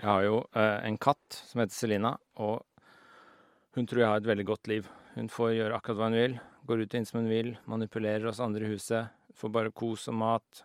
Jeg 0.00 0.08
har 0.08 0.22
jo 0.24 0.36
eh, 0.56 0.78
en 0.88 0.96
katt 0.96 1.36
som 1.44 1.60
heter 1.60 1.76
Selina, 1.76 2.14
og 2.40 2.64
hun 3.76 3.86
tror 3.86 4.00
jeg 4.00 4.08
har 4.08 4.22
et 4.22 4.30
veldig 4.30 4.46
godt 4.48 4.70
liv. 4.72 4.88
Hun 5.12 5.28
får 5.28 5.52
gjøre 5.58 5.76
akkurat 5.76 5.98
hva 5.98 6.08
hun 6.08 6.16
vil, 6.16 6.36
går 6.64 6.84
ut 6.86 6.96
inn 6.96 7.06
som 7.08 7.20
hun 7.20 7.28
vil, 7.28 7.52
manipulerer 7.68 8.24
oss 8.30 8.40
andre 8.40 8.64
i 8.64 8.72
huset, 8.72 9.12
får 9.36 9.52
bare 9.52 9.74
kos 9.76 10.08
og 10.08 10.16
mat. 10.22 10.64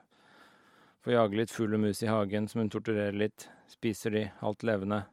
Får 1.04 1.18
jage 1.18 1.42
litt 1.42 1.52
fugl 1.52 1.76
og 1.76 1.84
mus 1.84 2.00
i 2.06 2.10
hagen 2.10 2.48
som 2.48 2.63
hun 2.63 2.71
torturerer 2.71 3.18
litt, 3.20 3.50
spiser 3.70 4.16
de, 4.16 4.23
alt 4.39 4.63
levende. 4.63 5.04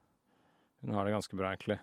Hun 0.86 0.95
har 0.95 1.09
det 1.09 1.16
ganske 1.18 1.36
bra, 1.36 1.50
egentlig. 1.52 1.80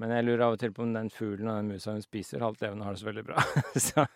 Men 0.00 0.14
jeg 0.14 0.24
lurer 0.24 0.46
av 0.48 0.56
og 0.56 0.62
til 0.62 0.72
på 0.72 0.86
om 0.86 0.96
den 0.96 1.12
fuglen 1.12 1.52
og 1.52 1.60
den 1.60 1.72
musa 1.74 1.92
hun 1.92 2.04
spiser, 2.04 2.40
halvt 2.42 2.64
levende, 2.64 2.88
har 2.88 2.96
det 2.96 3.02
så 3.04 3.12
veldig 3.12 3.28
bra. 3.28 3.44
så 3.90 4.08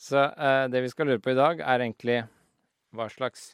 så 0.00 0.22
eh, 0.32 0.66
det 0.72 0.80
vi 0.80 0.88
skal 0.88 1.10
lure 1.10 1.20
på 1.20 1.34
i 1.34 1.36
dag, 1.36 1.58
er 1.60 1.82
egentlig 1.84 2.22
hva 2.96 3.10
slags 3.12 3.50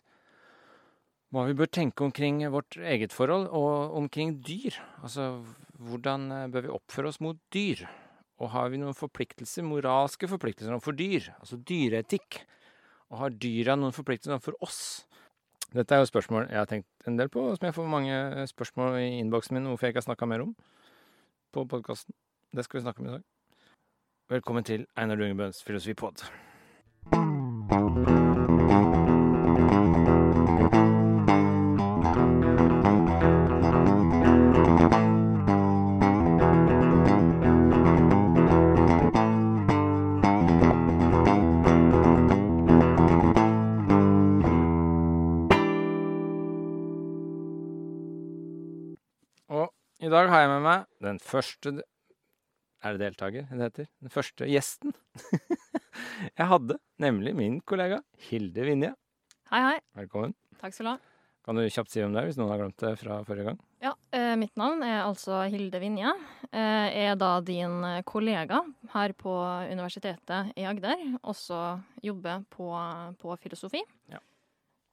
hva 1.36 1.44
vi 1.50 1.56
bør 1.56 1.68
tenke 1.68 2.04
omkring 2.06 2.40
vårt 2.48 2.78
eget 2.80 3.12
forhold 3.12 3.50
og 3.52 3.96
omkring 3.98 4.38
dyr. 4.44 4.78
Altså 5.04 5.44
hvordan 5.76 6.30
eh, 6.32 6.46
bør 6.52 6.64
vi 6.64 6.72
oppføre 6.72 7.12
oss 7.12 7.20
mot 7.20 7.36
dyr? 7.52 7.84
Og 8.40 8.52
har 8.52 8.70
vi 8.72 8.80
noen 8.80 8.96
forpliktelser, 8.96 9.64
moralske 9.64 10.28
forpliktelser 10.28 10.72
overfor 10.72 10.96
dyr? 10.96 11.28
Altså 11.36 11.60
dyreetikk. 11.60 12.40
Og 13.12 13.20
har 13.20 13.36
dyra 13.36 13.76
noen 13.76 13.94
forpliktelser 13.96 14.38
overfor 14.38 14.56
oss? 14.64 14.80
Dette 15.76 15.92
er 15.92 16.00
jo 16.00 16.08
spørsmål 16.08 16.48
jeg 16.48 16.60
har 16.62 16.68
tenkt 16.70 17.08
en 17.10 17.18
del 17.20 17.28
på, 17.32 17.42
og 17.42 17.58
som 17.58 17.68
jeg 17.68 17.76
får 17.76 17.88
mange 17.90 18.46
spørsmål 18.48 19.00
i 19.02 19.06
innboksen 19.20 19.58
min 19.58 19.68
hvorfor 19.68 19.88
jeg 19.88 19.94
ikke 19.96 20.04
har 20.04 20.08
snakka 20.08 20.30
mer 20.30 20.46
om 20.46 20.56
på 21.52 21.66
podkasten. 21.68 22.16
Det 22.54 22.64
skal 22.64 22.80
vi 22.80 22.86
snakke 22.86 23.02
om 23.02 23.10
i 23.10 23.16
dag. 23.18 23.24
Velkommen 24.32 24.64
til 24.64 24.86
Einar 24.96 25.20
Dungebøns 25.20 25.60
filosofipod. 25.66 26.24
I 50.06 50.10
dag 50.12 50.28
har 50.30 50.44
jeg 50.44 50.50
med 50.52 50.62
meg 50.62 50.84
den 51.02 51.16
første 51.18 51.72
Er 52.84 52.94
det 52.94 53.00
deltaker 53.02 53.48
det 53.50 53.64
heter? 53.64 53.88
Den 54.04 54.12
første 54.12 54.46
gjesten 54.46 54.94
jeg 56.38 56.46
hadde, 56.46 56.76
nemlig 57.02 57.32
min 57.34 57.56
kollega 57.66 57.98
Hilde 58.28 58.66
Vinje. 58.68 58.92
Hei, 59.50 59.60
hei. 59.64 59.76
Velkommen. 59.98 60.34
Takk 60.60 60.76
skal 60.76 60.86
du 60.86 60.90
ha. 60.92 60.96
Kan 61.46 61.58
du 61.58 61.64
kjapt 61.70 61.90
si 61.90 62.02
om 62.04 62.14
er, 62.18 62.28
hvis 62.28 62.38
noen 62.38 62.52
har 62.52 62.60
glemt 62.60 62.78
det 62.82 62.92
fra 63.00 63.18
forrige 63.26 63.48
gang? 63.48 63.58
Ja, 63.82 63.92
eh, 64.14 64.34
Mitt 64.38 64.54
navn 64.58 64.82
er 64.86 65.04
altså 65.04 65.40
Hilde 65.50 65.80
Vinje. 65.82 66.12
Eh, 66.50 66.96
er 67.06 67.18
da 67.18 67.36
din 67.46 67.78
eh, 67.86 68.02
kollega 68.06 68.62
her 68.94 69.14
på 69.18 69.34
Universitetet 69.70 70.52
i 70.58 70.66
Agder. 70.68 71.02
Også 71.22 71.60
jobber 72.04 72.44
på, 72.52 72.70
på 73.22 73.38
filosofi. 73.42 73.82
Ja. 74.12 74.22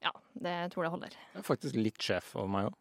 Ja, 0.04 0.14
det 0.46 0.56
tror 0.74 0.86
jeg 0.88 0.94
holder. 0.96 1.18
Du 1.34 1.42
er 1.42 1.46
faktisk 1.46 1.78
litt 1.78 2.02
sjef 2.02 2.34
over 2.36 2.50
meg 2.56 2.70
òg. 2.72 2.80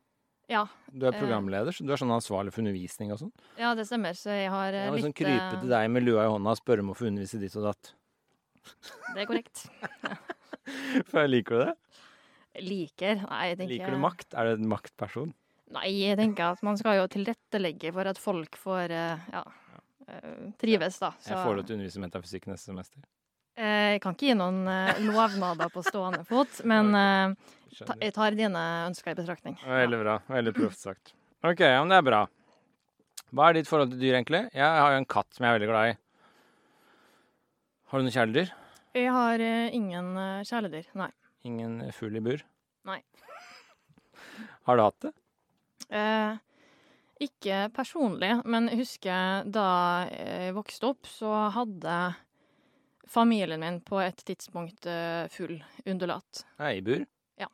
Ja, 0.54 0.64
Du 0.94 1.08
er 1.08 1.14
Eh. 1.16 1.20
programleder, 1.20 1.74
så 1.74 1.82
du 1.86 1.92
er 1.94 1.98
sånn 1.98 2.14
ansvarlig 2.14 2.54
for 2.54 2.62
undervisning 2.62 3.12
og 3.16 3.20
sånn. 3.24 3.32
ja 3.58 3.74
det 3.76 3.88
stemmer. 3.90 4.14
Så 4.14 4.30
jeg 4.30 4.50
har 4.54 4.70
eh, 4.74 4.86
Jeg 4.86 4.94
litt 5.00 5.06
sånn 5.08 5.16
krype 5.18 5.60
til 5.64 5.70
deg 5.74 5.90
med 5.92 6.04
lua 6.06 6.28
i 6.28 6.32
hånda 6.34 6.54
og 6.54 6.60
spørre 6.62 6.86
om 6.86 6.92
å 6.94 6.98
få 6.98 7.08
undervise 7.10 7.40
ditt 7.42 7.56
og 7.58 7.64
datt. 7.72 7.94
Det 9.16 9.24
er 9.24 9.26
korrekt. 9.28 9.66
For 11.10 11.24
jeg 11.26 11.32
liker 11.34 11.58
du 11.58 11.64
det? 11.66 11.74
Liker? 12.64 13.16
Nei, 13.28 13.42
jeg 13.50 13.58
tenker 13.58 13.74
Liker 13.74 13.92
du 13.98 13.98
makt? 14.04 14.34
Er 14.38 14.46
du 14.46 14.62
en 14.62 14.70
maktperson? 14.70 15.34
Nei, 15.74 15.88
jeg 16.06 16.20
tenker 16.20 16.52
at 16.54 16.62
man 16.62 16.78
skal 16.78 17.00
jo 17.02 17.08
tilrettelegge 17.10 17.92
for 17.96 18.06
at 18.12 18.20
folk 18.22 18.56
får 18.62 18.92
eh, 18.94 19.24
ja, 19.34 19.42
trives, 20.62 21.00
da. 21.02 21.10
Jeg 21.26 21.40
får 21.40 21.56
lov 21.58 21.66
til 21.66 21.74
å 21.74 21.78
undervise 21.80 22.04
metafysikk 22.04 22.46
neste 22.52 22.70
semester. 22.70 23.02
Eh, 23.56 23.94
Jeg 23.96 24.02
kan 24.02 24.16
ikke 24.16 24.30
gi 24.32 24.36
noen 24.38 24.64
eh, 24.70 25.02
lovnader 25.06 25.70
på 25.74 25.84
stående 25.86 26.24
fot, 26.26 26.62
men 26.70 26.90
eh, 26.98 27.36
jeg 28.02 28.14
tar 28.16 28.38
dine 28.38 28.64
ønsker 28.88 29.14
i 29.14 29.18
betraktning. 29.20 29.58
Veldig 29.66 30.00
bra. 30.02 30.16
Veldig 30.32 30.54
proft 30.58 30.82
sagt. 30.82 31.14
OK, 31.46 31.60
ja, 31.62 31.82
men 31.84 31.92
det 31.94 32.00
er 32.00 32.08
bra. 32.08 32.22
Hva 33.34 33.50
er 33.50 33.58
ditt 33.60 33.70
forhold 33.70 33.92
til 33.94 34.02
dyr, 34.02 34.16
egentlig? 34.20 34.44
Jeg 34.54 34.66
har 34.84 34.94
jo 34.94 35.02
en 35.02 35.10
katt 35.10 35.30
som 35.34 35.46
jeg 35.46 35.52
er 35.54 35.58
veldig 35.60 35.70
glad 35.72 35.92
i. 35.92 35.98
Har 37.90 38.00
du 38.02 38.08
noen 38.08 38.16
kjæledyr? 38.16 38.54
Jeg 38.94 39.10
har 39.14 39.42
ingen 39.74 40.10
kjæledyr, 40.46 40.88
nei. 41.02 41.10
Ingen 41.50 41.78
fugl 41.98 42.18
i 42.18 42.24
bur? 42.24 42.44
Nei. 42.88 43.00
Har 44.68 44.78
du 44.80 44.84
hatt 44.86 45.06
det? 45.06 45.12
Eh, 45.94 46.38
ikke 47.26 47.68
personlig, 47.76 48.32
men 48.50 48.70
jeg 48.72 48.80
husker 48.82 49.46
da 49.54 49.66
jeg 50.10 50.54
vokste 50.56 50.90
opp, 50.94 51.10
så 51.10 51.32
hadde 51.54 51.98
familien 53.14 53.62
min 53.62 53.82
på 53.86 54.00
et 54.02 54.26
tidspunkt 54.26 54.88
eh, 54.90 55.28
full 55.32 55.60
undulat. 55.86 56.46
I 56.60 56.82
bur? 56.82 57.06
Ja. 57.40 57.50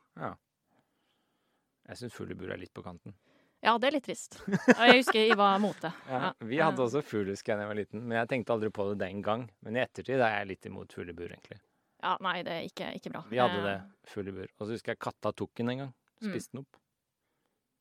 Jeg 1.90 1.98
syns 1.98 2.14
fugl 2.14 2.32
i 2.32 2.38
bur 2.38 2.52
er 2.54 2.60
litt 2.60 2.72
på 2.74 2.84
kanten. 2.86 3.16
Ja, 3.60 3.74
det 3.78 3.90
er 3.90 3.96
litt 3.98 4.06
trist. 4.06 4.38
Jeg 4.78 5.00
husker 5.02 5.18
jeg 5.20 5.36
var 5.36 5.58
mot 5.60 5.76
det. 5.82 5.90
Ja, 6.08 6.30
vi 6.48 6.60
hadde 6.62 6.80
også 6.80 7.02
fugl 7.04 7.28
da 7.28 7.34
jeg 7.36 7.68
var 7.68 7.76
liten, 7.76 8.06
men 8.06 8.16
jeg 8.16 8.28
tenkte 8.30 8.54
aldri 8.54 8.70
på 8.72 8.86
det 8.88 8.94
den 9.02 9.20
gang. 9.20 9.42
Men 9.60 9.76
i 9.76 9.82
ettertid 9.82 10.16
er 10.16 10.38
jeg 10.38 10.48
litt 10.48 10.68
imot 10.70 10.94
fugl 10.96 11.10
i 11.12 11.16
bur, 11.18 11.28
egentlig. 11.28 11.58
Ja, 12.00 12.14
nei, 12.24 12.38
det 12.46 12.54
er 12.54 12.68
ikke, 12.70 12.88
ikke 12.96 13.12
bra. 13.12 13.20
Vi 13.28 13.40
hadde 13.42 13.58
det, 13.66 13.74
fugl 14.08 14.30
i 14.30 14.36
bur. 14.38 14.54
Og 14.56 14.64
så 14.64 14.70
husker 14.72 14.94
jeg 14.94 15.02
katta 15.04 15.34
tok 15.36 15.52
den 15.60 15.74
en 15.74 15.82
gang. 15.82 15.92
Mm. 16.22 16.30
Spiste 16.30 16.54
den 16.54 16.62
opp. 16.62 16.80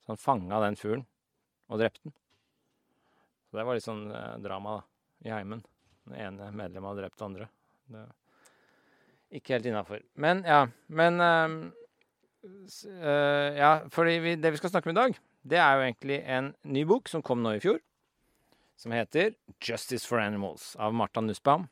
Så 0.03 0.11
han 0.11 0.19
fanga 0.25 0.59
den 0.65 0.79
fuglen 0.81 1.05
og 1.69 1.79
drepte 1.79 2.09
den. 2.09 2.17
Så 3.47 3.61
det 3.61 3.67
var 3.69 3.79
litt 3.79 3.87
sånn 3.87 4.03
eh, 4.11 4.35
drama 4.43 4.75
da, 4.81 4.83
i 5.29 5.33
heimen. 5.37 5.63
Den 6.09 6.19
ene 6.25 6.51
medlemmet 6.51 6.91
hadde 6.91 7.05
drept 7.05 7.21
den 7.21 7.29
andre. 7.29 7.49
Det 7.89 8.05
er 8.05 9.39
ikke 9.41 9.55
helt 9.57 9.65
innafor. 9.69 9.99
Men 10.15 10.43
ja. 10.45 10.63
Men 10.87 11.19
s- 12.67 12.85
eh, 12.85 13.57
Ja, 13.57 13.71
fordi 13.89 14.35
det 14.41 14.51
vi 14.53 14.57
skal 14.57 14.69
snakke 14.69 14.89
om 14.89 14.95
i 14.95 14.99
dag, 15.01 15.17
det 15.43 15.57
er 15.57 15.73
jo 15.75 15.81
egentlig 15.87 16.19
en 16.27 16.53
ny 16.63 16.83
bok 16.85 17.07
som 17.07 17.21
kom 17.21 17.41
nå 17.43 17.55
i 17.57 17.59
fjor. 17.59 17.79
Som 18.77 18.91
heter 18.91 19.35
'Justice 19.59 20.05
for 20.07 20.17
Animals' 20.19 20.75
av 20.79 20.93
Martha 20.93 21.21
Nussbaum. 21.21 21.67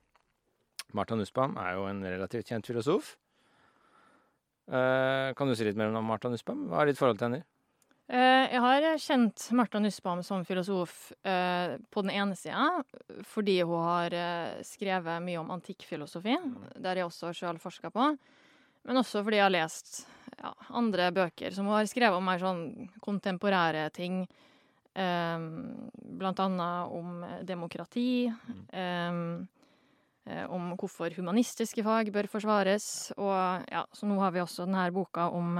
Martha 0.93 1.15
Nussbaum 1.15 1.55
er 1.57 1.73
jo 1.73 1.85
en 1.87 2.03
relativt 2.03 2.47
kjent 2.47 2.65
filosof. 2.65 3.15
Uh, 4.67 5.31
kan 5.33 5.47
du 5.47 5.55
si 5.55 5.63
litt 5.63 5.77
mer 5.77 5.93
om 5.95 6.03
Martha 6.03 6.27
Nussbaum? 6.29 6.67
Hva 6.67 6.81
er 6.81 6.85
ditt 6.87 6.97
forhold 6.97 7.17
til 7.17 7.29
henne? 7.29 7.43
Eh, 8.07 8.53
Jeg 8.53 8.61
har 8.63 8.85
kjent 9.03 9.49
Martha 9.51 9.79
Nussbaum 9.83 10.21
som 10.23 10.45
filosof 10.47 11.11
eh, 11.27 11.75
på 11.91 12.03
den 12.05 12.13
ene 12.15 12.37
sida 12.39 12.69
fordi 13.27 13.57
hun 13.67 13.83
har 13.83 14.13
eh, 14.15 14.61
skrevet 14.63 15.23
mye 15.25 15.41
om 15.41 15.51
antikkfilosofi, 15.57 16.37
der 16.79 17.01
jeg 17.01 17.09
også 17.09 17.33
sjøl 17.35 17.59
forska 17.59 17.91
på. 17.91 18.13
Men 18.87 19.01
også 19.01 19.25
fordi 19.25 19.41
jeg 19.41 19.43
har 19.49 19.55
lest 19.57 20.05
ja, 20.39 20.53
andre 20.79 21.09
bøker 21.11 21.51
som 21.51 21.67
hun 21.67 21.75
har 21.75 21.89
skrevet 21.91 22.15
om 22.15 22.23
mer 22.23 22.39
sånn 22.39 22.63
kontemporære 23.03 23.89
ting. 23.91 24.21
Blant 24.97 26.39
annet 26.41 26.93
om 26.95 27.19
demokrati. 27.45 28.31
eh, 28.71 30.47
om 30.47 30.71
hvorfor 30.75 31.13
humanistiske 31.15 31.83
fag 31.85 32.09
bør 32.11 32.27
forsvares. 32.31 33.11
Og 33.17 33.67
ja, 33.71 33.83
så 33.95 34.07
nå 34.09 34.17
har 34.19 34.33
vi 34.35 34.41
også 34.43 34.65
denne 34.65 34.87
boka 34.95 35.29
om 35.31 35.59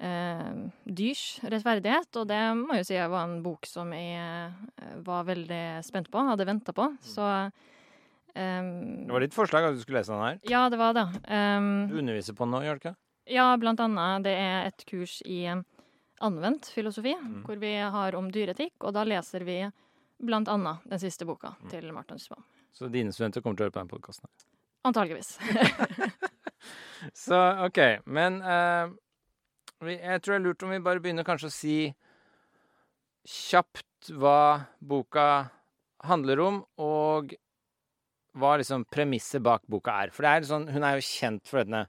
eh, 0.00 0.54
dyrs 0.84 1.40
rettferdighet, 1.42 2.16
og 2.20 2.26
det 2.28 2.40
må 2.56 2.74
jeg 2.74 2.84
jo 2.84 2.88
si 2.90 2.98
var 3.12 3.24
en 3.28 3.42
bok 3.42 3.66
som 3.66 3.92
jeg 3.92 4.52
eh, 4.80 4.96
var 5.06 5.24
veldig 5.24 5.62
spent 5.84 6.10
på, 6.10 6.24
hadde 6.28 6.46
venta 6.48 6.72
på. 6.72 6.88
Så 7.02 7.24
ehm, 8.34 9.06
Det 9.06 9.12
var 9.12 9.20
ditt 9.20 9.34
forslag 9.36 9.64
at 9.68 9.74
du 9.76 9.80
skulle 9.84 10.00
lese 10.02 10.12
den 10.12 10.24
her. 10.24 10.38
Ja, 10.50 10.68
det 10.72 10.78
var 10.80 10.92
det. 10.96 11.06
Ehm, 11.28 11.88
Du 11.90 11.98
underviser 11.98 12.34
på 12.34 12.44
den 12.44 12.50
nå, 12.56 12.62
gjør 12.66 12.78
du 12.80 12.88
ikke? 12.88 12.96
ja, 13.26 13.56
blant 13.56 13.80
annet. 13.80 14.22
Det 14.26 14.34
er 14.36 14.66
et 14.68 14.84
kurs 14.86 15.20
i 15.24 15.46
anvendt 16.20 16.66
filosofi, 16.72 17.14
Mm. 17.16 17.42
hvor 17.44 17.56
vi 17.58 17.74
har 17.76 18.14
om 18.14 18.30
dyreetikk, 18.30 18.72
og 18.80 18.92
da 18.94 19.02
leser 19.04 19.44
vi 19.44 19.70
blant 20.22 20.48
annet 20.48 20.78
den 20.88 20.98
siste 20.98 21.24
boka 21.26 21.54
Mm. 21.62 21.70
til 21.70 21.92
Martin 21.92 22.16
Nussbaum. 22.16 22.44
Så 22.72 22.88
dine 22.90 23.12
studenter 23.12 23.40
kommer 23.42 23.56
til 23.56 23.66
å 23.66 23.70
høre 23.70 23.72
på 23.72 23.80
den 23.80 23.88
podkasten. 23.88 24.28
Antageligvis. 24.84 25.38
Så 27.12 27.36
OK. 27.66 27.78
Men 28.06 28.40
vi, 28.42 28.94
jeg 29.92 30.22
tror 30.22 30.34
det 30.34 30.40
er 30.40 30.44
lurt 30.46 30.64
om 30.66 30.72
vi 30.74 30.82
bare 30.84 31.02
begynner 31.02 31.26
kanskje 31.26 31.50
å 31.50 31.54
si 31.54 31.78
kjapt 33.24 34.12
hva 34.20 34.66
boka 34.84 35.26
handler 36.04 36.42
om, 36.44 36.60
og 36.80 37.34
hva 38.36 38.54
liksom 38.60 38.84
premisset 38.92 39.42
bak 39.44 39.64
boka 39.70 39.94
er. 40.04 40.12
For 40.14 40.26
det 40.26 40.32
er 40.32 40.48
sånn, 40.48 40.68
hun 40.74 40.84
er 40.84 40.98
jo 40.98 41.06
kjent 41.06 41.48
for 41.48 41.62
denne 41.62 41.86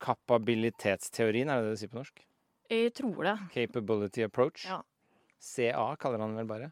kapabilitetsteorien, 0.00 1.50
er 1.50 1.60
det 1.60 1.70
det 1.70 1.76
du 1.76 1.80
sier 1.82 1.92
på 1.92 2.00
norsk? 2.00 2.22
Jeg 2.70 2.92
tror 2.96 3.26
det. 3.26 3.36
Capability 3.52 4.22
approach. 4.24 4.64
Ja. 4.68 4.80
CA 5.40 5.88
kaller 6.00 6.22
han 6.22 6.36
vel 6.38 6.48
bare. 6.48 6.70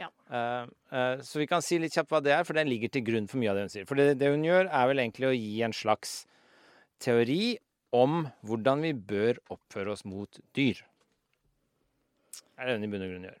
Ja. 0.00 0.08
Uh, 0.32 0.66
uh, 0.90 1.20
så 1.22 1.38
vi 1.38 1.46
kan 1.46 1.62
si 1.62 1.78
litt 1.78 1.94
kjapt 1.94 2.10
hva 2.10 2.22
det 2.24 2.32
er, 2.34 2.46
for 2.48 2.58
den 2.58 2.70
ligger 2.70 2.90
til 2.92 3.04
grunn 3.06 3.28
for 3.30 3.40
mye 3.40 3.52
av 3.52 3.58
det 3.60 3.66
hun 3.66 3.74
sier. 3.76 3.88
For 3.88 4.00
det, 4.00 4.16
det 4.20 4.32
hun 4.32 4.44
gjør, 4.46 4.66
er 4.66 4.88
vel 4.90 5.02
egentlig 5.04 5.28
å 5.28 5.36
gi 5.36 5.62
en 5.66 5.76
slags 5.76 6.22
teori 7.02 7.58
om 7.92 8.24
hvordan 8.46 8.82
vi 8.86 8.92
bør 8.96 9.38
oppføre 9.52 9.92
oss 9.94 10.04
mot 10.08 10.40
dyr. 10.56 10.80
Er 12.56 12.68
det 12.68 12.76
den 12.76 12.86
i 12.86 12.92
bunn 12.92 13.04
og 13.04 13.12
grunn 13.12 13.28
gjør? 13.28 13.38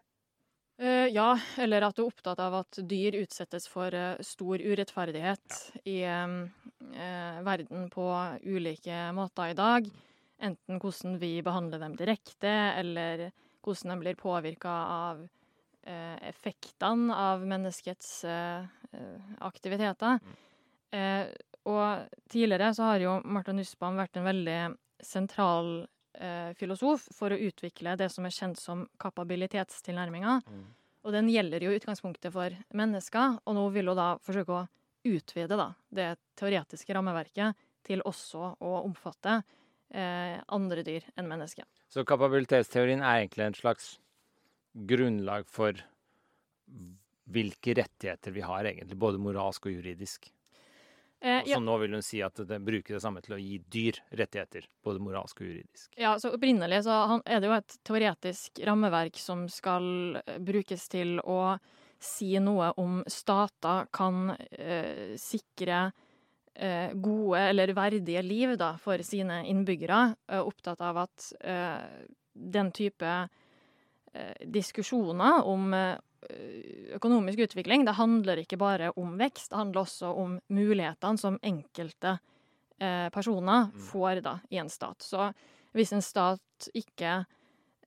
Uh, 0.82 1.08
ja, 1.12 1.28
eller 1.62 1.84
at 1.86 1.96
du 1.96 2.02
er 2.02 2.08
opptatt 2.10 2.40
av 2.42 2.56
at 2.62 2.80
dyr 2.90 3.20
utsettes 3.20 3.68
for 3.70 3.94
uh, 3.94 4.20
stor 4.24 4.62
urettferdighet 4.62 5.58
i 5.86 6.00
eh, 6.08 6.32
eh, 6.96 7.38
verden 7.46 7.86
på 7.92 8.06
ulike 8.42 9.04
måter 9.14 9.52
i 9.52 9.58
dag. 9.58 9.86
Enten 10.42 10.80
hvordan 10.82 11.20
vi 11.22 11.36
behandler 11.44 11.84
dem 11.84 11.94
direkte, 11.98 12.50
eller 12.80 13.28
hvordan 13.62 13.94
de 13.94 13.98
blir 14.02 14.18
påvirka 14.18 14.72
av 15.06 15.22
effektene 15.82 17.10
av 17.10 17.40
menneskets 17.46 18.20
aktiviteter. 19.42 20.20
Eh, 20.92 21.26
og 21.68 22.14
tidligere 22.32 22.72
så 22.74 22.90
har 22.90 23.02
jo 23.04 23.16
Martha 23.24 23.54
Nussbaum 23.54 23.98
vært 24.00 24.18
en 24.18 24.26
veldig 24.26 24.58
sentral 25.02 25.72
eh, 26.18 26.50
filosof 26.58 27.06
for 27.14 27.34
å 27.34 27.38
utvikle 27.38 27.94
det 27.98 28.08
som 28.12 28.26
er 28.26 28.34
kjent 28.34 28.60
som 28.60 28.84
kapabilitetstilnærminga. 29.02 30.40
Mm. 30.46 30.64
Og 31.02 31.14
den 31.14 31.30
gjelder 31.32 31.64
jo 31.66 31.74
utgangspunktet 31.74 32.34
for 32.34 32.54
mennesker, 32.78 33.38
og 33.42 33.58
nå 33.58 33.66
vil 33.74 33.90
hun 33.90 33.98
da 33.98 34.08
forsøke 34.22 34.58
å 34.58 34.66
utvide 35.02 35.58
da, 35.58 35.72
det 35.90 36.12
teoretiske 36.38 36.94
rammeverket 36.94 37.58
til 37.86 38.04
også 38.06 38.52
å 38.62 38.74
omfatte 38.84 39.40
eh, 39.90 40.38
andre 40.54 40.84
dyr 40.86 41.08
enn 41.18 41.30
mennesker. 41.30 41.66
Så 41.90 42.06
kapabilitetsteorien 42.06 43.02
er 43.02 43.24
egentlig 43.24 43.48
en 43.48 43.58
slags 43.58 43.96
grunnlag 44.72 45.48
for 45.50 45.78
hvilke 47.32 47.74
rettigheter 47.76 48.34
vi 48.34 48.44
har, 48.46 48.66
egentlig, 48.68 48.98
både 48.98 49.20
moralsk 49.22 49.66
og 49.68 49.74
juridisk. 49.76 50.30
Eh, 51.24 51.42
ja, 51.46 51.54
så 51.54 51.60
nå 51.62 51.76
vil 51.78 51.92
hun 51.94 52.02
si 52.02 52.18
at 52.24 52.40
det 52.48 52.58
bruker 52.66 52.96
det 52.96 53.00
samme 53.04 53.20
til 53.22 53.36
å 53.36 53.38
gi 53.38 53.60
dyr 53.70 54.00
rettigheter, 54.18 54.64
både 54.82 55.02
moralsk 55.06 55.44
og 55.44 55.46
juridisk. 55.52 55.92
ja, 55.94 56.16
så 56.18 56.32
opprinnelig 56.34 56.80
så 56.88 56.96
er 57.22 57.38
det 57.38 57.46
jo 57.46 57.54
et 57.54 57.76
teoretisk 57.86 58.58
rammeverk 58.66 59.20
som 59.22 59.44
skal 59.46 60.18
eh, 60.18 60.40
brukes 60.42 60.88
til 60.90 61.20
å 61.22 61.54
si 62.02 62.32
noe 62.42 62.72
om 62.82 63.04
stater 63.06 63.86
kan 63.94 64.32
eh, 64.34 65.14
sikre 65.14 65.92
eh, 66.54 66.90
gode 66.90 67.44
eller 67.52 67.76
verdige 67.78 68.22
liv 68.26 68.56
da, 68.58 68.74
for 68.82 69.06
sine 69.06 69.44
innbyggere. 69.46 70.16
Eh, 70.26 70.42
opptatt 70.42 70.82
av 70.82 71.04
at 71.04 71.28
eh, 71.38 72.08
den 72.34 72.72
type 72.74 73.12
eh, 73.14 74.34
diskusjoner 74.42 75.46
om 75.46 75.70
økonomisk 76.96 77.38
utvikling, 77.48 77.84
det 77.84 77.94
handler 77.98 78.42
ikke 78.42 78.58
bare 78.60 78.90
om 78.96 79.16
vekst, 79.18 79.50
det 79.50 79.58
handler 79.58 79.82
også 79.82 80.10
om 80.22 80.36
mulighetene 80.54 81.18
som 81.18 81.38
enkelte 81.42 82.18
eh, 82.78 83.08
personer 83.14 83.70
Mm. 83.72 83.80
får 83.90 84.20
da 84.22 84.40
i 84.50 84.56
en 84.58 84.68
stat. 84.70 85.02
Så 85.02 85.32
hvis 85.72 85.92
en 85.92 86.02
stat 86.02 86.68
ikke 86.74 87.24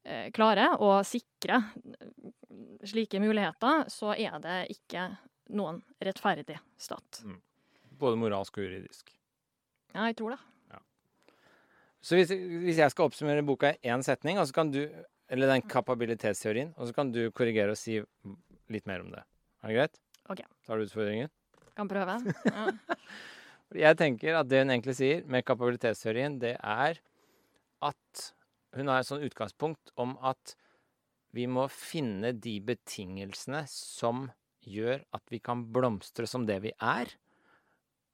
eh, 0.03 0.31
klarer 0.31 0.77
å 0.81 1.03
sikre 1.03 1.61
eh, 1.63 2.31
slike 2.83 3.19
muligheter, 3.19 3.85
så 3.89 4.13
er 4.17 4.39
det 4.39 4.59
ikke 4.75 5.17
noen 5.49 5.81
rettferdig 6.01 6.57
stat. 6.77 7.23
Både 7.95 8.17
moralsk 8.17 8.57
og 8.57 8.63
juridisk. 8.65 9.11
Ja, 9.93 10.05
jeg 10.09 10.17
tror 10.17 10.35
det. 10.35 10.39
Så 12.05 12.13
hvis, 12.19 12.29
hvis 12.29 12.77
jeg 12.77 12.91
skal 12.93 13.07
oppsummere 13.07 13.41
boka 13.41 13.71
i 13.81 13.89
én 13.89 14.03
setning, 14.05 14.37
og 14.37 14.45
så 14.45 14.53
kan 14.53 14.69
du, 14.69 14.83
eller 15.31 15.49
den 15.49 15.63
kapabilitetsteorien, 15.69 16.73
og 16.77 16.89
så 16.89 16.95
kan 16.97 17.11
du 17.13 17.23
korrigere 17.35 17.73
og 17.73 17.79
si 17.79 17.97
litt 18.71 18.85
mer 18.89 19.05
om 19.05 19.11
det. 19.13 19.23
Er 19.63 19.71
det 19.71 19.77
greit? 19.79 20.01
Ok. 20.29 20.43
Tar 20.67 20.77
du 20.77 20.85
utfordringen? 20.87 21.33
Kan 21.77 21.91
prøve. 21.91 22.19
Ja. 23.73 23.89
Jeg 23.89 23.97
tenker 23.97 24.35
at 24.37 24.47
det 24.47 24.59
hun 24.61 24.69
egentlig 24.71 24.93
sier 24.95 25.23
med 25.27 25.43
kapabilitetsteorien, 25.43 26.35
det 26.39 26.53
er 26.61 26.99
at 27.83 28.21
hun 28.77 28.91
har 28.91 29.01
et 29.01 29.07
sånn 29.09 29.25
utgangspunkt 29.25 29.89
om 29.99 30.13
at 30.23 30.53
vi 31.35 31.47
må 31.51 31.65
finne 31.73 32.31
de 32.37 32.53
betingelsene 32.63 33.63
som 33.67 34.27
gjør 34.63 35.01
at 35.17 35.33
vi 35.33 35.41
kan 35.43 35.65
blomstre 35.73 36.29
som 36.29 36.45
det 36.47 36.59
vi 36.63 36.71
er, 36.77 37.09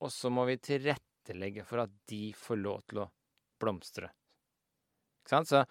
og 0.02 0.10
så 0.16 0.32
må 0.34 0.48
vi 0.50 0.58
tilrettelegge 0.58 1.68
for 1.68 1.84
at 1.84 1.94
de 2.10 2.32
får 2.34 2.62
lov 2.64 2.82
til 2.90 3.04
å 3.04 3.10
blomstre. 3.62 4.10
Ikke 5.22 5.36
sant? 5.36 5.52
Så, 5.52 5.62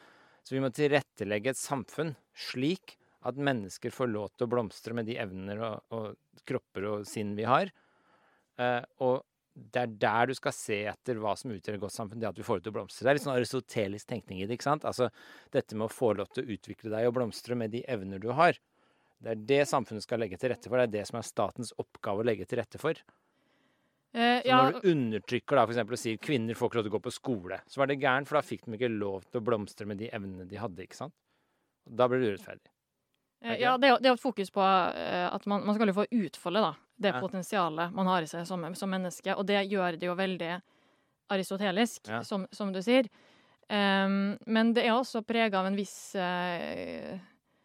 så 0.50 0.56
vi 0.56 0.62
må 0.64 0.72
tilrettelegge 0.74 1.52
et 1.52 1.58
samfunn 1.60 2.08
slik 2.34 2.96
at 3.22 3.36
mennesker 3.38 3.92
får 3.94 4.08
lov 4.10 4.32
til 4.34 4.48
å 4.48 4.50
blomstre 4.50 4.96
med 4.98 5.06
de 5.06 5.14
evner 5.22 5.60
og, 5.62 5.92
og 5.94 6.40
kropper 6.42 6.88
og 6.90 7.04
sinn 7.06 7.36
vi 7.38 7.44
har. 7.46 7.70
Eh, 8.58 8.80
og 9.06 9.20
det 9.54 9.84
er 9.84 9.94
der 10.02 10.26
du 10.26 10.34
skal 10.34 10.56
se 10.56 10.80
etter 10.90 11.20
hva 11.22 11.36
som 11.38 11.54
utgjør 11.54 11.78
et 11.78 11.84
godt 11.84 11.94
samfunn. 11.94 12.18
Det 12.18 12.32
at 12.32 12.42
vi 12.42 12.48
får 12.48 12.58
det 12.58 12.66
til 12.66 12.74
å 12.74 12.78
blomstre. 12.80 13.06
Det 13.06 13.12
er 13.12 13.20
litt 13.20 13.26
sånn 13.28 13.36
aristotelisk 13.36 14.10
tenkning 14.10 14.42
i 14.42 14.48
det. 14.50 14.58
ikke 14.58 14.66
sant? 14.72 14.88
Altså 14.90 15.12
dette 15.54 15.78
med 15.78 15.86
å 15.86 15.94
få 15.94 16.16
lov 16.18 16.34
til 16.34 16.42
å 16.42 16.56
utvikle 16.56 16.90
deg 16.96 17.06
og 17.06 17.14
blomstre 17.20 17.58
med 17.62 17.70
de 17.76 17.84
evner 17.86 18.18
du 18.18 18.32
har. 18.34 18.58
Det 19.22 19.36
er 19.36 19.46
det 19.54 19.62
samfunnet 19.70 20.02
skal 20.02 20.18
legge 20.24 20.40
til 20.42 20.50
rette 20.50 20.66
for. 20.66 20.82
Det 20.82 20.90
er 20.90 20.96
det 20.98 21.06
som 21.12 21.22
er 21.22 21.30
statens 21.30 21.70
oppgave 21.78 22.24
å 22.24 22.26
legge 22.26 22.50
til 22.50 22.58
rette 22.58 22.82
for. 22.82 22.98
Eh, 24.12 24.40
ja, 24.44 24.56
når 24.70 24.80
du 24.82 24.88
undertrykker 24.90 25.54
da 25.56 25.64
for 25.66 25.72
eksempel, 25.74 25.94
og 25.94 26.00
sier 26.02 26.16
kvinner 26.18 26.56
får 26.58 26.68
ikke 26.70 26.78
lov 26.80 26.84
til 26.86 26.90
å 26.92 26.96
gå 26.96 27.02
på 27.04 27.12
skole, 27.14 27.60
så 27.70 27.78
var 27.78 27.86
det 27.86 28.00
gærent, 28.02 28.26
for 28.26 28.40
da 28.40 28.42
fikk 28.42 28.64
de 28.66 28.74
ikke 28.74 28.90
lov 28.90 29.22
til 29.30 29.40
å 29.40 29.44
blomstre 29.46 29.86
med 29.86 29.98
de 30.02 30.08
evnene 30.10 30.48
de 30.50 30.56
hadde. 30.58 30.82
ikke 30.82 30.96
sant? 30.98 31.14
Da 31.86 32.08
blir 32.10 32.20
det 32.20 32.32
urettferdig. 32.34 32.72
Eh, 33.42 33.56
Ja, 33.60 33.76
det 33.78 33.86
er, 33.86 33.92
jo- 33.94 33.98
det 33.98 34.06
er 34.06 34.10
jo 34.10 34.18
et 34.18 34.20
fokus 34.26 34.50
på 34.50 34.60
eh, 34.60 35.28
at 35.32 35.46
man, 35.46 35.64
man 35.64 35.74
skal 35.74 35.86
jo 35.88 35.94
få 35.94 36.06
utfolde 36.10 36.60
da, 36.60 36.74
det 37.00 37.14
Ja. 37.14 37.20
potensialet 37.20 37.92
man 37.94 38.06
har 38.06 38.22
i 38.22 38.26
seg 38.26 38.46
som, 38.46 38.74
som 38.74 38.90
menneske, 38.90 39.34
og 39.36 39.46
det 39.46 39.62
gjør 39.70 39.98
det 39.98 40.06
jo 40.10 40.14
veldig 40.14 40.60
aristotelisk, 41.30 42.08
Ja. 42.08 42.22
som, 42.22 42.46
som 42.52 42.72
du 42.72 42.80
sier. 42.82 43.06
Um, 43.70 44.36
men 44.50 44.72
det 44.74 44.82
er 44.84 44.96
også 44.98 45.22
prega 45.24 45.60
av 45.60 45.66
en 45.70 45.76
viss 45.76 46.16
uh, 46.18 47.14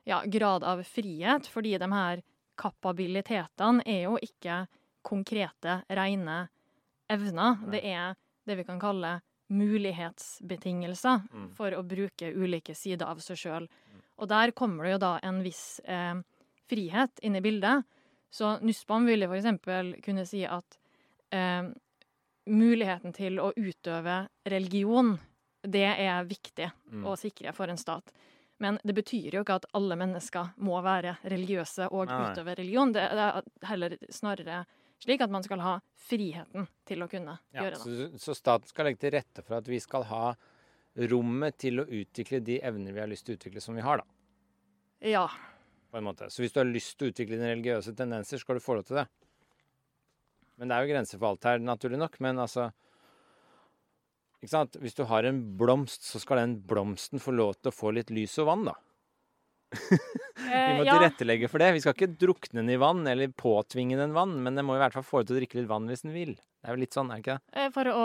ja, 0.05 0.21
grad 0.29 0.63
av 0.63 0.83
frihet, 0.85 1.47
fordi 1.49 1.79
de 1.81 1.87
her 1.91 2.21
kapabilitetene 2.61 3.81
er 3.89 4.03
jo 4.05 4.19
ikke 4.21 4.67
konkrete, 5.05 5.79
rene 5.89 6.39
evner. 7.13 7.59
Det 7.71 7.81
er 7.85 8.15
det 8.45 8.57
vi 8.57 8.65
kan 8.67 8.79
kalle 8.81 9.19
mulighetsbetingelser 9.53 11.21
Mm. 11.33 11.49
for 11.55 11.71
å 11.71 11.83
bruke 11.83 12.31
ulike 12.33 12.75
sider 12.75 13.05
av 13.05 13.17
seg 13.21 13.37
sjøl. 13.37 13.67
Og 14.17 14.27
der 14.29 14.51
kommer 14.51 14.83
det 14.85 14.91
jo 14.95 14.97
da 15.03 15.19
en 15.23 15.41
viss 15.43 15.79
eh, 15.85 16.15
frihet 16.69 17.19
inn 17.21 17.35
i 17.35 17.41
bildet. 17.41 17.83
Så 18.31 18.57
Nussbaum 18.61 19.05
ville 19.05 19.27
eksempel 19.27 19.95
kunne 20.01 20.25
si 20.25 20.43
at 20.45 20.77
eh, 21.31 21.63
muligheten 22.47 23.13
til 23.13 23.39
å 23.39 23.51
utøve 23.55 24.27
religion, 24.45 25.17
det 25.63 25.85
er 25.99 26.23
viktig 26.25 26.71
Mm. 26.91 27.05
å 27.05 27.15
sikre 27.17 27.51
for 27.53 27.67
en 27.67 27.77
stat. 27.77 28.11
Men 28.59 28.79
det 28.83 28.93
betyr 28.95 29.33
jo 29.33 29.41
ikke 29.43 29.55
at 29.55 29.65
alle 29.73 29.95
mennesker 29.97 30.53
må 30.57 30.81
være 30.81 31.17
religiøse 31.25 31.89
og 31.91 32.07
Nei, 32.07 32.31
utøve 32.31 32.55
religion. 32.55 32.91
Det, 32.93 33.01
det 33.11 33.19
er 33.19 33.43
heller 33.67 33.97
snarere 34.09 34.65
slik 35.05 35.21
at 35.21 35.31
man 35.33 35.45
skal 35.45 35.61
ha 35.63 35.75
friheten 36.09 36.67
til 36.89 37.05
å 37.05 37.07
kunne 37.11 37.37
Ja, 37.55 37.63
gjøre 37.67 37.77
det. 37.77 37.81
så, 38.19 38.19
så 38.21 38.35
staten 38.37 38.69
skal 38.69 38.89
legge 38.89 39.01
til 39.05 39.13
rette 39.15 39.43
for 39.45 39.59
at 39.59 39.69
vi 39.69 39.79
skal 39.83 40.05
ha 40.09 40.35
rommet 41.11 41.57
til 41.61 41.81
å 41.83 41.87
utvikle 41.87 42.39
de 42.45 42.59
evner 42.65 42.93
vi 42.95 43.01
har 43.03 43.09
lyst 43.11 43.25
til 43.27 43.35
å 43.35 43.39
utvikle 43.39 43.61
som 43.63 43.75
vi 43.75 43.83
har, 43.85 43.99
da. 44.01 44.05
Ja. 45.05 45.25
på 45.91 45.99
en 45.99 46.05
måte. 46.07 46.29
Så 46.31 46.41
hvis 46.43 46.53
du 46.55 46.59
har 46.61 46.69
lyst 46.69 46.97
til 46.97 47.07
å 47.09 47.11
utvikle 47.13 47.35
dine 47.37 47.51
religiøse 47.53 47.93
tendenser, 47.95 48.39
skal 48.41 48.57
du 48.59 48.63
få 48.63 48.77
lov 48.79 48.85
til 48.87 49.01
det. 49.01 49.05
Men 50.55 50.71
det 50.71 50.77
er 50.77 50.85
jo 50.85 50.93
grenser 50.93 51.19
for 51.19 51.33
alt 51.33 51.43
her, 51.49 51.59
naturlig 51.59 51.99
nok. 51.99 52.15
Men 52.23 52.39
altså 52.39 52.69
ikke 54.39 54.51
sant? 54.53 54.77
Hvis 54.79 54.95
du 54.95 55.03
har 55.09 55.25
en 55.27 55.41
blomst, 55.59 56.05
så 56.07 56.19
skal 56.21 56.39
den 56.43 56.55
blomsten 56.69 57.19
få 57.23 57.33
lov 57.35 57.55
til 57.59 57.71
å 57.71 57.75
få 57.75 57.91
litt 57.95 58.11
lys 58.13 58.37
og 58.43 58.47
vann, 58.51 58.65
da. 58.71 58.75
Vi 59.75 60.51
Eh, 60.51 60.75
må 60.77 60.83
tilrettelegge 60.83 61.47
for 61.49 61.63
det. 61.63 61.71
Vi 61.73 61.81
skal 61.81 61.95
ikke 61.95 62.11
drukne 62.21 62.59
den 62.59 62.69
i 62.69 62.75
vann, 62.77 63.05
eller 63.07 63.31
påtvinge 63.33 63.95
den 63.97 64.11
vann, 64.13 64.35
men 64.43 64.57
den 64.57 64.67
må 64.67 64.75
i 64.75 64.81
hvert 64.81 64.93
fall 64.93 65.05
få 65.07 65.21
ut 65.23 65.29
til 65.29 65.37
å 65.37 65.39
drikke 65.39 65.57
litt 65.57 65.69
vann 65.69 65.87
hvis 65.89 66.03
den 66.03 66.13
vil. 66.13 66.33
Det 66.35 66.67
er 66.69 66.75
jo 66.75 66.81
litt 66.83 66.97
sånn, 66.97 67.09
er 67.09 67.17
det 67.17 67.23
ikke 67.23 67.37
det? 67.37 67.55
Eh, 67.63 67.69
For 67.73 67.89
å 67.89 68.03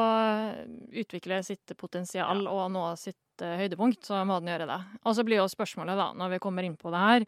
utvikle 1.02 1.40
sitt 1.44 1.74
potensial 1.80 2.46
og 2.48 2.62
nå 2.72 2.84
sitt 3.00 3.44
eh, 3.44 3.56
høydepunkt, 3.60 4.06
så 4.06 4.22
må 4.28 4.38
den 4.40 4.52
gjøre 4.54 4.68
det. 4.70 4.78
Og 5.04 5.18
så 5.18 5.26
blir 5.26 5.42
jo 5.42 5.48
spørsmålet, 5.52 5.98
da, 6.00 6.08
når 6.16 6.36
vi 6.36 6.42
kommer 6.46 6.66
inn 6.66 6.78
på 6.80 6.94
det 6.94 7.02
her 7.02 7.26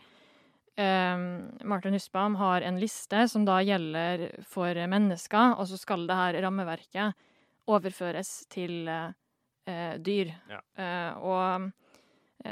eh, 0.77 1.27
Martin 1.69 1.99
Husbaum 1.99 2.39
har 2.41 2.63
en 2.63 2.81
liste 2.81 3.27
som 3.29 3.45
da 3.49 3.59
gjelder 3.65 4.29
for 4.49 4.75
mennesker, 4.75 5.59
og 5.59 5.69
så 5.69 5.79
skal 5.81 6.07
det 6.09 6.19
her 6.19 6.41
rammeverket 6.47 7.19
overføres 7.71 8.47
til 8.53 8.89
eh, 8.91 9.13
eh, 9.71 9.95
dyr. 10.03 10.33
Ja. 10.51 10.63
Eh, 10.79 11.11
og 11.23 11.43
eh, 11.43 11.71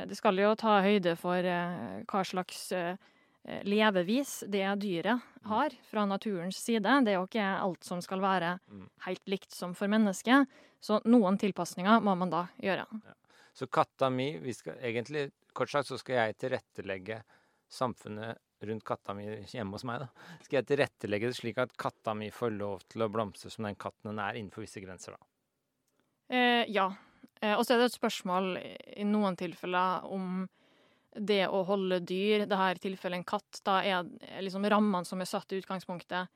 det 0.07 0.17
skal 0.19 0.39
jo 0.39 0.55
ta 0.59 0.81
høyde 0.85 1.17
for 1.19 1.37
eh, 1.43 2.03
hva 2.11 2.21
slags 2.27 2.73
eh, 2.77 2.97
eh, 3.45 3.63
levevis 3.67 4.45
det 4.49 4.65
dyret 4.83 5.21
har 5.51 5.75
fra 5.91 6.05
naturens 6.07 6.57
side. 6.63 6.85
Det 7.05 7.15
er 7.15 7.19
jo 7.19 7.27
ikke 7.27 7.47
alt 7.65 7.85
som 7.85 8.03
skal 8.05 8.21
være 8.23 8.59
Mm. 8.71 8.87
helt 9.07 9.27
likt 9.27 9.51
som 9.53 9.75
for 9.75 9.89
mennesket, 9.89 10.47
så 10.81 11.01
noen 11.05 11.37
tilpasninger 11.39 12.01
må 12.01 12.15
man 12.17 12.31
da 12.31 12.45
gjøre. 12.63 12.87
Så 13.53 13.67
katta 13.67 14.11
mi 14.11 14.39
vi 14.39 14.53
skal, 14.55 14.79
Egentlig, 14.79 15.31
kort 15.53 15.71
sagt, 15.71 15.89
så 15.89 15.99
skal 15.99 16.15
jeg 16.15 16.39
tilrettelegge 16.39 17.23
samfunnet 17.69 18.39
rundt 18.63 18.85
katta 18.85 19.15
mi 19.17 19.25
hjemme 19.51 19.73
hos 19.73 19.85
meg. 19.85 20.01
da. 20.01 20.09
Skal 20.45 20.61
jeg 20.61 20.67
tilrettelegge 20.71 21.27
det 21.31 21.37
slik 21.37 21.59
at 21.59 21.75
katta 21.77 22.15
mi 22.15 22.31
får 22.31 22.51
lov 22.57 22.81
til 22.89 23.03
å 23.03 23.09
blomstre 23.11 23.51
som 23.51 23.65
den 23.65 23.75
katten 23.75 24.11
den 24.13 24.19
er, 24.23 24.35
innenfor 24.39 24.63
visse 24.63 24.81
grenser. 24.85 25.17
da. 25.17 25.27
Eh, 26.31 26.65
ja. 26.71 26.91
Eh, 27.41 27.55
og 27.57 27.65
så 27.65 27.75
er 27.75 27.83
det 27.83 27.91
et 27.91 27.99
spørsmål 27.99 28.51
i 29.01 29.07
noen 29.09 29.37
tilfeller 29.41 30.05
om 30.13 30.45
det 31.17 31.43
å 31.51 31.65
holde 31.67 31.99
dyr, 32.07 32.45
det 32.47 32.59
her 32.61 32.79
tilfellet 32.79 33.19
en 33.19 33.27
katt, 33.27 33.61
da 33.67 33.81
er 33.83 34.07
liksom 34.45 34.67
rammene 34.71 35.09
som 35.09 35.21
er 35.21 35.27
satt 35.27 35.51
i 35.53 35.59
utgangspunktet, 35.59 36.29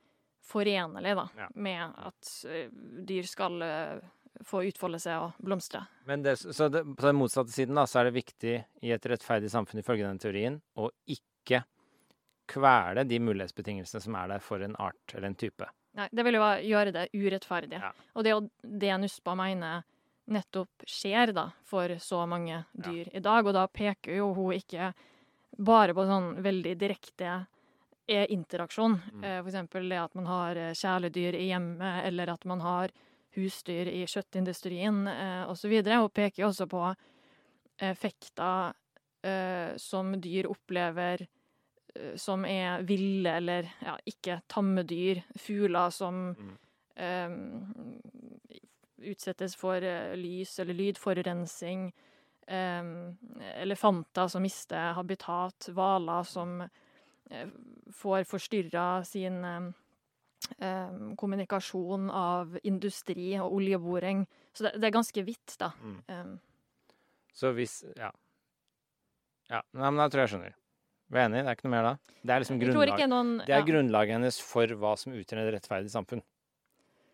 forenlig 0.44 1.14
da, 1.16 1.28
Ja. 1.38 1.46
med 1.54 1.94
at 1.96 2.32
eh, 2.50 2.68
dyr 3.06 3.22
skal 3.28 3.62
eh, 3.62 4.00
få 4.44 4.64
utfolde 4.66 4.98
seg 5.00 5.22
og 5.22 5.38
blomstre. 5.44 5.84
Men 6.08 6.24
det, 6.26 6.36
så 6.42 6.66
det, 6.68 6.82
på 6.98 7.06
den 7.06 7.16
motsatte 7.20 7.54
siden 7.54 7.78
da, 7.78 7.86
så 7.86 8.00
er 8.02 8.10
det 8.10 8.16
viktig 8.18 8.56
i 8.82 8.90
et 8.92 9.06
rettferdig 9.08 9.48
samfunn 9.52 9.80
ifølge 9.80 10.08
den 10.08 10.18
teorien 10.20 10.58
å 10.76 10.90
ikke 11.06 11.62
kvele 12.50 13.06
de 13.08 13.20
mulighetsbetingelsene 13.24 14.02
som 14.04 14.16
er 14.20 14.34
der 14.34 14.42
for 14.44 14.60
en 14.60 14.74
art 14.82 15.14
eller 15.14 15.30
en 15.30 15.38
type. 15.38 15.68
Nei, 15.96 16.08
det 16.12 16.24
vil 16.26 16.36
jo 16.36 16.46
gjøre 16.66 16.92
det 16.92 17.06
urettferdig. 17.14 17.78
Ja. 17.80 17.92
Og 18.18 18.24
det 18.26 18.32
er 18.32 18.36
jo 18.40 18.48
det 18.82 18.94
Nuspa 19.00 19.36
mener 19.38 19.84
nettopp 20.26 20.84
skjer 20.88 21.32
da, 21.36 21.50
for 21.64 21.92
så 22.00 22.22
mange 22.26 22.62
dyr 22.72 23.08
i 23.12 23.20
dag. 23.20 23.46
Og 23.46 23.54
da 23.54 23.66
peker 23.68 24.16
jo 24.16 24.32
hun 24.34 24.54
ikke 24.56 24.92
bare 25.58 25.94
på 25.94 26.04
sånn 26.08 26.42
veldig 26.42 26.72
direkte 26.80 27.46
eh, 28.08 28.26
interaksjon. 28.32 28.96
Mm. 29.12 29.24
F.eks. 29.24 29.42
For 29.42 29.50
eksempel 29.52 29.88
det 29.92 30.00
at 30.02 30.14
man 30.18 30.26
har 30.26 30.56
eh, 30.56 30.72
kjæledyr 30.74 31.36
i 31.38 31.48
hjemmet, 31.52 32.04
eller 32.08 32.32
at 32.34 32.44
man 32.44 32.60
har 32.64 32.94
husdyr 33.36 33.88
i 33.90 34.04
kjøttindustrien 34.06 35.06
eh, 35.10 35.44
osv. 35.50 35.72
Hun 35.86 36.10
peker 36.14 36.42
jo 36.44 36.48
også 36.52 36.66
på 36.70 36.82
effekter 37.82 38.72
eh, 39.22 39.76
som 39.76 40.12
dyr 40.20 40.46
opplever 40.50 41.24
eh, 41.94 42.14
som 42.16 42.44
er 42.46 42.82
ville 42.86 43.36
eller 43.40 43.70
ja, 43.82 43.96
ikke 44.06 44.40
tamme 44.50 44.82
dyr. 44.86 45.22
Fugler 45.38 45.90
som 45.90 46.34
Mm. 46.34 46.54
eh, 46.96 47.30
utsettes 48.98 49.56
for 49.56 49.82
eh, 49.82 50.14
lys 50.18 50.58
eller 50.62 50.74
lydforurensning. 50.74 51.92
Eh, 52.46 52.82
elefanter 53.62 54.28
som 54.28 54.44
mister 54.44 54.92
habitat. 54.98 55.70
Hvaler 55.74 56.26
som 56.28 56.60
eh, 56.64 57.48
får 57.92 58.24
forstyrra 58.30 59.04
sin 59.04 59.44
eh, 59.44 59.70
eh, 60.58 60.98
kommunikasjon 61.20 62.10
av 62.10 62.58
industri 62.62 63.32
og 63.40 63.60
oljeboring. 63.60 64.26
Så 64.52 64.68
det, 64.68 64.76
det 64.78 64.90
er 64.90 64.98
ganske 64.98 65.26
vidt, 65.26 65.56
da. 65.58 65.72
Mm. 65.82 66.02
Um. 66.08 66.36
Så 67.34 67.54
hvis 67.56 67.82
Ja. 67.96 68.12
Ja, 69.50 69.60
men 69.76 69.98
da 70.00 70.06
tror 70.08 70.22
jeg 70.22 70.30
jeg 70.30 70.38
skjønner. 70.38 70.54
Vi 71.12 71.20
er 71.20 71.26
enig, 71.28 71.42
Det 71.44 71.50
er 71.50 71.56
ikke 71.58 71.66
noe 71.66 71.74
mer 71.74 71.86
da? 71.86 71.96
Det 72.22 72.32
er 72.32 72.42
liksom 72.42 72.60
grunnlag, 72.62 73.02
noen, 73.12 73.32
ja. 73.42 73.46
det 73.46 73.56
er 73.58 73.66
grunnlaget 73.68 74.16
hennes 74.16 74.38
for 74.40 74.72
hva 74.80 74.94
som 74.98 75.12
utgjør 75.12 75.42
et 75.42 75.50
rettferdig 75.58 75.92
samfunn. 75.92 76.22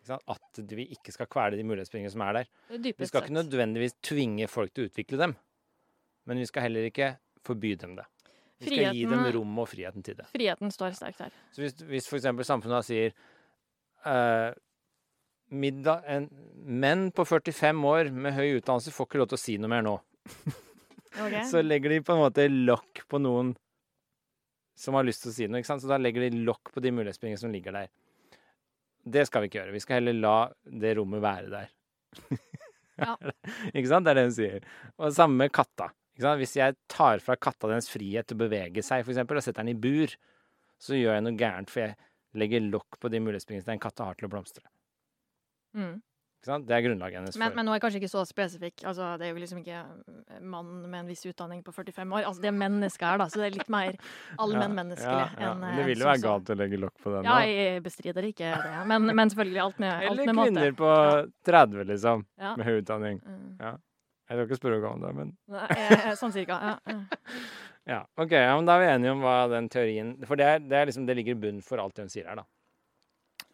At 0.09 0.61
vi 0.73 0.87
ikke 0.95 1.13
skal 1.15 1.29
kvele 1.31 1.59
de 1.59 1.67
mulighetsspringene 1.67 2.13
som 2.13 2.23
er 2.25 2.41
der. 2.41 2.53
Vi 2.89 3.09
skal 3.09 3.27
ikke 3.27 3.37
nødvendigvis 3.37 3.99
tvinge 4.05 4.49
folk 4.51 4.73
til 4.75 4.87
å 4.87 4.91
utvikle 4.91 5.21
dem, 5.21 5.35
men 6.29 6.41
vi 6.41 6.49
skal 6.49 6.67
heller 6.67 6.89
ikke 6.89 7.13
forby 7.47 7.75
dem 7.81 7.99
det. 7.99 8.07
Vi 8.61 8.69
skal 8.69 8.97
gi 8.97 9.05
dem 9.09 9.23
rom 9.37 9.61
og 9.63 9.69
friheten 9.71 10.05
til 10.05 10.19
det. 10.19 10.27
Friheten 10.35 10.73
står 10.73 10.97
sterkt 10.97 11.23
her. 11.25 11.37
Så 11.55 11.63
hvis, 11.65 11.79
hvis 11.89 12.09
eksempel 12.19 12.45
samfunnet 12.45 12.85
sier 12.85 13.15
uh, 14.05 14.51
middag, 15.49 16.05
en, 16.09 16.29
Menn 16.61 17.09
på 17.17 17.25
45 17.25 17.87
år 17.89 18.11
med 18.13 18.37
høy 18.37 18.59
utdannelse 18.59 18.93
får 18.93 19.09
ikke 19.09 19.23
lov 19.23 19.31
til 19.31 19.39
å 19.39 19.43
si 19.45 19.57
noe 19.61 19.73
mer 19.73 19.87
nå. 19.87 19.97
Okay. 21.11 21.43
Så 21.43 21.59
legger 21.59 21.91
de 21.91 21.97
på 22.07 22.15
en 22.15 22.21
måte 22.23 22.45
lokk 22.47 23.01
på 23.11 23.19
noen 23.19 23.49
som 24.79 24.95
har 24.95 25.03
lyst 25.03 25.25
til 25.25 25.33
å 25.33 25.35
si 25.35 25.49
noe. 25.49 25.59
ikke 25.59 25.73
sant? 25.73 25.83
Så 25.83 25.91
da 25.91 25.99
legger 25.99 26.23
de 26.23 26.45
lokk 26.47 26.71
på 26.71 26.83
de 26.85 26.93
mulighetsspringene 26.95 27.41
som 27.41 27.51
ligger 27.51 27.75
der. 27.75 27.91
Det 29.11 29.27
skal 29.29 29.45
vi 29.45 29.51
ikke 29.51 29.61
gjøre. 29.61 29.75
Vi 29.75 29.83
skal 29.85 30.01
heller 30.01 30.19
la 30.19 30.37
det 30.83 30.97
rommet 30.99 31.23
være 31.25 31.53
der. 31.53 31.73
Ja. 33.01 33.15
ikke 33.77 33.89
sant? 33.89 34.07
Det 34.07 34.13
er 34.13 34.21
det 34.21 34.27
hun 34.29 34.37
sier. 34.37 34.69
Og 35.01 35.15
samme 35.17 35.45
med 35.45 35.55
katta. 35.57 35.91
Hvis 36.37 36.59
jeg 36.59 36.77
tar 36.91 37.23
fra 37.25 37.37
katta 37.41 37.71
dens 37.71 37.89
frihet 37.89 38.29
til 38.29 38.37
å 38.37 38.43
bevege 38.43 38.85
seg, 38.85 39.07
eksempel, 39.09 39.41
og 39.41 39.47
setter 39.47 39.65
den 39.65 39.73
i 39.73 39.81
bur, 39.81 40.13
så 40.81 40.99
gjør 40.99 41.17
jeg 41.17 41.25
noe 41.25 41.39
gærent, 41.41 41.73
for 41.73 41.87
jeg 41.87 41.97
legger 42.41 42.67
lokk 42.67 42.99
på 43.01 43.11
de 43.13 43.23
mulighetsbetingelsene 43.25 43.79
en 43.79 43.83
katt 43.83 44.03
har 44.05 44.19
til 44.19 44.29
å 44.29 44.33
blomstre. 44.33 44.67
Mm. 45.77 45.97
Det 46.41 46.73
er 46.73 46.81
grunnlaget 46.87 47.19
hennes 47.19 47.37
Men, 47.37 47.53
men 47.53 47.67
nå 47.69 47.73
er 47.75 47.77
jeg 47.77 47.83
kanskje 47.85 47.99
ikke 48.01 48.11
så 48.15 48.23
spesifikk. 48.25 48.85
Altså, 48.89 49.11
det 49.21 49.27
er 49.27 49.35
jo 49.35 49.41
liksom 49.43 49.59
ikke 49.61 49.81
mann 50.41 50.71
med 50.87 51.03
en 51.03 51.11
viss 51.11 51.27
utdanning 51.29 51.61
på 51.67 51.75
45 51.77 52.15
år. 52.17 52.25
Altså, 52.31 52.41
det 52.41 52.49
er 52.49 52.57
menneske 52.57 53.05
her, 53.05 53.21
da, 53.21 53.27
så 53.29 53.43
det 53.43 53.49
er 53.51 53.57
litt 53.59 53.73
mer 53.73 53.99
allmennmenneskelig 54.45 55.19
Ja, 55.21 55.29
ja. 55.37 55.51
enn 55.53 55.61
Men 55.61 55.77
det 55.83 55.85
vil 55.91 56.01
jo 56.01 56.09
være 56.09 56.23
galt 56.25 56.53
å 56.55 56.57
legge 56.57 56.81
lokk 56.81 56.97
på 57.05 57.13
den. 57.17 57.29
Ja, 57.29 57.37
jeg 57.45 57.85
bestrider 57.85 58.31
ikke 58.31 58.55
det. 58.57 58.73
Men, 58.95 59.11
men 59.13 59.33
selvfølgelig 59.35 59.63
alt 59.67 59.83
med, 59.85 59.93
alt 59.99 60.11
Eller 60.15 60.31
med 60.31 60.39
måte. 60.41 60.49
kvinner 60.49 60.77
på 60.81 60.91
30, 61.51 61.85
liksom, 61.93 62.27
Ja. 62.41 62.55
med 62.57 62.69
høy 62.71 62.79
utdanning. 62.81 63.21
Ja. 63.61 63.77
Jeg 64.31 64.39
skal 64.39 64.47
ikke 64.47 64.61
spørre 64.61 64.79
hva 64.81 64.95
om 64.95 65.01
du 65.03 65.09
er, 65.11 65.15
men 65.17 65.33
Nei, 65.51 65.67
eh, 65.75 66.13
Sånn 66.19 66.33
cirka. 66.33 66.61
Ja. 66.63 66.77
ja. 66.87 67.01
Ja, 67.91 68.03
ok, 68.21 68.33
ja, 68.37 68.53
men 68.55 68.67
da 68.69 68.75
er 68.77 68.83
vi 68.85 68.89
enige 68.93 69.13
om 69.17 69.23
hva 69.25 69.49
den 69.51 69.67
teorien 69.73 70.11
For 70.29 70.39
det, 70.39 70.45
er, 70.47 70.59
det, 70.63 70.77
er 70.77 70.91
liksom, 70.91 71.07
det 71.09 71.17
ligger 71.17 71.35
i 71.35 71.41
bunnen 71.41 71.63
for 71.65 71.81
alt 71.83 71.97
hun 71.99 72.11
sier 72.13 72.29
her, 72.29 72.37
da. 72.39 72.45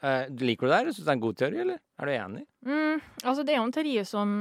Eh, 0.02 0.26
liker 0.28 0.66
du 0.66 0.70
det 0.72 0.76
her? 0.78 0.90
Syns 0.92 0.98
du 0.98 1.04
det 1.04 1.12
er 1.12 1.16
en 1.16 1.24
god 1.24 1.36
teori, 1.40 1.60
eller? 1.64 1.78
Er 1.98 2.06
du 2.06 2.12
enig? 2.12 2.44
Mm, 2.66 3.00
altså, 3.24 3.42
det 3.44 3.54
er 3.54 3.60
jo 3.60 3.66
en 3.68 3.72
teori 3.72 3.94
som 4.04 4.36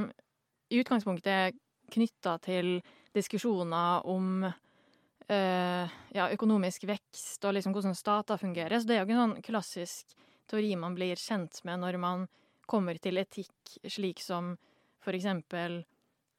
i 0.70 0.80
utgangspunktet 0.82 1.32
er 1.32 1.56
knytta 1.94 2.36
til 2.42 2.80
diskusjoner 3.14 4.04
om 4.10 4.44
uh, 4.44 5.84
ja, 6.12 6.26
økonomisk 6.34 6.84
vekst 6.90 7.44
og 7.46 7.54
liksom 7.56 7.72
hvordan 7.76 7.94
stater 7.96 8.36
fungerer. 8.40 8.80
Så 8.80 8.88
det 8.90 8.96
er 8.96 9.04
jo 9.04 9.06
ikke 9.08 9.16
en 9.16 9.22
sånn 9.24 9.44
klassisk 9.46 10.16
teori 10.50 10.74
man 10.78 10.94
blir 10.98 11.18
kjent 11.18 11.62
med 11.64 11.80
når 11.82 11.98
man 12.02 12.26
kommer 12.66 12.98
til 12.98 13.18
etikk, 13.22 13.78
slik 13.86 14.20
som 14.20 14.56
for 15.02 15.14
eksempel 15.14 15.78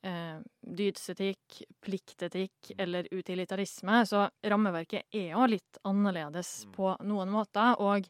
uh, 0.06 0.38
dydsetikk, 0.62 1.62
pliktetikk 1.82 2.74
eller 2.78 3.08
utilitarisme. 3.16 4.04
Så 4.06 4.28
rammeverket 4.44 5.08
er 5.16 5.32
jo 5.34 5.48
litt 5.50 5.82
annerledes 5.88 6.66
Mm. 6.68 6.72
på 6.76 6.96
noen 7.08 7.32
måter. 7.32 7.80
Og 7.80 8.08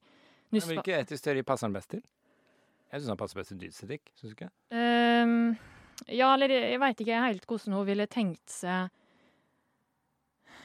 Men 0.50 0.60
Nuspa- 0.60 0.74
Hvilken 0.78 1.02
etisk 1.02 1.24
teori 1.24 1.44
passer 1.44 1.68
den 1.68 1.76
best 1.76 1.90
til? 1.92 2.04
Jeg 2.92 3.02
syns 3.02 3.10
han 3.12 3.20
passer 3.20 3.40
best 3.40 3.52
til 3.52 3.60
dydsetikk. 3.66 4.12
Syns 4.16 4.32
du 4.32 4.36
ikke? 4.38 4.52
Um, 4.72 5.58
ja, 6.08 6.30
eller 6.34 6.54
jeg 6.54 6.80
veit 6.80 7.04
ikke 7.04 7.20
helt 7.26 7.46
hvordan 7.50 7.76
hun 7.76 7.88
ville 7.90 8.08
tenkt 8.08 8.54
seg 8.54 8.90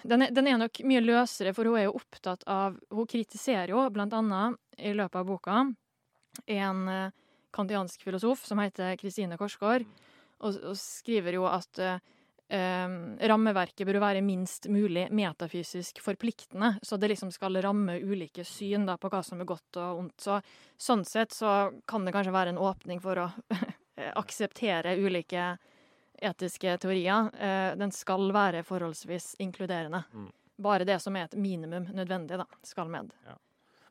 den 0.02 0.24
er, 0.26 0.32
den 0.34 0.48
er 0.50 0.58
nok 0.58 0.80
mye 0.82 0.98
løsere, 1.02 1.52
for 1.54 1.68
hun 1.70 1.78
er 1.78 1.84
jo 1.86 1.92
opptatt 1.94 2.42
av 2.50 2.74
Hun 2.90 3.06
kritiserer 3.06 3.70
jo 3.70 3.84
blant 3.94 4.14
annet 4.18 4.58
i 4.82 4.90
løpet 4.98 5.20
av 5.20 5.28
boka 5.28 5.60
en 6.50 6.80
kantiansk 7.54 8.02
filosof 8.02 8.42
som 8.48 8.58
heter 8.58 8.96
Kristine 8.98 9.36
Korsgaard, 9.38 9.84
og, 10.40 10.56
og 10.64 10.74
skriver 10.80 11.36
jo 11.36 11.44
at 11.46 11.78
eh, 12.52 12.94
rammeverket 13.28 13.88
bør 13.88 14.00
være 14.02 14.22
minst 14.24 14.68
mulig 14.72 15.06
metafysisk 15.14 16.02
forpliktende, 16.04 16.74
så 16.82 16.98
det 17.00 17.12
liksom 17.12 17.32
skal 17.34 17.60
ramme 17.64 17.98
ulike 18.02 18.44
syn 18.46 18.86
da, 18.88 18.98
på 19.00 19.10
hva 19.12 19.22
som 19.26 19.40
er 19.40 19.48
godt 19.48 19.80
og 19.80 20.04
ondt. 20.04 20.16
Så 20.20 20.38
sånn 20.76 21.04
sett 21.08 21.34
så 21.36 21.72
kan 21.88 22.04
det 22.06 22.14
kanskje 22.14 22.34
være 22.34 22.54
en 22.54 22.62
åpning 22.62 23.02
for 23.02 23.24
å 23.24 23.28
akseptere 24.22 24.98
ulike 25.00 25.54
etiske 26.22 26.76
teorier. 26.78 27.30
Eh, 27.38 27.72
den 27.78 27.92
skal 27.92 28.30
være 28.34 28.64
forholdsvis 28.66 29.34
inkluderende. 29.42 30.04
Mm. 30.12 30.30
Bare 30.62 30.86
det 30.86 31.00
som 31.02 31.16
er 31.16 31.26
et 31.26 31.38
minimum 31.38 31.88
nødvendig, 31.96 32.38
da, 32.38 32.46
skal 32.66 32.90
med. 32.92 33.10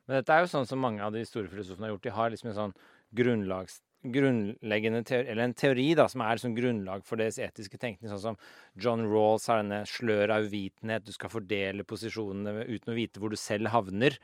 Men 0.06 0.18
dette 0.18 0.34
er 0.34 0.44
jo 0.44 0.50
sånn 0.50 0.66
som 0.66 0.80
mange 0.82 1.02
av 1.04 1.14
de 1.14 1.22
store 1.26 1.50
filosofene 1.50 1.86
har 1.86 1.94
gjort. 1.94 2.06
De 2.06 2.14
har 2.16 2.32
liksom 2.32 2.50
en 2.50 2.58
sånn 2.58 2.76
grunnlags, 3.14 3.80
grunnleggende 4.02 5.02
teori, 5.06 5.28
eller 5.30 5.46
en 5.46 5.54
teori 5.54 5.88
da, 5.98 6.08
som 6.10 6.24
er 6.24 6.36
liksom 6.36 6.54
grunnlag 6.56 7.04
for 7.06 7.20
deres 7.20 7.38
etiske 7.42 7.78
tenkning. 7.78 8.10
Sånn 8.10 8.22
som 8.22 8.38
John 8.74 9.06
Rawls 9.06 9.46
har 9.50 9.62
denne 9.62 9.82
slør 9.88 10.34
av 10.34 10.48
uvitenhet. 10.48 11.06
Du 11.06 11.14
skal 11.14 11.32
fordele 11.32 11.86
posisjonene 11.86 12.66
uten 12.66 12.92
å 12.94 12.96
vite 12.98 13.22
hvor 13.22 13.32
du 13.32 13.38
selv 13.40 13.70
havner. 13.74 14.18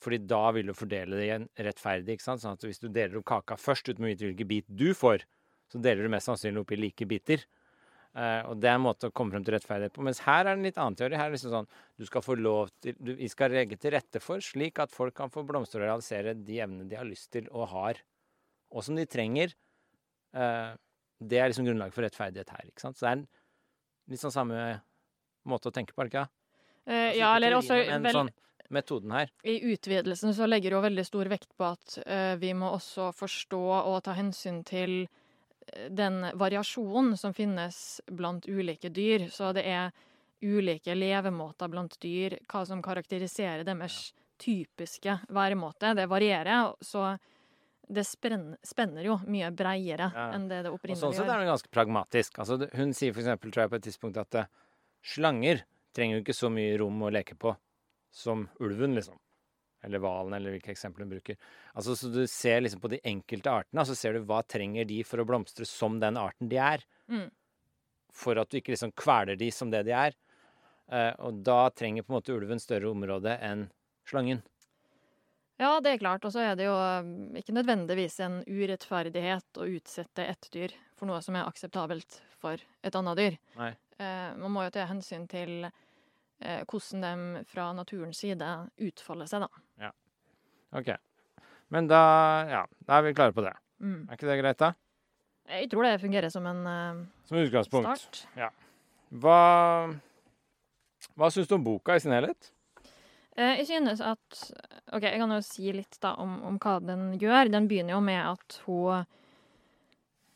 Fordi 0.00 0.20
da 0.30 0.44
vil 0.56 0.70
du 0.70 0.76
fordele 0.76 1.18
det 1.18 1.26
igjen 1.26 1.48
rettferdig. 1.60 2.16
ikke 2.16 2.28
sant? 2.28 2.42
Sånn 2.44 2.56
at 2.56 2.64
hvis 2.64 2.80
du 2.80 2.88
deler 2.88 3.18
opp 3.20 3.28
kaka 3.28 3.58
først 3.60 3.90
uten 3.90 4.06
å 4.06 4.08
vite 4.08 4.28
hvilken 4.28 4.48
bit 4.48 4.68
du 4.68 4.92
får, 4.96 5.26
så 5.70 5.80
deler 5.82 6.06
du 6.06 6.12
mest 6.12 6.30
sannsynlig 6.30 6.62
opp 6.62 6.72
i 6.72 6.78
like 6.80 7.08
biter. 7.10 7.44
Uh, 8.10 8.42
og 8.50 8.56
det 8.58 8.66
er 8.66 8.74
en 8.74 8.82
måte 8.82 9.06
å 9.06 9.12
komme 9.14 9.30
frem 9.30 9.44
til 9.46 9.54
rettferdighet 9.54 9.94
på. 9.94 10.02
Mens 10.02 10.18
her 10.24 10.40
er 10.40 10.48
det 10.48 10.56
en 10.56 10.64
litt 10.66 10.78
annen 10.82 10.96
teori. 10.98 11.14
Her 11.14 11.28
er 11.28 11.30
det 11.30 11.38
liksom 11.38 11.52
sånn 11.52 11.68
du 12.00 12.06
skal 12.08 12.24
få 12.26 12.34
lov 12.40 12.72
til 12.82 12.96
du, 12.98 13.12
Vi 13.20 13.28
skal 13.30 13.54
legge 13.54 13.78
til 13.78 13.94
rette 13.94 14.22
for 14.24 14.42
slik 14.42 14.80
at 14.82 14.90
folk 14.94 15.14
kan 15.20 15.30
få 15.30 15.44
blomstre 15.46 15.78
og 15.78 15.86
realisere 15.86 16.34
de 16.34 16.58
evnene 16.58 16.88
de 16.90 16.98
har 16.98 17.06
lyst 17.06 17.30
til 17.36 17.46
og 17.52 17.68
har, 17.70 18.00
og 18.70 18.84
som 18.86 18.98
de 18.98 19.06
trenger. 19.10 19.54
Eh, 20.34 20.70
det 21.20 21.38
er 21.40 21.50
liksom 21.50 21.66
grunnlaget 21.66 21.96
for 21.96 22.06
rettferdighet 22.06 22.52
her. 22.54 22.68
ikke 22.68 22.84
sant? 22.84 22.96
Så 22.98 23.06
det 23.06 23.10
er 23.10 23.18
en 23.18 23.26
litt 24.10 24.22
sånn 24.22 24.34
samme 24.34 24.60
måte 25.48 25.70
å 25.70 25.74
tenke 25.74 25.94
på, 25.94 26.02
er 26.02 26.08
det 26.08 26.14
ikke? 26.14 26.28
Eh, 26.86 27.08
Altså, 27.10 27.18
ja, 27.20 27.32
eller 27.36 27.56
også 27.58 27.76
vel, 27.76 28.12
sånn 28.14 28.30
metoden 28.70 29.12
her. 29.14 29.32
I 29.44 29.58
utvidelsen 29.72 30.34
så 30.34 30.46
legger 30.48 30.76
jo 30.76 30.84
veldig 30.84 31.04
stor 31.06 31.28
vekt 31.30 31.50
på 31.58 31.66
at 31.66 31.98
eh, 32.06 32.36
vi 32.40 32.52
må 32.54 32.70
også 32.76 33.10
forstå 33.14 33.64
og 33.80 33.98
ta 34.06 34.14
hensyn 34.16 34.62
til 34.64 35.02
den 35.90 36.24
variasjonen 36.34 37.16
som 37.18 37.34
finnes 37.34 38.00
blant 38.06 38.46
ulike 38.48 38.90
dyr. 38.90 39.28
Så 39.30 39.52
det 39.54 39.66
er 39.68 39.92
ulike 40.42 40.94
levemåter 40.96 41.68
blant 41.70 41.98
dyr, 42.02 42.38
hva 42.50 42.64
som 42.66 42.82
karakteriserer 42.82 43.64
deres 43.66 44.12
typiske 44.40 45.18
væremåte. 45.28 45.92
Det 45.94 46.08
varierer. 46.08 46.72
Så 46.80 47.04
det 47.90 48.04
spenner 48.06 49.04
jo 49.04 49.16
mye 49.26 49.50
breiere 49.56 50.10
Ja. 50.14 50.28
enn 50.36 50.48
det 50.48 50.62
det 50.64 50.70
Og 50.70 50.78
opprinnelig 50.78 51.02
sånn 51.02 51.14
sett 51.16 51.28
er 51.28 51.40
det 51.42 51.48
ganske 51.50 51.70
pragmatisk. 51.74 52.38
Altså, 52.38 52.58
hun 52.76 52.92
sier 52.94 53.12
for 53.12 53.22
eksempel, 53.24 53.50
tror 53.50 53.64
jeg, 53.64 53.70
på 53.72 53.78
et 53.80 53.86
tidspunkt 53.88 54.20
at 54.22 54.34
eh, 54.38 54.46
slanger 55.02 55.64
trenger 55.96 56.18
jo 56.18 56.22
ikke 56.24 56.36
så 56.38 56.50
mye 56.52 56.78
rom 56.78 57.02
å 57.02 57.10
leke 57.10 57.34
på 57.40 57.56
som 58.14 58.48
ulven, 58.60 58.94
liksom. 58.98 59.18
Eller 59.82 59.98
hvalen, 60.02 60.34
eller 60.36 60.52
hvilke 60.54 60.72
eksempler 60.74 61.06
hun 61.06 61.14
bruker. 61.14 61.36
Altså, 61.74 61.94
så 61.96 62.10
du 62.12 62.26
ser 62.28 62.60
liksom 62.60 62.82
på 62.82 62.90
de 62.92 63.00
enkelte 63.08 63.50
artene, 63.50 63.80
og 63.80 63.88
så 63.88 63.96
ser 63.96 64.12
du 64.12 64.24
hva 64.28 64.42
trenger 64.46 64.84
de 64.84 65.02
for 65.08 65.22
å 65.22 65.26
blomstre 65.26 65.66
som 65.66 65.98
den 66.02 66.18
arten 66.20 66.50
de 66.50 66.58
er. 66.60 66.84
Mm. 67.08 67.30
For 68.12 68.36
at 68.42 68.50
du 68.50 68.58
ikke 68.58 68.74
liksom 68.74 68.92
kveler 68.92 69.38
de 69.40 69.50
som 69.54 69.70
det 69.72 69.84
de 69.88 69.94
er. 69.96 70.16
Eh, 70.90 71.14
og 71.24 71.42
da 71.46 71.70
trenger 71.70 72.02
på 72.04 72.12
en 72.12 72.18
måte 72.18 72.34
ulven 72.34 72.60
større 72.60 72.90
område 72.90 73.38
enn 73.40 73.68
slangen. 74.10 74.42
Ja, 75.60 75.74
det 75.84 75.92
er 75.92 76.00
klart. 76.00 76.24
Og 76.24 76.32
så 76.32 76.40
er 76.40 76.56
det 76.56 76.64
jo 76.64 76.72
um, 76.74 77.36
ikke 77.36 77.52
nødvendigvis 77.52 78.16
en 78.24 78.40
urettferdighet 78.48 79.60
å 79.60 79.68
utsette 79.68 80.24
ett 80.24 80.48
dyr 80.54 80.72
for 80.96 81.10
noe 81.10 81.20
som 81.24 81.36
er 81.36 81.48
akseptabelt 81.48 82.20
for 82.40 82.60
et 82.86 82.96
annet 82.96 83.20
dyr. 83.20 83.36
Nei. 83.60 83.74
Eh, 84.00 84.28
man 84.40 84.54
må 84.54 84.64
jo 84.64 84.72
ta 84.72 84.86
hensyn 84.88 85.26
til 85.28 85.66
eh, 85.68 86.62
hvordan 86.64 87.04
de 87.04 87.42
fra 87.50 87.66
naturens 87.76 88.22
side 88.24 88.48
utfolder 88.88 89.28
seg, 89.28 89.44
da. 89.44 89.90
OK. 90.78 90.88
Men 91.74 91.90
da, 91.90 92.02
ja, 92.48 92.62
da 92.86 92.98
er 92.98 93.08
vi 93.08 93.16
klare 93.18 93.34
på 93.34 93.44
det. 93.44 93.52
Mm. 93.82 94.06
Er 94.06 94.16
ikke 94.16 94.28
det 94.30 94.38
greit, 94.40 94.60
da? 94.62 94.72
Jeg 95.50 95.68
tror 95.72 95.84
det 95.86 95.96
fungerer 96.00 96.32
som 96.32 96.46
en 96.46 96.62
eh, 96.70 97.02
Som 97.28 97.42
utgangspunkt. 97.42 98.00
start. 98.00 98.56
Hva, 99.20 99.40
hva 101.18 101.30
syns 101.34 101.50
du 101.50 101.56
om 101.58 101.66
boka 101.66 101.98
i 101.98 102.02
sin 102.02 102.14
helhet? 102.14 102.52
Eh, 103.36 103.60
jeg 103.60 103.68
synes 103.68 104.02
at 104.02 104.42
OK, 104.90 105.04
jeg 105.06 105.20
kan 105.22 105.32
jo 105.36 105.40
si 105.44 105.72
litt 105.74 105.98
da 106.02 106.16
om, 106.20 106.40
om 106.48 106.58
hva 106.62 106.78
den 106.82 107.14
gjør. 107.20 107.52
Den 107.52 107.68
begynner 107.70 107.96
jo 107.96 108.02
med 108.04 108.20
at 108.32 108.58
hun 108.66 109.04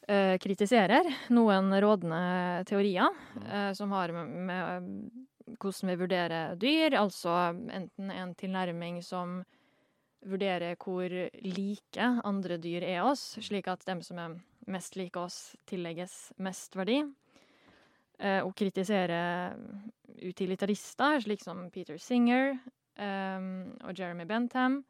eh, 0.09 0.37
kritiserer 0.43 1.09
noen 1.35 1.73
rådende 1.83 2.65
teorier 2.69 3.11
eh, 3.45 3.73
som 3.77 3.95
har 3.97 4.15
med, 4.15 4.39
med 4.51 5.59
hvordan 5.61 5.91
vi 5.91 5.99
vurderer 6.01 6.55
dyr, 6.57 6.97
altså 6.97 7.35
enten 7.53 8.11
en 8.11 8.33
tilnærming 8.39 9.03
som 9.05 9.43
vurderer 10.25 10.79
hvor 10.81 11.13
like 11.45 12.07
andre 12.25 12.57
dyr 12.57 12.87
er 12.87 13.03
oss, 13.05 13.35
slik 13.45 13.69
at 13.69 13.85
dem 13.85 14.01
som 14.03 14.21
er 14.23 14.39
mest 14.73 14.97
like 14.97 15.21
oss, 15.21 15.53
tillegges 15.69 16.33
mest 16.41 16.79
verdi. 16.79 17.03
Eh, 18.23 18.41
og 18.41 18.55
kritiserer 18.57 19.59
utilitarister, 20.23 21.21
slik 21.27 21.43
som 21.43 21.67
Peter 21.75 21.99
Singer 22.01 22.55
og 22.95 23.99
Jeremy 23.99 24.27
Bentham. 24.29 24.83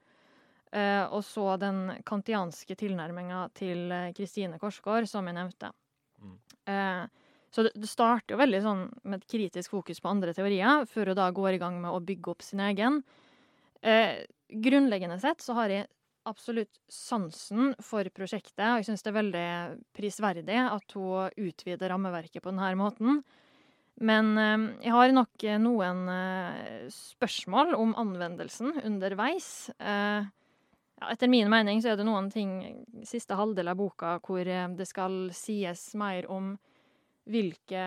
Eh, 0.75 1.05
og 1.15 1.23
så 1.23 1.55
den 1.61 1.87
kantianske 2.07 2.75
tilnærminga 2.79 3.45
til 3.55 3.93
eh, 3.95 4.11
Kristine 4.17 4.59
Korsgaard, 4.59 5.07
som 5.07 5.29
jeg 5.31 5.37
nevnte. 5.37 5.71
Mm. 6.19 6.39
Eh, 6.73 7.29
så 7.55 7.63
det, 7.63 7.71
det 7.79 7.87
starter 7.87 8.35
jo 8.35 8.41
veldig 8.41 8.61
sånn 8.65 8.81
med 9.05 9.21
et 9.21 9.29
kritisk 9.31 9.77
fokus 9.77 10.03
på 10.03 10.11
andre 10.11 10.35
teorier, 10.35 10.83
før 10.91 11.13
hun 11.13 11.21
da 11.21 11.29
går 11.31 11.55
i 11.55 11.61
gang 11.63 11.79
med 11.85 11.95
å 11.95 12.03
bygge 12.03 12.33
opp 12.33 12.43
sin 12.43 12.65
egen. 12.67 13.05
Eh, 13.87 14.25
grunnleggende 14.51 15.21
sett 15.23 15.45
så 15.45 15.55
har 15.61 15.71
jeg 15.71 15.87
absolutt 16.27 16.81
sansen 16.91 17.75
for 17.85 18.09
prosjektet, 18.17 18.65
og 18.65 18.81
jeg 18.81 18.89
syns 18.89 19.05
det 19.05 19.13
er 19.13 19.19
veldig 19.21 19.49
prisverdig 19.95 20.61
at 20.65 20.97
hun 20.97 21.39
utvider 21.39 21.93
rammeverket 21.93 22.43
på 22.43 22.51
denne 22.51 22.75
måten. 22.81 23.23
Men 24.03 24.33
eh, 24.39 24.65
jeg 24.87 24.95
har 24.95 25.13
nok 25.15 25.45
eh, 25.47 25.61
noen 25.63 26.09
eh, 26.11 26.87
spørsmål 26.91 27.77
om 27.79 27.95
anvendelsen 28.01 28.81
underveis. 28.83 29.71
Eh, 29.79 30.25
ja, 30.25 31.11
etter 31.11 31.31
min 31.31 31.51
mening 31.51 31.83
så 31.83 31.93
er 31.93 32.01
det 32.01 32.09
noen 32.09 32.31
ting 32.33 32.59
siste 33.07 33.39
halvdel 33.39 33.71
av 33.71 33.79
boka 33.79 34.17
hvor 34.25 34.47
det 34.47 34.87
skal 34.89 35.29
sies 35.35 35.89
mer 35.99 36.27
om 36.31 36.55
hvilke 37.31 37.85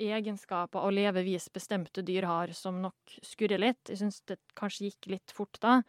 egenskaper 0.00 0.86
og 0.86 0.94
levevis 0.96 1.50
bestemte 1.52 2.02
dyr 2.06 2.26
har, 2.28 2.52
som 2.56 2.80
nok 2.82 3.18
skurrer 3.26 3.60
litt. 3.60 3.82
Jeg 3.90 4.00
syns 4.00 4.22
det 4.28 4.38
kanskje 4.58 4.88
gikk 4.88 5.10
litt 5.12 5.34
fort 5.36 5.60
da. 5.62 5.80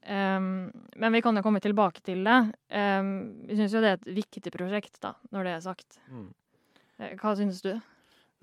Um, 0.00 0.70
men 0.96 1.12
vi 1.12 1.20
kan 1.24 1.36
jo 1.36 1.42
komme 1.44 1.60
tilbake 1.60 2.02
til 2.04 2.22
det. 2.24 2.38
Um, 2.72 3.10
jeg 3.48 3.58
syns 3.58 3.76
jo 3.76 3.82
det 3.84 3.90
er 3.90 3.98
et 3.98 4.12
viktig 4.20 4.52
prosjekt, 4.54 5.00
da, 5.02 5.14
når 5.32 5.48
det 5.48 5.54
er 5.56 5.64
sagt. 5.64 5.98
Mm. 6.12 6.28
Hva 7.20 7.34
syns 7.36 7.60
du? 7.64 7.74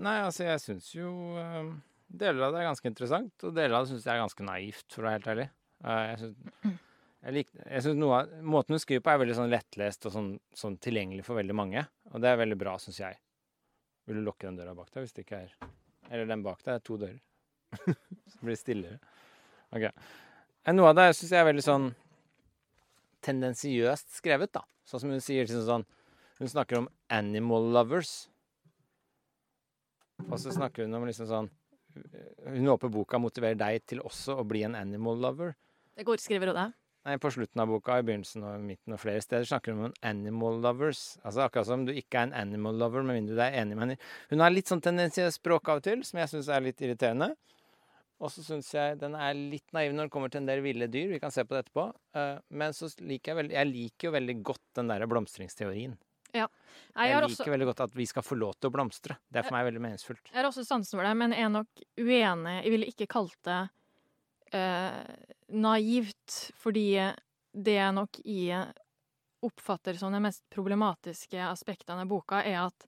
Nei, 0.06 0.18
altså, 0.22 0.46
jeg 0.46 0.62
syns 0.62 0.90
jo 0.94 1.12
eh, 1.42 1.72
Deler 2.08 2.48
av 2.48 2.54
det 2.54 2.62
er 2.62 2.70
ganske 2.70 2.90
interessant, 2.90 3.34
og 3.44 3.56
deler 3.56 3.76
av 3.76 3.86
det 3.86 3.92
syns 3.92 4.06
jeg 4.06 4.14
er 4.14 4.22
ganske 4.22 4.46
naivt, 4.48 4.86
for 4.94 5.04
å 5.04 5.08
være 5.10 5.18
helt 5.18 5.32
ærlig. 5.34 5.48
Uh, 5.84 6.04
jeg 6.08 6.20
syns, 6.22 6.78
jeg 7.28 7.36
lik, 7.36 7.50
jeg 7.60 7.84
syns 7.84 7.98
noe 8.00 8.20
av 8.22 8.46
Måten 8.48 8.78
hun 8.78 8.82
skriver 8.82 9.04
på, 9.04 9.12
er 9.12 9.20
veldig 9.22 9.36
sånn 9.36 9.52
lettlest 9.52 10.08
og 10.08 10.14
sånn, 10.14 10.30
sånn 10.56 10.78
tilgjengelig 10.82 11.26
for 11.28 11.40
veldig 11.40 11.58
mange. 11.58 11.84
Og 12.14 12.24
det 12.24 12.32
er 12.32 12.40
veldig 12.40 12.58
bra, 12.62 12.78
syns 12.80 13.02
jeg. 13.02 13.20
Vil 14.08 14.22
du 14.22 14.24
lukke 14.24 14.48
den 14.48 14.56
døra 14.56 14.78
bak 14.78 14.94
deg 14.94 15.04
hvis 15.04 15.18
det 15.18 15.26
ikke 15.26 15.42
er 15.44 15.50
Eller 16.08 16.30
den 16.30 16.46
bak 16.46 16.62
deg 16.64 16.78
er 16.78 16.86
to 16.88 16.96
dører. 17.02 17.20
Så 18.32 18.40
blir 18.40 18.54
det 18.54 18.62
stillere. 18.62 19.00
OK. 19.76 19.90
Eh, 19.90 20.74
Noe 20.78 20.94
av 20.94 20.96
det 21.02 21.10
syns 21.18 21.34
jeg 21.34 21.42
er 21.42 21.50
veldig 21.50 21.66
sånn 21.66 21.90
tendensiøst 23.28 24.16
skrevet, 24.22 24.54
da. 24.56 24.64
Sånn 24.88 25.04
som 25.04 25.12
hun 25.12 25.24
sier 25.24 25.44
liksom 25.44 25.66
sånn 25.68 25.88
Hun 26.38 26.52
snakker 26.52 26.78
om 26.80 26.88
animal 27.12 27.68
lovers. 27.74 28.30
Og 30.26 30.40
så 30.42 30.54
snakker 30.56 30.88
hun 30.88 30.98
om 30.98 31.06
liksom 31.08 31.30
sånn 31.30 31.48
Hun 32.48 32.68
håper 32.70 32.92
boka 32.94 33.20
motiverer 33.22 33.58
deg 33.58 33.86
til 33.90 34.02
også 34.06 34.36
å 34.42 34.44
bli 34.46 34.64
en 34.68 34.76
animal 34.78 35.18
lover. 35.24 35.56
Det 35.98 36.06
går, 36.06 36.22
skriver 36.22 36.52
hun 36.52 36.60
det? 36.60 36.68
Nei, 37.08 37.16
på 37.24 37.30
slutten 37.32 37.62
av 37.64 37.70
boka, 37.72 37.96
i 37.98 38.04
begynnelsen 38.04 38.44
og 38.44 38.64
midten 38.68 38.94
og 38.94 39.00
flere 39.00 39.22
steder, 39.24 39.48
snakker 39.48 39.74
hun 39.74 39.88
om 39.88 39.94
animal 40.06 40.60
lovers. 40.62 41.16
Altså 41.24 41.46
akkurat 41.46 41.70
som 41.70 41.86
du 41.88 41.94
ikke 41.96 42.20
er 42.20 42.28
en 42.28 42.36
animal 42.36 42.78
lover 42.82 43.06
med 43.08 43.22
mindre 43.22 43.38
du 43.38 43.44
er 43.46 43.56
enig 43.62 43.78
med 43.78 43.86
henne. 43.86 44.10
Hun 44.30 44.44
har 44.44 44.52
litt 44.52 44.70
sånn 44.70 44.84
tendensiøst 44.84 45.40
språk 45.40 45.72
av 45.72 45.80
og 45.80 45.86
til, 45.88 46.04
som 46.06 46.20
jeg 46.20 46.34
syns 46.34 46.50
er 46.52 46.66
litt 46.68 46.84
irriterende. 46.84 47.32
Og 48.18 48.34
så 48.34 48.44
syns 48.44 48.74
jeg 48.74 48.98
den 49.00 49.16
er 49.16 49.38
litt 49.38 49.72
naiv 49.78 49.94
når 49.96 50.10
det 50.10 50.14
kommer 50.18 50.34
til 50.34 50.42
en 50.42 50.50
del 50.50 50.64
ville 50.66 50.90
dyr. 50.92 51.14
Vi 51.14 51.22
kan 51.24 51.34
se 51.34 51.46
på 51.48 51.56
det 51.56 51.64
etterpå. 51.64 51.88
Eh, 52.18 52.36
Men 52.50 52.76
så 52.76 52.90
liker 53.00 53.32
jeg 53.32 53.40
veldig 53.40 53.56
Jeg 53.56 53.72
liker 53.72 54.10
jo 54.10 54.14
veldig 54.18 54.38
godt 54.52 54.66
den 54.80 54.92
derre 54.92 55.10
blomstringsteorien. 55.10 55.96
Nei, 56.46 57.08
Jeg 57.08 57.14
jeg, 57.14 57.22
liker 57.24 57.44
også, 57.44 57.54
veldig 57.54 57.68
godt 57.70 57.82
at 57.86 57.96
vi 57.98 58.08
skal 58.10 58.26
få 58.26 58.38
lov 58.38 58.56
til 58.58 58.70
å 58.70 58.74
blomstre. 58.74 59.18
Det 59.30 59.42
er 59.42 59.48
for 59.48 59.58
meg 59.58 59.68
veldig 59.68 59.84
meningsfullt. 59.84 60.32
jeg 60.32 60.40
har 60.40 60.50
også 60.50 60.66
sansen 60.66 60.98
for 60.98 61.06
det, 61.06 61.14
men 61.20 61.36
jeg 61.36 61.46
er 61.46 61.54
nok 61.54 61.86
uenig. 62.00 62.56
Jeg 62.64 62.74
ville 62.74 62.90
ikke 62.92 63.10
kalt 63.12 63.38
det 63.48 63.62
eh, 64.58 65.16
naivt, 65.68 66.38
fordi 66.58 66.88
det 67.58 67.78
jeg 67.78 67.96
nok 67.98 68.22
i 68.26 68.42
oppfatter 69.48 69.98
som 70.00 70.14
de 70.14 70.22
mest 70.22 70.44
problematiske 70.54 71.42
aspektene 71.46 72.06
av 72.06 72.14
boka, 72.14 72.44
er 72.44 72.64
at 72.68 72.88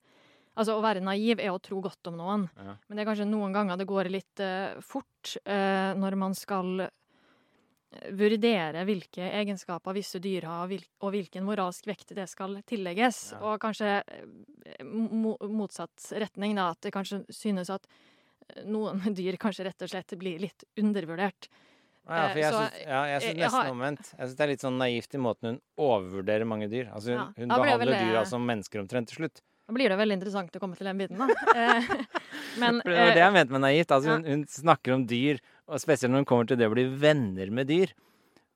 Altså, 0.60 0.74
å 0.76 0.84
være 0.84 1.00
naiv 1.00 1.40
er 1.40 1.54
å 1.54 1.60
tro 1.64 1.78
godt 1.80 2.10
om 2.10 2.18
noen. 2.20 2.42
Ja. 2.60 2.74
Men 2.90 2.98
det 2.98 3.04
er 3.04 3.08
kanskje 3.08 3.28
noen 3.30 3.54
ganger 3.56 3.78
det 3.80 3.86
går 3.88 4.10
litt 4.12 4.42
eh, 4.44 4.76
fort 4.84 5.38
eh, 5.46 5.94
når 5.96 6.18
man 6.20 6.36
skal 6.36 6.82
vurdere 8.14 8.84
hvilke 8.86 9.26
egenskaper 9.42 9.96
visse 9.98 10.20
dyr 10.22 10.46
har, 10.50 10.74
og 11.02 11.14
hvilken 11.16 11.46
moralsk 11.48 11.88
vekt 11.90 12.14
det 12.18 12.28
skal 12.30 12.60
tillegges. 12.70 13.32
Ja. 13.34 13.40
Og 13.50 13.60
kanskje 13.64 13.96
eh, 14.06 14.84
mo 14.86 15.36
motsatt 15.42 16.12
retning, 16.22 16.56
da. 16.60 16.70
At 16.76 16.82
det 16.86 16.94
kanskje 16.96 17.24
synes 17.34 17.72
at 17.74 17.88
eh, 17.90 18.62
noen 18.70 19.02
dyr 19.18 19.40
kanskje 19.42 19.66
rett 19.70 19.82
og 19.88 19.90
slett 19.94 20.16
blir 20.22 20.40
litt 20.46 20.68
undervurdert. 20.80 21.50
Ja, 22.10 22.24
for 22.32 22.40
jeg 22.42 22.46
Eh, 22.46 22.52
så 22.54 22.62
synes, 22.64 22.86
ja, 22.88 23.02
jeg 23.06 23.22
synes 23.22 23.38
nesten 23.44 23.60
har- 23.60 23.72
omvendt. 23.74 24.08
Jeg 24.16 24.24
synes 24.24 24.38
det 24.38 24.44
er 24.46 24.50
litt 24.54 24.64
sånn 24.66 24.78
naivt 24.82 25.14
i 25.14 25.20
måten 25.22 25.50
hun 25.52 25.60
overvurderer 25.78 26.48
mange 26.50 26.70
dyr. 26.72 26.88
Altså 26.94 27.12
hun, 27.14 27.20
Ja, 27.20 27.26
hun 27.38 27.50
behandler 27.54 27.84
veldig- 27.86 28.00
dyra 28.10 28.26
som 28.26 28.46
mennesker 28.48 28.82
omtrent 28.82 29.08
til 29.12 29.18
slutt. 29.24 29.42
Da 29.70 29.74
blir 29.78 29.90
det 29.90 30.00
veldig 30.00 30.16
interessant 30.18 30.56
å 30.58 30.60
komme 30.64 30.76
til 30.76 30.88
den 30.90 30.98
biten, 30.98 31.18
da. 31.22 31.28
Eh, 31.54 31.90
Men 32.62 32.80
det 32.82 32.90
var 32.90 33.14
det 33.14 33.22
eh, 33.22 33.22
jeg 33.22 33.34
mente 33.36 33.52
med 33.54 33.62
naivt. 33.62 33.92
Altså 33.94 34.16
hun, 34.16 34.24
hun 34.26 34.42
snakker 34.50 34.96
om 34.96 35.04
dyr, 35.06 35.38
og 35.70 35.82
spesielt 35.82 36.12
når 36.14 36.24
hun 36.24 36.30
kommer 36.30 36.50
til 36.50 36.60
det 36.60 36.68
å 36.70 36.74
bli 36.74 36.86
venner 37.02 37.52
med 37.54 37.70
dyr. 37.70 37.94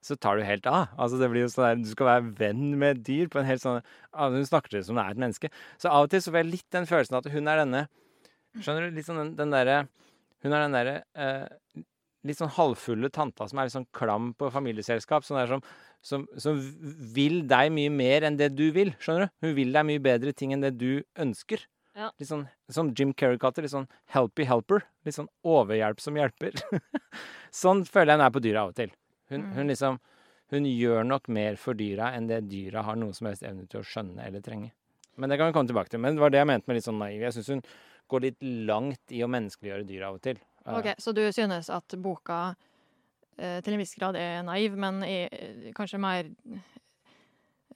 Så 0.03 0.17
tar 0.19 0.35
du 0.35 0.43
helt 0.43 0.65
av. 0.67 0.91
Altså 0.99 1.19
det 1.21 1.29
blir 1.31 1.45
jo 1.45 1.51
sånn 1.51 1.63
der, 1.63 1.77
Du 1.79 1.91
skal 1.93 2.09
være 2.09 2.31
venn 2.41 2.73
med 2.79 3.05
dyr 3.07 3.29
på 3.31 3.39
en 3.39 3.47
helt 3.47 3.63
sånn 3.63 3.79
Hun 4.11 4.47
snakker 4.49 4.73
til 4.73 4.81
det 4.81 4.87
som 4.89 4.99
det 4.99 5.05
er 5.05 5.15
et 5.15 5.21
menneske. 5.23 5.51
Så 5.79 5.87
av 5.87 6.07
og 6.07 6.11
til 6.11 6.19
så 6.19 6.33
får 6.33 6.41
jeg 6.41 6.49
litt 6.49 6.75
den 6.75 6.87
følelsen 6.89 7.19
at 7.21 7.29
hun 7.31 7.47
er 7.47 7.61
denne 7.61 7.85
Skjønner 8.59 8.89
du? 8.89 8.97
Litt 8.97 9.07
sånn 9.07 9.21
den, 9.21 9.31
den 9.37 9.55
derre 9.55 9.77
Hun 10.43 10.51
er 10.51 10.65
den 10.65 10.75
derre 10.75 10.97
eh, 11.15 11.85
litt 12.27 12.39
sånn 12.39 12.51
halvfulle 12.55 13.11
tanta 13.15 13.47
som 13.47 13.59
er 13.59 13.67
litt 13.67 13.75
sånn 13.75 13.89
klam 13.95 14.31
på 14.39 14.49
familieselskap. 14.51 15.25
Sånn 15.27 15.39
der 15.41 15.49
som, 15.51 15.63
som, 16.03 16.25
som 16.39 16.59
vil 17.15 17.41
deg 17.47 17.71
mye 17.75 17.91
mer 17.91 18.27
enn 18.27 18.39
det 18.39 18.53
du 18.55 18.69
vil. 18.75 18.93
Skjønner 19.03 19.27
du? 19.27 19.33
Hun 19.43 19.55
vil 19.57 19.73
deg 19.75 19.87
mye 19.89 20.03
bedre 20.03 20.35
ting 20.35 20.53
enn 20.55 20.63
det 20.63 20.71
du 20.79 21.03
ønsker. 21.19 21.65
Ja. 21.95 22.09
Litt 22.17 22.29
sånn, 22.29 22.47
som 22.73 22.89
Jim 22.97 23.11
Carrey-katter. 23.13 23.61
litt 23.61 23.71
sånn 23.71 23.87
helpy 24.15 24.45
helper. 24.49 24.81
Litt 25.05 25.15
sånn 25.15 25.29
overhjelp 25.45 25.99
som 26.01 26.15
hjelper. 26.17 26.57
sånn 27.63 27.83
føler 27.85 28.13
jeg 28.13 28.17
hun 28.19 28.25
er 28.25 28.33
på 28.33 28.41
dyra 28.41 28.63
av 28.63 28.73
og 28.73 28.75
til. 28.75 28.91
Hun, 29.29 29.41
Mm. 29.43 29.53
hun 29.53 29.67
liksom 29.67 29.99
Hun 30.53 30.65
gjør 30.69 31.03
nok 31.07 31.27
mer 31.33 31.55
for 31.57 31.73
dyra 31.73 32.11
enn 32.13 32.27
det 32.27 32.43
dyra 32.47 32.83
har 32.85 32.95
noe 32.95 33.13
som 33.13 33.25
helst 33.25 33.41
evne 33.47 33.63
til 33.67 33.79
å 33.79 33.83
skjønne 33.87 34.21
eller 34.27 34.41
trenge. 34.45 34.71
Men 35.17 35.29
det 35.31 35.37
kan 35.39 35.47
vi 35.49 35.53
komme 35.55 35.67
tilbake 35.71 35.89
til. 35.89 35.99
Men 36.03 36.13
det 36.13 36.21
var 36.21 36.29
det 36.29 36.37
jeg 36.43 36.47
mente 36.47 36.67
med 36.67 36.75
litt 36.77 36.85
sånn 36.85 36.99
naiv. 36.99 37.21
Jeg 37.21 37.33
syns 37.33 37.47
hun 37.47 37.63
går 38.11 38.21
litt 38.21 38.43
langt 38.69 39.11
i 39.15 39.23
å 39.23 39.29
menneskeliggjøre 39.33 39.87
dyra 39.87 40.09
av 40.11 40.19
og 40.19 40.21
til. 40.21 40.37
OK, 40.67 40.91
så 41.01 41.13
du 41.15 41.23
synes 41.33 41.69
at 41.73 41.95
boka 41.97 42.55
eh, 43.39 43.61
til 43.65 43.73
en 43.73 43.81
viss 43.81 43.95
grad 43.97 44.15
er 44.19 44.43
naiv, 44.45 44.77
men 44.77 45.01
er 45.07 45.33
eh, 45.33 45.71
kanskje 45.73 45.97
mer 46.03 46.29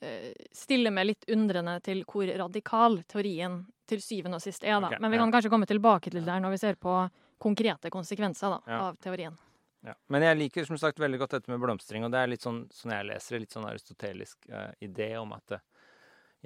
eh, 0.02 0.34
stiller 0.54 0.94
meg 0.94 1.10
litt 1.12 1.26
undrende 1.34 1.80
til 1.86 2.04
hvor 2.06 2.30
radikal 2.30 3.00
teorien 3.10 3.64
til 3.88 4.02
syvende 4.04 4.40
og 4.40 4.44
sist 4.44 4.64
er. 4.64 4.80
da. 4.80 4.92
Okay, 4.92 5.02
Men 5.04 5.14
vi 5.14 5.18
ja. 5.20 5.24
kan 5.24 5.34
kanskje 5.36 5.52
komme 5.54 5.70
tilbake 5.70 6.12
til 6.12 6.20
det 6.22 6.28
der 6.28 6.44
når 6.44 6.56
vi 6.56 6.62
ser 6.62 6.80
på 6.80 6.96
konkrete 7.42 7.92
konsekvenser 7.94 8.56
da, 8.58 8.62
Ja. 8.68 8.80
av 8.88 8.98
teorien. 9.02 9.38
Ja. 9.86 9.94
Men 10.10 10.26
jeg 10.26 10.38
liker 10.38 10.66
som 10.68 10.78
sagt 10.78 11.00
veldig 11.00 11.20
godt 11.22 11.36
dette 11.38 11.52
med 11.52 11.62
blomstring, 11.62 12.04
og 12.04 12.12
det 12.12 12.20
er 12.20 12.32
litt 12.32 12.44
sånn, 12.44 12.66
sånn 12.74 12.92
jeg 12.96 13.08
leser 13.08 13.36
det, 13.36 13.42
litt 13.46 13.56
sånn 13.56 13.68
aristotelisk 13.70 14.50
uh, 14.52 14.72
idé 14.84 15.14
om 15.20 15.32
at 15.38 15.54
eh, 15.56 15.64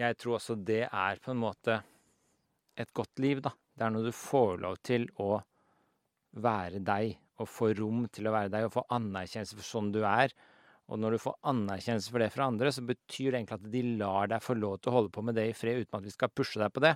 jeg 0.03 0.17
tror 0.19 0.37
også 0.37 0.57
det 0.67 0.83
er 0.85 1.21
på 1.23 1.31
en 1.31 1.41
måte 1.41 1.79
et 2.79 2.91
godt 2.93 3.19
liv, 3.23 3.41
da. 3.41 3.53
Det 3.75 3.87
er 3.87 3.93
når 3.95 4.09
du 4.09 4.15
får 4.15 4.61
lov 4.61 4.77
til 4.85 5.07
å 5.23 5.41
være 6.43 6.79
deg, 6.85 7.17
og 7.41 7.49
få 7.49 7.71
rom 7.77 8.05
til 8.13 8.29
å 8.29 8.33
være 8.35 8.51
deg, 8.53 8.67
og 8.67 8.75
få 8.75 8.85
anerkjennelse 8.93 9.57
for 9.57 9.67
sånn 9.67 9.91
du 9.95 10.03
er. 10.05 10.33
Og 10.91 10.99
når 10.99 11.15
du 11.15 11.21
får 11.23 11.37
anerkjennelse 11.51 12.11
for 12.11 12.21
det 12.21 12.29
fra 12.33 12.49
andre, 12.51 12.71
så 12.73 12.83
betyr 12.85 13.31
det 13.31 13.39
egentlig 13.39 13.57
at 13.57 13.71
de 13.73 13.81
lar 14.01 14.29
deg 14.31 14.43
få 14.43 14.55
lov 14.59 14.77
til 14.79 14.91
å 14.91 14.95
holde 14.99 15.13
på 15.15 15.23
med 15.25 15.37
det 15.39 15.47
i 15.49 15.55
fred 15.57 15.81
uten 15.81 15.97
at 15.97 16.05
vi 16.05 16.13
skal 16.13 16.31
pushe 16.35 16.61
deg 16.61 16.71
på 16.75 16.83
det. 16.83 16.93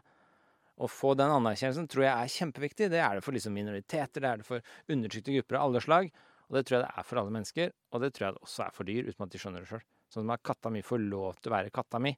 Å 0.75 0.89
få 0.91 1.13
den 1.15 1.31
anerkjennelsen 1.31 1.88
tror 1.91 2.03
jeg 2.03 2.13
er 2.13 2.31
kjempeviktig. 2.33 2.89
Det 2.91 2.99
er 2.99 3.17
det 3.17 3.23
for 3.23 3.35
liksom 3.35 3.55
minoriteter, 3.55 4.21
det 4.21 4.31
er 4.31 4.41
det 4.41 4.47
for 4.47 4.91
undertrykte 4.91 5.35
grupper 5.38 5.59
av 5.59 5.69
alle 5.69 5.83
slag. 5.83 6.09
Og 6.49 6.57
det 6.57 6.65
tror 6.67 6.77
jeg 6.77 6.85
det 6.85 6.93
er 6.93 7.07
for 7.07 7.21
alle 7.21 7.33
mennesker, 7.33 7.73
og 7.95 8.03
det 8.03 8.11
tror 8.13 8.27
jeg 8.27 8.35
det 8.35 8.45
også 8.45 8.65
er 8.65 8.73
for 8.75 8.89
dyr, 8.89 9.09
uten 9.09 9.25
at 9.25 9.33
de 9.33 9.41
skjønner 9.41 9.63
det 9.63 9.69
sjøl. 9.71 9.85
Sånn 10.13 10.31
at 10.35 10.43
katta 10.45 10.71
mi 10.71 10.83
får 10.85 11.01
lov 11.01 11.39
til 11.39 11.51
å 11.51 11.55
være 11.55 11.73
katta 11.73 12.01
mi. 12.03 12.13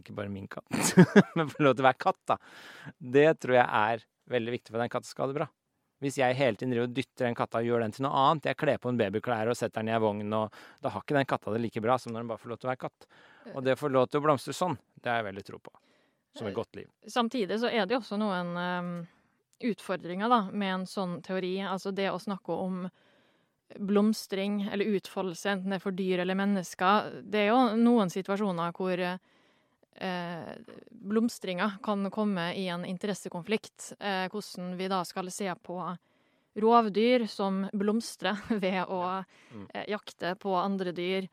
Ikke 0.00 0.14
bare 0.16 0.32
min 0.32 0.46
katt, 0.48 0.70
men 1.36 1.50
får 1.50 1.66
lov 1.66 1.74
til 1.76 1.84
å 1.84 1.88
være 1.90 2.00
katt, 2.00 2.20
da. 2.30 2.36
Det 3.18 3.26
tror 3.42 3.58
jeg 3.58 3.66
er 3.66 4.06
veldig 4.30 4.54
viktig 4.54 4.72
for 4.72 4.78
at 4.78 4.86
den 4.86 4.94
katt 4.94 5.08
skal 5.08 5.26
ha 5.26 5.32
det 5.32 5.40
bra. 5.42 5.48
Hvis 6.00 6.16
jeg 6.16 6.36
hele 6.38 6.56
tiden 6.56 6.72
driver 6.72 6.88
og 6.88 6.94
dytter 6.96 7.26
den 7.26 7.36
katta 7.36 7.60
og 7.60 7.66
gjør 7.68 7.82
den 7.84 7.92
til 7.92 8.06
noe 8.06 8.22
annet, 8.22 8.46
jeg 8.48 8.56
kler 8.62 8.80
på 8.80 8.88
en 8.88 9.00
babyklær 9.02 9.50
og 9.52 9.58
setter 9.58 9.82
den 9.82 9.90
i 9.90 9.96
ei 9.98 10.00
vogn, 10.00 10.32
og 10.32 10.56
da 10.80 10.94
har 10.94 11.04
ikke 11.04 11.18
den 11.18 11.28
katta 11.28 11.52
det 11.52 11.60
like 11.60 11.82
bra 11.84 11.98
som 12.00 12.14
når 12.14 12.22
den 12.22 12.30
bare 12.30 12.40
får 12.40 12.54
lov 12.54 12.62
til 12.62 12.70
å 12.70 12.72
være 12.72 12.84
katt. 12.86 13.08
Og 13.52 13.60
det 13.66 13.76
å 13.76 13.82
få 13.82 13.92
lov 13.92 14.08
til 14.08 14.22
å 14.22 14.24
blomstre 14.24 14.56
sånn, 14.56 14.78
det 14.96 15.12
har 15.12 15.20
jeg 15.20 15.28
veldig 15.28 15.44
tro 15.50 15.60
på. 15.60 15.74
Som 16.38 16.46
et 16.46 16.54
godt 16.54 16.76
liv. 16.78 16.88
Samtidig 17.10 17.58
så 17.60 17.70
er 17.70 17.86
det 17.86 17.96
jo 17.96 18.00
også 18.02 18.18
noen 18.20 18.52
um, 18.56 18.90
utfordringer 19.66 20.30
da, 20.30 20.42
med 20.52 20.74
en 20.74 20.86
sånn 20.86 21.18
teori. 21.26 21.56
Altså 21.66 21.90
det 21.92 22.10
å 22.10 22.20
snakke 22.22 22.54
om 22.54 22.84
blomstring 23.78 24.64
eller 24.72 24.96
utfoldelse, 24.96 25.50
enten 25.52 25.70
det 25.70 25.78
er 25.78 25.82
for 25.84 25.94
dyr 25.94 26.22
eller 26.24 26.38
mennesker. 26.38 27.10
Det 27.22 27.44
er 27.44 27.50
jo 27.52 27.60
noen 27.78 28.10
situasjoner 28.10 28.72
hvor 28.74 29.02
eh, 29.02 30.48
blomstringa 30.90 31.68
kan 31.82 32.10
komme 32.10 32.48
i 32.58 32.66
en 32.72 32.84
interessekonflikt. 32.88 33.92
Eh, 34.00 34.26
hvordan 34.32 34.74
vi 34.80 34.88
da 34.90 35.04
skal 35.06 35.30
se 35.30 35.50
på 35.62 35.78
rovdyr 36.60 37.28
som 37.30 37.62
blomstrer 37.72 38.40
ved 38.64 38.82
å 38.88 39.24
Mm. 39.50 39.66
eh, 39.74 39.84
jakte 39.90 40.34
på 40.38 40.54
andre 40.54 40.92
dyr. 40.94 41.24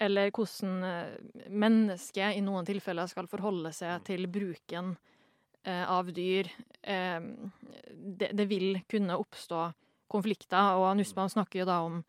Eller 0.00 0.30
hvordan 0.34 0.84
eh, 0.84 1.48
mennesket 1.50 2.36
i 2.36 2.40
noen 2.44 2.66
tilfeller 2.66 3.06
skal 3.10 3.28
forholde 3.30 3.72
seg 3.76 4.02
til 4.06 4.26
bruken 4.32 4.96
eh, 5.64 5.84
av 5.90 6.08
dyr. 6.12 6.48
Eh, 6.82 7.20
det, 7.92 8.32
det 8.32 8.46
vil 8.50 8.80
kunne 8.90 9.18
oppstå 9.20 9.66
konflikter, 10.12 10.76
og 10.76 10.96
Nussbaum 10.98 11.28
snakker 11.32 11.62
jo 11.62 11.68
da 11.68 11.78
om 11.86 12.00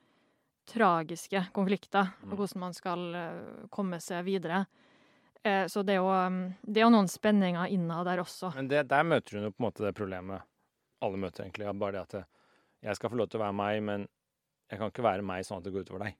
tragiske 0.68 1.48
konflikter, 1.54 2.14
og 2.24 2.32
Mm. 2.34 2.38
hvordan 2.40 2.60
man 2.60 2.74
skal 2.74 3.16
eh, 3.16 3.68
komme 3.70 4.00
seg 4.00 4.26
videre. 4.26 4.66
Så 5.44 5.82
det 5.84 5.98
er, 5.98 6.00
jo, 6.00 6.08
um, 6.08 6.54
det 6.64 6.80
er 6.80 6.86
jo 6.86 6.92
noen 6.94 7.10
spenninger 7.12 7.68
innad 7.76 8.06
der 8.08 8.22
også. 8.24 8.54
Men 8.56 8.70
det, 8.72 8.86
der 8.88 9.04
møter 9.04 9.36
hun 9.36 9.44
jo 9.44 9.52
på 9.52 9.60
en 9.60 9.66
måte 9.66 9.84
det 9.84 9.90
problemet 9.98 10.40
alle 11.04 11.18
møter, 11.20 11.44
egentlig. 11.44 11.68
Bare 11.76 11.92
det 11.98 12.04
at 12.16 12.28
jeg 12.88 12.96
skal 12.96 13.12
få 13.12 13.18
lov 13.20 13.28
til 13.28 13.42
å 13.42 13.44
være 13.44 13.58
meg, 13.60 13.82
men 13.84 14.06
jeg 14.72 14.80
kan 14.80 14.88
ikke 14.94 15.04
være 15.04 15.26
meg 15.28 15.44
sånn 15.44 15.60
at 15.60 15.66
det 15.68 15.74
går 15.76 15.84
utover 15.84 16.06
deg. 16.06 16.16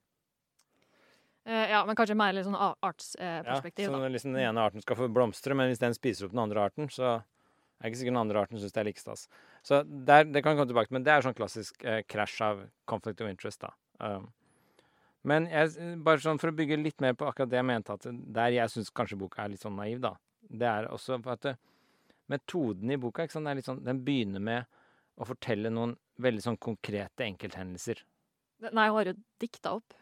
Eh, 1.44 1.70
ja, 1.70 1.82
men 1.84 1.96
kanskje 1.96 2.16
mer 2.16 2.32
litt 2.32 2.46
sånn 2.46 2.56
Ja, 2.56 2.70
artsperspektiv, 2.88 3.90
så 3.90 3.92
sånn 3.92 4.14
liksom 4.14 4.32
Den 4.32 4.46
ene 4.46 4.62
arten 4.64 4.84
skal 4.84 4.96
få 4.96 5.10
blomstre, 5.12 5.56
men 5.56 5.68
hvis 5.68 5.82
den 5.82 5.96
spiser 5.96 6.26
opp 6.26 6.32
den 6.32 6.44
andre 6.46 6.62
arten, 6.70 6.88
så 6.92 7.18
er 7.18 7.90
ikke 7.90 8.00
sikkert 8.00 8.14
den 8.14 8.22
andre 8.22 8.40
arten 8.40 8.60
syns 8.60 8.72
det 8.72 8.80
er 8.80 8.88
like 8.88 9.02
stas. 9.02 9.26
Så 9.66 9.82
der, 9.84 10.24
det 10.24 10.40
kan 10.44 10.56
komme 10.56 10.70
tilbake 10.70 10.88
til, 10.88 10.96
men 10.96 11.04
det 11.04 11.12
er 11.12 11.26
sånn 11.26 11.36
klassisk 11.36 11.84
eh, 11.84 12.00
krasj 12.08 12.38
av 12.46 12.62
conflict 12.88 13.20
of 13.20 13.28
interest, 13.28 13.60
da. 13.60 13.74
Um, 14.00 14.30
men 15.28 15.48
jeg, 15.52 15.98
bare 16.04 16.20
sånn 16.20 16.40
for 16.40 16.52
å 16.52 16.56
bygge 16.56 16.78
litt 16.80 17.04
mer 17.04 17.16
på 17.16 17.28
akkurat 17.28 17.52
det 17.52 17.60
jeg 17.60 17.68
mente, 17.68 17.96
at 17.96 18.08
der 18.08 18.56
jeg 18.56 18.72
syns 18.72 18.92
kanskje 18.96 19.20
boka 19.20 19.44
er 19.44 19.52
litt 19.52 19.64
sånn 19.64 19.76
naiv, 19.76 20.00
da, 20.04 20.14
det 20.48 20.68
er 20.68 20.88
også 20.92 21.20
at 21.32 21.44
det, 21.44 21.54
metoden 22.32 22.92
i 22.92 22.98
boka 23.00 23.24
ikke 23.24 23.36
sant, 23.36 23.48
er 23.52 23.60
litt 23.60 23.68
sånn, 23.68 23.82
den 23.84 24.00
begynner 24.04 24.40
med 24.44 24.80
å 25.20 25.28
fortelle 25.28 25.72
noen 25.72 25.92
veldig 26.24 26.44
sånn 26.44 26.60
konkrete 26.60 27.26
enkelthendelser. 27.26 28.00
Nei, 28.64 28.88
hun 28.88 28.96
har 28.96 29.12
jo 29.12 29.16
dikta 29.42 29.74
opp. 29.76 29.96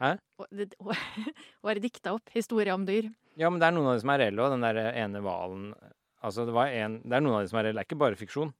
Hæ? 0.00 0.14
Hun 0.40 1.68
har 1.68 1.80
dikta 1.82 2.14
opp 2.16 2.30
historier 2.32 2.72
om 2.74 2.86
dyr. 2.88 3.10
Ja, 3.36 3.50
men 3.50 3.60
det 3.60 3.68
er 3.68 3.74
noen 3.76 3.90
av 3.90 3.98
de 3.98 4.00
som 4.04 4.10
er 4.14 4.22
reelle 4.24 4.42
òg. 4.46 4.54
Den 4.56 4.64
der 4.66 4.80
ene 5.04 5.20
hvalen 5.24 5.74
Altså, 6.22 6.44
det 6.44 6.52
var 6.52 6.68
en 6.68 6.98
Det 7.00 7.14
er 7.16 7.22
noen 7.24 7.38
av 7.38 7.44
de 7.46 7.48
som 7.48 7.58
er 7.60 7.64
reelle. 7.68 7.80
Det 7.80 7.86
er 7.86 7.88
ikke 7.94 8.00
bare 8.02 8.18
fiksjon. 8.20 8.50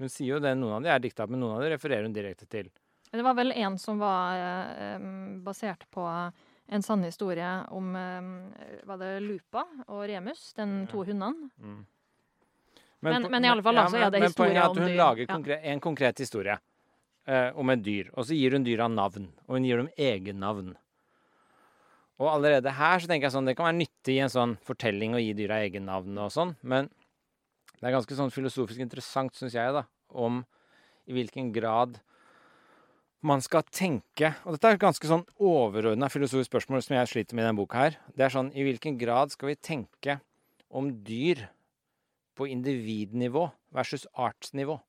Hun 0.00 0.08
sier 0.08 0.34
jo 0.36 0.38
det. 0.40 0.54
Noen 0.56 0.78
av 0.78 0.82
de 0.86 0.88
er 0.94 1.02
dikta 1.04 1.24
opp, 1.26 1.30
men 1.34 1.40
noen 1.44 1.56
av 1.58 1.62
de 1.64 1.72
refererer 1.74 2.06
hun 2.08 2.14
direkte 2.16 2.46
til. 2.48 2.70
Det 3.12 3.22
var 3.24 3.34
vel 3.36 3.52
en 3.52 3.76
som 3.78 3.98
var 4.00 4.38
eh, 4.40 4.98
basert 5.44 5.84
på 5.92 6.04
en 6.72 6.82
sann 6.82 7.02
historie 7.04 7.50
om 7.76 7.90
eh, 7.96 8.80
Var 8.88 8.96
det 9.02 9.10
Lupa 9.26 9.66
og 9.88 10.06
Remus, 10.08 10.52
den 10.56 10.86
to 10.88 11.04
hundene? 11.04 11.50
Mm. 11.60 11.82
Men- 13.02 13.22
po- 13.26 13.30
men 13.34 13.44
i 13.44 13.48
alle 13.50 13.62
fall 13.66 13.74
ja, 13.74 13.86
så 13.90 13.98
er 13.98 14.10
det 14.14 14.20
men 14.22 14.32
poenget 14.32 14.62
er 14.62 14.68
om 14.68 14.76
at 14.76 14.78
hun 14.80 14.88
dyr. 14.88 14.96
lager 14.96 15.26
Ja. 15.28 15.56
en 15.74 15.80
konkret 15.80 16.18
historie 16.22 16.56
eh, 17.26 17.50
om 17.58 17.68
et 17.70 17.82
dyr, 17.82 18.08
og 18.14 18.24
så 18.24 18.32
gir 18.38 18.52
hun 18.56 18.64
dyra 18.64 18.88
navn. 18.88 19.28
Og 19.48 19.56
hun 19.58 19.64
gir 19.64 19.76
dem 19.76 19.88
egennavn. 19.98 20.76
Og 22.22 22.28
allerede 22.30 22.70
her 22.78 23.02
så 23.02 23.10
tenker 23.10 23.26
jeg 23.26 23.34
sånn, 23.34 23.48
det 23.48 23.56
kan 23.58 23.66
være 23.66 23.80
nyttig 23.80 24.14
i 24.14 24.22
en 24.22 24.30
sånn 24.30 24.54
fortelling 24.62 25.16
å 25.18 25.22
gi 25.22 25.32
dyra 25.34 25.58
egennavn 25.66 26.20
og 26.22 26.30
sånn, 26.30 26.54
men 26.62 26.86
det 27.80 27.88
er 27.88 27.96
ganske 27.96 28.14
sånn 28.14 28.30
filosofisk 28.30 28.82
interessant, 28.84 29.34
syns 29.34 29.56
jeg, 29.58 29.74
da, 29.74 29.82
om 30.14 30.44
i 31.10 31.16
hvilken 31.16 31.50
grad 31.54 31.98
man 33.22 33.42
skal 33.42 33.62
tenke 33.70 34.32
Og 34.42 34.54
dette 34.54 34.66
er 34.66 34.76
et 34.76 34.82
ganske 34.82 35.06
sånn 35.06 35.22
overordna 35.38 36.08
filosofisk 36.10 36.50
spørsmål 36.50 36.82
som 36.82 36.96
jeg 36.96 37.10
sliter 37.10 37.38
med 37.38 37.44
i 37.44 37.46
denne 37.46 37.58
boka 37.58 37.84
her. 37.84 37.98
Det 38.18 38.26
er 38.26 38.34
sånn 38.34 38.50
i 38.54 38.64
hvilken 38.66 38.96
grad 38.98 39.34
skal 39.34 39.52
vi 39.52 39.58
tenke 39.58 40.18
om 40.70 40.90
dyr 41.06 41.44
på 42.38 42.48
individnivå 42.50 43.48
versus 43.74 44.08
artsnivå? 44.14 44.80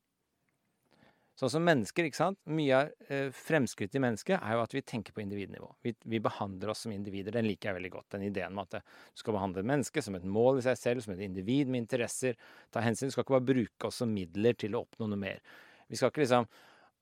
Sånn 1.43 1.57
som 1.57 1.65
mennesker, 1.67 2.07
ikke 2.07 2.15
sant. 2.15 2.37
Mye 2.55 2.77
av 2.77 3.11
eh, 3.11 3.25
fremskrittet 3.35 3.97
i 3.99 4.01
mennesket 4.03 4.37
er 4.37 4.55
jo 4.55 4.61
at 4.63 4.71
vi 4.71 4.81
tenker 4.87 5.11
på 5.11 5.19
individnivå. 5.19 5.73
Vi, 5.83 5.91
vi 6.07 6.21
behandler 6.23 6.69
oss 6.71 6.85
som 6.85 6.93
individer. 6.95 7.35
Den 7.35 7.49
liker 7.49 7.67
jeg 7.67 7.77
veldig 7.81 7.89
godt. 7.91 8.07
Den 8.15 8.23
ideen 8.29 8.53
med 8.55 8.69
at 8.69 8.85
du 8.85 9.19
skal 9.19 9.35
behandle 9.35 9.59
et 9.59 9.67
menneske 9.67 10.03
som 10.05 10.15
et 10.15 10.23
mål 10.23 10.61
i 10.61 10.63
seg 10.63 10.79
selv, 10.79 11.03
som 11.03 11.11
et 11.17 11.23
individ 11.25 11.67
med 11.67 11.83
interesser. 11.83 12.37
Ta 12.71 12.79
hensyn. 12.85 13.11
Du 13.11 13.15
skal 13.17 13.25
ikke 13.25 13.35
bare 13.35 13.47
bruke 13.49 13.89
oss 13.89 13.99
som 13.99 14.13
midler 14.15 14.55
til 14.55 14.77
å 14.77 14.85
oppnå 14.85 15.09
noe 15.11 15.19
mer. 15.19 15.41
Vi 15.91 15.99
skal 15.99 16.13
ikke 16.13 16.23
liksom 16.23 16.47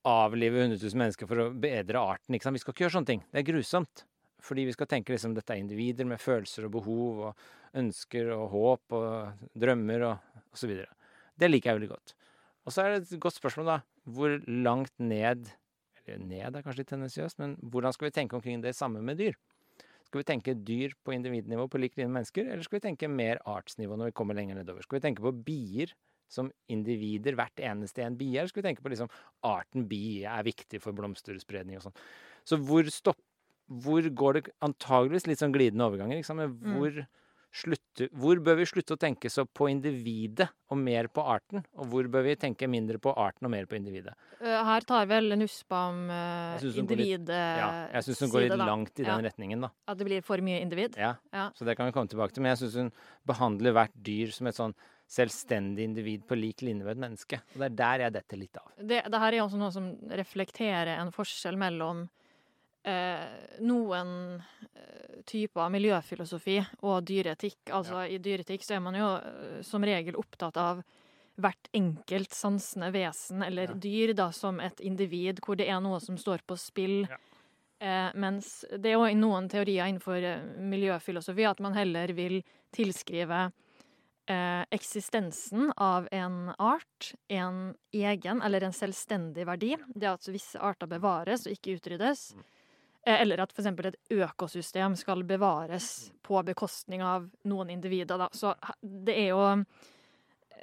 avlive 0.09 0.63
100 0.63 0.81
000 0.81 1.03
mennesker 1.03 1.29
for 1.29 1.43
å 1.43 1.51
bedre 1.67 2.01
arten. 2.01 2.33
Ikke 2.33 2.49
sant? 2.49 2.57
Vi 2.57 2.63
skal 2.63 2.73
ikke 2.73 2.87
gjøre 2.87 2.95
sånne 2.97 3.11
ting. 3.11 3.21
Det 3.29 3.43
er 3.43 3.47
grusomt. 3.51 4.05
Fordi 4.41 4.65
vi 4.65 4.73
skal 4.73 4.89
tenke 4.89 5.13
liksom 5.13 5.37
dette 5.37 5.53
er 5.53 5.61
individer 5.61 6.09
med 6.09 6.17
følelser 6.17 6.65
og 6.65 6.73
behov 6.79 7.21
og 7.27 7.45
ønsker 7.77 8.33
og 8.33 8.47
håp 8.55 8.97
og 8.97 9.45
drømmer 9.53 10.09
og 10.09 10.41
osv. 10.57 10.79
Det 11.37 11.53
liker 11.53 11.75
jeg 11.75 11.81
veldig 11.83 11.93
godt. 11.93 12.15
Og 12.65 12.73
så 12.73 12.81
er 12.81 12.95
det 12.95 13.03
et 13.05 13.21
godt 13.21 13.37
spørsmål, 13.37 13.69
da. 13.69 13.79
Hvor 14.11 14.37
langt 14.47 14.93
ned 14.99 15.49
Eller 16.01 16.21
ned 16.25 16.57
er 16.57 16.63
kanskje 16.65 16.81
litt 16.81 16.89
tendensiøst, 16.89 17.37
men 17.39 17.55
hvordan 17.61 17.93
skal 17.93 18.07
vi 18.07 18.15
tenke 18.15 18.35
omkring 18.35 18.63
det 18.63 18.73
samme 18.73 19.03
med 19.05 19.19
dyr? 19.21 19.35
Skal 20.07 20.23
vi 20.23 20.27
tenke 20.27 20.55
dyr 20.57 20.95
på 21.05 21.13
individnivå 21.13 21.67
på 21.69 21.79
lik 21.79 21.93
linje 21.95 22.09
med 22.09 22.17
mennesker, 22.17 22.47
eller 22.49 22.65
skal 22.65 22.79
vi 22.79 22.87
tenke 22.87 23.07
mer 23.07 23.39
artsnivå 23.47 23.95
når 23.95 24.09
vi 24.09 24.15
kommer 24.17 24.35
lenger 24.35 24.57
nedover? 24.57 24.83
Skal 24.83 24.97
vi 24.97 25.03
tenke 25.05 25.23
på 25.23 25.31
bier 25.45 25.93
som 26.31 26.49
individer, 26.71 27.37
hvert 27.37 27.61
eneste 27.61 28.03
en 28.03 28.17
bie, 28.17 28.33
eller 28.33 28.49
skal 28.51 28.63
vi 28.63 28.69
tenke 28.69 28.83
på 28.83 28.91
liksom 28.91 29.11
arten 29.45 29.85
bie 29.87 30.25
er 30.27 30.47
viktig 30.47 30.81
for 30.83 30.97
blomsterspredning 30.97 31.77
og 31.77 31.85
sånn? 31.85 31.99
Så 32.49 32.59
hvor 32.59 32.89
stopp 32.91 33.21
hvor 33.71 34.03
går 34.03 34.37
det 34.37 34.43
antageligvis 34.65 35.29
litt 35.29 35.39
sånn 35.39 35.53
glidende 35.55 35.85
overganger, 35.87 36.19
ikke 36.19 36.27
sant? 36.27 36.41
Men 36.41 36.75
hvor, 36.75 36.97
slutter, 37.51 38.07
hvor 38.15 38.39
bør 38.39 38.55
vi 38.61 38.65
slutte 38.69 38.95
å 38.95 38.99
tenke 38.99 39.29
så 39.31 39.43
på 39.45 39.67
individet 39.69 40.47
og 40.71 40.77
mer 40.79 41.09
på 41.11 41.23
arten? 41.27 41.63
Og 41.75 41.89
hvor 41.91 42.07
bør 42.11 42.23
vi 42.29 42.35
tenke 42.39 42.67
mindre 42.71 42.97
på 43.03 43.11
arten 43.19 43.45
og 43.47 43.51
mer 43.51 43.65
på 43.67 43.75
individet? 43.75 44.13
Eh, 44.39 44.63
Her 44.63 44.81
tar 44.87 45.05
vel 45.09 45.35
Nussbaum 45.37 46.05
uh, 46.09 46.55
litt- 46.63 46.77
individet 46.79 47.27
Ja, 47.35 47.67
jeg 47.97 48.07
syns 48.07 48.21
hun 48.23 48.31
går 48.31 48.45
litt 48.47 48.57
langt 48.61 48.99
i 48.99 49.03
Ja. 49.03 49.17
den 49.17 49.25
retningen, 49.27 49.61
da. 49.67 49.69
At 49.87 49.97
det 49.99 50.07
blir 50.07 50.23
for 50.23 50.37
mye 50.37 50.61
individ? 50.63 50.95
Ja, 50.97 51.15
Ja. 51.33 51.49
Så 51.51 51.65
det 51.67 51.75
kan 51.77 51.85
vi 51.85 51.91
komme 51.91 52.07
tilbake 52.07 52.31
til. 52.33 52.41
Men 52.43 52.55
jeg 52.55 52.63
syns 52.63 52.75
hun 52.79 52.91
behandler 53.27 53.73
hvert 53.75 53.91
dyr 54.01 54.31
som 54.31 54.47
et 54.47 54.55
sånn 54.55 54.73
selvstendig 55.11 55.83
individ 55.83 56.23
på 56.25 56.37
lik 56.39 56.61
linje 56.63 56.85
med 56.85 56.95
et 56.95 57.01
menneske. 57.03 57.41
Og 57.53 57.59
det 57.59 57.67
er 57.67 57.75
der 57.75 57.99
jeg 58.05 58.13
detter 58.13 58.37
litt 58.39 58.55
av. 58.57 58.71
Det, 58.79 59.03
det 59.11 59.19
her 59.19 59.33
er 59.33 59.41
også 59.43 59.59
noe 59.59 59.71
som 59.75 59.91
reflekterer 60.07 60.95
en 61.01 61.11
forskjell 61.11 61.57
mellom 61.59 62.05
eh, 62.05 62.20
noen 63.61 64.41
eh, 64.73 65.21
typer 65.29 65.69
miljøfilosofi 65.69 66.57
og 66.81 67.03
dyreetikk. 67.05 67.69
Altså 67.77 68.07
I 68.09 68.17
dyreetikk 68.17 68.63
så 68.65 68.75
er 68.77 68.81
man 68.83 68.97
jo 68.97 69.09
eh, 69.19 69.61
som 69.65 69.83
regel 69.85 70.17
opptatt 70.17 70.57
av 70.57 70.81
hvert 71.41 71.69
enkelt 71.73 72.33
sansende 72.35 72.91
vesen 72.93 73.41
eller 73.45 73.71
Ja. 73.71 73.73
dyr 73.73 74.13
da, 74.13 74.31
som 74.31 74.59
et 74.59 74.79
individ, 74.81 75.39
hvor 75.45 75.55
det 75.57 75.69
er 75.69 75.79
noe 75.81 75.99
som 76.03 76.17
står 76.17 76.41
på 76.45 76.57
spill. 76.59 77.07
Ja. 77.09 77.17
Eh, 77.81 78.11
mens 78.15 78.65
det 78.77 78.91
er 78.91 78.97
jo 78.99 79.07
noen 79.17 79.47
teorier 79.49 79.87
innenfor 79.89 80.21
eh, 80.21 80.43
miljøfilosofi 80.59 81.47
at 81.49 81.59
man 81.59 81.73
heller 81.73 82.13
vil 82.13 82.43
tilskrive 82.75 83.51
eh, 84.27 84.65
eksistensen 84.71 85.71
av 85.77 86.07
en 86.11 86.51
art 86.59 87.13
en 87.29 87.73
egen 87.93 88.41
eller 88.41 88.63
en 88.67 88.73
selvstendig 88.75 89.45
verdi. 89.49 89.75
Det 89.95 90.07
at 90.11 90.29
visse 90.29 90.59
arter 90.61 90.87
bevares 90.87 91.47
og 91.47 91.53
ikke 91.55 91.79
utryddes. 91.79 92.33
Eh, 92.35 92.57
eller 93.05 93.41
at 93.41 93.53
f.eks. 93.55 93.65
et 93.89 93.97
økosystem 94.13 94.95
skal 94.99 95.23
bevares 95.27 96.11
på 96.23 96.41
bekostning 96.45 97.01
av 97.01 97.29
noen 97.49 97.69
individer. 97.73 98.17
Da. 98.21 98.27
Så 98.33 98.53
det 98.81 99.15
er 99.17 99.31
jo 99.31 99.41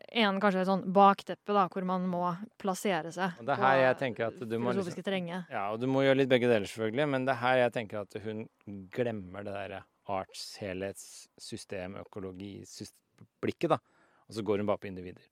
en 0.09 0.39
kanskje 0.41 0.65
sånn 0.65 0.85
bakteppe 0.95 1.53
da, 1.53 1.67
hvor 1.69 1.85
man 1.85 2.07
må 2.09 2.23
plassere 2.61 3.11
seg 3.13 3.41
Og 3.41 3.49
det 3.49 3.57
er 3.57 3.61
her 3.61 3.81
jeg 3.83 3.99
tenker 4.01 4.29
at 4.31 4.39
du 4.41 4.55
må 4.63 4.73
liksom, 4.73 5.03
terrenget. 5.05 5.51
Ja, 5.53 5.67
og 5.73 5.81
du 5.83 5.87
må 5.91 6.05
gjøre 6.07 6.23
litt 6.23 6.31
begge 6.31 6.49
deler, 6.49 6.65
selvfølgelig, 6.71 7.09
men 7.13 7.27
det 7.29 7.35
er 7.35 7.43
her 7.43 7.57
jeg 7.65 7.75
tenker 7.75 8.01
at 8.07 8.17
hun 8.25 8.47
glemmer 8.95 9.45
det 9.45 9.53
derre 9.57 9.83
arts, 10.09 10.47
helhetssystem, 10.63 11.99
økologi, 12.01 12.63
blikket, 13.43 13.75
da. 13.75 13.81
Og 14.29 14.39
så 14.39 14.45
går 14.47 14.63
hun 14.63 14.71
bare 14.71 14.81
på 14.81 14.89
individer. 14.89 15.27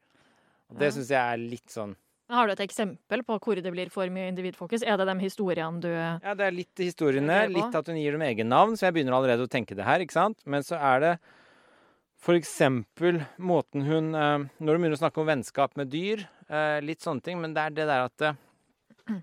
Og 0.69 0.77
det 0.81 0.91
Ja. 0.91 0.97
syns 0.99 1.09
jeg 1.15 1.23
er 1.23 1.37
litt 1.41 1.71
sånn 1.73 1.97
Har 2.27 2.49
du 2.49 2.57
et 2.57 2.63
eksempel 2.65 3.23
på 3.23 3.37
hvor 3.39 3.59
det 3.63 3.71
blir 3.71 3.91
for 3.95 4.11
mye 4.11 4.33
individfokus? 4.33 4.83
Er 4.83 4.99
det 4.99 5.07
de 5.07 5.15
historiene 5.23 5.79
du 5.83 5.91
Ja, 5.93 6.35
det 6.35 6.49
er 6.49 6.55
litt 6.55 6.83
historiene, 6.83 7.45
litt 7.53 7.77
at 7.79 7.87
hun 7.87 7.99
gir 8.01 8.17
dem 8.17 8.25
egen 8.27 8.51
navn, 8.51 8.75
så 8.75 8.89
jeg 8.89 8.97
begynner 8.97 9.15
allerede 9.15 9.47
å 9.47 9.51
tenke 9.51 9.77
det 9.79 9.87
her, 9.87 10.03
ikke 10.03 10.17
sant? 10.17 10.41
Men 10.45 10.67
så 10.67 10.81
er 10.81 11.05
det 11.05 11.13
for 12.27 12.35
eksempel 12.35 13.21
måten 13.39 13.85
hun 13.87 14.15
eh, 14.17 14.47
Når 14.59 14.75
hun 14.75 14.83
begynner 14.83 14.99
å 14.99 15.03
snakke 15.05 15.23
om 15.23 15.29
vennskap 15.31 15.77
med 15.79 15.93
dyr, 15.93 16.25
eh, 16.49 16.81
litt 16.83 17.05
sånne 17.05 17.23
ting, 17.23 17.39
men 17.43 17.55
det 17.55 17.63
er 17.63 17.77
det 17.77 17.87
der 17.87 18.07
at 18.09 18.27
eh, 18.27 19.21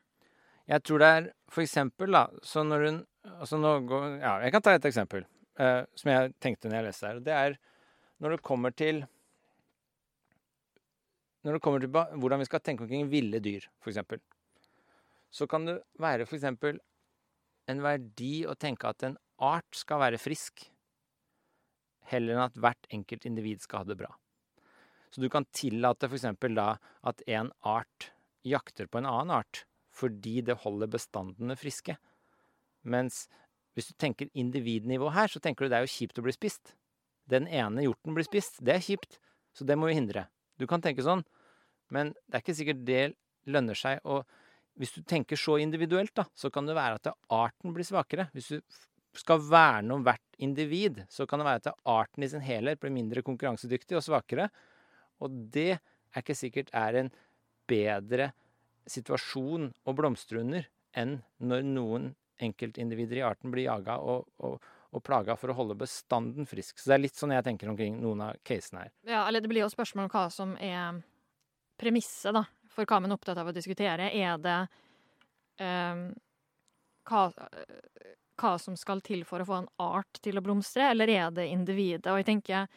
Jeg 0.71 0.85
tror 0.87 1.03
det 1.03 1.09
er 1.17 1.31
for 1.51 1.65
eksempel, 1.65 2.15
da, 2.15 2.27
så 2.41 2.63
når 2.63 2.87
hun 2.87 3.01
altså 3.33 3.59
nå 3.59 3.73
går, 3.89 4.07
Ja, 4.21 4.37
jeg 4.45 4.55
kan 4.55 4.63
ta 4.63 4.77
et 4.77 4.91
eksempel 4.91 5.27
som 5.53 6.09
jeg 6.09 6.31
tenkte 6.41 6.65
når 6.65 6.79
jeg 6.79 6.85
leste 6.87 7.05
her. 7.05 7.17
Det 7.21 7.33
er 7.37 7.55
når 8.23 8.33
det 8.33 8.45
kommer 8.47 8.73
til 8.73 9.03
når 11.43 11.58
det 11.58 11.63
kommer 11.63 11.84
til 11.84 11.91
hvordan 11.91 12.41
vi 12.41 12.47
skal 12.47 12.63
tenke 12.63 12.86
omkring 12.86 13.10
ville 13.12 13.41
dyr, 13.43 13.65
f.eks., 13.84 13.99
så 15.34 15.47
kan 15.49 15.65
det 15.67 15.79
være 15.99 16.27
f.eks. 16.27 16.45
en 16.45 17.84
verdi 17.84 18.34
å 18.45 18.56
tenke 18.60 18.88
at 18.88 19.03
en 19.08 19.17
art 19.43 19.75
skal 19.75 20.01
være 20.03 20.21
frisk, 20.21 20.67
heller 22.12 22.36
enn 22.36 22.45
at 22.45 22.60
hvert 22.60 22.89
enkelt 22.93 23.25
individ 23.25 23.63
skal 23.63 23.84
ha 23.84 23.89
det 23.89 23.97
bra. 24.03 24.12
Så 25.13 25.21
du 25.21 25.29
kan 25.29 25.45
tillate 25.53 26.10
f.eks. 26.10 26.29
da 26.56 26.69
at 27.03 27.23
en 27.27 27.51
art 27.62 28.12
jakter 28.43 28.88
på 28.88 28.99
en 28.99 29.10
annen 29.10 29.36
art 29.39 29.65
fordi 29.93 30.41
det 30.41 30.62
holder 30.63 30.89
bestandene 30.89 31.56
friske. 31.60 31.95
Mens 32.82 33.27
hvis 33.73 33.89
du 33.89 33.93
tenker 33.97 34.32
individnivå 34.34 35.12
her, 35.13 35.29
så 35.29 35.41
tenker 35.41 35.65
du 35.65 35.73
det 35.73 35.79
er 35.79 35.86
jo 35.86 35.93
kjipt 35.93 36.17
å 36.17 36.25
bli 36.25 36.34
spist. 36.34 36.73
Den 37.29 37.45
ene 37.47 37.86
hjorten 37.86 38.17
blir 38.17 38.25
spist. 38.25 38.58
Det 38.62 38.73
er 38.75 38.84
kjipt, 38.84 39.19
så 39.53 39.65
det 39.65 39.77
må 39.77 39.89
vi 39.89 39.97
hindre. 39.97 40.27
Du 40.58 40.65
kan 40.69 40.82
tenke 40.82 41.06
sånn, 41.06 41.23
men 41.93 42.13
det 42.27 42.39
er 42.39 42.43
ikke 42.43 42.58
sikkert 42.58 42.82
det 42.88 43.03
lønner 43.53 43.77
seg. 43.77 44.01
Og 44.10 44.25
hvis 44.79 44.95
du 44.95 45.03
tenker 45.06 45.39
så 45.39 45.60
individuelt, 45.62 46.13
da, 46.17 46.25
så 46.34 46.49
kan 46.53 46.67
det 46.67 46.77
være 46.77 46.99
at 46.99 47.13
arten 47.34 47.75
blir 47.75 47.88
svakere. 47.88 48.27
Hvis 48.34 48.53
du 48.56 48.60
skal 49.17 49.43
verne 49.45 49.93
om 49.93 50.06
hvert 50.06 50.39
individ, 50.41 51.03
så 51.13 51.27
kan 51.29 51.41
det 51.41 51.47
være 51.47 51.62
at 51.62 51.84
arten 51.89 52.25
i 52.25 52.32
sin 52.32 52.43
helhet 52.43 52.82
blir 52.82 52.93
mindre 52.93 53.23
konkurransedyktig 53.25 53.99
og 53.99 54.06
svakere. 54.06 54.49
Og 55.21 55.36
det 55.53 55.75
er 55.77 56.23
ikke 56.23 56.38
sikkert 56.38 56.73
er 56.75 57.03
en 57.03 57.13
bedre 57.69 58.32
situasjon 58.89 59.69
å 59.88 59.95
blomstre 59.95 60.41
under 60.41 60.67
enn 60.97 61.19
når 61.41 61.65
noen 61.67 62.12
enkeltindivider 62.43 63.21
i 63.21 63.25
arten 63.25 63.53
blir 63.53 63.67
jaga 63.69 63.99
og, 64.01 64.25
og, 64.43 64.58
og 64.91 65.03
plaga 65.06 65.38
for 65.39 65.53
å 65.53 65.58
holde 65.58 65.77
bestanden 65.79 66.49
frisk. 66.49 66.79
Så 66.79 66.91
det 66.91 66.97
er 66.97 67.03
litt 67.06 67.19
sånn 67.19 67.34
jeg 67.36 67.45
tenker 67.45 67.71
omkring 67.71 68.01
noen 68.01 68.25
av 68.27 68.41
casene 68.45 68.86
her. 68.86 68.93
Ja, 69.08 69.23
eller 69.27 69.43
det 69.43 69.51
blir 69.51 69.63
jo 69.63 69.71
spørsmål 69.71 70.10
om 70.10 70.13
hva 70.13 70.25
som 70.34 70.58
er 70.60 70.99
premisset, 71.79 72.33
da, 72.36 72.45
for 72.73 72.86
hva 72.89 73.01
man 73.03 73.12
er 73.12 73.17
opptatt 73.19 73.39
av 73.41 73.49
å 73.51 73.55
diskutere. 73.55 74.09
Er 74.13 74.38
det 74.41 74.59
um, 75.59 76.07
hva, 77.09 77.27
hva 78.39 78.55
som 78.62 78.77
skal 78.79 79.03
til 79.05 79.25
for 79.27 79.43
å 79.43 79.47
få 79.47 79.59
en 79.62 79.69
art 79.83 80.21
til 80.23 80.39
å 80.39 80.43
blomstre, 80.45 80.89
eller 80.93 81.12
er 81.12 81.29
det 81.36 81.49
individet? 81.51 82.09
Og 82.12 82.21
jeg 82.21 82.29
tenker 82.31 82.67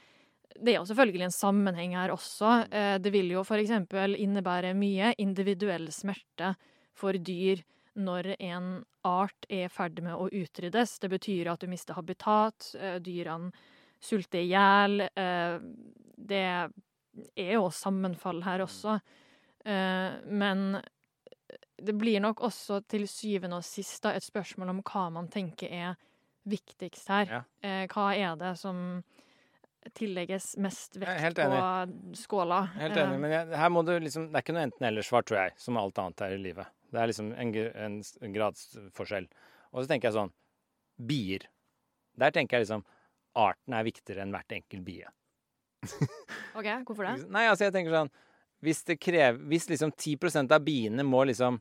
det 0.56 0.72
er 0.72 0.78
jo 0.78 0.88
selvfølgelig 0.88 1.26
en 1.26 1.34
sammenheng 1.34 1.94
her 1.98 2.12
også. 2.14 2.52
Eh, 2.72 2.98
Det 3.02 3.12
vil 3.12 3.28
jo 3.34 3.42
f.eks. 3.44 3.74
innebære 4.16 4.72
mye 4.78 5.12
individuell 5.20 5.90
smerte 5.92 6.54
for 6.96 7.12
dyr 7.12 7.60
når 7.96 8.34
en 8.40 8.84
art 9.04 9.46
er 9.48 9.66
i 9.66 9.72
ferd 9.72 10.00
med 10.04 10.14
å 10.14 10.28
utryddes. 10.28 10.98
Det 11.00 11.10
betyr 11.12 11.52
at 11.52 11.60
du 11.60 11.68
mister 11.68 11.96
habitat, 11.96 12.74
eh, 12.78 12.98
dyrene 13.00 13.52
sulter 14.00 14.40
i 14.40 14.48
hjel. 14.52 15.00
eh, 15.16 15.58
Det 16.16 16.72
er 17.36 17.54
jo 17.56 17.68
sammenfall 17.72 18.42
her 18.46 18.64
også. 18.64 18.98
Uh, 19.66 20.18
Men 20.26 20.80
det 21.76 21.92
blir 21.98 22.20
nok 22.24 22.40
også 22.46 22.80
til 22.88 23.04
syvende 23.10 23.58
og 23.60 23.64
sist 23.66 24.02
da, 24.04 24.14
et 24.16 24.24
spørsmål 24.24 24.72
om 24.72 24.82
hva 24.86 25.08
man 25.12 25.28
tenker 25.28 25.68
er 25.72 25.94
viktigst 26.48 27.08
her. 27.12 27.26
Ja. 27.30 27.42
Uh, 27.64 27.84
Hva 27.92 28.10
er 28.16 28.36
det 28.40 28.54
som 28.60 29.02
tillegges 29.94 30.56
mest 30.58 30.96
vekt 30.98 31.38
på 31.38 32.14
skåla? 32.18 32.62
Helt 32.74 32.96
Eh, 32.96 33.02
enig, 33.04 33.20
men 33.22 33.30
jeg, 33.30 33.52
her 33.54 33.68
må 33.70 33.84
du 33.86 33.92
liksom, 34.02 34.30
det 34.32 34.40
er 34.40 34.42
ikke 34.42 34.54
noe 34.56 34.64
enten-eller-svar, 34.66 35.22
tror 35.22 35.38
jeg, 35.44 35.52
som 35.62 35.78
alt 35.78 35.98
annet 36.02 36.24
her 36.24 36.34
i 36.34 36.40
livet. 36.42 36.72
Det 36.90 36.98
er 37.02 37.06
liksom 37.10 37.28
en, 37.34 37.52
en 37.84 38.00
en 38.02 38.34
gradsforskjell. 38.34 39.28
Og 39.72 39.82
så 39.84 39.90
tenker 39.90 40.08
jeg 40.08 40.16
sånn 40.16 40.32
Bier. 41.06 41.46
Der 42.18 42.32
tenker 42.34 42.56
jeg 42.56 42.66
liksom 42.66 42.82
arten 43.36 43.74
er 43.76 43.84
viktigere 43.86 44.24
enn 44.24 44.32
hvert 44.34 44.54
enkelt 44.56 44.84
bie. 44.86 45.10
OK, 46.56 46.66
hvorfor 46.88 47.04
det? 47.06 47.28
Nei, 47.30 47.46
altså 47.50 47.66
jeg 47.68 47.74
tenker 47.76 47.92
sånn 47.94 48.10
Hvis 48.64 48.80
det 48.88 48.98
krever 49.02 49.38
Hvis 49.50 49.68
liksom 49.70 49.92
10% 49.92 50.54
av 50.56 50.64
biene 50.66 51.04
må 51.06 51.24
liksom 51.28 51.60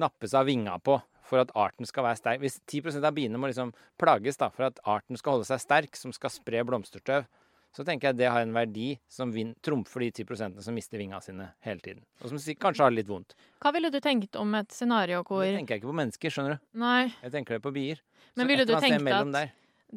nappes 0.00 0.34
av 0.38 0.46
vinga 0.46 0.76
på 0.78 1.00
for 1.26 1.42
at 1.42 1.50
arten 1.58 1.86
skal 1.86 2.06
være 2.06 2.18
sterk 2.18 2.40
Hvis 2.42 2.60
10% 2.70 3.04
av 3.06 3.14
biene 3.14 3.38
må 3.38 3.50
liksom 3.50 3.72
plages 4.00 4.38
da 4.40 4.48
for 4.54 4.68
at 4.70 4.78
arten 4.88 5.18
skal 5.18 5.36
holde 5.36 5.46
seg 5.50 5.60
sterk, 5.62 5.98
som 5.98 6.14
skal 6.14 6.32
spre 6.34 6.62
blomsterstøv, 6.66 7.26
så 7.70 7.84
tenker 7.86 8.08
jeg 8.10 8.18
det 8.18 8.30
har 8.34 8.42
en 8.42 8.54
verdi 8.54 8.96
som 9.10 9.30
trumfer 9.62 10.02
de 10.02 10.08
10% 10.24 10.58
som 10.64 10.74
mister 10.74 10.98
vinga 10.98 11.20
sine 11.22 11.52
hele 11.62 11.78
tiden. 11.84 12.02
Og 12.18 12.32
som 12.32 12.40
kanskje 12.58 12.82
har 12.82 12.90
det 12.90 12.98
litt 13.02 13.10
vondt. 13.12 13.36
Hva 13.62 13.70
ville 13.76 13.92
du 13.94 14.00
tenkt 14.02 14.34
om 14.40 14.56
et 14.58 14.74
scenario 14.74 15.22
hvor 15.22 15.44
Det 15.46 15.54
tenker 15.60 15.76
jeg 15.76 15.82
ikke 15.84 15.92
på 15.92 15.98
mennesker, 16.00 16.34
skjønner 16.34 16.56
du. 16.58 16.66
Nei, 16.82 17.12
Jeg 17.22 17.30
tenker 17.36 17.58
det 17.58 17.62
på 17.62 17.72
bier. 17.76 18.02
Men 18.34 18.44
Så 18.46 18.48
ville 18.50 18.66
du 18.66 18.74
tenkt 18.74 19.12
at- 19.14 19.32
der. 19.36 19.52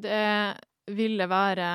det 0.06 0.96
ville 1.02 1.26
være 1.34 1.72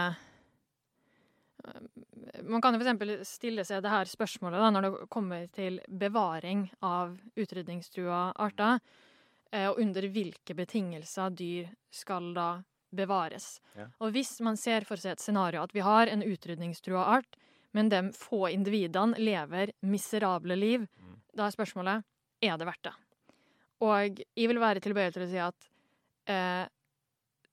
Man 2.44 2.62
kan 2.62 2.74
jo 2.74 2.80
f.eks. 2.80 3.28
stille 3.28 3.64
seg 3.66 3.82
det 3.82 3.90
her 3.92 4.08
spørsmålet 4.08 4.60
da, 4.62 4.70
når 4.74 4.84
det 4.86 5.08
kommer 5.12 5.46
til 5.52 5.80
bevaring 5.88 6.66
av 6.84 7.16
utrydningstrua 7.36 8.32
arter, 8.36 8.80
eh, 9.52 9.66
og 9.70 9.80
under 9.82 10.06
hvilke 10.12 10.54
betingelser 10.56 11.34
dyr 11.34 11.68
skal 11.90 12.32
da 12.36 12.48
bevares. 12.94 13.58
Ja. 13.76 13.88
Og 14.00 14.12
hvis 14.14 14.38
man 14.40 14.56
ser 14.56 14.86
for 14.88 14.96
seg 14.96 15.16
et 15.16 15.24
scenario 15.24 15.62
at 15.62 15.74
vi 15.76 15.84
har 15.84 16.08
en 16.08 16.24
utrydningstrua 16.24 17.04
art, 17.18 17.36
men 17.76 17.90
de 17.92 18.00
få 18.16 18.46
individene 18.48 19.18
lever 19.20 19.74
miserable 19.82 20.56
liv, 20.56 20.86
Mm. 20.98 21.20
da 21.36 21.46
er 21.46 21.52
spørsmålet 21.52 22.04
er 22.42 22.56
det 22.56 22.66
verdt 22.66 22.82
det. 22.88 22.94
Og 23.80 24.22
jeg 24.36 24.48
vil 24.48 24.58
være 24.58 24.80
tilbøyelig 24.80 25.12
til 25.14 25.22
å 25.26 25.30
si 25.30 25.38
at 25.38 25.68
eh, 26.26 26.68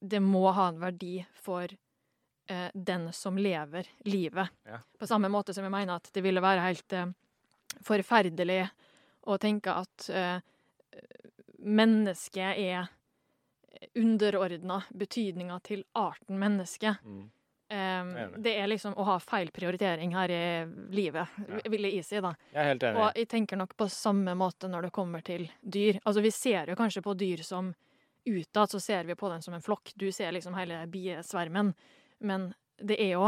det 0.01 0.21
må 0.21 0.51
ha 0.53 0.69
en 0.69 0.79
verdi 0.79 1.25
for 1.33 1.67
eh, 2.47 2.67
den 2.73 3.13
som 3.13 3.37
lever 3.37 3.87
livet. 4.05 4.49
Ja. 4.65 4.79
På 4.99 5.07
samme 5.07 5.29
måte 5.29 5.53
som 5.53 5.63
jeg 5.63 5.73
mener 5.73 5.95
at 5.99 6.09
det 6.13 6.23
ville 6.25 6.43
være 6.43 6.65
helt 6.67 6.93
eh, 6.93 7.13
forferdelig 7.85 8.63
å 9.25 9.37
tenke 9.41 9.73
at 9.73 10.09
eh, 10.09 10.37
mennesket 11.65 12.59
er 12.61 12.91
underordna 13.95 14.83
betydninga 14.89 15.59
til 15.65 15.83
arten 15.97 16.39
menneske. 16.39 16.95
Mm. 17.03 17.23
Um, 17.65 18.11
det 18.43 18.51
er 18.59 18.67
liksom 18.69 18.93
å 18.93 19.03
ha 19.07 19.15
feil 19.19 19.49
prioritering 19.51 20.11
her 20.13 20.29
i 20.29 20.43
livet, 20.93 21.27
Ja. 21.47 21.59
vil 21.65 21.87
jeg 21.89 22.05
si, 22.05 22.19
da. 22.21 22.35
Jeg 22.53 22.61
er 22.61 22.67
helt 22.69 22.83
enig. 22.83 23.01
Og 23.01 23.17
jeg 23.17 23.27
tenker 23.27 23.57
nok 23.57 23.73
på 23.77 23.87
samme 23.89 24.35
måte 24.37 24.69
når 24.69 24.87
det 24.87 24.91
kommer 24.93 25.25
til 25.25 25.47
dyr. 25.61 25.99
Altså, 26.05 26.21
vi 26.21 26.31
ser 26.31 26.69
jo 26.69 26.75
kanskje 26.77 27.01
på 27.01 27.17
dyr 27.17 27.41
som 27.43 27.73
utad, 28.25 28.69
så 28.69 28.79
ser 28.79 29.03
vi 29.03 29.15
på 29.15 29.29
dem 29.29 29.41
som 29.41 29.53
en 29.53 29.61
flokk. 29.65 29.93
Du 29.95 30.11
ser 30.11 30.31
liksom 30.31 30.53
hele 30.53 30.85
biesvermen. 30.87 31.73
Men 32.21 32.53
det 32.77 32.97
er 33.01 33.11
jo 33.15 33.25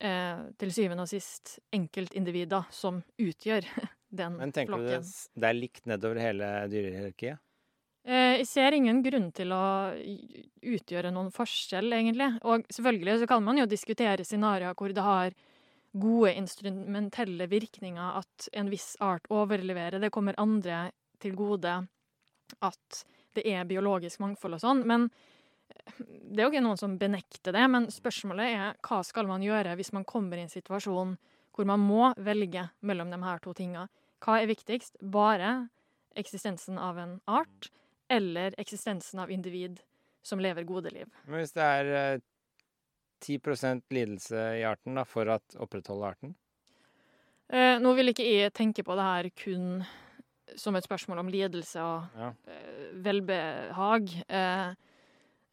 eh, 0.00 0.42
til 0.58 0.72
syvende 0.74 1.02
og 1.06 1.08
sist 1.12 1.58
enkeltindivider 1.74 2.66
som 2.74 3.02
utgjør 3.18 3.66
den 4.12 4.36
flokken. 4.36 4.38
Men 4.42 4.52
tenker 4.52 4.76
du 4.78 4.84
det, 4.86 4.98
flokken. 4.98 5.08
s- 5.08 5.30
det 5.34 5.48
er 5.48 5.58
likt 5.58 5.86
nedover 5.86 6.20
hele 6.20 6.50
dyrehierarkiet? 6.72 7.38
Eh, 8.04 8.36
jeg 8.40 8.46
ser 8.50 8.74
ingen 8.74 8.98
grunn 9.04 9.28
til 9.32 9.52
å 9.54 9.62
utgjøre 10.66 11.12
noen 11.14 11.30
forskjell, 11.34 11.92
egentlig. 11.94 12.32
Og 12.42 12.64
selvfølgelig 12.74 13.20
så 13.22 13.28
kan 13.30 13.44
man 13.46 13.60
jo 13.62 13.66
diskutere 13.70 14.24
scenarioer 14.26 14.74
hvor 14.74 14.90
det 14.96 15.04
har 15.06 15.36
gode 15.92 16.32
instrumentelle 16.40 17.46
virkninger 17.52 18.16
at 18.22 18.48
en 18.56 18.70
viss 18.72 18.94
art 19.04 19.26
overleverer. 19.30 20.00
Det 20.00 20.10
kommer 20.14 20.34
andre 20.40 20.86
til 21.22 21.34
gode 21.38 21.74
at 22.64 23.02
det 23.36 23.44
er 23.48 23.64
biologisk 23.68 24.18
mangfold 24.24 24.56
og 24.58 24.62
sånn. 24.64 24.82
Men 24.88 25.06
det 25.98 26.38
er 26.40 26.46
jo 26.46 26.52
ikke 26.52 26.62
noen 26.64 26.78
som 26.80 26.96
benekter 27.00 27.52
det. 27.56 27.64
Men 27.70 27.88
spørsmålet 27.92 28.54
er 28.56 28.76
hva 28.86 29.02
skal 29.06 29.28
man 29.30 29.44
gjøre 29.44 29.74
hvis 29.78 29.92
man 29.96 30.04
kommer 30.08 30.38
i 30.40 30.46
en 30.46 30.52
situasjon 30.52 31.16
hvor 31.52 31.68
man 31.68 31.82
må 31.84 32.12
velge 32.16 32.64
mellom 32.80 33.10
de 33.12 33.18
her 33.22 33.42
to 33.44 33.52
tingene. 33.56 33.88
Hva 34.24 34.38
er 34.40 34.48
viktigst? 34.48 34.96
Bare 35.02 35.68
eksistensen 36.16 36.78
av 36.80 36.98
en 37.00 37.16
art 37.28 37.70
eller 38.12 38.54
eksistensen 38.60 39.20
av 39.20 39.30
individ 39.32 39.80
som 40.24 40.40
lever 40.40 40.64
gode 40.68 40.92
liv? 40.94 41.08
Men 41.26 41.40
hvis 41.42 41.52
det 41.56 41.64
er 41.66 41.90
eh, 41.98 42.20
10 43.22 43.82
lidelse 43.92 44.44
i 44.58 44.62
arten 44.66 44.96
da, 44.98 45.04
for 45.08 45.28
å 45.30 45.38
opprettholde 45.62 46.08
arten? 46.08 46.34
Eh, 47.52 47.76
nå 47.82 47.92
vil 47.98 48.12
ikke 48.12 48.24
jeg 48.24 48.54
tenke 48.56 48.84
på 48.86 48.96
det 48.96 49.04
her 49.08 49.28
kun 49.36 49.82
som 50.56 50.76
et 50.76 50.84
spørsmål 50.84 51.20
om 51.22 51.28
lidelse 51.32 51.80
og 51.84 52.16
Ja. 52.18 52.32
eh, 52.46 52.88
velbehag. 53.04 54.08
Eh, 54.28 54.74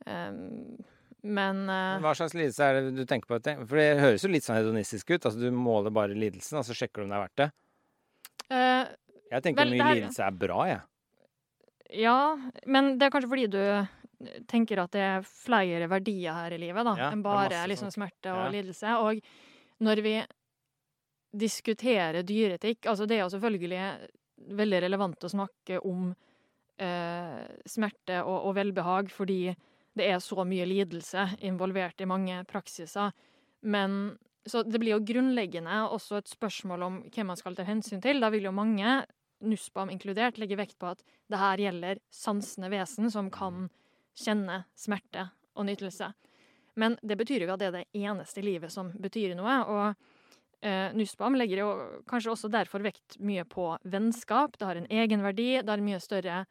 em, 0.07 0.77
men 1.23 1.63
uh, 1.67 1.99
Hva 1.99 2.13
slags 2.15 2.33
lidelse 2.37 2.63
er 2.63 2.77
det 2.81 2.93
du 2.95 3.05
tenker 3.05 3.27
på? 3.27 3.39
For 3.67 3.75
det 3.81 3.99
høres 3.99 4.23
jo 4.23 4.29
litt 4.31 4.45
sånn 4.45 4.55
hedonistisk 4.61 5.09
ut. 5.11 5.25
Altså 5.27 5.39
Du 5.41 5.49
måler 5.51 5.91
bare 5.91 6.15
lidelsen, 6.15 6.59
og 6.61 6.63
så 6.67 6.75
sjekker 6.77 7.01
du 7.01 7.07
om 7.07 7.09
det 7.11 7.17
er 7.17 7.25
verdt 7.25 7.41
det. 7.43 7.49
Uh, 8.49 8.85
Jeg 9.33 9.43
tenker 9.43 9.65
Vel, 9.65 9.73
mye 9.75 9.83
her- 9.83 9.95
lidelse 9.99 10.23
er 10.25 10.31
bra, 10.31 10.59
jeg. 10.69 10.81
Ja, 12.05 12.15
men 12.69 12.97
det 12.99 13.07
er 13.07 13.11
kanskje 13.11 13.29
fordi 13.29 13.47
du 13.49 13.61
tenker 14.51 14.79
at 14.83 14.91
det 14.91 15.01
er 15.01 15.21
flere 15.25 15.87
verdier 15.89 16.33
her 16.35 16.51
i 16.53 16.57
livet 16.61 16.85
da, 16.85 16.93
Ja, 16.99 17.09
enn 17.11 17.21
bare 17.23 17.61
liksom 17.71 17.89
smerte 17.91 18.31
og 18.33 18.45
Ja. 18.45 18.49
lidelse. 18.55 18.95
Og 18.99 19.21
når 19.81 20.01
vi 20.03 20.15
diskuterer 21.35 22.23
dyreetikk 22.25 22.87
Altså, 22.89 23.05
det 23.07 23.17
er 23.19 23.23
jo 23.25 23.29
selvfølgelig 23.35 24.09
veldig 24.59 24.81
relevant 24.85 25.23
å 25.27 25.29
snakke 25.29 25.79
om 25.85 26.07
eh, 26.79 27.43
smerte 27.69 28.21
og, 28.23 28.47
og 28.49 28.55
velbehag 28.55 29.11
fordi 29.13 29.55
det 29.99 30.07
er 30.09 30.23
så 30.23 30.45
mye 30.47 30.65
lidelse 30.67 31.27
involvert 31.45 32.01
i 32.01 32.07
mange 32.09 32.41
praksiser. 32.49 33.13
Men 33.61 34.17
så 34.49 34.63
det 34.63 34.79
blir 34.79 34.95
jo 34.95 35.05
grunnleggende 35.05 35.81
også 35.91 36.19
et 36.19 36.31
spørsmål 36.31 36.85
om 36.85 36.99
hvem 37.11 37.29
man 37.31 37.39
skal 37.39 37.57
ta 37.57 37.65
hensyn 37.67 38.01
til. 38.03 38.21
Da 38.23 38.31
vil 38.33 38.47
jo 38.47 38.55
mange, 38.55 39.01
NUSPAM 39.39 39.91
inkludert, 39.93 40.39
legge 40.39 40.57
vekt 40.59 40.79
på 40.79 40.89
at 40.89 41.03
det 41.31 41.39
her 41.39 41.61
gjelder 41.61 42.01
sansende 42.11 42.71
vesen 42.73 43.11
som 43.11 43.29
kan 43.31 43.69
kjenne 44.19 44.63
smerte 44.75 45.29
og 45.55 45.67
nytelse. 45.69 46.09
Men 46.79 46.97
det 47.03 47.17
betyr 47.19 47.45
jo 47.45 47.53
at 47.53 47.61
det 47.61 47.69
er 47.69 47.77
det 47.77 48.01
eneste 48.01 48.43
livet 48.43 48.71
som 48.73 48.91
betyr 48.99 49.35
noe. 49.37 49.55
Og 49.67 50.65
eh, 50.65 50.95
NUSPAM 50.95 51.37
legger 51.39 51.63
jo 51.63 51.69
kanskje 52.09 52.33
også 52.33 52.51
derfor 52.51 52.83
vekt 52.83 53.19
mye 53.23 53.45
på 53.47 53.73
vennskap. 53.83 54.57
Det 54.57 54.67
har 54.67 54.79
en 54.79 54.89
egenverdi. 54.91 55.51
Det 55.59 55.71
har 55.71 55.81
en 55.81 55.87
mye 55.87 56.01
større 56.03 56.43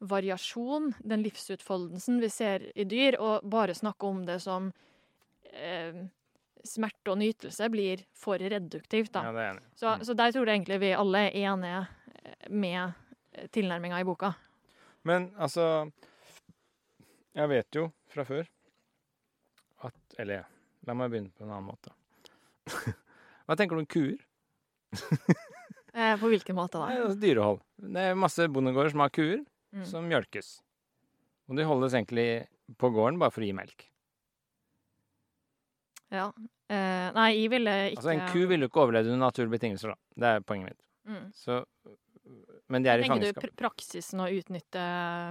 variasjon, 0.00 0.94
den 0.98 1.22
livsutfoldelsen 1.22 2.20
vi 2.20 2.30
ser 2.32 2.64
i 2.74 2.84
dyr. 2.88 3.18
Og 3.20 3.44
bare 3.50 3.76
snakke 3.76 4.06
om 4.06 4.24
det 4.26 4.40
som 4.42 4.70
eh, 5.52 6.00
smerte 6.64 7.12
og 7.12 7.20
nytelse 7.20 7.68
blir 7.72 8.04
for 8.16 8.40
reduktivt, 8.40 9.12
da. 9.14 9.26
Ja, 9.28 9.34
det 9.36 9.44
er 9.44 9.52
enig. 9.54 9.66
Så, 9.76 9.96
så 10.08 10.16
der 10.16 10.32
tror 10.32 10.48
jeg 10.48 10.60
egentlig 10.60 10.80
vi 10.82 10.94
alle 10.96 11.26
er 11.28 11.38
enige 11.52 11.82
eh, 12.22 12.48
med 12.50 13.48
tilnærminga 13.54 14.00
i 14.00 14.08
boka. 14.08 14.34
Men 15.02 15.30
altså 15.40 15.90
Jeg 17.32 17.48
vet 17.48 17.76
jo 17.76 17.86
fra 18.10 18.24
før 18.26 18.42
at 19.86 20.16
Eller 20.18 20.42
la 20.84 20.96
meg 20.98 21.08
begynne 21.12 21.30
på 21.32 21.46
en 21.46 21.52
annen 21.54 21.70
måte. 21.70 21.92
Hva 23.46 23.56
tenker 23.56 23.78
du 23.78 23.84
om 23.84 23.88
kuer? 23.88 24.18
Eh, 25.90 26.14
på 26.20 26.28
hvilken 26.30 26.54
måte 26.54 26.78
da? 26.78 26.86
altså 27.02 27.18
dyrehold. 27.18 27.56
Det 27.82 28.02
er 28.10 28.18
masse 28.18 28.44
bondegårder 28.52 28.92
som 28.92 29.00
har 29.02 29.10
kuer 29.10 29.40
Mm. 29.70 29.84
som 29.86 30.06
mjølkes. 30.10 30.58
Og 31.50 31.58
de 31.58 31.66
holdes 31.66 31.94
egentlig 31.94 32.46
på 32.78 32.90
gården 32.94 33.18
bare 33.20 33.34
for 33.34 33.44
å 33.44 33.46
gi 33.46 33.54
melk. 33.54 33.86
Ja. 36.10 36.30
Eh, 36.70 37.08
nei, 37.14 37.28
jeg 37.36 37.50
ville 37.50 37.74
ikke 37.90 38.00
Altså 38.00 38.12
En 38.14 38.24
ku 38.30 38.40
ville 38.50 38.66
jo 38.66 38.70
ikke 38.70 38.82
overlevd 38.84 39.10
under 39.10 39.22
naturlige 39.24 39.54
betingelser, 39.56 39.92
da. 39.92 39.98
Det 40.22 40.30
er 40.30 40.44
poenget 40.46 40.72
mitt. 40.72 40.80
mm. 41.10 41.28
Så, 41.34 41.60
men 42.70 42.82
de 42.82 42.90
er 42.90 43.02
i 43.02 43.06
Tenker 43.08 43.32
du 43.32 43.40
pr 43.40 43.54
praksisen 43.58 44.22
å 44.22 44.28
utnytte 44.30 44.82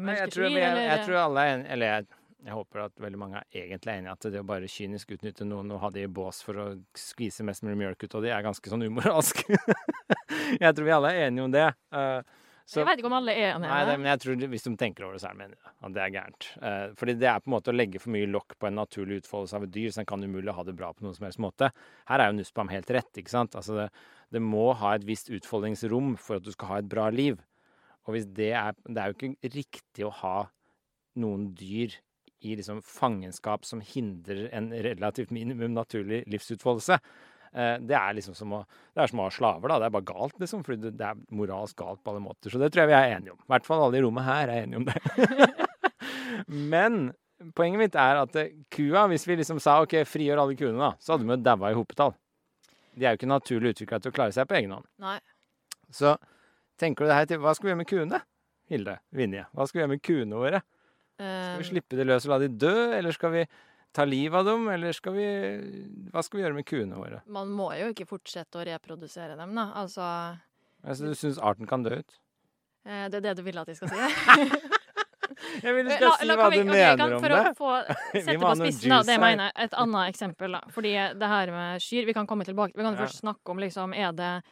Nei, 0.04 0.16
jeg, 0.18 0.32
er, 0.60 0.80
jeg 0.84 1.04
tror 1.06 1.20
alle 1.22 1.44
er 1.44 1.54
enige 1.54 1.72
Eller 1.76 1.94
jeg, 1.94 2.08
jeg 2.48 2.56
håper 2.56 2.84
at 2.86 3.04
veldig 3.06 3.22
mange 3.22 3.40
er 3.44 3.62
egentlig 3.62 3.96
enige 3.96 4.12
i 4.12 4.16
at 4.18 4.28
det 4.34 4.42
å 4.42 4.48
bare 4.48 4.72
kynisk 4.72 5.16
utnytte 5.16 5.48
noen 5.48 5.72
og 5.76 5.82
ha 5.84 5.92
de 5.96 6.04
i 6.08 6.12
bås 6.20 6.42
for 6.44 6.60
å 6.60 6.68
skvise 6.98 7.44
mest 7.48 7.64
mulig 7.64 7.80
mjølk 7.84 8.04
ut 8.04 8.20
av 8.20 8.28
de, 8.28 8.32
er 8.36 8.46
ganske 8.46 8.72
sånn 8.72 8.88
umoralsk. 8.88 9.44
jeg 10.64 10.76
tror 10.76 10.88
vi 10.88 10.96
alle 10.96 11.12
er 11.16 11.28
enige 11.28 11.48
om 11.48 11.56
det. 11.56 11.68
Eh, 11.96 12.38
så- 12.70 12.84
Jeg 12.84 12.86
vet 12.86 13.00
ikke 13.02 13.10
om 13.10 13.16
alle 13.18 13.34
er 13.34 13.48
enige 13.56 13.70
Nei, 13.72 13.80
det. 13.86 13.96
men 14.00 14.10
jeg 14.12 14.20
tror 14.22 14.48
hvis 14.54 14.64
de 14.68 14.74
tenker 14.78 15.04
over 15.08 15.14
det, 15.18 15.22
så 15.24 15.32
er 15.32 15.38
de 15.40 15.46
enige 15.48 15.72
at 15.82 15.94
det 15.96 16.02
er 16.06 16.14
gærent. 16.14 16.48
Eh, 16.62 16.94
fordi 16.94 17.16
det 17.20 17.28
er 17.32 17.40
på 17.42 17.50
en 17.50 17.56
måte 17.56 17.72
å 17.74 17.76
legge 17.76 18.00
for 18.00 18.14
mye 18.14 18.30
lokk 18.30 18.58
på 18.62 18.68
en 18.70 18.76
naturlig 18.78 19.24
utfoldelse 19.24 19.56
av 19.58 19.64
et 19.66 19.72
dyr, 19.74 19.90
så 19.90 20.00
en 20.04 20.06
kan 20.06 20.22
umulig 20.24 20.54
ha 20.54 20.64
det 20.64 20.76
bra 20.78 20.92
på 20.94 21.02
noen 21.02 21.16
som 21.18 21.26
helst 21.26 21.40
måte. 21.42 21.72
Her 22.08 22.20
er 22.22 22.32
jo 22.32 22.38
Nussbaum 22.38 22.70
helt 22.70 22.92
rett, 22.94 23.12
ikke 23.18 23.34
sant. 23.34 23.58
Altså 23.58 23.76
det, 23.76 23.90
det 24.32 24.42
må 24.46 24.76
ha 24.76 24.94
et 24.94 25.04
visst 25.04 25.30
utfoldingsrom 25.34 26.16
for 26.18 26.36
at 26.38 26.44
du 26.44 26.52
skal 26.52 26.68
ha 26.68 26.78
et 26.78 26.90
bra 26.90 27.10
liv. 27.10 27.40
Og 28.08 28.14
hvis 28.14 28.26
det 28.34 28.54
er 28.54 28.74
Det 28.88 28.98
er 28.98 29.12
jo 29.12 29.18
ikke 29.18 29.54
riktig 29.54 30.06
å 30.06 30.12
ha 30.22 30.50
noen 31.18 31.54
dyr 31.56 31.98
i 32.42 32.56
liksom 32.56 32.82
fangenskap 32.82 33.66
som 33.66 33.82
hindrer 33.82 34.48
en 34.54 34.70
relativt 34.72 35.32
minimum 35.32 35.74
naturlig 35.74 36.24
livsutfoldelse. 36.32 37.00
Eh, 37.54 37.78
Det 37.82 37.96
er 37.98 38.14
liksom 38.18 38.36
som 38.38 38.52
å 38.54 38.66
Det 38.96 39.04
er 39.04 39.08
som 39.12 39.22
å 39.22 39.28
ha 39.28 39.34
slaver, 39.34 39.68
da. 39.72 39.80
Det 39.80 39.88
er 39.90 39.96
bare 39.96 40.10
galt, 40.10 40.38
liksom. 40.42 40.64
For 40.66 40.76
det, 40.76 40.94
er 41.02 41.18
moralsk 41.32 41.78
galt 41.78 42.04
på 42.04 42.12
alle 42.14 42.24
måter. 42.24 42.52
Så 42.52 42.60
det 42.62 42.72
tror 42.74 42.86
jeg 42.86 42.92
vi 42.92 42.98
er 43.00 43.16
enige 43.18 43.34
om. 43.34 43.42
I 43.42 43.52
hvert 43.54 43.66
fall 43.66 43.84
alle 43.86 43.98
i 44.00 44.04
rommet 44.06 44.28
her 44.28 44.50
er 44.50 44.64
enige 44.64 44.82
om 44.82 44.86
det. 44.90 45.68
Men 46.74 47.12
poenget 47.56 47.80
mitt 47.80 47.96
er 48.00 48.22
at 48.24 48.36
eh, 48.40 48.54
kua, 48.74 49.08
hvis 49.12 49.28
vi 49.28 49.40
liksom 49.40 49.62
sa 49.64 49.80
OK, 49.84 49.96
frigjør 50.08 50.44
alle 50.44 50.58
kuene, 50.60 50.80
da, 50.80 50.92
så 51.00 51.14
hadde 51.16 51.28
de 51.28 51.36
jo 51.36 51.44
daua 51.46 51.72
i 51.72 51.78
hopetall. 51.78 52.16
De 53.00 53.06
er 53.06 53.14
jo 53.16 53.22
ikke 53.22 53.32
naturlig 53.32 53.76
utvikla 53.76 54.02
til 54.04 54.12
å 54.12 54.16
klare 54.16 54.36
seg 54.36 54.50
på 54.50 54.58
egen 54.60 54.74
hånd. 54.76 54.88
Nei. 55.00 55.20
Så 55.96 56.18
tenker 56.80 57.06
du 57.06 57.10
det 57.12 57.16
her 57.18 57.30
til 57.30 57.40
Hva 57.42 57.54
skal 57.56 57.70
vi 57.70 57.72
gjøre 57.72 57.82
med 57.82 57.90
kuene? 57.90 58.20
Hilde 58.70 59.00
Vinje. 59.16 59.46
Hva 59.56 59.66
skal 59.66 59.80
vi 59.80 59.82
gjøre 59.84 59.94
med 59.96 60.04
kuene 60.06 60.44
våre? 60.44 60.60
Skal 60.62 60.70
vi 60.70 60.76
Eh, 61.20 61.66
slippe 61.68 61.98
de 62.00 62.06
løs 62.06 62.24
og 62.24 62.32
la 62.32 62.38
de 62.40 62.48
dø, 62.48 62.94
eller 62.96 63.12
skal 63.12 63.34
vi 63.34 63.42
ta 63.94 64.06
livet 64.06 64.38
av 64.40 64.46
dem, 64.46 64.68
eller 64.70 64.92
skal 64.94 65.14
vi 65.14 65.26
Hva 66.14 66.22
skal 66.24 66.38
vi 66.40 66.44
gjøre 66.46 66.56
med 66.56 66.66
kuene 66.66 66.96
våre? 67.00 67.22
man 67.28 67.50
må 67.50 67.72
jo 67.80 67.90
ikke 67.94 68.06
fortsette 68.08 68.60
å 68.62 68.66
reprodusere 68.66 69.36
dem, 69.38 69.56
da. 69.56 69.72
Altså 69.76 70.38
Altså, 70.86 71.10
du 71.10 71.16
syns 71.16 71.40
arten 71.44 71.68
kan 71.68 71.84
dø 71.84 71.98
ut? 72.00 72.20
eh, 72.86 73.08
Det 73.10 73.16
er 73.18 73.22
det 73.22 73.38
du 73.38 73.44
vil 73.44 73.58
at 73.58 73.68
jeg 73.68 73.76
skal 73.78 73.90
si? 73.90 73.96
Jeg 75.64 75.74
vil 75.76 75.86
du 75.88 75.90
La- 75.90 75.96
skal 75.98 76.12
si 76.20 76.26
la- 76.28 76.36
hva 76.36 76.50
vi- 76.52 76.58
du 76.58 76.62
ok, 76.62 76.68
kan- 76.68 76.98
mener 77.00 77.16
om 77.16 77.22
for 77.22 77.30
å 77.30 77.54
få 77.56 77.70
sette 78.24 78.38
på 78.40 78.56
spissen, 78.60 78.90
da. 78.90 79.02
Det 79.04 79.14
jeg 79.16 79.20
mener. 79.22 79.52
Et 79.56 79.74
annet 79.74 80.10
eksempel, 80.14 80.52
da. 80.52 80.62
Fordi 80.74 80.92
det 81.20 81.28
her 81.32 81.52
med 81.52 81.82
kyr 81.82 82.06
Vi 82.06 82.14
kan 82.14 82.28
komme 82.28 82.46
tilbake. 82.46 82.76
Vi 82.76 82.84
kan 82.84 82.96
Ja. 82.96 83.06
først 83.06 83.22
snakke 83.24 83.50
om 83.50 83.58
liksom 83.58 83.94
Er 83.96 84.12
det 84.12 84.44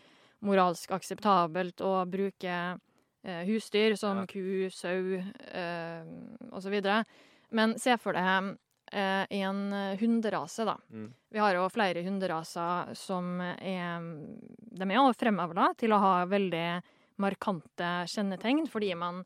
moralsk 0.41 0.89
akseptabelt 0.91 1.81
å 1.81 2.05
bruke 2.09 2.79
eh, 3.23 3.43
husdyr 3.45 3.97
som 3.97 4.17
Ja. 4.17 4.25
ku, 4.25 4.69
sau 4.69 5.21
eh, 5.53 6.03
osv. 6.51 7.03
Men 7.51 7.77
se 7.79 7.97
for 7.97 8.13
deg 8.13 8.23
en 8.91 9.59
hunderase, 9.99 10.65
da. 10.65 10.77
Mm. 10.91 11.09
Vi 11.29 11.39
har 11.39 11.57
jo 11.57 11.65
flere 11.69 12.03
hunderaser 12.05 12.93
som 12.95 13.41
er 13.41 14.05
De 14.71 14.87
er 14.87 14.95
jo 14.95 15.13
fremavla 15.17 15.73
til 15.77 15.91
å 15.91 15.99
ha 15.99 16.13
veldig 16.25 16.67
markante 17.17 18.05
kjennetegn, 18.07 18.67
fordi 18.69 18.93
man 18.95 19.23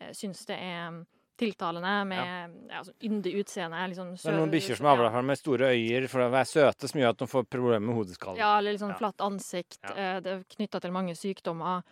eh, 0.00 0.12
syns 0.16 0.46
det 0.48 0.56
er 0.58 1.02
tiltalende 1.36 1.92
med 2.06 2.22
ja. 2.70 2.78
altså, 2.78 2.94
yndig 3.02 3.34
utseende. 3.42 3.80
Liksom, 3.90 4.14
Det 4.14 4.30
er 4.30 4.38
noen 4.38 4.52
bikkjer 4.52 4.78
som 4.78 4.88
avler 4.92 5.10
fram 5.10 5.26
med 5.32 5.40
store 5.40 5.72
øyer 5.74 6.06
for 6.10 6.22
å 6.22 6.30
være 6.30 6.46
søte, 6.46 6.90
som 6.90 7.00
gjør 7.00 7.14
at 7.16 7.22
de 7.24 7.28
får 7.30 7.46
problemer 7.50 7.82
med 7.82 7.98
hodeskallen. 7.98 8.38
Ja, 8.38 8.52
eller 8.58 8.76
litt 8.76 8.84
sånn 8.84 8.94
Ja. 8.94 9.00
flatt 9.02 9.24
ansikt. 9.24 9.80
Ja. 9.82 9.94
eh, 9.94 10.20
Det 10.20 10.32
er 10.32 10.44
knytta 10.56 10.80
til 10.80 10.94
mange 10.94 11.16
sykdommer. 11.18 11.82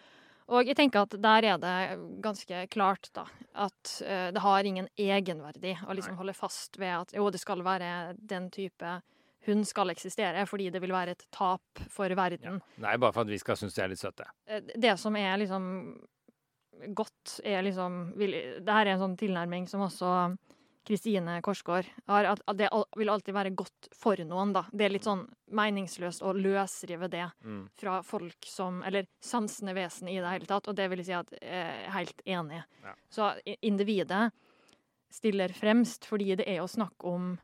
Og 0.51 0.67
jeg 0.67 0.77
tenker 0.77 1.07
at 1.07 1.15
der 1.23 1.47
er 1.53 1.59
det 1.63 1.77
ganske 2.25 2.67
klart, 2.73 3.11
da, 3.15 3.27
at 3.55 3.95
uh, 4.03 4.29
det 4.35 4.43
har 4.43 4.69
ingen 4.69 4.89
egenverdi 4.99 5.77
å 5.87 5.95
liksom 5.95 6.19
holde 6.19 6.35
fast 6.35 6.79
ved 6.81 6.95
at 6.97 7.15
jo, 7.17 7.29
det 7.31 7.41
skal 7.43 7.63
være 7.65 8.15
den 8.19 8.51
type 8.51 9.01
hun 9.47 9.65
skal 9.67 9.91
eksistere, 9.91 10.45
fordi 10.47 10.69
det 10.71 10.79
vil 10.83 10.93
være 10.95 11.17
et 11.17 11.25
tap 11.35 11.83
for 11.91 12.13
verden. 12.15 12.61
Ja. 12.61 12.83
Nei, 12.85 12.97
bare 13.03 13.15
for 13.15 13.25
at 13.25 13.33
vi 13.33 13.41
skal 13.43 13.59
synes 13.59 13.75
de 13.75 13.83
er 13.83 13.91
litt 13.91 14.03
søte. 14.03 14.29
Eh, 14.47 14.63
Det 14.63 14.95
som 15.03 15.17
er 15.19 15.35
liksom 15.43 15.65
godt, 16.95 17.41
er 17.45 17.63
liksom 17.67 18.13
vil, 18.19 18.37
Det 18.63 18.73
her 18.73 18.87
er 18.87 18.95
en 18.95 19.03
sånn 19.03 19.19
tilnærming 19.19 19.67
som 19.71 19.83
også 19.87 20.13
Kristine 20.85 21.37
Korsgaard 21.43 21.87
har, 22.11 22.25
at, 22.33 22.41
det 22.59 22.69
vil 22.99 23.11
alltid 23.13 23.35
være 23.37 23.53
godt 23.55 23.89
for 23.95 24.19
noen, 24.27 24.53
da. 24.57 24.65
Det 24.75 24.87
er 24.89 24.95
litt 24.97 25.07
sånn 25.07 25.23
meningsløst 25.55 26.25
å 26.27 26.33
løsrive 26.35 27.09
det 27.11 27.29
Mm. 27.45 27.69
fra 27.79 28.01
folk 28.03 28.45
som 28.45 28.83
Eller 28.83 29.07
sansende 29.23 29.75
vesen 29.75 30.09
i 30.09 30.19
det 30.19 30.29
hele 30.29 30.47
tatt, 30.47 30.67
og 30.69 30.75
det 30.75 30.89
vil 30.91 31.05
si 31.05 31.13
at 31.13 31.31
jeg 31.31 31.41
er 31.51 31.91
helt 31.91 32.23
enig. 32.27 32.65
Ja. 32.83 32.95
Så 33.11 33.31
individet 33.63 34.33
stiller 35.11 35.49
fremst 35.49 36.05
fordi 36.09 36.37
det 36.37 36.49
er 36.49 36.63
å 36.63 36.69
snakke 36.71 37.05
om 37.05 37.39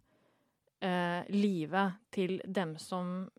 eh, 0.82 1.24
livet 1.28 1.98
til 2.10 2.40
dem 2.44 2.76
som 2.78 3.30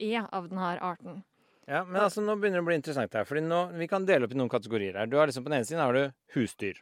er 0.00 0.26
av 0.32 0.48
denne 0.48 0.80
arten. 0.80 1.22
Ja, 1.68 1.84
men 1.84 2.00
altså, 2.02 2.22
nå 2.24 2.34
begynner 2.40 2.58
det 2.58 2.64
å 2.64 2.66
bli 2.66 2.78
interessant 2.80 3.12
her. 3.14 3.24
Fordi 3.28 3.42
nå, 3.46 3.72
Vi 3.78 3.86
kan 3.86 4.06
dele 4.06 4.26
opp 4.26 4.32
i 4.32 4.38
noen 4.38 4.50
kategorier 4.50 4.96
her. 4.98 5.06
Du 5.06 5.16
har 5.18 5.28
liksom 5.28 5.44
På 5.44 5.50
den 5.50 5.60
ene 5.60 5.68
siden 5.68 5.84
har 5.84 5.92
du 5.92 6.12
husdyr. 6.34 6.80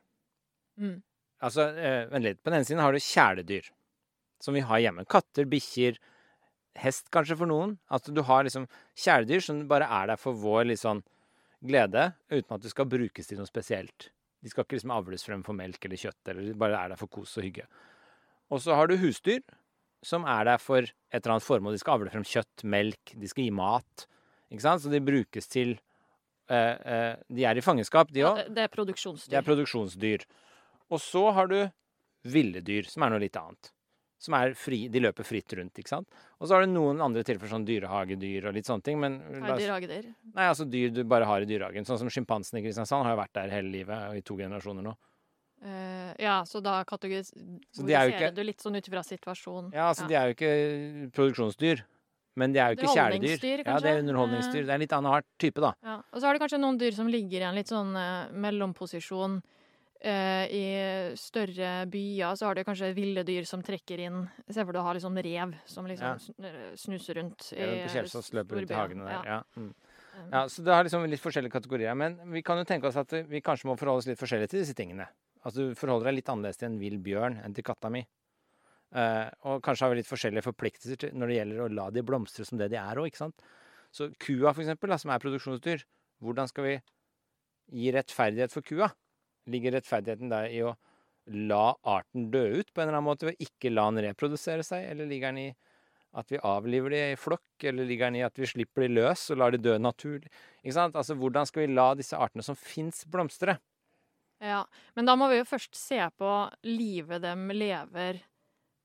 Mm. 0.79 1.03
Altså, 1.45 1.69
eh, 1.79 2.07
vent 2.11 2.27
litt. 2.27 2.41
På 2.43 2.51
den 2.51 2.61
ene 2.61 2.69
siden 2.69 2.83
har 2.83 2.93
du 2.93 2.99
kjæledyr, 2.99 3.71
som 4.43 4.57
vi 4.57 4.65
har 4.67 4.83
hjemme. 4.83 5.07
Katter, 5.07 5.47
bikkjer, 5.51 5.99
hest 6.79 7.11
kanskje 7.15 7.37
for 7.39 7.51
noen. 7.51 7.77
Altså 7.91 8.15
du 8.15 8.23
har 8.27 8.45
liksom 8.47 8.67
kjæledyr 8.99 9.45
som 9.45 9.63
bare 9.71 9.87
er 9.87 10.13
der 10.13 10.21
for 10.21 10.39
vår 10.39 10.71
litt 10.71 10.83
sånn 10.83 11.03
glede, 11.65 12.13
uten 12.31 12.55
at 12.55 12.63
det 12.63 12.71
skal 12.71 12.91
brukes 12.91 13.31
til 13.31 13.39
noe 13.39 13.51
spesielt. 13.51 14.11
De 14.43 14.51
skal 14.51 14.65
ikke 14.65 14.79
liksom 14.79 14.95
avles 14.95 15.25
frem 15.27 15.43
for 15.47 15.59
melk 15.59 15.83
eller 15.85 15.99
kjøtt, 15.99 16.21
eller 16.31 16.47
de 16.47 16.59
bare 16.59 16.79
er 16.79 16.93
der 16.93 17.01
for 17.01 17.11
kos 17.11 17.35
og 17.39 17.47
hygge. 17.47 17.67
Og 18.55 18.63
så 18.63 18.77
har 18.79 18.87
du 18.87 18.97
husdyr, 18.99 19.43
som 20.07 20.27
er 20.31 20.47
der 20.47 20.63
for 20.63 20.87
et 20.87 21.19
eller 21.19 21.35
annet 21.37 21.47
formål. 21.47 21.75
De 21.75 21.83
skal 21.83 21.99
avle 21.99 22.13
frem 22.13 22.27
kjøtt, 22.27 22.63
melk, 22.63 23.15
de 23.19 23.31
skal 23.31 23.49
gi 23.49 23.55
mat. 23.55 24.07
Ikke 24.49 24.63
sant? 24.65 24.85
Så 24.85 24.91
de 24.93 25.03
brukes 25.05 25.51
til 25.51 25.79
Uh, 26.49 26.81
uh, 26.81 27.15
De 27.29 27.45
er 27.45 27.59
i 27.61 27.61
fangenskap, 27.61 28.09
de 28.09 28.23
òg. 28.25 28.39
Ja, 28.41 28.45
det 28.57 28.63
er 28.65 28.71
produksjonsdyr. 28.73 29.29
Det 29.35 29.37
er 29.37 29.45
produksjonsdyr. 29.45 30.23
Og 30.91 31.01
så 31.03 31.25
har 31.37 31.51
du 31.51 31.59
ville 32.29 32.63
dyr, 32.65 32.89
som 32.89 33.05
er 33.05 33.11
noe 33.15 33.23
litt 33.23 33.37
annet. 33.39 33.73
Som 34.19 34.35
er 34.35 34.55
fri, 34.59 34.89
De 34.91 34.99
løper 34.99 35.23
fritt 35.27 35.53
rundt, 35.55 35.79
ikke 35.79 35.93
sant. 35.93 36.09
Og 36.41 36.49
så 36.49 36.57
har 36.57 36.65
du 36.67 36.73
noen 36.73 36.99
andre 37.05 37.23
tilfeller, 37.23 37.53
sånn 37.53 37.67
dyrehagedyr 37.69 38.49
og 38.51 38.57
litt 38.57 38.67
sånne 38.67 38.83
ting. 38.83 38.99
Men 38.99 39.21
Hva 39.21 39.55
er 39.55 39.61
dyrehagedyr? 39.63 40.09
nei, 40.35 40.47
altså 40.49 40.67
dyr 40.69 40.91
du 40.91 41.05
bare 41.05 41.29
har 41.29 41.45
i 41.45 41.47
dyrehagen. 41.47 41.87
Sånn 41.87 42.01
som 42.01 42.11
sjimpansen 42.11 42.59
i 42.59 42.65
Kristiansand 42.65 43.07
har 43.07 43.15
jo 43.15 43.21
vært 43.21 43.37
der 43.39 43.55
hele 43.55 43.71
livet, 43.71 44.17
i 44.19 44.25
to 44.27 44.35
generasjoner 44.37 44.83
nå. 44.83 44.97
Uh, 45.59 46.15
ja, 46.19 46.41
så 46.47 46.61
da 46.63 46.81
er 46.81 46.85
kategoriserer 46.87 48.11
ikke- 48.13 48.35
du 48.35 48.43
litt 48.43 48.61
sånn 48.63 48.77
ut 48.77 48.89
ifra 48.89 49.03
situasjonen. 49.03 49.73
Ja, 49.73 49.89
altså 49.93 50.07
de 50.07 50.15
er 50.15 50.29
jo 50.29 50.35
ikke 50.35 51.13
produksjonsdyr. 51.13 51.83
Men 52.39 52.53
de 52.53 52.61
er 52.61 52.75
jo 52.75 52.79
ikke 52.79 52.95
kjæledyr. 52.95 53.65
Ja, 53.67 53.79
det 53.83 53.91
er 53.91 54.03
underholdningsdyr. 54.03 54.63
Det 54.63 54.71
er 54.71 54.75
en 54.75 54.81
litt 54.81 54.93
annen 54.95 55.11
art 55.11 55.27
type, 55.43 55.61
da. 55.61 55.73
Ja. 55.83 55.97
Og 56.13 56.21
så 56.21 56.27
har 56.29 56.35
du 56.35 56.39
kanskje 56.39 56.61
noen 56.63 56.79
dyr 56.79 56.95
som 56.95 57.09
ligger 57.11 57.43
i 57.43 57.49
en 57.49 57.57
litt 57.59 57.67
sånn 57.67 57.91
uh, 57.99 58.31
mellomposisjon. 58.31 59.43
Eh, 59.99 60.45
I 60.55 60.67
større 61.19 61.83
byer 61.91 62.37
så 62.39 62.47
har 62.47 62.55
du 62.55 62.63
kanskje 62.63 62.93
ville 62.95 63.25
dyr 63.27 63.43
som 63.49 63.65
trekker 63.67 63.99
inn 63.99 64.21
Se 64.47 64.63
for 64.63 64.71
deg 64.71 64.79
å 64.79 64.85
ha 64.87 64.93
liksom 64.95 65.17
rev 65.27 65.57
som 65.67 65.89
liksom 65.91 66.21
Ja. 66.39 66.47
eh, 66.47 66.77
snuser 66.79 67.19
rundt 67.19 67.49
Ja, 67.51 67.89
Kjelsås 67.91 68.31
løper 68.31 68.61
rundt 68.61 68.71
i 68.71 68.75
hagene 68.79 69.09
der. 69.09 69.11
Ja. 69.11 69.23
Ja. 69.27 69.43
Mm. 69.57 69.73
Um, 70.19 70.31
ja, 70.31 70.45
så 70.47 70.63
det 70.63 70.73
har 70.75 70.85
liksom 70.87 71.03
litt 71.11 71.23
forskjellige 71.23 71.51
kategorier. 71.51 71.97
Men 71.99 72.15
vi 72.31 72.43
kan 72.43 72.59
jo 72.59 72.65
tenke 72.65 72.87
oss 72.87 72.97
at 72.97 73.11
vi 73.27 73.41
kanskje 73.43 73.67
må 73.67 73.75
forholde 73.79 74.05
oss 74.05 74.07
litt 74.07 74.21
forskjellig 74.21 74.49
til 74.51 74.63
disse 74.63 74.75
tingene. 74.79 75.09
Altså 75.45 75.67
du 75.67 75.75
forholder 75.75 76.13
deg 76.13 76.21
litt 76.21 76.31
annerledes 76.31 76.59
til 76.59 76.71
en 76.71 76.79
vill 76.79 76.99
bjørn 77.03 77.41
enn 77.43 77.55
til 77.55 77.67
katta 77.67 77.91
mi. 77.91 78.05
Uh, 78.95 79.27
og 79.51 79.63
kanskje 79.67 79.85
har 79.85 79.91
vi 79.93 79.99
litt 79.99 80.09
forskjellige 80.09 80.47
forpliktelser 80.47 80.97
til, 80.97 81.11
når 81.13 81.27
det 81.27 81.41
gjelder 81.41 81.65
å 81.65 81.69
la 81.75 81.91
de 81.91 82.07
blomstre 82.07 82.47
som 82.47 82.57
det 82.57 82.71
de 82.71 82.79
er 82.81 83.03
òg, 83.03 83.11
ikke 83.11 83.25
sant. 83.25 83.43
Så 83.91 84.13
kua, 84.15 84.53
for 84.55 84.63
eksempel, 84.63 84.95
da, 84.95 84.97
som 85.01 85.11
er 85.11 85.21
produksjonsdyr, 85.23 85.83
hvordan 86.23 86.49
skal 86.49 86.65
vi 86.65 86.79
gi 87.75 87.93
rettferdighet 87.93 88.55
for 88.55 88.63
kua? 88.63 88.93
Ligger 89.49 89.77
rettferdigheten 89.79 90.33
der 90.33 90.51
i 90.53 90.63
å 90.67 90.75
la 91.29 91.75
arten 91.85 92.31
dø 92.33 92.45
ut 92.61 92.71
på 92.73 92.81
en 92.81 92.89
eller 92.89 92.99
annen 92.99 93.09
måte, 93.11 93.29
ved 93.29 93.41
ikke 93.45 93.73
la 93.73 93.89
den 93.91 94.05
reprodusere 94.07 94.65
seg, 94.65 94.87
eller 94.89 95.09
ligger 95.09 95.33
den 95.33 95.43
i 95.43 95.49
at 96.19 96.31
vi 96.33 96.41
avliver 96.41 96.95
de 96.95 97.01
i 97.13 97.19
flokk, 97.21 97.67
eller 97.69 97.85
ligger 97.85 98.09
den 98.09 98.17
i 98.23 98.25
at 98.25 98.39
vi 98.41 98.49
slipper 98.49 98.87
de 98.87 98.95
løs 98.97 99.27
og 99.35 99.43
lar 99.43 99.53
de 99.53 99.61
dø 99.61 99.75
naturlig? 99.79 100.31
Ikke 100.63 100.77
sant? 100.79 100.97
Altså, 100.97 101.17
hvordan 101.21 101.49
skal 101.49 101.67
vi 101.67 101.75
la 101.75 101.91
disse 101.99 102.17
artene 102.17 102.45
som 102.47 102.57
fins, 102.57 103.05
blomstre? 103.05 103.59
Ja, 104.41 104.63
men 104.97 105.09
da 105.09 105.19
må 105.19 105.29
vi 105.29 105.41
jo 105.41 105.47
først 105.51 105.77
se 105.77 106.01
på 106.17 106.33
livet 106.65 107.23
de 107.25 107.35
lever 107.53 108.23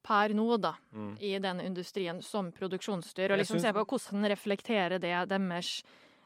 per 0.03 0.33
nå, 0.35 0.57
da, 0.59 0.73
Mm. 0.91 1.17
i 1.21 1.39
den 1.39 1.61
industrien 1.61 2.21
som 2.21 2.51
produksjonsdyr, 2.51 3.31
og 3.31 3.39
liksom 3.39 3.59
synes... 3.59 3.69
se 3.69 3.73
på 3.73 3.85
hvordan 3.87 4.27
reflekterer 4.33 4.99
det 4.99 5.13
deres 5.31 5.83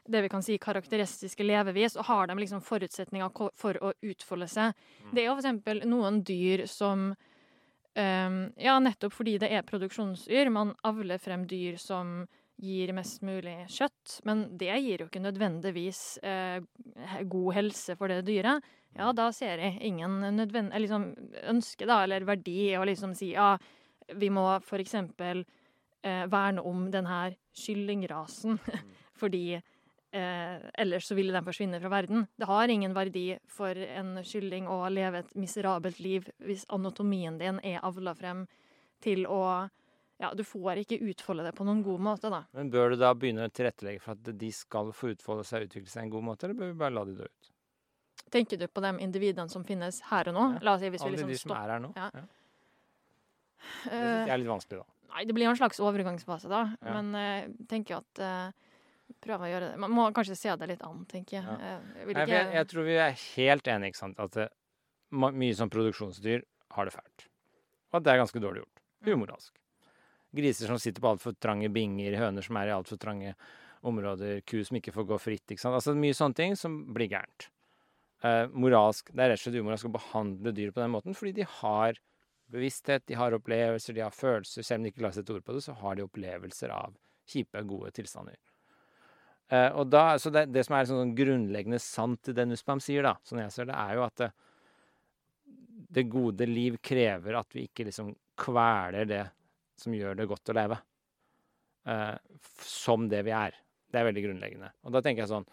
det 0.08 0.22
vi 0.24 0.30
kan 0.32 0.44
si 0.44 0.58
karakteristiske 0.60 1.44
levevis, 1.44 1.96
og 2.00 2.08
har 2.08 2.30
de 2.30 2.38
liksom 2.40 2.62
forutsetninger 2.64 3.52
for 3.58 3.78
å 3.84 3.92
utfolde 4.02 4.48
seg. 4.50 4.76
Mm. 5.04 5.12
Det 5.12 5.22
er 5.22 5.28
jo 5.28 5.36
eksempel 5.36 5.82
noen 5.88 6.22
dyr 6.26 6.64
som 6.70 7.10
um, 7.12 8.40
Ja, 8.56 8.78
nettopp 8.82 9.14
fordi 9.14 9.38
det 9.42 9.52
er 9.52 9.66
produksjonsdyr, 9.68 10.52
man 10.54 10.74
avler 10.88 11.20
frem 11.22 11.46
dyr 11.50 11.78
som 11.82 12.22
gir 12.58 12.90
mest 12.96 13.22
mulig 13.22 13.54
kjøtt, 13.70 14.18
men 14.26 14.44
det 14.58 14.72
gir 14.82 15.04
jo 15.04 15.06
ikke 15.06 15.22
nødvendigvis 15.22 16.00
eh, 16.26 16.58
god 17.30 17.52
helse 17.54 17.94
for 17.98 18.10
det 18.10 18.24
dyret. 18.26 18.66
Ja, 18.98 19.12
da 19.14 19.28
ser 19.34 19.62
jeg 19.62 19.78
ingen 19.86 20.18
nødvend 20.34 20.74
liksom 20.82 21.12
ønske, 21.52 21.86
da, 21.86 22.00
eller 22.02 22.26
verdi 22.26 22.72
i 22.72 22.76
å 22.78 22.86
liksom 22.88 23.14
si 23.18 23.30
ja, 23.36 23.52
vi 24.18 24.30
må 24.34 24.46
for 24.66 24.82
eksempel 24.82 25.44
eh, 26.02 26.24
verne 26.30 26.64
om 26.66 26.88
den 26.90 27.06
her 27.06 27.36
kyllingrasen, 27.54 28.58
fordi 29.20 29.60
eh, 30.12 30.58
ellers 30.78 31.08
så 31.08 31.16
ville 31.18 31.32
den 31.34 31.44
forsvinne 31.46 31.80
fra 31.82 31.90
verden. 31.92 32.26
Det 32.38 32.48
har 32.48 32.68
ingen 32.72 32.94
verdi 32.96 33.26
for 33.50 33.76
en 33.76 34.16
kylling 34.24 34.68
å 34.70 34.80
leve 34.92 35.24
et 35.24 35.34
miserabelt 35.38 36.00
liv 36.00 36.28
hvis 36.44 36.66
anatomien 36.74 37.38
din 37.40 37.60
er 37.64 37.82
avla 37.86 38.14
frem 38.18 38.46
til 39.04 39.26
å 39.26 39.42
Ja, 40.18 40.32
du 40.34 40.42
får 40.42 40.80
ikke 40.80 40.96
utfolde 41.12 41.44
det 41.46 41.52
på 41.54 41.62
noen 41.62 41.78
god 41.86 42.00
måte, 42.02 42.26
da. 42.26 42.40
Men 42.50 42.72
bør 42.74 42.90
du 42.90 42.96
da 42.98 43.12
begynne 43.14 43.44
å 43.46 43.52
tilrettelegge 43.54 44.00
for 44.02 44.16
at 44.16 44.32
de 44.40 44.48
skal 44.50 44.90
få 44.90 45.12
utfolde 45.12 45.44
seg 45.46 45.62
og 45.62 45.68
utvikle 45.68 45.92
seg 45.92 46.02
en 46.02 46.10
god 46.10 46.24
måte, 46.26 46.48
eller 46.48 46.58
bør 46.58 46.72
vi 46.72 46.78
bare 46.80 46.94
la 46.96 47.04
de 47.06 47.14
dø 47.20 47.28
ut? 47.28 47.50
Tenker 48.34 48.58
du 48.58 48.66
på 48.66 48.82
de 48.82 48.90
individene 48.98 49.46
som 49.48 49.62
finnes 49.62 50.00
her 50.10 50.32
og 50.32 50.34
nå? 50.34 50.46
Ja, 50.56 50.64
La 50.66 50.74
oss 50.74 50.82
si 50.82 50.90
hvis 50.90 51.04
vi 51.04 51.06
Alle 51.06 51.20
liksom 51.20 51.30
de 51.30 51.38
som 51.38 51.54
er 51.54 51.70
her 51.70 51.84
nå? 51.84 51.92
Ja. 51.94 52.08
Ja. 52.18 52.24
Det 53.62 53.92
synes 53.92 54.26
jeg 54.26 54.34
er 54.34 54.42
litt 54.42 54.50
vanskelig, 54.50 54.80
da. 54.82 54.94
Nei, 55.14 55.22
det 55.28 55.36
blir 55.38 55.46
jo 55.46 55.52
en 55.54 55.60
slags 55.60 55.78
overgangsfase, 55.86 56.50
da. 56.50 56.64
Men 56.82 57.14
jeg 57.14 57.68
tenker 57.70 57.94
jo 57.94 58.00
at 58.02 58.20
eh, 58.26 58.67
Prøve 59.24 59.48
å 59.48 59.50
gjøre 59.50 59.72
det. 59.72 59.78
Man 59.82 59.94
må 59.96 60.06
kanskje 60.14 60.36
se 60.38 60.54
det 60.60 60.68
litt 60.70 60.82
an, 60.86 61.02
tenker 61.10 61.40
jeg. 61.40 61.44
Ja. 61.44 61.56
Eh, 61.58 62.02
Jeg 62.04 62.14
ikke 62.14 62.26
jeg, 62.30 62.50
jeg 62.54 62.68
tror 62.70 62.86
vi 62.86 62.98
er 63.02 63.16
helt 63.36 63.70
enige, 63.72 63.92
ikke 63.92 64.02
sant, 64.04 64.20
at 64.22 64.36
det, 64.38 64.48
mye 65.10 65.54
som 65.58 65.70
produksjonsdyr 65.72 66.44
har 66.76 66.88
det 66.88 66.94
fælt. 66.94 67.26
Og 67.90 67.98
at 67.98 68.06
det 68.06 68.12
er 68.12 68.20
ganske 68.22 68.42
dårlig 68.44 68.62
gjort. 68.62 68.82
Mm. 69.02 69.12
Umoralsk. 69.14 69.54
Griser 70.38 70.68
som 70.70 70.78
sitter 70.78 71.02
på 71.02 71.10
altfor 71.14 71.34
trange 71.40 71.70
binger, 71.72 72.18
høner 72.20 72.44
som 72.44 72.58
er 72.60 72.70
i 72.70 72.74
altfor 72.76 73.00
trange 73.00 73.32
områder, 73.88 74.42
ku 74.46 74.58
som 74.66 74.76
ikke 74.78 74.92
får 74.94 75.06
gå 75.08 75.18
fritt. 75.22 75.46
ikke 75.48 75.62
sant? 75.62 75.76
Altså 75.78 75.94
Mye 75.96 76.16
sånne 76.16 76.36
ting 76.38 76.58
som 76.58 76.82
blir 76.94 77.10
gærent. 77.10 77.48
Uh, 78.18 78.50
moralsk, 78.50 79.12
Det 79.14 79.22
er 79.22 79.30
rett 79.32 79.38
og 79.38 79.44
slett 79.46 79.60
umoralsk 79.62 79.86
å 79.86 79.94
behandle 79.94 80.52
dyr 80.52 80.72
på 80.74 80.82
den 80.82 80.90
måten, 80.90 81.14
fordi 81.14 81.36
de 81.38 81.46
har 81.60 81.98
bevissthet, 82.50 83.06
de 83.06 83.14
har 83.14 83.36
opplevelser, 83.36 83.94
de 83.94 84.02
har 84.02 84.14
følelser. 84.14 84.66
Selv 84.66 84.80
om 84.82 84.88
de 84.88 84.92
ikke 84.92 85.04
lar 85.04 85.14
sette 85.14 85.32
ord 85.34 85.44
på 85.46 85.54
det, 85.54 85.62
så 85.64 85.76
har 85.78 85.96
de 85.96 86.04
opplevelser 86.06 86.72
av 86.74 86.96
kjipe, 87.28 87.62
gode 87.68 87.92
tilstander. 87.96 88.36
Eh, 89.48 89.70
og 89.80 89.88
da, 89.88 90.18
så 90.20 90.32
det, 90.34 90.46
det 90.52 90.66
som 90.66 90.76
er 90.76 90.88
sånn 90.90 91.14
grunnleggende 91.16 91.80
sant 91.80 92.28
i 92.28 92.34
det 92.36 92.44
Nussbaum 92.48 92.82
sier, 92.84 93.06
da, 93.06 93.14
sånn 93.24 93.40
jeg 93.40 93.54
ser 93.54 93.70
det, 93.70 93.78
er 93.80 93.96
jo 93.96 94.04
at 94.04 94.20
det, 94.20 94.28
det 95.98 96.04
gode 96.12 96.48
liv 96.48 96.76
krever 96.84 97.38
at 97.38 97.56
vi 97.56 97.64
ikke 97.68 97.86
liksom 97.88 98.12
kveler 98.38 99.08
det 99.08 99.24
som 99.78 99.94
gjør 99.94 100.18
det 100.18 100.28
godt 100.28 100.52
å 100.52 100.58
leve. 100.58 100.78
uh, 101.88 102.16
som 102.60 103.08
det 103.08 103.22
vi 103.24 103.32
er. 103.32 103.54
Det 103.88 104.00
er 104.00 104.04
veldig 104.10 104.24
grunnleggende. 104.26 104.68
Og 104.84 104.92
da 104.92 105.00
tenker 105.04 105.24
jeg 105.24 105.32
sånn 105.32 105.46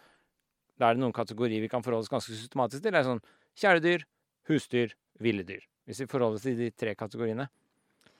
Da 0.76 0.90
er 0.90 0.96
det 0.96 1.00
noen 1.00 1.14
kategorier 1.16 1.62
vi 1.64 1.70
kan 1.72 1.80
forholde 1.80 2.04
oss 2.04 2.12
ganske 2.12 2.34
systematisk 2.36 2.82
til. 2.84 2.92
Det 2.92 3.00
er 3.00 3.06
sånn 3.06 3.22
kjæledyr, 3.56 4.02
husdyr, 4.50 4.92
ville 5.24 5.46
dyr. 5.48 5.62
Hvis 5.88 6.02
vi 6.02 6.08
forholder 6.10 6.36
oss 6.36 6.44
til 6.44 6.58
de 6.58 6.68
tre 6.76 6.92
kategoriene, 6.98 7.46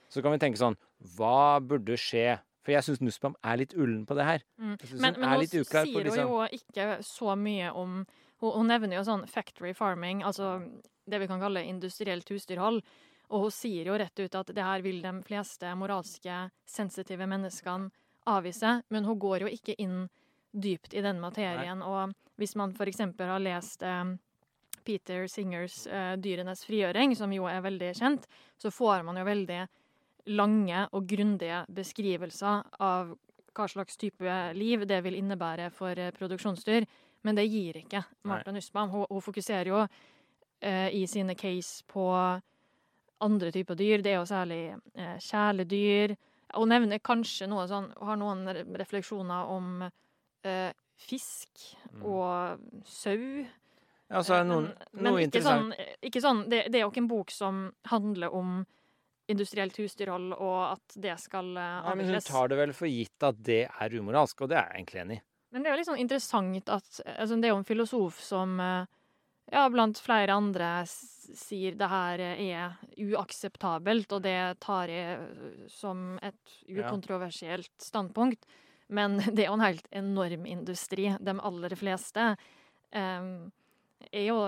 så 0.09 0.23
kan 0.25 0.33
vi 0.33 0.41
tenke 0.41 0.57
sånn 0.57 0.79
Hva 1.17 1.59
burde 1.61 1.99
skje? 2.01 2.39
For 2.67 2.75
jeg 2.75 2.83
syns 2.83 2.99
Nussbaum 2.99 3.35
er 3.47 3.61
litt 3.61 3.73
ullen 3.79 4.01
på 4.03 4.15
det 4.17 4.25
her. 4.27 4.41
Mm. 4.59 4.73
Men, 4.75 5.13
hun 5.15 5.21
men 5.23 5.29
hun 5.31 5.45
sier 5.47 6.03
liksom 6.03 6.33
jo 6.33 6.41
ikke 6.57 6.87
så 7.07 7.37
mye 7.39 7.69
om 7.71 8.01
hun, 8.41 8.51
hun 8.51 8.67
nevner 8.67 8.99
jo 8.99 9.05
sånn 9.07 9.23
factory 9.31 9.71
farming, 9.73 10.19
altså 10.27 10.57
det 11.07 11.21
vi 11.23 11.29
kan 11.31 11.39
kalle 11.39 11.63
industrielt 11.63 12.27
husdyrhold. 12.27 12.81
Og 13.31 13.45
hun 13.45 13.55
sier 13.55 13.87
jo 13.87 13.95
rett 13.95 14.19
ut 14.19 14.35
at 14.35 14.51
det 14.51 14.67
her 14.67 14.83
vil 14.83 14.99
de 14.99 15.13
fleste 15.23 15.71
moralske, 15.79 16.41
sensitive 16.67 17.23
menneskene 17.23 17.87
avvise. 18.27 18.81
Men 18.91 19.07
hun 19.07 19.19
går 19.19 19.47
jo 19.47 19.55
ikke 19.55 19.79
inn 19.79 20.09
dypt 20.51 20.91
i 20.91 21.03
den 21.07 21.23
materien. 21.23 21.79
Og 21.87 22.11
hvis 22.35 22.55
man 22.59 22.75
eksempel 22.83 23.31
har 23.31 23.43
lest 23.43 23.83
eh, 23.83 24.15
Peter 24.83 25.27
Singers 25.31 25.85
eh, 25.87 26.15
'Dyrenes 26.19 26.67
frigjøring', 26.67 27.15
som 27.15 27.31
jo 27.31 27.47
er 27.47 27.63
veldig 27.63 27.95
kjent, 27.95 28.27
så 28.59 28.71
får 28.71 29.07
man 29.07 29.19
jo 29.19 29.27
veldig 29.27 29.65
lange 30.27 30.85
og 30.91 31.07
grundige 31.07 31.63
beskrivelser 31.73 32.63
av 32.83 33.15
hva 33.57 33.65
slags 33.69 33.97
type 33.97 34.33
liv 34.53 34.85
det 34.87 34.99
vil 35.05 35.17
innebære 35.17 35.71
for 35.73 35.97
eh, 35.97 36.11
produksjonsdyr. 36.13 36.85
Men 37.25 37.35
det 37.35 37.47
gir 37.49 37.79
ikke 37.81 38.03
Martha 38.29 38.51
Nussbaum. 38.53 38.91
Hun, 38.93 39.05
hun 39.09 39.23
fokuserer 39.25 39.71
jo 39.71 39.79
eh, 40.61 40.89
i 40.93 41.05
sine 41.09 41.35
case 41.35 41.83
på 41.89 42.05
andre 43.25 43.51
typer 43.51 43.75
dyr. 43.75 44.03
Det 44.05 44.13
er 44.13 44.19
jo 44.19 44.27
særlig 44.29 44.61
eh, 44.95 45.15
kjæledyr. 45.25 46.13
Hun 46.55 46.69
nevner 46.71 47.01
kanskje 47.03 47.47
noe 47.51 47.65
sånn 47.67 47.89
Har 47.99 48.15
noen 48.15 48.45
refleksjoner 48.79 49.49
om 49.51 49.87
eh, 49.87 50.71
fisk 50.97 51.73
Mm. 51.97 52.03
og 52.05 52.59
sau. 52.85 53.45
Ja, 54.11 54.19
så 54.21 54.35
er 54.35 54.43
det 54.43 54.45
Eh, 54.45 54.51
noen, 54.51 54.65
men, 54.93 55.03
noe 55.03 55.13
men 55.17 55.29
ikke 55.31 55.41
sånn, 55.41 55.71
ikke 56.03 56.21
sånn 56.21 56.41
det, 56.51 56.59
det 56.71 56.77
er 56.79 56.83
jo 56.83 56.91
ikke 56.91 57.01
en 57.01 57.07
bok 57.09 57.31
som 57.33 57.61
handler 57.89 58.33
om 58.35 58.65
industrielt 59.27 59.77
husdyrhold, 59.77 60.33
og 60.39 60.59
at 60.73 60.95
det 60.95 61.15
skal 61.19 61.49
eh, 61.57 61.79
Ja, 61.87 61.95
men 61.95 62.09
hun 62.09 62.21
tar 62.23 62.47
det 62.51 62.57
vel 62.59 62.73
for 62.73 62.87
gitt 62.87 63.23
at 63.27 63.39
det 63.43 63.63
er 63.67 63.97
umoralsk, 63.99 64.41
og 64.45 64.49
det 64.51 64.57
er 64.59 64.69
jeg 64.71 64.81
egentlig 64.81 65.01
enig 65.03 65.17
i. 65.19 65.23
Men 65.51 65.63
det 65.63 65.69
er 65.69 65.73
jo 65.75 65.79
litt 65.79 65.87
sånn 65.89 66.01
interessant 66.03 66.69
at 66.69 67.01
altså 67.17 67.35
Det 67.39 67.47
er 67.47 67.53
jo 67.53 67.59
en 67.61 67.67
filosof 67.67 68.17
som 68.23 68.59
eh, 68.59 68.85
ja, 69.51 69.63
blant 69.71 69.99
flere 70.03 70.35
andre 70.35 70.69
sier 70.87 71.75
det 71.79 71.87
her 71.87 72.19
er 72.19 72.73
uakseptabelt, 72.99 74.11
og 74.11 74.23
det 74.25 74.39
tar 74.63 74.91
jeg 74.91 75.69
som 75.71 76.17
et 76.23 76.57
ukontroversielt 76.67 77.71
standpunkt. 77.79 78.43
Men 78.87 79.17
det 79.35 79.45
er 79.45 79.49
jo 79.49 79.57
en 79.59 79.63
helt 79.67 79.87
enorm 79.91 80.45
industri. 80.47 81.09
De 81.19 81.35
aller 81.39 81.75
fleste 81.79 82.29
um, 82.95 83.51
er 84.11 84.27
jo 84.29 84.39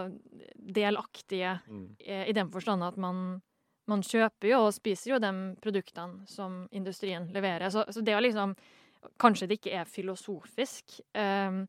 delaktige 0.55 1.59
Mm. 1.67 1.95
eh, 1.99 2.29
i 2.29 2.33
den 2.33 2.51
forstand 2.51 2.83
at 2.83 2.97
man, 2.97 3.41
man 3.89 4.03
kjøper 4.05 4.51
jo 4.51 4.61
og 4.67 4.75
spiser 4.75 5.15
jo 5.15 5.21
de 5.23 5.31
produktene 5.63 6.27
som 6.29 6.61
industrien 6.75 7.27
leverer. 7.33 7.71
Så, 7.73 7.85
så 7.89 8.05
det 8.05 8.17
å 8.17 8.23
liksom 8.23 8.55
Kanskje 9.15 9.45
det 9.47 9.55
ikke 9.61 9.77
er 9.79 9.87
filosofisk 9.87 10.97
eh, 11.15 11.59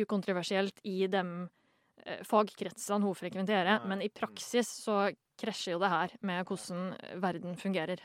ukontroversielt 0.00 0.78
i 0.88 1.02
de 1.12 1.20
eh, 1.20 2.22
fagkretsene 2.24 3.04
hun 3.04 3.18
frekventerer, 3.18 3.82
men 3.84 4.00
i 4.00 4.08
praksis 4.08 4.70
så 4.86 5.10
krasjer 5.36 5.74
jo 5.74 5.82
det 5.82 5.90
her 5.92 6.14
med 6.24 6.48
hvordan 6.48 7.18
verden 7.20 7.58
fungerer. 7.60 8.00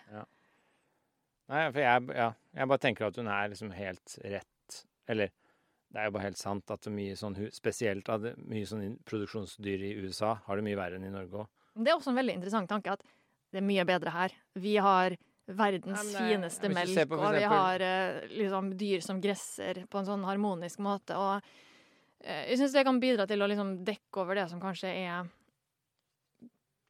Nei, 1.49 1.61
for 1.71 1.79
jeg, 1.81 2.09
ja, 2.19 2.27
jeg 2.59 2.71
bare 2.73 2.83
tenker 2.83 3.07
at 3.07 3.21
hun 3.21 3.31
er 3.31 3.53
liksom 3.53 3.71
helt 3.73 4.17
rett. 4.27 4.81
Eller 5.07 5.31
det 5.89 6.01
er 6.01 6.09
jo 6.09 6.15
bare 6.17 6.27
helt 6.27 6.41
sant 6.41 6.75
at 6.75 6.91
mye 6.93 7.15
sånn, 7.17 7.39
spesielt 7.55 8.11
av 8.13 8.27
det, 8.27 8.35
mye 8.43 8.67
sånn 8.69 8.99
produksjonsdyr 9.09 9.87
i 9.87 9.95
USA 10.03 10.35
har 10.45 10.59
det 10.59 10.67
mye 10.67 10.77
verre 10.77 10.99
enn 10.99 11.07
i 11.07 11.13
Norge 11.13 11.45
òg. 11.45 11.49
Det 11.79 11.89
er 11.89 11.95
også 11.95 12.11
en 12.11 12.19
veldig 12.19 12.35
interessant 12.37 12.69
tanke 12.69 12.93
at 12.93 13.07
det 13.51 13.61
er 13.61 13.65
mye 13.65 13.85
bedre 13.89 14.11
her. 14.13 14.35
Vi 14.55 14.75
har 14.77 15.15
verdens 15.49 16.03
det 16.11 16.15
er- 16.19 16.27
fineste 16.29 16.69
melk, 16.69 16.89
eksempel, 16.93 17.19
og 17.25 17.33
vi 17.33 17.43
har 17.49 17.81
eh, 17.81 18.19
liksom 18.29 18.77
dyr 18.77 19.01
som 19.01 19.19
gresser 19.21 19.83
på 19.89 19.97
en 19.99 20.05
sånn 20.05 20.23
harmonisk 20.27 20.79
måte. 20.85 21.17
Og 21.17 21.41
eh, 22.21 22.45
jeg 22.51 22.59
syns 22.61 22.73
det 22.77 22.85
kan 22.85 22.99
bidra 23.01 23.25
til 23.27 23.41
å 23.41 23.47
liksom 23.49 23.79
dekke 23.87 24.21
over 24.21 24.35
det 24.35 24.49
som 24.51 24.61
kanskje 24.61 24.93
er 24.93 25.27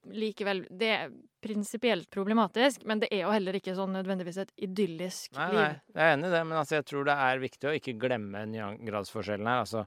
likevel 0.09 0.63
Det 0.71 0.87
er 0.89 1.09
prinsipielt 1.43 2.09
problematisk, 2.11 2.83
men 2.87 2.99
det 2.99 3.09
er 3.13 3.21
jo 3.25 3.31
heller 3.31 3.55
ikke 3.59 3.75
sånn 3.77 3.93
nødvendigvis 3.93 4.39
et 4.41 4.51
idyllisk 4.65 5.35
Nei, 5.37 5.47
liv. 5.51 5.59
nei, 5.59 5.73
jeg 5.93 6.03
er 6.07 6.13
enig 6.17 6.27
i 6.27 6.33
det, 6.33 6.41
men 6.47 6.57
altså, 6.59 6.75
jeg 6.79 6.85
tror 6.89 7.05
det 7.07 7.15
er 7.27 7.39
viktig 7.43 7.69
å 7.69 7.75
ikke 7.77 7.93
glemme 7.99 8.41
gradsforskjellen 8.87 9.47
her. 9.47 9.61
Altså, 9.63 9.83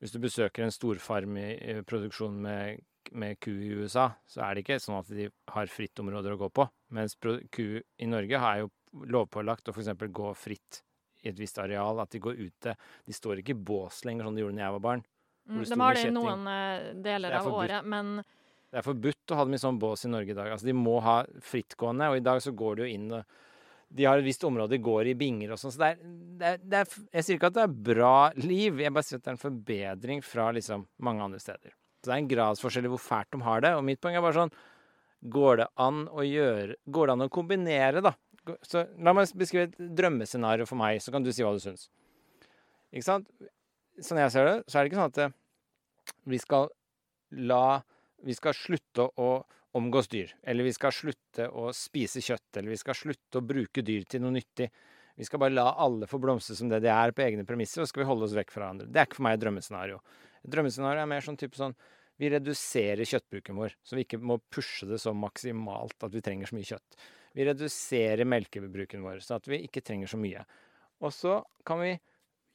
hvis 0.00 0.12
du 0.14 0.18
besøker 0.22 0.64
en 0.64 0.72
storfarm 0.72 1.36
i, 1.40 1.48
med, 3.12 3.38
ku 3.40 3.52
i 3.52 3.72
USA, 3.76 4.10
så 4.26 4.42
er 4.46 4.54
det 4.56 4.64
ikke 4.64 4.80
sånn 4.82 4.98
at 5.00 5.12
de 5.12 5.28
har 5.52 5.70
fritt 5.72 6.02
områder 6.02 6.34
å 6.34 6.40
gå 6.40 6.50
på. 6.54 6.66
Mens 6.96 7.16
ku 7.18 7.66
i 7.78 8.08
Norge 8.10 8.40
har 8.42 8.62
jo 8.62 8.70
lovpålagt 9.04 9.68
å 9.68 9.74
f.eks. 9.74 9.92
gå 10.14 10.32
fritt 10.38 10.82
i 11.26 11.30
et 11.32 11.38
visst 11.38 11.58
areal, 11.58 12.00
at 12.00 12.12
de 12.14 12.22
går 12.22 12.38
ute. 12.38 12.76
De 13.06 13.14
står 13.14 13.42
ikke 13.42 13.56
i 13.56 13.64
bås 13.68 14.04
lenger, 14.06 14.28
sånn 14.28 14.38
de 14.38 14.44
gjorde 14.44 14.58
da 14.58 14.66
jeg 14.66 14.76
var 14.76 14.84
barn. 14.86 15.04
Mm, 15.46 15.62
de 15.62 15.78
har 15.80 15.94
det 15.96 16.06
i 16.08 16.14
noen 16.14 16.46
eh, 16.50 16.92
deler 17.06 17.34
er 17.34 17.40
av 17.40 17.52
året, 17.54 17.86
men 17.86 18.18
Det 18.66 18.80
er 18.80 18.86
forbudt 18.86 19.30
å 19.30 19.36
ha 19.38 19.44
dem 19.46 19.54
i 19.54 19.62
sånn 19.62 19.78
bås 19.78 20.04
i 20.04 20.10
Norge 20.10 20.32
i 20.32 20.36
dag. 20.36 20.50
Altså, 20.52 20.66
de 20.66 20.74
må 20.76 20.98
ha 21.04 21.20
frittgående, 21.46 22.10
og 22.10 22.18
i 22.18 22.24
dag 22.26 22.42
så 22.42 22.52
går 22.52 22.76
de 22.76 22.86
jo 22.86 22.94
inn 22.98 23.10
og 23.14 23.36
De 23.96 24.02
har 24.02 24.18
et 24.18 24.26
visst 24.26 24.42
område 24.42 24.74
de 24.74 24.82
går 24.82 25.12
i 25.12 25.14
binger 25.14 25.52
og 25.54 25.60
sånn, 25.62 25.70
så 25.70 25.78
det 25.78 25.88
er, 25.92 25.98
det 26.40 26.48
er, 26.48 26.56
det 26.58 26.78
er 26.80 26.88
Jeg 27.14 27.24
sier 27.24 27.36
ikke 27.38 27.50
at 27.52 27.58
det 27.60 27.62
er 27.62 27.76
bra 27.92 28.16
liv, 28.34 28.80
jeg 28.82 28.92
bare 28.92 29.06
sier 29.06 29.20
at 29.20 29.24
det 29.24 29.30
er 29.30 29.36
en 29.36 29.44
forbedring 29.44 30.24
fra 30.26 30.48
liksom 30.56 30.88
mange 31.06 31.22
andre 31.22 31.38
steder. 31.38 31.76
Det 32.06 32.14
er 32.14 32.22
en 32.22 32.30
gradsforskjell 32.30 32.88
i 32.88 32.92
hvor 32.92 33.02
fælt 33.02 33.32
de 33.34 33.42
har 33.46 33.64
det, 33.64 33.74
og 33.76 33.84
mitt 33.86 34.00
poeng 34.02 34.18
er 34.18 34.24
bare 34.24 34.44
sånn 34.44 34.56
Går 35.32 35.62
det 35.62 35.66
an 35.80 36.04
å 36.12 36.22
gjøre 36.26 36.76
Går 36.92 37.08
det 37.08 37.14
an 37.16 37.24
å 37.24 37.32
kombinere, 37.32 38.02
da? 38.04 38.12
Så 38.62 38.84
la 39.02 39.14
meg 39.16 39.32
beskrive 39.34 39.70
et 39.70 39.94
drømmescenario 39.98 40.68
for 40.68 40.78
meg, 40.78 41.00
så 41.02 41.10
kan 41.10 41.24
du 41.24 41.32
si 41.34 41.42
hva 41.42 41.50
du 41.56 41.58
syns. 41.58 41.88
Ikke 42.94 43.08
sant? 43.08 43.26
Sånn 43.98 44.20
jeg 44.20 44.30
ser 44.30 44.46
det, 44.46 44.56
så 44.70 44.78
er 44.78 44.84
det 44.84 44.92
ikke 44.92 45.00
sånn 45.00 45.10
at 45.10 45.18
eh, 45.24 45.34
vi 46.30 46.38
skal 46.38 46.68
la 47.50 47.80
vi 48.26 48.34
skal 48.36 48.54
slutte 48.56 49.08
å 49.20 49.30
omgås 49.76 50.08
dyr, 50.08 50.30
eller 50.42 50.64
vi 50.64 50.72
skal 50.72 50.94
slutte 50.94 51.48
å 51.52 51.68
spise 51.76 52.22
kjøtt, 52.24 52.56
eller 52.56 52.72
vi 52.72 52.78
skal 52.80 52.96
slutte 52.96 53.40
å 53.40 53.44
bruke 53.44 53.82
dyr 53.84 54.06
til 54.08 54.22
noe 54.24 54.32
nyttig. 54.38 54.70
Vi 55.16 55.24
skal 55.24 55.40
bare 55.40 55.52
la 55.56 55.66
alle 55.84 56.08
få 56.08 56.20
blomstre 56.20 56.56
som 56.56 56.70
det 56.70 56.80
de 56.84 56.88
er, 56.92 57.12
på 57.12 57.24
egne 57.24 57.44
premisser, 57.48 57.82
og 57.82 57.86
så 57.86 57.92
skal 57.92 58.04
vi 58.04 58.08
holde 58.08 58.24
oss 58.24 58.36
vekk 58.36 58.54
fra 58.54 58.64
hverandre. 58.64 58.88
Det 58.88 59.00
er 59.00 59.08
ikke 59.08 59.18
for 59.18 59.26
meg 59.26 59.36
et 59.36 59.42
drømmescenario. 59.44 60.00
Et 60.42 60.50
drømmescenario 60.54 61.02
er 61.02 61.10
mer 61.12 61.24
sånn 61.24 61.38
type 61.40 61.60
sånn 61.60 61.76
vi 62.20 62.30
reduserer 62.32 63.04
kjøttbruken 63.08 63.58
vår, 63.58 63.76
så 63.84 63.96
vi 63.98 64.06
ikke 64.06 64.20
må 64.22 64.38
pushe 64.52 64.88
det 64.88 64.98
så 65.02 65.12
maksimalt 65.16 66.06
at 66.06 66.14
vi 66.14 66.22
trenger 66.24 66.48
så 66.48 66.56
mye 66.56 66.68
kjøtt. 66.68 66.98
Vi 67.36 67.44
reduserer 67.44 68.28
melkebruken 68.28 69.04
vår, 69.04 69.20
så 69.24 69.36
at 69.36 69.48
vi 69.50 69.60
ikke 69.66 69.84
trenger 69.84 70.08
så 70.08 70.20
mye. 70.20 70.46
Og 71.04 71.12
så 71.12 71.42
kan 71.68 71.82
vi 71.82 71.90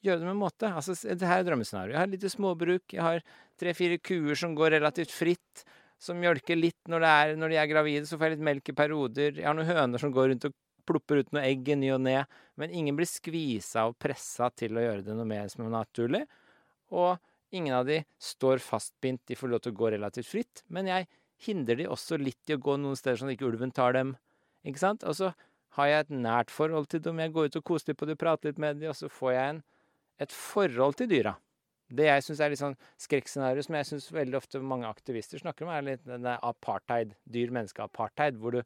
gjøre 0.02 0.24
det 0.24 0.26
med 0.26 0.40
måte. 0.40 0.66
Altså, 0.66 0.96
det 1.06 1.28
her 1.28 1.44
er 1.44 1.46
drømmescenarioet. 1.46 1.94
Jeg 1.94 2.02
har 2.02 2.10
lite 2.10 2.32
småbruk. 2.32 2.96
Jeg 2.96 3.04
har 3.06 3.22
tre-fire 3.60 4.00
kuer 4.02 4.38
som 4.38 4.56
går 4.58 4.74
relativt 4.78 5.14
fritt. 5.14 5.64
Som 6.02 6.18
mjølker 6.18 6.58
litt 6.58 6.90
når, 6.90 7.06
er, 7.06 7.36
når 7.38 7.52
de 7.52 7.58
er 7.62 7.70
gravide, 7.70 8.06
så 8.10 8.18
får 8.18 8.26
jeg 8.26 8.36
litt 8.36 8.46
melk 8.48 8.72
i 8.72 8.74
perioder. 8.74 9.36
Jeg 9.38 9.46
har 9.46 9.54
noen 9.54 9.70
høner 9.70 10.02
som 10.02 10.10
går 10.14 10.32
rundt 10.32 10.48
og 10.48 10.56
plopper 10.90 11.22
ut 11.22 11.30
noe 11.30 11.44
egg 11.46 11.68
i 11.70 11.76
ny 11.78 11.92
og 11.94 12.02
ne. 12.02 12.16
Men 12.58 12.74
ingen 12.74 12.98
blir 12.98 13.06
skvisa 13.06 13.86
og 13.86 14.00
pressa 14.02 14.50
til 14.58 14.74
å 14.74 14.82
gjøre 14.82 15.06
det 15.06 15.14
noe 15.14 15.28
mer 15.30 15.46
som 15.52 15.62
er 15.68 15.76
naturlig. 15.76 16.24
Og 16.90 17.14
ingen 17.52 17.74
av 17.76 17.86
de 17.88 18.00
står 18.22 18.62
fastbindt, 18.64 19.24
de 19.28 19.36
får 19.38 19.52
lov 19.52 19.62
til 19.64 19.74
å 19.74 19.78
gå 19.78 19.92
relativt 19.94 20.30
fritt. 20.30 20.64
Men 20.72 20.88
jeg 20.90 21.08
hindrer 21.46 21.82
de 21.82 21.88
også 21.90 22.18
litt 22.20 22.50
i 22.50 22.56
å 22.56 22.62
gå 22.62 22.76
noen 22.80 22.98
steder 22.98 23.20
sånn 23.20 23.32
at 23.32 23.36
ikke 23.36 23.50
ulven 23.50 23.74
tar 23.74 23.96
dem. 23.96 24.14
Ikke 24.66 24.82
sant? 24.82 25.06
Og 25.08 25.16
så 25.18 25.32
har 25.76 25.88
jeg 25.88 26.06
et 26.06 26.12
nært 26.24 26.52
forhold 26.52 26.90
til 26.92 27.02
dem. 27.04 27.20
Jeg 27.22 27.32
går 27.34 27.48
ut 27.48 27.60
og 27.60 27.64
koser 27.70 27.92
litt 27.92 28.00
på 28.00 28.08
dem, 28.08 28.18
prater 28.20 28.50
litt 28.52 28.60
med 28.62 28.80
dem, 28.80 28.92
og 28.92 28.98
så 28.98 29.10
får 29.12 29.32
jeg 29.34 29.54
en, 29.54 29.62
et 30.22 30.36
forhold 30.36 30.98
til 31.00 31.10
dyra. 31.10 31.36
Det 31.92 32.06
jeg 32.08 32.24
syns 32.24 32.40
er 32.40 32.52
litt 32.52 32.60
sånn 32.60 32.76
skrekkscenario, 33.00 33.64
som 33.64 33.76
jeg 33.76 33.88
syns 33.88 34.08
veldig 34.14 34.38
ofte 34.38 34.60
mange 34.64 34.88
aktivister 34.88 35.40
snakker 35.42 35.66
om, 35.66 35.72
er 35.74 35.84
litt 35.84 36.04
denne 36.08 36.38
apartheid, 36.40 37.12
dyr-menneske-apartheid, 37.34 38.38
hvor 38.40 38.56
du 38.56 38.62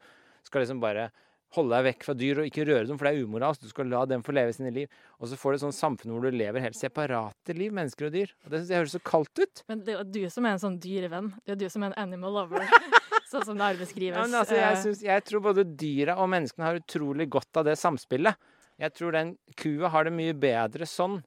skal 0.47 0.63
liksom 0.63 0.83
bare 0.83 1.09
holde 1.57 1.77
deg 1.77 1.87
vekk 1.89 2.07
fra 2.07 2.15
dyr 2.19 2.41
og 2.43 2.49
ikke 2.49 2.67
røre 2.69 2.87
dem, 2.89 2.99
for 3.01 3.09
det 3.09 3.13
er 3.17 3.27
umoralsk. 3.27 3.65
Du 3.65 3.73
skal 3.73 3.89
la 3.91 4.05
dem 4.09 4.23
få 4.27 4.35
leve 4.37 4.55
sine 4.57 4.73
liv. 4.75 4.93
Og 5.21 5.31
så 5.31 5.39
får 5.41 5.53
du 5.53 5.59
et 5.59 5.65
sånt 5.65 5.79
samfunn 5.79 6.15
hvor 6.15 6.27
du 6.27 6.37
lever 6.37 6.65
helt 6.65 6.79
separate 6.79 7.57
liv, 7.57 7.75
mennesker 7.77 8.09
og 8.09 8.15
dyr. 8.15 8.33
Og 8.45 8.53
det 8.53 8.61
syns 8.63 8.73
jeg 8.75 8.83
høres 8.83 8.95
så 8.99 9.03
kaldt 9.13 9.43
ut. 9.43 9.65
Men 9.71 9.83
det 9.87 9.97
er 9.99 10.11
du 10.17 10.23
som 10.33 10.47
er 10.49 10.57
en 10.57 10.63
sånn 10.63 10.79
dyrevenn. 10.83 11.33
Det 11.45 11.57
er 11.57 11.61
du 11.65 11.67
som 11.73 11.85
er 11.87 11.93
en 11.95 12.07
animal 12.07 12.37
lover. 12.41 12.67
sånn 13.31 13.47
som 13.49 13.59
det 13.59 13.71
her 13.71 13.81
beskrives. 13.81 14.19
Ja, 14.21 14.43
altså, 14.43 14.59
jeg, 14.59 14.67
Eh, 14.77 14.83
synes, 14.85 15.03
jeg 15.07 15.25
tror 15.27 15.43
både 15.49 15.65
dyra 15.79 16.19
og 16.23 16.31
menneskene 16.33 16.69
har 16.69 16.81
utrolig 16.81 17.29
godt 17.33 17.63
av 17.63 17.67
det 17.69 17.77
samspillet. 17.81 18.37
Jeg 18.79 18.93
tror 18.93 19.17
den 19.17 19.33
kua 19.57 19.91
har 19.93 20.05
det 20.07 20.13
mye 20.13 20.37
bedre 20.37 20.89
sånn 20.89 21.23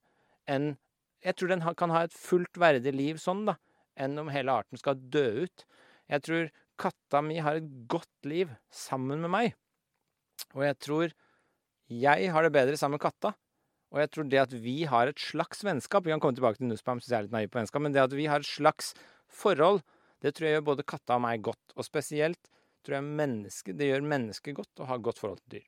enn 0.49 0.75
Jeg 1.19 1.35
tror 1.35 1.49
den 1.51 1.63
kan 1.75 1.91
ha 1.91 2.05
et 2.05 2.13
fullt 2.15 2.55
verdig 2.55 2.93
liv 2.95 3.17
sånn, 3.19 3.41
da, 3.49 3.57
enn 3.99 4.13
om 4.21 4.29
hele 4.31 4.53
arten 4.55 4.79
skal 4.79 4.95
dø 4.95 5.43
ut. 5.43 5.65
Jeg 6.07 6.23
tror 6.23 6.45
katta 6.79 7.19
mi 7.21 7.41
har 7.43 7.59
et 7.59 7.67
godt 7.91 8.23
liv 8.23 8.53
sammen 8.71 9.19
med 9.25 9.33
meg. 9.33 9.57
Og 10.57 10.65
jeg 10.65 10.79
tror 10.81 11.13
jeg 11.89 12.29
har 12.33 12.45
det 12.45 12.53
bedre 12.53 12.77
sammen 12.77 12.97
med 12.97 13.05
katta. 13.05 13.33
Og 13.89 14.01
jeg 14.03 14.11
tror 14.13 14.27
det 14.29 14.41
at 14.43 14.51
vi 14.53 14.83
har 14.85 15.09
et 15.09 15.17
slags 15.17 15.63
vennskap 15.65 16.05
Vi 16.05 16.13
kan 16.13 16.21
komme 16.21 16.37
tilbake 16.37 16.59
til 16.59 16.69
Nussbaum, 16.69 16.99
syns 17.01 17.09
jeg 17.09 17.17
er 17.17 17.25
litt 17.25 17.33
naiv 17.33 17.49
på 17.49 17.57
vennskap, 17.57 17.81
men 17.81 17.95
det 17.95 18.03
at 18.03 18.13
vi 18.13 18.27
har 18.29 18.43
et 18.43 18.49
slags 18.49 18.93
forhold, 19.25 19.81
det 20.21 20.35
tror 20.35 20.45
jeg 20.45 20.57
gjør 20.57 20.67
både 20.69 20.85
katta 20.85 21.17
og 21.17 21.23
meg 21.25 21.41
godt. 21.45 21.73
Og 21.75 21.87
spesielt 21.87 22.51
tror 22.85 22.99
jeg 22.99 23.09
menneske, 23.19 23.73
det 23.75 23.89
gjør 23.89 24.05
mennesket 24.05 24.57
godt 24.57 24.83
å 24.83 24.89
ha 24.89 24.97
godt 25.01 25.21
forhold 25.21 25.41
til 25.43 25.59
dyr. 25.59 25.67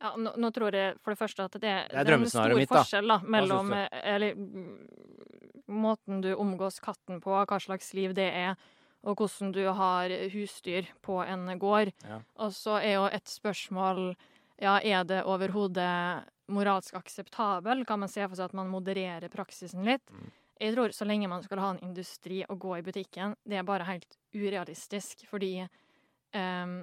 Ja, 0.00 0.14
nå, 0.16 0.32
nå 0.40 0.48
tror 0.56 0.72
jeg 0.72 0.96
for 1.04 1.12
det 1.12 1.20
første 1.20 1.44
at 1.44 1.56
det, 1.60 1.70
er 1.92 2.06
det 2.08 2.14
er 2.14 2.16
en 2.16 2.30
stor 2.32 2.54
mitt, 2.56 2.70
forskjell 2.70 3.12
da, 3.12 3.18
mellom 3.28 3.74
eh, 3.76 3.98
eller, 4.14 4.38
mm, 4.38 5.66
måten 5.76 6.22
du 6.24 6.30
omgås 6.32 6.80
katten 6.80 7.20
på, 7.20 7.34
hva 7.36 7.58
slags 7.60 7.92
liv 7.96 8.14
det 8.16 8.30
er, 8.32 8.56
og 9.00 9.16
hvordan 9.16 9.52
du 9.56 9.62
har 9.76 10.12
husdyr 10.32 10.90
på 11.04 11.20
en 11.24 11.48
gård. 11.58 11.92
Ja. 12.04 12.20
Og 12.44 12.52
så 12.56 12.76
er 12.80 12.98
jo 12.98 13.06
et 13.08 13.28
spørsmål 13.28 14.12
ja, 14.60 14.76
er 14.76 15.06
det 15.08 15.22
overhodet 15.24 16.28
moralsk 16.52 16.98
akseptabel? 16.98 17.86
Kan 17.88 18.02
man 18.02 18.12
se 18.12 18.26
for 18.26 18.36
seg 18.36 18.50
at 18.50 18.56
man 18.58 18.68
modererer 18.72 19.32
praksisen 19.32 19.86
litt? 19.86 20.04
Mm. 20.12 20.30
Jeg 20.60 20.74
tror 20.74 20.92
så 20.92 21.06
lenge 21.08 21.30
man 21.32 21.44
skal 21.44 21.62
ha 21.62 21.70
en 21.72 21.84
industri 21.86 22.42
og 22.44 22.58
gå 22.60 22.74
i 22.76 22.84
butikken, 22.84 23.32
det 23.48 23.56
er 23.56 23.64
bare 23.64 23.86
helt 23.88 24.18
urealistisk, 24.36 25.24
fordi 25.30 25.54
um, 25.64 26.82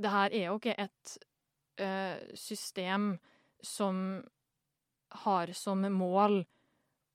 det 0.00 0.12
her 0.14 0.32
er 0.32 0.46
jo 0.46 0.54
ikke 0.56 0.76
et 0.80 1.12
uh, 1.82 2.16
system 2.32 3.10
som 3.60 4.22
har 5.26 5.52
som 5.52 5.84
mål 5.92 6.40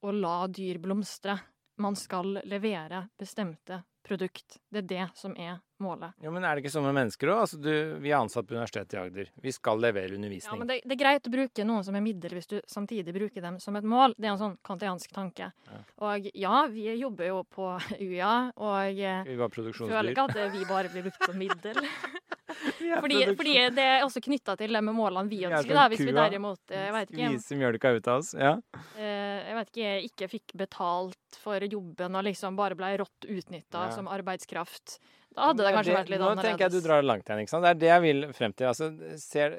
å 0.04 0.14
la 0.14 0.36
dyr 0.54 0.78
blomstre. 0.84 1.40
Man 1.82 1.98
skal 1.98 2.38
levere 2.46 3.08
bestemte 3.18 3.82
produkt. 4.04 4.60
Det 4.72 4.84
er 4.84 4.90
det 4.90 5.06
som 5.20 5.36
er 5.40 5.62
målet. 5.84 6.16
Jo, 6.24 6.32
men 6.34 6.46
er 6.48 6.56
det 6.56 6.64
ikke 6.64 6.74
sånn 6.74 6.88
med 6.88 6.96
mennesker 6.98 7.32
òg? 7.34 7.42
Altså, 7.46 7.60
vi 8.04 8.12
er 8.12 8.18
ansatt 8.20 8.48
på 8.50 8.56
Universitetet 8.56 8.96
i 8.98 9.02
Agder. 9.04 9.32
Vi 9.44 9.54
skal 9.56 9.82
levere 9.84 10.16
undervisning. 10.18 10.50
Ja, 10.54 10.60
men 10.60 10.72
det, 10.72 10.80
det 10.88 10.96
er 10.98 11.02
greit 11.04 11.30
å 11.30 11.34
bruke 11.34 11.68
noen 11.68 11.86
som 11.88 11.98
er 12.00 12.06
middel 12.06 12.38
hvis 12.38 12.50
du 12.50 12.58
samtidig 12.70 13.16
bruker 13.16 13.44
dem 13.46 13.60
som 13.64 13.76
et 13.80 13.88
mål. 13.88 14.16
Det 14.18 14.30
er 14.30 14.34
en 14.34 14.42
sånn 14.42 14.58
kantiansk 14.66 15.14
tanke. 15.16 15.52
Ja. 15.70 15.82
Og 16.08 16.30
ja, 16.34 16.66
vi 16.72 16.88
jobber 16.98 17.30
jo 17.30 17.44
på 17.52 17.70
UiA, 18.00 18.34
og 18.56 19.04
eh, 19.04 19.24
vi 19.28 19.40
var 19.40 19.54
føler 19.54 20.14
ikke 20.14 20.30
at 20.30 20.56
vi 20.56 20.66
bare 20.70 20.94
blir 20.94 21.10
brukt 21.10 21.28
som 21.30 21.40
middel. 21.40 21.84
Fordi, 22.54 23.20
fordi 23.38 23.54
det 23.76 23.84
er 23.84 24.04
også 24.06 24.22
knytta 24.24 24.56
til 24.60 24.74
det 24.76 24.82
med 24.86 24.96
målene 24.96 25.32
vi 25.32 25.42
er 25.46 25.54
ønsker, 25.56 25.74
da. 25.76 25.86
Hvis 25.92 26.04
vi 26.06 26.14
derimot, 26.16 26.62
eh, 26.70 26.86
jeg 26.88 26.94
vet 26.96 27.14
ikke, 27.14 27.30
Skvise 27.34 27.58
mjølka 27.60 27.92
ut 27.96 28.10
av 28.12 28.22
oss. 28.22 28.32
Ja. 28.38 28.54
eh, 28.98 29.40
jeg 29.48 29.58
vet 29.58 29.72
ikke, 29.72 29.84
jeg 29.88 30.10
ikke 30.10 30.30
fikk 30.36 30.56
betalt 30.64 31.40
for 31.44 31.66
jobben 31.66 32.20
og 32.20 32.26
liksom 32.28 32.60
bare 32.60 32.78
ble 32.80 32.92
rått 33.02 33.28
utnytta 33.28 33.88
Ja. 33.88 33.92
som 33.96 34.08
arbeidskraft, 34.12 35.00
da 35.34 35.50
hadde 35.50 35.66
det 35.66 35.74
kanskje 35.76 35.96
vært 35.98 36.12
litt 36.14 36.22
Nå 36.22 36.30
annerledes. 36.30 36.50
tenker 36.52 36.66
jeg 36.68 36.76
du 36.76 36.88
drar 36.88 37.02
det 37.02 37.10
langt 37.10 37.28
igjen. 37.28 37.42
ikke 37.44 37.54
sant? 37.54 37.66
Det 37.66 37.72
er 37.74 37.82
det 37.82 37.92
jeg 37.92 38.04
vil 38.06 38.28
frem 38.38 38.54
til. 38.54 38.70
Altså, 38.70 39.18
ser, 39.22 39.58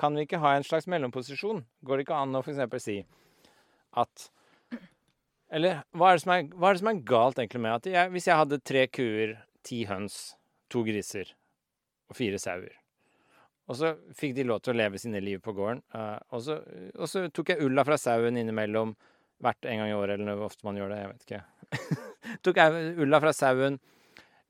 kan 0.00 0.14
vi 0.18 0.26
ikke 0.28 0.40
ha 0.42 0.54
en 0.58 0.66
slags 0.66 0.88
mellomposisjon? 0.90 1.64
Går 1.86 2.00
det 2.00 2.06
ikke 2.06 2.20
an 2.20 2.38
å 2.38 2.44
f.eks. 2.44 2.84
si 2.84 2.98
at 4.04 4.28
Eller 5.54 5.82
hva 5.94 6.10
er, 6.12 6.18
det 6.18 6.24
som 6.24 6.32
er, 6.34 6.46
hva 6.52 6.70
er 6.70 6.76
det 6.76 6.82
som 6.82 6.92
er 6.92 7.02
galt 7.06 7.38
egentlig 7.38 7.62
med 7.62 7.76
at 7.76 7.90
jeg, 7.92 8.14
hvis 8.14 8.28
jeg 8.30 8.40
hadde 8.40 8.62
tre 8.66 8.86
kuer, 8.90 9.36
ti 9.64 9.84
høns, 9.88 10.34
to 10.72 10.82
griser 10.86 11.30
og 12.10 12.18
fire 12.18 12.40
sauer 12.42 12.74
og 13.64 13.78
så 13.78 13.94
fikk 14.16 14.34
de 14.36 14.44
lov 14.44 14.60
til 14.60 14.74
å 14.74 14.76
leve 14.76 15.00
sine 15.00 15.22
liv 15.24 15.40
på 15.40 15.54
gården. 15.56 15.80
eh, 15.96 16.18
og, 16.36 16.42
så, 16.44 16.58
og 16.98 17.08
så 17.08 17.24
tok 17.32 17.54
jeg 17.54 17.64
ulla 17.64 17.84
fra 17.86 17.96
sauen 18.00 18.36
innimellom 18.36 18.92
hvert 19.44 19.68
en 19.68 19.80
gang 19.80 19.90
i 19.90 19.96
året, 19.96 20.20
eller 20.20 20.36
hvor 20.38 20.50
ofte 20.50 20.66
man 20.68 20.76
gjør 20.78 20.92
det. 20.92 20.98
Jeg 21.00 21.12
vet 21.12 21.24
ikke. 21.24 21.96
tok 22.44 22.60
jeg 22.60 22.92
ulla 23.04 23.20
fra 23.24 23.32
sauen. 23.36 23.78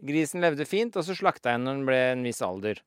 Grisen 0.03 0.43
levde 0.43 0.67
fint, 0.69 0.97
og 0.99 1.07
så 1.07 1.15
slakta 1.17 1.53
jeg 1.53 1.61
den 1.61 1.69
når 1.69 1.77
den 1.79 1.85
ble 1.89 2.01
en 2.13 2.25
viss 2.27 2.43
alder. 2.45 2.81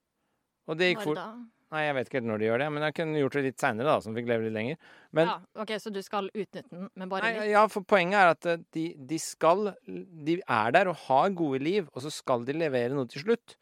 Og 0.68 0.76
det 0.78 0.92
gikk 0.92 1.06
fort. 1.06 1.22
Nei, 1.68 1.82
jeg 1.84 1.94
vet 1.98 2.08
ikke 2.08 2.16
helt 2.16 2.28
når 2.30 2.40
de 2.40 2.46
gjør 2.46 2.62
det, 2.62 2.66
men 2.72 2.84
jeg 2.86 2.94
kunne 2.96 3.20
gjort 3.20 3.34
det 3.36 3.42
litt 3.44 3.60
seinere, 3.60 3.88
da, 3.90 4.00
som 4.00 4.14
fikk 4.16 4.28
leve 4.30 4.46
litt 4.46 4.54
lenger. 4.56 4.78
Men 5.16 5.28
ja, 5.28 5.34
OK, 5.60 5.72
så 5.82 5.92
du 5.92 5.98
skal 6.04 6.30
utnytte 6.32 6.64
den, 6.72 6.86
men 6.96 7.10
bare 7.12 7.26
Nei, 7.26 7.32
litt? 7.42 7.50
ja, 7.52 7.64
for 7.68 7.84
poenget 7.84 8.16
er 8.16 8.32
at 8.32 8.48
eh, 8.48 8.62
de, 8.72 8.84
de 9.10 9.18
skal 9.20 9.74
De 9.76 10.38
er 10.40 10.72
der 10.76 10.88
og 10.88 10.96
har 11.04 11.34
gode 11.36 11.60
liv, 11.60 11.90
og 11.92 12.04
så 12.06 12.12
skal 12.12 12.46
de 12.48 12.56
levere 12.56 12.96
noe 12.96 13.08
til 13.12 13.26
slutt. 13.26 13.58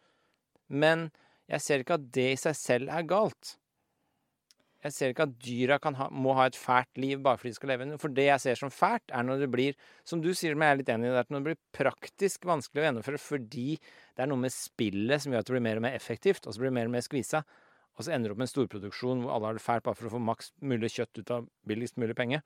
Men 0.70 1.08
jeg 1.50 1.64
ser 1.64 1.82
ikke 1.82 1.98
at 1.98 2.06
det 2.14 2.28
i 2.36 2.38
seg 2.38 2.58
selv 2.58 2.94
er 2.94 3.10
galt. 3.10 3.56
Jeg 4.84 4.92
ser 4.92 5.12
ikke 5.12 5.24
at 5.26 5.36
dyra 5.42 5.78
ha, 5.98 6.06
må 6.12 6.34
ha 6.36 6.46
et 6.46 6.58
fælt 6.58 6.98
liv 7.00 7.20
bare 7.24 7.40
fordi 7.40 7.54
de 7.54 7.58
skal 7.58 7.70
leve. 7.72 7.86
For 7.98 8.12
det 8.12 8.26
jeg 8.28 8.42
ser 8.42 8.58
som 8.60 8.70
fælt, 8.70 9.08
er 9.10 9.24
når 9.24 9.40
det 9.42 9.48
blir 9.50 9.78
Som 10.04 10.20
du 10.22 10.32
sier, 10.34 10.54
men 10.54 10.68
jeg 10.68 10.74
er 10.74 10.80
litt 10.82 10.92
enig 10.94 11.08
i 11.08 11.14
det, 11.14 11.24
når 11.30 11.40
det 11.40 11.48
blir 11.48 11.62
praktisk 11.74 12.44
vanskelig 12.46 12.82
å 12.82 12.86
gjennomføre 12.86 13.18
fordi 13.18 13.78
det 13.80 14.22
er 14.22 14.30
noe 14.30 14.44
med 14.44 14.54
spillet 14.54 15.22
som 15.22 15.32
gjør 15.32 15.42
at 15.42 15.48
det 15.48 15.56
blir 15.56 15.64
mer 15.66 15.80
og 15.80 15.86
mer 15.88 15.96
effektivt, 15.96 16.46
og 16.46 16.54
så 16.54 16.62
blir 16.62 16.70
det 16.70 16.76
mer 16.78 16.90
og 16.90 16.94
mer 16.94 17.04
skvisa, 17.04 17.42
og 17.96 18.04
så 18.04 18.12
ender 18.12 18.30
det 18.30 18.36
opp 18.36 18.42
med 18.42 18.46
en 18.46 18.52
storproduksjon 18.52 19.24
hvor 19.24 19.34
alle 19.34 19.50
har 19.50 19.58
det 19.58 19.64
fælt 19.64 19.84
bare 19.88 19.98
for 19.98 20.08
å 20.08 20.14
få 20.14 20.22
maks 20.22 20.52
mulig 20.60 20.92
kjøtt 20.94 21.20
ut 21.20 21.34
av 21.34 21.50
billigst 21.68 21.98
mulig 22.00 22.16
penge. 22.16 22.42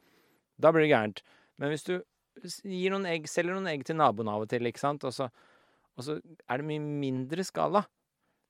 Da 0.61 0.73
blir 0.73 0.87
det 0.87 0.93
gærent. 0.95 1.23
Men 1.59 1.75
hvis 1.75 1.87
du 1.87 1.97
gir 2.65 2.95
noen 2.95 3.09
egg, 3.11 3.27
selger 3.29 3.57
noen 3.57 3.71
egg 3.73 3.85
til 3.87 3.99
naboen 3.99 4.31
av 4.31 4.47
og 4.47 4.51
til, 4.51 4.67
ikke 4.71 4.83
sant, 4.83 5.05
og 5.05 5.15
så, 5.15 5.29
og 5.99 6.07
så 6.07 6.21
er 6.21 6.63
det 6.63 6.69
mye 6.71 6.83
mindre 6.83 7.45
skala, 7.47 7.85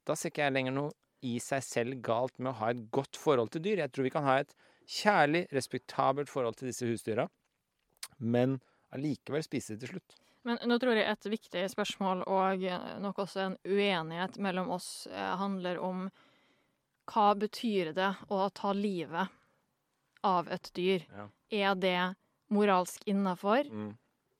da 0.06 0.16
ser 0.16 0.32
ikke 0.32 0.44
jeg 0.44 0.56
lenger 0.56 0.76
noe 0.76 0.92
i 1.22 1.36
seg 1.42 1.62
selv 1.64 2.00
galt 2.04 2.38
med 2.38 2.52
å 2.52 2.58
ha 2.60 2.70
et 2.72 2.82
godt 2.94 3.18
forhold 3.20 3.52
til 3.54 3.62
dyr. 3.64 3.82
Jeg 3.84 3.92
tror 3.92 4.06
vi 4.08 4.12
kan 4.14 4.26
ha 4.26 4.38
et 4.42 4.54
kjærlig, 4.90 5.46
respektabelt 5.54 6.30
forhold 6.32 6.56
til 6.58 6.70
disse 6.70 6.88
husdyra, 6.88 7.28
men 8.18 8.58
allikevel 8.94 9.44
spise 9.44 9.76
det 9.76 9.84
til 9.84 9.94
slutt. 9.96 10.16
Men 10.48 10.58
nå 10.64 10.78
tror 10.80 10.96
jeg 10.96 11.04
et 11.04 11.28
viktig 11.28 11.66
spørsmål, 11.68 12.24
og 12.24 12.64
eh, 12.64 12.86
nok 13.04 13.18
også 13.26 13.42
en 13.44 13.56
uenighet 13.68 14.38
mellom 14.40 14.70
oss, 14.72 15.06
eh, 15.12 15.32
handler 15.36 15.80
om 15.84 16.06
hva 17.10 17.26
betyr 17.36 17.92
det 17.96 18.08
å 18.32 18.46
ta 18.54 18.72
livet 18.72 19.28
av 20.24 20.48
et 20.48 20.70
dyr? 20.76 21.04
Ja. 21.12 21.26
Er 21.50 21.74
det 21.76 21.98
moralsk 22.54 23.04
innafor? 23.10 23.68
Mm. 23.68 23.90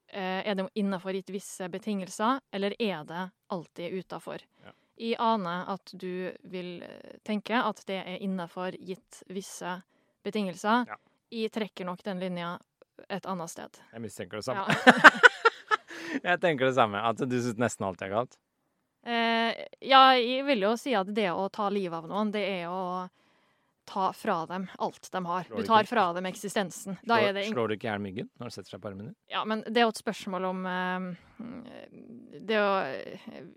Eh, 0.09 0.47
Er 0.49 0.55
det 0.55 0.68
innafor 0.74 1.14
gitt 1.14 1.31
visse 1.31 1.68
betingelser, 1.68 2.41
eller 2.53 2.74
er 2.81 3.05
det 3.05 3.31
alltid 3.53 3.93
utafor? 4.01 4.41
Ja. 4.64 4.72
Jeg 5.01 5.16
aner 5.22 5.68
at 5.72 5.92
du 5.96 6.28
vil 6.53 6.82
eh, 6.84 7.14
tenke 7.24 7.57
at 7.57 7.80
det 7.88 8.03
er 8.03 8.18
innafor 8.20 8.76
gitt 8.76 9.22
visse 9.32 9.78
betingelser. 10.26 10.84
Ja. 10.90 10.98
Jeg 11.30 11.53
trekker 11.55 11.88
nok 11.88 12.03
den 12.05 12.20
linja 12.20 12.59
et 13.09 13.26
annet 13.26 13.53
sted. 13.53 13.80
Jeg 13.94 14.05
mistenker 14.05 14.40
det 14.40 14.48
samme. 14.51 14.66
Ja. 14.68 15.12
Jeg 16.11 16.40
tenker 16.42 16.66
det 16.66 16.74
samme, 16.74 16.98
at 17.07 17.20
du 17.22 17.36
syns 17.38 17.59
nesten 17.61 17.86
alt 17.86 18.01
er 18.03 18.11
galt. 18.11 18.32
Eh, 19.07 19.57
ja, 19.86 20.01
jeg 20.18 20.42
vil 20.44 20.64
jo 20.66 20.72
si 20.76 20.90
at 20.98 21.09
det 21.14 21.28
å 21.30 21.44
ta 21.55 21.68
livet 21.72 22.03
av 22.03 22.09
noen, 22.11 22.32
det 22.34 22.42
er 22.44 22.64
å 22.68 23.07
ta 23.90 24.11
fra 24.12 24.40
dem 24.51 24.66
alt 24.82 25.09
de 25.12 25.22
har. 25.24 25.46
Du 25.48 25.62
tar 25.66 25.86
fra 25.88 26.09
dem 26.12 26.26
eksistensen. 26.26 26.98
Slår, 27.05 27.30
det 27.34 27.46
slår 27.48 27.70
du 27.70 27.76
ikke 27.76 27.88
i 27.88 27.90
hjel 27.90 28.03
myggen 28.03 28.28
når 28.38 28.51
du 28.51 28.57
setter 28.57 28.74
seg 28.74 28.82
på 28.82 28.90
armen 28.90 29.09
din? 29.09 29.16
Ja, 29.32 29.44
men 29.48 29.64
det 29.66 29.80
er 29.80 29.88
jo 29.88 29.94
et 29.94 30.03
spørsmål 30.03 30.51
om 30.51 30.68
eh, 30.70 31.09
Det 32.36 32.59
er 32.59 32.61
jo 32.61 33.48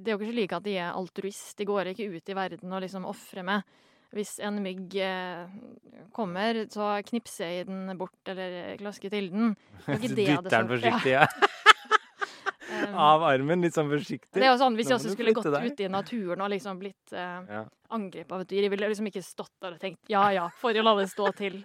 Det 0.00 0.10
er 0.12 0.16
jo 0.16 0.20
ikke 0.24 0.32
slik 0.34 0.52
at 0.56 0.64
de 0.66 0.74
er 0.80 0.90
altruist. 0.96 1.52
De 1.58 1.66
går 1.68 1.92
ikke 1.92 2.08
ut 2.14 2.32
i 2.32 2.36
verden 2.38 2.72
og 2.72 2.82
liksom 2.84 3.06
ofrer 3.08 3.46
meg. 3.46 3.78
Hvis 4.10 4.38
en 4.42 4.56
mygg 4.64 4.96
eh, 4.98 5.50
kommer, 6.16 6.64
så 6.72 6.96
knipser 7.06 7.52
jeg 7.52 7.68
den 7.68 7.92
bort 7.98 8.32
eller 8.32 8.74
klasker 8.80 9.12
til 9.12 9.28
den. 9.30 9.52
Det 9.84 9.92
er 9.94 10.00
ikke 10.00 10.08
det 10.08 10.16
det 10.16 10.26
dytter 10.32 10.54
den 10.56 10.70
forsiktig 10.72 11.12
ja. 11.14 11.28
Eh, 12.70 12.96
av 13.10 13.22
armen, 13.28 13.62
litt 13.62 13.76
sånn 13.76 13.90
forsiktig. 13.90 14.34
Det 14.34 14.46
er 14.48 14.50
jo 14.50 14.58
sånn, 14.58 14.74
Hvis 14.78 14.90
jeg 14.90 14.98
også 14.98 15.14
skulle 15.14 15.34
gått 15.36 15.46
deg. 15.54 15.68
ut 15.70 15.84
i 15.86 15.88
naturen 15.90 16.42
og 16.42 16.50
liksom 16.50 16.82
blitt 16.82 17.14
eh, 17.14 17.38
Ja. 17.54 17.64
angrepet 17.94 18.34
av 18.34 18.42
et 18.44 18.50
dyr 18.50 18.66
Jeg 18.66 18.74
ville 18.74 18.90
liksom 18.90 19.10
ikke 19.10 19.22
stått 19.26 19.54
der 19.62 19.76
og 19.78 19.82
tenkt 19.82 20.10
ja 20.10 20.26
ja, 20.34 20.48
for 20.58 20.74
å 20.74 20.84
la 20.86 20.96
det 20.98 21.08
stå 21.14 21.30
til. 21.38 21.60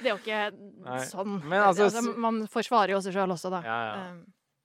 Det 0.00 0.08
er 0.08 0.14
jo 0.14 0.20
ikke 0.22 0.44
Nei, 0.86 1.00
sånn. 1.12 1.42
men 1.44 1.58
altså, 1.60 1.90
altså, 1.90 2.16
man 2.16 2.46
forsvarer 2.48 2.96
jo 2.96 3.02
seg 3.04 3.16
sjøl 3.20 3.36
også, 3.36 3.52
da. 3.52 3.60
Ja, 3.68 3.80
ja. 3.90 4.06
Um, 4.12 4.22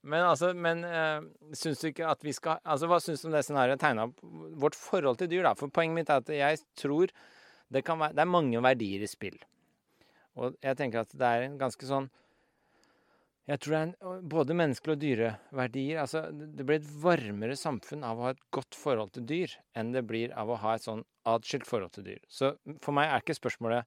Men 0.08 0.24
altså, 0.24 0.54
men 0.56 0.84
uh, 0.88 1.26
syns 1.58 1.82
du 1.82 1.90
ikke 1.90 2.08
at 2.08 2.22
vi 2.24 2.34
skal 2.36 2.62
Altså, 2.64 2.88
hva 2.88 3.00
syns 3.04 3.24
du 3.24 3.28
om 3.30 3.36
det 3.36 3.44
scenarioet 3.46 3.82
tegna 3.82 4.08
opp 4.08 4.22
vårt 4.62 4.78
forhold 4.80 5.20
til 5.20 5.32
dyr, 5.32 5.44
da? 5.50 5.56
For 5.60 5.74
poenget 5.74 6.00
mitt 6.00 6.12
er 6.14 6.24
at 6.24 6.32
jeg 6.32 6.62
tror 6.80 7.12
det 7.74 7.84
kan 7.84 8.00
være 8.00 8.16
Det 8.16 8.24
er 8.24 8.32
mange 8.32 8.62
verdier 8.64 9.04
i 9.04 9.10
spill. 9.12 9.36
Og 10.40 10.56
jeg 10.64 10.80
tenker 10.80 11.04
at 11.04 11.12
det 11.12 11.28
er 11.28 11.44
en 11.48 11.60
ganske 11.60 11.90
sånn 11.90 12.08
Jeg 13.50 13.60
tror 13.64 13.74
det 13.74 13.82
er 13.82 13.90
en, 13.90 14.24
både 14.32 14.58
menneskelige 14.62 14.96
og 14.96 15.04
dyreverdier 15.04 16.02
Altså, 16.06 16.24
det 16.32 16.68
blir 16.68 16.80
et 16.80 16.96
varmere 17.04 17.60
samfunn 17.60 18.08
av 18.08 18.20
å 18.20 18.30
ha 18.30 18.34
et 18.36 18.44
godt 18.56 18.80
forhold 18.80 19.12
til 19.18 19.28
dyr 19.28 19.60
enn 19.76 19.92
det 19.96 20.06
blir 20.08 20.36
av 20.40 20.54
å 20.54 20.62
ha 20.64 20.78
et 20.78 20.88
sånn 20.88 21.04
atskilt 21.28 21.68
forhold 21.68 21.98
til 21.98 22.08
dyr. 22.08 22.24
Så 22.32 22.54
for 22.80 22.96
meg 22.96 23.12
er 23.12 23.20
ikke 23.20 23.36
spørsmålet 23.36 23.84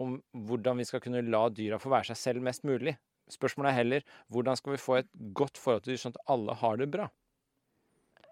om 0.00 0.16
hvordan 0.48 0.80
vi 0.80 0.86
skal 0.88 1.02
kunne 1.04 1.20
la 1.26 1.42
dyra 1.52 1.76
få 1.80 1.92
være 1.92 2.14
seg 2.14 2.20
selv 2.22 2.44
mest 2.46 2.64
mulig. 2.64 2.96
Spørsmålet 3.34 3.72
er 3.72 3.78
heller 3.80 4.04
hvordan 4.32 4.58
skal 4.58 4.74
vi 4.74 4.82
få 4.82 4.98
et 5.00 5.10
godt 5.36 5.60
forhold 5.60 5.84
til 5.84 5.94
dyr, 5.94 6.02
sånn 6.04 6.16
at 6.16 6.34
alle 6.34 6.56
har 6.62 6.80
det 6.80 6.90
bra? 6.92 7.08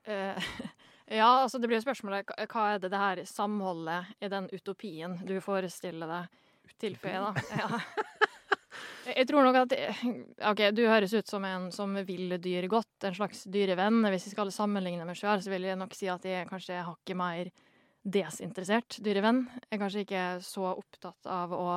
Uh, 0.09 0.51
ja, 1.20 1.30
altså 1.44 1.61
det 1.61 1.70
blir 1.70 1.80
jo 1.80 1.86
spørsmålet 1.86 2.34
hva- 2.49 2.68
er 2.74 2.82
det 2.82 2.92
det 2.92 3.03
her 3.05 3.24
samholdet 3.28 4.14
i 4.24 4.30
den 4.32 4.49
utopien 4.55 5.18
du 5.28 5.36
forestiller 5.44 6.14
deg 6.14 6.78
tilføyer, 6.78 7.28
da? 7.28 7.49
Ja. 7.59 7.82
Jeg 9.09 9.24
tror 9.30 9.46
nok 9.46 9.57
at 9.62 9.72
OK, 10.51 10.61
du 10.76 10.82
høres 10.84 11.14
ut 11.16 11.30
som 11.30 11.44
en 11.49 11.70
som 11.72 11.94
vil 12.05 12.34
dyr 12.44 12.66
godt, 12.68 13.07
en 13.09 13.16
slags 13.16 13.46
dyrevenn. 13.49 14.03
Hvis 14.12 14.26
jeg 14.28 14.34
skal 14.34 14.53
sammenligne 14.53 15.07
meg 15.09 15.16
sjøl, 15.16 15.40
så 15.40 15.53
vil 15.53 15.64
jeg 15.64 15.78
nok 15.80 15.96
si 15.96 16.11
at 16.12 16.26
jeg 16.28 16.49
kanskje 16.51 16.76
er 16.76 16.84
hakket 16.90 17.16
mer 17.16 17.49
desinteressert 18.05 18.99
dyrevenn. 19.05 19.46
Jeg 19.64 19.78
er 19.78 19.80
kanskje 19.80 20.05
ikke 20.05 20.26
så 20.44 20.68
opptatt 20.74 21.30
av 21.32 21.55
å 21.57 21.70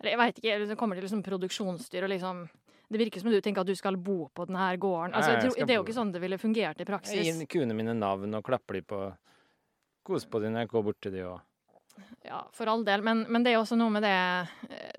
Eller 0.00 0.12
jeg 0.12 0.20
veit 0.20 0.38
ikke, 0.42 0.56
det 0.68 0.78
kommer 0.78 0.98
til 0.98 1.06
liksom 1.06 1.22
produksjonsdyr 1.24 2.04
og 2.04 2.12
liksom 2.12 2.46
Det 2.86 3.00
virker 3.00 3.18
som 3.20 3.32
du 3.32 3.40
tenker 3.42 3.64
at 3.64 3.66
du 3.66 3.74
skal 3.74 3.96
bo 3.98 4.28
på 4.30 4.44
denne 4.46 4.76
gården. 4.78 5.14
Altså, 5.14 5.32
jeg 5.32 5.40
jeg 5.40 5.42
tror, 5.42 5.58
jeg 5.58 5.66
det 5.66 5.74
er 5.74 5.78
jo 5.80 5.84
ikke 5.84 5.96
sånn 5.96 6.12
det 6.14 6.20
ville 6.22 6.38
fungert 6.38 6.78
i 6.78 6.84
Jeg 6.84 6.86
praksis. 6.86 7.26
gir 7.26 7.46
kuene 7.50 7.74
mine 7.74 7.94
navn 7.98 8.34
og 8.38 8.44
klapper 8.46 8.78
de 8.78 8.82
på 8.82 9.00
Kose 10.06 10.28
på 10.30 10.38
de 10.38 10.52
når 10.52 10.60
jeg 10.62 10.68
går 10.70 10.84
bort 10.86 11.00
til 11.02 11.12
de 11.16 11.24
og 11.26 11.40
Ja, 12.22 12.44
for 12.52 12.68
all 12.68 12.84
del. 12.84 13.02
Men, 13.02 13.24
men 13.28 13.42
det 13.42 13.52
er 13.54 13.58
også 13.58 13.76
noe 13.76 13.90
med 13.90 14.02
det 14.02 14.14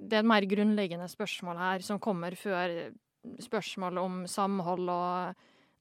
Det 0.02 0.18
er 0.18 0.20
et 0.20 0.26
mer 0.34 0.42
grunnleggende 0.42 1.08
spørsmål 1.08 1.58
her 1.58 1.80
som 1.86 2.00
kommer 2.00 2.36
før 2.36 2.92
spørsmål 3.40 3.98
om 3.98 4.20
samhold 4.28 4.90
og 4.90 5.36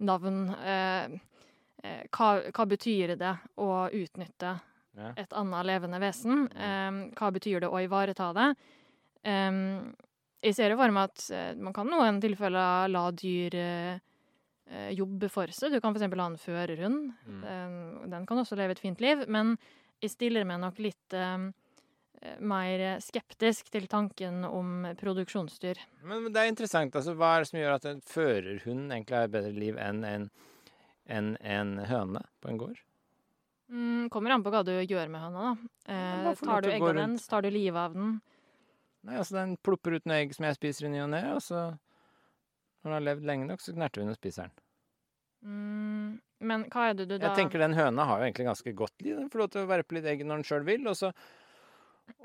navn. 0.06 0.40
Eh, 0.62 1.18
eh, 1.82 2.06
hva, 2.10 2.30
hva 2.50 2.66
betyr 2.66 3.16
det 3.16 3.34
å 3.56 3.88
utnytte 3.90 4.56
et 5.16 5.32
annet 5.36 5.66
levende 5.68 6.00
vesen? 6.02 6.46
Eh, 6.54 6.90
hva 7.18 7.30
betyr 7.34 7.60
det 7.60 7.70
å 7.70 7.82
ivareta 7.82 8.32
det? 8.36 8.48
Eh, 9.26 9.62
jeg 10.46 10.54
ser 10.56 10.72
jo 10.72 10.78
for 10.78 10.94
meg 10.94 11.10
at 11.10 11.26
eh, 11.34 11.52
man 11.58 11.74
kan 11.74 11.88
noen 11.90 12.20
tilfeller 12.22 12.90
la 12.92 13.04
dyr 13.16 13.56
eh, 13.58 14.00
eh, 14.70 14.90
jobbe 14.94 15.30
for 15.32 15.52
seg. 15.54 15.74
Du 15.74 15.82
kan 15.82 15.96
f.eks. 15.96 16.06
ha 16.06 16.26
en 16.28 16.40
førerhund. 16.40 17.12
Mm. 17.26 17.44
Um, 17.44 18.10
Den 18.12 18.26
kan 18.28 18.42
også 18.42 18.58
leve 18.58 18.76
et 18.76 18.82
fint 18.82 19.02
liv, 19.02 19.24
men 19.32 19.56
jeg 20.02 20.12
stiller 20.12 20.46
meg 20.46 20.60
nok 20.62 20.78
litt 20.84 21.16
um, 21.16 21.48
mer 22.44 22.82
skeptisk 23.00 23.70
til 23.72 23.86
tanken 23.88 24.44
om 24.48 24.88
produksjonsdyr. 24.98 25.80
Men 26.04 26.28
det 26.32 26.42
er 26.42 26.50
interessant. 26.52 26.96
altså 26.96 27.14
Hva 27.16 27.34
er 27.34 27.44
det 27.44 27.50
som 27.50 27.60
gjør 27.60 27.76
at 27.78 27.88
en 27.90 28.02
førerhund 28.04 28.92
egentlig 28.92 29.16
har 29.16 29.28
et 29.28 29.34
bedre 29.36 29.54
liv 29.56 29.80
enn 29.80 30.04
en, 30.04 30.28
en, 31.08 31.32
en 31.40 31.76
høne 31.88 32.22
på 32.42 32.52
en 32.52 32.60
gård? 32.60 32.82
Mm, 33.72 34.06
kommer 34.14 34.30
an 34.30 34.44
på 34.46 34.52
hva 34.54 34.62
du 34.66 34.74
gjør 34.78 35.10
med 35.10 35.24
høna, 35.24 35.50
da. 35.50 35.70
Eh, 35.90 36.32
tar 36.44 36.62
du 36.62 36.70
rundt. 36.70 36.98
dens, 37.00 37.26
tar 37.26 37.42
du 37.42 37.50
livet 37.50 37.80
av 37.82 37.96
den? 37.96 38.18
Nei, 39.06 39.16
altså 39.20 39.38
Den 39.38 39.56
plopper 39.62 39.96
ut 39.96 40.06
noen 40.06 40.18
egg 40.18 40.34
som 40.34 40.48
jeg 40.48 40.58
spiser 40.58 40.88
i 40.88 40.92
ny 40.92 41.02
og 41.04 41.10
ne, 41.14 41.22
og 41.36 41.42
så 41.44 41.68
når 41.70 42.86
den 42.90 42.96
har 42.96 43.04
levd 43.10 43.26
lenge 43.26 43.48
nok, 43.48 43.62
så 43.62 43.74
knerter 43.74 44.02
hun 44.02 44.12
og 44.12 44.18
spiser 44.18 44.48
den. 44.48 44.56
Mm, 45.46 45.86
Mm, 46.06 46.20
men 46.48 46.66
hva 46.72 46.90
er 46.90 46.98
det 46.98 47.08
du 47.08 47.16
da 47.16 47.30
Jeg 47.30 47.38
tenker 47.40 47.62
den 47.62 47.76
høna 47.76 48.06
har 48.08 48.20
jo 48.20 48.28
egentlig 48.28 48.48
ganske 48.50 48.76
godt 48.76 49.02
liv. 49.04 49.16
Den 49.18 49.32
får 49.32 49.42
lov 49.42 49.50
til 49.52 49.64
å 49.64 49.70
verpe 49.70 49.96
litt 49.96 50.08
egg 50.10 50.22
når 50.26 50.40
den 50.40 50.48
sjøl 50.48 50.66
vil, 50.68 50.86
og 50.90 50.96
så, 50.98 51.10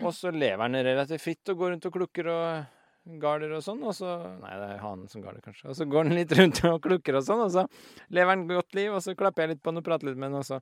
og 0.01 0.13
så 0.15 0.33
lever 0.35 0.67
den 0.67 0.85
relativt 0.87 1.23
fritt 1.23 1.51
og 1.53 1.61
går 1.61 1.73
rundt 1.75 1.87
og 1.87 1.95
klukker 1.95 2.29
og 2.33 3.17
garder 3.21 3.55
og 3.57 3.63
sånn, 3.65 3.81
og 3.87 3.95
så 3.97 4.11
Nei, 4.41 4.53
det 4.61 4.67
er 4.75 4.83
hanen 4.83 5.09
som 5.09 5.23
garder, 5.23 5.41
kanskje. 5.45 5.69
Og 5.71 5.77
så 5.79 5.87
går 5.89 6.07
den 6.09 6.19
litt 6.19 6.35
rundt 6.37 6.61
og 6.69 6.81
klukker 6.83 7.17
og 7.17 7.25
sånn, 7.25 7.45
og 7.47 7.53
så 7.55 7.65
lever 8.13 8.37
den 8.37 8.47
godt 8.51 8.77
liv, 8.77 8.91
og 8.93 9.01
så 9.05 9.15
klapper 9.17 9.45
jeg 9.45 9.55
litt 9.55 9.63
på 9.63 9.73
den 9.73 9.81
og 9.81 9.87
prater 9.87 10.11
litt 10.11 10.19
med 10.21 10.33
den, 10.33 10.41
og 10.43 10.47
så 10.47 10.61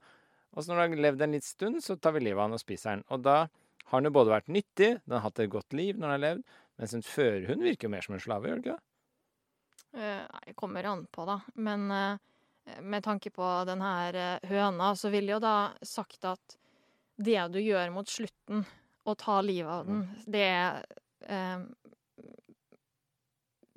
Og 0.49 0.63
så 0.65 0.73
når 0.73 0.79
den 0.79 0.93
har 0.95 1.01
levd 1.05 1.21
en 1.21 1.33
litt 1.37 1.45
stund, 1.45 1.75
så 1.85 1.93
tar 1.95 2.15
vi 2.15 2.23
livet 2.25 2.41
av 2.41 2.47
den 2.47 2.57
og 2.57 2.61
spiser 2.63 2.95
den. 2.95 3.03
Og 3.13 3.19
da 3.21 3.35
har 3.89 4.01
den 4.01 4.09
jo 4.09 4.15
både 4.19 4.33
vært 4.33 4.51
nyttig, 4.53 4.91
den 5.01 5.15
har 5.15 5.25
hatt 5.25 5.41
et 5.41 5.51
godt 5.51 5.73
liv 5.77 5.97
når 5.97 6.05
den 6.05 6.13
har 6.13 6.23
levd, 6.25 6.43
mens 6.79 6.95
en 6.95 7.05
førhund 7.05 7.65
virker 7.65 7.87
jo 7.87 7.93
mer 7.93 8.05
som 8.05 8.15
en 8.15 8.23
slave, 8.23 8.49
gjør 8.49 8.59
det 8.59 8.65
ikke 8.65 8.77
det? 8.77 8.83
Eh, 9.93 10.25
det 10.45 10.53
kommer 10.53 10.83
an 10.83 11.05
på, 11.11 11.25
da. 11.25 11.39
Men 11.53 11.91
eh, 11.91 12.17
med 12.81 13.03
tanke 13.03 13.33
på 13.33 13.49
den 13.67 13.81
her 13.81 14.13
eh, 14.13 14.49
høna, 14.49 14.93
så 14.95 15.09
ville 15.09 15.33
jo 15.33 15.41
da 15.43 15.71
sagt 15.81 16.25
at 16.29 16.57
det 17.19 17.41
du 17.51 17.59
gjør 17.59 17.89
mot 17.91 18.07
slutten, 18.07 18.63
å 19.09 19.15
ta 19.17 19.39
livet 19.41 19.71
av 19.73 19.87
den, 19.87 20.01
det 20.29 20.43
er 20.45 20.83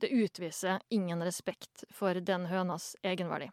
Det 0.02 0.10
utviser 0.10 0.82
ingen 0.90 1.22
respekt 1.22 1.84
for 1.94 2.18
den 2.20 2.48
hønas 2.50 2.90
egenverdi. 3.06 3.48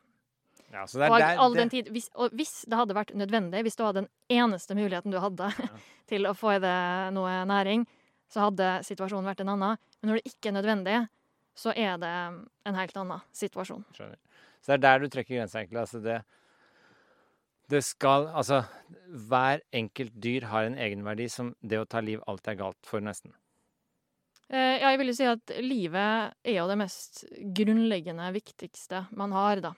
Ja, 0.72 0.84
så 0.86 1.00
det 1.02 1.08
er 1.08 1.12
Og 1.12 1.44
all 1.46 1.54
det- 1.54 1.62
den 1.64 1.70
tid, 1.70 1.88
hvis, 1.94 2.10
og 2.16 2.32
hvis 2.38 2.66
det 2.70 2.78
hadde 2.78 2.94
vært 2.94 3.14
nødvendig, 3.18 3.64
hvis 3.66 3.76
det 3.76 3.84
var 3.86 3.94
den 3.98 4.08
eneste 4.30 4.76
muligheten 4.78 5.12
du 5.12 5.20
hadde 5.20 5.50
til 6.12 6.28
å 6.30 6.34
få 6.38 6.56
i 6.56 6.60
det 6.60 7.14
noe 7.16 7.46
næring, 7.50 7.88
så 8.30 8.46
hadde 8.50 8.84
situasjonen 8.86 9.26
vært 9.26 9.42
en 9.42 9.50
annen. 9.56 9.78
Men 10.02 10.12
når 10.12 10.20
det 10.22 10.34
ikke 10.34 10.50
er 10.52 10.62
nødvendig, 10.62 10.98
så 11.58 11.74
er 11.76 11.98
det 11.98 12.12
en 12.70 12.76
helt 12.78 12.98
annen 13.02 13.22
situasjon. 13.34 13.84
Skjønner. 13.98 14.18
Så 14.62 14.68
det 14.72 14.78
er 14.78 14.84
der 14.86 15.00
du 15.00 15.08
trekker 15.10 15.40
grensa, 15.40 15.60
egentlig. 15.64 15.82
Altså 15.82 16.02
det, 16.04 16.20
det 17.70 17.84
skal 17.84 18.28
Altså, 18.28 18.62
hver 19.10 19.62
enkelt 19.74 20.14
dyr 20.22 20.46
har 20.52 20.64
en 20.70 20.78
egenverdi 20.78 21.30
som 21.32 21.56
det 21.66 21.80
å 21.82 21.88
ta 21.90 22.00
liv 22.06 22.22
alltid 22.28 22.54
er 22.54 22.62
galt 22.62 22.86
for, 22.86 23.02
nesten. 23.02 23.34
Eh, 24.50 24.80
ja, 24.82 24.90
jeg 24.92 24.98
vil 25.02 25.12
jo 25.12 25.18
si 25.18 25.26
at 25.30 25.52
livet 25.62 26.34
er 26.44 26.56
jo 26.58 26.68
det 26.70 26.78
mest 26.82 27.24
grunnleggende, 27.58 28.32
viktigste 28.34 29.04
man 29.18 29.32
har, 29.36 29.62
da. 29.62 29.74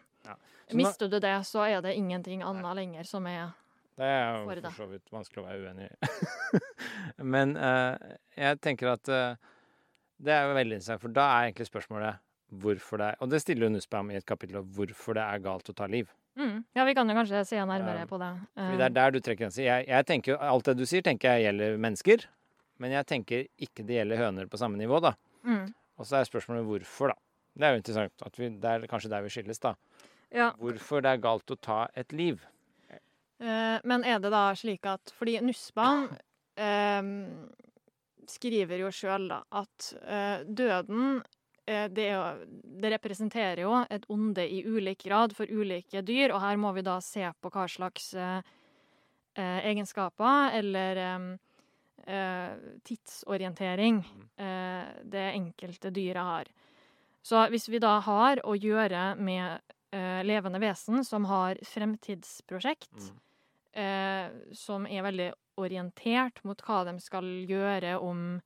Mister 0.77 1.09
du 1.11 1.19
det, 1.19 1.33
så 1.47 1.65
er 1.67 1.81
det 1.83 1.95
ingenting 1.97 2.43
annet 2.43 2.75
lenger 2.75 3.07
som 3.07 3.27
er 3.27 3.51
Det 3.97 4.07
er 4.07 4.37
jo 4.37 4.45
for 4.47 4.77
så 4.77 4.87
vidt 4.89 5.11
vanskelig 5.11 5.43
å 5.43 5.47
være 5.47 5.67
uenig 5.67 5.87
i. 5.89 6.61
Men 7.35 7.55
uh, 7.57 7.97
jeg 8.37 8.59
tenker 8.63 8.93
at 8.93 9.11
uh, 9.11 9.35
det 10.21 10.33
er 10.33 10.47
jo 10.47 10.57
veldig 10.57 10.77
interessant, 10.77 11.01
for 11.01 11.13
da 11.13 11.27
er 11.35 11.49
egentlig 11.49 11.67
spørsmålet 11.69 12.21
hvorfor 12.61 12.99
det 12.99 13.05
er 13.13 13.21
Og 13.23 13.29
det 13.31 13.39
stiller 13.41 13.67
jo 13.67 13.71
Nussbaum 13.75 14.11
i 14.11 14.17
et 14.19 14.25
kapittel 14.27 14.59
om 14.59 14.67
hvorfor 14.75 15.15
det 15.15 15.23
er 15.23 15.43
galt 15.43 15.69
å 15.71 15.73
ta 15.73 15.87
liv. 15.87 16.09
mm. 16.35 16.57
Ja, 16.75 16.83
vi 16.85 16.93
kan 16.95 17.09
jo 17.09 17.15
kanskje 17.15 17.45
se 17.47 17.55
nærmere 17.55 18.03
Ja. 18.03 18.05
på 18.05 18.19
det. 18.19 18.31
Eh, 18.57 18.77
det 18.77 18.85
er 18.85 18.89
der 18.89 19.11
du 19.11 19.19
trekker 19.19 19.45
grenser. 19.45 19.63
Jeg, 19.63 19.87
jeg 19.87 20.05
tenker 20.05 20.37
Alt 20.37 20.65
det 20.65 20.77
du 20.77 20.85
sier, 20.85 21.01
tenker 21.01 21.31
jeg 21.37 21.45
gjelder 21.47 21.77
mennesker. 21.77 22.27
Men 22.79 22.91
jeg 22.91 23.05
tenker 23.05 23.47
ikke 23.57 23.85
det 23.85 23.99
gjelder 24.01 24.17
høner 24.17 24.47
på 24.47 24.57
samme 24.57 24.77
nivå, 24.77 24.99
da. 24.99 25.13
mm. 25.43 25.73
Og 26.01 26.07
så 26.07 26.17
er 26.17 26.25
spørsmålet 26.25 26.65
hvorfor, 26.65 27.13
da. 27.13 27.15
Det 27.53 27.67
er 27.67 27.71
jo 27.75 27.81
interessant. 27.81 28.13
At 28.25 28.39
vi, 28.39 28.49
det 28.49 28.65
er 28.65 28.87
kanskje 28.89 29.09
der 29.11 29.21
vi 29.21 29.29
skilles, 29.29 29.59
da. 29.61 29.75
Ja. 30.31 30.51
Hvorfor 30.59 31.03
det 31.03 31.11
er 31.11 31.23
galt 31.23 31.51
å 31.51 31.57
ta 31.59 31.85
et 31.97 32.13
liv. 32.15 32.39
Eh, 33.41 33.77
men 33.83 34.05
er 34.07 34.21
det 34.21 34.31
da 34.31 34.51
slik 34.55 34.85
at 34.85 35.11
Fordi 35.17 35.39
Nussbaum 35.43 36.07
eh, 36.55 37.01
skriver 38.29 38.83
jo 38.83 38.91
sjøl 38.93 39.27
at 39.33 39.91
eh, 40.05 40.43
døden 40.45 41.21
eh, 41.65 41.87
det, 41.91 42.07
jo, 42.13 42.23
det 42.81 42.93
representerer 42.95 43.63
jo 43.65 43.75
et 43.89 44.05
onde 44.13 44.45
i 44.45 44.61
ulik 44.63 45.07
grad 45.09 45.35
for 45.35 45.49
ulike 45.49 46.03
dyr, 46.05 46.35
og 46.35 46.43
her 46.45 46.59
må 46.61 46.71
vi 46.77 46.85
da 46.85 46.99
se 47.03 47.25
på 47.41 47.51
hva 47.51 47.67
slags 47.71 48.13
eh, 48.13 48.41
eh, 49.35 49.59
egenskaper 49.71 50.59
eller 50.61 51.05
tidsorientering 52.81 53.99
eh, 54.41 54.87
det 55.05 55.25
enkelte 55.35 55.91
dyret 55.93 56.25
har. 56.25 56.47
Så 57.21 57.43
hvis 57.53 57.67
vi 57.69 57.77
da 57.77 57.99
har 58.01 58.41
å 58.41 58.55
gjøre 58.57 59.03
med 59.21 59.61
eh, 59.91 60.23
levende 60.23 60.59
vesen 60.59 61.03
som 61.05 61.25
har 61.25 61.55
fremtidsprosjekt, 61.67 62.91
Mm. 62.93 63.19
eh, 63.73 64.31
som 64.53 64.85
er 64.87 65.03
veldig 65.03 65.33
orientert 65.57 66.43
mot 66.43 66.57
hva 66.61 66.85
de 66.85 66.99
skal 66.99 67.23
gjøre 67.47 67.99
om 68.01 68.41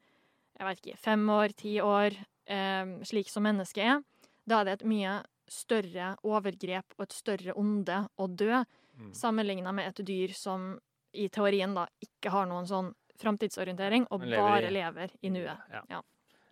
jeg 0.57 0.67
vet 0.67 0.79
ikke, 0.85 0.97
fem 0.97 1.27
år, 1.29 1.49
ti 1.55 1.77
år, 1.81 2.13
eh, 2.47 2.85
slik 3.03 3.27
som 3.29 3.43
mennesket 3.43 3.83
er, 3.83 4.03
da 4.47 4.61
er 4.61 4.65
det 4.65 4.73
et 4.81 4.87
mye 4.87 5.23
større 5.47 6.15
overgrep 6.23 6.85
og 6.97 7.03
et 7.03 7.11
større 7.13 7.53
onde 7.55 8.07
å 8.17 8.27
dø, 8.35 8.63
Mm. 8.97 9.11
sammenligna 9.13 9.73
med 9.73 9.87
et 9.89 10.05
dyr 10.05 10.33
som 10.33 10.79
i 11.13 11.27
teorien 11.27 11.73
da 11.75 11.85
ikke 12.01 12.31
har 12.31 12.45
noen 12.45 12.65
sånn 12.65 12.93
framtidsorientering, 13.19 14.07
og 14.11 14.21
lever 14.21 14.37
bare 14.37 14.63
i- 14.67 14.69
lever 14.71 15.09
i 15.23 15.29
nuet. 15.29 15.57
Ja. 15.71 15.81
Ja. 15.89 16.01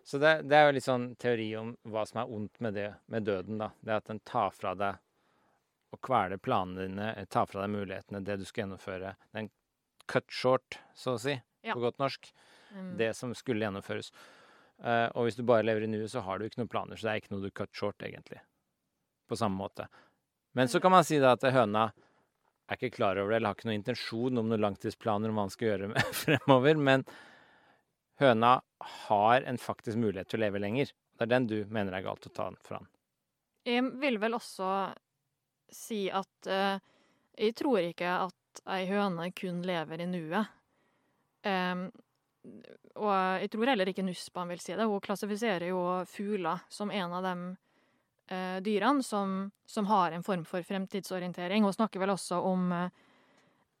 Så 0.04 0.20
det, 0.20 0.34
det 0.44 0.56
er 0.58 0.68
jo 0.68 0.76
litt 0.76 0.84
sånn 0.84 1.06
teori 1.20 1.48
om 1.56 1.72
hva 1.88 2.04
som 2.04 2.20
er 2.20 2.32
ondt 2.36 2.60
med 2.64 2.76
det 2.76 2.90
med 3.12 3.24
døden, 3.24 3.58
da. 3.62 3.70
Det 3.80 3.94
at 3.96 4.10
den 4.10 4.20
tar 4.28 4.52
fra 4.52 4.74
deg 4.76 5.00
og 5.94 6.00
kveler 6.04 6.40
planene 6.42 6.88
dine, 6.88 7.10
eh, 7.14 7.28
tar 7.30 7.46
fra 7.48 7.62
deg 7.62 7.72
mulighetene, 7.72 8.20
det 8.26 8.36
du 8.40 8.44
skal 8.44 8.64
gjennomføre. 8.64 9.14
Den 9.32 9.48
cut 10.10 10.28
short, 10.28 10.78
så 10.94 11.14
å 11.14 11.20
si, 11.20 11.40
Ja. 11.62 11.72
på 11.72 11.80
godt 11.80 11.98
norsk. 11.98 12.32
Mm. 12.74 12.96
Det 12.98 13.14
som 13.16 13.34
skulle 13.34 13.64
gjennomføres. 13.64 14.10
Uh, 14.84 15.08
og 15.14 15.24
hvis 15.24 15.36
du 15.36 15.44
bare 15.46 15.62
lever 15.62 15.84
i 15.84 15.86
nuet, 15.86 16.10
så 16.10 16.20
har 16.20 16.38
du 16.38 16.44
ikke 16.44 16.58
noen 16.58 16.68
planer, 16.68 16.96
så 16.96 17.06
det 17.06 17.12
er 17.12 17.20
ikke 17.22 17.30
noe 17.36 17.44
du 17.46 17.50
cut 17.50 17.72
short, 17.72 18.02
egentlig. 18.02 18.40
På 19.28 19.38
samme 19.38 19.56
måte. 19.56 19.86
Men 20.52 20.68
så 20.68 20.80
kan 20.82 20.90
man 20.90 21.04
si 21.04 21.20
da 21.22 21.32
at 21.32 21.46
høna 21.54 21.92
er 22.68 22.76
ikke 22.76 22.96
klar 22.96 23.16
over 23.16 23.30
det, 23.30 23.36
eller 23.36 23.52
har 23.52 23.54
ikke 23.54 23.68
noen 23.70 23.80
intensjon 23.80 24.40
om 24.40 24.50
noen 24.50 24.60
langtidsplaner 24.60 25.30
om 25.30 25.38
hva 25.38 25.46
han 25.46 25.54
skal 25.54 25.68
gjøre 25.68 25.88
med 25.94 26.10
fremover, 26.24 26.76
men 26.76 27.06
høna 28.20 28.56
har 29.08 29.42
en 29.42 29.58
faktisk 29.58 29.98
mulighet 30.00 30.30
til 30.30 30.40
å 30.40 30.44
leve 30.46 30.62
lenger. 30.62 30.92
Det 31.14 31.26
er 31.26 31.32
den 31.32 31.48
du 31.50 31.58
mener 31.72 31.94
er 31.96 32.06
galt 32.06 32.26
å 32.26 32.32
ta 32.34 32.50
fra 32.66 32.80
han. 32.80 32.90
Jeg 33.64 33.84
vil 34.02 34.18
vel 34.20 34.36
også 34.36 34.70
si 35.72 36.04
at 36.12 36.50
uh, 36.50 36.76
jeg 37.38 37.54
tror 37.58 37.80
ikke 37.80 38.10
at 38.26 38.64
ei 38.70 38.84
høne 38.90 39.30
kun 39.36 39.62
lever 39.66 40.04
i 40.04 40.08
nuet. 40.10 40.52
Um, 41.44 41.88
og 42.94 43.12
jeg 43.42 43.50
tror 43.52 43.70
heller 43.72 43.90
ikke 43.90 44.04
Nussbaum 44.04 44.52
vil 44.52 44.60
si 44.62 44.74
det. 44.76 44.86
Hun 44.86 45.02
klassifiserer 45.02 45.70
jo 45.70 45.80
fugler 46.08 46.62
som 46.72 46.92
en 46.92 47.14
av 47.16 47.24
de 47.24 47.34
eh, 48.28 48.58
dyrene 48.64 49.02
som, 49.02 49.50
som 49.66 49.88
har 49.88 50.12
en 50.12 50.24
form 50.26 50.44
for 50.48 50.62
fremtidsorientering. 50.62 51.64
Hun 51.64 51.72
snakker 51.74 52.02
vel 52.02 52.12
også 52.14 52.42
om 52.44 52.68
eh, 52.76 53.03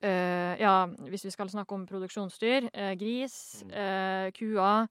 eh, 0.04 0.54
Ja, 0.60 0.86
hvis 1.08 1.24
vi 1.24 1.32
skal 1.34 1.48
snakke 1.48 1.72
om 1.74 1.86
produksjonsdyr. 1.88 2.68
uh, 2.74 2.92
gris, 3.00 3.64
Mm. 3.64 3.72
eh, 3.72 4.30
kuer. 4.36 4.88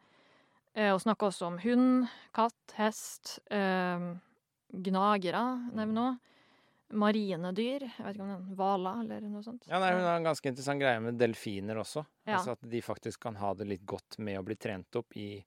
Hun 0.75 0.99
snakker 0.99 1.27
også 1.29 1.45
om 1.51 1.57
hund, 1.61 2.07
katt, 2.33 2.73
hest. 2.79 3.39
Gnagere, 4.73 5.43
nevner 5.75 6.01
hun. 6.07 6.19
Marine 6.93 7.49
dyr. 7.57 7.81
Jeg 7.87 8.05
vet 8.05 8.15
ikke 8.17 8.25
om 8.25 8.29
det 8.29 8.35
er 8.37 8.57
hvaler 8.57 8.99
eller 9.01 9.29
noe 9.29 9.41
sånt. 9.45 9.63
Ja, 9.69 9.79
nei, 9.81 9.91
Hun 9.95 10.03
har 10.05 10.17
en 10.19 10.25
ganske 10.27 10.45
interessant 10.51 10.81
greie 10.81 10.99
med 11.01 11.17
delfiner 11.17 11.79
også. 11.81 12.03
Ja. 12.27 12.37
Altså 12.37 12.51
At 12.53 12.61
de 12.69 12.81
faktisk 12.85 13.19
kan 13.25 13.35
ha 13.41 13.53
det 13.57 13.67
litt 13.67 13.85
godt 13.89 14.19
med 14.19 14.37
å 14.39 14.43
bli 14.45 14.55
trent 14.55 14.95
opp 14.99 15.15
i 15.17 15.43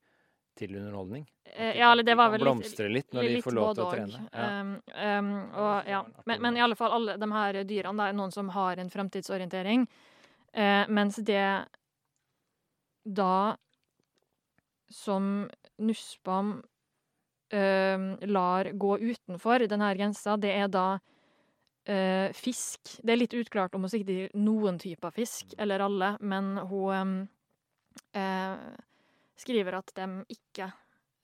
til 0.56 0.74
underholdning. 0.76 1.24
Eh, 1.44 1.78
ja, 1.78 1.90
eller 1.92 2.06
det 2.06 2.16
var 2.18 2.32
vel 2.32 2.40
litt 2.40 2.48
blomstre 2.48 2.88
litt 2.92 3.14
når 3.16 3.28
de 3.30 3.42
får 3.44 3.56
lov 3.56 3.72
til 3.74 3.84
å 3.84 3.90
trene. 3.92 4.22
Ja. 4.32 4.46
Um, 4.60 4.72
um, 4.92 5.32
og, 5.52 5.88
ja. 5.88 6.00
en 6.02 6.10
artig 6.10 6.28
men, 6.30 6.42
men 6.44 6.58
i 6.58 6.64
alle 6.66 6.78
fall, 6.78 6.94
alle 6.96 7.16
de 7.20 7.28
her 7.32 7.60
dyrene, 7.64 7.96
det 8.00 8.08
er 8.12 8.18
noen 8.20 8.34
som 8.34 8.52
har 8.56 8.82
en 8.82 8.92
fremtidsorientering. 8.92 9.86
Uh, 10.56 10.84
mens 10.92 11.20
det 11.26 11.46
da 13.06 13.36
som 14.92 15.46
Nussbaum 15.82 16.56
uh, 17.54 18.08
lar 18.26 18.72
gå 18.72 18.96
utenfor 18.98 19.66
denne 19.70 19.92
grensa, 19.98 20.36
det 20.40 20.52
er 20.56 20.72
da 20.72 20.88
uh, 20.96 22.28
fisk. 22.36 22.98
Det 23.02 23.14
er 23.14 23.22
litt 23.22 23.36
utklart 23.38 23.76
om 23.76 23.86
hun 23.86 23.92
sikter 23.92 24.12
til 24.26 24.44
noen 24.44 24.80
typer 24.82 25.14
fisk, 25.14 25.56
eller 25.58 25.84
alle, 25.86 26.14
men 26.20 26.56
hun 26.70 27.16
eh, 28.12 28.56
skriver 29.38 29.74
at 29.78 29.92
de 29.96 30.06
ikke 30.32 30.72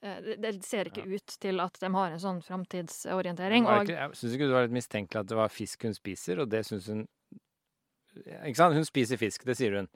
eh, 0.02 0.20
det- 0.20 0.40
Det 0.42 0.64
ser 0.64 0.84
ikke 0.90 1.04
ut 1.06 1.36
til 1.40 1.60
at 1.60 1.78
de 1.80 1.90
har 1.94 2.10
en 2.12 2.18
sånn 2.18 2.42
framtidsorientering. 2.42 3.64
Det 3.64 3.88
ikke, 3.88 3.98
jeg 4.00 4.10
syns 4.18 4.34
ikke 4.34 4.48
du 4.48 4.52
var 4.56 4.62
litt 4.66 4.76
mistenkelig 4.78 5.20
at 5.20 5.26
det 5.30 5.36
var 5.36 5.48
fisk 5.48 5.82
hun 5.86 5.94
spiser, 5.94 6.40
og 6.40 6.48
det 6.50 6.64
syns 6.66 6.86
hun 6.88 7.06
Ikke 8.44 8.56
sant? 8.56 8.74
Hun 8.76 8.84
spiser 8.84 9.16
fisk, 9.16 9.44
det 9.48 9.56
sier 9.56 9.72
hun. 9.78 9.88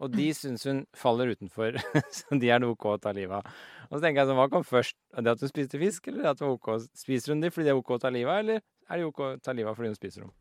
Og 0.00 0.10
de 0.12 0.28
syns 0.42 0.62
hun 0.64 0.84
faller 0.94 1.32
utenfor, 1.34 1.74
så 2.16 2.38
de 2.38 2.50
er 2.50 2.60
det 2.62 2.68
OK 2.68 2.84
å 2.86 3.00
ta 3.02 3.10
livet 3.12 3.40
av. 3.40 3.48
Og 3.90 3.98
så 3.98 4.02
tenker 4.04 4.22
jeg 4.22 4.28
sånn, 4.30 4.38
hva 4.38 4.48
kom 4.52 4.62
først? 4.66 4.94
Det 5.18 5.32
at 5.32 5.40
hun 5.42 5.50
spiste 5.50 5.78
fisk, 5.82 6.06
eller 6.08 6.30
at 6.30 6.38
det 6.38 6.46
var 6.46 6.54
OK? 6.54 6.70
Spiser 6.94 7.32
hun 7.34 7.40
de 7.42 7.50
fordi 7.50 7.66
det 7.66 7.74
er 7.74 7.80
OK 7.80 7.90
å 7.96 7.98
ta 8.02 8.10
livet 8.14 8.30
av, 8.30 8.38
eller 8.44 8.62
er 8.90 8.96
det 9.02 9.08
OK 9.08 9.20
å 9.26 9.32
ta 9.42 9.52
livet 9.56 9.70
av 9.72 9.76
fordi 9.80 9.90
hun 9.90 9.98
spiser 9.98 10.22
dem? 10.26 10.32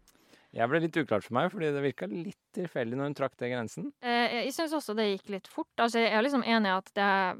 Jeg 0.53 0.69
ble 0.69 0.79
litt 0.83 0.97
uklart 1.01 1.25
for 1.25 1.33
meg, 1.33 1.49
fordi 1.49 1.71
det 1.73 1.81
virka 1.81 2.05
litt 2.09 2.37
tilfeldig 2.53 2.97
når 2.99 3.09
hun 3.09 3.15
trakk 3.17 3.37
den 3.41 3.53
grensen. 3.55 3.87
Eh, 4.05 4.45
jeg 4.45 4.53
syns 4.53 4.75
også 4.77 4.93
det 4.97 5.07
gikk 5.09 5.31
litt 5.33 5.49
fort. 5.49 5.71
Altså, 5.81 6.03
jeg 6.03 6.13
er 6.13 6.21
liksom 6.21 6.43
enig 6.45 6.69
i 6.69 6.75
at 6.77 6.91
det 6.93 7.07
er, 7.09 7.39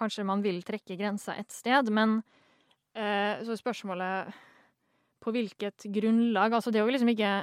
kanskje 0.00 0.26
man 0.26 0.42
vil 0.42 0.58
trekke 0.66 0.98
grensa 0.98 1.36
et 1.38 1.54
sted, 1.54 1.92
men 1.94 2.18
eh, 2.98 3.38
så 3.46 3.54
spørsmålet 3.58 4.34
på 5.20 5.34
hvilket 5.36 5.86
grunnlag 5.94 6.56
Altså, 6.56 6.72
det 6.72 6.80
er 6.80 6.88
jo 6.88 6.94
liksom 6.96 7.12
ikke 7.14 7.34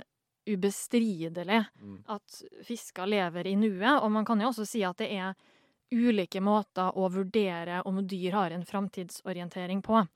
ubestridelig 0.48 1.66
Mm. 1.82 2.04
at 2.08 2.42
fisker 2.64 3.08
lever 3.08 3.48
i 3.48 3.56
nuet, 3.56 4.02
og 4.02 4.12
man 4.12 4.26
kan 4.26 4.40
jo 4.42 4.48
også 4.48 4.66
si 4.68 4.84
at 4.84 4.98
det 4.98 5.12
er 5.12 5.36
ulike 5.92 6.42
måter 6.44 6.92
å 6.96 7.08
vurdere 7.12 7.82
om 7.86 8.02
dyr 8.08 8.32
har 8.36 8.52
en 8.52 8.66
framtidsorientering 8.66 9.82
på. 9.82 10.08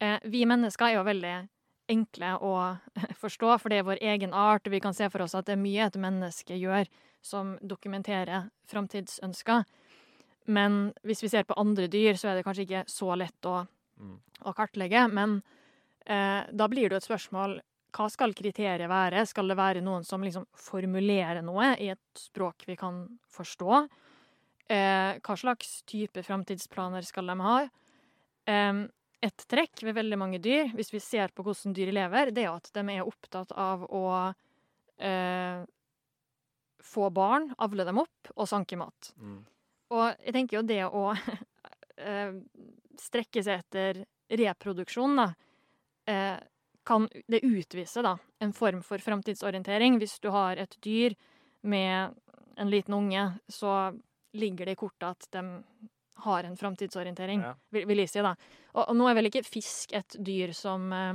Eh, 0.00 0.18
vi 0.24 0.44
mennesker 0.48 0.86
er 0.86 0.94
jo 0.98 1.04
veldig 1.04 1.48
enkle 1.90 2.34
å 2.40 2.54
forstå, 3.22 3.58
for 3.60 3.68
det 3.72 3.78
er 3.82 3.88
vår 3.88 4.02
egen 4.02 4.34
art, 4.34 4.66
og 4.66 4.72
vi 4.74 4.80
kan 4.80 4.94
se 4.96 5.08
for 5.12 5.24
oss 5.24 5.34
at 5.34 5.46
det 5.46 5.56
er 5.56 5.62
mye 5.62 5.86
et 5.86 5.98
menneske 6.00 6.56
gjør 6.58 6.88
som 7.24 7.54
dokumenterer 7.62 8.50
framtidsønsker. 8.68 9.64
Men 10.46 10.92
hvis 11.04 11.22
vi 11.24 11.30
ser 11.32 11.46
på 11.48 11.56
andre 11.56 11.86
dyr, 11.88 12.18
så 12.20 12.28
er 12.30 12.36
det 12.38 12.44
kanskje 12.44 12.66
ikke 12.66 12.84
så 12.90 13.14
lett 13.16 13.48
å, 13.48 13.62
Mm. 13.94 14.16
å 14.42 14.52
kartlegge. 14.52 15.04
Men 15.08 15.36
eh, 16.04 16.42
da 16.50 16.66
blir 16.68 16.88
det 16.90 16.96
jo 16.96 17.02
et 17.02 17.06
spørsmål 17.06 17.60
hva 17.94 18.08
skal 18.10 18.34
kriteriet 18.34 18.90
være? 18.90 19.22
Skal 19.24 19.46
det 19.46 19.56
være 19.56 19.80
noen 19.86 20.02
som 20.04 20.20
liksom 20.20 20.48
formulerer 20.58 21.44
noe 21.46 21.76
i 21.78 21.92
et 21.92 22.18
språk 22.18 22.66
vi 22.66 22.74
kan 22.76 23.04
forstå? 23.30 23.84
Eh, 24.66 25.20
hva 25.22 25.36
slags 25.38 25.84
type 25.86 26.24
framtidsplaner 26.26 27.06
skal 27.06 27.30
de 27.30 27.36
ha? 27.46 27.56
Eh, 28.50 28.82
et 29.24 29.44
trekk 29.48 29.82
ved 29.86 29.96
veldig 29.96 30.18
mange 30.18 30.40
dyr, 30.42 30.72
hvis 30.76 30.92
vi 30.94 31.00
ser 31.02 31.32
på 31.34 31.44
hvordan 31.46 31.74
dyr 31.76 31.92
lever, 31.94 32.32
det 32.34 32.44
er 32.44 32.52
at 32.52 32.70
de 32.74 32.84
er 32.92 33.06
opptatt 33.06 33.54
av 33.56 33.84
å 33.88 34.04
eh, 34.98 35.64
få 36.84 37.10
barn, 37.10 37.50
avle 37.58 37.86
dem 37.88 38.02
opp 38.02 38.32
og 38.34 38.48
sanke 38.48 38.78
mat. 38.80 39.12
Mm. 39.16 39.38
Og 39.94 40.04
jeg 40.24 40.34
tenker 40.36 40.58
jo 40.58 40.64
det 40.68 40.82
å 40.86 41.04
eh, 42.08 42.34
strekke 43.00 43.44
seg 43.44 43.62
etter 43.64 44.02
reproduksjon, 44.28 45.16
da, 45.20 45.28
eh, 46.10 46.36
kan 46.84 47.08
det 47.32 47.40
utvise 47.46 48.02
da, 48.04 48.18
en 48.44 48.52
form 48.52 48.82
for 48.84 49.00
framtidsorientering. 49.00 49.96
Hvis 50.02 50.18
du 50.20 50.28
har 50.34 50.60
et 50.60 50.76
dyr 50.84 51.14
med 51.64 52.12
en 52.60 52.70
liten 52.70 52.94
unge, 52.94 53.22
så 53.48 53.94
ligger 54.36 54.68
det 54.68 54.76
i 54.76 54.80
kortet 54.82 55.08
at 55.08 55.28
de 55.32 55.44
har 56.24 56.44
en 56.48 56.56
framtidsorientering, 56.60 57.42
Ja. 57.44 57.54
vil, 57.74 57.86
vil 57.90 58.02
jeg 58.04 58.10
si. 58.12 58.20
da. 58.24 58.34
Og, 58.74 58.82
og 58.88 58.96
nå 58.98 59.06
er 59.10 59.14
vel 59.20 59.30
ikke 59.30 59.44
fisk 59.46 59.92
et 59.96 60.16
dyr 60.24 60.52
som 60.56 60.90
eh, 60.92 61.14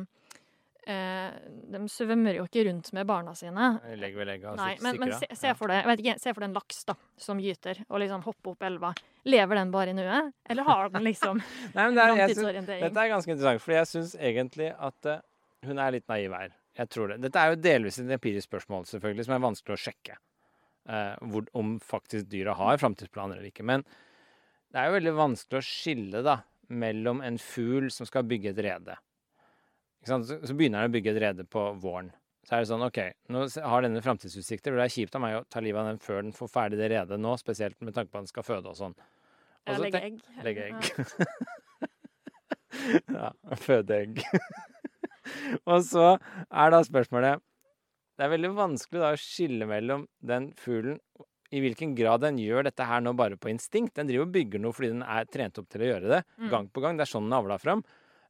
eh, 0.88 1.32
De 1.74 1.82
svømmer 1.92 2.38
jo 2.40 2.46
ikke 2.48 2.64
rundt 2.70 2.92
med 2.96 3.08
barna 3.10 3.34
sine. 3.38 3.70
Legg 4.00 4.16
ved 4.18 4.28
legg. 4.30 4.46
altså, 4.46 4.64
Nei, 4.66 4.76
men, 4.86 5.00
men 5.04 5.14
se, 5.20 5.28
se, 5.38 5.54
for 5.60 5.72
deg, 5.74 5.90
ikke, 6.00 6.16
se 6.22 6.34
for 6.34 6.42
deg 6.46 6.50
en 6.52 6.58
laks 6.60 6.84
da, 6.90 6.96
som 7.20 7.42
gyter 7.44 7.82
og 7.90 8.00
liksom 8.04 8.24
hopper 8.26 8.54
opp 8.56 8.64
elva. 8.70 8.94
Lever 9.30 9.60
den 9.60 9.72
bare 9.76 9.92
i 9.92 9.98
nuet, 9.98 10.32
eller 10.50 10.64
har 10.70 10.90
den 10.94 11.04
liksom 11.10 11.42
Nei, 11.76 11.84
men 11.90 11.98
det 12.00 12.06
er, 12.08 12.34
syns- 12.34 12.70
Dette 12.70 13.04
er 13.04 13.12
ganske 13.12 13.34
interessant, 13.36 13.62
for 13.66 13.76
jeg 13.76 13.90
syns 13.92 14.16
egentlig 14.16 14.72
at 14.78 15.10
uh, 15.12 15.20
hun 15.68 15.78
er 15.84 15.92
litt 15.98 16.08
naiv 16.10 16.34
her. 16.38 16.56
Jeg 16.80 16.88
tror 16.94 17.12
det. 17.12 17.18
Dette 17.26 17.42
er 17.44 17.52
jo 17.52 17.58
delvis 17.60 17.98
et 18.00 18.10
empirisk 18.16 18.48
spørsmål, 18.48 18.86
selvfølgelig, 18.88 19.26
som 19.28 19.34
er 19.36 19.42
vanskelig 19.44 19.76
å 19.76 19.82
sjekke. 19.84 20.14
eh, 20.90 21.16
hvor, 21.28 21.44
om 21.60 21.74
faktisk 21.84 22.30
dyra 22.32 22.54
har 22.56 22.78
framtidsplaner 22.80 23.36
eller 23.36 23.50
ikke. 23.52 23.66
Men 23.68 23.84
det 24.70 24.80
er 24.82 24.90
jo 24.90 24.96
veldig 25.00 25.14
vanskelig 25.18 25.60
å 25.60 25.66
skille 25.66 26.22
da, 26.26 26.38
mellom 26.70 27.22
en 27.26 27.38
fugl 27.42 27.90
som 27.94 28.06
skal 28.10 28.26
bygge 28.30 28.52
et 28.54 28.64
rede. 28.66 28.96
Ikke 30.00 30.12
sant? 30.14 30.28
Så, 30.30 30.38
så 30.46 30.56
begynner 30.56 30.84
han 30.84 30.92
å 30.92 30.94
bygge 30.94 31.14
et 31.16 31.22
rede 31.24 31.46
på 31.50 31.64
våren. 31.82 32.12
Så 32.48 32.56
er 32.56 32.64
det 32.64 32.70
sånn, 32.72 32.84
OK, 32.86 33.00
nå 33.34 33.44
har 33.72 33.84
denne 33.86 34.02
framtidsutsikter. 34.02 34.74
Det 34.78 34.86
er 34.86 34.94
kjipt 34.94 35.18
av 35.18 35.22
meg 35.22 35.36
å 35.38 35.44
ta 35.52 35.62
livet 35.62 35.82
av 35.82 35.90
den 35.92 36.00
før 36.02 36.22
den 36.24 36.34
får 36.34 36.50
ferdig 36.54 36.80
det 36.80 36.88
redet 36.94 37.20
nå, 37.22 37.34
spesielt 37.42 37.78
med 37.84 37.94
tanke 37.98 38.14
på 38.14 38.22
at 38.22 38.26
den 38.26 38.32
skal 38.32 38.46
føde 38.48 38.72
og 38.72 38.78
sånn. 38.80 38.96
Og 39.68 39.76
så 39.76 39.82
legge 39.84 40.02
egg. 40.08 40.22
Legge 40.46 40.70
Ja. 40.70 40.80
egg. 40.80 42.00
ja, 43.20 43.30
føde 43.60 44.00
egg. 44.04 44.22
og 45.70 45.84
så 45.86 46.06
er 46.16 46.74
da 46.74 46.80
spørsmålet 46.86 47.42
Det 48.18 48.26
er 48.26 48.32
veldig 48.34 48.50
vanskelig 48.58 49.02
da 49.04 49.12
å 49.14 49.20
skille 49.20 49.68
mellom 49.70 50.08
den 50.26 50.50
fuglen 50.60 50.98
I 51.52 51.62
hvilken 51.64 51.96
grad 51.98 52.22
den 52.22 52.38
gjør 52.38 52.68
dette 52.68 52.86
her 52.86 53.02
nå 53.02 53.16
bare 53.18 53.38
på 53.42 53.50
instinkt. 53.50 53.96
Den 53.98 54.08
driver 54.10 54.28
og 54.28 54.34
bygger 54.36 54.62
noe 54.62 54.76
fordi 54.76 54.92
den 54.94 55.02
er 55.04 55.26
trent 55.26 55.58
opp 55.58 55.70
til 55.70 55.82
å 55.82 55.88
gjøre 55.94 56.12
det 56.12 56.24
Mm. 56.38 56.50
gang 56.50 56.68
på 56.70 56.82
gang. 56.82 56.98
Det 56.98 57.08
er 57.08 57.14
sånn 57.14 57.26
den 57.30 57.34
avla 57.40 57.58
fram. 57.58 57.84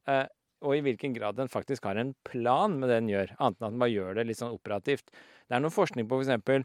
Uh, 0.08 0.26
og 0.62 0.76
i 0.76 0.80
hvilken 0.84 1.14
grad 1.14 1.36
den 1.36 1.48
faktisk 1.48 1.84
har 1.84 1.96
en 1.96 2.14
plan 2.24 2.78
med 2.78 2.88
det 2.88 3.00
den 3.00 3.08
gjør, 3.12 3.34
annet 3.38 3.60
enn 3.60 3.66
at 3.66 3.72
den 3.72 3.78
bare 3.80 3.92
gjør 3.92 4.14
det 4.14 4.26
litt 4.26 4.40
sånn 4.40 4.52
operativt. 4.56 5.06
Det 5.48 5.56
er 5.56 5.60
noe 5.60 5.70
forskning 5.72 6.08
på 6.08 6.20
f.eks. 6.20 6.64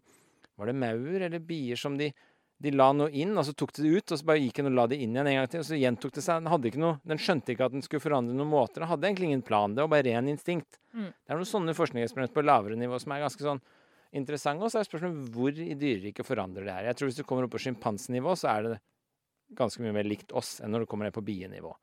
Var 0.58 0.66
det 0.72 0.76
maur 0.76 1.22
eller 1.22 1.40
bier 1.40 1.76
som 1.80 1.98
de 1.98 2.14
de 2.64 2.72
la 2.72 2.94
noe 2.96 3.12
inn, 3.12 3.34
og 3.36 3.44
så 3.44 3.52
tok 3.52 3.74
de 3.76 3.84
det 3.84 3.98
ut, 3.98 4.12
og 4.16 4.18
så 4.18 4.26
bare 4.26 4.40
gikk 4.40 4.62
den 4.62 4.70
og 4.72 4.76
la 4.78 4.86
det 4.88 4.96
inn 5.04 5.12
igjen 5.12 5.28
en 5.28 5.36
gang 5.42 5.48
til, 5.52 5.60
og 5.60 5.66
så 5.68 5.76
gjentok 5.76 6.14
det 6.16 6.22
seg. 6.24 6.38
Den, 6.40 6.48
hadde 6.54 6.70
ikke 6.70 6.80
noe, 6.80 7.00
den 7.04 7.20
skjønte 7.20 7.52
ikke 7.52 7.66
at 7.68 7.74
den 7.76 7.84
skulle 7.84 8.00
forandre 8.00 8.32
noen 8.34 8.48
måter. 8.48 8.80
Den 8.80 8.88
hadde 8.88 9.10
egentlig 9.10 9.28
ingen 9.28 9.42
plan. 9.44 9.76
Det 9.76 9.84
var 9.84 9.92
bare 9.92 10.06
ren 10.08 10.30
instinkt. 10.32 10.80
Mm. 10.96 11.10
Det 11.12 11.34
er 11.34 11.36
noen 11.36 11.50
sånne 11.50 11.76
forskningseksperimenter 11.76 12.34
på 12.38 12.46
lavere 12.48 12.78
nivå 12.80 12.96
som 13.04 13.12
er 13.12 13.26
ganske 13.26 13.44
sånn 13.44 13.60
interessante. 14.16 14.66
Og 14.66 14.72
så 14.72 14.82
er 14.82 14.88
spørsmålet 14.88 15.32
hvor 15.36 15.62
i 15.62 15.76
dyreriket 15.78 16.28
forandrer 16.28 16.68
det 16.68 16.76
her. 16.76 16.90
Jeg 16.90 17.00
tror 17.00 17.12
hvis 17.12 17.20
du 17.20 17.26
kommer 17.28 17.48
opp 17.48 17.56
på 17.56 17.64
sjimpansenivå, 17.66 18.36
så 18.40 18.52
er 18.54 18.68
det 18.68 18.82
ganske 19.56 19.84
mye 19.84 19.94
mer 19.96 20.08
likt 20.08 20.34
oss 20.36 20.58
enn 20.64 20.74
når 20.74 20.84
du 20.84 20.90
kommer 20.92 21.08
ned 21.08 21.16
på 21.16 21.24
bienivå. 21.26 21.74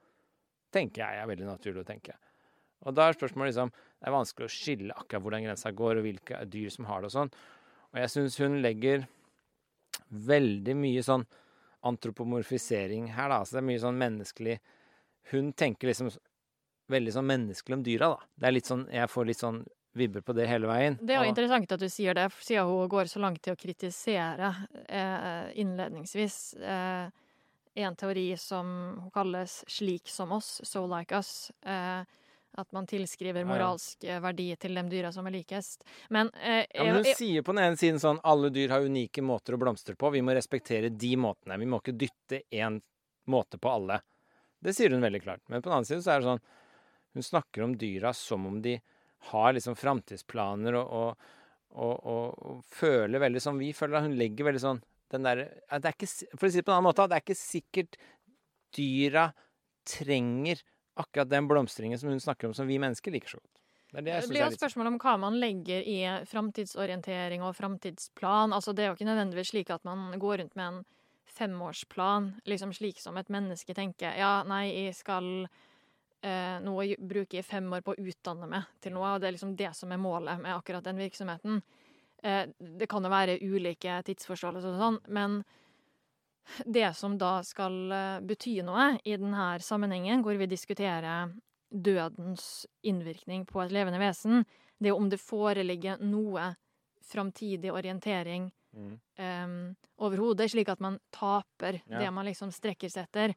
Tenker 0.72 1.05
jeg 1.05 1.22
er 1.22 1.28
veldig 1.30 1.49
naturlig 1.49 1.85
å 1.85 1.89
tenke. 1.89 2.16
Og 2.83 2.95
da 2.97 3.07
er 3.07 3.14
spørsmålet 3.14 3.53
liksom 3.53 3.70
Det 3.70 4.09
er 4.09 4.14
vanskelig 4.16 4.49
å 4.49 4.51
skille 4.51 4.95
akkurat 4.99 5.22
hvor 5.22 5.35
den 5.37 5.45
grensa 5.47 5.70
går, 5.70 6.01
og 6.01 6.07
hvilke 6.09 6.41
dyr 6.51 6.72
som 6.74 6.89
har 6.89 7.03
det 7.03 7.12
og 7.12 7.14
sånn. 7.14 7.28
Og 7.93 8.01
jeg 8.01 8.11
syns 8.11 8.39
hun 8.43 8.57
legger 8.64 9.05
veldig 10.11 10.74
mye 10.74 11.05
sånn 11.07 11.26
antropomorfisering 11.87 13.12
her, 13.14 13.30
da. 13.30 13.45
Så 13.45 13.55
det 13.55 13.62
er 13.62 13.68
mye 13.70 13.83
sånn 13.83 14.01
menneskelig 14.01 14.59
Hun 15.30 15.53
tenker 15.55 15.87
liksom 15.87 16.09
veldig 16.91 17.12
sånn 17.14 17.28
menneskelig 17.30 17.78
om 17.78 17.85
dyra, 17.87 18.09
da. 18.16 18.26
Det 18.35 18.49
er 18.49 18.57
litt 18.57 18.70
sånn 18.70 18.85
Jeg 18.91 19.11
får 19.12 19.28
litt 19.30 19.43
sånn 19.43 19.62
vibber 19.95 20.20
på 20.24 20.32
det 20.36 20.47
hele 20.49 20.66
veien. 20.70 20.97
Det 21.01 21.14
er 21.14 21.24
jo 21.24 21.28
interessant 21.30 21.72
at 21.72 21.80
du 21.80 21.88
sier 21.93 22.14
det, 22.16 22.28
siden 22.40 22.66
hun 22.68 22.88
går 22.88 23.11
så 23.11 23.20
langt 23.20 23.43
til 23.45 23.53
å 23.53 23.61
kritisere 23.61 24.53
eh, 24.88 25.53
innledningsvis 25.61 26.38
eh, 26.61 27.11
en 27.74 27.97
teori 27.97 28.36
som 28.36 28.66
hun 29.01 29.11
kalles 29.14 29.64
'slik 29.68 30.09
som 30.09 30.32
oss', 30.32 30.61
'so 30.64 30.86
like 30.86 31.14
us'. 31.14 31.51
Eh, 31.64 32.05
at 32.55 32.72
man 32.72 32.86
tilskriver 32.86 33.40
Ja, 33.40 33.47
ja. 33.47 33.53
moralsk 33.53 34.05
eh, 34.05 34.20
verdi 34.20 34.57
til 34.61 34.74
de 34.74 34.82
dyra 34.82 35.12
som 35.12 35.26
er 35.26 35.30
likest. 35.30 35.84
Men, 36.11 36.30
eh, 36.34 36.66
Ja, 36.74 36.84
men 36.84 36.95
hun 36.97 37.05
jeg- 37.05 37.16
sier 37.16 37.43
på 37.43 37.55
den 37.55 37.64
ene 37.64 37.76
siden 37.76 37.99
sånn 37.99 38.20
alle 38.22 38.51
dyr 38.51 38.68
har 38.68 38.80
unike 38.80 39.22
måter 39.22 39.55
å 39.55 39.59
blomstre 39.59 39.97
på. 39.97 40.12
Vi 40.12 40.20
må 40.20 40.34
respektere 40.36 40.90
de 40.90 41.16
måtene. 41.16 41.59
Vi 41.59 41.64
må 41.64 41.80
ikke 41.80 41.97
dytte 41.97 42.43
én 42.53 42.82
måte 43.26 43.59
på 43.59 43.70
alle. 43.72 44.01
Det 44.62 44.74
sier 44.76 44.90
hun 44.90 45.01
veldig 45.01 45.22
klart. 45.22 45.40
Men 45.49 45.62
på 45.62 45.70
den 45.70 45.78
andre 45.78 45.86
siden 45.86 46.03
så 46.03 46.12
er 46.12 46.20
det 46.20 46.26
sånn 46.28 46.40
Hun 47.14 47.22
snakker 47.22 47.62
om 47.64 47.74
dyra 47.76 48.14
som 48.14 48.47
om 48.47 48.62
de 48.62 48.80
har 49.31 49.53
liksom 49.55 49.77
framtidsplaner 49.79 50.77
og, 50.81 51.20
og, 51.73 51.95
og, 51.95 52.43
og, 52.43 52.64
føler 52.66 53.23
veldig 53.23 53.43
som 53.43 53.61
vi 53.61 53.70
føler. 53.77 54.03
Hun 54.05 54.18
legger 54.18 54.49
veldig 54.51 54.62
sånn 54.62 54.83
den 55.12 55.27
der, 55.29 55.43
det 55.45 55.89
er 55.91 55.95
ikke, 55.95 56.09
For 56.39 56.49
å 56.49 56.51
si 56.51 56.62
det 56.62 56.66
på 56.66 56.73
en 56.73 56.79
annen 56.79 56.89
måte, 56.89 57.07
det 57.11 57.18
er 57.18 57.25
ikke 57.25 57.37
sikkert 57.37 57.99
dyra 58.73 59.27
trenger 59.85 60.62
akkurat 61.01 61.29
den 61.29 61.49
blomstringen 61.49 62.01
som 62.01 62.09
hun 62.09 62.20
snakker 62.20 62.49
om, 62.49 62.55
som 62.57 62.68
vi 62.68 62.79
mennesker 62.81 63.12
liker 63.12 63.35
så 63.35 63.41
godt. 63.41 63.61
Det 63.93 64.05
det 64.07 64.20
Det 64.23 64.29
blir 64.31 64.41
jo 64.41 64.49
litt 64.49 64.61
spørsmål 64.61 64.89
om 64.89 64.99
hva 65.03 65.18
man 65.20 65.35
legger 65.41 65.85
i 65.85 65.99
framtidsorientering 66.25 67.43
og 67.45 67.57
framtidsplan. 67.57 68.55
Altså, 68.57 68.73
det 68.73 68.85
er 68.85 68.89
jo 68.89 68.97
ikke 68.97 69.11
nødvendigvis 69.11 69.53
slik 69.53 69.70
at 69.70 69.85
man 69.85 70.14
går 70.18 70.41
rundt 70.41 70.57
med 70.57 70.66
en 70.66 70.85
femårsplan, 71.29 72.31
liksom 72.49 72.73
slik 72.73 73.01
som 73.01 73.16
et 73.20 73.29
menneske 73.33 73.75
tenker. 73.77 74.16
Ja, 74.16 74.43
nei, 74.49 74.87
jeg 74.87 74.97
skal 74.97 75.47
eh, 76.23 76.59
nå 76.62 76.75
ju- 76.87 76.97
bruke 77.01 77.35
jeg 77.41 77.45
fem 77.45 77.66
år 77.73 77.83
på 77.83 77.95
å 77.95 78.01
utdanne 78.09 78.49
meg 78.49 78.64
til 78.81 78.93
noe, 78.95 79.14
og 79.14 79.20
det 79.20 79.29
er 79.29 79.33
liksom 79.37 79.57
det 79.57 79.75
som 79.77 79.93
er 79.93 79.99
målet 79.99 80.41
med 80.41 80.55
akkurat 80.55 80.85
den 80.85 80.97
virksomheten. 80.97 81.62
Eh, 82.23 82.47
det 82.61 82.89
kan 82.89 83.03
jo 83.03 83.11
være 83.11 83.39
ulike 83.43 84.01
tidsforståelser 84.07 84.73
og 84.75 84.79
sånn, 84.81 84.99
men 85.09 85.45
det 86.66 86.89
som 86.97 87.16
da 87.18 87.41
skal 87.47 87.93
eh, 87.93 88.20
bety 88.27 88.57
noe 88.66 88.99
i 89.05 89.16
denne 89.16 89.59
sammenhengen, 89.62 90.23
hvor 90.25 90.37
vi 90.39 90.47
diskuterer 90.51 91.33
dødens 91.73 92.66
innvirkning 92.85 93.47
på 93.49 93.62
et 93.64 93.73
levende 93.73 93.99
vesen, 94.03 94.45
det 94.83 94.91
er 94.91 94.99
om 94.99 95.09
det 95.09 95.20
foreligger 95.23 96.01
noe 96.03 96.55
framtidig 97.12 97.73
orientering 97.73 98.51
Mm. 98.73 98.95
um, 99.20 99.77
overhodet, 100.01 100.47
slik 100.51 100.70
at 100.73 100.81
man 100.81 100.95
taper 101.12 101.83
Ja. 101.91 101.99
det 101.99 102.11
man 102.11 102.25
liksom 102.25 102.49
strekker 102.51 102.89
seg 102.89 103.05
etter. 103.05 103.35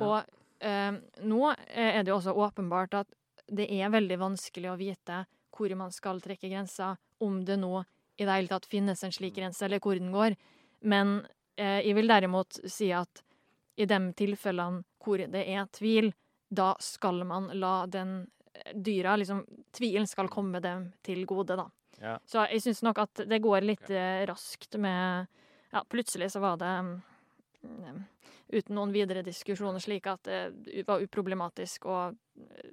Og 0.00 0.24
nå 0.62 1.40
er 1.66 2.04
det 2.04 2.12
jo 2.12 2.18
også 2.20 2.34
åpenbart 2.38 2.94
at 3.00 3.08
det 3.52 3.66
er 3.74 3.90
veldig 3.92 4.18
vanskelig 4.20 4.70
å 4.70 4.78
vite 4.78 5.24
hvor 5.52 5.74
man 5.76 5.92
skal 5.92 6.20
trekke 6.22 6.48
grensa, 6.48 6.96
om 7.18 7.42
det 7.44 7.58
nå 7.60 7.82
i 8.16 8.24
det 8.24 8.32
hele 8.32 8.50
tatt 8.50 8.66
finnes 8.70 9.04
en 9.04 9.12
slik 9.12 9.36
grense, 9.36 9.64
eller 9.64 9.80
hvor 9.82 9.98
den 9.98 10.12
går. 10.12 10.36
Men 10.88 11.20
eh, 11.56 11.80
jeg 11.86 11.96
vil 11.98 12.10
derimot 12.10 12.60
si 12.70 12.90
at 12.94 13.22
i 13.76 13.86
de 13.88 13.98
tilfellene 14.18 14.84
hvor 15.02 15.22
det 15.32 15.44
er 15.48 15.68
tvil, 15.74 16.12
da 16.52 16.72
skal 16.82 17.22
man 17.28 17.50
la 17.58 17.86
den 17.90 18.22
eh, 18.54 18.74
dyra 18.74 19.16
liksom 19.20 19.44
Tvilen 19.72 20.06
skal 20.06 20.28
komme 20.32 20.60
dem 20.60 20.90
til 21.02 21.24
gode, 21.26 21.56
da. 21.56 21.68
Ja. 22.02 22.16
Så 22.26 22.44
jeg 22.50 22.64
syns 22.64 22.82
nok 22.84 22.98
at 23.04 23.22
det 23.30 23.38
går 23.44 23.64
litt 23.64 23.86
okay. 23.86 24.26
raskt 24.28 24.76
med 24.80 25.28
Ja, 25.72 25.84
plutselig 25.88 26.32
så 26.34 26.42
var 26.42 26.58
det 26.60 26.72
mm, 26.82 28.02
uten 28.52 28.76
noen 28.76 28.92
videre 28.94 29.22
diskusjoner 29.26 29.80
slik 29.82 30.06
at 30.12 30.22
det 30.28 30.84
var 30.86 31.00
uproblematisk 31.04 31.86
å 31.88 31.96
eh, 32.12 32.72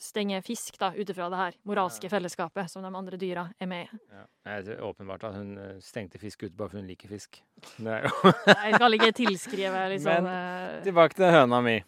stenge 0.00 0.40
fisk 0.42 0.78
da, 0.80 0.90
ut 0.96 1.10
ifra 1.12 1.28
det 1.30 1.38
her 1.38 1.58
moralske 1.68 2.08
fellesskapet 2.10 2.70
som 2.72 2.82
de 2.82 2.90
andre 2.90 3.18
dyra 3.20 3.46
er 3.62 3.70
med 3.70 3.86
i. 3.86 4.00
Ja. 4.16 4.24
Det 4.64 4.74
er 4.78 4.82
åpenbart 4.84 5.24
at 5.28 5.36
hun 5.38 5.54
eh, 5.60 5.76
stengte 5.84 6.18
fisk 6.22 6.46
ute 6.46 6.56
bare 6.56 6.72
fordi 6.72 6.82
hun 6.82 6.90
liker 6.90 7.12
fisk. 7.14 7.42
Det 7.78 7.92
er 8.00 8.08
jo 8.08 8.34
Jeg 8.48 8.74
skal 8.80 8.98
ikke 9.00 9.12
tilskrive 9.22 9.86
liksom 9.94 10.24
Men- 10.24 10.32
eh, 10.34 10.82
Tilbake 10.88 11.20
til 11.20 11.34
høna 11.38 11.62
mi. 11.64 11.78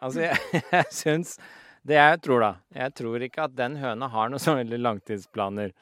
Altså, 0.00 0.20
jeg, 0.26 0.36
jeg 0.72 0.86
syns 0.94 1.36
Det 1.86 1.96
jeg 1.98 2.20
tror, 2.24 2.42
da 2.44 2.50
Jeg 2.76 2.94
tror 2.98 3.24
ikke 3.26 3.46
at 3.48 3.56
den 3.58 3.78
høna 3.80 4.08
har 4.12 4.30
noen 4.30 4.42
så 4.42 4.54
veldig 4.58 4.78
langtidsplaner. 4.82 5.72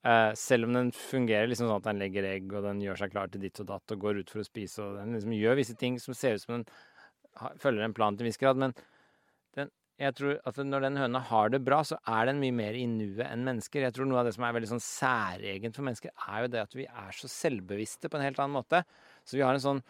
Eh, 0.00 0.30
selv 0.34 0.64
om 0.64 0.72
den 0.72 0.90
fungerer 0.96 1.50
liksom 1.50 1.68
sånn 1.68 1.82
at 1.82 1.88
den 1.90 1.98
legger 2.00 2.24
egg, 2.24 2.52
og 2.54 2.64
den 2.64 2.78
gjør 2.80 3.02
seg 3.02 3.12
klar 3.12 3.28
til 3.28 3.42
ditt 3.42 3.60
og 3.60 3.68
datt 3.68 3.92
og 3.92 4.06
går 4.06 4.22
ut 4.22 4.32
for 4.32 4.40
å 4.40 4.46
spise, 4.46 4.80
og 4.80 4.96
den 4.96 5.12
liksom 5.16 5.34
gjør 5.36 5.58
visse 5.58 5.76
ting 5.76 5.98
som 6.00 6.16
ser 6.16 6.38
ut 6.38 6.44
som 6.46 6.54
den 6.56 6.64
følger 7.60 7.84
en 7.84 7.96
plan 7.96 8.16
til 8.16 8.24
en 8.24 8.30
viss 8.30 8.40
grad. 8.40 8.60
Men 8.60 8.72
den, 9.58 9.68
jeg 10.00 10.16
tror 10.16 10.38
at 10.48 10.60
når 10.64 10.86
den 10.86 10.96
høna 11.02 11.20
har 11.28 11.52
det 11.52 11.60
bra, 11.66 11.82
så 11.84 12.00
er 12.08 12.30
den 12.30 12.40
mye 12.40 12.56
mer 12.56 12.78
i 12.78 12.86
nuet 12.88 13.26
enn 13.28 13.44
mennesker. 13.44 13.84
Jeg 13.84 13.96
tror 13.96 14.08
noe 14.08 14.22
av 14.22 14.30
det 14.30 14.34
som 14.38 14.46
er 14.48 14.56
veldig 14.56 14.72
sånn 14.72 14.84
særegent 14.86 15.76
for 15.76 15.88
mennesker, 15.90 16.16
er 16.32 16.46
jo 16.46 16.52
det 16.56 16.64
at 16.64 16.78
vi 16.78 16.88
er 16.88 17.16
så 17.20 17.28
selvbevisste 17.28 18.08
på 18.08 18.16
en 18.16 18.24
helt 18.24 18.40
annen 18.40 18.56
måte. 18.56 18.80
Så 19.28 19.36
vi 19.36 19.44
har 19.44 19.52
en 19.52 19.66
sånn 19.66 19.84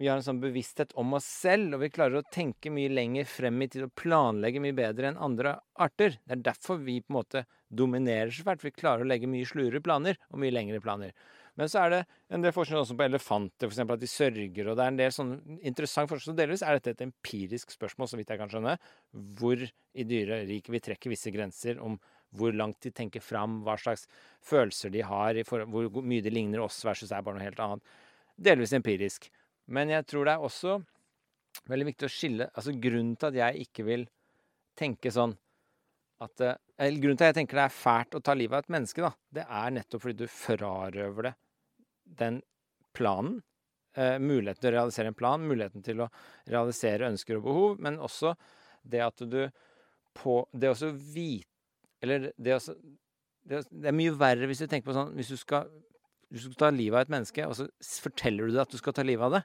vi 0.00 0.08
har 0.08 0.18
en 0.18 0.26
sånn 0.26 0.40
bevissthet 0.42 0.94
om 0.98 1.14
oss 1.14 1.26
selv, 1.26 1.76
og 1.76 1.84
vi 1.84 1.92
klarer 1.94 2.18
å 2.18 2.26
tenke 2.34 2.72
mye 2.74 2.90
lenger 2.90 3.28
frem 3.30 3.62
i 3.62 3.68
tid 3.70 3.86
og 3.86 3.94
planlegge 3.98 4.62
mye 4.62 4.74
bedre 4.74 5.12
enn 5.12 5.20
andre 5.22 5.54
arter. 5.80 6.16
Det 6.24 6.34
er 6.34 6.42
derfor 6.48 6.80
vi 6.82 6.98
på 7.02 7.12
en 7.12 7.18
måte 7.20 7.44
dominerer 7.70 8.32
så 8.34 8.42
fælt. 8.46 8.64
Vi 8.66 8.74
klarer 8.74 9.04
å 9.04 9.08
legge 9.08 9.30
mye 9.30 9.46
slurere 9.46 9.82
planer 9.84 10.18
og 10.32 10.40
mye 10.42 10.54
lengre 10.54 10.82
planer. 10.82 11.14
Men 11.54 11.70
så 11.70 11.84
er 11.84 11.92
det 11.92 12.00
en 12.34 12.42
del 12.42 12.54
forskning 12.54 12.80
også 12.80 12.96
på 12.98 13.06
elefanter, 13.06 13.70
f.eks. 13.70 13.84
at 13.84 14.00
de 14.02 14.10
sørger, 14.10 14.66
og 14.66 14.74
det 14.74 14.82
er 14.82 14.90
en 14.90 14.98
del 14.98 15.12
sånn 15.14 15.30
interessant 15.62 16.10
forskning. 16.10 16.34
Så 16.34 16.40
delvis 16.40 16.64
er 16.66 16.80
dette 16.80 16.96
et 16.96 17.04
empirisk 17.06 17.76
spørsmål, 17.76 18.10
så 18.10 18.18
vidt 18.18 18.32
jeg 18.34 18.40
kan 18.40 18.50
skjønne, 18.50 18.74
hvor 19.38 19.62
i 19.62 20.08
dyreriket 20.10 20.72
vi 20.74 20.82
trekker 20.82 21.14
visse 21.14 21.30
grenser 21.34 21.78
om 21.78 21.94
hvor 22.34 22.50
langt 22.50 22.80
de 22.82 22.90
tenker 22.90 23.22
fram, 23.22 23.60
hva 23.62 23.76
slags 23.78 24.08
følelser 24.42 24.90
de 24.90 25.04
har, 25.06 25.38
hvor 25.46 26.02
mye 26.02 26.24
de 26.24 26.34
ligner 26.34 26.64
oss 26.64 26.80
versus 26.82 27.14
er 27.14 27.22
bare 27.22 27.38
noe 27.38 27.46
helt 27.46 27.62
annet. 27.62 27.94
Delvis 28.34 28.74
empirisk. 28.74 29.30
Men 29.72 29.92
jeg 29.92 30.06
tror 30.10 30.26
det 30.26 30.34
er 30.34 30.44
også 30.44 30.76
veldig 31.70 31.86
viktig 31.88 32.08
å 32.08 32.12
skille 32.12 32.48
Altså 32.52 32.74
grunnen 32.76 33.14
til 33.16 33.30
at 33.30 33.38
jeg 33.38 33.68
ikke 33.68 33.86
vil 33.86 34.04
tenke 34.76 35.12
sånn 35.14 35.32
at 36.24 36.42
eh, 36.44 36.58
Eller 36.76 37.00
grunnen 37.02 37.20
til 37.20 37.28
at 37.28 37.32
jeg 37.32 37.38
tenker 37.42 37.60
det 37.60 37.66
er 37.68 37.78
fælt 37.78 38.18
å 38.18 38.22
ta 38.24 38.34
livet 38.36 38.58
av 38.58 38.64
et 38.64 38.74
menneske, 38.74 39.04
da, 39.04 39.12
det 39.38 39.46
er 39.46 39.74
nettopp 39.78 40.04
fordi 40.04 40.24
du 40.24 40.30
frarøver 40.30 41.28
det 41.28 41.34
den 42.20 42.40
planen. 42.94 43.38
Eh, 43.96 44.18
muligheten 44.18 44.60
til 44.60 44.72
å 44.72 44.74
realisere 44.74 45.10
en 45.10 45.16
plan, 45.16 45.46
muligheten 45.46 45.84
til 45.86 46.02
å 46.04 46.10
realisere 46.50 47.08
ønsker 47.08 47.38
og 47.38 47.46
behov, 47.46 47.80
men 47.82 48.00
også 48.02 48.34
det 48.82 49.00
at 49.04 49.22
du 49.30 49.40
på 50.14 50.44
Det 50.52 50.68
også 50.70 50.92
vite 50.94 51.48
Eller 52.02 52.28
det 52.38 52.58
det, 53.42 53.64
det 53.66 53.88
er 53.90 53.96
mye 53.96 54.12
verre 54.14 54.46
hvis 54.46 54.60
du 54.62 54.68
tenker 54.68 54.86
på 54.86 54.94
sånn 54.94 55.14
Hvis 55.16 55.32
du 55.32 55.38
skal 55.40 55.70
hvis 56.30 56.44
du 56.44 56.50
skal 56.50 56.60
ta 56.64 56.68
livet 56.74 56.96
av 56.98 57.04
et 57.04 57.12
menneske, 57.14 57.44
og 57.46 57.54
så 57.54 57.66
forteller 58.02 58.48
du 58.48 58.56
det 58.56 58.62
at 58.64 58.72
du 58.72 58.78
skal 58.80 58.94
ta 58.96 59.04
livet 59.06 59.22
av 59.22 59.36
det, 59.36 59.40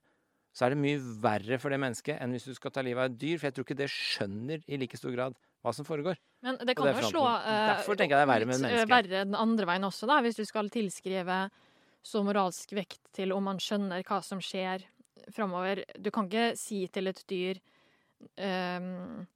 så 0.56 0.66
er 0.66 0.74
det 0.74 0.82
mye 0.82 1.00
verre 1.22 1.60
for 1.62 1.72
det 1.72 1.80
mennesket 1.82 2.20
enn 2.20 2.34
hvis 2.36 2.48
du 2.50 2.56
skal 2.58 2.74
ta 2.74 2.84
livet 2.86 3.04
av 3.04 3.12
et 3.12 3.20
dyr. 3.22 3.38
For 3.38 3.50
jeg 3.50 3.56
tror 3.58 3.68
ikke 3.68 3.80
det 3.80 3.90
skjønner 3.94 4.66
i 4.66 4.80
like 4.82 4.98
stor 5.00 5.14
grad 5.16 5.38
hva 5.64 5.74
som 5.76 5.88
foregår. 5.88 6.20
Men 6.46 6.60
det 6.66 6.76
kan 6.78 6.92
jo 6.94 7.10
slå 7.12 7.24
uh, 7.26 7.48
Derfor 7.74 8.00
tenker 8.00 8.16
jeg 8.16 8.22
det 8.22 8.28
er 8.28 8.32
verre 8.32 8.48
med 8.48 8.68
eh, 8.70 8.86
verre 8.90 9.24
den 9.28 9.36
andre 9.36 9.68
veien 9.68 9.88
også, 9.88 10.08
da, 10.10 10.22
hvis 10.24 10.40
du 10.40 10.46
skal 10.48 10.72
tilskrive 10.74 11.42
så 12.06 12.22
moralsk 12.24 12.72
vekt 12.78 13.10
til 13.16 13.34
om 13.36 13.44
man 13.44 13.60
skjønner 13.60 14.06
hva 14.08 14.22
som 14.24 14.40
skjer 14.44 14.86
framover. 15.36 15.84
Du 16.00 16.10
kan 16.16 16.30
ikke 16.30 16.54
si 16.58 16.86
til 16.94 17.12
et 17.12 17.20
dyr 17.30 17.60
um, 18.40 19.28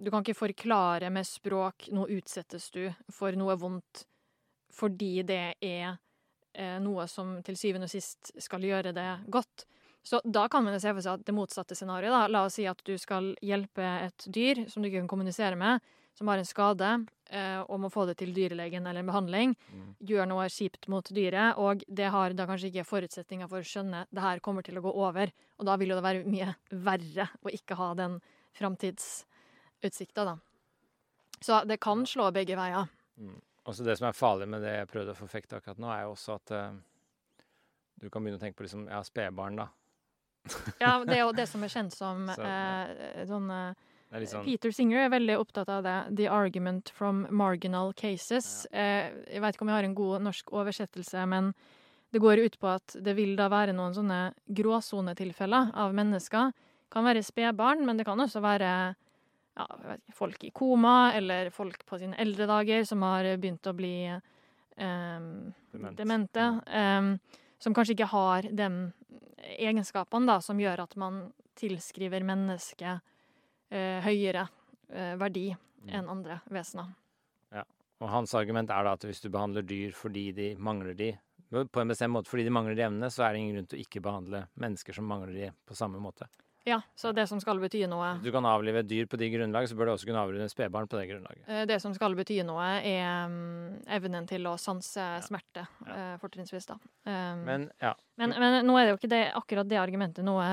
Du 0.00 0.08
kan 0.10 0.24
ikke 0.24 0.38
forklare 0.38 1.12
med 1.12 1.28
språk 1.28 1.90
nå 1.94 2.08
utsettes 2.16 2.70
du 2.74 2.88
for 3.12 3.36
noe 3.38 3.56
vondt 3.60 4.06
fordi 4.74 5.22
det 5.22 5.54
er 5.62 5.92
eh, 6.50 6.78
noe 6.82 7.04
som 7.06 7.36
til 7.46 7.54
syvende 7.54 7.86
og 7.86 7.92
sist 7.92 8.32
skal 8.42 8.64
gjøre 8.66 8.90
det 8.96 9.06
godt. 9.30 9.68
Så 10.04 10.20
da 10.24 10.48
kan 10.52 10.64
man 10.64 10.76
jo 10.76 10.82
se 10.82 10.92
for 10.92 11.04
seg 11.04 11.18
at 11.18 11.24
det 11.24 11.32
motsatte 11.32 11.76
scenarioet. 11.78 12.28
La 12.30 12.44
oss 12.44 12.58
si 12.58 12.66
at 12.68 12.80
du 12.84 12.92
skal 13.00 13.32
hjelpe 13.44 13.84
et 14.04 14.26
dyr 14.28 14.66
som 14.68 14.84
du 14.84 14.90
ikke 14.90 15.00
kan 15.00 15.10
kommunisere 15.14 15.56
med, 15.56 15.80
som 16.14 16.28
har 16.28 16.38
en 16.38 16.46
skade, 16.46 16.90
eh, 17.32 17.60
og 17.62 17.80
må 17.80 17.88
få 17.90 18.04
det 18.10 18.18
til 18.20 18.34
dyrelegen 18.36 18.84
eller 18.86 19.00
en 19.00 19.08
behandling. 19.08 19.54
Mm. 19.72 19.86
Gjør 20.10 20.28
noe 20.28 20.44
kjipt 20.52 20.90
mot 20.92 21.08
dyret, 21.08 21.56
og 21.56 21.82
det 21.88 22.10
har 22.12 22.36
da 22.36 22.46
kanskje 22.50 22.68
ikke 22.68 22.86
forutsetninger 22.86 23.48
for 23.48 23.64
å 23.64 23.70
skjønne 23.70 24.04
det 24.12 24.26
her 24.26 24.42
kommer 24.44 24.66
til 24.66 24.78
å 24.78 24.84
gå 24.84 24.92
over. 24.92 25.32
Og 25.58 25.68
da 25.70 25.78
vil 25.80 25.94
jo 25.94 25.98
det 25.98 26.04
være 26.04 26.28
mye 26.28 26.52
verre 26.84 27.30
å 27.40 27.54
ikke 27.56 27.78
ha 27.80 27.90
den 27.98 28.20
framtidsutsikta, 28.60 30.28
da. 30.28 30.36
Så 31.40 31.64
det 31.68 31.80
kan 31.82 32.04
slå 32.08 32.28
begge 32.32 32.60
veier. 32.60 32.92
Mm. 33.16 33.40
Også 33.64 33.84
det 33.84 33.96
som 33.96 34.10
er 34.10 34.16
farlig 34.16 34.46
med 34.52 34.60
det 34.62 34.76
jeg 34.76 34.90
prøvde 34.92 35.14
å 35.14 35.18
forfekte 35.18 35.56
akkurat 35.58 35.80
nå, 35.80 35.88
er 35.88 36.04
jo 36.04 36.12
også 36.12 36.36
at 36.36 36.52
eh, 36.52 36.76
du 38.04 38.10
kan 38.12 38.20
begynne 38.20 38.36
å 38.36 38.42
tenke 38.42 38.60
på 38.60 38.66
liksom, 38.66 38.84
ja, 38.92 39.00
spedbarn, 39.06 39.64
da. 39.64 39.70
Ja, 40.82 40.98
det 41.04 41.16
er 41.16 41.24
jo 41.24 41.32
det 41.36 41.46
som 41.48 41.62
er 41.64 41.72
kjent 41.72 41.94
som 41.94 42.28
Så, 42.36 42.44
ja. 42.44 42.86
eh, 42.90 43.24
sånn 43.28 43.50
eh, 43.52 44.26
sånn 44.30 44.44
Peter 44.46 44.70
Singer 44.74 45.06
er 45.06 45.12
veldig 45.14 45.38
opptatt 45.40 45.70
av 45.72 45.82
det. 45.86 45.96
The 46.20 46.28
argument 46.30 46.92
from 46.94 47.24
marginal 47.34 47.92
cases. 47.98 48.66
Eh, 48.70 49.10
jeg 49.32 49.42
vet 49.42 49.56
ikke 49.56 49.66
om 49.66 49.72
jeg 49.72 49.80
har 49.80 49.88
en 49.88 49.96
god 49.98 50.26
norsk 50.28 50.52
oversettelse, 50.54 51.24
men 51.30 51.50
det 52.14 52.22
går 52.22 52.44
ut 52.44 52.58
på 52.62 52.68
at 52.70 52.94
det 53.02 53.16
vil 53.18 53.34
da 53.34 53.48
være 53.50 53.74
noen 53.74 53.96
sånne 53.96 54.20
gråsonetilfeller 54.54 55.72
av 55.74 55.96
mennesker. 55.96 56.52
Det 56.54 56.94
Kan 56.94 57.08
være 57.08 57.24
spedbarn, 57.26 57.82
men 57.88 57.98
det 57.98 58.06
kan 58.06 58.20
også 58.22 58.38
være 58.44 58.70
ja, 58.94 59.66
ikke, 59.66 60.14
folk 60.14 60.44
i 60.46 60.52
koma, 60.54 61.12
eller 61.18 61.50
folk 61.54 61.82
på 61.88 61.98
sine 61.98 62.18
eldre 62.22 62.46
dager 62.46 62.86
som 62.86 63.02
har 63.02 63.26
begynt 63.34 63.66
å 63.66 63.74
bli 63.74 63.96
eh, 64.06 65.26
demente. 65.74 65.96
demente. 65.98 66.46
eh, 66.70 67.40
som 67.62 67.74
kanskje 67.76 67.96
ikke 67.96 68.10
har 68.12 68.48
de 68.50 68.70
egenskapene 69.58 70.28
da, 70.28 70.40
som 70.44 70.60
gjør 70.60 70.84
at 70.86 70.96
man 71.00 71.26
tilskriver 71.58 72.24
mennesket 72.26 73.04
eh, 73.70 74.00
høyere 74.04 74.48
eh, 74.90 75.14
verdi 75.20 75.52
Mm. 75.84 75.94
enn 75.98 76.08
andre 76.08 76.40
vesener. 76.52 76.94
Og 78.02 78.10
hans 78.10 78.34
argument 78.34 78.70
er 78.74 78.84
da 78.84 78.96
at 78.96 79.04
hvis 79.06 79.22
du 79.22 79.30
behandler 79.32 79.64
dyr 79.64 79.92
fordi 79.96 80.24
de 80.34 80.48
mangler 80.58 80.96
de, 80.98 81.12
på 81.48 81.80
en 81.80 81.88
bestemt 81.92 82.12
måte 82.12 82.28
fordi 82.28 82.44
de 82.44 82.52
mangler 82.52 82.74
de 82.76 82.82
evnene, 82.88 83.10
så 83.12 83.24
er 83.24 83.32
det 83.32 83.42
ingen 83.42 83.54
grunn 83.56 83.68
til 83.70 83.78
å 83.78 83.84
ikke 83.84 84.02
behandle 84.04 84.40
mennesker 84.60 84.96
som 84.96 85.06
mangler 85.08 85.36
de, 85.36 85.50
på 85.64 85.76
samme 85.78 86.00
måte. 86.02 86.26
Ja, 86.64 86.78
så 86.96 87.12
det 87.12 87.26
som 87.28 87.40
skal 87.42 87.58
bety 87.60 87.82
noe 87.90 88.14
Hvis 88.16 88.30
du 88.30 88.32
kan 88.32 88.46
avlive 88.48 88.80
et 88.80 88.88
dyr 88.88 89.08
på 89.10 89.18
de 89.20 89.28
grunnlag, 89.34 89.66
så 89.68 89.76
bør 89.76 89.90
du 89.90 89.92
også 89.94 90.08
kunne 90.08 90.22
avlive 90.24 90.46
spedbarn 90.48 90.88
på 90.88 90.96
det 90.96 91.08
grunnlaget. 91.10 91.42
eh, 91.48 91.66
Det 91.68 91.76
som 91.82 91.92
skal 91.96 92.16
bety 92.16 92.38
noe, 92.46 92.68
er 92.80 93.28
mm, 93.28 93.82
evnen 93.98 94.28
til 94.30 94.48
å 94.48 94.54
sanse 94.60 95.04
smerte, 95.26 95.66
ja. 95.84 96.14
fortrinnsvis, 96.22 96.70
da. 96.70 96.78
Um, 97.04 97.44
Men 97.44 97.68
ja. 97.82 97.92
Men, 98.16 98.32
men 98.40 98.64
nå 98.64 98.78
er 98.78 98.86
det 98.86 98.94
jo 98.94 99.00
ikke 99.02 99.12
det, 99.12 99.26
akkurat 99.36 99.68
det 99.68 99.82
argumentet 99.82 100.24
noe 100.24 100.46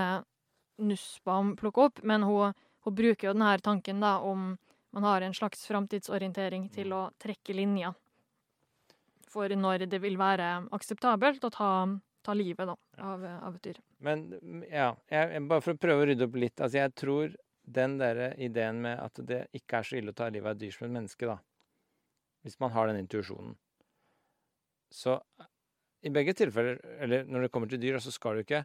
Nussbaum 0.81 1.55
plukker 1.55 1.87
opp, 1.87 2.03
men 2.03 2.25
hun, 2.27 2.53
hun 2.83 2.95
bruker 2.95 3.29
jo 3.29 3.35
denne 3.37 3.55
tanken 3.63 4.03
da 4.03 4.17
om 4.25 4.57
man 4.91 5.07
har 5.07 5.23
en 5.23 5.33
slags 5.33 5.63
framtidsorientering 5.69 6.67
til 6.73 6.91
å 6.91 7.05
trekke 7.21 7.55
linja 7.55 7.93
for 9.31 9.47
når 9.55 9.85
det 9.87 10.01
vil 10.03 10.17
være 10.19 10.47
akseptabelt 10.75 11.45
å 11.47 11.51
ta, 11.53 11.71
ta 12.25 12.35
livet 12.37 12.69
da, 12.69 12.75
av, 13.01 13.23
av 13.25 13.55
et 13.57 13.63
dyr. 13.69 13.79
Men 14.05 14.27
ja, 14.69 14.91
jeg, 15.11 15.41
bare 15.49 15.63
for 15.65 15.75
å 15.75 15.81
prøve 15.81 16.03
å 16.03 16.09
rydde 16.09 16.27
opp 16.27 16.37
litt. 16.41 16.57
Altså, 16.59 16.81
jeg 16.81 16.93
tror 16.97 17.33
den 17.71 17.97
der 18.01 18.21
ideen 18.41 18.81
med 18.83 18.99
at 19.01 19.21
det 19.27 19.45
ikke 19.57 19.79
er 19.79 19.87
så 19.87 19.97
ille 19.99 20.13
å 20.13 20.17
ta 20.17 20.29
livet 20.29 20.49
av 20.49 20.57
et 20.57 20.61
dyr 20.63 20.75
som 20.75 20.87
et 20.87 20.95
menneske, 20.97 21.29
da. 21.29 21.37
Hvis 22.45 22.57
man 22.61 22.73
har 22.73 22.89
den 22.89 23.01
intuisjonen. 23.03 23.55
Så 24.91 25.19
i 26.01 26.11
begge 26.13 26.33
tilfeller, 26.35 26.79
eller 26.99 27.27
når 27.29 27.45
det 27.45 27.51
kommer 27.53 27.69
til 27.69 27.81
dyr, 27.81 27.99
så 28.01 28.13
skal 28.13 28.39
du 28.39 28.45
ikke 28.45 28.63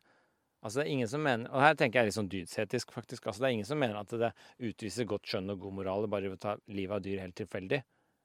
Altså 0.65 0.81
det 0.81 0.87
er 0.87 0.93
ingen 0.97 1.09
som 1.09 1.21
mener, 1.23 1.51
Og 1.53 1.61
her 1.63 1.75
tenker 1.79 2.01
jeg 2.01 2.09
litt 2.09 2.17
sånn 2.17 2.31
dydsetisk, 2.33 2.91
faktisk. 2.91 3.27
altså 3.27 3.43
Det 3.43 3.49
er 3.49 3.53
ingen 3.59 3.69
som 3.69 3.79
mener 3.79 3.99
at 4.01 4.11
det 4.19 4.33
utviser 4.67 5.07
godt 5.07 5.29
skjønn 5.29 5.53
og 5.53 5.61
god 5.63 5.75
moral 5.79 6.09
bare 6.11 6.31
ved 6.31 6.41
å 6.41 6.43
ta 6.43 6.55
livet 6.67 6.97
av 6.97 7.05
dyr 7.05 7.21
helt 7.23 7.37
tilfeldig. 7.39 7.83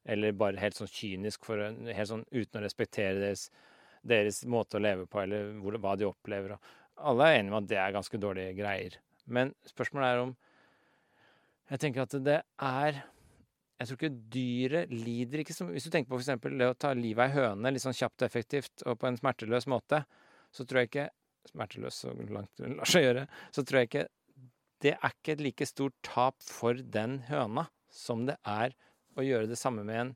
Eller 0.09 0.33
bare 0.33 0.57
helt 0.57 0.77
sånn 0.79 0.89
kynisk 0.89 1.45
for 1.45 1.59
helt 1.59 2.09
sånn 2.09 2.23
uten 2.31 2.57
å 2.57 2.63
respektere 2.63 3.19
deres, 3.19 3.49
deres 4.01 4.41
måte 4.49 4.77
å 4.77 4.83
leve 4.83 5.07
på, 5.09 5.21
eller 5.21 5.53
hvor, 5.61 5.77
hva 5.81 5.95
de 5.99 6.07
opplever. 6.07 6.55
Alle 7.01 7.27
er 7.27 7.39
enige 7.39 7.53
om 7.53 7.59
at 7.61 7.69
det 7.69 7.79
er 7.81 7.95
ganske 7.95 8.21
dårlige 8.21 8.55
greier. 8.57 8.97
Men 9.31 9.53
spørsmålet 9.69 10.07
er 10.09 10.23
om 10.25 10.31
Jeg 11.71 11.79
tenker 11.83 12.03
at 12.03 12.15
det 12.25 12.39
er 12.41 12.95
Jeg 12.97 13.87
tror 13.87 13.97
ikke 13.99 14.15
dyret 14.33 14.93
lider 14.93 15.43
ikke 15.43 15.53
så 15.53 15.67
Hvis 15.69 15.85
du 15.85 15.91
tenker 15.93 16.09
på 16.09 16.17
f.eks. 16.17 16.33
det 16.57 16.69
å 16.69 16.77
ta 16.77 16.93
livet 16.97 17.21
av 17.21 17.29
ei 17.29 17.35
høne 17.37 17.71
litt 17.71 17.83
sånn 17.83 17.95
kjapt 17.95 18.23
og 18.23 18.27
effektivt 18.27 18.85
og 18.85 18.97
på 18.99 19.07
en 19.07 19.19
smerteløs 19.19 19.69
måte, 19.71 20.01
så 20.51 20.65
tror 20.65 20.81
jeg 20.81 20.91
ikke 20.91 21.09
Smerteløs 21.49 22.01
så 22.03 22.11
langt 22.13 22.51
det 22.59 22.67
lar 22.69 22.89
seg 22.89 23.05
gjøre, 23.07 23.23
så 23.49 23.63
tror 23.65 23.79
jeg 23.79 23.89
ikke 23.89 24.03
Det 24.81 24.91
er 24.93 25.15
ikke 25.15 25.33
et 25.33 25.45
like 25.45 25.65
stort 25.69 25.95
tap 26.05 26.37
for 26.45 26.77
den 26.97 27.19
høna 27.29 27.67
som 27.91 28.25
det 28.27 28.37
er 28.47 28.75
å 29.17 29.25
gjøre 29.25 29.49
det 29.49 29.57
samme 29.59 29.83
med 29.85 29.97
en, 29.99 30.11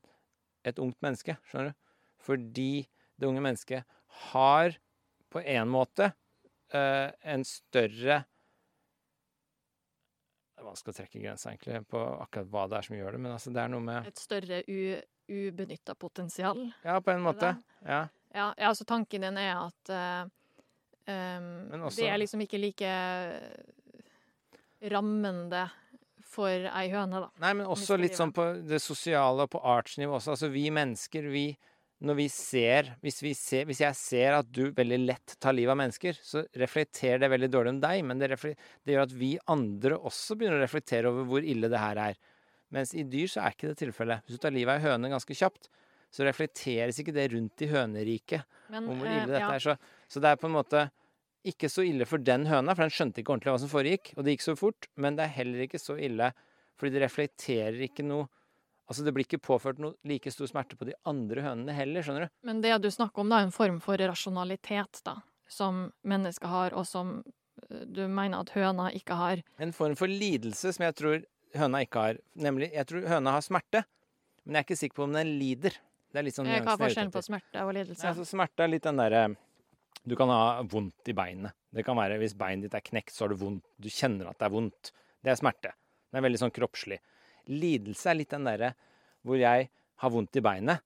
et 0.66 0.78
ungt 0.82 0.96
menneske. 1.04 1.36
Skjønner 1.46 1.70
du? 1.70 1.90
Fordi 2.26 2.86
det 3.16 3.28
unge 3.28 3.42
mennesket 3.44 3.84
har 4.30 4.76
på 5.32 5.42
en 5.42 5.68
måte 5.68 6.10
uh, 6.74 7.10
en 7.20 7.44
større 7.44 8.22
Det 10.56 10.62
er 10.62 10.68
vanskelig 10.68 10.94
å 10.94 10.98
trekke 11.00 11.20
grensa 11.20 11.50
egentlig 11.52 11.82
på 11.90 12.00
akkurat 12.24 12.48
hva 12.52 12.64
det 12.70 12.78
er 12.78 12.86
som 12.88 12.96
gjør 12.96 13.16
det, 13.16 13.22
men 13.26 13.34
altså 13.36 13.52
det 13.52 13.60
er 13.62 13.72
noe 13.74 13.84
med 13.84 14.06
Et 14.08 14.22
større 14.22 14.62
u, 14.68 14.78
ubenytta 15.28 15.94
potensial. 16.00 16.62
Ja, 16.86 17.00
på 17.00 17.12
en 17.12 17.24
måte. 17.26 17.56
Ja. 17.84 18.06
Ja, 18.32 18.50
ja, 18.56 18.68
altså 18.70 18.84
tanken 18.88 19.24
din 19.24 19.36
er 19.40 19.52
at 19.66 19.90
uh, 19.92 20.28
um, 21.08 21.84
også- 21.88 22.00
det 22.00 22.08
er 22.08 22.20
liksom 22.22 22.40
ikke 22.46 22.60
like 22.60 22.92
rammende 24.92 25.66
for 26.26 26.48
ei 26.50 26.88
høne, 26.92 27.20
da. 27.22 27.30
Nei, 27.40 27.52
men 27.56 27.68
også 27.70 27.96
litt 28.00 28.16
sånn 28.18 28.32
på 28.34 28.44
det 28.66 28.80
sosiale 28.82 29.46
og 29.46 29.52
på 29.54 29.62
artsnivå 29.62 30.18
også. 30.18 30.34
Altså 30.34 30.50
vi 30.52 30.66
mennesker, 30.74 31.28
vi 31.32 31.46
Når 32.04 32.16
vi 32.18 32.26
ser 32.28 32.90
hvis, 33.00 33.22
vi 33.24 33.32
ser 33.36 33.68
hvis 33.68 33.80
jeg 33.80 33.96
ser 33.96 34.34
at 34.36 34.48
du 34.52 34.66
veldig 34.76 34.98
lett 35.00 35.36
tar 35.40 35.56
livet 35.56 35.72
av 35.72 35.78
mennesker, 35.80 36.18
så 36.20 36.42
reflekterer 36.60 37.22
det 37.22 37.30
veldig 37.32 37.48
dårlig 37.52 37.72
om 37.72 37.80
deg, 37.80 38.02
men 38.04 38.20
det, 38.20 38.36
det 38.36 38.92
gjør 38.92 39.06
at 39.06 39.14
vi 39.16 39.30
andre 39.52 39.96
også 39.96 40.36
begynner 40.36 40.60
å 40.60 40.66
reflektere 40.66 41.12
over 41.12 41.24
hvor 41.30 41.46
ille 41.46 41.70
det 41.72 41.80
her 41.80 42.02
er. 42.10 42.20
Mens 42.74 42.92
i 42.92 43.06
dyr 43.08 43.30
så 43.32 43.46
er 43.46 43.56
ikke 43.56 43.70
det 43.70 43.80
tilfellet. 43.80 44.26
Hvis 44.26 44.36
du 44.36 44.42
tar 44.42 44.52
livet 44.52 44.74
av 44.74 44.82
ei 44.82 44.90
høne 44.90 45.12
ganske 45.12 45.38
kjapt, 45.38 45.70
så 46.12 46.26
reflekteres 46.26 47.00
ikke 47.00 47.14
det 47.16 47.30
rundt 47.32 47.64
i 47.64 47.70
høneriket 47.70 48.44
Men, 48.72 48.86
om 48.90 49.00
hvor 49.00 49.08
eh, 49.08 49.16
ille 49.16 49.32
dette 49.32 49.42
ja. 49.42 49.56
er. 49.56 49.64
Så, 49.64 50.04
så 50.10 50.22
det 50.22 50.32
er 50.32 50.40
på 50.40 50.50
en 50.50 50.56
måte 50.56 50.86
ikke 51.46 51.70
så 51.70 51.84
ille 51.86 52.06
for 52.08 52.22
den 52.22 52.44
høna, 52.50 52.74
for 52.74 52.84
den 52.84 52.94
skjønte 52.94 53.22
ikke 53.22 53.34
ordentlig 53.34 53.54
hva 53.54 53.62
som 53.62 53.72
foregikk, 53.72 54.12
og 54.16 54.26
det 54.26 54.34
gikk 54.34 54.46
så 54.48 54.56
fort, 54.58 54.88
men 54.98 55.18
det 55.18 55.26
er 55.26 55.36
heller 55.38 55.64
ikke 55.66 55.80
så 55.80 55.96
ille 55.96 56.32
fordi 56.76 56.92
det 56.92 57.06
reflekterer 57.06 57.78
ikke 57.86 58.04
noe 58.04 58.26
Altså, 58.86 59.02
det 59.02 59.12
blir 59.16 59.26
ikke 59.26 59.42
påført 59.42 59.80
noe 59.82 59.96
like 60.06 60.30
stor 60.30 60.46
smerte 60.46 60.76
på 60.78 60.86
de 60.86 60.94
andre 61.10 61.42
hønene 61.42 61.74
heller, 61.74 62.04
skjønner 62.06 62.26
du? 62.28 62.34
Men 62.46 62.60
det 62.62 62.76
du 62.84 62.90
snakker 62.94 63.24
om, 63.24 63.32
da, 63.32 63.40
er 63.40 63.48
en 63.48 63.54
form 63.54 63.80
for 63.82 63.98
rasjonalitet, 63.98 65.00
da, 65.06 65.16
som 65.50 65.88
mennesker 66.06 66.50
har, 66.52 66.76
og 66.78 66.86
som 66.86 67.16
eh, 67.66 67.82
du 67.82 68.04
mener 68.06 68.44
at 68.44 68.52
høna 68.54 68.92
ikke 68.94 69.18
har. 69.18 69.42
En 69.58 69.74
form 69.74 69.96
for 69.98 70.10
lidelse 70.10 70.76
som 70.76 70.86
jeg 70.86 70.94
tror 71.00 71.24
høna 71.58 71.82
ikke 71.82 72.04
har. 72.04 72.20
Nemlig, 72.38 72.70
jeg 72.76 72.86
tror 72.90 73.08
høna 73.10 73.34
har 73.38 73.42
smerte, 73.46 73.82
men 74.44 74.54
jeg 74.54 74.62
er 74.62 74.68
ikke 74.68 74.78
sikker 74.84 75.00
på 75.00 75.06
om 75.08 75.18
den 75.18 75.34
lider. 75.40 75.74
Det 76.14 76.22
er 76.22 76.28
litt 76.28 76.38
sånn 76.38 76.46
Eh, 76.46 76.62
Hva 76.62 76.76
er 76.76 76.78
er 76.78 76.84
forskjellen 76.86 77.12
på 77.12 77.24
smerte 77.26 77.66
og 77.66 77.74
lidelse? 77.74 78.04
Nei, 78.04 78.12
altså, 78.14 78.28
smerte 78.30 78.62
er 78.62 78.70
litt 78.70 78.86
den 78.86 79.02
derre 79.02 79.24
Du 80.06 80.14
kan 80.14 80.30
ha 80.30 80.62
vondt 80.62 81.10
i 81.10 81.14
beinet. 81.16 81.50
Det 81.74 81.82
kan 81.84 81.98
være 81.98 82.20
hvis 82.22 82.36
beinet 82.38 82.68
ditt 82.68 82.76
er 82.78 82.84
knekt, 82.86 83.10
så 83.10 83.24
har 83.24 83.34
du 83.34 83.40
vondt. 83.40 83.64
Du 83.82 83.88
kjenner 83.90 84.30
at 84.30 84.38
det 84.38 84.46
er 84.46 84.54
vondt. 84.54 84.92
Det 85.26 85.32
er 85.32 85.40
smerte. 85.40 85.72
Det 85.74 86.20
er 86.20 86.22
veldig 86.22 86.38
sånn 86.44 86.54
kroppslig. 86.54 87.00
Lidelse 87.52 88.10
er 88.10 88.20
litt 88.20 88.34
den 88.34 88.46
derre 88.48 88.74
hvor 89.26 89.38
jeg 89.40 89.70
har 90.02 90.12
vondt 90.12 90.38
i 90.38 90.42
beinet, 90.44 90.82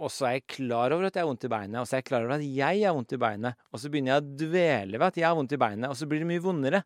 og 0.00 0.08
så 0.12 0.28
er 0.28 0.38
jeg 0.38 0.46
klar 0.54 0.94
over 0.94 1.08
at 1.08 1.16
jeg 1.18 1.24
har 1.24 1.28
vondt 1.28 1.44
i 1.44 1.50
beinet, 1.52 1.80
og 1.80 1.88
så 1.88 1.96
er 1.96 2.00
jeg 2.00 2.08
klar 2.08 2.24
over 2.24 2.38
at 2.38 2.46
jeg 2.46 2.84
har 2.86 2.94
vondt 2.96 3.12
i 3.12 3.20
beinet, 3.20 3.58
og 3.68 3.82
så 3.82 3.90
begynner 3.92 4.14
jeg 4.14 4.22
å 4.22 4.38
dvele 4.44 5.00
ved 5.00 5.06
at 5.10 5.20
jeg 5.20 5.26
har 5.28 5.36
vondt 5.36 5.56
i 5.56 5.60
beinet, 5.60 5.90
og 5.90 5.98
så 5.98 6.08
blir 6.08 6.22
det 6.22 6.30
mye 6.30 6.44
vondere. 6.44 6.82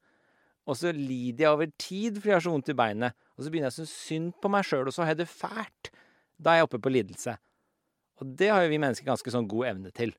Og 0.64 0.78
så 0.80 0.94
lider 0.96 1.44
jeg 1.44 1.52
over 1.52 1.70
tid 1.76 2.16
fordi 2.16 2.32
jeg 2.32 2.38
har 2.38 2.46
så 2.46 2.54
vondt 2.54 2.72
i 2.72 2.78
beinet, 2.78 3.16
og 3.36 3.44
så 3.44 3.52
begynner 3.52 3.68
jeg 3.68 3.76
å 3.76 3.78
synes 3.82 3.94
synd 4.08 4.34
på 4.40 4.50
meg 4.50 4.66
sjøl, 4.66 4.88
og 4.88 4.96
så 4.96 5.04
har 5.04 5.12
jeg 5.12 5.20
det 5.20 5.30
fælt. 5.30 5.92
Da 6.40 6.54
er 6.54 6.62
jeg 6.62 6.70
oppe 6.70 6.82
på 6.82 6.94
lidelse. 6.94 7.36
Og 8.22 8.34
det 8.40 8.50
har 8.50 8.64
jo 8.64 8.72
vi 8.72 8.80
mennesker 8.80 9.06
ganske 9.06 9.34
sånn 9.34 9.50
god 9.50 9.70
evne 9.74 9.92
til. 9.94 10.14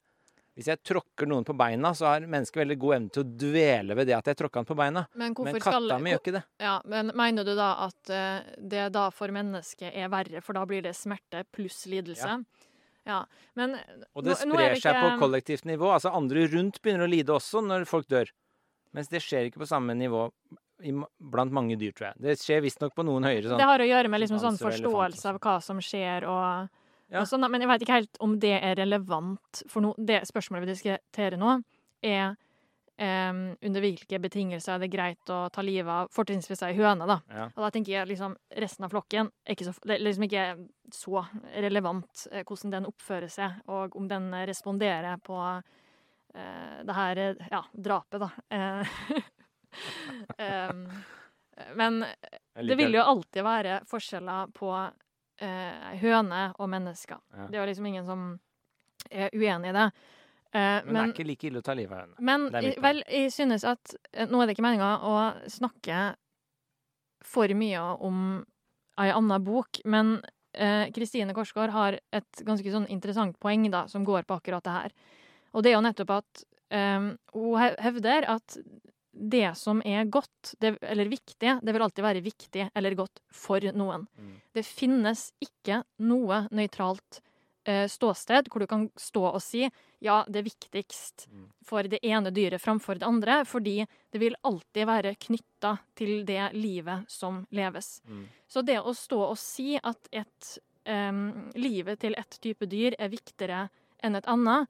Hvis 0.56 0.70
jeg 0.72 0.80
tråkker 0.88 1.28
noen 1.28 1.44
på 1.44 1.52
beina, 1.60 1.92
så 1.92 2.08
har 2.08 2.24
mennesket 2.32 2.62
veldig 2.62 2.78
god 2.80 2.96
evne 2.96 3.12
til 3.12 3.26
å 3.26 3.32
dvele 3.44 3.98
ved 4.00 4.08
det 4.08 4.14
at 4.16 4.30
jeg 4.32 4.40
tråkka 4.40 4.62
han 4.62 4.68
på 4.70 4.78
beina. 4.80 5.04
Men 5.14 5.34
Men 5.36 5.58
katta 5.60 5.82
skal 5.82 6.00
mi 6.00 6.14
gjør 6.14 6.22
ikke 6.22 6.36
det. 6.38 6.44
Ja, 6.64 6.78
men 6.88 7.12
mener 7.12 7.44
du 7.44 7.52
da 7.58 7.74
at 7.90 8.12
eh, 8.14 8.54
det 8.56 8.86
da 8.96 9.10
for 9.12 9.36
mennesket 9.36 9.92
er 9.92 10.08
verre, 10.14 10.40
for 10.46 10.56
da 10.56 10.64
blir 10.70 10.86
det 10.86 10.96
smerte 10.96 11.44
pluss 11.52 11.84
lidelse? 11.92 12.38
Ja. 13.06 13.20
Men 13.60 13.76
Og 14.16 14.24
det 14.24 14.38
er 14.38 14.42
sprer 14.46 14.78
det 14.78 14.82
seg 14.82 15.02
på 15.04 15.12
kollektivt 15.22 15.68
nivå. 15.68 15.92
Altså 15.92 16.14
andre 16.16 16.48
rundt 16.56 16.80
begynner 16.82 17.04
å 17.06 17.12
lide 17.12 17.36
også 17.36 17.62
når 17.66 17.84
folk 17.90 18.08
dør. 18.08 18.32
Mens 18.96 19.12
det 19.12 19.20
skjer 19.26 19.50
ikke 19.50 19.60
på 19.66 19.68
samme 19.70 19.94
nivå 19.98 20.30
blant 21.20 21.54
mange 21.56 21.76
dyr, 21.80 21.92
tror 21.96 22.10
jeg. 22.14 22.22
Det 22.24 22.40
skjer 22.40 22.64
visstnok 22.64 22.96
på 22.96 23.04
noen 23.08 23.28
høyere 23.28 23.52
sånn. 23.52 23.60
Det 23.60 23.68
har 23.68 23.84
å 23.84 23.88
gjøre 23.88 24.12
med 24.12 24.24
liksom 24.24 24.40
sånn 24.40 24.60
forståelse 24.60 25.30
av 25.32 25.40
hva 25.44 25.60
som 25.64 25.80
skjer 25.84 26.28
og, 26.32 26.72
Ja. 27.12 27.22
og 27.22 27.30
sånn. 27.30 27.46
Men 27.52 27.64
jeg 27.64 27.72
veit 27.72 27.86
ikke 27.86 28.00
helt 28.00 28.20
om 28.24 28.40
det 28.42 28.56
er 28.58 28.76
relevant 28.80 29.64
for 29.72 29.86
noe. 29.86 29.96
Det 29.98 30.24
spørsmålet 30.28 30.66
vi 30.66 30.74
diskuterer 30.74 31.40
nå, 31.42 31.60
er 32.06 32.34
um, 33.02 33.44
under 33.62 33.84
hvilke 33.84 34.20
betingelser 34.22 34.76
er 34.76 34.84
det 34.84 34.92
greit 34.94 35.32
å 35.34 35.46
ta 35.54 35.64
livet 35.66 35.92
av 35.92 36.12
fortrinnsvis 36.16 36.64
ei 36.68 36.74
høne, 36.78 37.08
da. 37.10 37.20
Ja. 37.30 37.48
Og 37.54 37.64
da 37.66 37.72
tenker 37.76 37.96
jeg 37.96 38.12
liksom 38.12 38.36
resten 38.62 38.88
av 38.88 38.94
flokken 38.94 39.32
er 39.46 39.58
ikke 39.58 39.70
så, 39.70 39.76
det 39.86 39.98
er 39.98 40.06
liksom 40.06 40.28
ikke 40.28 40.46
så 40.94 41.26
relevant 41.66 42.28
eh, 42.32 42.46
hvordan 42.46 42.78
den 42.78 42.90
oppfører 42.92 43.32
seg, 43.32 43.62
og 43.72 43.98
om 43.98 44.10
den 44.12 44.30
responderer 44.48 45.22
på 45.26 45.40
eh, 45.46 46.78
det 46.86 47.00
her 47.00 47.24
ja, 47.52 47.64
drapet, 47.74 48.26
da. 48.28 48.32
Em, 50.38 50.86
men 51.76 52.06
det 52.56 52.76
vil 52.76 52.96
jo 52.96 53.04
alltid 53.04 53.44
være 53.44 53.80
forskjeller 53.90 54.52
på 54.56 54.72
eh, 55.42 55.96
høne 56.02 56.54
og 56.60 56.70
mennesker. 56.70 57.18
Ja. 57.36 57.48
Det 57.52 57.60
er 57.60 57.68
liksom 57.68 57.86
ingen 57.90 58.06
som 58.06 58.40
er 59.12 59.30
uenig 59.34 59.70
i 59.70 59.76
det. 59.76 59.88
Eh, 60.56 60.82
Men 60.86 60.94
det 60.94 61.02
er 61.02 61.14
ikke 61.14 61.28
like 61.28 61.48
ille 61.50 61.60
å 61.60 61.64
ta 61.64 61.74
livet 61.76 61.92
av 61.92 62.00
henne. 62.06 62.16
men 62.20 62.46
jeg- 62.64 62.80
vel, 62.82 63.04
jeg 63.10 63.32
synes 63.32 63.64
at 63.68 63.96
eh, 64.14 64.26
nå 64.28 64.42
er 64.42 64.48
det 64.48 64.56
ikke 64.58 64.64
meninga 64.68 65.00
å 65.04 65.16
snakke 65.52 66.16
for 67.26 67.48
mye 67.58 67.82
om 68.06 68.46
ei 68.98 69.10
anna 69.12 69.40
bok, 69.40 69.82
men 69.86 70.22
eh, 70.54 70.90
Kristine 70.96 71.34
Korsgaard 71.34 71.72
har 71.72 71.98
et 72.14 72.44
ganske 72.48 72.72
sånn 72.72 72.88
interessant 72.88 73.38
poeng 73.40 73.70
da, 73.72 73.88
som 73.92 74.06
går 74.06 74.24
på 74.24 74.38
akkurat 74.40 74.64
det 74.64 74.72
her. 74.72 74.92
Og 75.54 75.64
det 75.64 75.72
er 75.72 75.76
jo 75.76 75.82
nettopp 75.84 76.14
at 76.22 76.44
eh, 76.72 77.10
hun 77.34 77.76
hevder 77.80 78.30
at 78.38 78.58
det 79.16 79.54
som 79.58 79.80
er 79.88 80.06
godt, 80.12 80.56
det, 80.60 80.76
eller 80.84 81.08
viktig, 81.08 81.60
det 81.64 81.74
vil 81.74 81.82
alltid 81.86 82.04
være 82.04 82.22
viktig 82.26 82.70
eller 82.76 82.96
godt 83.00 83.22
for 83.32 83.64
noen. 83.72 84.08
Mm. 84.20 84.34
Det 84.54 84.66
finnes 84.68 85.30
ikke 85.40 85.84
noe 86.04 86.42
nøytralt 86.52 87.22
eh, 87.66 87.86
ståsted 87.90 88.50
hvor 88.52 88.60
du 88.60 88.68
kan 88.68 88.90
stå 89.00 89.24
og 89.30 89.42
si 89.44 89.64
ja, 90.04 90.20
det 90.28 90.42
er 90.44 90.50
viktigst 90.50 91.28
Mm. 91.32 91.48
for 91.66 91.88
det 91.90 92.00
ene 92.04 92.30
dyret 92.30 92.62
framfor 92.62 93.00
det 93.00 93.08
andre, 93.08 93.40
fordi 93.46 93.88
det 94.12 94.20
vil 94.22 94.36
alltid 94.44 94.86
være 94.86 95.16
knytta 95.16 95.78
til 95.96 96.26
det 96.28 96.52
livet 96.54 97.10
som 97.10 97.46
leves. 97.52 98.02
Mm. 98.06 98.28
Så 98.48 98.62
det 98.62 98.78
å 98.84 98.94
stå 98.94 99.22
og 99.32 99.38
si 99.38 99.80
at 99.82 100.10
et, 100.12 100.58
eh, 100.86 101.12
livet 101.56 102.00
til 102.00 102.14
ett 102.18 102.38
type 102.42 102.68
dyr 102.70 102.94
er 103.00 103.10
viktigere 103.10 103.70
enn 104.04 104.16
et 104.16 104.28
annet, 104.28 104.68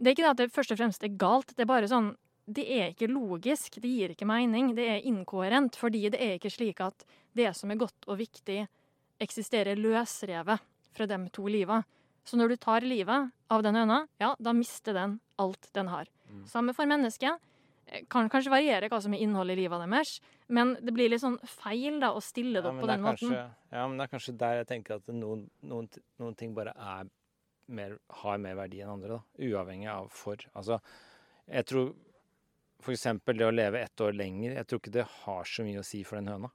det 0.00 0.08
er 0.08 0.14
ikke 0.16 0.24
det 0.24 0.30
at 0.32 0.42
det 0.42 0.52
først 0.52 0.72
og 0.72 0.78
fremst 0.78 1.04
er 1.04 1.14
galt, 1.14 1.54
det 1.54 1.62
er 1.62 1.70
bare 1.70 1.86
sånn 1.86 2.16
det 2.46 2.64
er 2.68 2.90
ikke 2.92 3.08
logisk, 3.08 3.78
det 3.80 3.88
gir 3.88 4.12
ikke 4.12 4.28
mening, 4.28 4.74
det 4.76 4.84
er 4.90 5.06
inkoherent, 5.08 5.76
fordi 5.80 6.10
det 6.12 6.20
er 6.20 6.34
ikke 6.36 6.52
slik 6.52 6.82
at 6.84 7.06
det 7.36 7.50
som 7.56 7.72
er 7.72 7.80
godt 7.80 8.08
og 8.10 8.18
viktig, 8.20 8.66
eksisterer 9.24 9.78
løsrevet 9.80 10.60
fra 10.94 11.06
de 11.08 11.18
to 11.32 11.46
livene. 11.48 11.86
Så 12.24 12.36
når 12.40 12.54
du 12.54 12.56
tar 12.56 12.84
livet 12.84 13.32
av 13.52 13.64
den 13.64 13.76
høna, 13.76 14.04
ja, 14.20 14.34
da 14.40 14.52
mister 14.56 14.96
den 14.96 15.18
alt 15.40 15.68
den 15.76 15.90
har. 15.92 16.08
Mm. 16.30 16.44
Samme 16.48 16.72
for 16.76 16.88
mennesket. 16.88 17.40
Eh, 17.86 18.06
Kan 18.08 18.30
kanskje 18.32 18.52
variere 18.52 18.88
hva 18.88 19.00
som 19.04 19.12
er 19.12 19.24
innholdet 19.24 19.58
i 19.58 19.64
livet 19.64 19.82
deres, 19.84 20.14
men 20.48 20.72
det 20.80 20.94
blir 20.96 21.10
litt 21.12 21.20
sånn 21.20 21.36
feil 21.48 21.98
da, 22.00 22.14
å 22.16 22.22
stille 22.24 22.62
det 22.62 22.70
opp 22.70 22.80
ja, 22.80 22.84
på 22.84 22.88
den 22.92 23.04
kanskje, 23.04 23.28
måten. 23.28 23.58
ja, 23.76 23.84
men 23.88 23.98
det 24.00 24.06
er 24.06 24.14
kanskje 24.14 24.36
der 24.40 24.56
jeg 24.62 24.70
tenker 24.72 24.96
at 24.96 25.12
noen, 25.12 25.44
noen, 25.68 25.90
noen 26.22 26.38
ting 26.40 26.54
bare 26.56 26.72
er 26.76 27.12
mer, 27.68 27.98
har 28.22 28.40
mer 28.40 28.56
verdi 28.56 28.80
enn 28.84 28.94
andre, 28.96 29.18
da. 29.18 29.44
Uavhengig 29.44 29.92
av 29.92 30.08
for. 30.12 30.40
Altså, 30.56 30.80
jeg 31.48 31.68
tror 31.68 31.92
eksempel 32.92 33.38
det 33.38 33.46
å 33.46 33.54
leve 33.54 33.80
ett 33.80 34.00
år 34.00 34.12
lenger, 34.12 34.58
jeg 34.58 34.68
tror 34.68 34.80
ikke 34.82 34.94
det 34.98 35.06
har 35.24 35.48
så 35.48 35.64
mye 35.64 35.80
å 35.80 35.86
si 35.86 36.02
for 36.04 36.20
den 36.20 36.28
høna. 36.32 36.50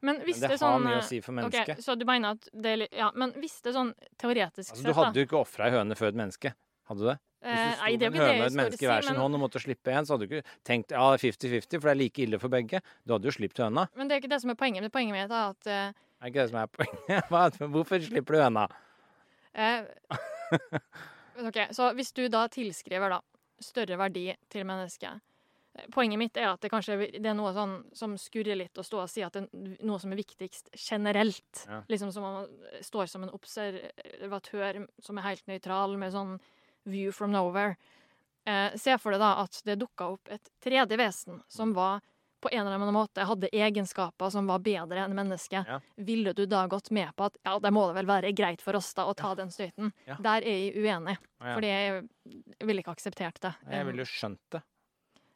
Men 0.00 0.16
Men 0.16 0.26
det, 0.26 0.44
er 0.44 0.54
har 0.54 0.60
sånn 0.60 0.84
mye 0.84 0.96
eh, 0.96 1.02
å 1.02 1.06
si 1.06 1.20
for 1.20 1.36
mennesket. 1.36 1.66
mennesket. 1.68 1.84
Så 1.84 1.94
du 2.00 2.06
mener 2.08 2.36
at 2.36 2.48
det 2.52 2.88
Ja, 2.96 3.10
men 3.14 3.34
hvis 3.36 3.58
det 3.60 3.72
er 3.72 3.76
sånn 3.76 3.90
teoretisk 4.16 4.72
Altså, 4.72 4.80
sett, 4.80 4.88
du 4.88 4.96
hadde 4.96 5.20
jo 5.20 5.28
ikke 5.28 5.40
ofra 5.42 5.68
ei 5.68 5.74
høne 5.76 5.98
før 5.98 6.12
et 6.12 6.20
menneske. 6.20 6.52
Hadde 6.88 7.04
du 7.04 7.08
det? 7.10 7.16
Hvis 7.40 7.52
du 7.52 7.60
eh, 7.60 7.74
sto 7.74 7.84
med 7.84 8.06
en 8.06 8.20
høne 8.20 8.32
og 8.40 8.46
et 8.46 8.56
menneske 8.60 8.84
i 8.84 8.88
hver 8.88 9.04
sin 9.04 9.14
men, 9.14 9.20
hånd 9.22 9.36
og 9.36 9.42
måtte 9.44 9.62
slippe 9.62 9.92
en, 9.92 10.08
så 10.08 10.16
hadde 10.16 10.28
du 10.28 10.34
ikke 10.36 10.56
tenkt 10.66 10.92
ja, 10.96 11.04
50-50, 11.20 11.76
for 11.76 11.88
det 11.88 11.92
er 11.92 12.00
like 12.00 12.24
ille 12.24 12.40
for 12.40 12.52
begge. 12.52 12.80
Du 13.04 13.14
hadde 13.16 13.28
jo 13.28 13.36
sluppet 13.36 13.64
høna. 13.64 13.86
men 13.96 14.08
det 14.08 14.16
er 14.16 14.24
ikke 14.24 14.32
det 14.32 14.40
som 14.44 14.52
er 14.52 14.58
poenget. 14.60 14.84
Men 14.84 14.94
poenget 14.96 15.16
mitt 15.16 15.36
er 15.36 15.52
at 15.52 15.68
Det 15.68 15.78
Er 15.78 16.32
ikke 16.32 16.40
det 16.40 16.50
som 16.50 16.60
er 16.60 16.72
poenget? 16.80 17.68
Hvorfor 17.76 18.08
slipper 18.08 18.36
du 18.36 18.44
høna? 18.44 18.68
Uh... 19.56 19.84
OK, 21.48 21.60
så 21.76 21.92
hvis 21.96 22.12
du 22.16 22.26
da 22.32 22.46
tilskriver 22.52 23.12
da 23.12 23.20
større 23.60 23.96
verdi 24.00 24.30
til 24.52 24.66
mennesket 24.68 25.12
eh, 25.12 25.29
Poenget 25.94 26.18
mitt 26.18 26.36
er 26.36 26.48
at 26.50 26.60
det 26.64 26.70
kanskje 26.72 26.96
det 27.14 27.26
er 27.30 27.36
noe 27.38 27.52
sånn 27.54 27.76
som 27.94 28.16
skurrer 28.18 28.58
litt 28.58 28.78
å 28.78 28.82
stå 28.84 29.04
og 29.04 29.10
si 29.10 29.22
at 29.22 29.36
det 29.36 29.44
er 29.46 29.86
noe 29.86 30.00
som 30.02 30.10
er 30.12 30.18
viktigst 30.18 30.72
generelt. 30.74 31.62
Ja. 31.68 31.78
Liksom 31.88 32.10
som 32.12 32.26
man 32.26 32.48
står 32.82 33.06
som 33.06 33.22
en 33.22 33.30
observatør 33.36 34.80
som 35.02 35.18
er 35.20 35.28
helt 35.28 35.46
nøytral, 35.50 35.94
med 36.00 36.12
sånn 36.14 36.38
view 36.90 37.12
from 37.14 37.30
nowhere. 37.32 37.76
Eh, 38.48 38.74
se 38.80 38.96
for 38.98 39.14
deg 39.14 39.20
da 39.22 39.34
at 39.44 39.60
det 39.68 39.78
dukka 39.80 40.08
opp 40.16 40.30
et 40.32 40.50
tredje 40.64 40.96
vesen 40.98 41.42
som 41.48 41.74
var 41.76 42.00
på 42.40 42.48
en 42.56 42.62
eller 42.64 42.78
annen 42.78 42.94
måte 42.96 43.20
hadde 43.28 43.50
egenskaper 43.52 44.30
som 44.32 44.46
var 44.48 44.62
bedre 44.64 45.02
enn 45.04 45.12
mennesket. 45.14 45.68
Ja. 45.68 45.76
Ville 46.00 46.32
du 46.32 46.46
da 46.48 46.62
gått 46.72 46.88
med 46.90 47.12
på 47.14 47.26
at 47.28 47.36
ja, 47.44 47.58
det 47.60 47.70
må 47.76 47.82
det 47.90 47.98
vel 47.98 48.08
være 48.08 48.32
greit 48.32 48.62
for 48.64 48.78
oss 48.78 48.94
da 48.96 49.04
å 49.10 49.14
ta 49.14 49.34
den 49.36 49.52
støyten? 49.52 49.92
Ja. 50.08 50.16
Der 50.24 50.40
er 50.40 50.56
jeg 50.56 50.72
uenig, 50.80 51.18
Ja. 51.40 51.54
fordi 51.54 51.68
jeg 51.68 52.08
ville 52.64 52.80
ikke 52.82 52.96
akseptert 52.96 53.40
det. 53.44 53.52
Jeg 53.70 53.86
ville 53.86 54.02
jo 54.02 54.08
skjønt 54.08 54.40
det. 54.56 54.62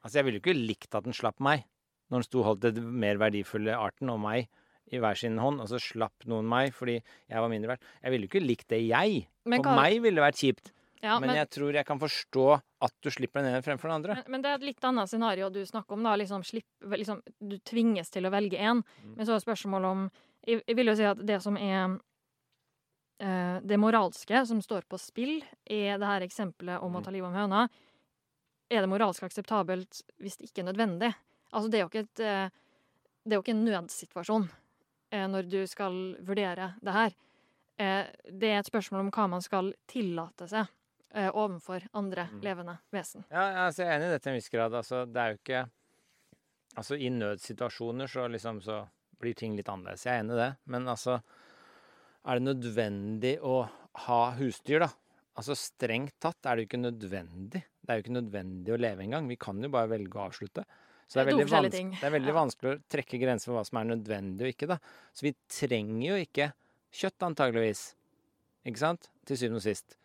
Altså, 0.05 0.18
jeg 0.20 0.26
ville 0.28 0.39
jo 0.39 0.44
ikke 0.44 0.59
likt 0.59 0.94
at 0.94 1.06
den 1.06 1.16
slapp 1.16 1.40
meg, 1.43 1.64
når 2.12 2.20
den 2.20 2.26
sto 2.28 2.43
og 2.43 2.48
holdt 2.51 2.66
den 2.76 2.93
mer 3.01 3.16
verdifulle 3.22 3.72
arten 3.74 4.12
og 4.12 4.20
meg 4.20 4.51
i 4.93 5.01
hver 5.01 5.16
sin 5.16 5.39
hånd, 5.40 5.62
og 5.64 5.68
så 5.70 5.78
slapp 5.81 6.26
noen 6.28 6.44
meg 6.47 6.74
fordi 6.76 6.98
jeg 7.01 7.40
var 7.40 7.48
mindre 7.48 7.72
verdt. 7.72 7.86
Jeg 8.05 8.12
ville 8.12 8.26
jo 8.28 8.32
ikke 8.35 8.44
likt 8.44 8.68
det, 8.68 8.82
jeg. 8.85 9.22
Men 9.48 9.64
For 9.64 9.78
meg 9.81 9.97
ville 10.05 10.20
det 10.20 10.26
vært 10.26 10.43
kjipt. 10.43 10.72
Ja, 11.05 11.18
men, 11.20 11.28
men, 11.28 11.36
jeg 11.36 11.48
tror 11.52 11.76
jeg 11.76 11.85
kan 11.89 11.98
forstå 12.01 12.44
at 12.85 12.94
du 13.05 13.10
slipper 13.12 13.43
den 13.43 13.51
ene 13.52 13.64
fremfor 13.64 13.89
den 13.90 13.97
andre. 13.98 14.14
men, 14.20 14.28
men 14.32 14.44
det 14.44 14.51
er 14.51 14.55
et 14.60 14.68
litt 14.70 14.85
annet 14.89 15.09
scenario 15.10 15.48
du 15.52 15.60
snakker 15.68 15.97
om. 15.97 16.05
da, 16.05 16.14
liksom, 16.16 16.44
slipp, 16.44 16.68
liksom 16.85 17.20
Du 17.40 17.59
tvinges 17.60 18.09
til 18.12 18.24
å 18.24 18.32
velge 18.32 18.56
én. 18.60 18.81
Mm. 19.05 19.14
Men 19.16 19.26
så 19.28 19.35
er 19.36 19.43
spørsmålet 19.44 19.89
om 19.90 20.06
jeg, 20.47 20.62
jeg 20.68 20.76
vil 20.76 20.93
jo 20.93 20.97
si 21.01 21.05
at 21.09 21.20
det 21.24 21.40
som 21.44 21.56
er 21.60 21.97
eh, 23.20 23.60
Det 23.64 23.81
moralske 23.81 24.44
som 24.48 24.60
står 24.64 24.85
på 24.89 25.01
spill 25.01 25.39
er 25.64 25.98
det 26.01 26.09
her 26.09 26.24
eksempelet 26.28 26.81
om 26.81 26.93
å 26.97 27.01
Mm. 27.01 27.05
ta 27.05 27.10
livet 27.10 27.28
av 27.28 27.36
høna, 27.43 27.68
er 28.76 28.84
det 28.84 28.90
moralsk 28.92 29.22
akseptabelt 29.26 30.02
hvis 30.22 30.36
det 30.40 30.48
ikke 30.51 30.62
er 30.64 30.68
nødvendig? 30.72 31.10
Altså, 31.55 31.70
det 31.70 31.78
er 31.78 31.84
jo 31.84 31.90
ikke 31.92 32.05
et 32.06 32.20
eh, 32.24 32.48
Det 33.24 33.32
er 33.32 33.38
jo 33.38 33.42
ikke 33.44 33.55
en 33.56 33.64
nødsituasjon 33.64 34.48
eh, 35.14 35.26
når 35.32 35.46
du 35.48 35.60
skal 35.70 35.94
vurdere 36.26 36.74
det 36.84 36.92
her. 36.92 37.14
Eh, 37.78 38.06
det 38.30 38.51
er 38.52 38.59
et 38.60 38.68
spørsmål 38.68 39.06
om 39.06 39.10
hva 39.14 39.28
man 39.32 39.42
skal 39.42 39.70
tillate 39.88 40.48
seg 40.51 40.66
eh, 41.14 41.30
overfor 41.30 41.86
andre 41.94 42.26
Mm. 42.32 42.40
levende 42.42 42.74
vesen. 42.92 43.24
Ja, 43.30 43.66
altså, 43.66 43.82
jeg 43.82 43.88
er 43.92 43.96
enig 44.01 44.09
i 44.10 44.12
det 44.16 44.22
til 44.22 44.30
en 44.32 44.36
viss 44.40 44.51
grad. 44.52 44.74
Altså, 44.74 45.05
det 45.06 45.20
er 45.22 45.30
jo 45.34 45.40
ikke 45.42 45.64
Altså, 46.76 46.96
i 46.98 47.09
nødsituasjoner 47.09 48.06
så 48.10 48.24
liksom 48.28 48.60
så 48.60 48.80
blir 49.22 49.34
ting 49.38 49.55
litt 49.56 49.68
annerledes. 49.70 50.05
Jeg 50.09 50.16
er 50.18 50.24
enig 50.24 50.34
i 50.34 50.40
det. 50.42 50.51
Men 50.66 50.88
altså 50.90 51.20
Er 52.26 52.40
det 52.40 52.42
nødvendig 52.48 53.34
å 53.44 53.68
ha 54.09 54.20
husdyr, 54.38 54.80
da? 54.80 54.88
Altså 55.36 55.55
strengt 55.59 56.14
tatt 56.20 56.46
er 56.46 56.56
det 56.56 56.64
jo 56.64 56.68
ikke 56.70 56.80
nødvendig. 56.82 57.62
Det 57.85 57.93
er 57.93 58.01
jo 58.01 58.05
ikke 58.06 58.16
nødvendig 58.16 58.73
å 58.74 58.81
leve 58.81 59.05
engang. 59.05 59.28
Vi 59.28 59.36
kan 59.36 59.61
jo 59.62 59.69
bare 59.73 59.90
velge 59.93 60.16
å 60.16 60.27
avslutte. 60.31 60.65
Så 61.06 61.19
det 61.19 61.24
er, 61.24 61.28
veldig, 61.32 61.44
forskjellige 61.51 62.01
det 62.01 62.06
er 62.09 62.15
veldig 62.15 62.32
Ja. 62.32 62.39
vanskelig 62.40 62.70
å 62.73 62.82
trekke 62.89 63.19
grenser 63.20 63.51
for 63.51 63.59
hva 63.59 63.65
som 63.69 63.78
er 63.78 63.90
nødvendig 63.94 64.47
og 64.47 64.52
ikke, 64.55 64.69
da. 64.70 64.78
Så 65.12 65.23
vi 65.27 65.35
trenger 65.52 66.06
jo 66.09 66.16
ikke 66.24 66.47
kjøtt, 66.97 67.19
antageligvis. 67.28 67.82
Ikke 68.65 68.81
sant? 68.81 69.11
Til 69.27 69.36
syvende 69.36 69.61
og 69.61 69.66
sist. 69.66 69.97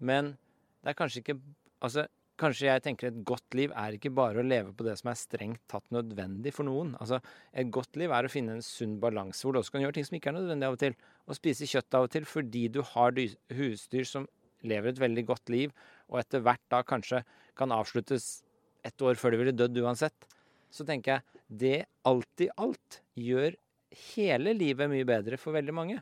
Men 0.00 0.36
det 0.82 0.90
er 0.90 0.98
kanskje 0.98 1.22
ikke 1.22 1.38
Altså, 1.82 2.06
kanskje 2.38 2.68
jeg 2.68 2.82
tenker 2.82 3.06
et 3.08 3.24
godt 3.26 3.54
liv 3.58 3.72
er 3.74 3.92
ikke 3.96 4.12
bare 4.14 4.38
å 4.38 4.46
leve 4.46 4.70
på 4.72 4.84
det 4.86 4.96
som 5.00 5.08
er 5.10 5.14
strengt 5.18 5.58
tatt 5.66 5.82
nødvendig 5.90 6.52
for 6.54 6.62
noen. 6.62 6.92
Altså, 7.00 7.18
et 7.52 7.70
godt 7.74 7.96
liv 7.98 8.10
er 8.14 8.22
å 8.22 8.30
finne 8.30 8.54
en 8.54 8.62
sunn 8.62 9.00
balanse 9.00 9.42
hvor 9.42 9.52
du 9.52 9.58
også 9.58 9.72
kan 9.72 9.82
gjøre 9.82 9.94
ting 9.94 10.04
som 10.06 10.14
ikke 10.14 10.30
er 10.30 10.36
nødvendig 10.38 10.68
av 10.68 10.76
og 10.76 10.78
til. 10.78 10.94
Å 11.26 11.34
spise 11.34 11.66
kjøtt 11.66 11.94
av 11.98 12.04
og 12.06 12.10
til 12.14 12.22
fordi 12.24 12.68
du 12.70 12.80
har 12.82 13.10
husdyr 13.50 14.06
som 14.06 14.28
lever 14.62 14.92
et 14.92 14.98
veldig 15.02 15.26
godt 15.26 15.50
liv, 15.50 15.72
og 16.12 16.20
etter 16.20 16.44
hvert 16.44 16.62
da 16.70 16.82
kanskje 16.84 17.22
kan 17.58 17.72
avsluttes 17.74 18.42
et 18.84 19.04
år 19.04 19.18
før 19.18 19.32
de 19.32 19.40
ville 19.40 19.56
dødd 19.56 19.80
uansett. 19.82 20.28
Så 20.72 20.84
tenker 20.88 21.16
jeg 21.16 21.42
det 21.62 21.78
alt 22.08 22.44
i 22.44 22.48
alt 22.60 23.00
gjør 23.18 23.56
hele 24.12 24.54
livet 24.56 24.90
mye 24.92 25.08
bedre 25.08 25.38
for 25.40 25.56
veldig 25.56 25.74
mange. 25.76 25.98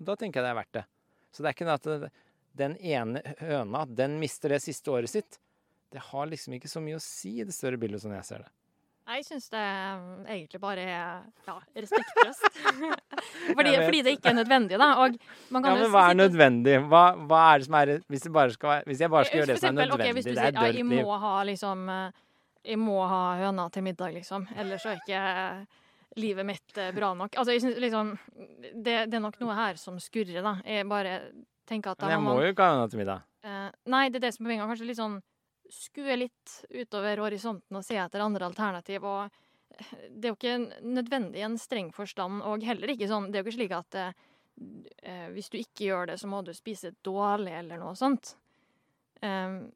Da 0.00 0.16
tenker 0.16 0.40
jeg 0.40 0.48
det 0.48 0.52
er 0.52 0.60
verdt 0.60 0.76
det. 0.78 0.86
Så 1.30 1.42
det 1.42 1.50
er 1.50 1.56
ikke 1.56 1.68
det 1.68 1.78
at 1.78 2.20
den 2.60 2.76
ene 2.82 3.22
høna, 3.40 3.84
den 3.86 4.18
mister 4.20 4.52
det 4.52 4.62
siste 4.64 4.92
året 4.92 5.12
sitt. 5.12 5.38
Det 5.90 6.02
har 6.10 6.28
liksom 6.30 6.56
ikke 6.56 6.70
så 6.70 6.82
mye 6.82 6.98
å 6.98 7.04
si 7.04 7.36
i 7.40 7.46
det 7.46 7.54
større 7.54 7.78
bildet, 7.80 8.02
sånn 8.02 8.16
jeg 8.16 8.26
ser 8.26 8.44
det. 8.44 8.50
Jeg 9.10 9.24
syns 9.26 9.48
det 9.50 9.60
um, 9.60 10.22
egentlig 10.30 10.60
bare 10.62 10.82
er 10.86 11.22
ja, 11.48 11.56
respektløst. 11.82 12.44
fordi, 13.58 13.72
fordi 13.82 14.02
det 14.06 14.14
ikke 14.16 14.30
er 14.30 14.36
nødvendig, 14.38 14.78
da. 14.78 14.90
Og 15.02 15.16
man 15.50 15.64
kan 15.64 15.74
Ja, 15.74 15.82
men 15.82 15.90
hva 15.90 16.04
er 16.10 16.18
nødvendig? 16.18 16.76
Hva, 16.92 17.02
hva 17.26 17.40
er 17.48 17.62
det 17.62 17.66
som 17.66 17.78
er 17.80 17.92
Hvis, 18.06 18.22
det 18.26 18.32
bare 18.32 18.54
skal, 18.54 18.86
hvis 18.86 19.02
jeg 19.02 19.10
bare 19.10 19.26
skal 19.26 19.40
gjøre 19.40 19.50
det 19.50 19.58
som 19.58 19.66
er 19.66 19.82
eksempel, 19.82 19.94
ok, 19.98 20.12
hvis 20.14 20.28
du 20.28 20.30
det 20.30 20.38
er 20.38 20.54
sier, 20.54 20.62
ja, 20.62 20.78
jeg 20.78 20.86
må 20.86 21.18
ha 21.24 21.34
liksom 21.48 21.88
eh, 21.96 22.18
Jeg 22.70 22.78
må 22.78 22.98
ha 23.10 23.22
høna 23.40 23.68
til 23.74 23.86
middag, 23.88 24.14
liksom. 24.14 24.46
Ellers 24.56 24.86
er 24.86 25.00
ikke 25.00 25.24
eh, 25.42 25.80
livet 26.20 26.46
mitt 26.46 26.78
eh, 26.78 26.92
bra 26.94 27.10
nok. 27.14 27.34
Altså, 27.34 27.56
jeg 27.56 27.64
synes 27.64 27.80
liksom 27.82 28.14
det, 28.74 28.96
det 29.10 29.18
er 29.18 29.24
nok 29.24 29.40
noe 29.42 29.56
her 29.58 29.80
som 29.80 29.98
skurrer, 29.98 30.38
da. 30.44 30.54
Jeg 30.64 30.86
bare 30.90 31.18
tenker 31.66 31.96
at 31.96 31.98
da 31.98 32.06
Men 32.06 32.16
jeg 32.18 32.22
må 32.22 32.30
må 32.30 32.38
man 32.38 32.46
jo 32.46 32.54
ikke 32.54 32.68
ha 32.68 32.76
høna 32.76 32.92
til 32.92 33.02
middag. 33.02 33.26
Uh, 33.40 33.68
nei, 33.88 34.06
det 34.12 34.20
er 34.20 34.28
det 34.28 34.34
som 34.36 34.44
er 34.44 34.50
poenget. 34.52 34.70
Kanskje 34.70 34.88
litt 34.90 35.00
sånn 35.00 35.18
skue 35.74 36.16
litt 36.18 36.56
utover 36.70 37.22
horisonten 37.24 37.78
og 37.78 37.86
se 37.86 37.98
etter 38.00 38.24
andre 38.24 38.48
alternativ. 38.50 39.06
Og 39.06 39.40
det 40.10 40.28
er 40.28 40.32
jo 40.32 40.38
ikke 40.38 40.82
nødvendig 40.84 41.40
i 41.40 41.46
en 41.46 41.58
streng 41.60 41.90
forstand, 41.94 42.42
og 42.44 42.64
heller 42.66 42.92
ikke 42.92 43.08
sånn 43.08 43.30
Det 43.30 43.38
er 43.38 43.44
jo 43.44 43.48
ikke 43.48 43.58
slik 43.58 43.76
at 43.76 43.98
eh, 44.02 45.28
hvis 45.32 45.48
du 45.52 45.60
ikke 45.60 45.86
gjør 45.86 46.10
det, 46.12 46.18
så 46.20 46.28
må 46.28 46.42
du 46.44 46.52
spise 46.56 46.92
dårlig, 47.06 47.54
eller 47.62 47.80
noe 47.80 47.94
sånt. 47.96 48.34
Um, 49.22 49.70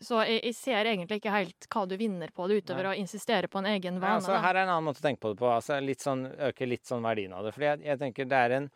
så 0.00 0.22
jeg, 0.24 0.40
jeg 0.48 0.56
ser 0.56 0.88
egentlig 0.88 1.20
ikke 1.20 1.32
helt 1.34 1.66
hva 1.72 1.82
du 1.88 1.96
vinner 2.00 2.30
på 2.34 2.46
det, 2.48 2.62
utover 2.62 2.86
Nei. 2.88 2.92
å 2.94 3.00
insistere 3.02 3.50
på 3.52 3.60
en 3.60 3.68
egen 3.74 3.98
Ja, 3.98 4.00
vane. 4.00 4.20
altså, 4.20 4.38
her 4.40 4.54
er 4.54 4.62
en 4.62 4.72
annen 4.72 4.86
måte 4.86 5.02
å 5.02 5.06
tenke 5.08 5.20
på 5.24 5.34
det 5.34 5.40
på. 5.42 5.50
Altså, 5.52 5.76
litt 5.84 6.04
sånn, 6.04 6.24
øke 6.48 6.68
litt 6.68 6.88
sånn 6.88 7.04
verdien 7.04 7.34
av 7.36 7.44
det. 7.44 7.52
Fordi 7.56 7.68
jeg, 7.68 7.82
jeg 7.90 8.00
tenker 8.00 8.30
det 8.30 8.40
er 8.46 8.56
en 8.56 8.70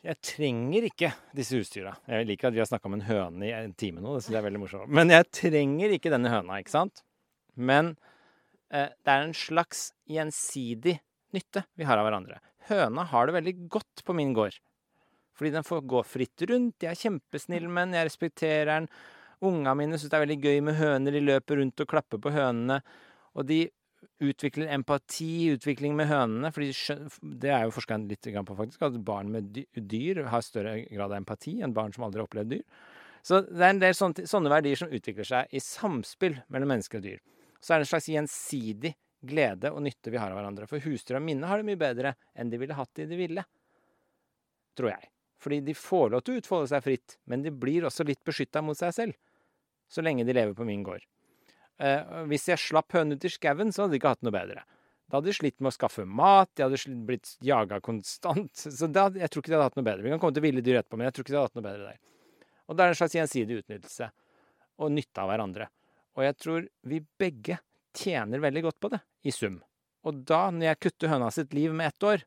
Jeg 0.00 0.16
trenger 0.24 0.86
ikke 0.88 1.10
disse 1.36 1.58
husdyra. 1.60 1.92
Jeg 2.08 2.24
liker 2.28 2.48
at 2.48 2.54
vi 2.56 2.62
har 2.62 2.68
snakka 2.70 2.88
om 2.88 2.96
en 2.96 3.04
høne 3.04 3.44
i 3.44 3.52
en 3.52 3.74
time 3.76 4.00
nå. 4.00 4.14
Det 4.16 4.24
synes 4.24 4.32
jeg 4.32 4.40
er 4.40 4.46
veldig 4.46 4.62
morsomt. 4.62 4.92
Men 4.96 5.12
jeg 5.12 5.26
trenger 5.36 5.92
ikke 5.96 6.12
denne 6.12 6.32
høna, 6.32 6.56
ikke 6.62 6.72
sant? 6.72 7.02
Men 7.60 7.92
eh, 8.72 8.88
det 8.88 9.12
er 9.12 9.26
en 9.26 9.36
slags 9.36 9.90
gjensidig 10.08 10.96
nytte 11.36 11.66
vi 11.76 11.84
har 11.88 12.00
av 12.00 12.08
hverandre. 12.08 12.40
Høna 12.70 13.04
har 13.12 13.28
det 13.28 13.36
veldig 13.36 13.54
godt 13.76 14.04
på 14.06 14.16
min 14.16 14.32
gård. 14.36 14.56
Fordi 15.36 15.52
den 15.52 15.68
får 15.68 15.84
gå 15.88 16.00
fritt 16.04 16.46
rundt. 16.48 16.80
Jeg 16.80 16.94
er 16.94 17.02
kjempesnill 17.02 17.68
med 17.68 17.90
den, 17.90 17.98
jeg 17.98 18.08
respekterer 18.08 18.70
den. 18.72 18.88
Unga 19.44 19.72
mine 19.76 20.00
syns 20.00 20.12
det 20.12 20.16
er 20.16 20.24
veldig 20.24 20.40
gøy 20.40 20.64
med 20.64 20.80
høner. 20.80 21.16
De 21.16 21.22
løper 21.24 21.60
rundt 21.60 21.84
og 21.84 21.92
klapper 21.92 22.20
på 22.20 22.32
hønene. 22.32 22.80
Og 23.36 23.46
de 23.48 23.62
utvikler 24.20 24.70
empati, 24.74 25.50
utvikling 25.54 25.96
med 25.98 26.08
hønene. 26.10 26.50
For 26.54 26.64
det 27.42 27.52
er 27.52 27.66
jo 27.66 27.74
forska 27.74 27.98
litt 28.04 28.28
på, 28.28 28.56
faktisk, 28.58 28.84
at 28.86 28.98
barn 29.04 29.32
med 29.32 29.60
dyr 29.74 30.24
har 30.30 30.44
større 30.44 30.78
grad 30.88 31.10
av 31.10 31.18
empati 31.18 31.58
enn 31.64 31.74
barn 31.76 31.94
som 31.96 32.06
aldri 32.06 32.22
har 32.22 32.28
opplevd 32.28 32.54
dyr. 32.56 32.64
Så 33.26 33.42
det 33.44 33.60
er 33.60 33.74
en 33.74 33.82
del 33.82 33.96
sånne, 33.96 34.24
sånne 34.28 34.52
verdier 34.52 34.80
som 34.80 34.92
utvikler 34.92 35.28
seg 35.28 35.52
i 35.52 35.60
samspill 35.60 36.38
mellom 36.48 36.72
mennesker 36.72 37.00
og 37.00 37.06
dyr. 37.08 37.22
Så 37.60 37.74
er 37.74 37.80
det 37.80 37.88
en 37.88 37.92
slags 37.92 38.08
gjensidig 38.08 38.94
glede 39.20 39.72
og 39.74 39.82
nytte 39.84 40.12
vi 40.12 40.20
har 40.20 40.32
av 40.32 40.38
hverandre. 40.40 40.68
For 40.68 40.80
husdyr 40.84 41.18
og 41.18 41.26
minne 41.26 41.48
har 41.48 41.60
det 41.60 41.68
mye 41.68 41.80
bedre 41.80 42.14
enn 42.32 42.52
de 42.52 42.60
ville 42.60 42.76
hatt 42.76 42.92
det 42.96 43.04
i 43.04 43.10
det 43.10 43.20
ville. 43.20 43.44
Tror 44.78 44.94
jeg. 44.94 45.10
Fordi 45.40 45.60
de 45.64 45.76
får 45.76 46.12
lov 46.12 46.24
til 46.24 46.36
å 46.36 46.40
utfolde 46.40 46.70
seg 46.72 46.84
fritt, 46.84 47.16
men 47.28 47.44
de 47.44 47.52
blir 47.52 47.86
også 47.88 48.04
litt 48.08 48.20
beskytta 48.24 48.62
mot 48.64 48.76
seg 48.76 48.92
selv. 48.96 49.16
Så 49.90 50.04
lenge 50.04 50.24
de 50.24 50.36
lever 50.36 50.56
på 50.56 50.66
min 50.68 50.84
gård. 50.86 51.04
Eh, 51.80 52.20
hvis 52.28 52.48
jeg 52.50 52.60
slapp 52.60 52.92
hønene 52.92 53.16
ut 53.16 53.24
i 53.24 53.32
skauen, 53.32 53.72
så 53.72 53.84
hadde 53.84 53.94
de 53.94 54.00
ikke 54.00 54.12
hatt 54.12 54.26
noe 54.26 54.34
bedre. 54.34 54.66
Da 55.10 55.18
hadde 55.18 55.30
de 55.32 55.34
slitt 55.34 55.56
med 55.58 55.72
å 55.72 55.74
skaffe 55.74 56.04
mat, 56.06 56.50
de 56.54 56.66
hadde 56.66 56.94
blitt 57.08 57.32
jaga 57.42 57.80
konstant. 57.82 58.52
Så 58.78 58.86
da, 58.92 59.08
jeg 59.16 59.32
tror 59.32 59.42
ikke 59.42 59.52
de 59.52 59.58
hadde 59.58 59.68
hatt 59.70 59.80
noe 59.80 59.88
bedre. 59.88 60.04
Vi 60.06 60.12
kan 60.12 60.22
komme 60.22 60.36
til 60.36 60.44
ville 60.44 60.62
dyr 60.64 60.82
etterpå, 60.82 61.00
men 61.00 61.08
jeg 61.08 61.16
tror 61.16 61.26
ikke 61.26 61.34
de 61.34 61.38
hadde 61.40 61.50
hatt 61.50 61.58
noe 61.58 61.66
bedre 61.66 61.88
der. 61.88 62.46
Og 62.70 62.76
det 62.78 62.84
er 62.84 62.92
en 62.92 63.00
slags 63.00 63.16
gjensidig 63.16 63.62
utnyttelse 63.64 64.10
og 64.80 64.92
nytte 64.94 65.24
av 65.24 65.32
hverandre. 65.32 65.66
Og 66.18 66.22
jeg 66.26 66.36
tror 66.38 66.68
vi 66.92 67.00
begge 67.18 67.58
tjener 67.96 68.42
veldig 68.44 68.62
godt 68.68 68.78
på 68.82 68.92
det, 68.92 69.00
i 69.26 69.34
sum. 69.34 69.58
Og 70.06 70.22
da, 70.28 70.44
når 70.54 70.70
jeg 70.70 70.82
kutter 70.86 71.10
høna 71.12 71.32
sitt 71.34 71.56
liv 71.56 71.74
med 71.76 71.90
ett 71.90 72.06
år, 72.06 72.22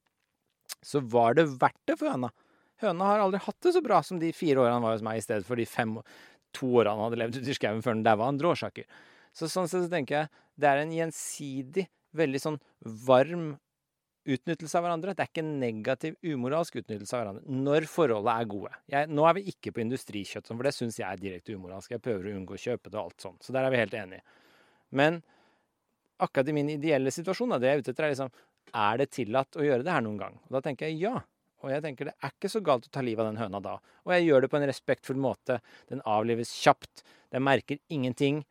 så 0.84 0.99
var 1.13 1.38
det 1.38 1.47
verdt 1.61 1.80
det 1.88 1.95
for 2.01 2.11
høna. 2.11 2.34
Høna 2.84 3.07
har 3.07 3.23
aldri 3.23 3.39
hatt 3.45 3.59
det 3.63 3.73
så 3.77 3.81
bra 3.85 4.01
som 4.03 4.19
de 4.19 4.34
fire 4.35 4.59
årene 4.59 4.75
han 4.75 4.85
var 4.85 4.97
hos 4.97 5.05
meg, 5.05 5.21
i 5.21 5.23
stedet 5.23 5.47
for 5.47 5.59
de 5.59 5.65
fem, 5.69 5.95
to 6.53 6.69
årene 6.81 6.97
han 6.97 7.07
hadde 7.07 7.21
levd 7.21 7.39
ute 7.39 7.53
i 7.53 7.57
skauen 7.57 7.84
før 7.85 7.95
han 7.95 8.05
daua 8.05 8.19
av 8.19 8.27
andre 8.34 8.51
årsaker. 8.51 8.89
Så 9.34 9.49
sånn 9.49 9.69
sett 9.69 9.88
så 9.88 9.91
tenker 9.91 10.22
jeg 10.22 10.31
det 10.61 10.69
er 10.69 10.84
en 10.84 10.93
gjensidig, 10.93 11.88
veldig 12.14 12.41
sånn 12.41 12.60
varm 13.07 13.53
utnyttelse 14.23 14.77
av 14.77 14.85
hverandre. 14.85 15.15
Det 15.15 15.26
er 15.26 15.31
ikke 15.31 15.43
en 15.43 15.51
negativ, 15.60 16.15
umoralsk 16.23 16.77
utnyttelse 16.80 17.18
av 17.18 17.23
hverandre 17.23 17.57
når 17.65 17.88
forholdet 17.91 18.34
er 18.34 18.49
gode. 18.53 18.72
Jeg, 18.93 19.10
nå 19.11 19.26
er 19.27 19.38
vi 19.39 19.45
ikke 19.51 19.73
på 19.76 19.84
industrikjøtt, 19.84 20.47
for 20.51 20.68
det 20.68 20.76
syns 20.77 20.99
jeg 21.01 21.07
er 21.10 21.19
direkte 21.19 21.57
umoralsk. 21.57 21.91
Jeg 21.95 22.03
prøver 22.03 22.30
å 22.30 22.38
unngå 22.38 22.55
å 22.55 22.64
kjøpe 22.64 22.91
det 22.91 22.99
og 22.99 23.10
alt 23.10 23.26
sånt. 23.26 23.43
Så 23.43 23.55
der 23.55 23.68
er 23.68 23.73
vi 23.73 23.81
helt 23.81 23.97
enige. 23.99 24.23
Men 24.93 25.19
akkurat 26.23 26.49
i 26.49 26.55
min 26.55 26.72
ideelle 26.76 27.11
situasjon, 27.11 27.57
det 27.57 27.69
jeg 27.69 27.80
er 27.80 27.84
ute 27.84 27.93
etter, 27.95 28.07
er 28.07 28.15
liksom 28.15 28.34
Er 28.73 28.97
det 28.97 29.11
tillatt 29.14 29.57
å 29.60 29.65
gjøre 29.65 29.84
det 29.85 29.91
her 29.91 30.01
noen 30.01 30.18
gang? 30.18 30.39
Og 30.47 30.55
da 30.55 30.61
tenker 30.65 30.88
jeg 30.88 31.01
ja. 31.03 31.18
Og 31.64 31.72
jeg 31.72 31.84
tenker 31.84 32.10
det 32.10 32.15
er 32.19 32.31
ikke 32.34 32.49
så 32.51 32.61
galt 32.64 32.88
å 32.88 32.91
ta 32.91 33.03
livet 33.03 33.23
av 33.23 33.30
den 33.31 33.41
høna 33.41 33.60
da. 33.64 33.76
Og 34.03 34.14
jeg 34.15 34.26
gjør 34.26 34.43
det 34.43 34.49
på 34.51 34.57
en 34.60 34.65
respektfull 34.68 35.19
måte. 35.19 35.60
Den 35.91 36.01
avlives 36.10 36.51
kjapt. 36.57 37.03
Den 37.31 37.45
merker 37.45 37.80
ingenting 37.93 38.41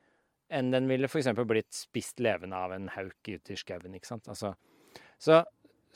enn 0.52 0.70
den 0.74 0.86
ville 0.90 1.08
f.eks. 1.08 1.32
blitt 1.48 1.72
spist 1.74 2.20
levende 2.22 2.58
av 2.58 2.74
en 2.74 2.90
hauk 2.94 3.28
ute 3.28 3.54
i 3.54 3.58
skauen. 3.58 3.96
ikke 3.96 4.10
sant? 4.10 4.28
Altså, 4.32 4.52
så, 5.22 5.42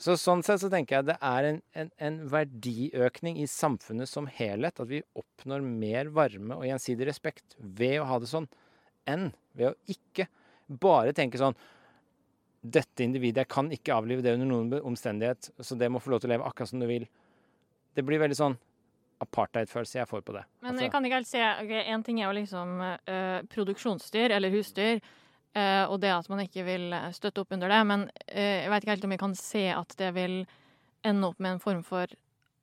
så 0.01 0.17
sånn 0.19 0.43
sett 0.45 0.63
så 0.63 0.71
tenker 0.73 0.97
jeg 0.97 1.09
det 1.11 1.17
er 1.29 1.49
en, 1.51 1.61
en, 1.77 1.91
en 2.09 2.19
verdiøkning 2.31 3.39
i 3.41 3.47
samfunnet 3.51 4.09
som 4.09 4.29
helhet. 4.39 4.81
At 4.81 4.91
vi 4.91 5.03
oppnår 5.17 5.65
mer 5.65 6.11
varme 6.15 6.57
og 6.57 6.67
gjensidig 6.67 7.09
respekt 7.11 7.57
ved 7.59 7.99
å 8.01 8.09
ha 8.09 8.19
det 8.21 8.31
sånn, 8.31 8.49
enn 9.07 9.31
ved 9.57 9.71
å 9.71 9.77
ikke 9.93 10.27
bare 10.67 11.15
tenke 11.15 11.39
sånn 11.39 11.55
dette 12.67 13.05
individet, 13.05 13.45
jeg 13.45 13.53
kan 13.53 13.69
ikke 13.71 13.95
avlive 13.95 14.23
det 14.25 14.33
under 14.35 14.49
noen 14.49 14.87
omstendighet, 14.89 15.51
så 15.63 15.77
det 15.79 15.87
må 15.93 16.01
få 16.03 16.11
lov 16.11 16.23
til 16.23 16.31
å 16.31 16.33
leve 16.33 16.47
akkurat 16.49 16.71
som 16.71 16.81
det 16.81 16.89
vil. 16.89 17.05
Det 17.95 18.03
blir 18.03 18.19
veldig 18.19 18.37
sånn 18.37 18.57
apartheid-følelse 19.23 19.99
jeg 19.99 20.07
får 20.09 20.21
på 20.27 20.33
det. 20.35 20.43
Men 20.61 20.71
Altså, 20.71 20.83
jeg 20.83 20.91
kan 20.91 21.05
ikke 21.05 21.19
helt 21.21 21.27
se 21.27 21.41
ok, 21.63 21.71
En 21.87 22.03
ting 22.03 22.19
er 22.21 22.27
jo 22.27 22.35
liksom 22.37 22.75
uh, 22.81 23.41
produksjonsdyr 23.53 24.31
eller 24.37 24.53
husdyr. 24.53 25.01
uh, 25.57 25.85
og 25.89 25.99
det 26.01 26.11
at 26.13 26.29
man 26.29 26.39
ikke 26.43 26.63
vil 26.67 26.93
eh, 26.93 27.11
støtte 27.11 27.41
opp 27.41 27.51
under 27.51 27.67
det. 27.69 27.81
Men 27.87 28.01
uh, 28.09 28.61
jeg 28.63 28.69
vet 28.69 28.83
ikke 28.83 28.95
helt 28.95 29.05
om 29.05 29.11
jeg 29.15 29.19
kan 29.25 29.35
se 29.35 29.65
at 29.73 29.95
det 29.97 30.13
vil 30.13 30.45
ende 31.03 31.27
opp 31.27 31.39
med 31.39 31.51
en 31.55 31.59
form 31.63 31.83
for 31.83 32.07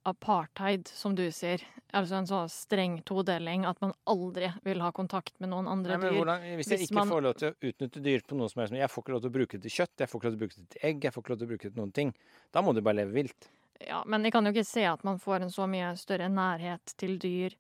apartheid, 0.05 0.87
som 0.89 1.15
du 1.17 1.25
sier. 1.33 1.63
Altså 1.97 2.19
en 2.19 2.27
så 2.29 2.43
streng 2.53 2.99
todeling, 3.09 3.65
at 3.65 3.81
man 3.81 3.95
aldri 4.11 4.51
vil 4.67 4.83
ha 4.85 4.91
kontakt 4.93 5.33
med 5.41 5.49
noen 5.49 5.67
andre 5.71 5.95
Nei, 5.95 6.01
men 6.03 6.13
dyr. 6.13 6.19
hvordan, 6.19 6.41
hvis 6.59 6.69
jeg 6.69 6.79
Hvis 6.79 6.91
ikke 6.91 6.99
man- 6.99 7.09
får 7.09 7.23
lov 7.23 7.35
til 7.41 7.49
å 7.49 7.55
utnytte 7.71 8.03
dyr 8.05 8.21
på 8.29 8.37
noe 8.37 8.49
som 8.51 8.61
helst 8.61 8.75
Jeg 8.75 8.91
får 8.91 9.03
ikke 9.03 9.13
lov 9.15 9.21
til 9.23 9.31
å 9.31 9.37
bruke 9.39 9.53
det 9.57 9.63
til 9.63 9.71
kjøtt, 9.71 9.97
jeg 9.99 10.09
får 10.09 10.21
ikke 10.21 10.29
lov 10.29 10.35
til 10.35 10.39
å 10.39 10.45
bruke 10.45 10.57
det 10.61 10.69
til 10.71 10.81
egg, 10.91 11.05
jeg 11.05 11.13
får 11.15 11.23
ikke 11.23 11.31
lov 11.31 11.39
til 11.39 11.47
å 11.47 11.51
bruke 11.51 11.63
det 11.63 11.73
til 11.75 11.81
noen 11.83 11.93
ting. 11.95 12.15
Da 12.53 12.61
må 12.63 12.75
du 12.75 12.81
bare 12.83 12.97
leve 13.01 13.13
vilt. 13.13 13.49
Ja, 13.81 14.03
men 14.07 14.23
jeg 14.25 14.33
kan 14.33 14.47
jo 14.47 14.53
ikke 14.55 14.65
se 14.69 14.85
at 14.87 15.03
man 15.05 15.19
får 15.19 15.43
en 15.43 15.51
så 15.53 15.67
mye 15.69 15.91
større 15.99 16.29
nærhet 16.31 16.95
til 17.01 17.19
dyr 17.19 17.57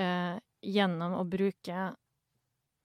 eh, 0.00 0.38
gjennom 0.64 1.18
å 1.20 1.24
bruke 1.28 1.90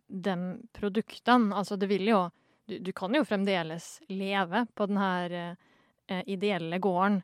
de 0.09 0.35
produktene. 0.73 1.53
Altså, 1.55 1.77
det 1.79 1.89
vil 1.91 2.07
jo 2.09 2.25
du, 2.69 2.77
du 2.85 2.91
kan 2.93 3.13
jo 3.15 3.23
fremdeles 3.25 3.95
leve 4.13 4.65
på 4.77 4.85
den 4.91 4.99
her 5.01 5.33
eh, 5.39 6.21
ideelle 6.29 6.77
gården, 6.81 7.21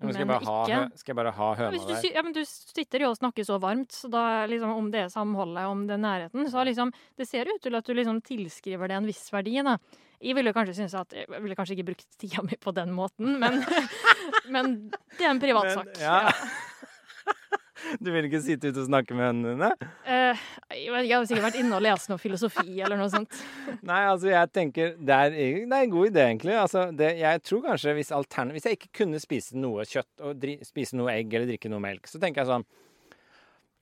Men 0.00 0.12
skal, 0.12 0.20
jeg 0.22 0.28
men 0.28 0.46
ha, 0.46 0.56
ikke 0.64 0.78
hø- 0.80 0.96
skal 1.00 1.12
jeg 1.12 1.16
bare 1.18 1.32
ha 1.36 1.48
høna 1.58 1.72
du, 1.72 1.90
der? 1.90 2.08
ja, 2.14 2.22
men 2.24 2.32
du 2.36 2.40
sitter 2.48 3.04
jo 3.04 3.10
og 3.12 3.18
snakker 3.18 3.44
så 3.48 3.58
varmt, 3.60 3.92
så 3.96 4.08
da 4.12 4.22
liksom 4.48 4.72
om 4.72 4.88
det 4.92 5.06
samholdet, 5.12 5.66
om 5.68 5.84
den 5.88 6.00
nærheten, 6.04 6.48
så 6.52 6.64
liksom 6.68 6.92
Det 7.16 7.28
ser 7.28 7.48
ut 7.48 7.60
til 7.64 7.74
at 7.76 7.84
du 7.88 7.92
liksom 7.96 8.20
tilskriver 8.24 8.88
det 8.88 8.96
en 9.02 9.08
viss 9.08 9.26
verdi, 9.32 9.56
da. 9.64 9.76
Jeg 10.20 10.32
ville 10.38 10.52
kanskje 10.56 10.74
synes 10.78 10.94
at 10.96 11.12
Jeg 11.12 11.28
ville 11.42 11.56
kanskje 11.56 11.76
ikke 11.76 11.88
brukt 11.90 12.16
tida 12.20 12.40
mi 12.44 12.56
på 12.60 12.72
den 12.76 12.92
måten, 12.96 13.36
men, 13.40 13.60
men 14.52 14.76
det 15.16 15.24
er 15.26 15.32
en 15.32 15.42
privat 15.42 15.70
Men, 15.70 15.82
sak. 15.82 16.00
ja. 16.02 16.30
Du 18.00 18.08
vil 18.10 18.26
ikke 18.26 18.40
sitte 18.42 18.70
ute 18.72 18.80
og 18.82 18.86
snakke 18.88 19.14
med 19.14 19.28
hønene 19.28 19.52
dine? 19.52 19.88
Eh, 20.08 20.40
jeg, 20.74 20.88
vet 20.90 21.04
jeg 21.06 21.12
har 21.12 21.26
sikkert 21.28 21.44
vært 21.44 21.58
inne 21.60 21.76
og 21.76 21.84
lest 21.84 22.08
noe 22.10 22.18
filosofi 22.18 22.80
eller 22.82 22.98
noe 22.98 23.10
sånt. 23.12 23.36
Nei, 23.90 24.00
altså 24.10 24.30
jeg 24.32 24.50
tenker 24.56 24.94
Det 24.96 25.18
er, 25.26 25.36
det 25.36 25.76
er 25.76 25.84
en 25.84 25.92
god 25.92 26.08
idé, 26.08 26.24
egentlig. 26.24 26.56
Altså, 26.58 26.86
det, 26.96 27.12
jeg 27.20 27.42
tror 27.46 27.62
kanskje 27.68 27.94
hvis, 27.98 28.10
hvis 28.56 28.66
jeg 28.66 28.78
ikke 28.78 28.90
kunne 29.02 29.20
spise 29.22 29.60
noe 29.60 29.84
kjøtt 29.86 30.24
og 30.24 30.40
dri, 30.42 30.56
spise 30.66 30.98
noe 30.98 31.12
egg 31.14 31.36
eller 31.36 31.52
drikke 31.52 31.70
noe 31.70 31.84
melk, 31.84 32.08
så 32.10 32.18
tenker 32.22 32.42
jeg 32.42 32.50
sånn 32.54 32.66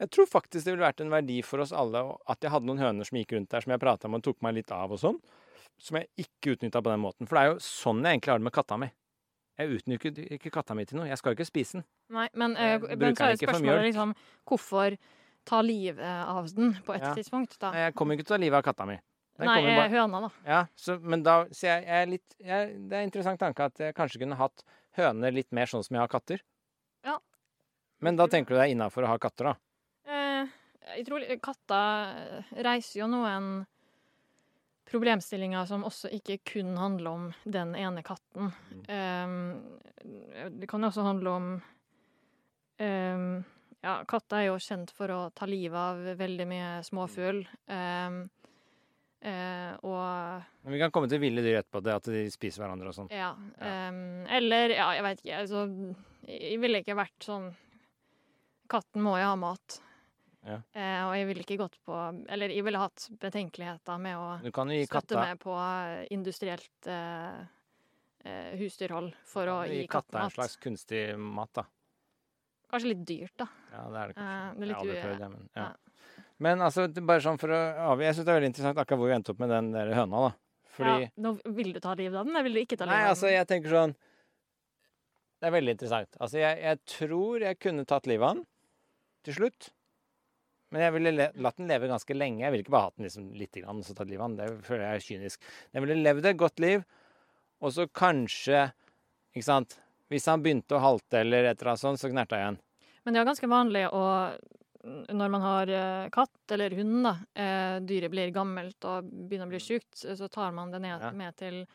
Jeg 0.02 0.10
tror 0.18 0.28
faktisk 0.34 0.66
det 0.66 0.74
ville 0.74 0.84
vært 0.88 1.00
en 1.06 1.14
verdi 1.14 1.38
for 1.46 1.64
oss 1.64 1.72
alle 1.72 2.02
at 2.26 2.42
jeg 2.44 2.52
hadde 2.52 2.68
noen 2.68 2.82
høner 2.82 3.08
som 3.08 3.20
gikk 3.22 3.36
rundt 3.38 3.50
der, 3.54 3.64
som 3.64 3.72
jeg 3.76 3.82
prata 3.86 4.10
med 4.10 4.20
og 4.20 4.28
tok 4.28 4.42
meg 4.44 4.58
litt 4.58 4.74
av 4.74 4.92
og 4.92 5.00
sånn, 5.00 5.22
som 5.80 6.00
jeg 6.02 6.10
ikke 6.26 6.58
utnytta 6.58 6.82
på 6.82 6.92
den 6.92 7.02
måten. 7.06 7.30
For 7.30 7.38
det 7.38 7.46
er 7.46 7.54
jo 7.54 7.62
sånn 7.62 8.02
jeg 8.04 8.18
egentlig 8.18 8.34
har 8.34 8.42
det 8.42 8.48
med 8.50 8.58
katta 8.58 8.80
mi. 8.84 8.90
Jeg 9.58 9.70
utnytter 9.76 10.32
ikke 10.34 10.50
katta 10.50 10.74
mi 10.74 10.84
til 10.84 10.98
noe. 10.98 11.06
Jeg 11.06 11.18
skal 11.20 11.32
jo 11.34 11.38
ikke 11.38 11.46
spise 11.46 11.78
den. 11.78 11.84
Nei, 12.10 12.28
men, 12.34 12.54
Jeg 12.58 12.80
men 12.98 13.14
så 13.14 13.28
er 13.30 13.36
spørsmålet 13.38 13.84
liksom 13.92 14.14
Hvorfor 14.50 14.96
ta 15.46 15.60
livet 15.62 16.00
av 16.04 16.48
den 16.54 16.72
på 16.86 16.94
et 16.96 17.02
Ja. 17.02 17.14
tidspunkt, 17.14 17.58
da? 17.60 17.70
Jeg 17.72 17.94
kommer 17.94 18.14
ikke 18.16 18.24
til 18.26 18.34
å 18.34 18.36
ta 18.38 18.40
livet 18.42 18.56
av 18.58 18.62
katta 18.64 18.86
mi. 18.86 18.96
Den 19.38 19.46
Nei, 19.46 19.58
eh, 19.64 19.76
bare- 19.76 19.90
høna, 19.90 20.20
da. 20.20 20.30
Ja, 20.46 20.66
så, 20.76 20.98
men 21.02 21.22
da 21.22 21.44
Så 21.46 21.66
jeg, 21.66 21.84
jeg 21.86 22.02
er 22.02 22.06
litt 22.06 22.34
jeg, 22.38 22.88
Det 22.88 22.92
er 22.92 23.02
en 23.02 23.10
interessant 23.10 23.40
tanke 23.40 23.60
at 23.64 23.74
jeg 23.78 23.94
kanskje 23.94 24.20
kunne 24.20 24.36
hatt 24.36 24.62
høner 24.96 25.32
litt 25.34 25.50
mer 25.52 25.66
sånn 25.66 25.84
som 25.84 25.94
jeg 25.94 26.00
har 26.00 26.08
katter. 26.08 26.40
Ja. 27.04 27.18
Men 28.00 28.16
da 28.16 28.26
tenker 28.26 28.54
du 28.54 28.60
er 28.60 28.70
innafor 28.74 29.02
å 29.04 29.06
ha 29.08 29.18
katter, 29.18 29.44
da? 29.44 29.54
Eh, 30.06 30.46
jeg 30.96 31.06
tror 31.06 31.20
katter 31.40 32.44
reiser 32.62 33.00
jo 33.00 33.06
noen 33.06 33.66
problemstillinger 34.94 35.66
som 35.66 35.84
også 35.86 36.10
ikke 36.14 36.38
kun 36.54 36.76
handler 36.78 37.10
om 37.10 37.26
den 37.44 37.74
ene 37.78 38.04
katten. 38.06 38.52
Um, 38.86 39.80
det 40.60 40.68
kan 40.70 40.86
også 40.86 41.02
handle 41.06 41.34
om 41.34 41.50
um, 42.78 43.42
Ja, 43.84 43.98
katter 44.08 44.38
er 44.38 44.46
jo 44.48 44.60
kjent 44.62 44.94
for 44.94 45.10
å 45.12 45.18
ta 45.34 45.48
livet 45.50 45.76
av 45.76 46.00
veldig 46.20 46.46
mye 46.48 46.70
småfugl. 46.86 47.42
Um, 47.66 48.22
uh, 49.26 49.72
og 49.82 50.46
Men 50.62 50.76
vi 50.76 50.80
kan 50.84 50.94
komme 50.94 51.10
til 51.10 51.22
ville 51.24 51.44
dyr 51.44 51.60
etterpå, 51.60 51.82
det 51.84 51.98
at 51.98 52.12
de 52.14 52.24
spiser 52.32 52.64
hverandre 52.64 52.92
og 52.92 52.98
sånn. 53.00 53.10
ja. 53.12 53.34
Ja. 53.58 53.74
eller, 54.38 54.76
ja, 54.78 54.88
jeg 54.96 55.08
veit 55.08 55.24
ikke. 55.24 55.42
Altså, 55.42 55.66
jeg 56.30 56.62
ville 56.62 56.84
ikke 56.84 57.00
vært 57.02 57.26
sånn 57.26 57.50
Katten 58.70 59.02
må 59.04 59.18
jo 59.20 59.26
ha 59.28 59.34
mat. 59.36 59.74
Ja. 60.44 60.58
Eh, 60.76 61.00
og 61.06 61.14
jeg 61.16 61.28
ville 61.30 61.40
ikke 61.40 61.56
gått 61.56 61.78
på 61.88 61.98
Eller 62.28 62.52
jeg 62.52 62.64
ville 62.66 62.76
hatt 62.76 63.06
betenkeligheter 63.16 64.00
med 64.02 64.18
å 64.20 64.26
støtte 64.84 65.16
meg 65.16 65.38
på 65.40 65.54
industrielt 66.12 66.88
eh, 66.92 67.38
eh, 68.28 68.50
husdyrhold 68.60 69.14
for 69.24 69.48
å 69.48 69.56
gi 69.64 69.80
gi 69.80 69.86
katten 69.88 70.20
en 70.20 70.34
slags 70.34 70.58
kunstig 70.60 71.06
mat, 71.16 71.48
da. 71.56 71.64
Kanskje 72.74 72.90
litt 72.92 73.02
dyrt, 73.08 73.34
da. 73.40 73.48
Ja, 73.72 73.86
det 73.88 74.02
er 74.02 74.12
det 74.12 74.14
Eh, 74.18 74.28
kanskje. 74.28 74.60
det 74.60 74.64
er 74.64 74.68
jeg 74.68 74.74
har 74.74 74.84
aldri 74.84 75.02
prøvd 75.06 75.24
det, 75.24 75.30
men 75.32 75.48
ja. 75.54 75.64
ja. 75.64 76.22
Men 76.44 76.64
altså, 76.66 76.86
bare 77.00 77.22
sånn 77.22 77.38
for 77.40 77.52
å 77.54 77.60
avgi... 77.92 78.04
Jeg 78.08 78.16
syns 78.16 78.26
det 78.26 78.32
er 78.32 78.40
veldig 78.40 78.48
interessant 78.50 78.80
akkurat 78.82 79.00
hvor 79.00 79.08
vi 79.08 79.14
endte 79.14 79.32
opp 79.32 79.40
med 79.40 79.52
den 79.54 79.68
der 79.72 79.92
høna, 79.94 80.22
da. 80.26 80.32
Fordi 80.74 80.94
Ja, 81.04 81.10
nå 81.22 81.36
vil 81.54 81.70
du 81.72 81.78
ta 81.80 81.94
livet 81.94 82.18
av 82.18 82.26
den, 82.26 82.34
eller 82.34 82.48
vil 82.48 82.58
du 82.58 82.62
ikke 82.64 82.76
ta 82.80 82.88
livet 82.88 82.98
Nei, 82.98 83.12
altså, 83.12 83.30
jeg 83.30 83.46
tenker 83.46 83.70
sånn 83.70 83.94
Det 85.38 85.46
er 85.48 85.54
veldig 85.54 85.74
interessant. 85.76 86.18
Altså, 86.18 86.40
jeg, 86.42 86.58
jeg 86.64 86.80
tror 86.90 87.46
jeg 87.46 87.60
kunne 87.62 87.86
tatt 87.86 88.10
livet 88.10 88.26
av 88.26 88.40
den 88.40 88.44
til 89.24 89.38
slutt. 89.38 89.70
Men 90.74 90.82
jeg 90.82 90.94
ville 90.96 91.28
latt 91.46 91.60
den 91.60 91.70
leve 91.70 91.86
ganske 91.90 92.16
lenge. 92.16 92.42
Jeg 92.42 92.50
ville 92.54 92.64
ikke 92.66 92.74
bare 92.74 92.88
hatt 92.88 92.96
den 92.98 93.06
liksom 93.06 93.28
lite 93.38 93.62
grann 93.62 93.78
og 93.78 93.86
så 93.86 93.94
tatt 93.94 94.10
livet 94.10 94.24
av 94.26 94.32
den. 94.34 94.40
Det 94.58 94.66
føler 94.66 94.84
jeg 94.88 94.98
er 94.98 95.04
kynisk. 95.06 95.48
Den 95.72 95.84
ville 95.86 96.00
levd 96.02 96.26
et 96.32 96.40
godt 96.40 96.62
liv, 96.64 96.82
og 97.62 97.74
så 97.76 97.86
kanskje 97.88 98.64
Ikke 99.34 99.46
sant? 99.48 99.72
Hvis 100.12 100.28
han 100.30 100.42
begynte 100.44 100.76
å 100.76 100.82
halte 100.82 101.18
eller 101.24 101.48
et 101.48 101.58
eller 101.58 101.72
annet 101.72 101.80
sånt, 101.82 101.98
så 101.98 102.06
knerta 102.12 102.38
jeg 102.38 102.44
igjen. 102.44 102.58
Men 103.02 103.16
det 103.16 103.20
er 103.22 103.26
ganske 103.26 103.48
vanlig 103.50 103.80
å 103.90 104.02
når 104.84 105.30
man 105.32 105.40
har 105.44 105.70
eh, 105.72 106.08
katt 106.12 106.52
eller 106.54 106.74
hund, 106.76 106.98
da, 107.06 107.14
eh, 107.34 107.76
dyret 107.88 108.12
blir 108.12 108.30
gammelt 108.34 108.84
og 108.84 109.06
begynner 109.08 109.48
å 109.48 109.52
bli 109.54 109.60
sjukt, 109.64 109.96
så 109.96 110.28
tar 110.28 110.52
man 110.52 110.70
det 110.74 110.82
ned 110.84 111.00
Ja. 111.00 111.10
med 111.10 111.36
til 111.40 111.66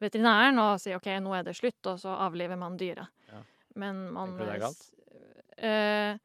veterinæren 0.00 0.58
og 0.60 0.80
sier 0.80 0.96
OK, 1.00 1.08
nå 1.24 1.32
er 1.38 1.42
det 1.46 1.56
slutt, 1.56 1.80
og 1.86 1.98
så 2.00 2.12
avliver 2.28 2.58
man 2.60 2.76
dyret. 2.76 3.08
Ja. 3.32 3.42
Men 3.80 4.12
man 4.12 4.36
det 4.36 4.48
er 4.48 4.58
galt? 4.60 4.82
Eh, 5.56 6.18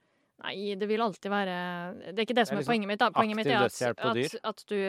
nei, 0.46 0.76
det 0.80 0.88
vil 0.90 1.02
alltid 1.04 1.32
være 1.34 1.58
Det 2.14 2.16
er 2.22 2.26
ikke 2.28 2.38
det 2.38 2.48
som 2.48 2.56
er 2.56 2.60
er, 2.60 2.64
liksom 2.64 2.72
poenget 2.74 2.88
mitt. 2.94 3.00
da. 3.04 3.10
Poenget 3.16 3.40
mitt 3.42 3.48
er 3.52 3.66
at, 3.66 3.82
at, 3.82 4.36
at 4.54 4.66
du 4.70 4.80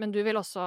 Men 0.00 0.12
du 0.12 0.22
vil 0.26 0.36
også 0.40 0.66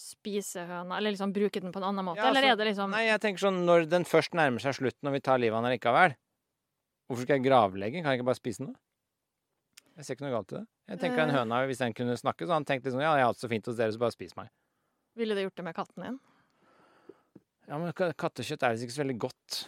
spise 0.00 0.62
høna, 0.64 0.96
eller 0.96 1.12
liksom 1.12 1.32
bruke 1.36 1.60
den 1.60 1.72
på 1.74 1.80
en 1.82 1.84
annen 1.90 2.06
måte? 2.06 2.22
Ja, 2.22 2.30
eller 2.30 2.40
altså, 2.46 2.52
er 2.54 2.60
det 2.62 2.66
liksom 2.70 2.90
Nei, 2.94 3.02
jeg 3.10 3.20
tenker 3.20 3.42
sånn 3.48 3.58
når 3.66 3.88
den 3.90 4.06
først 4.08 4.32
nærmer 4.38 4.62
seg 4.64 4.78
slutten 4.78 5.10
og 5.10 5.16
vi 5.16 5.20
tar 5.20 5.40
livet 5.42 5.58
av 5.58 5.66
den 5.66 5.74
likevel 5.76 6.14
Hvorfor 7.10 7.26
skal 7.26 7.36
jeg 7.40 7.44
gravlegge? 7.50 8.00
Kan 8.04 8.12
jeg 8.14 8.20
ikke 8.20 8.28
bare 8.30 8.38
spise 8.38 8.62
den, 8.64 8.72
da? 8.72 8.80
Jeg 9.98 10.06
ser 10.06 10.14
ikke 10.14 10.24
noe 10.24 10.32
galt 10.38 10.52
i 10.54 10.56
det. 10.60 10.66
Jeg 10.94 11.00
tenker 11.02 11.20
en 11.24 11.30
Eh. 11.34 11.36
høna, 11.36 11.56
Hvis 11.66 11.80
den 11.82 11.92
kunne 11.92 12.14
snakke, 12.16 12.46
så 12.46 12.54
han 12.54 12.64
tenkte 12.64 12.86
liksom 12.88 13.02
Ja, 13.02 13.16
jeg 13.18 13.24
har 13.26 13.32
hatt 13.32 13.40
det 13.40 13.44
så 13.44 13.50
fint 13.50 13.66
hos 13.66 13.76
dere, 13.76 13.92
så 13.92 13.98
bare 14.00 14.14
spis 14.14 14.36
meg. 14.38 14.48
Ville 15.18 15.34
du 15.34 15.42
gjort 15.42 15.56
det 15.58 15.64
med 15.66 15.74
katten 15.76 16.04
din? 16.06 16.20
Ja, 17.68 17.76
men 17.78 17.92
kattekjøtt 17.92 18.62
er 18.64 18.72
visst 18.78 18.86
ikke 18.86 18.94
så 18.96 19.02
veldig 19.04 19.18
godt. 19.26 19.58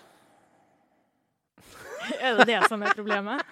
er 2.27 2.39
det 2.41 2.47
det 2.51 2.59
som 2.71 2.83
er 2.85 2.95
problemet? 2.97 3.43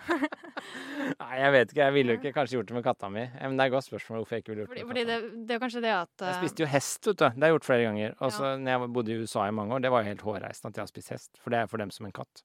Nei, 1.23 1.35
jeg 1.41 1.55
vet 1.57 1.73
ikke. 1.73 1.83
Jeg 1.83 1.97
ville 1.97 2.15
jo 2.15 2.21
ikke 2.21 2.33
kanskje 2.37 2.59
gjort 2.59 2.71
det 2.71 2.77
med 2.77 2.87
katta 2.87 3.11
mi. 3.13 3.27
Men 3.41 3.57
det 3.57 3.67
er 3.67 3.73
et 3.73 3.75
godt 3.77 3.89
spørsmål 3.89 4.21
hvorfor 4.21 4.37
jeg 4.37 4.45
ikke 4.45 4.55
ville 4.55 4.65
gjort 4.65 4.73
Fordi, 4.73 4.81
det 4.81 4.87
med 4.87 4.95
fordi 4.95 5.05
katta. 5.09 5.27
det, 5.35 5.45
det 5.49 5.57
er 5.57 5.63
kanskje 5.65 5.85
det 5.87 5.93
at 5.97 6.25
Jeg 6.27 6.35
eh, 6.35 6.41
spiste 6.45 6.65
jo 6.65 6.71
hest, 6.71 7.01
vet 7.07 7.19
du. 7.19 7.27
Det 7.27 7.33
har 7.33 7.51
jeg 7.51 7.57
gjort 7.57 7.69
flere 7.69 7.89
ganger. 7.89 8.17
Og 8.21 8.33
så 8.37 8.55
når 8.61 8.73
jeg 8.75 8.95
bodde 8.97 9.13
i 9.15 9.21
USA 9.21 9.47
i 9.49 9.55
mange 9.61 9.77
år, 9.77 9.85
det 9.85 9.93
var 9.95 10.05
jo 10.05 10.13
helt 10.13 10.27
hårreisende 10.29 10.73
at 10.73 10.81
jeg 10.81 10.87
har 10.87 10.93
spist 10.95 11.15
hest. 11.17 11.31
For 11.43 11.55
det 11.55 11.63
er 11.63 11.71
for 11.71 11.83
dem 11.83 11.95
som 11.95 12.09
en 12.09 12.17
katt. 12.21 12.45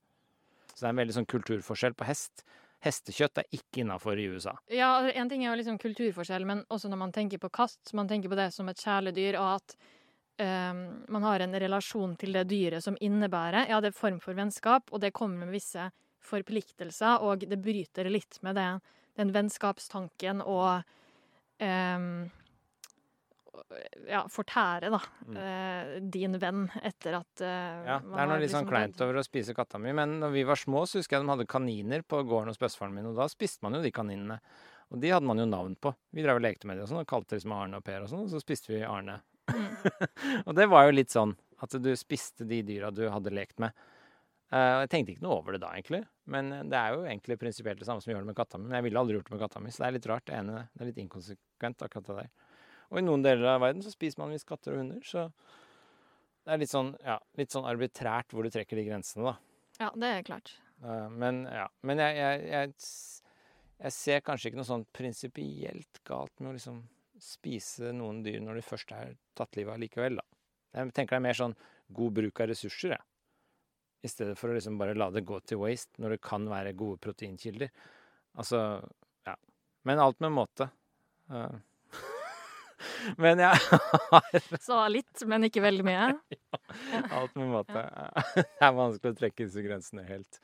Så 0.75 0.83
det 0.83 0.87
er 0.89 0.93
en 0.93 1.01
veldig 1.03 1.17
sånn 1.19 1.29
kulturforskjell 1.31 1.95
på 1.95 2.07
hest. 2.07 2.45
Hestekjøtt 2.85 3.41
er 3.41 3.47
ikke 3.55 3.81
innafor 3.81 4.19
i 4.19 4.27
USA. 4.29 4.53
Ja, 4.69 4.99
en 5.07 5.29
ting 5.31 5.45
er 5.45 5.53
jo 5.53 5.59
liksom 5.59 5.77
kulturforskjell, 5.81 6.45
men 6.45 6.65
også 6.69 6.91
når 6.91 7.01
man 7.01 7.13
tenker 7.15 7.41
på 7.41 7.49
katt, 7.53 7.79
man 7.97 8.09
tenker 8.09 8.29
på 8.29 8.37
det 8.37 8.51
som 8.53 8.69
et 8.69 8.81
kjæledyr, 8.81 9.39
og 9.39 9.55
at 9.55 9.77
um, 10.43 10.81
man 11.15 11.25
har 11.25 11.45
en 11.45 11.55
relasjon 11.65 12.15
til 12.19 12.35
det 12.35 12.45
dyret 12.51 12.83
som 12.85 12.97
innebærer 13.01 13.71
Ja, 13.71 13.79
det 13.81 13.93
er 13.93 13.97
form 13.97 14.19
for 14.23 14.37
vennskap, 14.37 14.91
og 14.91 15.01
det 15.01 15.15
kommer 15.15 15.45
med 15.45 15.55
visse 15.55 15.87
forpliktelser, 16.25 17.21
og 17.25 17.45
det 17.47 17.59
bryter 17.61 18.09
litt 18.11 18.39
med 18.45 18.57
det, 18.59 18.69
den 19.19 19.31
vennskapstanken 19.35 20.41
og 20.43 20.83
eh, 21.63 22.09
ja, 24.09 24.25
fortære, 24.29 24.89
da, 24.91 24.99
Mm. 25.25 25.37
eh, 25.37 25.99
din 26.01 26.37
venn 26.39 26.65
etter 26.83 27.15
at 27.21 27.41
eh, 27.41 27.85
Ja, 27.87 27.99
det 27.99 28.19
er 28.19 28.27
noe 28.27 28.39
litt 28.39 28.51
sånn 28.51 28.65
liksom 28.65 28.69
kleint 28.69 29.01
over 29.01 29.21
å 29.21 29.23
spise 29.25 29.55
katta 29.55 29.79
mi, 29.79 29.93
men 29.95 30.19
når 30.19 30.31
vi 30.33 30.43
var 30.43 30.55
små, 30.59 30.83
så 30.85 30.99
husker 30.99 31.17
jeg 31.17 31.25
de 31.25 31.31
hadde 31.31 31.47
kaniner 31.47 32.03
på 32.03 32.19
gården 32.27 32.51
hos 32.51 32.59
bestefaren 32.59 32.93
min, 32.93 33.05
og 33.07 33.15
da 33.15 33.27
spiste 33.31 33.63
man 33.63 33.73
jo 33.77 33.81
de 33.81 33.91
kaninene. 33.95 34.39
Og 34.91 34.99
de 35.01 35.09
hadde 35.09 35.25
man 35.25 35.39
jo 35.41 35.45
navn 35.49 35.73
på. 35.81 35.95
Vi 36.13 36.21
drev 36.21 36.37
og 36.37 36.43
lekte 36.45 36.67
med 36.67 36.77
dem 36.77 36.83
og 36.85 36.89
sånn, 36.91 37.01
og 37.01 37.07
kalte 37.09 37.39
liksom 37.39 37.55
Arne 37.55 37.79
og 37.79 37.83
Per 37.87 38.03
og 38.03 38.09
sånn, 38.11 38.27
og 38.27 38.29
så 38.29 38.41
spiste 38.43 38.69
vi 38.69 38.83
Arne. 38.85 39.21
og 40.45 40.53
det 40.55 40.67
var 40.69 40.85
jo 40.85 40.93
litt 40.99 41.09
sånn 41.15 41.33
at 41.63 41.71
du 41.81 41.89
spiste 41.97 42.45
de 42.45 42.61
dyra 42.67 42.91
du 42.93 43.09
hadde 43.09 43.33
lekt 43.33 43.57
med. 43.63 43.71
Eh, 44.53 44.71
jeg 44.83 44.91
tenkte 44.93 45.15
ikke 45.15 45.25
noe 45.25 45.39
over 45.39 45.55
det 45.55 45.61
da, 45.63 45.71
egentlig. 45.73 46.03
Men 46.31 46.51
eh, 46.53 46.65
det 46.69 46.77
er 46.79 46.93
jo 46.93 47.05
egentlig 47.07 47.37
prinsipielt 47.41 47.81
det 47.81 47.87
samme 47.87 48.03
som 48.03 48.11
vi 48.11 48.15
gjør 48.15 48.25
det 48.25 48.31
med 48.31 48.37
katta 48.37 48.59
mi. 48.59 48.67
Men 48.69 48.79
jeg 48.79 48.87
ville 48.87 49.01
aldri 49.01 49.17
gjort 49.17 49.29
det 49.29 49.35
med 49.35 49.43
katta 49.45 49.61
mi, 49.63 49.73
så 49.73 49.83
det 49.83 49.87
er 49.87 49.97
litt 49.97 50.09
rart. 50.11 50.25
Det 50.29 50.37
ene 50.37 50.65
det 50.71 50.83
er 50.83 50.91
litt 50.91 51.01
inkonsekvent, 51.05 51.85
akkurat 51.87 52.09
det 52.11 52.17
der. 52.21 52.33
Og 52.91 53.01
i 53.01 53.05
noen 53.05 53.25
deler 53.25 53.55
av 53.55 53.63
verden 53.63 53.81
så 53.81 53.93
spiser 53.93 54.21
man 54.21 54.35
visst 54.35 54.47
katter 54.49 54.75
og 54.75 54.83
hunder, 54.83 55.01
så 55.05 55.25
det 56.45 56.53
er 56.53 56.61
litt 56.61 56.69
sånn, 56.69 56.91
ja, 57.01 57.17
litt 57.39 57.55
sånn 57.55 57.65
arbitrært 57.65 58.35
hvor 58.35 58.45
du 58.45 58.53
trekker 58.53 58.77
de 58.77 58.85
grensene, 58.85 59.31
da. 59.31 59.35
Ja, 59.81 59.89
det 59.97 60.11
er 60.11 60.27
klart. 60.27 60.53
Eh, 60.83 61.07
men 61.09 61.45
ja. 61.49 61.65
Men 61.87 62.03
jeg, 62.03 62.19
jeg, 62.19 62.43
jeg, 62.51 62.75
jeg 63.81 63.97
ser 63.97 64.21
kanskje 64.27 64.51
ikke 64.51 64.61
noe 64.61 64.69
sånn 64.69 64.85
prinsipielt 64.95 66.03
galt 66.07 66.37
med 66.37 66.53
å 66.53 66.55
liksom 66.59 66.83
spise 67.21 67.89
noen 67.95 68.21
dyr 68.25 68.41
når 68.43 68.59
de 68.59 68.67
først 68.67 68.93
er 68.93 69.15
tatt 69.37 69.57
livet 69.57 69.73
av 69.73 69.81
likevel, 69.81 70.21
da. 70.21 70.25
Jeg 70.75 70.91
tenker 70.93 71.15
det 71.15 71.21
er 71.21 71.27
mer 71.29 71.37
sånn 71.39 71.53
god 71.95 72.15
bruk 72.17 72.41
av 72.43 72.49
ressurser, 72.51 72.97
jeg. 72.97 73.14
I 74.05 74.09
stedet 74.11 74.37
for 74.37 74.51
å 74.51 74.57
liksom 74.57 74.77
bare 74.77 74.95
la 74.97 75.09
det 75.13 75.25
gå 75.25 75.39
til 75.49 75.63
waste 75.63 76.01
når 76.01 76.15
det 76.15 76.23
kan 76.25 76.45
være 76.49 76.75
gode 76.77 77.01
proteinkilder. 77.01 77.71
Altså, 78.37 78.59
ja. 79.25 79.33
Men 79.87 80.01
alt 80.03 80.21
med 80.21 80.35
måte. 80.35 80.67
Uh. 81.31 81.55
men 83.23 83.41
jeg 83.41 83.61
har 83.71 84.39
Så 84.67 84.79
litt, 84.93 85.25
men 85.29 85.47
ikke 85.47 85.63
veldig 85.65 85.85
mye? 85.87 86.09
ja. 86.93 87.03
alt 87.17 87.37
med 87.39 87.53
måte. 87.55 87.85
det 88.35 88.45
er 88.45 88.75
vanskelig 88.77 89.15
å 89.15 89.19
trekke 89.23 89.47
disse 89.47 89.63
grensene 89.65 90.05
helt. 90.07 90.41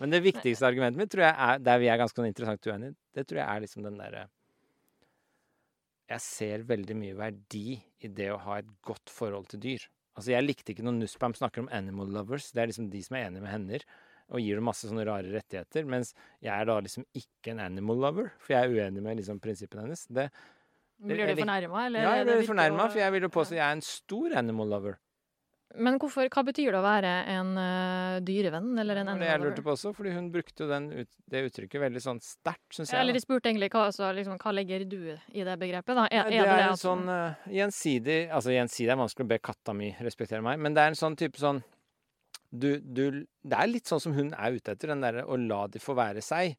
Men 0.00 0.12
det 0.12 0.24
viktigste 0.26 0.68
argumentet 0.68 1.00
mitt, 1.00 1.12
tror 1.14 1.28
jeg 1.30 1.36
er, 1.48 1.62
der 1.70 1.80
vi 1.80 1.92
er 1.92 2.02
ganske 2.02 2.26
interessant 2.28 2.68
uenige, 2.68 2.98
det 3.16 3.24
tror 3.28 3.42
jeg 3.42 3.48
er 3.48 3.64
liksom 3.64 3.86
den 3.88 4.00
derre 4.02 4.26
Jeg 6.12 6.24
ser 6.24 6.68
veldig 6.68 6.96
mye 6.98 7.16
verdi 7.16 7.78
i 8.04 8.10
det 8.20 8.32
å 8.34 8.42
ha 8.44 8.60
et 8.60 8.68
godt 8.84 9.12
forhold 9.12 9.48
til 9.54 9.64
dyr. 9.64 9.88
Altså, 10.18 10.34
jeg 10.34 10.44
likte 10.44 10.74
ikke 10.74 10.84
når 10.86 10.98
Nussbaum 10.98 11.34
snakker 11.38 11.62
om 11.62 11.72
animal 11.74 12.10
lovers. 12.10 12.50
Det 12.50 12.62
er 12.62 12.70
liksom 12.72 12.90
de 12.90 13.02
som 13.06 13.16
er 13.16 13.28
enige 13.28 13.44
med 13.44 13.52
hender 13.54 13.88
og 14.28 14.44
gir 14.44 14.58
dem 14.58 14.66
masse 14.68 14.88
sånne 14.88 15.06
rare 15.08 15.30
rettigheter. 15.32 15.86
Mens 15.88 16.12
jeg 16.44 16.52
er 16.52 16.68
da 16.68 16.78
liksom 16.84 17.06
ikke 17.16 17.54
en 17.54 17.62
animal 17.64 18.02
lover, 18.04 18.32
for 18.42 18.54
jeg 18.54 18.66
er 18.66 18.74
uenig 18.74 19.04
med 19.04 19.20
liksom 19.22 19.40
prinsippene 19.40 19.86
hennes. 19.86 20.04
Det, 20.10 20.28
blir 21.00 21.22
du 21.22 21.38
fornærma, 21.38 21.84
eller? 21.86 22.04
Ja, 22.04 22.16
jeg 22.20 22.28
blir 22.28 22.48
fornærma, 22.50 22.88
for 22.90 23.00
jeg 23.00 23.14
vil 23.14 23.28
jo 23.28 23.30
påstå 23.38 23.54
at 23.54 23.60
jeg 23.60 23.66
er 23.68 23.78
en 23.78 23.86
stor 23.86 24.36
animal 24.42 24.74
lover. 24.74 24.98
Men 25.76 25.98
hvorfor, 26.00 26.30
hva 26.32 26.42
betyr 26.48 26.72
det 26.72 26.78
å 26.78 26.84
være 26.84 27.10
en 27.28 27.50
uh, 27.60 28.18
dyrevenn 28.24 28.70
eller 28.80 29.02
en 29.02 29.10
Det 29.20 29.28
jeg 29.28 29.42
lurte 29.42 29.64
på 29.64 29.74
også, 29.74 29.92
fordi 29.96 30.14
hun 30.14 30.30
brukte 30.32 30.64
ut, 30.64 31.10
det 31.28 31.42
uttrykket 31.44 31.82
veldig 31.82 32.02
sånn 32.02 32.20
sterkt, 32.24 32.64
syns 32.72 32.88
jeg. 32.94 33.00
Eller 33.02 33.16
de 33.16 33.20
spurte 33.20 33.50
egentlig 33.50 33.68
hva, 33.74 33.84
altså, 33.90 34.08
liksom, 34.16 34.38
hva 34.40 34.54
legger 34.56 34.86
du 34.88 35.02
i 35.12 35.44
det 35.44 35.58
begrepet, 35.60 35.92
da? 35.92 36.06
Er, 36.08 36.24
er 36.24 36.32
det, 36.32 36.40
det, 36.40 36.54
er 36.56 36.64
en 36.70 36.80
sånn 36.80 37.04
uh, 37.12 37.50
gjensidig 37.52 38.18
Altså 38.32 38.54
gjensidig 38.56 38.94
er 38.94 39.00
vanskelig 39.02 39.28
å 39.28 39.32
be 39.34 39.40
katta 39.50 39.76
mi 39.76 39.90
respektere 40.00 40.40
meg, 40.46 40.56
men 40.64 40.76
det 40.76 40.86
er 40.86 40.94
en 40.94 41.00
sånn 41.02 41.18
type 41.20 41.40
sånn 41.40 41.60
du, 42.48 42.70
du, 42.80 43.04
Det 43.44 43.60
er 43.60 43.68
litt 43.68 43.90
sånn 43.90 44.00
som 44.00 44.16
hun 44.16 44.32
er 44.32 44.56
ute 44.56 44.72
etter, 44.72 44.94
den 44.94 45.04
derre 45.04 45.26
å 45.28 45.36
la 45.36 45.66
de 45.68 45.82
få 45.84 45.92
være 45.98 46.24
seg. 46.24 46.56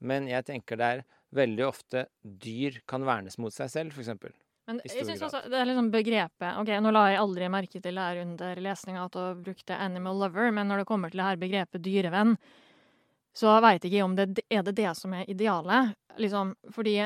Men 0.00 0.30
jeg 0.30 0.48
tenker 0.48 0.80
det 0.80 0.94
er 0.94 1.02
veldig 1.36 1.66
ofte 1.66 2.06
dyr 2.22 2.80
kan 2.88 3.04
vernes 3.04 3.36
mot 3.36 3.52
seg 3.52 3.68
selv, 3.68 3.92
for 3.92 4.00
eksempel. 4.00 4.32
Men 4.70 4.80
jeg 4.86 5.06
synes 5.08 5.22
også 5.26 5.42
det 5.50 5.58
er 5.58 5.66
liksom 5.66 5.90
begrepet 5.90 6.58
Ok, 6.60 6.70
nå 6.78 6.92
la 6.94 7.04
jeg 7.10 7.20
aldri 7.20 7.48
merke 7.50 7.80
til 7.82 7.96
det 7.98 8.06
her 8.06 8.22
under 8.22 8.60
lesninga 8.62 9.04
at 9.08 9.18
hun 9.18 9.42
brukte 9.42 9.74
'animal 9.76 10.20
lover', 10.22 10.52
men 10.54 10.68
når 10.70 10.82
det 10.82 10.86
kommer 10.86 11.10
til 11.10 11.18
det 11.18 11.26
her 11.26 11.40
begrepet 11.40 11.82
'dyrevenn', 11.82 12.36
så 13.34 13.60
veit 13.60 13.84
jeg 13.84 13.92
ikke 13.92 14.04
om 14.04 14.16
det 14.16 14.44
er 14.50 14.62
det 14.62 14.76
det 14.76 14.94
som 14.96 15.12
er 15.14 15.28
idealet. 15.30 15.94
Liksom, 16.18 16.54
fordi 16.70 16.96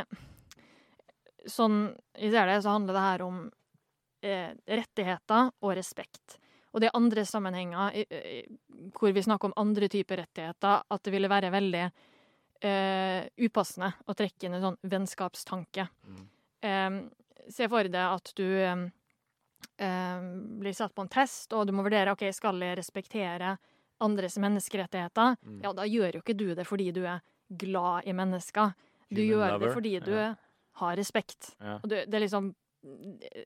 sånn 1.46 1.94
jeg 2.16 2.32
ser 2.32 2.48
det, 2.48 2.62
så 2.62 2.76
handler 2.76 2.96
det 2.96 3.04
her 3.04 3.22
om 3.22 3.50
eh, 4.22 4.50
rettigheter 4.66 5.50
og 5.60 5.76
respekt. 5.76 6.38
Og 6.72 6.80
det 6.82 6.88
er 6.88 6.98
andre 6.98 7.24
sammenhenger 7.28 8.04
eh, 8.10 8.46
hvor 8.96 9.12
vi 9.14 9.22
snakker 9.22 9.50
om 9.50 9.56
andre 9.56 9.88
typer 9.88 10.24
rettigheter, 10.24 10.82
at 10.88 11.04
det 11.04 11.12
ville 11.14 11.30
være 11.30 11.52
veldig 11.54 11.84
eh, 12.64 13.26
upassende 13.46 13.92
å 14.06 14.16
trekke 14.16 14.48
inn 14.48 14.56
en 14.58 14.64
sånn 14.68 14.80
vennskapstanke. 14.82 15.88
Mm. 16.08 16.24
Se 17.52 17.68
for 17.68 17.88
deg 17.90 18.00
at 18.00 18.32
du 18.38 18.46
eh, 18.64 20.24
blir 20.60 20.72
satt 20.76 20.94
på 20.94 21.04
en 21.04 21.12
test, 21.12 21.52
og 21.52 21.66
du 21.68 21.74
må 21.76 21.84
vurdere 21.84 22.14
ok, 22.14 22.26
skal 22.34 22.62
jeg 22.62 22.78
respektere 22.80 23.56
andres 24.04 24.38
menneskerettigheter. 24.42 25.36
Mm. 25.42 25.60
Ja, 25.64 25.72
da 25.76 25.86
gjør 25.88 26.18
jo 26.18 26.24
ikke 26.24 26.36
du 26.36 26.48
det 26.56 26.66
fordi 26.68 26.90
du 26.94 27.04
er 27.06 27.22
glad 27.48 28.08
i 28.08 28.14
mennesker. 28.16 28.74
Du 29.10 29.20
Human 29.20 29.30
gjør 29.30 29.46
lover. 29.54 29.64
det 29.66 29.72
fordi 29.76 29.94
du 30.04 30.12
ja. 30.16 30.28
har 30.80 30.96
respekt. 30.98 31.54
Ja. 31.60 31.78
Og 31.80 31.88
du, 31.88 31.96
det 31.96 32.18
er 32.18 32.24
liksom 32.24 32.52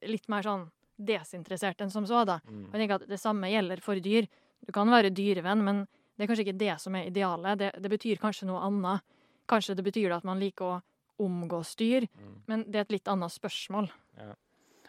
litt 0.09 0.29
mer 0.33 0.47
sånn 0.47 0.67
desinteressert 0.99 1.81
enn 1.85 1.93
som 1.95 2.07
så, 2.09 2.25
da. 2.27 2.41
Mm. 2.49 2.65
Og 2.67 2.75
jeg 2.75 2.83
tenker 2.83 2.99
at 2.99 3.11
Det 3.11 3.21
samme 3.21 3.51
gjelder 3.53 3.83
for 3.85 4.01
dyr. 4.03 4.27
Du 4.67 4.73
kan 4.75 4.91
være 4.91 5.15
dyrevenn, 5.15 5.63
men 5.65 5.85
det 6.17 6.25
er 6.25 6.31
kanskje 6.31 6.49
ikke 6.49 6.59
det 6.59 6.75
som 6.83 6.97
er 6.99 7.11
idealet. 7.11 7.59
Det, 7.61 7.71
det 7.79 7.91
betyr 7.93 8.23
kanskje 8.23 8.49
noe 8.49 8.65
annet. 8.67 9.05
Kanskje 9.49 9.77
det 9.79 9.85
betyr 9.87 10.17
at 10.17 10.27
man 10.27 10.41
liker 10.43 10.67
å 10.67 10.81
omgås 11.23 11.75
dyr, 11.79 12.07
mm. 12.13 12.37
men 12.51 12.67
det 12.69 12.81
er 12.81 12.87
et 12.87 12.99
litt 12.99 13.11
annet 13.11 13.35
spørsmål. 13.35 13.91
Ja. 14.19 14.35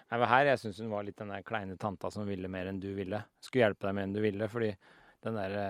Nei, 0.09 0.17
var 0.23 0.31
her 0.31 0.47
jeg 0.49 0.61
syns 0.63 0.79
hun 0.81 0.93
var 0.93 1.05
litt 1.05 1.19
den 1.21 1.29
der 1.29 1.45
kleine 1.45 1.77
tanta 1.77 2.09
som 2.13 2.25
ville 2.25 2.49
mer 2.49 2.71
enn 2.71 2.81
du 2.81 2.89
ville. 2.97 3.21
Skulle 3.45 3.67
hjelpe 3.67 3.87
deg 3.87 3.97
mer 3.97 4.07
enn 4.07 4.15
du 4.15 4.23
ville, 4.23 4.47
fordi 4.49 4.71
den 5.25 5.37
derre 5.37 5.65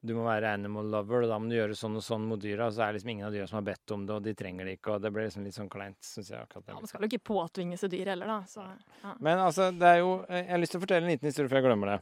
du 0.00 0.14
må 0.16 0.22
være 0.24 0.54
animal 0.56 0.86
lover, 0.88 1.26
og 1.26 1.28
da 1.28 1.36
må 1.36 1.50
du 1.50 1.58
gjøre 1.58 1.74
sånn 1.76 1.98
og 2.00 2.04
sånn 2.04 2.22
mot 2.24 2.40
dyra. 2.40 2.70
Så 2.72 2.80
er 2.80 2.88
det 2.88 2.98
liksom 2.98 3.10
ingen 3.12 3.26
av 3.26 3.34
dyra 3.34 3.48
som 3.50 3.58
har 3.58 3.66
bedt 3.66 3.92
om 3.92 4.06
det, 4.08 4.14
og 4.16 4.24
de 4.24 4.32
trenger 4.38 4.64
det 4.64 4.78
ikke. 4.78 4.94
Og 4.94 5.02
det 5.04 5.10
ble 5.12 5.26
liksom 5.26 5.44
litt 5.44 5.56
sånn 5.56 5.68
kleint, 5.72 5.98
syns 6.06 6.30
jeg. 6.32 6.40
akkurat 6.40 6.64
det. 6.64 6.72
Ja, 6.72 6.78
Man 6.78 6.88
skal 6.88 7.04
jo 7.04 7.10
ikke 7.10 7.26
påtvinge 7.28 7.76
seg 7.80 7.92
dyr 7.92 8.12
heller, 8.14 8.30
da. 8.32 8.38
Så, 8.48 8.64
ja. 9.02 9.12
Men 9.20 9.42
altså, 9.44 9.68
det 9.76 9.90
er 9.90 10.00
jo 10.00 10.14
Jeg 10.24 10.46
har 10.48 10.62
lyst 10.62 10.74
til 10.74 10.80
å 10.80 10.84
fortelle 10.86 11.04
en 11.04 11.12
liten 11.12 11.28
historie 11.28 11.52
før 11.52 11.60
jeg 11.60 11.66
glemmer 11.68 11.92
det. 11.92 11.98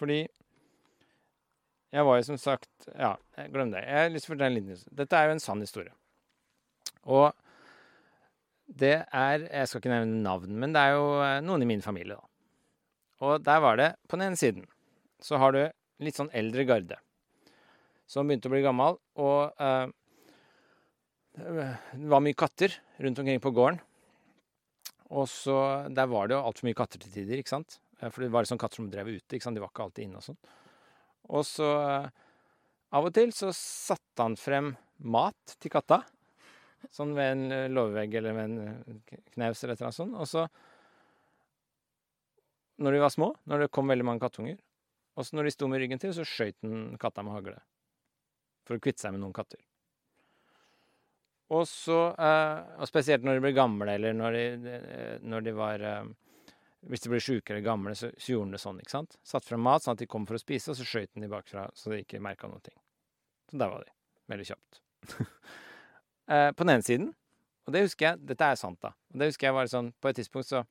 Fordi 0.00 0.18
jeg 1.94 2.04
var 2.10 2.18
jo 2.18 2.26
som 2.26 2.42
sagt 2.42 2.90
Ja, 2.90 3.14
glem 3.54 3.70
det. 3.76 3.84
Jeg 3.86 4.02
har 4.02 4.12
lyst 4.16 4.26
til 4.26 4.32
å 4.32 4.34
fortelle 4.34 4.50
en 4.50 4.58
liten 4.58 4.74
historie. 4.74 4.98
Dette 5.04 5.22
er 5.22 5.30
jo 5.30 5.36
en 5.38 5.44
sann 5.46 5.62
historie. 5.62 5.94
Og 7.08 7.32
det 8.68 8.94
er 9.00 9.46
Jeg 9.48 9.68
skal 9.68 9.80
ikke 9.80 9.92
nevne 9.94 10.22
navn, 10.22 10.52
men 10.60 10.74
det 10.74 10.80
er 10.82 10.96
jo 10.98 11.06
eh, 11.24 11.40
noen 11.44 11.64
i 11.64 11.68
min 11.70 11.84
familie, 11.84 12.18
da. 12.18 12.24
Og 13.24 13.42
der 13.42 13.62
var 13.64 13.78
det 13.80 13.94
På 14.06 14.18
den 14.18 14.28
ene 14.28 14.38
siden 14.38 14.66
så 15.18 15.40
har 15.42 15.50
du 15.50 15.62
litt 16.04 16.14
sånn 16.14 16.30
eldre 16.36 16.62
garde 16.62 16.98
som 18.08 18.28
begynte 18.28 18.48
å 18.48 18.52
bli 18.52 18.62
gammel, 18.64 18.94
og 19.20 19.58
eh, 19.60 19.90
det 21.38 22.08
var 22.10 22.22
mye 22.24 22.38
katter 22.38 22.72
rundt 23.02 23.18
omkring 23.20 23.42
på 23.42 23.52
gården. 23.54 23.80
Og 25.08 25.28
så 25.30 25.88
Der 25.94 26.08
var 26.10 26.28
det 26.28 26.36
jo 26.36 26.44
altfor 26.44 26.68
mye 26.68 26.76
katter 26.76 27.00
til 27.00 27.12
tider, 27.12 27.40
ikke 27.40 27.54
sant? 27.56 27.78
Eh, 28.00 28.08
for 28.08 28.24
det 28.24 28.32
var 28.32 28.48
sånn 28.48 28.60
katter 28.60 28.80
som 28.80 28.88
drev 28.92 29.10
ute, 29.10 29.36
ikke 29.36 29.44
sant? 29.44 29.58
De 29.58 29.62
var 29.62 29.72
ikke 29.72 29.86
alltid 29.86 30.08
inne 30.08 30.20
og 30.20 30.26
sånn. 30.26 30.40
Og 31.28 31.44
så 31.48 31.68
eh, 31.82 32.08
Av 32.96 33.04
og 33.04 33.12
til 33.12 33.34
så 33.36 33.50
satte 33.52 34.24
han 34.24 34.38
frem 34.40 34.70
mat 35.04 35.56
til 35.60 35.72
katta. 35.74 36.00
Sånn 36.94 37.14
ved 37.16 37.32
en 37.32 37.54
eh, 37.54 37.68
låvevegg 37.72 38.14
eller 38.20 38.36
ved 38.36 38.44
en 38.44 38.58
eh, 38.64 39.22
knaus 39.34 39.62
eller 39.62 39.74
et 39.74 39.80
eller 39.80 39.88
annet 39.88 39.98
sånt. 39.98 40.18
Og 40.18 40.28
så 40.28 40.46
Når 42.78 42.94
de 42.94 43.00
var 43.02 43.10
små, 43.10 43.32
når 43.50 43.64
det 43.64 43.72
kom 43.74 43.90
veldig 43.90 44.04
mange 44.06 44.22
kattunger, 44.22 44.58
og 45.18 45.26
så 45.26 45.34
når 45.34 45.48
de 45.48 45.50
sto 45.50 45.66
med 45.66 45.80
ryggen 45.82 45.98
til, 45.98 46.12
så 46.14 46.22
skøyt 46.22 46.60
den 46.62 46.94
katta 47.02 47.24
med 47.26 47.34
hagle. 47.34 47.56
For 48.68 48.78
å 48.78 48.82
kvitte 48.84 49.02
seg 49.02 49.16
med 49.16 49.24
noen 49.24 49.34
katter. 49.34 49.58
Og 51.50 51.64
så 51.66 52.12
eh, 52.12 52.58
Og 52.78 52.86
spesielt 52.86 53.24
når 53.26 53.38
de 53.38 53.44
ble 53.46 53.54
gamle, 53.56 53.90
eller 53.98 54.14
når 54.14 54.36
de, 54.36 54.78
når 55.24 55.46
de 55.46 55.54
var 55.56 55.84
Hvis 56.86 57.02
de 57.02 57.10
ble 57.10 57.22
sjuke 57.24 57.54
eller 57.54 57.64
gamle, 57.66 57.96
så, 57.98 58.12
så, 58.14 58.32
gjorde 58.32 58.46
han 58.46 58.54
det 58.54 58.62
sånn. 58.62 58.82
ikke 58.84 58.94
sant? 58.94 59.18
Satt 59.26 59.48
fram 59.48 59.64
mat 59.66 59.82
sånn 59.82 59.96
at 59.96 60.04
de 60.04 60.06
kom 60.06 60.28
for 60.28 60.38
å 60.38 60.42
spise, 60.44 60.70
og 60.70 60.78
så 60.78 60.86
skjøt 60.86 61.18
de 61.18 61.32
bakfra 61.32 61.66
så 61.74 61.90
de 61.90 62.04
ikke 62.04 62.22
merka 62.22 62.46
noe. 62.46 62.76
Så 63.50 63.58
der 63.58 63.72
var 63.72 63.82
de. 63.82 63.90
Veldig 64.30 64.52
kjapt. 64.52 64.84
eh, 66.28 66.50
på 66.52 66.64
den 66.64 66.74
ene 66.76 66.86
siden. 66.86 67.08
Og 67.68 67.74
det 67.74 67.84
husker 67.84 68.10
jeg 68.10 68.26
Dette 68.30 68.48
er 68.48 68.58
sant, 68.60 68.78
da. 68.84 68.94
Og 69.12 69.20
det 69.20 69.30
husker 69.30 69.48
jeg 69.48 69.56
var 69.56 69.68
sånn 69.68 69.90
På 70.00 70.08
et 70.08 70.16
tidspunkt 70.16 70.48
så, 70.48 70.62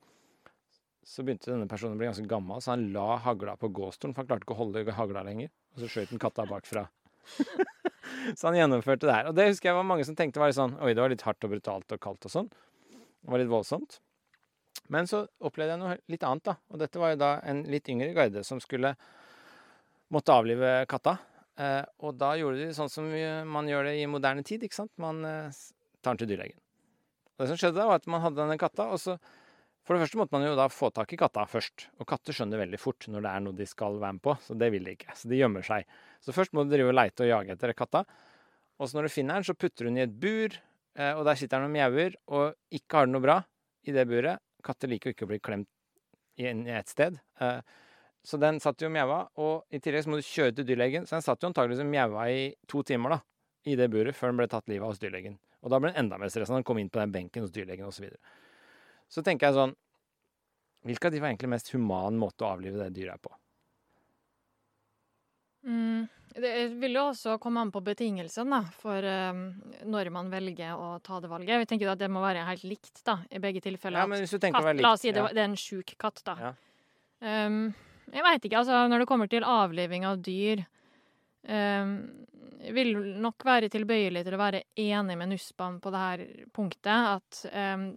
så 1.06 1.24
begynte 1.24 1.52
denne 1.52 1.68
personen 1.70 1.94
å 1.94 2.00
bli 2.00 2.08
ganske 2.08 2.26
gammel, 2.30 2.62
så 2.62 2.74
han 2.74 2.88
la 2.94 3.20
hagla 3.22 3.54
på 3.60 3.70
gåstolen, 3.74 4.16
for 4.16 4.24
han 4.24 4.32
klarte 4.32 4.48
ikke 4.48 4.56
å 4.56 4.62
holde 4.62 4.96
hagla 4.96 5.22
lenger. 5.26 5.52
Og 5.74 5.84
så 5.84 5.92
skjøt 5.92 6.14
han 6.14 6.22
katta 6.22 6.48
bakfra. 6.50 6.88
så 8.38 8.48
han 8.48 8.58
gjennomførte 8.58 9.06
det 9.06 9.14
her. 9.14 9.30
Og 9.30 9.38
det 9.38 9.48
husker 9.52 9.70
jeg 9.70 9.78
var 9.78 9.86
mange 9.88 10.04
som 10.08 10.18
tenkte 10.18 10.42
var 10.42 10.50
litt 10.50 10.58
sånn 10.58 10.76
Oi, 10.82 10.92
det 10.92 11.04
var 11.04 11.12
litt 11.12 11.24
hardt 11.24 11.46
og 11.46 11.54
brutalt 11.54 11.96
og 11.96 12.02
kaldt 12.02 12.28
og 12.28 12.34
sånn. 12.34 12.50
Det 12.90 13.32
var 13.32 13.42
litt 13.42 13.52
voldsomt. 13.52 14.00
Men 14.92 15.08
så 15.08 15.24
opplevde 15.44 15.74
jeg 15.74 15.82
noe 15.82 15.96
litt 16.12 16.24
annet, 16.24 16.44
da. 16.48 16.56
Og 16.72 16.80
dette 16.80 17.00
var 17.00 17.12
jo 17.12 17.20
da 17.20 17.32
en 17.46 17.64
litt 17.68 17.88
yngre 17.92 18.12
guide 18.16 18.44
som 18.46 18.60
skulle 18.62 18.94
måtte 20.14 20.32
avlive 20.32 20.82
katta. 20.88 21.18
Eh, 21.58 21.82
og 22.06 22.14
da 22.20 22.34
gjorde 22.38 22.62
de 22.62 22.70
sånn 22.76 22.90
som 22.92 23.08
man 23.50 23.68
gjør 23.70 23.90
det 23.90 23.98
i 23.98 24.06
moderne 24.10 24.44
tid. 24.46 24.62
ikke 24.62 24.78
sant? 24.78 24.92
Man 25.00 25.24
eh, 25.26 25.60
tar 26.02 26.14
den 26.14 26.22
til 26.22 26.32
dyrlegen. 26.32 26.58
Og 27.34 27.44
det 27.44 27.50
som 27.52 27.58
skjedde 27.60 27.78
da, 27.78 27.88
var 27.90 28.00
at 28.00 28.08
man 28.10 28.22
hadde 28.22 28.40
denne 28.40 28.58
katta, 28.60 28.90
og 28.94 29.02
så 29.02 29.18
For 29.88 29.96
det 29.96 30.02
første 30.02 30.18
måtte 30.20 30.34
man 30.34 30.42
jo 30.44 30.56
da 30.58 30.66
få 30.68 30.90
tak 30.92 31.14
i 31.14 31.16
katta 31.16 31.46
først. 31.48 31.86
Og 31.96 32.04
katter 32.10 32.36
skjønner 32.36 32.60
veldig 32.60 32.76
fort 32.76 33.06
når 33.08 33.22
det 33.24 33.30
er 33.30 33.40
noe 33.40 33.56
de 33.56 33.64
skal 33.64 33.94
være 33.96 34.18
med 34.18 34.22
på, 34.26 34.34
så 34.44 34.52
det 34.60 34.68
vil 34.74 34.84
de 34.84 34.92
ikke. 34.92 35.14
Så 35.16 35.30
de 35.30 35.38
gjemmer 35.38 35.64
seg. 35.64 35.86
Så 36.20 36.34
først 36.36 36.52
må 36.52 36.66
du 36.66 36.74
drive 36.74 36.90
og 36.90 36.98
leite 36.98 37.24
og 37.24 37.30
jage 37.30 37.54
etter 37.54 37.72
katta. 37.72 38.02
Og 38.76 38.84
så 38.84 38.98
når 38.98 39.08
du 39.08 39.14
finner 39.14 39.38
den, 39.38 39.46
så 39.48 39.56
putter 39.56 39.88
hun 39.88 39.96
i 39.96 40.04
et 40.04 40.12
bur, 40.12 40.58
eh, 40.92 41.14
og 41.14 41.24
der 41.24 41.40
sitter 41.40 41.56
den 41.56 41.70
og 41.70 41.72
mjauer, 41.72 42.18
og 42.28 42.76
ikke 42.76 42.98
har 43.00 43.08
det 43.08 43.14
noe 43.14 43.24
bra 43.24 43.38
i 43.88 43.96
det 43.96 44.04
buret. 44.10 44.44
Katter 44.68 44.92
liker 44.92 45.14
ikke 45.14 45.24
å 45.24 45.32
bli 45.32 45.40
klemt 45.40 45.72
i 46.36 46.52
et 46.52 46.92
sted. 46.92 47.16
Så 48.28 48.36
den 48.36 48.58
satt 48.60 48.82
jo 48.82 48.90
og 48.90 48.92
mjaua, 48.92 49.22
og 49.40 49.72
i 49.72 49.80
tillegg 49.80 50.04
så 50.04 50.12
må 50.12 50.18
du 50.18 50.26
kjøre 50.26 50.52
til 50.58 50.66
dyrlegen. 50.68 51.06
Så 51.08 51.16
den 51.16 51.24
satt 51.24 51.40
jo 51.40 51.48
antakeligvis 51.48 51.80
og 51.80 51.88
mjaua 51.88 52.26
i 52.28 52.42
to 52.68 52.82
timer 52.84 53.16
da, 53.16 53.18
i 53.64 53.76
det 53.78 53.88
buret 53.92 54.16
før 54.16 54.34
den 54.34 54.42
ble 54.42 54.48
tatt 54.52 54.68
livet 54.68 54.84
av 54.84 54.92
hos 54.92 55.00
dyrlegen. 55.00 55.38
Og 55.64 55.72
da 55.72 55.80
ble 55.80 55.94
den 55.94 56.04
enda 56.04 56.18
mer 56.20 56.28
stressa 56.32 56.52
når 56.52 56.60
den 56.60 56.68
kom 56.68 56.80
inn 56.82 56.90
på 56.92 57.00
den 57.00 57.14
benken 57.14 57.46
hos 57.46 57.54
dyrlegen 57.54 57.88
osv. 57.88 57.96
Så, 57.96 58.04
videre. 58.04 58.20
så 59.08 59.24
tenker 59.26 59.48
jeg 59.48 59.58
sånn 59.58 59.76
Hvilken 60.86 61.08
av 61.08 61.12
de 61.12 61.20
var 61.20 61.32
egentlig 61.32 61.48
mest 61.50 61.72
human 61.74 62.20
måte 62.20 62.44
å 62.46 62.52
avlive 62.52 62.78
det 62.78 62.92
dyret 62.94 63.18
på? 63.20 63.32
Mm, 65.66 66.04
Det 66.38 66.52
vil 66.78 66.94
jo 66.94 67.08
også 67.08 67.34
komme 67.42 67.64
an 67.64 67.72
på 67.74 67.82
betingelsene 67.82 68.60
for 68.78 69.02
um, 69.02 69.42
når 69.90 70.12
man 70.14 70.30
velger 70.30 70.78
å 70.78 70.92
ta 71.02 71.18
det 71.20 71.32
valget. 71.32 71.64
Vi 71.64 71.68
tenker 71.72 71.90
at 71.90 71.98
det 71.98 72.12
må 72.14 72.22
være 72.22 72.46
helt 72.46 72.62
likt 72.62 73.02
da, 73.02 73.18
i 73.26 73.42
begge 73.42 73.64
tilfeller. 73.64 74.04
Ja, 74.04 74.06
men 74.06 74.22
hvis 74.22 74.36
du 74.36 74.38
tenker 74.38 74.62
å 74.62 74.68
være 74.68 74.78
likt 74.78 74.86
La 74.86 74.94
oss 74.94 75.02
si 75.02 75.10
det, 75.10 75.24
ja. 75.24 75.34
det 75.34 75.42
er 75.42 75.50
en 75.50 75.58
sjuk 75.58 75.96
katt, 75.98 76.22
da. 76.28 76.38
Ja. 76.46 76.54
Um, 77.26 77.60
jeg 78.12 78.24
veit 78.24 78.44
ikke, 78.44 78.62
altså 78.62 78.86
når 78.88 79.02
det 79.02 79.08
kommer 79.10 79.30
til 79.30 79.46
avliving 79.46 80.06
av 80.08 80.20
dyr 80.24 80.64
um, 81.48 81.92
vil 82.74 82.94
nok 83.22 83.44
være 83.46 83.70
tilbøyelig 83.72 84.24
til 84.26 84.36
å 84.36 84.40
være 84.40 84.64
enig 84.82 85.16
med 85.18 85.32
Nussbaum 85.32 85.78
på 85.82 85.92
det 85.94 86.02
her 86.02 86.24
punktet. 86.54 87.18
At 87.18 87.42
um, 87.52 87.90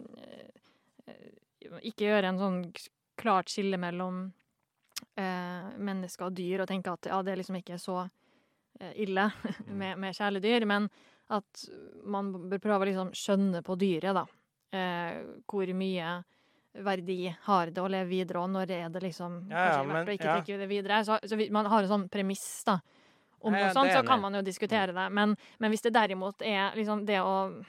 ikke 1.82 2.08
gjøre 2.08 2.30
en 2.30 2.40
sånn 2.40 2.60
klart 3.18 3.52
skille 3.52 3.78
mellom 3.80 4.24
uh, 5.18 5.70
mennesker 5.76 6.28
og 6.28 6.36
dyr, 6.36 6.62
og 6.62 6.70
tenke 6.70 6.94
at 6.94 7.10
ja, 7.10 7.22
det 7.24 7.34
er 7.34 7.40
liksom 7.42 7.58
ikke 7.58 7.78
så 7.80 8.02
eh, 8.04 8.92
ille 9.04 9.28
med, 9.80 9.98
med 10.00 10.16
kjæledyr, 10.16 10.68
men 10.68 10.88
at 11.32 11.64
man 12.04 12.32
bør 12.50 12.60
prøve 12.60 12.84
å 12.84 12.90
liksom 12.90 13.12
skjønne 13.16 13.62
på 13.64 13.78
dyret, 13.80 14.14
da. 14.16 14.26
Uh, 14.72 15.42
hvor 15.44 15.68
mye 15.76 16.22
verdi 16.74 17.34
har 17.44 17.70
det 17.70 17.82
å 17.82 17.88
leve 17.90 18.08
videre, 18.08 18.40
og 18.40 18.50
når 18.50 18.70
er 18.70 18.88
det 18.88 19.02
liksom 19.02 19.50
Ja, 19.50 19.66
ja, 19.76 19.82
men- 19.84 20.06
å 20.06 20.14
ikke 20.14 20.24
ja. 20.24 20.36
trekke 20.40 20.58
det 20.58 20.68
videre. 20.68 21.04
Så, 21.04 21.18
så 21.28 21.36
man 21.50 21.66
har 21.66 21.82
en 21.82 21.88
sånn 21.88 22.08
premiss, 22.08 22.64
da. 22.64 22.78
Om 23.42 23.52
noe 23.52 23.72
sånt, 23.74 23.90
så 23.92 24.06
kan 24.06 24.20
man 24.22 24.34
jo 24.34 24.42
diskutere 24.42 24.92
det. 24.94 25.08
Men, 25.10 25.36
men 25.58 25.70
hvis 25.72 25.82
det 25.82 25.92
derimot 25.92 26.40
er 26.46 26.76
liksom 26.78 27.04
det 27.04 27.18
å 27.20 27.64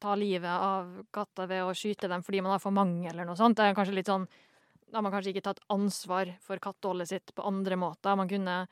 ta 0.00 0.14
livet 0.14 0.48
av 0.50 1.04
katter 1.12 1.46
ved 1.46 1.62
å 1.64 1.74
skyte 1.76 2.08
dem 2.08 2.22
fordi 2.24 2.40
man 2.42 2.52
har 2.52 2.58
for 2.62 2.74
mange, 2.74 3.08
eller 3.10 3.24
noe 3.24 3.36
sånt, 3.36 3.56
det 3.56 3.64
er 3.68 3.76
kanskje 3.76 3.94
litt 3.94 4.10
sånn 4.10 4.26
Da 4.90 4.98
har 4.98 5.02
man 5.02 5.12
kanskje 5.12 5.32
ikke 5.32 5.42
tatt 5.42 5.60
ansvar 5.74 6.28
for 6.40 6.56
katteholdet 6.62 7.08
sitt 7.08 7.32
på 7.34 7.42
andre 7.44 7.74
måter. 7.76 8.14
Man 8.16 8.28
kunne 8.30 8.68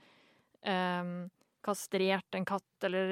um, 0.65 1.31
kastrert 1.65 2.37
en 2.39 2.45
katt, 2.45 2.85
eller 2.87 3.11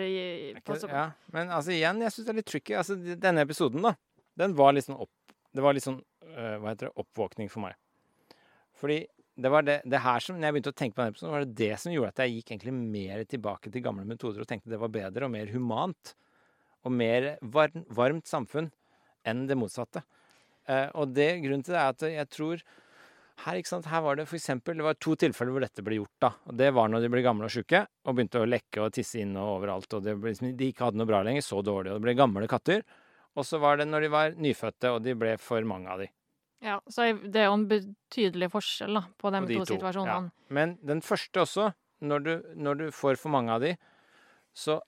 Ikke- 0.54 0.88
Ja, 0.88 1.10
men 1.32 1.48
altså 1.48 1.72
igjen, 1.74 2.00
jeg 2.00 2.12
syns 2.12 2.26
det 2.26 2.28
er 2.28 2.38
litt 2.38 2.46
tricky. 2.46 2.74
Altså, 2.74 2.96
denne 3.18 3.42
episoden, 3.42 3.82
da, 3.82 3.94
den 4.36 4.54
var 4.54 4.72
litt 4.72 4.84
sånn 4.86 5.00
opp... 5.00 5.10
Det 5.54 5.64
var 5.64 5.74
litt 5.74 5.86
sånn 5.86 6.00
øh, 6.00 6.56
hva 6.60 6.72
heter 6.72 6.88
det, 6.88 6.94
oppvåkning 7.02 7.50
for 7.52 7.64
meg. 7.64 7.78
Fordi 8.80 9.00
det 9.40 9.50
var 9.52 9.64
det, 9.66 9.78
det 9.88 10.02
her 10.04 10.22
som, 10.22 10.36
når 10.36 10.48
jeg 10.48 10.56
begynte 10.56 10.72
å 10.72 10.78
tenke 10.78 10.96
på 10.96 11.02
denne 11.02 11.14
episoden, 11.14 11.32
var 11.34 11.46
det 11.46 11.58
det 11.58 11.72
som 11.80 11.94
gjorde 11.94 12.12
at 12.12 12.22
jeg 12.24 12.34
gikk 12.36 12.52
egentlig 12.52 12.74
mer 12.76 13.24
tilbake 13.28 13.72
til 13.72 13.84
gamle 13.84 14.04
metoder 14.08 14.42
og 14.42 14.48
tenkte 14.50 14.72
det 14.72 14.80
var 14.80 14.92
bedre 14.92 15.26
og 15.26 15.32
mer 15.32 15.50
humant. 15.54 16.14
Og 16.80 16.94
mer 16.96 17.34
varm, 17.42 17.82
varmt 17.92 18.28
samfunn 18.28 18.70
enn 19.28 19.42
det 19.48 19.56
motsatte. 19.58 20.00
Eh, 20.64 20.88
og 20.96 21.12
det 21.16 21.34
grunnen 21.42 21.64
til 21.64 21.76
det 21.76 21.80
er 21.82 21.92
at 21.92 22.06
jeg 22.08 22.30
tror 22.32 22.62
her, 23.40 23.56
ikke 23.56 23.70
sant, 23.70 23.88
her 23.88 24.02
var 24.04 24.18
det 24.18 24.26
for 24.28 24.36
eksempel, 24.36 24.76
det 24.76 24.84
var 24.84 24.98
to 25.00 25.14
tilfeller 25.16 25.54
hvor 25.54 25.64
dette 25.64 25.84
ble 25.84 25.96
gjort. 25.96 26.16
da, 26.20 26.30
og 26.44 26.56
Det 26.60 26.70
var 26.76 26.90
når 26.92 27.04
de 27.04 27.12
ble 27.12 27.22
gamle 27.24 27.48
og 27.48 27.54
sjuke 27.54 27.86
og 28.04 28.16
begynte 28.16 28.42
å 28.42 28.48
lekke 28.48 28.82
og 28.84 28.92
tisse 28.96 29.22
inne 29.22 29.40
og 29.40 29.60
overalt. 29.60 29.92
og 29.96 30.04
ble, 30.04 30.34
liksom, 30.34 30.50
De 30.56 30.68
ikke 30.68 30.88
hadde 30.88 31.00
noe 31.00 31.08
bra 31.08 31.22
lenger, 31.24 31.44
så 31.46 31.62
dårlig. 31.64 31.92
Og 31.92 32.00
det 32.00 32.04
ble 32.04 32.16
gamle 32.18 32.50
katter. 32.50 32.84
Og 33.38 33.46
så 33.46 33.60
var 33.62 33.78
det 33.78 33.86
når 33.88 34.06
de 34.06 34.10
var 34.12 34.34
nyfødte 34.38 34.94
og 34.94 35.04
de 35.04 35.14
ble 35.18 35.36
for 35.40 35.66
mange 35.66 35.90
av 35.92 36.02
de. 36.02 36.08
Ja, 36.60 36.76
så 36.92 37.06
det 37.16 37.40
er 37.40 37.48
jo 37.48 37.56
en 37.56 37.68
betydelig 37.70 38.50
forskjell 38.52 38.98
da, 38.98 39.04
på 39.16 39.30
de, 39.32 39.40
på 39.40 39.48
de 39.48 39.60
to, 39.62 39.68
situasjonene. 39.70 40.28
Ja. 40.28 40.54
Men 40.58 40.74
den 40.84 41.00
første 41.04 41.44
også, 41.46 41.70
når 42.04 42.26
du, 42.26 42.32
når 42.56 42.80
du 42.80 42.86
får 42.92 43.20
for 43.20 43.32
mange 43.32 43.54
av 43.54 43.64
de, 43.64 43.74
så 44.56 44.80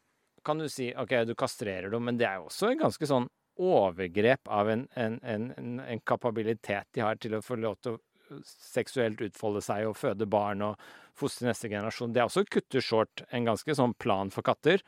kan 0.45 0.61
du 0.61 0.67
si 0.69 0.91
OK, 0.99 1.15
du 1.29 1.37
kastrerer 1.39 1.89
dem, 1.93 2.05
men 2.05 2.19
det 2.21 2.27
er 2.29 2.41
jo 2.41 2.51
også 2.51 2.73
en 2.73 2.83
ganske 2.83 3.09
sånn 3.09 3.29
overgrep 3.63 4.49
av 4.51 4.69
en, 4.73 4.87
en, 4.99 5.19
en, 5.23 5.51
en, 5.57 5.75
en 5.85 6.03
kapabilitet 6.09 6.89
de 6.97 7.05
har 7.05 7.21
til 7.21 7.37
å 7.37 7.43
få 7.45 7.57
lov 7.61 7.79
til 7.81 7.97
å 7.97 8.01
seksuelt 8.45 9.21
utfolde 9.25 9.61
seg 9.65 9.87
og 9.89 9.99
føde 10.01 10.29
barn 10.31 10.65
og 10.65 10.85
fostre 11.19 11.51
neste 11.51 11.69
generasjon. 11.69 12.15
Det 12.15 12.23
er 12.23 12.29
også 12.29 12.45
å 12.45 12.49
kutte 12.49 12.81
short 12.85 13.25
en 13.31 13.49
ganske 13.49 13.77
sånn 13.77 13.95
plan 14.01 14.33
for 14.33 14.45
katter. 14.47 14.85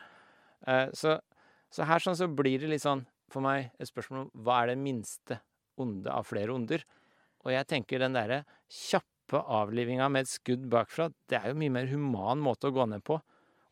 Eh, 0.67 0.89
så, 0.97 1.19
så 1.73 1.89
her 1.89 2.01
sånn 2.01 2.17
så 2.17 2.29
blir 2.31 2.63
det 2.63 2.73
litt 2.73 2.85
sånn 2.85 3.05
for 3.35 3.45
meg 3.45 3.73
et 3.79 3.91
spørsmål 3.91 4.25
om 4.25 4.31
hva 4.47 4.63
er 4.63 4.73
det 4.73 4.79
minste 4.83 5.41
onde 5.81 6.11
av 6.13 6.27
flere 6.29 6.55
onder? 6.55 6.85
Og 7.45 7.53
jeg 7.53 7.69
tenker 7.71 8.01
den 8.01 8.17
derre 8.17 8.45
kjappe 8.71 9.41
avlivinga 9.43 10.09
med 10.13 10.25
et 10.25 10.33
skudd 10.33 10.65
bakfra, 10.71 11.11
det 11.29 11.41
er 11.41 11.51
jo 11.51 11.59
mye 11.61 11.73
mer 11.75 11.91
human 11.91 12.43
måte 12.45 12.71
å 12.71 12.75
gå 12.75 12.87
ned 12.89 13.05
på. 13.07 13.19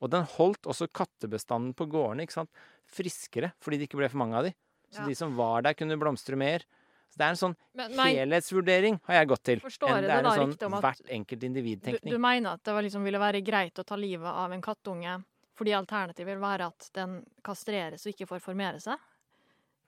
Og 0.03 0.11
den 0.11 0.27
holdt 0.35 0.67
også 0.67 0.89
kattebestanden 0.91 1.77
på 1.79 1.87
gårdene 1.91 2.27
ikke 2.27 2.41
sant? 2.41 2.51
friskere, 2.93 3.53
fordi 3.63 3.79
det 3.81 3.89
ikke 3.89 4.01
ble 4.03 4.11
for 4.13 4.21
mange 4.21 4.37
av 4.37 4.45
de. 4.49 4.55
Så 4.93 5.01
Ja. 5.01 5.07
de 5.09 5.15
som 5.17 5.35
var 5.37 5.63
der, 5.63 5.75
kunne 5.75 5.97
blomstre 5.97 6.37
mer. 6.37 6.65
Så 7.09 7.17
det 7.17 7.25
er 7.25 7.31
en 7.31 7.37
sånn 7.37 7.57
Men, 7.75 7.95
men 7.97 8.17
helhetsvurdering 8.17 9.01
har 9.05 9.15
jeg 9.15 9.29
gått 9.29 9.43
til. 9.45 9.61
Forstår 9.61 9.89
enn 9.89 10.01
det 10.03 10.09
det 10.09 10.13
er 10.13 10.25
en 10.25 10.53
sånn 10.53 10.75
at 10.75 10.83
hvert 10.83 11.11
enkelt 11.11 11.41
du, 11.41 11.47
individ-tenkning. 11.47 12.13
du 12.13 12.19
mener 12.19 12.53
at 12.53 12.63
det 12.65 12.73
var 12.73 12.83
liksom 12.83 13.05
ville 13.05 13.21
være 13.21 13.45
greit 13.45 13.79
å 13.79 13.85
ta 13.85 13.97
livet 13.97 14.29
av 14.29 14.53
en 14.53 14.63
kattunge 14.63 15.25
fordi 15.53 15.75
alternativet 15.77 16.33
vil 16.33 16.41
være 16.41 16.67
at 16.67 16.91
den 16.97 17.25
kastreres 17.45 18.07
og 18.07 18.13
ikke 18.15 18.27
får 18.27 18.41
formere 18.41 18.81
seg? 18.81 18.99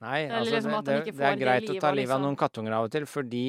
Nei, 0.03 0.25
altså 0.27 0.57
liksom 0.57 0.75
det, 0.83 0.99
det, 1.07 1.15
det 1.15 1.25
er 1.29 1.39
greit 1.39 1.69
å 1.71 1.75
ta 1.79 1.91
livet 1.93 2.03
liksom. 2.03 2.15
av 2.17 2.23
noen 2.25 2.37
kattunger 2.39 2.75
av 2.75 2.87
og 2.87 2.93
til, 2.93 3.07
fordi 3.07 3.45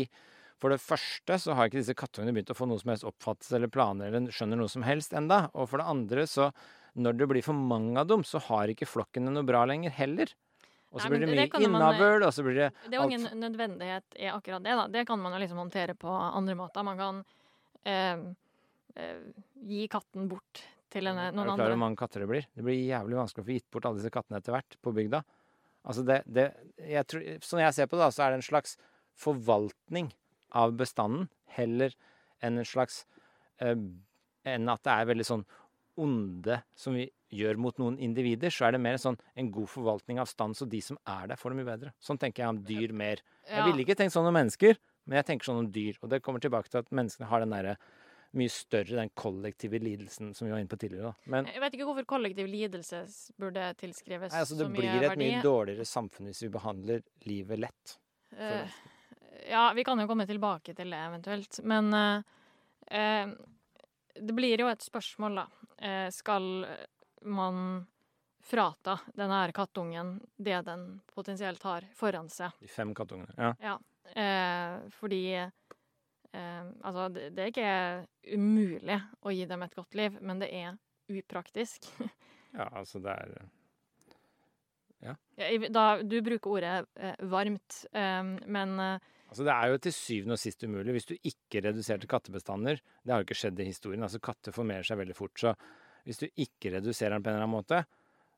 for 0.62 0.72
det 0.72 0.78
første 0.80 1.36
så 1.42 1.56
har 1.56 1.68
ikke 1.68 1.80
disse 1.82 1.96
kattungene 1.98 2.32
begynt 2.32 2.52
å 2.54 2.56
få 2.56 2.68
noe 2.70 2.80
som 2.80 2.92
helst 2.92 3.04
oppfattelse 3.08 3.58
eller 3.58 3.72
planer 3.72 4.08
eller 4.08 4.32
skjønner 4.32 4.60
noe 4.60 4.72
som 4.72 4.86
helst 4.86 5.12
enda. 5.16 5.46
Og 5.52 5.68
for 5.68 5.82
det 5.82 5.88
andre 5.92 6.24
så, 6.30 6.48
når 6.96 7.18
det 7.20 7.28
blir 7.34 7.44
for 7.44 7.58
mange 7.58 8.00
av 8.00 8.08
dem, 8.08 8.24
så 8.24 8.40
har 8.46 8.72
ikke 8.72 8.88
flokkene 8.88 9.34
noe 9.34 9.44
bra 9.46 9.66
lenger 9.68 9.92
heller. 9.98 10.32
Og 10.94 11.02
så 11.02 11.10
blir 11.12 11.26
det 11.26 11.28
mye 11.28 11.60
innavl, 11.66 12.24
og 12.24 12.32
så 12.32 12.44
blir 12.46 12.56
det 12.56 12.70
Det 12.86 12.94
er 12.94 13.02
jo 13.02 13.08
ingen 13.10 13.40
nødvendighet 13.42 14.16
i 14.16 14.30
akkurat 14.32 14.64
det. 14.64 14.76
da. 14.78 14.86
Det 14.88 15.04
kan 15.08 15.20
man 15.20 15.34
jo 15.36 15.42
liksom 15.42 15.60
håndtere 15.60 15.96
på 15.98 16.08
andre 16.08 16.56
måter. 16.56 16.86
Man 16.86 17.02
kan 17.02 17.18
eh, 17.84 18.22
eh, 18.96 19.18
gi 19.66 19.88
katten 19.92 20.30
bort 20.30 20.62
til 20.88 21.10
en, 21.10 21.18
Er 21.20 21.34
noen 21.36 21.42
du 21.42 21.42
klar 21.42 21.52
over 21.52 21.66
andre. 21.66 21.74
hvor 21.74 21.82
mange 21.84 22.00
katter 22.00 22.24
det 22.24 22.30
blir? 22.30 22.48
Det 22.54 22.64
blir 22.64 22.78
jævlig 22.80 23.18
vanskelig 23.18 23.44
å 23.44 23.48
få 23.50 23.58
gitt 23.58 23.68
bort 23.74 23.90
alle 23.90 24.00
disse 24.00 24.14
kattene 24.14 24.40
etter 24.40 24.56
hvert 24.56 24.78
på 24.80 24.94
bygda. 24.96 25.20
Altså 25.86 26.02
det, 26.06 26.20
det, 26.26 26.50
jeg 26.82 27.06
tror, 27.08 27.26
sånn 27.46 27.62
jeg 27.62 27.76
ser 27.76 27.90
på 27.90 27.98
det, 27.98 28.06
da, 28.08 28.14
så 28.14 28.24
er 28.24 28.34
det 28.34 28.40
en 28.40 28.48
slags 28.48 28.76
forvaltning 29.16 30.10
av 30.56 30.74
bestanden 30.78 31.28
heller 31.56 31.94
enn 32.44 32.60
en 32.60 32.68
slags 32.68 33.04
eh, 33.62 33.78
Enn 34.46 34.70
at 34.70 34.78
det 34.86 34.92
er 34.92 35.08
veldig 35.08 35.24
sånn 35.26 35.40
onde 35.98 36.60
som 36.78 36.94
vi 36.94 37.08
gjør 37.34 37.58
mot 37.58 37.78
noen 37.80 37.96
individer, 37.98 38.52
så 38.54 38.68
er 38.68 38.76
det 38.76 38.82
mer 38.84 38.98
sånn 39.00 39.16
en 39.34 39.48
god 39.50 39.66
forvaltning 39.72 40.20
av 40.22 40.28
stand, 40.30 40.54
så 40.54 40.68
de 40.70 40.78
som 40.84 41.00
er 41.02 41.32
der, 41.32 41.40
får 41.40 41.50
det 41.50 41.58
mye 41.58 41.66
bedre. 41.66 41.90
Sånn 41.98 42.20
tenker 42.22 42.44
jeg 42.44 42.52
om 42.52 42.60
dyr 42.68 42.94
mer. 42.94 43.24
Jeg 43.50 43.66
ville 43.66 43.82
ikke 43.82 43.96
tenkt 43.98 44.14
sånn 44.14 44.28
om 44.28 44.36
mennesker, 44.36 44.78
men 45.06 45.18
jeg 45.18 45.28
tenker 45.32 45.48
sånn 45.48 45.64
om 45.64 45.70
dyr. 45.72 45.98
Og 45.98 46.12
det 46.12 46.20
kommer 46.22 46.44
tilbake 46.44 46.70
til 46.70 46.84
at 46.84 46.94
menneskene 46.94 47.26
har 47.30 47.42
den 47.42 47.56
derre 47.56 47.74
mye 48.38 48.52
større, 48.52 48.96
den 48.98 49.10
kollektive 49.16 49.80
lidelsen 49.82 50.32
som 50.34 50.46
vi 50.46 50.52
var 50.52 50.62
inne 50.62 50.70
på 50.70 50.78
tidligere. 50.80 51.14
Men 51.24 51.48
Jeg 51.50 51.62
vet 51.62 51.76
ikke 51.76 51.88
hvorfor 51.88 52.08
kollektiv 52.16 52.50
lidelse 52.50 53.02
burde 53.40 53.70
tilskrives 53.80 54.32
nei, 54.34 54.42
altså, 54.44 54.58
det 54.58 54.68
så 54.68 54.72
mye 54.72 54.82
blir 54.82 55.08
et 55.08 55.22
mye 55.22 55.42
dårligere 55.44 55.88
samfunn 55.88 56.30
hvis 56.30 56.44
vi 56.46 56.52
behandler 56.56 57.02
livet 57.28 57.62
lett. 57.66 57.96
Uh, 58.36 58.78
ja, 59.48 59.66
vi 59.76 59.84
kan 59.86 60.00
jo 60.00 60.08
komme 60.10 60.28
tilbake 60.28 60.76
til 60.76 60.92
det 60.92 61.02
eventuelt. 61.08 61.60
Men 61.64 61.92
uh, 61.94 62.38
uh, 62.92 63.34
det 64.16 64.36
blir 64.36 64.64
jo 64.64 64.70
et 64.72 64.84
spørsmål, 64.84 65.42
da. 65.42 65.50
Skal 66.08 66.46
man 67.28 67.56
frata 68.46 68.94
denne 69.12 69.42
her 69.42 69.52
kattungen 69.52 70.14
det 70.40 70.62
den 70.64 70.86
potensielt 71.12 71.62
har 71.68 71.84
foran 71.98 72.30
seg? 72.32 72.54
De 72.62 72.70
fem 72.70 72.94
kattungene. 72.96 73.34
Ja. 73.60 73.76
Eh, 74.14 74.78
fordi 74.90 75.50
Altså, 76.36 77.08
det, 77.14 77.28
det 77.36 77.44
er 77.44 77.52
ikke 77.52 78.36
umulig 78.36 78.98
å 79.22 79.32
gi 79.34 79.46
dem 79.48 79.62
et 79.66 79.76
godt 79.76 79.96
liv, 79.98 80.16
men 80.20 80.42
det 80.42 80.50
er 80.54 80.74
upraktisk. 81.12 81.88
ja, 82.58 82.66
altså 82.70 83.02
det 83.02 83.14
er 83.14 83.36
Ja, 85.06 85.14
da, 85.70 85.84
du 86.02 86.16
bruker 86.24 86.56
ordet 86.58 86.74
eh, 86.98 87.20
varmt, 87.30 87.84
eh, 87.92 88.32
men 88.46 88.80
eh, 88.82 89.12
Altså 89.26 89.42
Det 89.42 89.52
er 89.52 89.72
jo 89.72 89.78
til 89.82 89.92
syvende 89.94 90.36
og 90.36 90.40
sist 90.40 90.62
umulig 90.64 90.92
hvis 90.94 91.08
du 91.08 91.16
ikke 91.16 91.60
reduserte 91.64 92.06
kattebestander. 92.10 92.78
Det 93.02 93.12
har 93.12 93.20
jo 93.20 93.26
ikke 93.26 93.38
skjedd 93.40 93.58
i 93.60 93.66
historien. 93.66 94.04
altså 94.06 94.20
Katter 94.22 94.54
formerer 94.54 94.86
seg 94.86 95.00
veldig 95.00 95.16
fort. 95.18 95.34
Så 95.40 95.50
hvis 96.06 96.20
du 96.22 96.28
ikke 96.30 96.70
reduserer 96.76 97.16
den 97.16 97.24
på 97.24 97.32
en 97.32 97.34
eller 97.34 97.48
annen 97.48 97.56
måte, 97.56 97.80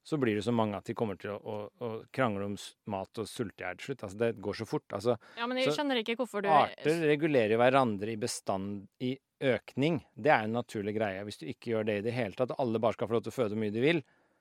så 0.09 0.17
blir 0.17 0.39
det 0.39 0.43
så 0.47 0.53
mange 0.57 0.79
at 0.79 0.89
de 0.89 0.95
kommer 0.97 1.19
til 1.21 1.35
å, 1.35 1.39
å, 1.39 1.57
å 1.85 1.89
krangle 2.15 2.47
om 2.49 2.55
mat 2.89 3.21
og 3.21 3.29
sulte 3.29 3.61
i 3.61 3.67
hjel 3.67 3.81
til 3.81 3.91
slutt. 3.91 4.05
Altså 4.07 4.21
Det 4.23 4.29
går 4.45 4.57
så 4.57 4.67
fort. 4.69 4.87
altså 4.97 5.17
Ja, 5.37 5.49
men 5.51 5.61
jeg 5.61 5.75
skjønner 5.77 6.01
ikke 6.01 6.17
hvorfor 6.23 6.45
du 6.45 6.49
Arter 6.53 7.03
regulerer 7.11 7.61
hverandre 7.61 8.15
i 8.15 8.21
bestand 8.21 8.87
i 9.05 9.19
økning. 9.45 10.01
Det 10.17 10.33
er 10.33 10.47
en 10.47 10.57
naturlig 10.57 10.97
greie. 10.97 11.27
Hvis 11.29 11.43
du 11.43 11.45
ikke 11.51 11.75
gjør 11.75 11.91
det 11.91 11.99
i 12.01 12.07
det 12.09 12.15
hele 12.17 12.39
tatt, 12.39 12.57
alle 12.57 12.81
bare 12.81 12.97
skal 12.97 13.11
få 13.11 13.19
lov 13.19 13.27
til 13.27 13.35
å 13.35 13.37
føde 13.37 13.53
hvor 13.53 13.63
mye 13.63 13.75
de 13.75 13.85
vil, 13.85 14.01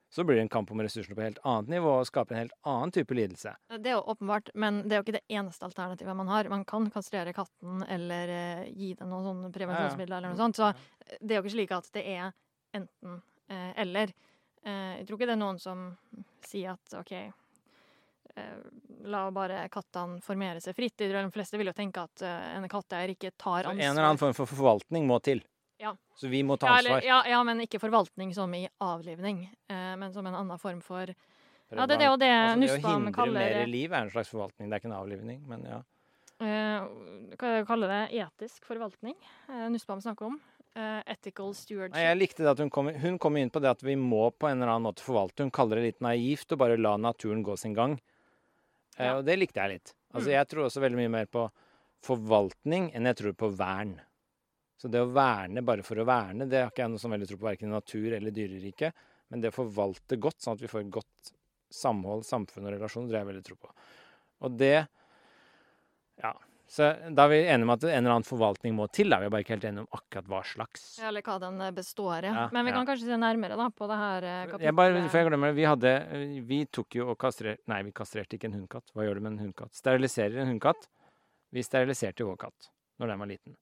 så 0.10 0.24
blir 0.24 0.38
det 0.40 0.46
en 0.46 0.54
kamp 0.54 0.70
om 0.72 0.80
ressursene 0.80 1.18
på 1.18 1.26
helt 1.26 1.42
annet 1.44 1.74
nivå 1.74 1.98
og 2.00 2.08
skaper 2.08 2.36
en 2.38 2.46
helt 2.46 2.56
annen 2.64 2.94
type 2.96 3.16
lidelse. 3.18 3.52
Det 3.76 3.92
er 3.92 3.98
jo 3.98 4.06
åpenbart, 4.14 4.54
men 4.56 4.80
det 4.86 4.96
er 4.96 5.02
jo 5.02 5.06
ikke 5.06 5.18
det 5.18 5.26
eneste 5.36 5.68
alternativet 5.68 6.16
man 6.16 6.32
har. 6.32 6.48
Man 6.54 6.64
kan 6.70 6.88
kastrere 6.94 7.34
katten 7.36 7.84
eller 7.84 8.32
eh, 8.32 8.64
gi 8.72 8.94
den 8.96 9.12
noen 9.12 9.28
sånne 9.28 9.52
prevensjonsmidler 9.52 10.22
eller 10.22 10.32
noe 10.32 10.40
sånt. 10.40 10.62
Så 10.62 10.72
det 11.20 11.36
er 11.36 11.42
jo 11.42 11.44
ikke 11.44 11.56
slik 11.58 11.76
at 11.76 11.92
det 11.98 12.06
er 12.16 12.32
enten 12.80 13.20
eh, 13.52 13.74
eller. 13.84 14.16
Eh, 14.66 14.98
jeg 15.00 15.08
tror 15.08 15.18
ikke 15.20 15.28
det 15.30 15.36
er 15.38 15.42
noen 15.44 15.60
som 15.62 15.84
sier 16.48 16.74
at 16.74 16.96
OK, 17.00 17.12
eh, 18.36 18.56
la 19.08 19.26
bare 19.32 19.68
kattene 19.74 20.22
formere 20.26 20.62
seg 20.64 20.76
fritt. 20.76 20.98
De 20.98 21.24
fleste 21.34 21.58
vil 21.60 21.68
jo 21.72 21.76
tenke 21.78 22.04
at 22.04 22.22
eh, 22.26 22.56
en 22.58 22.68
katteeier 22.72 23.14
ikke 23.16 23.32
tar 23.38 23.64
Så 23.64 23.70
ansvar. 23.72 23.84
en 23.84 23.92
eller 23.92 24.10
annen 24.10 24.22
form 24.22 24.34
for 24.38 24.46
forvaltning 24.50 25.08
må 25.08 25.20
til. 25.24 25.44
Ja. 25.80 25.94
Så 26.18 26.28
vi 26.32 26.42
må 26.44 26.58
ta 26.58 26.66
Ja, 26.68 26.78
ansvar. 26.80 26.98
eller, 26.98 27.08
ja, 27.08 27.22
ja, 27.30 27.44
men 27.46 27.60
ikke 27.62 27.80
forvaltning 27.80 28.34
som 28.34 28.54
i 28.58 28.68
avlivning, 28.82 29.44
men 29.70 30.12
som 30.14 30.26
en 30.26 30.34
annen 30.34 30.58
form 30.60 30.82
for 30.82 31.06
Ja, 31.70 31.86
det 31.86 31.98
er 31.98 32.00
det 32.00 32.08
og 32.10 32.18
det 32.20 32.30
Altså, 32.32 32.60
det 32.64 32.72
å 32.72 32.90
hindre 32.96 33.12
kaller 33.14 33.34
mer 33.44 33.68
liv 33.68 33.92
er 33.94 34.02
en 34.02 34.10
slags 34.10 34.30
forvaltning. 34.32 34.70
Det 34.70 34.74
er 34.74 34.80
ikke 34.82 34.90
en 34.90 34.98
avlivning, 34.98 35.42
men 35.48 35.64
ja. 35.68 35.82
Hva 36.40 37.52
kaller 37.68 37.88
det? 37.94 38.02
Etisk 38.24 38.66
forvaltning? 38.66 39.16
Nussbaum 39.70 40.02
snakker 40.02 40.26
om. 40.32 40.40
Eh, 40.78 40.98
ethical 41.10 41.56
stewardship. 41.58 41.98
Jeg 41.98 42.18
likte 42.20 42.44
det 42.46 42.52
at 42.52 42.60
hun 42.62 42.70
kom, 42.70 42.92
hun 43.02 43.16
kom 43.18 43.38
inn 43.40 43.50
på 43.50 43.62
det 43.64 43.72
at 43.72 43.80
vi 43.82 43.96
må 43.98 44.28
på 44.30 44.46
en 44.46 44.60
eller 44.60 44.76
annen 44.76 44.86
måte 44.86 45.02
forvalte. 45.02 45.42
Hun 45.48 45.54
kaller 45.54 45.80
det 45.80 45.88
litt 45.88 46.04
naivt 46.06 46.54
å 46.54 46.60
bare 46.62 46.78
la 46.78 46.92
naturen 47.02 47.42
gå 47.46 47.56
sin 47.58 47.74
gang. 47.74 47.96
Ja. 48.98 49.16
Uh, 49.16 49.16
og 49.20 49.24
det 49.26 49.40
likte 49.40 49.64
jeg 49.64 49.78
litt. 49.78 49.94
Altså, 50.14 50.30
Mm. 50.30 50.36
Jeg 50.36 50.48
tror 50.52 50.68
også 50.68 50.84
veldig 50.84 51.00
mye 51.00 51.14
mer 51.16 51.26
på 51.34 51.48
forvaltning 52.06 52.92
enn 52.94 53.10
jeg 53.10 53.18
tror 53.24 53.34
på 53.34 53.50
vern. 53.58 53.96
Så 54.78 54.90
det 54.94 55.02
å 55.02 55.10
verne 55.10 55.66
bare 55.66 55.82
for 55.82 55.98
å 55.98 56.06
verne, 56.06 56.46
det 56.46 56.62
har 56.62 56.70
ikke 56.70 56.84
jeg 56.86 56.94
noe 56.94 57.02
som 57.02 57.12
veldig 57.12 57.28
tro 57.32 57.38
på 57.42 57.50
verken 57.50 57.72
i 57.72 57.74
natur 57.74 58.14
eller 58.14 58.36
dyreriket. 58.36 58.94
Men 59.30 59.42
det 59.42 59.50
å 59.50 59.58
forvalte 59.58 60.20
godt, 60.22 60.44
sånn 60.44 60.54
at 60.54 60.62
vi 60.62 60.70
får 60.70 60.86
et 60.86 60.94
godt 60.94 61.32
samhold, 61.74 62.22
samfunn 62.24 62.70
og 62.70 62.76
relasjoner, 62.78 63.10
det 63.10 63.18
har 63.18 63.26
jeg 63.26 63.32
veldig 63.34 63.48
tro 63.50 63.58
på. 63.66 63.74
Og 64.46 64.58
det 64.62 64.88
Ja. 66.22 66.34
Så 66.68 66.88
da 67.16 67.24
er 67.24 67.32
vi 67.32 67.38
enige 67.48 67.64
om 67.64 67.72
at 67.72 67.84
en 67.88 67.94
eller 67.96 68.14
annen 68.18 68.28
forvaltning 68.28 68.74
må 68.76 68.90
til. 68.92 69.08
Da 69.12 69.18
er 69.22 69.24
vi 69.24 69.32
bare 69.32 69.46
ikke 69.46 69.54
helt 69.56 69.68
enige 69.70 69.86
om 69.86 69.96
akkurat 69.96 70.26
hva 70.34 70.42
slags. 70.44 70.84
Eller 71.08 71.24
hva 71.24 71.38
den 71.40 71.62
eh, 71.64 71.72
består 71.76 72.28
i. 72.28 72.32
Ja, 72.34 72.48
Men 72.52 72.68
vi 72.68 72.74
ja. 72.74 72.76
kan 72.76 72.90
kanskje 72.90 73.08
se 73.08 73.20
nærmere 73.22 73.60
da, 73.60 73.70
på 73.72 73.88
det 73.88 74.00
her 74.02 74.28
eh, 74.28 74.42
kapitlet. 74.52 74.66
Jeg 74.68 74.76
bare, 74.76 75.04
for 75.08 75.22
jeg 75.22 75.30
glemmer 75.30 75.54
det, 75.54 75.58
vi 75.62 75.68
hadde 75.70 75.94
Vi 76.50 76.60
tok 76.76 76.98
jo 77.00 77.06
og 77.14 77.20
kastrerte 77.22 77.72
Nei, 77.72 77.80
vi 77.88 77.94
kastrerte 77.96 78.36
ikke 78.36 78.50
en 78.52 78.58
hundkatt. 78.60 78.92
Hva 78.92 79.08
gjør 79.08 79.20
du 79.20 79.24
med 79.24 79.32
en 79.38 79.46
hundkatt? 79.46 79.72
Steriliserer 79.80 80.42
en 80.44 80.52
hundkatt. 80.52 80.90
Vi 81.56 81.64
steriliserte 81.64 82.28
vår 82.28 82.40
katt 82.42 82.72
når 83.00 83.14
den 83.14 83.22
var 83.24 83.30
liten. 83.32 83.56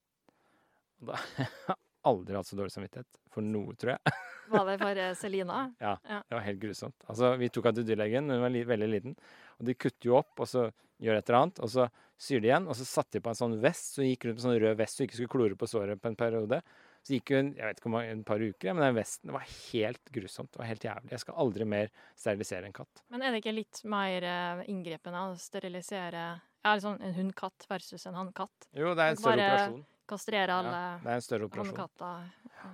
Da 1.05 1.19
jeg 1.37 1.77
aldri 2.09 2.37
hatt 2.37 2.49
så 2.49 2.57
dårlig 2.57 2.73
samvittighet 2.73 3.21
for 3.33 3.45
noe, 3.45 3.75
tror 3.77 3.95
jeg. 3.95 4.15
Var 4.53 4.67
det 4.69 4.75
for 4.77 4.99
Selina? 5.17 5.59
ja, 5.81 5.95
Det 6.05 6.35
var 6.37 6.43
helt 6.45 6.59
grusomt. 6.61 6.95
Altså, 7.09 7.31
Vi 7.41 7.49
tok 7.49 7.65
henne 7.65 7.79
til 7.79 7.87
dyrlegen, 7.87 8.29
hun 8.29 8.43
var 8.43 8.51
li 8.53 8.61
veldig 8.65 8.89
liten. 8.91 9.15
Og 9.57 9.65
de 9.65 9.73
kutter 9.73 10.11
jo 10.11 10.19
opp, 10.19 10.35
og 10.37 10.49
så 10.49 10.67
gjør 11.01 11.19
et 11.19 11.29
eller 11.29 11.39
annet, 11.41 11.61
og 11.63 11.71
så 11.71 11.87
syr 12.21 12.41
de 12.43 12.49
igjen. 12.49 12.67
Og 12.71 12.77
så 12.79 12.87
satte 12.87 13.17
de 13.17 13.23
på 13.23 13.31
en 13.31 13.39
sånn 13.39 13.55
vest, 13.63 13.95
så 13.95 14.05
gikk 14.05 14.27
rundt 14.27 14.39
med 14.39 14.45
sånn 14.45 14.59
rød 14.63 14.77
vest 14.79 14.95
så 14.95 15.03
hun 15.03 15.09
ikke 15.09 15.19
skulle 15.19 15.33
klore 15.35 15.57
på 15.59 15.69
såret 15.69 16.01
på 16.01 16.11
en 16.11 16.19
periode. 16.19 16.61
Så 17.05 17.17
gikk 17.17 17.35
hun 17.35 17.51
jeg 17.53 17.67
vet 17.67 17.79
ikke 17.79 17.89
hvor 17.89 17.95
mange, 17.97 18.13
en 18.15 18.23
par 18.25 18.41
uker, 18.41 18.73
men 18.73 18.81
den 18.81 18.97
vesten 18.97 19.29
det 19.29 19.35
var 19.35 19.49
helt 19.49 20.13
grusomt. 20.15 20.51
Det 20.53 20.61
var 20.61 20.71
helt 20.71 20.87
jævlig. 20.87 21.11
Jeg 21.13 21.23
skal 21.25 21.41
aldri 21.43 21.67
mer 21.75 21.91
sterilisere 22.17 22.69
en 22.69 22.77
katt. 22.79 23.03
Men 23.13 23.25
er 23.25 23.35
det 23.35 23.43
ikke 23.43 23.55
litt 23.55 23.83
mer 23.91 24.29
eh, 24.31 24.63
inngripende 24.73 25.25
å 25.27 25.35
sterilisere 25.39 26.23
ja, 26.25 26.71
liksom 26.71 26.97
en 27.03 27.19
hundkatt 27.19 27.67
versus 27.69 28.07
en 28.09 28.17
hannkatt? 28.17 28.71
Jo, 28.73 28.95
det 28.97 29.05
er 29.05 29.13
en 29.13 29.21
større 29.21 29.35
bare 29.35 29.51
operasjon. 29.51 29.85
Kastrere 30.05 30.55
alle 30.61 30.81
det 31.01 31.09
er 31.11 31.19
en 31.19 31.25
større 31.25 31.47
operasjon. 31.49 31.71
hannkatter? 31.73 32.73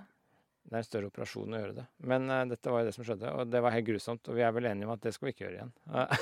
Det 0.72 0.78
er 0.78 0.80
en 0.80 0.86
større 0.86 1.08
operasjon 1.10 1.52
å 1.52 1.58
gjøre 1.60 1.74
det. 1.76 1.82
Men 2.08 2.30
uh, 2.32 2.46
dette 2.48 2.70
var 2.72 2.80
jo 2.80 2.86
det 2.88 2.94
som 2.96 3.04
skjedde, 3.04 3.28
og 3.36 3.50
det 3.52 3.60
var 3.60 3.74
helt 3.74 3.84
grusomt. 3.90 4.28
Og 4.32 4.38
vi 4.38 4.44
er 4.46 4.54
vel 4.56 4.70
enige 4.70 4.88
om 4.88 4.94
at 4.94 5.02
det 5.04 5.10
skal 5.12 5.28
vi 5.28 5.32
ikke 5.34 5.44
gjøre 5.44 5.58
igjen. 5.58 5.72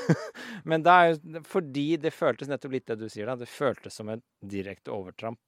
Men 0.73 0.83
da 0.83 0.97
er 0.99 1.13
jo 1.13 1.43
fordi 1.47 1.85
det 2.03 2.11
føltes 2.11 2.51
nettopp 2.51 2.75
litt 2.75 2.89
det 2.91 2.97
du 2.99 3.07
sier, 3.07 3.31
da. 3.31 3.39
Det 3.39 3.47
føltes 3.47 3.95
som 4.01 4.11
et 4.11 4.25
direkte 4.43 4.91
overtramp. 4.91 5.39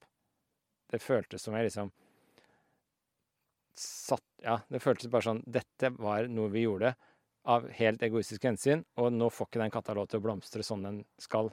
Det 0.93 1.03
føltes 1.03 1.43
som 1.43 1.59
jeg 1.59 1.67
liksom 1.67 1.91
satt 3.83 4.23
Ja, 4.45 4.61
det 4.71 4.83
føltes 4.85 5.09
bare 5.09 5.25
sånn 5.25 5.39
Dette 5.49 5.89
var 5.97 6.27
noe 6.29 6.51
vi 6.53 6.67
gjorde 6.67 6.93
av 7.49 7.67
helt 7.75 8.03
egoistiske 8.07 8.47
hensyn, 8.47 8.85
og 9.03 9.11
nå 9.17 9.27
får 9.35 9.49
ikke 9.49 9.65
den 9.65 9.73
katta 9.75 9.97
lov 9.99 10.07
til 10.13 10.21
å 10.21 10.27
blomstre 10.29 10.63
sånn 10.63 10.85
den 10.87 11.01
skal. 11.19 11.51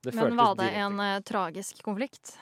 Det 0.00 0.14
Men 0.16 0.38
var 0.38 0.54
det 0.56 0.70
direkte- 0.70 0.86
en 0.86 1.00
uh, 1.02 1.20
tragisk 1.20 1.82
konflikt? 1.84 2.38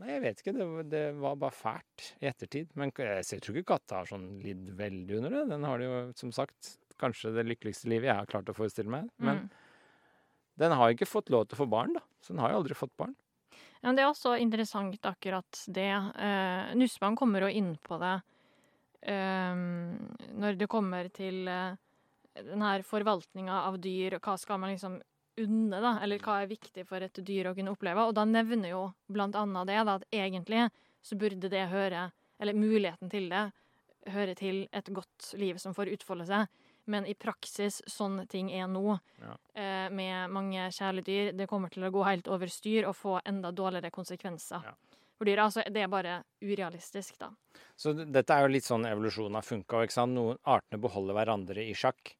Nei, 0.00 0.08
jeg 0.10 0.22
vet 0.24 0.40
ikke. 0.42 0.54
Det, 0.56 0.64
det 0.90 1.02
var 1.22 1.36
bare 1.38 1.54
fælt 1.54 2.06
i 2.18 2.26
ettertid. 2.26 2.72
Men 2.74 2.90
jeg 2.90 3.42
tror 3.44 3.58
ikke 3.60 3.74
katta 3.76 4.00
har 4.00 4.08
sånn 4.10 4.24
lidd 4.42 4.72
veldig 4.78 5.18
under 5.20 5.36
det. 5.36 5.42
Den 5.52 5.66
har 5.68 5.78
det 5.78 5.86
jo, 5.86 6.00
som 6.18 6.32
sagt, 6.34 6.72
kanskje 6.98 7.30
det 7.36 7.44
lykkeligste 7.46 7.90
livet 7.92 8.10
jeg 8.10 8.18
har 8.18 8.30
klart 8.30 8.50
å 8.50 8.56
forestille 8.56 8.90
meg. 8.90 9.06
Men 9.18 9.44
Mm. 9.44 9.50
den 10.58 10.72
har 10.78 10.90
ikke 10.94 11.06
fått 11.10 11.30
lov 11.30 11.46
til 11.46 11.56
å 11.58 11.62
få 11.62 11.68
barn, 11.70 11.94
da. 11.94 12.02
Så 12.22 12.34
den 12.34 12.42
har 12.42 12.50
jo 12.50 12.58
aldri 12.62 12.74
fått 12.78 12.96
barn. 12.98 13.14
Ja, 13.54 13.88
men 13.90 13.96
det 13.96 14.02
er 14.04 14.10
også 14.10 14.34
interessant 14.40 14.98
akkurat 15.06 15.62
det. 15.68 15.90
Eh, 16.16 16.74
Nussbanen 16.74 17.16
kommer 17.16 17.40
jo 17.46 17.50
inn 17.54 17.76
på 17.84 17.98
det 18.00 18.14
eh, 19.02 19.54
når 20.34 20.58
det 20.58 20.68
kommer 20.72 21.10
til 21.14 21.46
eh, 21.48 21.76
den 22.34 22.62
her 22.64 22.82
forvaltninga 22.82 23.62
av 23.68 23.78
dyr, 23.78 24.18
hva 24.18 24.38
skal 24.40 24.58
man 24.58 24.72
liksom 24.74 24.98
unne, 25.40 25.80
da? 25.82 25.98
Eller 26.02 26.18
hva 26.22 26.40
er 26.42 26.50
viktig 26.50 26.86
for 26.88 27.02
et 27.04 27.18
dyr 27.26 27.50
å 27.50 27.54
kunne 27.56 27.72
oppleve? 27.74 28.06
Og 28.08 28.14
da 28.14 28.24
nevner 28.28 28.70
jo 28.70 28.82
blant 29.12 29.34
annet 29.38 29.66
det, 29.70 29.80
da, 29.88 29.94
at 30.00 30.06
egentlig 30.14 30.68
så 31.04 31.18
burde 31.20 31.50
det 31.52 31.66
høre, 31.72 32.10
eller 32.40 32.56
muligheten 32.58 33.10
til 33.12 33.28
det, 33.32 33.44
høre 34.12 34.34
til 34.36 34.66
et 34.72 34.90
godt 34.92 35.32
liv 35.40 35.56
som 35.60 35.74
får 35.76 35.92
utfolde 35.94 36.26
seg. 36.28 36.46
Men 36.86 37.06
i 37.08 37.14
praksis, 37.16 37.78
sånn 37.88 38.26
ting 38.28 38.50
er 38.52 38.66
nå, 38.68 38.98
Ja. 39.20 39.36
eh, 39.54 39.88
med 39.88 40.30
mange 40.30 40.68
kjæledyr, 40.70 41.34
det 41.36 41.48
kommer 41.48 41.70
til 41.72 41.84
å 41.84 41.90
gå 41.90 42.04
helt 42.04 42.28
over 42.28 42.46
styr 42.46 42.84
og 42.86 42.94
få 42.96 43.20
enda 43.24 43.50
dårligere 43.52 43.90
konsekvenser. 43.90 44.62
Ja. 44.62 44.74
For 45.16 45.24
dyr, 45.24 45.38
altså, 45.38 45.62
det 45.72 45.80
er 45.82 45.88
bare 45.88 46.24
urealistisk, 46.42 47.16
da. 47.18 47.30
Så 47.76 47.94
dette 47.94 48.30
er 48.34 48.42
jo 48.42 48.52
litt 48.52 48.64
sånn 48.66 48.84
evolusjonen 48.84 49.34
har 49.38 49.42
funka. 49.42 50.06
Noen 50.08 50.38
artene 50.44 50.80
beholder 50.80 51.14
hverandre 51.14 51.64
i 51.64 51.72
sjakk. 51.72 52.14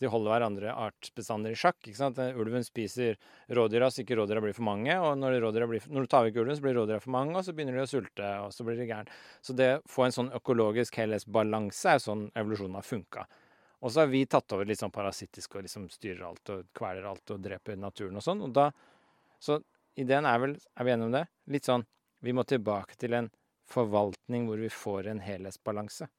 De 0.00 0.08
holder 0.08 0.32
hverandre 0.32 0.72
artsbestander 0.72 1.52
i 1.52 1.58
sjakk. 1.58 1.78
ikke 1.84 1.98
sant? 1.98 2.18
Eh, 2.22 2.38
Ulven 2.40 2.64
spiser 2.64 3.18
rådyra 3.52 3.90
så 3.92 4.02
ikke 4.02 4.16
rådyra 4.16 4.40
blir 4.44 4.56
for 4.56 4.66
mange. 4.68 4.94
Og 4.96 5.18
når, 5.20 5.38
blir, 5.68 5.84
når 5.92 6.06
du 6.06 6.10
tar 6.10 6.24
vekk 6.26 6.40
ulven, 6.40 6.56
så 6.56 6.64
blir 6.64 6.78
rådyra 6.78 7.02
for 7.04 7.14
mange, 7.14 7.36
og 7.36 7.44
så 7.44 7.54
begynner 7.56 7.76
de 7.76 7.84
å 7.84 7.90
sulte, 7.90 8.30
og 8.46 8.54
så 8.56 8.64
blir 8.66 8.80
de 8.80 8.88
gæren. 8.88 9.12
Så 9.44 9.56
det 9.58 9.70
å 9.76 9.82
få 9.90 10.06
en 10.06 10.16
sånn 10.16 10.32
økologisk 10.40 10.96
helhetsbalanse 11.02 11.94
er 11.94 12.02
sånn 12.02 12.26
evolusjonen 12.32 12.80
har 12.80 12.86
funka. 12.86 13.26
Og 13.80 13.92
så 13.92 14.02
har 14.02 14.10
vi 14.12 14.26
tatt 14.28 14.52
over 14.52 14.68
litt 14.68 14.80
sånn 14.80 14.92
parasittisk 14.92 15.56
og 15.56 15.64
liksom 15.64 15.86
styrer 15.92 16.26
alt 16.28 16.52
og 16.52 16.66
kveler 16.76 17.06
alt 17.08 17.32
og 17.32 17.44
dreper 17.44 17.78
naturen 17.80 18.20
og 18.20 18.24
sånn. 18.24 18.42
Og 18.44 18.52
da, 18.56 18.66
så 19.40 19.60
ideen 20.00 20.28
er 20.28 20.40
vel, 20.42 20.56
er 20.76 20.88
vi 20.88 20.92
enige 20.92 21.08
om 21.08 21.16
det? 21.16 21.24
Litt 21.52 21.68
sånn 21.68 21.86
vi 22.20 22.34
må 22.36 22.44
tilbake 22.44 22.98
til 23.00 23.16
en 23.16 23.30
forvaltning 23.70 24.48
hvor 24.48 24.60
vi 24.60 24.68
får 24.72 25.08
en 25.08 25.22
helhetsbalanse. 25.24 26.10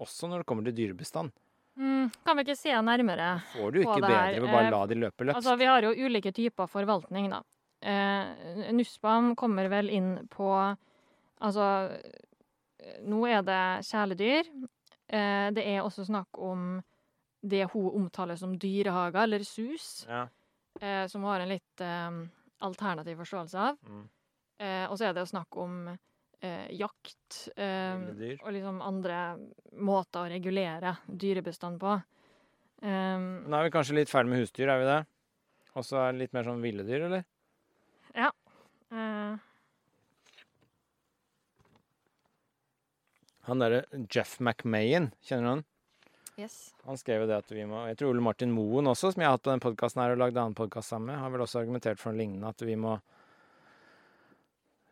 Også 0.00 0.28
når 0.30 0.42
det 0.42 0.48
kommer 0.48 0.64
til 0.66 0.78
dyrebestand. 0.78 1.34
Mm, 1.78 2.10
kan 2.24 2.36
vi 2.36 2.44
ikke 2.44 2.58
se 2.58 2.72
nærmere 2.84 3.26
Får 3.54 3.70
du 3.72 3.78
På 3.80 3.94
ikke 3.94 4.00
det 4.02 4.08
bedre 4.10 4.40
ved 4.42 4.50
bare 4.52 4.66
eh, 4.66 4.72
la 4.74 4.80
de 4.86 4.96
løpe 5.00 5.24
løpsk. 5.24 5.38
Altså, 5.40 5.54
vi 5.56 5.68
har 5.70 5.86
jo 5.86 5.92
ulike 6.04 6.32
typer 6.36 6.68
forvaltning, 6.68 7.30
da. 7.32 7.40
Eh, 7.82 8.68
Nussbaum 8.76 9.32
kommer 9.36 9.70
vel 9.72 9.88
inn 9.90 10.12
på 10.30 10.52
Altså, 11.42 11.64
nå 13.02 13.24
er 13.26 13.40
det 13.42 13.62
kjæledyr. 13.88 14.50
Eh, 15.10 15.48
det 15.56 15.64
er 15.66 15.80
også 15.82 16.04
snakk 16.06 16.38
om 16.38 16.76
det 17.42 17.64
hun 17.72 17.88
omtaler 17.98 18.38
som 18.38 18.54
dyrehager, 18.54 19.24
eller 19.24 19.42
SUS, 19.42 20.04
ja. 20.06 20.28
eh, 20.78 21.08
som 21.10 21.24
hun 21.24 21.32
har 21.32 21.42
en 21.42 21.50
litt 21.50 21.82
eh, 21.82 22.20
alternativ 22.62 23.18
forståelse 23.24 23.58
av. 23.58 23.80
Mm. 23.88 24.04
Eh, 24.62 24.84
og 24.86 24.94
så 24.98 25.08
er 25.08 25.16
det 25.16 25.24
jo 25.24 25.32
snakk 25.32 25.58
om 25.58 25.88
eh, 26.44 26.66
jakt 26.78 27.38
eh, 27.56 28.36
og 28.42 28.50
liksom 28.54 28.82
andre 28.84 29.20
måter 29.78 30.24
å 30.24 30.32
regulere 30.32 30.96
dyrebestand 31.06 31.80
på. 31.82 31.94
Um, 32.82 33.46
Nå 33.46 33.54
er 33.58 33.68
vi 33.68 33.74
kanskje 33.76 33.96
litt 34.00 34.10
ferdig 34.10 34.32
med 34.32 34.42
husdyr, 34.42 34.72
er 34.72 34.82
vi 34.82 34.88
det? 34.88 35.00
Og 35.78 35.86
så 35.86 36.02
er 36.02 36.12
det 36.12 36.24
litt 36.24 36.34
mer 36.36 36.46
sånn 36.48 36.62
ville 36.64 36.84
dyr, 36.86 37.06
eller? 37.06 37.24
eh, 38.92 39.36
Han 43.48 43.62
derre 43.62 43.84
Jeff 44.10 44.38
McMahon, 44.38 45.10
kjenner 45.24 45.46
du 45.46 45.52
han? 45.56 45.64
yes. 46.40 46.74
Han 46.86 46.98
skrev 46.98 47.24
jo 47.24 47.30
det 47.30 47.38
at 47.42 47.50
vi 47.52 47.64
må 47.68 47.84
Jeg 47.90 47.98
tror 48.00 48.12
Ole 48.12 48.24
Martin 48.24 48.52
Moen 48.54 48.88
også, 48.90 49.12
som 49.12 49.22
jeg 49.22 49.28
har 49.28 49.36
hatt 49.36 49.44
på 49.46 49.52
den 49.52 49.62
podkasten 49.62 50.02
her 50.02 50.14
og 50.14 50.22
lagd 50.22 50.38
annen 50.40 50.56
podkast 50.58 50.92
sammen 50.92 51.12
med, 51.12 51.20
har 51.22 51.32
vel 51.34 51.44
også 51.44 51.62
argumentert 51.62 52.00
for 52.00 52.12
noe 52.12 52.22
lignende, 52.22 52.52
at 52.52 52.64
vi 52.66 52.76
må 52.78 52.96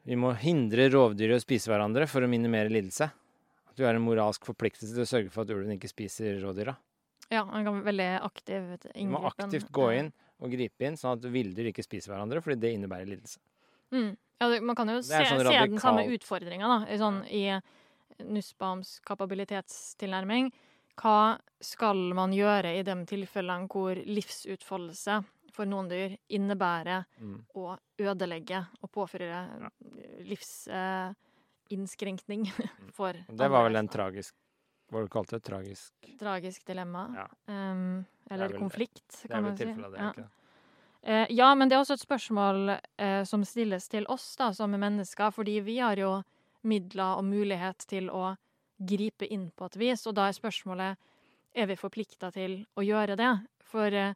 Vi 0.08 0.16
må 0.16 0.32
hindre 0.40 0.88
rovdyr 0.92 1.34
i 1.34 1.36
å 1.36 1.42
spise 1.42 1.70
hverandre 1.70 2.06
for 2.10 2.24
å 2.24 2.30
minimere 2.30 2.72
lidelse. 2.72 3.10
At 3.70 3.78
vi 3.78 3.86
har 3.86 3.96
en 3.96 4.04
moralsk 4.04 4.46
forpliktelse 4.48 4.94
til 4.94 5.04
å 5.04 5.08
sørge 5.08 5.32
for 5.32 5.44
at 5.44 5.52
ulven 5.54 5.76
ikke 5.76 5.90
spiser 5.90 6.40
rådyra. 6.42 6.74
Ja, 7.30 7.44
han 7.46 7.66
kan 7.66 7.82
veldig 7.86 8.08
aktivt 8.26 8.88
Du 8.90 9.04
må 9.12 9.20
aktivt 9.28 9.68
gå 9.70 9.90
eh, 9.92 10.00
inn 10.00 10.08
og 10.40 10.50
gripe 10.50 10.86
inn, 10.88 10.96
sånn 10.98 11.18
at 11.18 11.26
villdyr 11.30 11.68
ikke 11.70 11.84
spiser 11.84 12.14
hverandre, 12.14 12.40
fordi 12.42 12.58
det 12.62 12.72
innebærer 12.74 13.06
lidelse. 13.06 13.38
Mm. 13.94 14.16
Ja, 14.40 14.48
man 14.64 14.78
kan 14.78 14.88
jo 14.88 15.02
se, 15.04 15.20
er 15.20 15.28
sånn 15.28 15.44
se 15.44 15.60
den 15.68 15.82
samme 15.82 16.06
utfordringa 16.14 16.80
i, 16.88 16.96
sånn, 16.98 17.20
i 17.28 17.44
Nussbaums 18.24 18.96
kapabilitetstilnærming. 19.06 20.48
Hva 21.00 21.38
skal 21.64 22.00
man 22.16 22.32
gjøre 22.34 22.72
i 22.78 22.82
de 22.84 22.96
tilfellene 23.08 23.68
hvor 23.70 24.00
livsutfoldelse 24.00 25.20
for 25.60 25.68
noen 25.68 25.88
dyr 25.92 26.16
innebærer 26.32 27.04
Mm. 27.20 27.42
å 27.54 27.76
ødelegge 28.00 28.62
og 28.82 28.90
påføre 28.96 29.42
livsinnskrenkning 30.24 32.48
for 32.96 33.12
det 33.28 33.48
var 33.52 33.68
vel 33.68 33.76
en 33.80 33.88
tragisk 33.92 34.34
Hva 34.90 34.98
det 35.04 35.06
du 35.06 35.12
kalte 35.12 35.36
det? 35.38 35.44
Tragisk 35.46 35.92
Tragisk 36.18 36.64
dilemma. 36.66 37.04
Ja. 37.14 37.26
Um, 37.46 38.04
eller 38.30 38.48
vel- 38.50 38.58
konflikt, 38.58 39.20
Det 39.22 39.30
er 39.30 39.34
kan 39.36 39.44
vel 39.44 39.50
man 39.52 39.56
si. 39.56 39.64
tilfellet 39.64 39.92
det, 39.92 40.00
Ja. 40.00 40.10
ikke? 40.10 40.28
Eh, 41.02 41.26
ja, 41.30 41.54
men 41.54 41.68
det 41.68 41.76
er 41.76 41.80
også 41.84 41.94
et 41.94 42.02
spørsmål 42.02 42.80
eh, 42.98 43.22
som 43.24 43.44
stilles 43.44 43.86
til 43.88 44.04
oss 44.10 44.34
da, 44.36 44.50
som 44.52 44.70
mennesker, 44.74 45.30
fordi 45.32 45.60
vi 45.64 45.78
har 45.78 45.96
jo 45.96 46.22
midler 46.64 47.16
og 47.16 47.24
mulighet 47.24 47.86
til 47.88 48.10
å 48.10 48.34
gripe 48.84 49.24
inn 49.30 49.46
på 49.56 49.64
et 49.70 49.76
vis. 49.80 50.02
Og 50.06 50.14
da 50.18 50.26
er 50.28 50.32
spørsmålet 50.36 50.96
er 51.54 51.66
vi 51.70 51.76
forplikta 51.76 52.30
til 52.34 52.66
å 52.76 52.82
gjøre 52.84 53.16
det. 53.16 53.30
For 53.64 53.86
eh, 53.94 54.12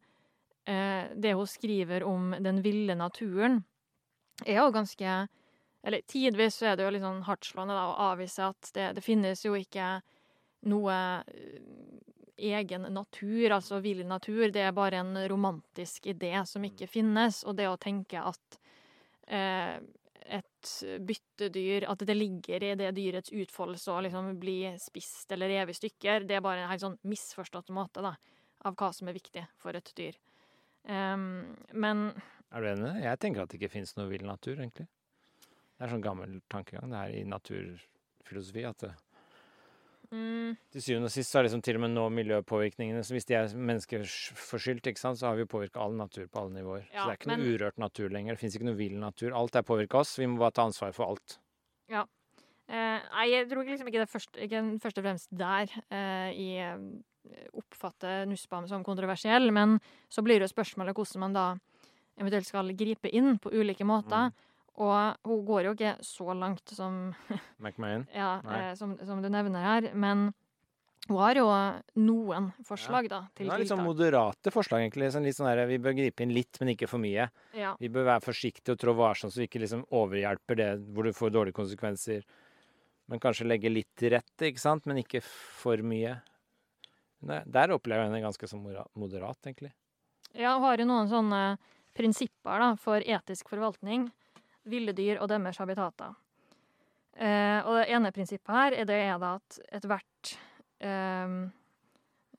det 0.64 1.34
hun 1.36 1.46
skriver 1.46 2.06
om 2.08 2.30
den 2.40 2.62
ville 2.64 2.94
naturen, 2.96 3.58
er 4.46 4.62
jo 4.62 4.70
ganske 4.72 5.28
Eller 5.84 6.00
tidvis 6.08 6.56
så 6.56 6.70
er 6.70 6.76
det 6.76 6.86
jo 6.86 6.92
litt 6.94 7.04
sånn 7.04 7.26
hardtslående 7.26 7.74
å 7.76 7.96
avvise 8.06 8.46
at 8.48 8.70
det, 8.72 8.86
det 8.96 9.02
finnes 9.04 9.42
jo 9.44 9.52
ikke 9.52 9.98
noe 10.64 10.94
egen 12.36 12.82
natur, 12.82 13.50
altså 13.50 13.78
vill 13.84 14.06
natur. 14.06 14.48
Det 14.50 14.64
er 14.64 14.72
bare 14.72 15.02
en 15.02 15.16
romantisk 15.28 16.06
idé 16.06 16.32
som 16.46 16.64
ikke 16.64 16.88
finnes. 16.90 17.42
Og 17.44 17.56
det 17.58 17.68
å 17.68 17.78
tenke 17.80 18.20
at 18.20 18.58
eh, 19.28 19.76
et 20.24 20.74
byttedyr 21.04 21.84
At 21.84 22.00
det 22.08 22.14
ligger 22.16 22.62
i 22.64 22.74
det 22.80 22.94
dyrets 22.96 23.32
utfoldelse 23.32 23.92
å 23.92 24.00
liksom 24.06 24.30
bli 24.40 24.72
spist 24.80 25.32
eller 25.36 25.52
revet 25.52 25.76
i 25.76 25.80
stykker, 25.82 26.24
det 26.24 26.38
er 26.38 26.44
bare 26.44 26.64
en 26.64 26.70
helt 26.70 26.80
sånn 26.80 26.96
misforstått 27.04 27.68
måte 27.76 28.00
da, 28.00 28.14
av 28.64 28.78
hva 28.80 28.88
som 28.96 29.10
er 29.10 29.18
viktig 29.18 29.44
for 29.60 29.76
et 29.76 29.92
dyr. 29.98 30.16
Um, 30.88 31.56
men 31.72 32.12
Er 32.52 32.60
du 32.60 32.66
enig? 32.74 33.02
Jeg 33.02 33.18
tenker 33.22 33.42
at 33.42 33.48
det 33.50 33.60
ikke 33.60 33.72
finnes 33.72 33.94
noe 33.96 34.08
vill 34.10 34.26
natur, 34.26 34.58
egentlig. 34.60 34.86
Det 35.74 35.86
er 35.86 35.90
sånn 35.94 36.04
gammel 36.04 36.40
tankegang 36.52 36.90
det 36.92 37.00
er 37.00 37.14
i 37.18 37.24
naturfilosofi. 37.26 38.64
at 38.68 38.78
det, 38.84 38.90
mm, 40.12 40.56
Til 40.70 40.82
syvende 40.84 41.08
og 41.08 41.14
sist 41.14 41.32
så 41.32 41.40
er 41.40 41.48
liksom 41.48 41.62
til 41.64 41.76
og 41.76 41.80
med 41.86 41.90
nå 41.96 42.04
miljøpåvirkningene 42.14 43.02
så 43.02 43.16
Hvis 43.16 43.26
de 43.26 43.34
er 43.34 43.48
menneskeforskyldt, 43.56 44.86
ikke 44.92 45.00
sant, 45.02 45.18
så 45.18 45.26
har 45.30 45.34
vi 45.36 45.42
jo 45.46 45.50
påvirka 45.50 45.80
all 45.82 45.96
natur 45.98 46.28
på 46.28 46.40
alle 46.44 46.54
nivåer. 46.60 46.84
Ja, 46.92 47.02
så 47.02 47.08
det 47.08 47.14
er 47.14 47.18
ikke 47.22 47.26
men- 47.32 47.40
noe 47.40 47.56
urørt 47.58 47.78
natur 47.78 48.08
lenger. 48.10 48.34
Det 48.36 48.40
fins 48.44 48.54
ikke 48.56 48.68
noe 48.70 48.76
vill 48.78 48.98
natur. 49.00 49.32
Alt 49.34 49.56
er 49.56 49.62
påvirka 49.62 49.98
oss. 50.04 50.16
Vi 50.18 50.26
må 50.26 50.38
bare 50.38 50.52
ta 50.52 50.62
ansvar 50.68 50.92
for 50.94 51.06
alt. 51.08 51.38
eh, 51.90 53.00
Nei, 53.12 53.26
jeg 53.30 53.48
tror 53.50 53.64
liksom 53.64 53.88
ikke 53.88 54.00
det 54.04 54.08
først, 54.10 54.38
ikke 54.40 54.80
først 54.80 54.98
og 54.98 55.04
fremst 55.04 55.28
der 55.36 55.68
eh, 55.90 56.30
i 56.32 56.48
oppfatter 57.52 58.26
Nussbaum 58.26 58.68
som 58.68 58.84
kontroversiell, 58.84 59.50
men 59.54 59.78
så 60.12 60.22
blir 60.22 60.42
det 60.42 60.50
spørsmålet 60.52 60.96
hvordan 60.96 61.24
man 61.24 61.36
da 61.36 61.46
eventuelt 62.20 62.48
skal 62.48 62.72
gripe 62.78 63.10
inn 63.10 63.38
på 63.42 63.52
ulike 63.54 63.86
måter. 63.86 64.30
Mm. 64.30 64.50
Og 64.84 65.28
hun 65.28 65.42
går 65.46 65.68
jo 65.68 65.74
ikke 65.76 65.96
så 66.02 66.34
langt 66.34 66.72
som 66.74 67.12
McMahon. 67.62 68.08
ja, 68.14 68.38
eh, 68.42 68.72
som, 68.78 68.96
som 69.06 69.22
du 69.22 69.30
nevner 69.30 69.62
her, 69.62 69.92
men 69.94 70.32
hun 71.04 71.18
har 71.20 71.36
jo 71.36 71.46
noen 72.00 72.46
forslag 72.64 73.10
da, 73.12 73.20
til 73.36 73.50
er 73.52 73.60
litt 73.60 73.68
sånn 73.68 73.84
moderate 73.84 74.50
forslag, 74.54 74.86
egentlig. 74.86 75.10
Sånn 75.12 75.26
litt 75.26 75.36
sånn 75.36 75.50
der, 75.50 75.66
vi 75.68 75.76
bør 75.82 75.92
gripe 75.98 76.24
inn 76.24 76.32
litt, 76.32 76.56
men 76.62 76.72
ikke 76.72 76.88
for 76.88 77.02
mye. 77.02 77.28
Ja. 77.52 77.74
Vi 77.80 77.90
bør 77.92 78.08
være 78.08 78.24
forsiktige 78.24 78.72
og 78.72 78.80
trå 78.80 78.94
varsomt, 78.96 79.34
så 79.34 79.42
vi 79.42 79.50
ikke 79.50 79.60
liksom 79.62 79.84
overhjelper 79.94 80.58
det 80.62 80.70
hvor 80.96 81.04
du 81.04 81.12
får 81.14 81.34
dårlige 81.34 81.58
konsekvenser. 81.58 82.24
Men 83.12 83.20
kanskje 83.20 83.46
legge 83.46 83.68
litt 83.68 83.90
til 84.00 84.14
rette, 84.16 84.48
ikke 84.48 84.62
sant? 84.62 84.88
Men 84.88 85.02
ikke 85.02 85.20
for 85.24 85.84
mye. 85.84 86.16
Nei, 87.24 87.40
Der 87.46 87.72
opplever 87.72 88.04
jeg 88.04 88.10
henne 88.12 88.24
ganske 88.26 88.48
som 88.50 88.60
moderat, 88.94 89.38
egentlig. 89.46 89.72
ja, 90.34 90.54
hun 90.56 90.64
har 90.66 90.78
jo 90.78 90.84
noen 90.88 91.08
sånne 91.08 91.42
prinsipper 91.94 92.60
da, 92.60 92.74
for 92.76 93.00
etisk 93.00 93.48
forvaltning. 93.48 94.08
Ville 94.64 94.92
dyr 94.96 95.20
og 95.22 95.28
deres 95.30 95.58
habitater. 95.60 96.14
Eh, 97.14 97.60
og 97.62 97.76
det 97.78 97.88
ene 97.94 98.10
prinsippet 98.12 98.50
her 98.56 98.74
er 98.80 98.88
det 98.88 98.96
er 99.06 99.18
da 99.22 99.34
at 99.38 99.58
ethvert 99.78 100.32
eh, 100.82 101.36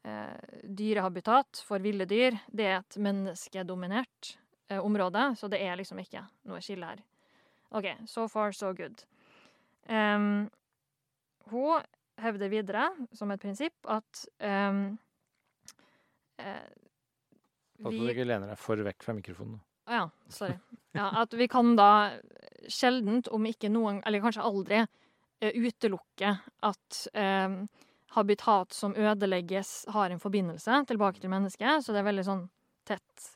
eh, 0.03 0.57
dyrehabitat 0.68 1.62
for 1.64 1.80
ville 1.80 2.06
dyr, 2.10 2.36
det 2.52 2.66
er 2.68 2.78
et 2.82 2.98
menneskedominert 2.99 4.34
eh, 4.70 4.82
område, 4.84 5.30
så 5.40 5.48
det 5.48 5.62
er 5.64 5.78
liksom 5.80 6.02
ikke 6.03 6.26
noe 6.49 6.60
skille 6.66 6.90
her. 6.91 6.99
OK, 7.72 7.88
so 8.06 8.28
far 8.28 8.52
so 8.52 8.74
good. 8.76 9.06
Em, 9.88 10.49
hun 11.52 11.82
hevder 12.22 12.52
videre, 12.52 12.90
som 13.14 13.32
et 13.34 13.42
prinsipp, 13.42 13.76
at 13.92 14.26
um, 14.40 14.84
eh, 16.40 16.66
vi 17.76 17.86
at 17.90 17.92
du 17.92 18.12
ikke 18.12 18.28
lener 18.28 18.52
deg 18.54 18.60
for 18.60 18.80
vekk 18.88 19.04
fra 19.04 19.16
mikrofonen. 19.18 19.60
Å 19.86 19.98
ja, 19.98 20.04
sorry. 20.32 20.56
Ja, 20.96 21.10
at 21.22 21.34
vi 21.36 21.48
kan 21.52 21.74
da 21.78 21.90
sjeldent, 22.72 23.28
om 23.36 23.46
ikke 23.46 23.70
noen, 23.70 24.00
eller 24.08 24.24
kanskje 24.24 24.46
aldri, 24.48 24.80
eh, 25.44 25.58
utelukke 25.60 26.32
at 26.66 27.02
eh, 27.14 27.58
habitat 28.16 28.74
som 28.74 28.96
ødelegges, 28.96 29.74
har 29.94 30.10
en 30.10 30.24
forbindelse 30.24 30.86
tilbake 30.88 31.20
til 31.20 31.34
mennesket. 31.34 31.84
Så 31.84 31.94
det 31.94 32.02
er 32.02 32.10
veldig 32.10 32.26
sånn 32.26 32.46
tett 32.88 33.30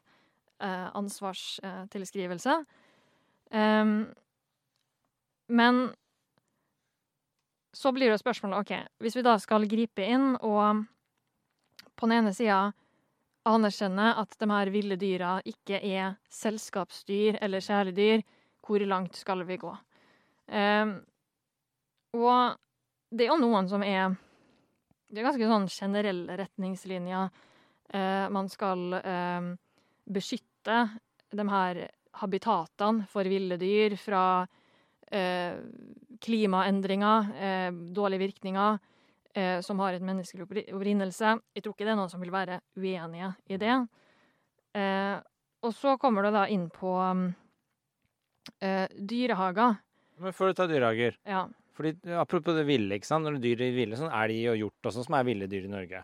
eh, 0.63 0.87
ansvarstilskrivelse. 0.95 2.55
Um, 3.49 3.93
men 5.49 5.87
så 7.73 7.91
blir 7.93 8.09
det 8.09 8.19
spørsmålet 8.21 8.59
OK, 8.59 8.71
hvis 9.03 9.17
vi 9.17 9.25
da 9.25 9.35
skal 9.41 9.67
gripe 9.69 10.05
inn 10.05 10.33
og 10.35 10.85
på 11.99 12.07
den 12.07 12.21
ene 12.21 12.33
sida 12.33 12.69
anerkjenne 13.49 14.13
at 14.19 14.35
de 14.39 14.49
her 14.51 14.71
ville 14.73 14.97
dyra 14.99 15.37
ikke 15.47 15.79
er 15.79 16.17
selskapsdyr 16.33 17.39
eller 17.41 17.63
kjæledyr, 17.63 18.23
hvor 18.65 18.83
langt 18.85 19.17
skal 19.17 19.43
vi 19.47 19.57
gå? 19.57 19.71
Em, 20.49 20.97
og 22.17 22.57
det 23.09 23.25
er 23.25 23.31
jo 23.33 23.41
noen 23.41 23.69
som 23.69 23.83
er 23.85 24.15
Det 25.09 25.21
er 25.21 25.25
ganske 25.25 25.47
sånn 25.49 25.63
generelle 25.73 26.35
retningslinjer. 26.37 27.31
Eh, 27.89 28.25
man 28.29 28.45
skal 28.49 28.93
em, 28.99 29.47
beskytte 30.05 30.75
de 31.33 31.45
her 31.49 31.79
habitatene 32.21 33.07
for 33.09 33.25
ville 33.25 33.57
dyr 33.57 33.95
fra 33.97 34.45
eh, 35.09 35.57
klimaendringer, 36.21 37.29
eh, 37.39 37.71
dårlige 37.95 38.19
virkninger, 38.27 38.79
eh, 39.35 39.61
som 39.61 39.79
har 39.79 39.93
et 39.93 40.01
menneskelig 40.05 40.45
oppri- 40.47 40.67
opprinnelse. 40.73 41.39
Jeg 41.55 41.63
tror 41.63 41.73
ikke 41.75 41.85
det 41.85 41.93
er 41.93 41.99
noen 41.99 42.09
som 42.11 42.21
vil 42.21 42.31
være 42.33 42.59
uenige 42.77 43.35
i 43.49 43.57
det. 43.57 43.75
Eh, 44.75 45.19
og 45.63 45.73
så 45.75 45.97
kommer 45.99 46.23
du 46.23 46.31
da 46.31 46.45
inn 46.47 46.69
på 46.69 46.91
mm, 47.13 47.23
eh, 48.61 48.87
dyrehager. 48.95 49.77
Men 50.19 50.35
før 50.35 50.51
du 50.51 50.53
tar 50.59 50.67
dyrehager 50.71 51.15
Ja. 51.25 51.47
fordi, 51.75 51.95
Apropos 52.19 52.55
det 52.55 52.65
ville. 52.67 52.95
ikke 52.95 53.05
sant? 53.07 53.23
Når 53.25 53.39
det 53.39 53.51
er 53.51 53.55
dyr 53.55 53.65
i 53.67 53.75
ville, 53.75 53.95
sånn 53.95 54.11
elg 54.11 54.49
og 54.51 54.57
hjort 54.57 54.85
og 54.85 54.93
sånn, 54.93 55.05
som 55.05 55.15
er 55.15 55.23
ville 55.23 55.47
dyr 55.47 55.65
i 55.65 55.71
Norge. 55.71 56.03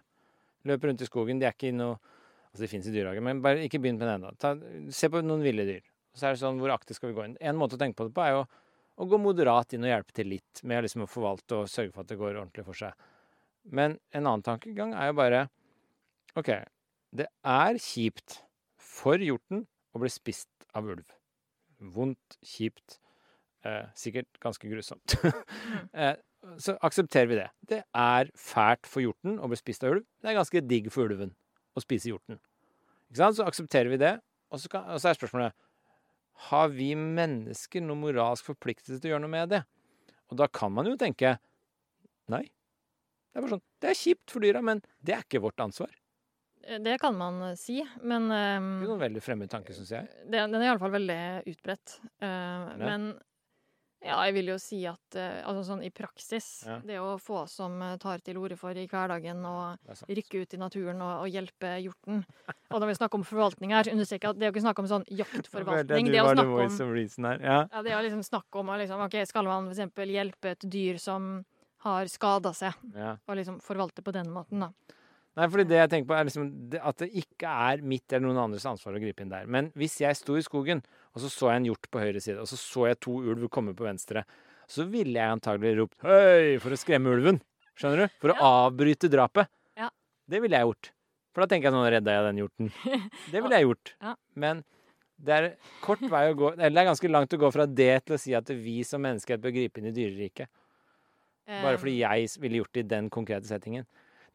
Løper 0.65 0.87
rundt 0.89 1.01
i 1.01 1.05
skogen. 1.05 1.39
De 1.39 1.45
er 1.45 1.51
ikke 1.53 1.73
noe 1.75 1.97
Altså, 2.55 2.61
de 2.63 2.67
fins 2.71 2.87
i 2.87 2.91
dyrehager, 2.95 3.21
men 3.21 3.41
bare 3.43 3.57
ikke 3.67 3.81
begynn 3.83 3.97
med 3.99 4.07
det 4.07 4.13
ennå. 4.15 4.89
Se 4.95 5.09
på 5.11 5.19
noen 5.21 5.41
ville 5.43 5.65
dyr. 5.67 5.81
Så 6.15 6.23
er 6.29 6.31
det 6.31 6.39
sånn, 6.39 6.57
Hvor 6.57 6.71
aktivt 6.71 6.95
skal 6.95 7.09
vi 7.11 7.15
gå 7.19 7.25
inn? 7.25 7.33
En 7.41 7.57
måte 7.57 7.75
å 7.75 7.77
tenke 7.77 7.97
på 7.97 8.05
det 8.07 8.13
på 8.15 8.23
er 8.23 8.31
jo 8.31 8.45
å 8.95 9.07
gå 9.09 9.19
moderat 9.19 9.76
inn 9.76 9.85
og 9.85 9.91
hjelpe 9.91 10.15
til 10.15 10.30
litt 10.31 10.61
med 10.63 10.85
liksom 10.85 11.03
å 11.03 11.09
forvalte 11.09 11.61
og 11.61 11.72
sørge 11.72 11.93
for 11.93 12.05
at 12.05 12.11
det 12.11 12.19
går 12.19 12.38
ordentlig 12.38 12.65
for 12.67 12.80
seg. 12.80 12.95
Men 13.65 13.97
en 14.15 14.26
annen 14.26 14.45
tankegang 14.45 14.93
er 14.95 15.09
jo 15.09 15.17
bare 15.19 15.41
OK, 16.39 16.51
det 17.15 17.27
er 17.47 17.80
kjipt 17.81 18.41
for 18.81 19.22
hjorten 19.22 19.65
å 19.95 20.01
bli 20.03 20.11
spist 20.11 20.51
av 20.76 20.88
ulv. 20.91 21.07
Vondt, 21.95 22.38
kjipt, 22.45 22.99
eh, 23.65 23.88
sikkert 23.97 24.39
ganske 24.43 24.69
grusomt. 24.72 25.17
eh, 25.99 26.15
så 26.61 26.76
aksepterer 26.85 27.30
vi 27.31 27.39
det. 27.39 27.47
Det 27.67 27.81
er 27.88 28.31
fælt 28.38 28.88
for 28.89 29.03
hjorten 29.03 29.39
å 29.39 29.49
bli 29.51 29.59
spist 29.59 29.84
av 29.84 29.95
ulv. 29.95 30.05
Det 30.22 30.31
er 30.31 30.38
ganske 30.38 30.63
digg 30.67 30.91
for 30.93 31.07
ulven 31.09 31.34
å 31.76 31.84
spise 31.84 32.11
hjorten. 32.11 32.39
Ikke 33.09 33.22
sant? 33.22 33.39
Så 33.39 33.47
aksepterer 33.47 33.91
vi 33.91 34.01
det. 34.01 34.15
Og 34.53 34.61
så, 34.61 34.69
kan, 34.72 34.85
og 34.93 35.01
så 35.01 35.09
er 35.09 35.17
spørsmålet 35.17 35.55
Har 36.49 36.72
vi 36.76 36.91
mennesker 36.99 37.84
noe 37.84 37.99
moralsk 37.99 38.45
forpliktelse 38.52 38.99
til 38.99 39.10
å 39.10 39.14
gjøre 39.16 39.26
noe 39.26 39.34
med 39.34 39.53
det? 39.56 39.62
Og 40.32 40.40
da 40.41 40.48
kan 40.52 40.74
man 40.74 40.88
jo 40.90 40.95
tenke 40.99 41.38
Nei. 42.32 42.41
Det 42.49 43.38
er 43.38 43.44
bare 43.45 43.57
sånn 43.57 43.64
Det 43.84 43.91
er 43.91 43.99
kjipt 43.99 44.34
for 44.34 44.41
dyra, 44.45 44.64
men 44.66 44.82
det 45.06 45.14
er 45.14 45.24
ikke 45.26 45.44
vårt 45.44 45.62
ansvar. 45.62 45.91
Eh, 46.66 46.80
Det 46.82 46.98
kan 47.02 47.16
man 47.18 47.41
eh, 47.52 47.56
si, 47.60 47.78
men 48.02 48.28
Det 48.32 48.41
er 48.41 48.60
noen 48.64 49.03
veldig 49.03 49.22
fremmed 49.22 49.52
tanke, 49.52 49.76
syns 49.78 49.91
jeg. 49.94 50.10
det, 50.26 50.41
den 50.41 50.57
er 50.62 50.72
iallfall 50.72 50.95
veldig 50.95 51.20
utbredt. 51.53 51.99
Uh, 52.24 52.74
men 52.82 53.12
ja, 54.03 54.17
jeg 54.27 54.35
vil 54.35 54.51
jo 54.51 54.57
si 54.61 54.80
at 54.89 55.17
eh, 55.17 55.39
altså 55.47 55.63
sånn 55.65 55.84
i 55.85 55.91
praksis 55.93 56.47
Ja. 56.67 56.77
Det 56.85 56.95
er 56.95 56.99
jo 56.99 57.15
få 57.22 57.45
som 57.49 57.77
eh, 57.81 57.95
tar 58.01 58.22
til 58.26 58.38
orde 58.41 58.57
for 58.59 58.77
i 58.77 58.85
hverdagen 58.89 59.41
å 59.47 59.55
Det 59.85 60.17
rykke 60.19 60.43
ut 60.43 60.53
i 60.57 60.59
naturen 60.61 61.01
og, 61.01 61.23
og 61.23 61.31
hjelpe 61.31 61.72
hjorten. 61.81 62.22
Og 62.69 62.81
når 62.81 62.91
vi 62.91 62.97
snakker 62.99 63.22
om 63.22 63.26
forvaltning 63.26 63.73
her, 63.76 63.89
understreker 63.93 64.30
jeg 64.30 64.35
at 64.35 64.39
det 64.39 64.45
er 64.45 64.51
jo 64.51 64.55
ikke 64.55 64.65
snakk 64.67 64.81
om 64.84 64.89
sånn 64.91 65.07
jaktforvaltning. 65.09 66.11
Det 66.11 66.19
er 66.19 66.27
jo 66.27 66.35
om. 66.35 67.41
Ja. 67.41 67.59
Ja, 67.72 67.81
det 67.81 67.93
er 67.93 67.97
jo 67.97 68.03
liksom 68.09 68.26
snakk 68.27 68.59
om 68.61 68.73
liksom, 68.84 69.05
ok, 69.07 69.19
Skal 69.30 69.49
man 69.49 69.72
eksempel 69.72 70.13
hjelpe 70.13 70.53
et 70.53 70.67
dyr 70.69 71.01
som 71.01 71.45
har 71.85 72.09
skada 72.09 72.51
seg, 72.57 72.77
ja. 72.97 73.15
og 73.30 73.38
liksom 73.38 73.59
forvalte 73.61 74.01
på 74.05 74.13
den 74.15 74.31
måten, 74.34 74.65
da. 74.65 74.95
Nei, 75.35 75.47
fordi 75.51 75.65
det 75.67 75.81
jeg 75.81 75.91
tenker 75.91 76.07
på 76.07 76.15
er 76.15 76.27
liksom 76.30 76.45
at 76.80 77.01
det 77.01 77.09
ikke 77.19 77.51
er 77.51 77.81
mitt 77.84 78.13
eller 78.13 78.30
noen 78.30 78.45
andres 78.45 78.65
ansvar 78.69 78.95
å 78.95 79.01
gripe 79.03 79.26
inn 79.26 79.34
der. 79.34 79.49
Men 79.51 79.67
hvis 79.76 79.97
jeg 79.99 80.15
sto 80.15 80.38
i 80.39 80.43
skogen, 80.45 80.80
og 81.15 81.23
så 81.23 81.31
så 81.31 81.51
jeg 81.51 81.61
en 81.61 81.69
hjort 81.71 81.87
på 81.91 82.01
høyre 82.03 82.21
side, 82.21 82.37
og 82.43 82.49
så 82.51 82.59
så 82.59 82.89
jeg 82.89 82.99
to 83.05 83.15
ulv 83.23 83.47
komme 83.53 83.75
på 83.77 83.87
venstre, 83.87 84.25
så 84.67 84.83
ville 84.89 85.15
jeg 85.15 85.37
antagelig 85.37 85.77
ropt 85.79 85.97
'høy' 86.03 86.59
for 86.59 86.75
å 86.75 86.79
skremme 86.79 87.13
ulven. 87.13 87.39
Skjønner 87.79 88.05
du? 88.05 88.17
For 88.19 88.33
å 88.33 88.49
avbryte 88.67 89.09
drapet. 89.11 89.49
Ja. 89.79 89.89
Det 90.27 90.41
ville 90.43 90.57
jeg 90.57 90.67
gjort. 90.67 90.91
For 91.35 91.43
da 91.43 91.51
tenker 91.51 91.67
jeg 91.67 91.75
sånn 91.75 91.89
redda 91.91 92.15
jeg 92.15 92.25
den 92.29 92.37
hjorten. 92.39 92.71
Det 93.33 93.41
ville 93.43 93.57
jeg 93.59 93.67
gjort. 93.67 93.95
Ja. 94.01 94.13
Men 94.35 94.63
Det 95.15 95.31
er 95.31 95.45
kort 95.79 96.01
vei 96.11 96.25
å 96.27 96.35
gå 96.35 96.49
Eller 96.57 96.73
det 96.75 96.81
er 96.81 96.87
ganske 96.89 97.07
langt 97.07 97.31
å 97.31 97.37
gå 97.39 97.49
fra 97.55 97.63
det 97.65 98.03
til 98.03 98.17
å 98.17 98.19
si 98.19 98.33
at 98.35 98.49
vi 98.51 98.81
som 98.83 98.99
menneskehet 98.99 99.39
bør 99.39 99.53
gripe 99.55 99.79
inn 99.79 99.87
i 99.87 99.93
dyreriket. 99.95 100.49
Bare 101.47 101.79
fordi 101.79 102.01
jeg 102.01 102.27
ville 102.41 102.59
gjort 102.59 102.73
det 102.75 102.83
i 102.83 102.89
den 102.89 103.07
konkrete 103.13 103.47
settingen. 103.47 103.85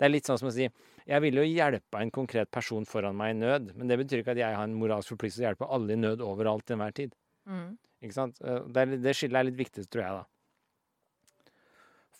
Det 0.00 0.06
er 0.06 0.14
litt 0.14 0.28
sånn 0.28 0.38
som 0.40 0.48
å 0.48 0.54
si 0.54 0.64
Jeg 0.64 1.20
ville 1.20 1.42
jo 1.44 1.52
hjelpe 1.52 2.00
en 2.00 2.10
konkret 2.14 2.48
person 2.52 2.86
foran 2.88 3.18
meg 3.18 3.34
i 3.34 3.38
nød, 3.42 3.74
men 3.76 3.90
det 3.90 3.98
betyr 4.00 4.22
ikke 4.22 4.32
at 4.32 4.40
jeg 4.40 4.56
har 4.56 4.64
en 4.64 4.76
moralsk 4.80 5.12
forpliktelse 5.12 5.42
til 5.42 5.44
å 5.44 5.50
hjelpe 5.50 5.68
alle 5.76 5.92
i 5.92 6.00
nød 6.00 6.22
overalt 6.24 6.64
til 6.64 6.78
enhver 6.78 6.96
tid. 6.96 7.16
mm. 7.50 7.70
Ikke 8.00 8.16
sant? 8.16 8.38
Eh, 8.40 8.62
Det, 8.64 8.80
er, 8.80 8.96
det 9.04 9.12
skillet 9.16 9.36
er 9.36 9.48
litt 9.50 9.58
viktig, 9.58 9.84
tror 9.92 10.02
jeg, 10.04 10.20
da. 10.22 11.52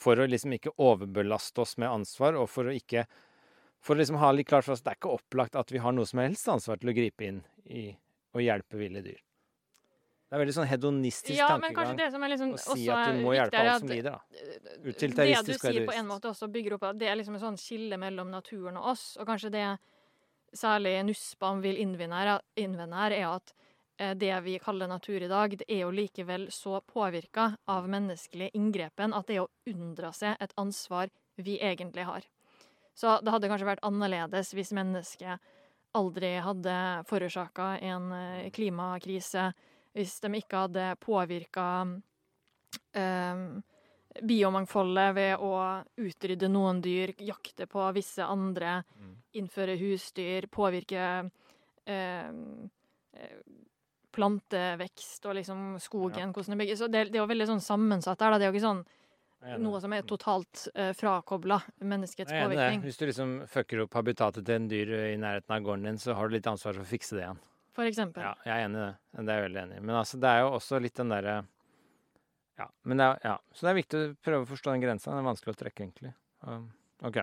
For 0.00 0.20
å 0.20 0.26
liksom 0.28 0.52
ikke 0.56 0.74
overbelaste 0.76 1.64
oss 1.64 1.76
med 1.80 1.88
ansvar, 1.88 2.36
og 2.36 2.48
for 2.52 2.68
å 2.68 2.76
ikke 2.76 3.06
For 3.80 3.96
å 3.96 4.00
liksom 4.02 4.18
ha 4.20 4.28
litt 4.36 4.48
klart 4.48 4.66
for 4.66 4.74
oss 4.74 4.82
det 4.84 4.92
er 4.92 4.98
ikke 4.98 5.14
opplagt 5.16 5.54
at 5.56 5.70
vi 5.72 5.80
har 5.80 5.94
noe 5.96 6.04
som 6.04 6.20
helst 6.20 6.48
ansvar 6.52 6.76
til 6.76 6.90
å 6.92 6.96
gripe 6.98 7.24
inn 7.24 7.38
i 7.64 7.86
å 8.36 8.42
hjelpe 8.44 8.76
ville 8.76 9.00
dyr. 9.00 9.22
Det 10.30 10.36
er 10.36 10.42
veldig 10.44 10.52
sånn 10.54 10.68
hedonistisk 10.70 11.34
Ja, 11.34 11.48
men 11.58 11.72
tankegang 11.74 11.96
det 11.98 12.04
som 12.14 12.22
liksom 12.22 12.50
å 12.54 12.74
si 12.78 12.84
at 12.94 13.16
du 13.16 13.24
må 13.24 13.32
hjelpe 13.34 13.58
alle 13.58 13.78
som 13.82 13.88
lider, 13.90 14.14
da. 14.14 14.20
Det 14.78 15.08
du 15.48 15.54
sier 15.58 15.86
på 15.88 15.94
en 15.98 16.06
måte 16.06 16.30
også 16.30 16.46
bygger 16.54 16.76
opp 16.76 16.84
at 16.92 17.00
det 17.00 17.08
er 17.10 17.18
liksom 17.18 17.34
et 17.34 17.42
sånn 17.42 17.58
skille 17.58 17.98
mellom 17.98 18.30
naturen 18.30 18.78
og 18.78 18.92
oss, 18.92 19.16
og 19.18 19.26
kanskje 19.26 19.50
det 19.56 19.64
særlig 20.54 20.92
Nussbaum 21.08 21.64
vil 21.64 21.80
innvende 21.82 22.20
her, 22.20 22.30
innvende 22.62 23.00
her 23.02 23.14
er 23.16 23.26
at 23.32 23.52
eh, 23.98 24.12
det 24.18 24.30
vi 24.46 24.54
kaller 24.62 24.90
natur 24.90 25.18
i 25.18 25.30
dag, 25.30 25.56
det 25.58 25.66
er 25.66 25.82
jo 25.82 25.90
likevel 25.94 26.46
så 26.54 26.78
påvirka 26.86 27.56
av 27.66 27.90
menneskelig 27.90 28.52
inngrepen 28.54 29.14
at 29.14 29.26
det 29.26 29.40
er 29.40 29.48
å 29.48 29.50
unndra 29.70 30.12
seg 30.14 30.38
et 30.38 30.54
ansvar 30.62 31.10
vi 31.42 31.58
egentlig 31.58 32.06
har. 32.06 32.22
Så 32.94 33.18
det 33.24 33.34
hadde 33.34 33.50
kanskje 33.50 33.70
vært 33.72 33.82
annerledes 33.86 34.54
hvis 34.54 34.70
mennesket 34.76 35.42
aldri 35.98 36.36
hadde 36.38 36.78
forårsaka 37.10 37.72
en 37.82 38.10
eh, 38.14 38.50
klimakrise, 38.54 39.50
hvis 39.96 40.20
de 40.22 40.30
ikke 40.38 40.64
hadde 40.66 40.86
påvirka 41.02 41.66
biomangfoldet 44.26 45.14
ved 45.14 45.42
å 45.42 45.52
utrydde 46.02 46.48
noen 46.50 46.80
dyr, 46.82 47.12
jakte 47.22 47.66
på 47.70 47.86
visse 47.94 48.24
andre, 48.26 48.82
Mm. 48.98 49.16
innføre 49.34 49.76
husdyr, 49.78 50.48
påvirke 50.50 51.30
eh, 51.86 52.28
eh, 53.14 53.36
plantevekst 54.12 55.26
og 55.26 55.34
liksom 55.34 55.78
skogen, 55.78 56.32
hvordan 56.32 56.58
det 56.58 56.66
bygges. 56.66 56.78
Så 56.78 56.90
det, 56.90 57.04
det 57.12 57.18
er 57.18 57.22
jo 57.22 57.30
veldig 57.30 57.46
sånn 57.46 57.62
sammensatt 57.62 58.18
der. 58.18 58.30
Da. 58.30 58.38
Det 58.38 58.46
er 58.46 58.50
jo 58.52 58.58
ikke 58.58 58.68
sånn 58.68 58.84
noe 59.58 59.80
som 59.80 59.92
er 59.96 60.02
totalt 60.04 60.66
uh, 60.76 60.90
frakobla 60.92 61.62
menneskets 61.80 62.28
påvirkning, 62.28 62.82
Hvis 62.84 62.98
du 63.00 63.06
liksom 63.06 63.30
fucker 63.48 63.86
opp 63.86 63.94
habitatet 63.96 64.44
til 64.44 64.54
en 64.54 64.68
dyr 64.68 64.92
i 65.14 65.16
nærheten 65.16 65.54
av 65.56 65.62
gården 65.64 65.86
din, 65.88 65.98
så 65.98 66.12
har 66.14 66.28
du 66.28 66.34
litt 66.34 66.46
ansvar 66.50 66.74
for 66.74 66.84
å 66.84 66.90
fikse 66.90 67.16
det 67.16 67.22
igjen. 67.24 67.40
For 67.80 67.88
eksempel. 67.88 68.24
Ja, 68.26 68.34
jeg 68.46 68.54
er 68.54 68.68
enig 68.68 68.78
i 68.78 68.84
det. 68.84 68.92
Det 69.16 69.24
er 69.32 69.40
jeg 69.40 69.46
veldig 69.48 69.62
enig 69.64 69.80
i. 69.80 69.82
Men 69.88 69.98
altså, 70.02 70.20
det 70.20 70.30
er 70.30 70.44
jo 70.44 70.52
også 70.60 70.80
litt 70.84 71.00
den 71.00 71.16
derre 71.16 71.40
Ja. 72.60 72.66
Men 72.84 73.00
det 73.00 73.04
er, 73.08 73.20
ja. 73.24 73.36
Så 73.56 73.64
det 73.64 73.70
er 73.70 73.78
viktig 73.80 74.00
å 74.00 74.08
prøve 74.20 74.44
å 74.44 74.48
forstå 74.50 74.74
den 74.74 74.82
grensa. 74.82 75.10
Den 75.10 75.22
er 75.22 75.30
vanskelig 75.30 75.54
å 75.54 75.60
trekke, 75.62 75.86
egentlig. 75.86 76.10
Um, 76.44 76.66
OK. 77.08 77.22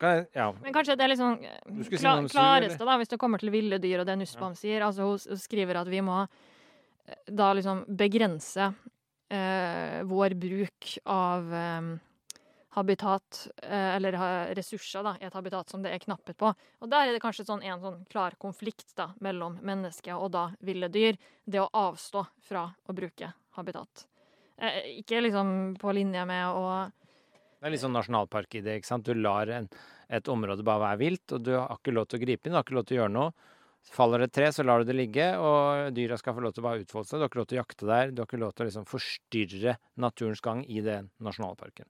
Kan 0.00 0.14
jeg, 0.14 0.28
ja. 0.36 0.46
Men 0.62 0.74
kanskje 0.76 0.96
det 0.96 1.08
er 1.08 1.16
si 1.18 1.98
kla 1.98 2.14
klareste, 2.30 2.84
da, 2.86 2.94
hvis 3.00 3.10
det 3.10 3.18
kommer 3.20 3.42
til 3.42 3.52
ville 3.52 3.80
dyr, 3.82 4.00
og 4.02 4.08
det 4.08 4.16
Nussbaum 4.20 4.54
sier. 4.56 4.84
Altså, 4.86 5.08
hun, 5.10 5.18
hun 5.18 5.40
skriver 5.40 5.80
at 5.82 5.90
vi 5.90 6.00
må 6.04 6.22
eh, 6.22 7.18
da 7.26 7.50
liksom 7.56 7.82
begrense 7.98 8.70
eh, 9.28 10.00
vår 10.08 10.36
bruk 10.40 10.94
av 11.10 11.52
eh, 11.58 11.90
habitat, 12.76 13.48
eh, 13.62 13.96
eller 13.96 14.16
ressurser, 14.54 15.02
da, 15.02 15.16
i 15.20 15.26
et 15.26 15.34
habitat 15.34 15.70
som 15.70 15.82
det 15.82 15.92
er 15.94 16.02
knapphet 16.02 16.38
på. 16.38 16.52
Og 16.80 16.90
der 16.90 17.08
er 17.08 17.16
det 17.16 17.22
kanskje 17.22 17.46
sånn 17.48 17.64
en 17.66 17.82
sånn 17.82 17.98
klar 18.10 18.36
konflikt 18.38 18.94
da, 18.98 19.10
mellom 19.20 19.58
mennesket 19.66 20.14
og 20.14 20.30
da 20.36 20.46
ville 20.66 20.90
dyr. 20.92 21.18
Det 21.44 21.62
å 21.62 21.70
avstå 21.72 22.24
fra 22.46 22.68
å 22.86 22.94
bruke 22.94 23.32
habitat. 23.58 24.06
Eh, 24.60 25.00
ikke 25.00 25.22
liksom 25.24 25.76
på 25.80 25.94
linje 25.96 26.24
med 26.28 26.46
å 26.54 26.64
Det 27.60 27.68
er 27.68 27.72
litt 27.74 27.82
sånn 27.82 27.92
nasjonalparkidé, 27.92 28.78
ikke 28.78 28.88
sant. 28.88 29.04
Du 29.04 29.12
lar 29.18 29.50
en, 29.52 29.66
et 30.08 30.28
område 30.32 30.64
bare 30.64 30.80
være 30.86 31.00
vilt, 31.02 31.32
og 31.36 31.42
du 31.44 31.52
har 31.58 31.74
ikke 31.76 31.92
lov 31.92 32.06
til 32.08 32.16
å 32.16 32.22
gripe 32.22 32.48
inn, 32.48 32.54
du 32.54 32.56
har 32.56 32.64
ikke 32.64 32.78
lov 32.78 32.86
til 32.88 32.96
å 32.96 33.00
gjøre 33.02 33.16
noe. 33.18 33.48
Faller 33.90 34.24
et 34.24 34.32
tre, 34.32 34.48
så 34.52 34.64
lar 34.64 34.80
du 34.80 34.88
det 34.88 34.96
ligge, 34.96 35.26
og 35.40 35.90
dyra 35.96 36.16
skal 36.20 36.36
få 36.36 36.44
lov 36.44 36.54
til 36.56 36.64
å 36.64 36.68
bare 36.68 36.84
utfolde 36.84 37.08
seg. 37.08 37.18
Du 37.18 37.24
har 37.26 37.32
ikke 37.32 37.40
lov 37.40 37.48
til 37.50 37.58
å 37.58 37.60
jakte 37.60 37.88
der, 37.88 38.12
du 38.12 38.22
har 38.22 38.28
ikke 38.28 38.40
lov 38.40 38.54
til 38.54 38.64
å 38.64 38.68
liksom 38.70 38.88
forstyrre 38.88 39.76
naturens 40.00 40.44
gang 40.44 40.64
i 40.68 40.84
den 40.84 41.10
nasjonalparken. 41.20 41.88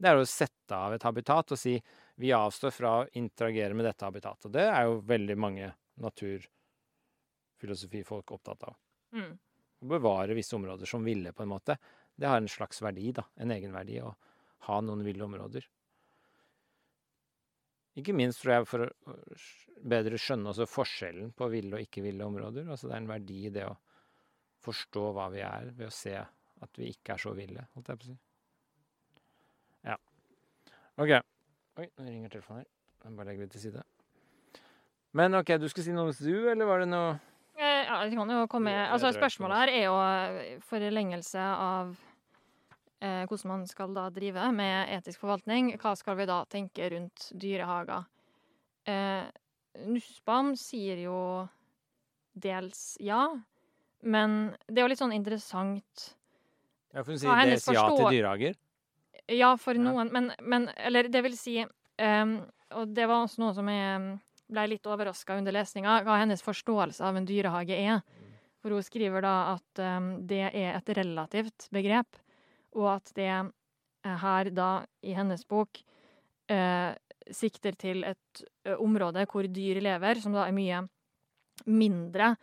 Det 0.00 0.08
er 0.08 0.16
å 0.16 0.24
sette 0.28 0.76
av 0.76 0.94
et 0.96 1.02
habitat 1.04 1.52
og 1.52 1.58
si 1.60 1.74
vi 2.20 2.32
avstår 2.32 2.70
fra 2.72 2.90
å 3.00 3.08
interagere 3.20 3.74
med 3.76 3.84
dette 3.84 4.04
habitatet. 4.06 4.46
Og 4.48 4.52
det 4.54 4.64
er 4.64 4.84
jo 4.88 5.04
veldig 5.08 5.36
mange 5.40 5.66
naturfilosofifolk 6.00 8.32
opptatt 8.36 8.62
av. 8.70 8.74
mm, 9.12 9.32
Å 9.80 9.86
bevare 9.92 10.34
visse 10.36 10.56
områder 10.56 10.86
som 10.88 11.04
ville, 11.04 11.32
på 11.32 11.42
en 11.44 11.52
måte. 11.52 11.72
Det 12.16 12.26
har 12.28 12.36
en 12.40 12.48
slags 12.48 12.82
verdi, 12.84 13.12
da. 13.16 13.24
En 13.36 13.50
egenverdi 13.52 14.00
å 14.04 14.16
ha 14.68 14.80
noen 14.84 15.04
ville 15.04 15.24
områder. 15.24 15.68
Ikke 18.00 18.16
minst 18.16 18.40
tror 18.40 18.52
jeg 18.54 18.68
for 18.70 18.80
å 18.86 18.88
bedre 19.90 20.16
skjønne 20.20 20.48
også 20.52 20.66
forskjellen 20.68 21.32
på 21.36 21.44
ville 21.52 21.76
og 21.76 21.82
ikke 21.84 22.04
ville 22.04 22.24
områder. 22.24 22.64
Altså 22.68 22.86
det 22.88 22.94
er 22.96 23.02
en 23.02 23.12
verdi 23.12 23.38
i 23.48 23.54
det 23.54 23.66
å 23.68 23.78
forstå 24.64 25.04
hva 25.16 25.26
vi 25.32 25.40
er, 25.44 25.64
ved 25.76 25.86
å 25.88 25.94
se 25.94 26.16
at 26.20 26.72
vi 26.78 26.84
ikke 26.92 27.12
er 27.16 27.20
så 27.22 27.30
ville, 27.36 27.62
holdt 27.74 27.88
jeg 27.88 27.96
på 28.00 28.04
å 28.04 28.06
si. 28.10 28.16
OK. 30.98 31.10
Oi, 31.80 31.86
nå 31.98 32.04
ringer 32.08 32.32
telefonen 32.32 32.62
her. 32.64 32.68
Jeg 33.04 33.16
bare 33.16 33.26
legger 33.30 33.46
det 33.46 33.50
til 33.54 33.60
side. 33.68 33.82
Men 35.16 35.34
OK, 35.34 35.54
du 35.58 35.66
skulle 35.70 35.86
si 35.86 35.94
noe 35.94 36.10
om 36.10 36.14
zoo, 36.14 36.46
eller 36.52 36.68
var 36.68 36.84
det 36.84 36.88
noe 36.92 37.18
Eh, 37.60 37.84
Ja, 37.84 38.04
det 38.08 38.16
kan 38.16 38.30
jo 38.30 38.46
komme 38.48 38.70
Altså, 38.72 39.10
spørsmålet 39.12 39.56
her 39.58 39.68
er 39.74 39.82
jo 39.84 39.96
eh, 40.00 40.60
forlengelse 40.64 41.40
av 41.42 41.90
eh, 43.02 43.26
hvordan 43.28 43.48
man 43.50 43.66
skal 43.68 43.92
da 43.96 44.06
drive 44.14 44.46
med 44.56 44.88
etisk 44.96 45.20
forvaltning. 45.20 45.74
Hva 45.82 45.92
skal 45.98 46.16
vi 46.16 46.26
da 46.30 46.38
tenke 46.48 46.88
rundt 46.94 47.26
dyrehager? 47.36 48.06
Eh, 48.88 49.26
Nussbaum 49.90 50.54
sier 50.56 51.02
jo 51.04 51.18
dels 52.32 52.96
ja, 53.00 53.26
men 54.02 54.54
det 54.68 54.78
er 54.80 54.86
jo 54.86 54.90
litt 54.94 55.02
sånn 55.02 55.12
interessant 55.12 56.06
Ja, 56.94 57.02
for 57.02 57.12
hun 57.12 57.20
sier 57.20 57.34
er 57.34 57.50
dels 57.52 57.66
ja 57.68 57.84
til 57.92 58.08
dyrehager. 58.14 58.56
Ja, 59.30 59.52
for 59.60 59.78
noen, 59.78 60.10
men, 60.12 60.32
men 60.42 60.68
Eller 60.76 61.08
det 61.12 61.22
vil 61.22 61.36
si 61.38 61.60
um, 61.62 62.32
Og 62.74 62.94
det 62.94 63.06
var 63.06 63.22
også 63.22 63.42
noe 63.44 63.54
som 63.54 63.68
jeg 63.70 64.16
ble 64.50 64.64
litt 64.72 64.88
overraska 64.90 65.36
under 65.38 65.54
lesninga, 65.54 66.00
hva 66.02 66.16
hennes 66.18 66.42
forståelse 66.42 67.04
av 67.06 67.18
en 67.20 67.26
dyrehage 67.28 67.76
er. 67.78 68.00
For 68.60 68.74
hun 68.74 68.82
skriver 68.82 69.22
da 69.22 69.34
at 69.52 69.82
um, 69.86 70.08
det 70.26 70.42
er 70.48 70.74
et 70.74 70.90
relativt 70.98 71.68
begrep, 71.70 72.18
og 72.74 72.88
at 72.96 73.12
det 73.14 73.30
eh, 73.30 74.16
her 74.24 74.50
da, 74.50 74.70
i 75.06 75.14
hennes 75.14 75.46
bok, 75.46 75.78
uh, 76.50 76.90
sikter 77.30 77.78
til 77.78 78.02
et 78.10 78.42
uh, 78.66 78.74
område 78.82 79.22
hvor 79.30 79.46
dyr 79.46 79.78
lever, 79.86 80.18
som 80.18 80.34
da 80.34 80.48
er 80.48 80.56
mye 80.56 80.82
mindre 81.70 82.34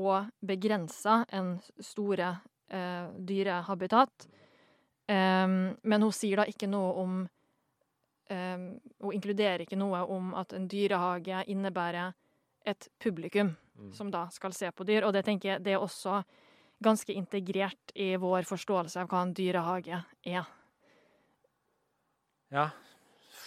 og 0.00 0.32
begrensa 0.46 1.20
enn 1.28 1.58
store 1.84 2.32
uh, 2.72 3.12
dyrehabitat. 3.12 4.30
Em, 5.10 5.54
men 5.82 6.06
hun 6.06 6.14
sier 6.14 6.38
da 6.38 6.44
ikke 6.46 6.68
noe 6.70 6.90
om 7.02 7.14
um, 7.24 8.66
Hun 9.02 9.16
inkluderer 9.16 9.64
ikke 9.64 9.78
noe 9.80 10.04
om 10.06 10.34
at 10.38 10.54
en 10.54 10.68
dyrehage 10.70 11.42
innebærer 11.50 12.12
et 12.68 12.86
publikum 13.02 13.56
Mm. 13.80 13.92
som 13.92 14.10
da 14.10 14.28
skal 14.30 14.52
se 14.52 14.68
på 14.72 14.84
dyr, 14.84 15.06
og 15.08 15.14
det 15.16 15.24
tenker 15.24 15.54
jeg 15.54 15.64
det 15.64 15.72
er 15.72 15.80
også 15.80 16.20
ganske 16.84 17.14
integrert 17.16 17.94
i 17.96 18.12
vår 18.20 18.44
forståelse 18.48 19.00
av 19.00 19.08
hva 19.08 19.22
en 19.24 19.32
dyrehage 19.36 20.02
er. 20.28 20.50
Ja. 22.52 22.66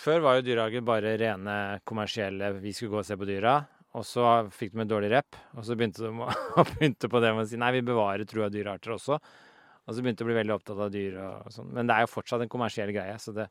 Før 0.03 0.23
var 0.25 0.39
jo 0.39 0.45
dyrehager 0.47 0.83
bare 0.85 1.13
rene 1.19 1.55
kommersielle 1.87 2.53
Vi 2.63 2.73
skulle 2.73 2.95
gå 2.95 3.01
og 3.01 3.07
se 3.07 3.17
på 3.19 3.27
dyra. 3.27 3.57
Og 3.93 4.05
så 4.07 4.25
fikk 4.49 4.71
de 4.73 4.81
en 4.81 4.89
dårlig 4.89 5.11
rep, 5.11 5.35
og 5.53 5.65
så 5.67 5.75
begynte 5.77 6.01
de 6.01 6.09
å, 6.09 6.63
begynte 6.71 7.09
på 7.11 7.19
det 7.21 7.29
med 7.35 7.45
å 7.45 7.49
si 7.51 7.59
nei, 7.61 7.69
vi 7.75 7.83
bevarer 7.85 8.25
trua 8.25 8.47
dyrearter 8.49 8.95
også. 8.95 9.19
Og 9.83 9.95
så 9.95 10.03
begynte 10.03 10.23
jeg 10.23 10.27
å 10.27 10.31
bli 10.31 10.39
veldig 10.39 10.55
opptatt 10.55 10.81
av 10.85 10.91
dyr 10.93 11.17
og 11.19 11.51
sånn. 11.51 11.71
Men 11.75 11.89
det 11.89 11.95
er 11.95 12.05
jo 12.05 12.11
fortsatt 12.13 12.43
en 12.45 12.51
kommersiell 12.51 12.91
greie, 12.95 13.15
så 13.19 13.35
det 13.35 13.49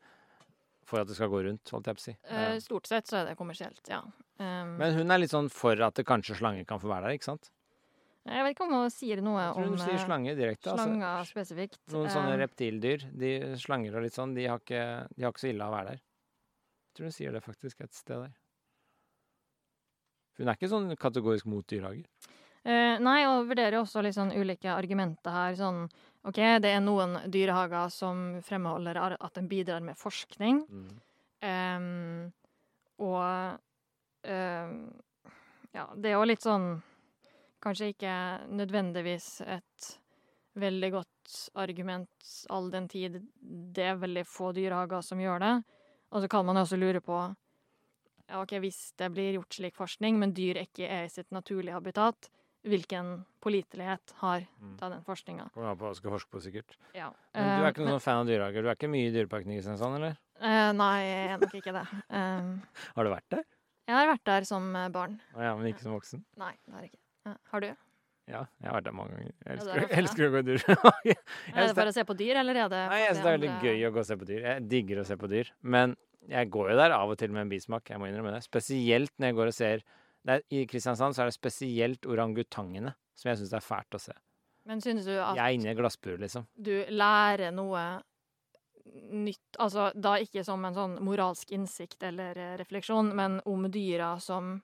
for 0.88 1.00
at 1.02 1.08
det 1.08 1.16
skal 1.16 1.30
gå 1.32 1.40
rundt, 1.46 1.72
holdt 1.72 1.88
jeg 1.88 1.98
på 1.98 2.02
å 2.02 2.04
si. 2.04 2.14
Uh, 2.28 2.54
stort 2.60 2.88
sett 2.90 3.08
så 3.08 3.20
er 3.20 3.30
det 3.30 3.38
kommersielt, 3.38 3.80
ja. 3.88 4.02
Um, 4.42 4.76
Men 4.80 4.96
hun 4.96 5.14
er 5.14 5.22
litt 5.22 5.32
sånn 5.32 5.50
for 5.52 5.78
at 5.84 5.96
det 5.96 6.04
kanskje 6.08 6.36
slanger 6.40 6.66
kan 6.68 6.80
få 6.82 6.90
være 6.90 7.08
der, 7.08 7.18
ikke 7.20 7.32
sant? 7.32 7.52
jeg 8.22 8.44
vet 8.46 8.54
ikke 8.54 8.66
om 8.68 8.74
hun 8.76 8.92
sier 8.94 9.18
noe 9.24 9.48
om 9.58 9.64
hun 9.72 9.80
sier 9.80 9.96
eh, 9.96 10.04
slange 10.04 10.34
direkte. 10.38 10.70
slanger 10.76 11.08
Altså. 11.08 11.32
spesifikt. 11.32 11.80
Noen 11.90 12.12
sånne 12.12 12.36
reptildyr, 12.38 13.08
de 13.18 13.32
slanger 13.58 13.96
og 13.98 14.04
litt 14.04 14.14
sånn, 14.14 14.34
de 14.36 14.44
har 14.46 14.62
ikke, 14.62 14.84
de 15.16 15.26
har 15.26 15.34
ikke 15.34 15.42
så 15.42 15.50
ille 15.50 15.66
av 15.66 15.72
å 15.72 15.76
være 15.76 15.94
der. 15.94 16.04
Jeg 16.86 16.94
tror 16.98 17.08
hun 17.08 17.16
sier 17.16 17.34
det 17.34 17.42
faktisk 17.42 17.82
et 17.82 17.98
sted 17.98 18.22
der. 18.22 18.36
Hun 20.38 20.48
er 20.48 20.58
ikke 20.58 20.70
sånn 20.70 20.94
kategorisk 21.02 21.50
mot 21.50 21.66
dyrehager. 21.66 22.06
Uh, 22.62 22.94
nei, 23.02 23.24
og 23.26 23.48
vurderer 23.50 23.80
også 23.80 24.04
litt 24.06 24.14
sånn 24.14 24.30
ulike 24.36 24.70
argumenter 24.70 25.34
her. 25.34 25.58
Sånn, 25.58 25.88
OK, 26.22 26.38
det 26.62 26.70
er 26.70 26.82
noen 26.82 27.16
dyrehager 27.32 27.90
som 27.90 28.20
fremholder 28.46 29.00
at 29.16 29.34
den 29.34 29.48
bidrar 29.50 29.82
med 29.82 29.98
forskning. 29.98 30.62
Mm. 30.70 30.92
Um, 31.42 32.32
og 33.02 33.58
um, 34.30 34.76
Ja, 35.72 35.88
det 35.96 36.12
er 36.12 36.14
jo 36.14 36.26
litt 36.28 36.44
sånn 36.44 36.76
Kanskje 37.62 37.88
ikke 37.90 38.12
nødvendigvis 38.54 39.40
et 39.42 39.88
veldig 40.58 40.90
godt 40.92 41.34
argument 41.58 42.30
all 42.52 42.68
den 42.70 42.88
tid 42.90 43.20
det 43.40 43.86
er 43.86 44.00
veldig 44.02 44.24
få 44.28 44.50
dyrehager 44.54 45.04
som 45.06 45.22
gjør 45.22 45.42
det. 45.42 45.52
Og 46.12 46.24
så 46.24 46.30
kan 46.30 46.46
man 46.46 46.58
også 46.60 46.78
lure 46.78 47.00
på 47.00 47.18
ja, 48.32 48.40
ok, 48.40 48.56
hvis 48.64 48.80
det 48.98 49.10
blir 49.14 49.36
gjort 49.36 49.58
slik 49.58 49.78
forskning, 49.78 50.18
men 50.20 50.34
dyr 50.36 50.62
ikke 50.62 50.86
er 50.88 51.06
i 51.06 51.12
sitt 51.12 51.30
naturlige 51.34 51.76
habitat, 51.76 52.30
hvilken 52.64 53.24
pålitelighet 53.42 54.12
har 54.22 54.44
Mm. 54.60 54.76
da 54.78 54.88
den 54.88 55.02
forskninga? 55.02 55.50
Kommer 55.54 55.70
an 55.72 55.76
på 55.78 55.84
hva 55.86 55.92
du 55.92 55.98
skal 56.00 56.10
forske 56.14 56.30
på, 56.30 56.40
sikkert. 56.44 56.76
Ja. 56.94 57.10
Men 57.34 57.60
du 57.60 57.64
er 57.66 57.72
ikke 57.72 57.82
Eh, 57.82 57.86
noen 57.88 57.98
men, 57.98 58.00
fan 58.00 58.20
av 58.22 58.26
dyrehager? 58.26 58.62
Du 58.62 58.68
er 58.68 58.76
ikke 58.76 58.90
mye 58.90 59.08
i 59.08 59.12
Dyreparken 59.14 59.50
i 59.52 59.56
Kristiansand, 59.58 59.96
eller? 59.98 60.16
Uh, 60.42 60.72
Nei, 60.72 60.98
jeg 61.06 61.30
er 61.30 61.38
nok 61.38 61.54
ikke 61.54 61.72
det. 61.74 61.86
Um, 62.10 62.62
Har 62.96 63.04
du 63.04 63.10
vært 63.10 63.28
der? 63.30 63.44
jeg 63.88 63.96
har 63.98 64.06
vært 64.06 64.24
der 64.24 64.44
som 64.48 64.76
eh, 64.76 64.88
barn. 64.88 65.20
Ah, 65.34 65.42
ja, 65.42 65.56
men 65.56 65.66
ikke 65.72 65.82
som 65.82 65.92
voksen? 65.92 66.24
Nei, 66.38 66.52
det 66.66 66.74
har 66.74 66.80
jeg 66.86 66.92
ikke. 66.92 67.02
Uh, 67.26 67.36
har 67.52 67.60
du? 67.60 67.66
Ja, 68.30 68.40
jeg 68.62 68.68
har 68.70 68.76
vært 68.78 68.84
der 68.86 68.94
mange 68.94 69.10
ganger. 69.16 69.32
Jeg 69.44 69.56
elsker, 69.58 69.72
er 69.74 69.80
jeg 69.82 69.98
elsker 69.98 70.24
å 70.24 70.30
gå 70.32 70.38
i 70.38 70.46
dyrehage. 70.46 71.14
Er 71.56 71.66
det 71.66 71.74
for 71.74 71.90
å 71.90 71.92
se 71.92 72.04
på 72.06 72.14
dyr, 72.16 72.36
eller 72.38 72.54
er 72.62 72.68
det 72.70 72.82
Nei, 72.88 73.00
jeg 73.02 73.14
syns 73.16 73.22
det 73.24 73.30
er 73.32 73.38
veldig 73.38 73.50
gøy 73.66 73.82
å 73.88 73.90
gå 73.92 73.98
og 73.98 74.06
se 74.06 74.16
på 74.20 74.28
dyr. 74.30 74.44
Jeg 74.46 74.68
digger 74.70 75.00
å 75.02 75.04
se 75.08 75.16
på 75.18 75.30
dyr. 75.32 75.50
Men 75.62 75.96
jeg 76.30 76.50
går 76.54 76.70
jo 76.70 76.76
der 76.78 76.94
av 76.94 77.10
og 77.10 77.18
til 77.18 77.32
med 77.34 77.42
en 77.42 77.50
bismak, 77.50 77.90
jeg 77.90 77.98
må 77.98 78.06
innrømme 78.06 78.30
det. 78.36 78.42
Spesielt 78.46 79.10
når 79.18 79.26
jeg 79.32 79.38
går 79.40 79.50
og 79.50 79.56
ser 79.58 79.82
er, 80.28 80.42
I 80.50 80.66
Kristiansand 80.66 81.14
så 81.14 81.22
er 81.22 81.26
det 81.26 81.34
spesielt 81.34 82.06
orangutangene 82.06 82.94
som 83.14 83.28
jeg 83.30 83.38
syns 83.38 83.52
er 83.52 83.60
fælt 83.60 83.94
å 83.94 84.00
se. 84.00 84.12
Men 84.64 84.80
synes 84.80 85.04
du 85.04 85.10
at 85.20 85.34
Jeg 85.36 85.42
er 85.44 85.54
inne 85.58 85.66
i 85.66 85.72
et 85.72 85.76
glassbur, 85.78 86.18
liksom. 86.18 86.46
du 86.54 86.84
lærer 86.88 87.50
noe 87.52 88.02
nytt 89.12 89.56
Altså 89.62 89.90
da 89.94 90.16
ikke 90.22 90.42
som 90.44 90.64
en 90.64 90.74
sånn 90.74 90.96
moralsk 91.04 91.50
innsikt 91.54 92.02
eller 92.02 92.36
eh, 92.38 92.56
refleksjon, 92.58 93.12
men 93.14 93.40
om 93.46 93.68
dyra 93.70 94.16
som 94.20 94.60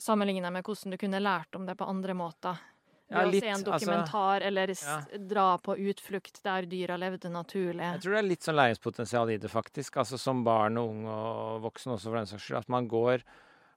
Sammenligna 0.00 0.50
med 0.50 0.64
hvordan 0.66 0.90
du 0.90 0.98
kunne 0.98 1.20
lært 1.22 1.54
om 1.54 1.66
det 1.68 1.76
på 1.78 1.86
andre 1.86 2.14
måter. 2.18 2.56
Ved 3.06 3.14
Ja, 3.14 3.20
å 3.22 3.30
litt, 3.30 3.44
se 3.44 3.48
en 3.52 3.54
altså- 3.60 3.70
dokumentar 3.86 4.42
eller 4.42 4.70
s 4.74 4.82
Ja. 4.82 5.00
dra 5.18 5.56
på 5.58 5.76
utflukt 5.78 6.42
der 6.42 6.62
dyra 6.66 6.96
levde 6.98 7.30
naturlig. 7.30 7.78
Jeg 7.92 8.00
tror 8.00 8.10
det 8.16 8.18
er 8.18 8.28
litt 8.28 8.40
sånn 8.42 8.56
læringspotensial 8.58 9.30
i 9.30 9.36
det, 9.38 9.48
faktisk. 9.50 9.96
Altså 9.96 10.18
som 10.18 10.42
barn 10.42 10.76
og 10.78 10.88
ung 10.90 11.06
og 11.06 11.62
voksen 11.62 11.92
også, 11.94 12.10
for 12.10 12.16
den 12.16 12.26
saks 12.26 12.42
skyld. 12.42 12.58
At 12.58 12.68
man 12.68 12.88
går 12.88 13.22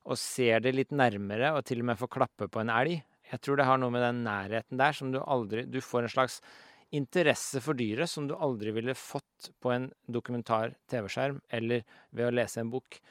og 0.08 0.20
ser 0.20 0.64
det 0.64 0.74
litt 0.76 0.96
nærmere, 0.96 1.52
og 1.58 1.66
til 1.68 1.84
og 1.84 1.90
med 1.90 2.00
får 2.00 2.12
klappe 2.16 2.48
på 2.52 2.64
en 2.64 2.72
elg. 2.72 3.02
Jeg 3.28 3.44
tror 3.44 3.60
det 3.60 3.68
har 3.68 3.80
noe 3.82 3.92
med 3.92 4.06
den 4.06 4.24
nærheten 4.24 4.80
der 4.80 4.96
som 4.96 5.12
du 5.12 5.20
aldri 5.20 5.66
Du 5.68 5.82
får 5.84 6.06
en 6.06 6.14
slags 6.14 6.40
interesse 6.96 7.60
for 7.60 7.76
dyret 7.76 8.08
som 8.08 8.30
du 8.30 8.36
aldri 8.36 8.72
ville 8.72 8.96
fått 8.96 9.50
på 9.60 9.74
en 9.74 9.90
dokumentar-TV-skjerm 10.08 11.42
eller 11.52 11.84
ved 12.16 12.30
å 12.30 12.36
lese 12.36 12.62
en 12.64 12.72
bok. 12.72 13.02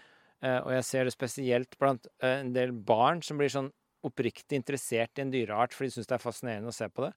Eh, 0.40 0.60
og 0.62 0.72
jeg 0.72 0.86
ser 0.88 1.04
det 1.04 1.12
spesielt 1.12 1.76
blant 1.80 2.08
eh, 2.22 2.40
en 2.40 2.54
del 2.56 2.72
barn 2.72 3.20
som 3.24 3.36
blir 3.36 3.52
sånn 3.52 3.68
oppriktig 4.06 4.56
interessert 4.56 5.18
i 5.18 5.26
en 5.26 5.34
dyreart 5.34 5.76
fordi 5.76 5.90
de 5.90 5.98
syns 5.98 6.08
det 6.08 6.16
er 6.16 6.24
fascinerende 6.24 6.72
å 6.72 6.76
se 6.76 6.88
på 6.88 7.04
det. 7.04 7.12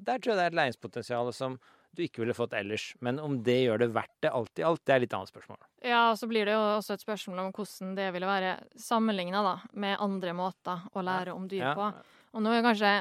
Der 0.00 0.16
tror 0.16 0.32
jeg 0.32 0.38
det 0.38 0.46
er 0.46 0.54
et 0.54 0.60
læringspotensial 0.62 1.32
som 1.36 1.60
du 1.96 2.02
ikke 2.04 2.20
ville 2.22 2.34
fått 2.34 2.52
ellers. 2.54 2.94
Men 3.00 3.18
om 3.18 3.42
det 3.42 3.56
gjør 3.64 3.78
det 3.82 3.88
verdt 3.94 4.14
det 4.22 4.30
alt 4.30 4.58
i 4.58 4.62
alt, 4.62 4.82
det 4.86 4.94
er 4.94 5.00
litt 5.00 5.14
annet 5.14 5.28
spørsmål. 5.32 5.58
Ja, 5.82 6.10
og 6.12 6.18
så 6.20 6.28
blir 6.30 6.44
det 6.46 6.52
jo 6.54 6.60
også 6.78 6.94
et 6.94 7.02
spørsmål 7.04 7.38
om 7.42 7.52
hvordan 7.52 7.94
det 7.96 8.12
ville 8.14 8.26
være 8.30 8.52
sammenligna 8.78 9.60
med 9.74 9.96
andre 10.00 10.32
måter 10.38 10.84
å 10.94 11.02
lære 11.02 11.34
om 11.34 11.48
dyr 11.50 11.64
Ja. 11.64 11.74
på. 11.74 11.88
Og 12.34 12.42
nå 12.42 12.52
er 12.52 12.62
kanskje 12.62 12.92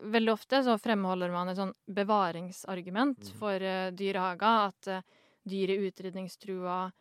Veldig 0.00 0.32
ofte 0.32 0.62
så 0.64 0.78
fremholder 0.80 1.28
man 1.30 1.48
et 1.50 1.58
sånn 1.58 1.74
bevaringsargument 1.92 3.18
Mhm. 3.18 3.34
for 3.38 3.54
uh, 3.60 3.90
dyrehager, 3.90 4.68
at 4.72 4.88
uh, 4.88 5.02
dyr 5.46 5.70
er 5.74 5.90
utrydningstrua 5.90 6.92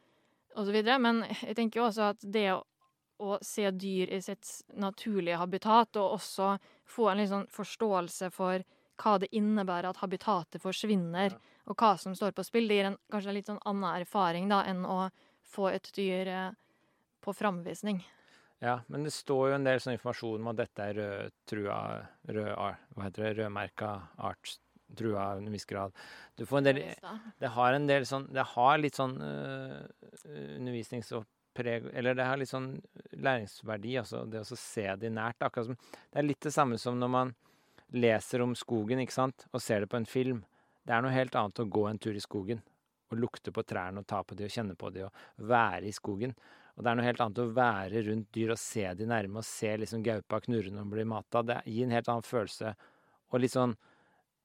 osv. 0.57 0.83
Men 0.99 1.23
jeg 1.45 1.55
tenker 1.55 1.79
jo 1.79 1.87
også 1.87 2.09
at 2.09 2.19
det 2.29 2.49
å, 2.51 2.63
å 3.21 3.37
se 3.41 3.69
dyr 3.71 4.11
i 4.11 4.19
sitt 4.19 4.63
naturlige 4.75 5.37
habitat, 5.37 5.95
og 5.95 6.17
også 6.19 6.57
få 6.85 7.09
en 7.11 7.17
litt 7.21 7.29
sånn 7.31 7.47
forståelse 7.47 8.31
for 8.33 8.63
hva 9.01 9.17
det 9.21 9.31
innebærer 9.35 9.89
at 9.89 10.01
habitatet 10.03 10.61
forsvinner, 10.61 11.35
og 11.69 11.77
hva 11.77 11.95
som 11.99 12.15
står 12.17 12.33
på 12.37 12.45
spill, 12.45 12.69
det 12.69 12.79
gir 12.79 12.89
en 12.91 12.97
kanskje 13.11 13.31
en 13.31 13.37
litt 13.37 13.51
sånn 13.51 13.61
annen 13.69 14.01
erfaring 14.01 14.49
da, 14.51 14.63
enn 14.69 14.85
å 14.85 15.03
få 15.51 15.69
et 15.73 15.91
dyr 15.97 16.31
eh, 16.31 16.49
på 17.21 17.33
framvisning. 17.35 18.01
Ja, 18.61 18.79
men 18.93 19.05
det 19.05 19.13
står 19.15 19.49
jo 19.49 19.57
en 19.57 19.65
del 19.65 19.79
sånn 19.81 19.95
informasjon 19.95 20.43
om 20.43 20.51
at 20.51 20.59
dette 20.59 20.85
er 20.85 20.99
rødtrua 20.99 21.77
rød, 22.29 22.51
Hva 22.93 23.07
heter 23.07 23.23
det? 23.25 23.31
Rødmerka 23.39 23.93
art. 24.21 24.57
Trua 24.97 25.29
i 25.33 25.39
en 25.39 25.53
viss 25.53 25.65
grad. 25.65 25.95
Du 26.35 26.43
får 26.45 26.59
en 26.59 26.65
del 26.67 26.79
Det 27.39 27.51
har 27.55 27.73
en 27.73 27.85
del 27.87 28.03
sånn 28.05 28.25
Det 28.27 28.43
har 28.43 28.81
litt 28.81 28.97
sånn 28.99 29.13
uh, 29.23 29.79
undervisningsoppreg 30.57 31.87
Eller 31.95 32.17
det 32.19 32.25
har 32.27 32.41
litt 32.41 32.51
sånn 32.51 32.73
læringsverdi, 33.15 33.95
altså 34.01 34.25
det 34.27 34.43
å 34.43 34.59
se 34.59 34.83
det 34.99 35.13
nært. 35.15 35.39
Akkurat 35.47 35.71
som 35.71 35.79
Det 35.79 36.19
er 36.19 36.27
litt 36.27 36.43
det 36.43 36.53
samme 36.53 36.77
som 36.81 36.99
når 36.99 37.13
man 37.15 37.33
leser 37.91 38.43
om 38.43 38.55
skogen, 38.55 39.01
ikke 39.03 39.15
sant, 39.15 39.45
og 39.51 39.63
ser 39.63 39.83
det 39.83 39.91
på 39.91 39.99
en 39.99 40.07
film. 40.07 40.43
Det 40.85 40.95
er 40.95 41.03
noe 41.03 41.13
helt 41.13 41.35
annet 41.37 41.61
å 41.61 41.67
gå 41.69 41.85
en 41.89 41.99
tur 42.01 42.15
i 42.15 42.23
skogen 42.23 42.61
og 43.11 43.19
lukte 43.19 43.51
på 43.51 43.63
trærne 43.67 44.01
og 44.01 44.07
ta 44.07 44.21
på 44.23 44.37
de 44.39 44.47
og 44.47 44.53
kjenne 44.53 44.77
på 44.79 44.89
de 44.95 45.03
og 45.05 45.47
være 45.51 45.89
i 45.89 45.95
skogen. 45.95 46.33
Og 46.77 46.83
det 46.83 46.91
er 46.91 46.97
noe 46.97 47.05
helt 47.05 47.21
annet 47.23 47.41
å 47.43 47.51
være 47.51 48.03
rundt 48.07 48.29
dyr 48.33 48.53
og 48.53 48.59
se 48.61 48.85
de 48.97 49.07
nærme 49.09 49.41
og 49.41 49.47
se 49.47 49.73
liksom 49.81 50.03
gaupa 50.05 50.39
knurre 50.45 50.71
når 50.71 50.85
den 50.85 50.93
blir 50.93 51.09
mata. 51.11 51.43
Det 51.43 51.59
gir 51.67 51.87
en 51.87 51.95
helt 51.97 52.11
annen 52.11 52.27
følelse 52.27 52.71
og 53.31 53.43
litt 53.43 53.55
sånn 53.55 53.75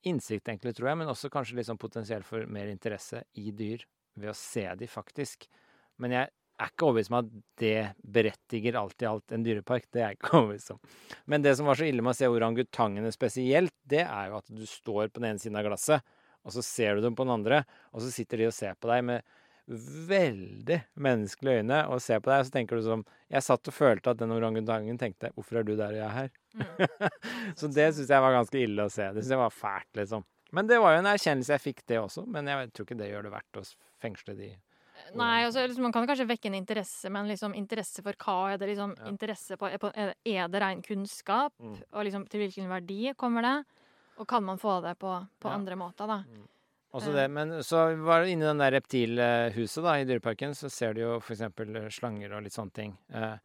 innsikt, 0.07 0.47
egentlig, 0.47 0.75
tror 0.77 0.91
jeg, 0.91 0.99
men 1.01 1.11
også 1.11 1.31
kanskje 1.33 1.57
litt 1.59 1.69
sånn 1.69 1.81
potensiell 1.81 2.27
for 2.27 2.47
mer 2.51 2.69
interesse 2.71 3.25
i 3.39 3.51
dyr 3.55 3.83
ved 4.15 4.31
å 4.31 4.37
se 4.39 4.67
de 4.79 4.89
faktisk. 4.91 5.49
Men 6.03 6.15
jeg 6.15 6.31
er 6.57 6.71
ikke 6.73 6.89
overbevist 6.89 7.13
om 7.13 7.19
at 7.21 7.31
det 7.61 7.79
berettiger 8.17 8.79
alt 8.81 9.03
i 9.05 9.09
alt 9.09 9.35
en 9.35 9.45
dyrepark. 9.45 9.89
Det 9.93 10.03
er 10.03 10.13
jeg 10.13 10.21
ikke 10.21 10.35
overbevist 10.41 10.75
om. 10.75 10.83
Men 11.29 11.45
det 11.45 11.57
som 11.59 11.69
var 11.69 11.79
så 11.79 11.89
ille 11.89 12.05
med 12.05 12.15
å 12.15 12.19
se 12.19 12.31
orangutangene 12.33 13.13
spesielt, 13.15 13.75
det 13.85 14.05
er 14.05 14.31
jo 14.31 14.39
at 14.41 14.53
du 14.53 14.63
står 14.69 15.11
på 15.11 15.21
den 15.21 15.33
ene 15.33 15.43
siden 15.43 15.59
av 15.61 15.67
glasset, 15.69 16.15
og 16.47 16.55
så 16.55 16.63
ser 16.63 16.97
du 16.97 17.07
dem 17.07 17.17
på 17.19 17.27
den 17.27 17.35
andre, 17.35 17.65
og 17.93 18.05
så 18.05 18.13
sitter 18.15 18.43
de 18.43 18.49
og 18.49 18.55
ser 18.55 18.79
på 18.79 18.91
deg 18.91 19.03
med 19.09 19.37
veldig 19.67 20.77
menneskelige 21.03 21.63
øyne 21.63 21.81
og 21.91 21.99
ser 22.03 22.21
på 22.23 22.31
deg, 22.31 22.39
og 22.39 22.47
så 22.47 22.55
tenker 22.55 22.79
du 22.79 22.85
sånn 22.87 23.03
Jeg 23.33 23.43
satt 23.43 23.67
og 23.67 23.75
følte 23.75 24.13
at 24.13 24.21
den 24.21 24.31
orangutangen 24.31 24.99
tenkte 25.01 25.33
'Hvorfor 25.35 25.59
er 25.59 25.67
du 25.67 25.75
der 25.75 25.91
og 25.91 25.99
jeg 25.99 26.07
er 26.07 26.15
her?' 26.15 27.11
så 27.59 27.67
det 27.67 27.89
syns 27.97 28.13
jeg 28.15 28.23
var 28.23 28.37
ganske 28.37 28.61
ille 28.63 28.87
å 28.87 28.93
se. 28.93 29.11
Det 29.11 29.25
syns 29.25 29.35
jeg 29.35 29.43
var 29.43 29.51
fælt, 29.51 29.91
liksom. 29.99 30.23
Men 30.53 30.71
det 30.71 30.79
var 30.79 30.95
jo 30.95 31.03
en 31.03 31.11
erkjennelse 31.11 31.53
jeg 31.53 31.65
fikk, 31.65 31.83
det 31.91 31.99
også. 31.99 32.23
Men 32.31 32.47
jeg 32.47 32.71
tror 32.73 32.87
ikke 32.87 33.01
det 33.01 33.11
gjør 33.11 33.27
det 33.27 33.35
verdt 33.35 33.59
å 33.59 33.65
fengsle 33.99 34.37
de. 34.39 34.53
Nei, 35.15 35.45
altså, 35.45 35.67
liksom, 35.67 35.83
man 35.83 35.93
kan 35.93 36.07
kanskje 36.07 36.27
vekke 36.27 36.47
en 36.47 36.55
interesse, 36.55 37.11
men 37.11 37.29
liksom 37.29 37.55
interesse 37.55 38.03
for 38.03 38.13
hva? 38.13 38.53
Er 38.55 38.59
det 38.59 38.69
liksom 38.77 38.97
Ja. 38.99 39.05
interesse 39.11 39.57
på, 39.57 39.67
er, 39.71 39.79
det- 40.25 40.51
det 40.51 40.61
ren 40.61 40.83
kunnskap? 40.83 41.53
Mm. 41.61 41.83
Og 41.93 42.05
liksom 42.05 42.29
til 42.29 42.41
hvilken 42.41 42.69
verdi 42.69 43.15
kommer 43.15 43.43
det? 43.43 43.65
Og 44.19 44.27
kan 44.27 44.43
man 44.43 44.59
få 44.59 44.83
det 44.83 44.99
på, 44.99 45.29
på 45.41 45.49
Ja. 45.49 45.55
andre 45.55 45.77
måter, 45.77 46.07
da? 46.07 46.25
Også 46.95 47.09
Eh. 47.09 47.13
det, 47.15 47.31
men 47.31 47.49
så 47.63 47.95
var 48.03 48.23
inne 48.23 48.33
inni 48.33 48.47
den 48.47 48.59
der 48.59 48.73
reptilhuset 48.81 49.83
da, 49.83 49.95
i 50.01 50.05
Dyreparken, 50.05 50.51
så 50.55 50.71
ser 50.71 50.95
du 50.95 51.01
jo 51.03 51.17
f.eks. 51.21 51.43
slanger 51.93 52.33
og 52.37 52.43
litt 52.43 52.53
sånne 52.55 52.73
ting. 52.73 52.97
Eh, 53.13 53.37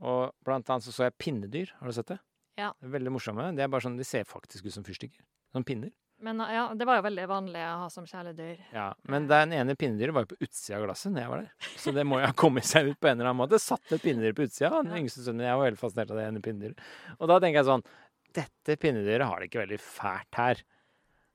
og 0.00 0.32
blant 0.44 0.68
annet 0.70 0.82
så 0.84 0.92
så 0.92 1.04
jeg 1.10 1.18
pinnedyr. 1.18 1.72
Har 1.80 1.86
du 1.88 1.92
sett 1.92 2.06
det? 2.06 2.20
Ja. 2.56 2.72
Det 2.80 2.86
er 2.88 2.98
veldig 2.98 3.10
morsomme. 3.12 3.54
Det 3.54 3.62
er 3.64 3.68
bare 3.68 3.80
sånn, 3.80 3.96
De 3.96 4.04
ser 4.04 4.24
faktisk 4.24 4.66
ut 4.66 4.72
som 4.72 4.84
fyrstikker. 4.84 5.20
Sånn 5.54 5.64
pinner. 5.64 5.90
Men 6.20 6.40
ja, 6.50 6.64
det 6.74 6.84
var 6.88 6.96
jo 6.98 7.02
veldig 7.06 7.24
vanlig 7.30 7.60
å 7.62 7.74
ha 7.84 7.88
som 7.94 8.04
kjæledyr. 8.08 8.56
Ja, 8.74 8.88
Men 9.06 9.28
den 9.30 9.52
ene 9.54 9.76
pinnedyret 9.78 10.12
var 10.16 10.24
jo 10.26 10.32
på 10.34 10.40
utsida 10.48 10.80
av 10.80 10.86
glasset 10.88 11.12
når 11.14 11.20
jeg 11.22 11.30
var 11.30 11.42
der. 11.44 11.68
Så 11.78 11.92
det 11.94 12.04
må 12.10 12.18
jo 12.18 12.26
ha 12.26 12.32
kommet 12.32 12.66
seg 12.66 12.88
ut 12.90 12.98
på 12.98 13.06
en 13.10 13.20
eller 13.20 13.30
annen 13.30 13.38
måte. 13.44 13.60
Satt 13.62 13.92
et 13.94 14.02
pinnedyr 14.02 14.34
på 14.34 14.42
utsida. 14.48 14.72
Den 14.82 14.90
Ja. 14.96 14.98
yngste 15.02 15.22
sønnen 15.22 15.46
jeg 15.46 15.54
var 15.60 15.68
veldig 15.70 15.78
fascinert 15.78 16.10
av 16.10 16.16
det 16.18 16.26
ene 16.26 16.42
pinnedyret. 16.42 16.78
Og 17.20 17.28
da 17.30 17.38
tenker 17.38 17.60
jeg 17.62 17.70
sånn 17.70 17.86
Dette 18.34 18.76
pinnedyret 18.76 19.24
har 19.26 19.38
det 19.40 19.46
ikke 19.48 19.62
veldig 19.64 19.78
fælt 19.80 20.34
her. 20.36 20.58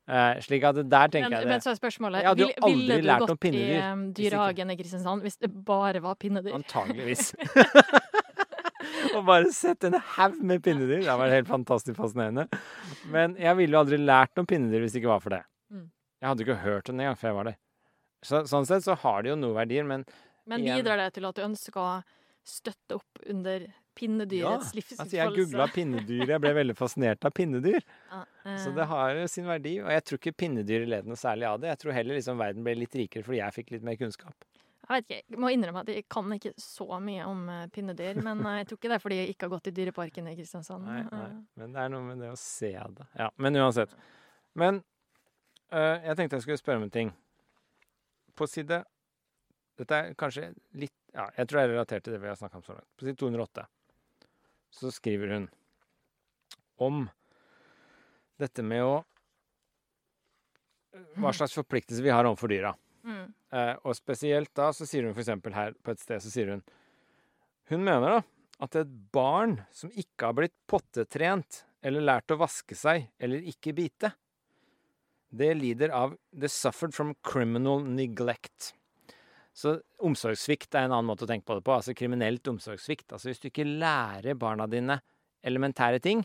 Eh, 0.06 0.36
slik 0.44 0.64
at 0.68 0.76
der 0.76 1.08
tenker 1.08 1.30
Men, 1.30 1.40
jeg 1.40 1.48
det. 1.48 1.50
men 1.50 1.62
så 1.64 1.72
er 1.72 1.78
spørsmålet 1.80 2.20
Jeg 2.22 2.28
hadde 2.28 2.44
jo 2.44 2.48
vil- 2.48 2.64
aldri 2.68 2.76
Ville 2.84 3.02
du 3.02 3.08
lært 3.08 3.28
gått 3.32 3.46
i 3.56 3.78
um, 3.80 4.02
dyrehagen 4.14 4.72
i 4.72 4.76
Kristiansand 4.76 5.22
hvis 5.24 5.38
det 5.40 5.50
bare 5.64 6.02
var 6.04 6.16
pinnedyr? 6.16 6.54
Antageligvis. 6.60 7.34
og 9.14 9.26
bare 9.28 9.52
sett 9.56 9.86
en 9.88 9.98
haug 10.16 10.40
med 10.44 10.64
pinnedyr. 10.66 11.04
Det 11.06 11.18
var 11.20 11.34
helt 11.34 11.50
fantastisk 11.50 11.98
fascinerende. 12.00 12.48
Men 13.14 13.36
jeg 13.40 13.58
ville 13.60 13.78
jo 13.78 13.84
aldri 13.84 14.00
lært 14.02 14.42
om 14.42 14.48
pinnedyr 14.50 14.84
hvis 14.86 14.96
det 14.96 15.04
ikke 15.04 15.14
var 15.14 15.24
for 15.24 15.36
det. 15.38 15.44
Mm. 15.74 15.86
Jeg 16.24 16.30
hadde 16.32 16.46
ikke 16.48 16.60
hørt 16.64 16.90
om 16.90 16.98
det 17.00 17.06
engang 17.06 17.20
før 17.22 17.32
jeg 17.32 17.38
var 17.40 17.50
der. 17.52 17.60
Så, 18.24 18.44
sånn 18.48 18.68
sett 18.70 18.86
så 18.86 18.96
har 19.04 19.24
det 19.24 19.34
jo 19.34 19.40
noe 19.40 19.56
verdier, 19.58 19.84
men 19.88 20.06
Men 20.48 20.64
bidrar 20.64 21.00
det 21.00 21.14
til 21.18 21.26
at 21.28 21.36
du 21.36 21.44
ønsker 21.44 21.80
å 21.80 21.88
støtte 22.44 22.98
opp 23.00 23.22
under 23.32 23.66
pinnedyrets 23.96 24.74
livsutfoldelse? 24.76 25.04
altså 25.04 25.18
jeg 25.20 25.36
googla 25.38 25.68
pinnedyr. 25.72 26.26
Jeg 26.34 26.42
ble 26.44 26.54
veldig 26.58 26.76
fascinert 26.76 27.28
av 27.28 27.32
pinnedyr. 27.36 27.84
Ja, 28.12 28.24
Så 28.58 28.72
eh, 28.72 28.76
det 28.80 28.88
har 28.90 29.14
jo 29.20 29.28
sin 29.32 29.48
verdi. 29.48 29.78
Og 29.84 29.92
jeg 29.94 30.04
tror 30.08 30.20
ikke 30.20 30.36
pinnedyr 30.44 30.88
led 30.90 31.08
noe 31.08 31.20
særlig 31.20 31.48
av 31.52 31.62
det. 31.62 31.70
Jeg 31.72 31.84
tror 31.84 31.96
heller 32.00 32.20
liksom 32.20 32.42
verden 32.42 32.66
ble 32.66 32.76
litt 32.80 32.98
rikere 33.00 33.24
fordi 33.28 33.40
jeg 33.40 33.56
fikk 33.60 33.76
litt 33.76 33.86
mer 33.88 34.00
kunnskap. 34.00 34.36
Jeg 34.84 34.98
vet 35.00 35.06
ikke, 35.08 35.18
jeg 35.32 35.40
må 35.40 35.50
innrømme 35.54 35.82
at 35.86 35.90
jeg 35.94 36.04
kan 36.12 36.32
ikke 36.36 36.52
så 36.60 36.98
mye 37.00 37.26
om 37.30 37.44
eh, 37.50 37.68
pinnedyr. 37.72 38.18
Men 38.26 38.42
eh, 38.44 38.58
jeg 38.60 38.68
tror 38.68 38.80
ikke 38.80 38.90
det 38.92 38.96
er 38.98 39.04
fordi 39.04 39.20
jeg 39.22 39.30
ikke 39.34 39.48
har 39.48 39.54
gått 39.54 39.70
i 39.70 39.76
Dyreparken 39.78 40.28
i 40.28 40.34
Kristiansand. 40.36 40.84
Nei, 40.90 40.98
nei. 41.08 41.22
Eh, 41.30 41.38
Men 41.62 41.76
det 41.78 41.86
er 41.86 41.94
noe 41.94 42.08
med 42.10 42.20
det 42.24 42.32
å 42.34 42.40
se 42.40 42.72
det. 42.98 43.06
Ja, 43.20 43.30
men 43.40 43.60
uansett. 43.62 43.94
Men 44.60 44.82
øh, 45.72 45.96
jeg 46.04 46.18
tenkte 46.20 46.36
jeg 46.40 46.46
skulle 46.48 46.60
spørre 46.60 46.82
om 46.82 46.88
en 46.90 46.94
ting. 46.98 47.14
På 48.36 48.48
side 48.50 48.82
Dette 49.78 49.98
er 49.98 50.14
kanskje 50.18 50.52
litt 50.78 50.94
Ja, 51.14 51.28
jeg 51.38 51.48
tror 51.50 51.60
jeg 51.62 51.68
er 51.70 51.72
relatert 51.76 52.04
til 52.06 52.14
det 52.14 52.20
vi 52.22 52.30
har 52.30 52.38
snakka 52.38 52.60
om 52.60 52.66
så 52.66 52.76
langt. 52.76 52.90
På 52.98 53.08
side 53.08 53.18
208 53.22 53.66
så 54.74 54.90
skriver 54.94 55.34
hun 55.36 55.44
om 56.82 57.04
dette 58.42 58.66
med 58.66 58.82
å 58.86 58.96
Hva 61.22 61.32
slags 61.38 61.54
forpliktelse 61.58 62.02
vi 62.06 62.12
har 62.14 62.26
overfor 62.26 62.50
dyra. 62.52 62.74
Mm. 63.04 63.34
Eh, 63.52 63.74
og 63.84 63.98
spesielt 63.98 64.54
da 64.56 64.70
så 64.76 64.88
sier 64.88 65.04
hun 65.08 65.16
f.eks. 65.16 65.34
her 65.56 65.76
på 65.84 65.92
et 65.92 66.00
sted 66.00 66.24
så 66.24 66.30
sier 66.32 66.54
hun 66.54 66.62
Hun 67.68 67.84
mener 67.84 68.16
da 68.16 68.22
at 68.64 68.78
et 68.80 68.92
barn 69.12 69.58
som 69.76 69.92
ikke 69.92 70.30
har 70.30 70.36
blitt 70.38 70.56
pottetrent 70.70 71.64
eller 71.84 72.06
lært 72.06 72.32
å 72.32 72.40
vaske 72.40 72.78
seg 72.78 73.10
eller 73.20 73.44
ikke 73.50 73.74
bite, 73.76 74.14
det 75.34 75.50
lider 75.58 75.92
av 75.92 76.14
The 76.32 76.48
suffered 76.52 76.94
from 76.96 77.16
criminal 77.26 77.84
neglect. 77.84 78.72
Så 79.54 79.76
omsorgssvikt 80.02 80.78
er 80.78 80.88
en 80.88 80.94
annen 80.94 81.10
måte 81.10 81.26
å 81.26 81.30
tenke 81.30 81.48
på 81.50 81.58
det 81.58 81.66
på. 81.66 81.74
Altså 81.76 81.96
kriminelt 81.98 82.48
omsorgssvikt. 82.50 83.10
Altså 83.12 83.30
hvis 83.30 83.42
du 83.42 83.50
ikke 83.50 83.68
lærer 83.68 84.38
barna 84.40 84.70
dine 84.70 85.00
elementære 85.44 86.00
ting, 86.06 86.24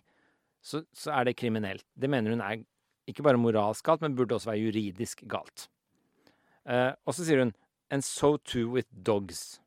så, 0.62 0.82
så 0.94 1.12
er 1.16 1.28
det 1.28 1.38
kriminelt. 1.40 1.84
Det 1.96 2.10
mener 2.10 2.36
hun 2.36 2.44
er 2.44 2.62
ikke 3.08 3.24
bare 3.24 3.40
moralsk 3.40 3.84
galt, 3.88 4.04
men 4.04 4.16
burde 4.16 4.36
også 4.36 4.52
være 4.52 4.62
juridisk 4.68 5.24
galt. 5.28 5.66
Eh, 6.68 6.92
og 7.08 7.16
så 7.16 7.24
sier 7.24 7.42
hun 7.44 7.54
And 7.88 8.04
so 8.04 8.36
too 8.36 8.74
with 8.74 8.88
dogs. 8.92 9.60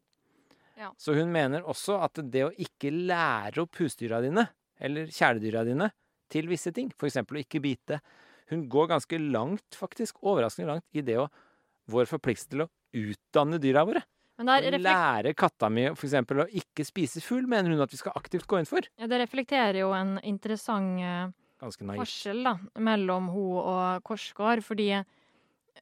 Ja. 0.78 0.92
Så 0.98 1.16
hun 1.18 1.32
mener 1.34 1.66
også 1.66 1.98
at 2.02 2.20
det 2.34 2.44
å 2.46 2.52
ikke 2.54 2.92
lære 2.94 3.64
opp 3.64 3.80
husdyra 3.82 4.20
dine, 4.22 4.46
eller 4.82 5.10
kjæledyra 5.10 5.64
dine, 5.66 5.90
til 6.32 6.48
visse 6.50 6.72
ting, 6.74 6.92
f.eks. 6.94 7.18
å 7.22 7.42
ikke 7.42 7.62
bite 7.62 8.00
Hun 8.52 8.66
går 8.70 8.90
ganske 8.92 9.18
langt, 9.32 9.78
faktisk, 9.80 10.18
overraskende 10.28 10.70
langt, 10.70 10.86
i 10.94 11.04
det 11.06 11.18
å 11.22 11.28
vår 11.92 12.10
forpliktelse 12.10 12.52
til 12.52 12.66
å 12.66 12.70
utdanne 13.00 13.60
dyra 13.64 13.86
våre. 13.88 14.02
Men 14.42 14.50
der 14.50 14.76
Å 14.76 14.82
lære 14.82 15.34
katta 15.38 15.70
mi 15.72 15.86
f.eks. 15.92 16.16
å 16.18 16.48
ikke 16.62 16.86
spise 16.88 17.24
fugl, 17.24 17.48
mener 17.50 17.72
hun 17.74 17.84
at 17.84 17.94
vi 17.94 18.00
skal 18.00 18.16
aktivt 18.18 18.48
gå 18.50 18.60
inn 18.60 18.70
for. 18.70 18.86
ja, 18.98 19.08
det 19.08 19.22
reflekterer 19.22 19.82
jo 19.84 19.92
en 19.96 20.18
interessant 20.28 21.02
eh, 21.02 21.32
forskjell 21.62 22.44
da, 22.48 22.56
mellom 22.82 23.30
hun 23.34 23.58
og 23.62 24.06
Korsgaard, 24.08 24.64
fordi 24.66 24.92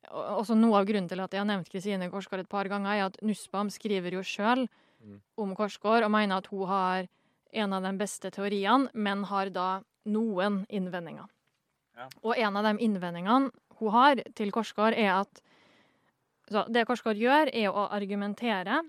også 0.07 0.55
noe 0.57 0.79
av 0.79 0.85
grunnen 0.87 1.09
til 1.09 1.19
at 1.19 1.33
jeg 1.33 1.41
har 1.41 1.49
nevnt 1.49 1.69
Kristine 1.69 2.09
Korsgaard 2.09 2.45
et 2.45 2.49
par 2.49 2.69
ganger, 2.71 2.91
er 2.95 3.05
at 3.09 3.17
Nussbaum 3.21 3.69
skriver 3.69 4.13
jo 4.13 4.23
sjøl 4.25 4.67
Mm. 4.99 5.21
om 5.37 5.55
Korsgaard 5.55 6.03
og 6.03 6.11
mener 6.11 6.37
at 6.37 6.47
hun 6.51 6.67
har 6.67 7.07
en 7.53 7.73
av 7.73 7.83
de 7.83 7.91
beste 7.97 8.29
teoriene, 8.31 8.89
men 8.93 9.23
har 9.23 9.49
da 9.49 9.81
noen 10.05 10.65
innvendinger. 10.69 11.27
Ja. 11.95 12.07
Og 12.23 12.37
en 12.37 12.57
av 12.57 12.63
de 12.67 12.83
innvendingene 12.83 13.51
hun 13.79 13.91
har 13.91 14.19
til 14.35 14.51
Korsgaard, 14.51 14.93
er 14.93 15.21
at 15.21 15.41
så 16.49 16.65
Det 16.67 16.85
Korsgaard 16.87 17.15
gjør, 17.15 17.49
er 17.53 17.69
å 17.69 17.87
argumentere 17.93 18.81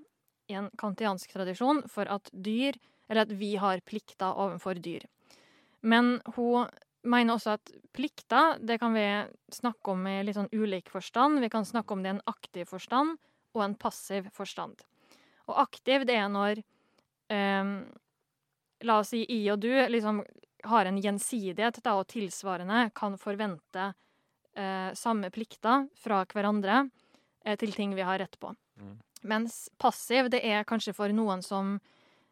i 0.49 0.55
en 0.55 0.71
kantiansk 0.81 1.31
tradisjon 1.31 1.83
for 1.89 2.09
at 2.09 2.31
dyr, 2.33 2.75
eller 3.09 3.23
at 3.23 3.33
vi 3.37 3.55
har 3.57 3.81
plikter 3.85 4.33
overfor 4.35 4.81
dyr. 4.81 5.05
Men 5.83 6.23
hun 6.35 6.69
mener 7.03 7.37
også 7.37 7.57
at 7.57 7.73
plikter 7.97 8.59
det 8.65 8.79
kan 8.81 8.95
vi 8.95 9.07
snakke 9.55 9.95
om 9.95 10.07
i 10.09 10.19
litt 10.27 10.37
sånn 10.37 10.51
ulik 10.53 10.91
forstand. 10.93 11.41
Vi 11.41 11.51
kan 11.53 11.67
snakke 11.67 11.95
om 11.95 12.03
det 12.03 12.13
i 12.13 12.15
en 12.17 12.27
aktiv 12.31 12.69
forstand 12.69 13.17
og 13.57 13.65
en 13.65 13.77
passiv 13.79 14.29
forstand. 14.35 14.83
Og 15.49 15.57
aktiv, 15.63 16.05
det 16.07 16.19
er 16.21 16.29
når 16.31 16.63
eh, 17.33 17.75
La 18.81 19.01
oss 19.03 19.11
si 19.13 19.27
I 19.29 19.43
og 19.53 19.61
du 19.61 19.69
liksom 19.93 20.23
har 20.71 20.89
en 20.89 20.99
gjensidighet 21.01 21.81
da, 21.85 21.97
og 22.01 22.09
tilsvarende 22.09 22.87
kan 22.97 23.17
forvente 23.21 23.91
eh, 24.57 24.91
samme 24.97 25.31
plikter 25.33 25.87
fra 26.01 26.23
hverandre 26.29 26.87
eh, 27.45 27.57
til 27.61 27.75
ting 27.77 27.95
vi 27.97 28.05
har 28.07 28.21
rett 28.23 28.39
på. 28.41 28.55
Mm. 28.81 28.99
Mens 29.29 29.69
passiv, 29.81 30.31
det 30.33 30.41
er 30.47 30.65
kanskje 30.69 30.95
for 30.97 31.13
noen 31.13 31.45
som 31.45 31.79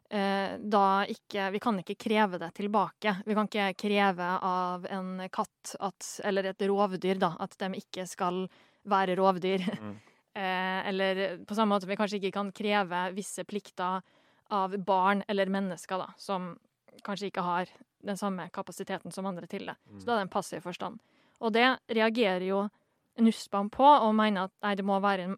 da 0.09 0.85
ikke 1.05 1.51
Vi 1.53 1.59
kan 1.61 1.77
ikke 1.77 1.93
kreve 2.01 2.39
det 2.41 2.47
tilbake. 2.57 3.11
Vi 3.27 3.35
kan 3.37 3.45
ikke 3.45 3.67
kreve 3.77 4.29
av 4.41 4.87
en 4.89 5.21
katt 5.29 5.75
at, 5.85 6.07
eller 6.25 6.49
et 6.49 6.63
rovdyr 6.65 7.19
da, 7.21 7.35
at 7.37 7.53
de 7.61 7.69
ikke 7.77 8.07
skal 8.09 8.47
være 8.89 9.17
rovdyr. 9.19 9.65
Mm. 9.81 9.93
eh, 10.33 10.79
eller 10.89 11.21
på 11.45 11.55
samme 11.57 11.75
måte 11.75 11.89
vi 11.89 11.97
kanskje 11.99 12.21
ikke 12.21 12.33
kan 12.39 12.51
kreve 12.55 13.03
visse 13.17 13.45
plikter 13.45 14.01
av 14.49 14.73
barn 14.81 15.23
eller 15.29 15.51
mennesker, 15.51 16.01
da, 16.01 16.09
som 16.17 16.55
kanskje 17.05 17.29
ikke 17.29 17.45
har 17.45 17.69
den 18.05 18.17
samme 18.17 18.47
kapasiteten 18.53 19.13
som 19.13 19.27
andre 19.29 19.47
til 19.47 19.67
det. 19.69 19.75
Så 19.99 20.07
da 20.07 20.15
er 20.15 20.21
det 20.21 20.27
en 20.27 20.33
passiv 20.33 20.63
forstand. 20.65 20.99
Og 21.39 21.53
det 21.55 21.67
reagerer 21.91 22.45
jo 22.47 22.67
Nussbaum 23.19 23.69
på, 23.69 23.83
og 23.83 24.13
mener 24.15 24.47
at 24.47 24.53
nei, 24.63 24.75
det 24.79 24.85
må 24.87 24.95
være 25.03 25.27
en 25.27 25.35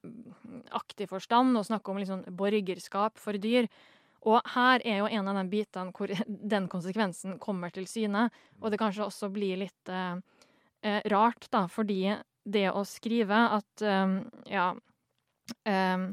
aktiv 0.78 1.10
forstand, 1.10 1.58
og 1.58 1.66
snakke 1.66 1.92
om 1.92 1.98
liksom 1.98 2.24
borgerskap 2.38 3.18
for 3.18 3.38
dyr. 3.42 3.68
Og 4.22 4.42
her 4.54 4.84
er 4.86 5.00
jo 5.02 5.08
en 5.10 5.30
av 5.32 5.38
de 5.40 5.46
bitene 5.50 5.94
hvor 5.98 6.12
den 6.56 6.68
konsekvensen 6.72 7.40
kommer 7.42 7.74
til 7.74 7.88
syne, 7.90 8.30
og 8.62 8.72
det 8.72 8.80
kanskje 8.82 9.08
også 9.08 9.32
blir 9.34 9.64
litt 9.64 9.90
eh, 9.90 10.20
eh, 10.86 11.02
rart, 11.14 11.48
da, 11.54 11.66
fordi 11.72 12.18
det 12.44 12.68
å 12.74 12.84
skrive 12.86 13.38
at 13.58 13.84
eh, 13.86 14.14
ja 14.50 14.72
eh, 15.70 16.06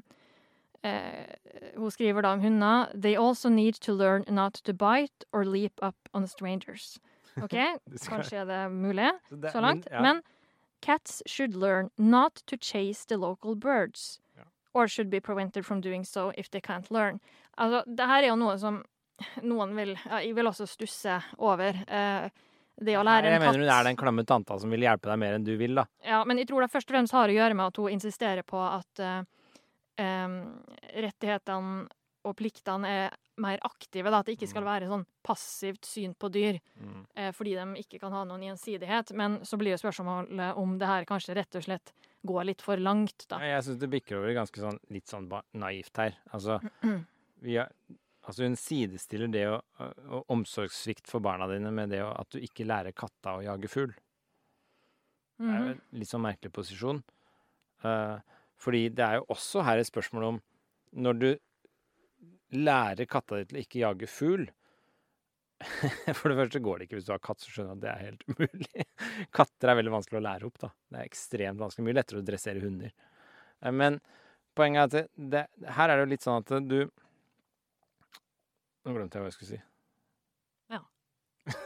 eh, 0.85 1.70
Hun 1.76 1.90
skriver 1.90 2.22
da 2.22 2.35
om 2.36 2.43
hunder 2.44 2.90
They 2.93 3.16
also 3.16 3.48
need 3.48 3.80
to 3.80 3.94
learn 3.97 4.24
not 4.28 4.60
to 4.64 4.72
bite 4.72 5.24
or 5.32 5.44
leap 5.44 5.80
up 5.82 5.97
on 6.12 6.26
strangers. 6.26 6.98
OK, 7.43 7.55
kanskje 8.05 8.43
er 8.43 8.48
det 8.48 8.62
mulig 8.72 9.10
Så 9.52 9.60
langt. 9.60 9.89
Men 9.90 10.22
cats 10.82 11.22
should 11.26 11.55
learn 11.56 11.90
not 11.97 12.43
to 12.47 12.56
chase 12.56 13.06
the 13.06 13.16
local 13.16 13.55
birds. 13.55 14.20
Or 14.74 14.86
should 14.89 15.09
be 15.11 15.20
prevented 15.20 15.65
from 15.66 15.81
doing 15.81 16.05
so 16.05 16.31
if 16.36 16.51
they 16.51 16.61
can't 16.61 16.90
learn. 16.90 17.20
Altså, 17.59 17.82
det 17.86 18.07
her 18.07 18.23
er 18.23 18.28
jo 18.28 18.36
noe 18.36 18.59
som 18.59 18.82
noen 19.43 19.73
vil 19.74 19.95
ja, 19.97 20.19
Jeg 20.23 20.35
vil 20.36 20.47
også 20.47 20.66
stusse 20.69 21.16
over. 21.39 21.74
Eh, 21.89 22.28
det 22.78 22.95
å 22.95 23.03
lære 23.03 23.24
jeg 23.27 23.35
en 23.35 23.40
katt 23.40 23.49
Jeg 23.49 23.59
mener 23.59 23.65
hun 23.65 23.73
er 23.81 23.85
den 23.89 23.97
klamme 23.99 24.24
tanta 24.28 24.59
som 24.62 24.70
vil 24.70 24.85
hjelpe 24.85 25.09
deg 25.11 25.19
mer 25.19 25.35
enn 25.35 25.45
du 25.49 25.57
vil, 25.59 25.74
da. 25.74 25.86
ja, 26.07 26.20
men 26.28 26.39
jeg 26.39 26.47
tror 26.47 26.62
det 26.62 26.70
først 26.70 26.86
og 26.90 26.95
fremst 26.95 27.12
har 27.16 27.28
å 27.32 27.35
gjøre 27.35 27.57
med 27.59 27.66
at 27.73 27.81
hun 27.82 27.90
insisterer 27.90 28.45
på 28.47 28.61
at 28.62 29.01
eh, 29.03 29.23
em, 30.05 30.36
rettighetene 30.95 31.89
og 32.28 32.36
pliktene 32.39 32.86
er 33.09 33.16
mer 33.39 33.59
aktive. 33.66 34.11
Da, 34.11 34.20
at 34.20 34.27
det 34.28 34.36
ikke 34.36 34.49
skal 34.51 34.65
være 34.66 34.89
sånn 34.90 35.05
passivt 35.27 35.86
syn 35.86 36.15
på 36.19 36.31
dyr 36.35 36.61
Mm. 36.78 37.05
eh, 37.16 37.32
fordi 37.35 37.55
de 37.59 37.66
ikke 37.82 37.99
kan 37.99 38.12
ha 38.12 38.23
noen 38.24 38.43
gjensidighet. 38.47 39.11
Men 39.19 39.40
så 39.43 39.57
blir 39.59 39.74
jo 39.74 39.81
spørsmålet 39.82 40.57
om 40.57 40.77
det 40.78 40.86
her 40.86 41.05
kanskje 41.05 41.35
rett 41.35 41.57
og 41.59 41.62
slett 41.66 41.93
går 42.27 42.45
litt 42.49 42.62
for 42.62 42.77
langt, 42.82 43.27
da. 43.31 43.39
Jeg 43.45 43.65
syns 43.65 43.78
det 43.81 43.90
bikker 43.93 44.19
over 44.19 44.35
ganske 44.36 44.61
sånn 44.61 44.78
litt 44.90 45.07
sånn 45.09 45.28
naivt 45.55 45.97
her. 46.01 46.16
Altså, 46.35 46.59
vi 47.45 47.57
er, 47.62 47.70
altså 48.27 48.45
hun 48.45 48.57
sidestiller 48.59 49.31
det 49.32 49.45
å, 49.49 49.61
å 50.19 50.24
omsorgssvikt 50.35 51.09
for 51.09 51.20
barna 51.24 51.47
dine 51.51 51.70
med 51.74 51.90
det 51.95 52.03
å, 52.05 52.11
at 52.19 52.31
du 52.35 52.40
ikke 52.43 52.66
lærer 52.66 52.93
katta 52.97 53.36
å 53.39 53.45
jage 53.47 53.70
fugl. 53.73 53.95
Det 55.39 55.47
er 55.47 55.59
jo 55.61 55.65
Mhm. 55.69 55.70
en 55.70 56.01
litt 56.01 56.09
sånn 56.11 56.24
merkelig 56.24 56.51
posisjon. 56.53 57.03
Uh, 57.85 58.19
fordi 58.59 58.89
det 58.90 59.05
er 59.07 59.20
jo 59.20 59.27
også 59.31 59.62
her 59.62 59.78
et 59.78 59.86
spørsmål 59.86 60.24
om 60.32 60.40
når 60.99 61.19
du 61.20 61.28
lærer 62.59 63.07
katta 63.07 63.36
di 63.39 63.45
til 63.47 63.59
å 63.59 63.62
ikke 63.62 63.82
jage 63.85 64.09
fugl 64.11 64.49
For 66.18 66.30
det 66.30 66.39
første 66.39 66.60
går 66.62 66.78
det 66.78 66.86
ikke 66.86 66.98
hvis 67.01 67.09
du 67.09 67.12
har 67.14 67.22
katt, 67.24 67.40
så 67.43 67.51
skjønner 67.51 67.74
du 67.74 67.78
at 67.78 67.82
det 67.82 67.90
er 67.93 68.05
helt 68.06 68.22
umulig. 68.30 68.86
Katter 69.35 69.72
er 69.72 69.78
veldig 69.80 69.94
vanskelig 69.97 70.20
å 70.20 70.24
lære 70.28 70.48
opp, 70.48 70.59
da. 70.62 70.70
Det 70.93 71.01
er 71.01 71.09
ekstremt 71.10 71.62
vanskelig. 71.62 71.86
Mye 71.89 71.98
lettere 71.98 72.22
å 72.22 72.26
dressere 72.28 72.62
hunder. 72.62 72.93
Eh, 73.62 73.74
Men 73.74 73.98
poenget 74.59 74.94
er 75.01 75.06
at 75.09 75.12
det, 75.35 75.44
her 75.78 75.90
er 75.90 75.98
det 75.98 76.06
jo 76.06 76.12
litt 76.14 76.26
sånn 76.26 76.43
at 76.44 76.55
du 76.70 76.80
Nå 78.86 78.94
glemte 78.94 79.18
jeg 79.18 79.24
hva 79.24 79.28
jeg 79.28 79.35
skulle 79.36 79.51
si. 79.51 79.60
Ja. 80.72 80.78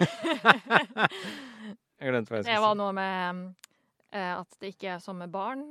jeg 2.00 2.08
glemte 2.08 2.32
hva 2.32 2.40
jeg 2.40 2.42
skulle 2.42 2.48
si. 2.48 2.50
Det 2.50 2.62
var 2.64 2.78
noe 2.80 2.94
med 2.96 3.42
eh, 4.10 4.32
at 4.40 4.56
det 4.58 4.72
ikke 4.74 4.96
er 4.96 5.02
som 5.04 5.20
med 5.20 5.30
barn. 5.30 5.62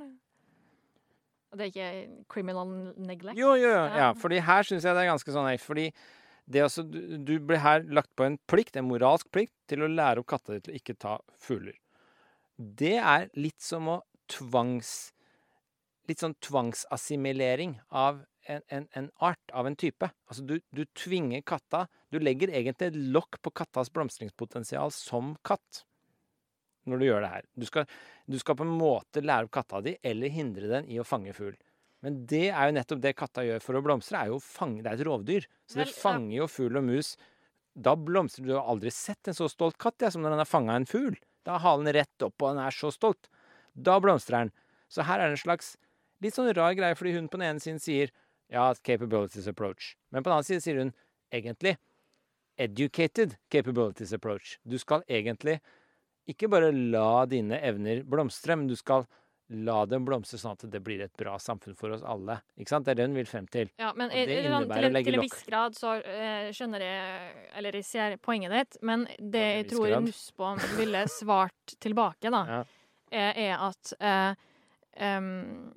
Og 1.52 1.58
det 1.60 1.66
er 1.66 1.72
ikke 1.74 2.24
criminal 2.32 2.70
neglect. 2.96 3.36
Jo, 3.36 3.50
jo. 3.60 3.68
Ja. 3.68 4.12
Fordi 4.16 4.40
her 4.40 4.64
syns 4.64 4.86
jeg 4.86 4.96
det 4.96 5.02
er 5.02 5.10
ganske 5.10 5.34
sånn. 5.34 5.50
Fordi 5.60 5.90
det 6.50 6.64
altså, 6.64 6.82
du, 6.82 6.98
du 7.22 7.36
blir 7.38 7.62
her 7.62 7.84
lagt 7.94 8.12
på 8.18 8.26
en 8.26 8.38
plikt, 8.50 8.76
en 8.76 8.88
moralsk 8.88 9.30
plikt, 9.34 9.54
til 9.70 9.84
å 9.84 9.90
lære 9.90 10.22
opp 10.22 10.30
katta 10.32 10.56
di 10.56 10.64
til 10.64 10.74
å 10.74 10.80
ikke 10.80 10.98
ta 11.00 11.16
fugler. 11.40 11.76
Det 12.56 12.96
er 12.98 13.30
litt 13.38 13.62
som 13.62 13.90
å 13.90 14.02
tvangs... 14.32 15.12
Litt 16.10 16.18
sånn 16.18 16.34
tvangsassimilering 16.42 17.76
av 17.94 18.24
en, 18.50 18.64
en, 18.74 18.88
en 18.98 19.08
art, 19.22 19.52
av 19.54 19.68
en 19.68 19.76
type. 19.78 20.08
Altså, 20.26 20.42
du, 20.42 20.56
du 20.74 20.82
tvinger 20.98 21.44
katta 21.46 21.86
Du 22.10 22.18
legger 22.18 22.50
egentlig 22.50 22.90
et 22.90 22.98
lokk 23.14 23.38
på 23.40 23.52
kattas 23.54 23.92
blomstringspotensial 23.94 24.90
som 24.92 25.36
katt. 25.46 25.84
Når 26.90 26.98
du 26.98 27.06
gjør 27.06 27.22
det 27.22 27.30
her. 27.36 27.46
Du 27.54 27.66
skal, 27.68 27.86
du 28.26 28.34
skal 28.42 28.58
på 28.58 28.66
en 28.66 28.74
måte 28.74 29.22
lære 29.22 29.46
opp 29.46 29.54
katta 29.54 29.80
di, 29.86 29.94
eller 30.02 30.34
hindre 30.34 30.68
den 30.74 30.90
i 30.90 30.98
å 30.98 31.06
fange 31.06 31.34
fugl. 31.36 31.54
Men 32.02 32.22
det 32.26 32.48
er 32.50 32.68
jo 32.68 32.76
nettopp 32.76 33.02
det 33.02 33.14
katta 33.18 33.44
gjør 33.46 33.62
for 33.62 33.78
å 33.78 33.82
blomstre. 33.84 34.24
er 34.26 34.38
fange, 34.42 34.82
Det 34.82 34.90
er 34.90 35.00
et 35.00 35.06
rovdyr. 35.06 35.46
Så 35.70 35.78
det 35.78 35.92
fanger 35.94 36.36
jo 36.36 36.48
fugl 36.50 36.80
og 36.80 36.84
mus. 36.84 37.16
Da 37.74 37.94
blomstrer 37.94 38.46
Du 38.46 38.54
har 38.56 38.66
aldri 38.68 38.90
sett 38.90 39.28
en 39.28 39.34
så 39.34 39.48
stolt 39.48 39.78
katt 39.78 40.02
jeg, 40.02 40.12
som 40.12 40.22
når 40.22 40.34
den 40.34 40.42
har 40.42 40.50
fanga 40.50 40.74
en 40.74 40.86
fugl. 40.86 41.14
Da 41.46 41.56
har 41.56 41.64
halen 41.64 41.92
rett 41.94 42.22
opp, 42.22 42.34
og 42.42 42.54
den 42.54 42.64
er 42.64 42.74
så 42.74 42.90
stolt. 42.90 43.30
Da 43.74 43.98
blomstrer 44.02 44.44
den. 44.44 44.52
Så 44.88 45.06
her 45.06 45.20
er 45.20 45.30
det 45.30 45.38
en 45.38 45.46
slags 45.46 45.76
litt 46.22 46.34
sånn 46.34 46.52
rar 46.54 46.74
greie, 46.74 46.94
fordi 46.98 47.14
hun 47.16 47.28
på 47.30 47.38
den 47.38 47.48
ene 47.48 47.62
siden 47.62 47.80
sier 47.82 48.10
ja, 48.52 48.74
capabilities 48.84 49.48
approach. 49.48 49.94
Men 50.10 50.22
på 50.22 50.28
den 50.28 50.36
annen 50.36 50.48
siden 50.48 50.64
sier 50.64 50.82
hun 50.82 50.92
egentlig 51.32 51.78
educated 52.60 53.38
capabilities 53.50 54.12
approach. 54.12 54.58
Du 54.62 54.78
skal 54.78 55.02
egentlig 55.08 55.60
ikke 56.28 56.50
bare 56.52 56.70
la 56.70 57.24
dine 57.26 57.58
evner 57.64 58.02
blomstre, 58.06 58.56
men 58.58 58.68
du 58.68 58.76
skal 58.78 59.06
la 59.52 59.84
dem 59.86 60.04
blomstre 60.04 60.38
sånn 60.40 60.52
at 60.56 60.64
det 60.72 60.80
blir 60.84 61.00
et 61.04 61.12
bra 61.18 61.36
samfunn 61.38 61.74
for 61.76 61.90
oss 61.94 62.02
alle. 62.02 62.38
Ikke 62.58 62.68
sant? 62.72 62.84
Det 62.86 62.92
er 62.94 63.00
det 63.02 63.06
hun 63.10 63.14
vil 63.18 63.26
frem 63.28 63.46
til. 63.52 63.70
Ja, 63.78 63.92
men 63.96 64.10
sånn, 64.10 64.32
innebærer 64.32 64.88
til, 64.88 64.96
en- 64.96 65.04
til 65.04 65.14
en 65.18 65.24
viss 65.26 65.42
grad 65.48 65.76
så 65.78 65.92
eh, 66.04 66.50
skjønner 66.56 66.80
jeg 66.80 67.46
Eller 67.60 67.72
jeg 67.80 67.84
ser 67.84 68.16
poenget 68.22 68.50
ditt, 68.56 68.78
men 68.82 69.06
det 69.18 69.44
jeg 69.62 69.68
tror. 69.74 70.00
Nussbaum 70.02 70.58
ville 70.78 71.04
svart 71.08 71.76
tilbake, 71.80 72.30
da, 72.32 72.44
Ja. 72.52 72.64
er, 73.12 73.32
er 73.36 73.66
at 73.68 73.92
eh, 74.00 74.34
um, 75.18 75.72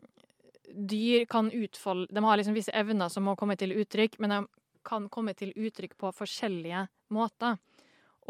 dyr 0.74 1.26
kan 1.30 1.52
utfolde 1.52 2.08
De 2.16 2.24
har 2.24 2.38
liksom 2.40 2.56
visse 2.56 2.72
evner 2.74 3.10
som 3.12 3.24
må 3.28 3.36
komme 3.40 3.56
til 3.60 3.72
uttrykk, 3.76 4.18
men 4.20 4.30
de 4.34 4.40
kan 4.86 5.08
komme 5.10 5.34
til 5.36 5.52
uttrykk 5.58 5.96
på 5.98 6.12
forskjellige 6.14 6.88
måter. 7.16 7.58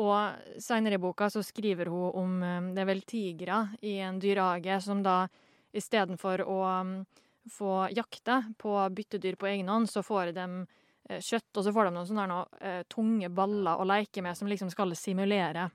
Og 0.01 0.59
seinere 0.59 0.97
i 0.97 1.01
boka 1.01 1.29
så 1.31 1.43
skriver 1.45 1.87
hun 1.91 2.15
om 2.19 2.39
eh, 2.43 2.71
det 2.75 2.83
er 2.83 2.89
vel 2.89 3.03
tigre 3.07 3.59
i 3.85 3.97
en 4.03 4.19
dyrehage 4.19 4.79
som 4.83 5.03
da 5.05 5.23
istedenfor 5.75 6.43
å 6.47 6.57
um, 6.63 6.97
få 7.51 7.87
jakte 7.91 8.41
på 8.59 8.73
byttedyr 8.95 9.35
på 9.39 9.49
egen 9.51 9.69
hånd, 9.71 9.89
så 9.91 10.03
får 10.03 10.31
de 10.35 10.45
eh, 11.09 11.19
kjøtt, 11.19 11.51
og 11.55 11.65
så 11.65 11.73
får 11.75 11.87
de 11.87 11.95
noen 11.95 12.09
sånne 12.09 12.27
noe, 12.31 12.59
eh, 12.59 12.81
tunge 12.91 13.29
baller 13.31 13.79
å 13.79 13.87
leke 13.87 14.23
med 14.23 14.39
som 14.39 14.51
liksom 14.51 14.71
skal 14.73 14.95
simulere 14.99 15.69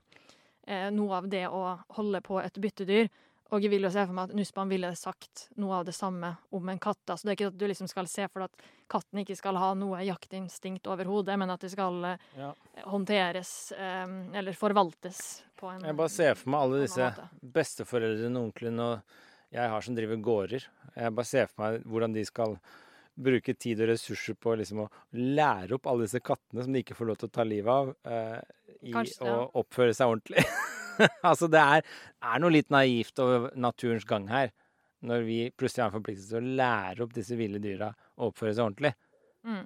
noe 0.93 1.17
av 1.17 1.25
det 1.27 1.47
å 1.49 1.73
holde 1.97 2.19
på 2.21 2.37
et 2.37 2.57
byttedyr. 2.61 3.07
Og 3.51 3.59
jeg 3.65 3.71
vil 3.73 3.83
jo 3.83 3.89
se 3.91 4.03
for 4.07 4.15
meg 4.15 4.29
at 4.29 4.37
Nussbaum 4.37 4.69
ville 4.71 4.89
sagt 4.95 5.49
noe 5.59 5.81
av 5.81 5.87
det 5.87 5.95
samme 5.95 6.29
om 6.55 6.69
en 6.71 6.79
katt. 6.79 7.01
Så 7.11 7.25
det 7.27 7.33
er 7.33 7.37
ikke 7.37 7.49
at 7.51 7.57
du 7.59 7.65
liksom 7.67 7.89
skal 7.91 8.07
se 8.07 8.27
for 8.31 8.45
deg 8.45 8.51
at 8.53 8.69
katten 8.91 9.19
ikke 9.23 9.35
skal 9.35 9.59
ha 9.59 9.73
noe 9.75 9.99
jaktinstinkt 10.07 10.87
overhodet, 10.87 11.35
men 11.39 11.51
at 11.51 11.63
det 11.65 11.73
skal 11.73 11.99
eh, 12.13 12.29
Ja. 12.39 12.53
håndteres 12.87 13.73
um, 13.75 14.15
eller 14.35 14.55
forvaltes 14.55 15.43
på 15.59 15.67
en 15.67 15.83
Jeg 15.83 15.99
bare 15.99 16.13
ser 16.13 16.39
for 16.39 16.53
meg 16.53 16.63
alle 16.63 16.85
disse 16.85 17.11
besteforeldrene, 17.59 18.39
onklene 18.39 18.87
og 18.87 19.19
jeg 19.51 19.67
har 19.73 19.83
som 19.83 19.95
driver 19.99 20.23
gårder. 20.23 20.69
Jeg 20.95 21.15
bare 21.17 21.27
ser 21.27 21.51
for 21.51 21.65
meg 21.65 21.83
hvordan 21.91 22.15
de 22.15 22.23
skal 22.27 22.55
bruke 23.21 23.53
tid 23.59 23.81
og 23.83 23.91
ressurser 23.91 24.37
på 24.39 24.55
liksom 24.55 24.85
å 24.85 24.89
lære 25.11 25.75
opp 25.75 25.89
alle 25.91 26.07
disse 26.07 26.23
kattene 26.23 26.63
som 26.63 26.71
de 26.71 26.85
ikke 26.85 26.95
får 26.95 27.09
lov 27.11 27.19
til 27.19 27.27
å 27.27 27.35
ta 27.35 27.43
livet 27.43 27.71
av, 27.73 27.91
eh, 28.07 28.39
i 28.87 28.93
Kanskje, 28.95 29.27
å 29.27 29.49
oppføre 29.59 29.93
seg 29.93 30.15
ordentlig. 30.15 30.45
altså 31.29 31.49
det 31.51 31.61
er, 31.61 31.85
er 32.33 32.41
noe 32.43 32.53
litt 32.53 32.71
naivt 32.73 33.19
over 33.23 33.51
naturens 33.55 34.07
gang 34.07 34.27
her, 34.31 34.53
når 35.05 35.27
vi 35.27 35.37
plutselig 35.57 35.85
har 35.85 35.91
en 35.91 35.97
forpliktelse 35.99 36.33
til 36.33 36.41
å 36.41 36.55
lære 36.61 37.05
opp 37.05 37.13
disse 37.15 37.37
ville 37.39 37.61
dyra 37.61 37.91
å 38.17 38.29
oppføre 38.29 38.53
seg 38.53 38.67
ordentlig. 38.67 38.93
Mm. 39.47 39.63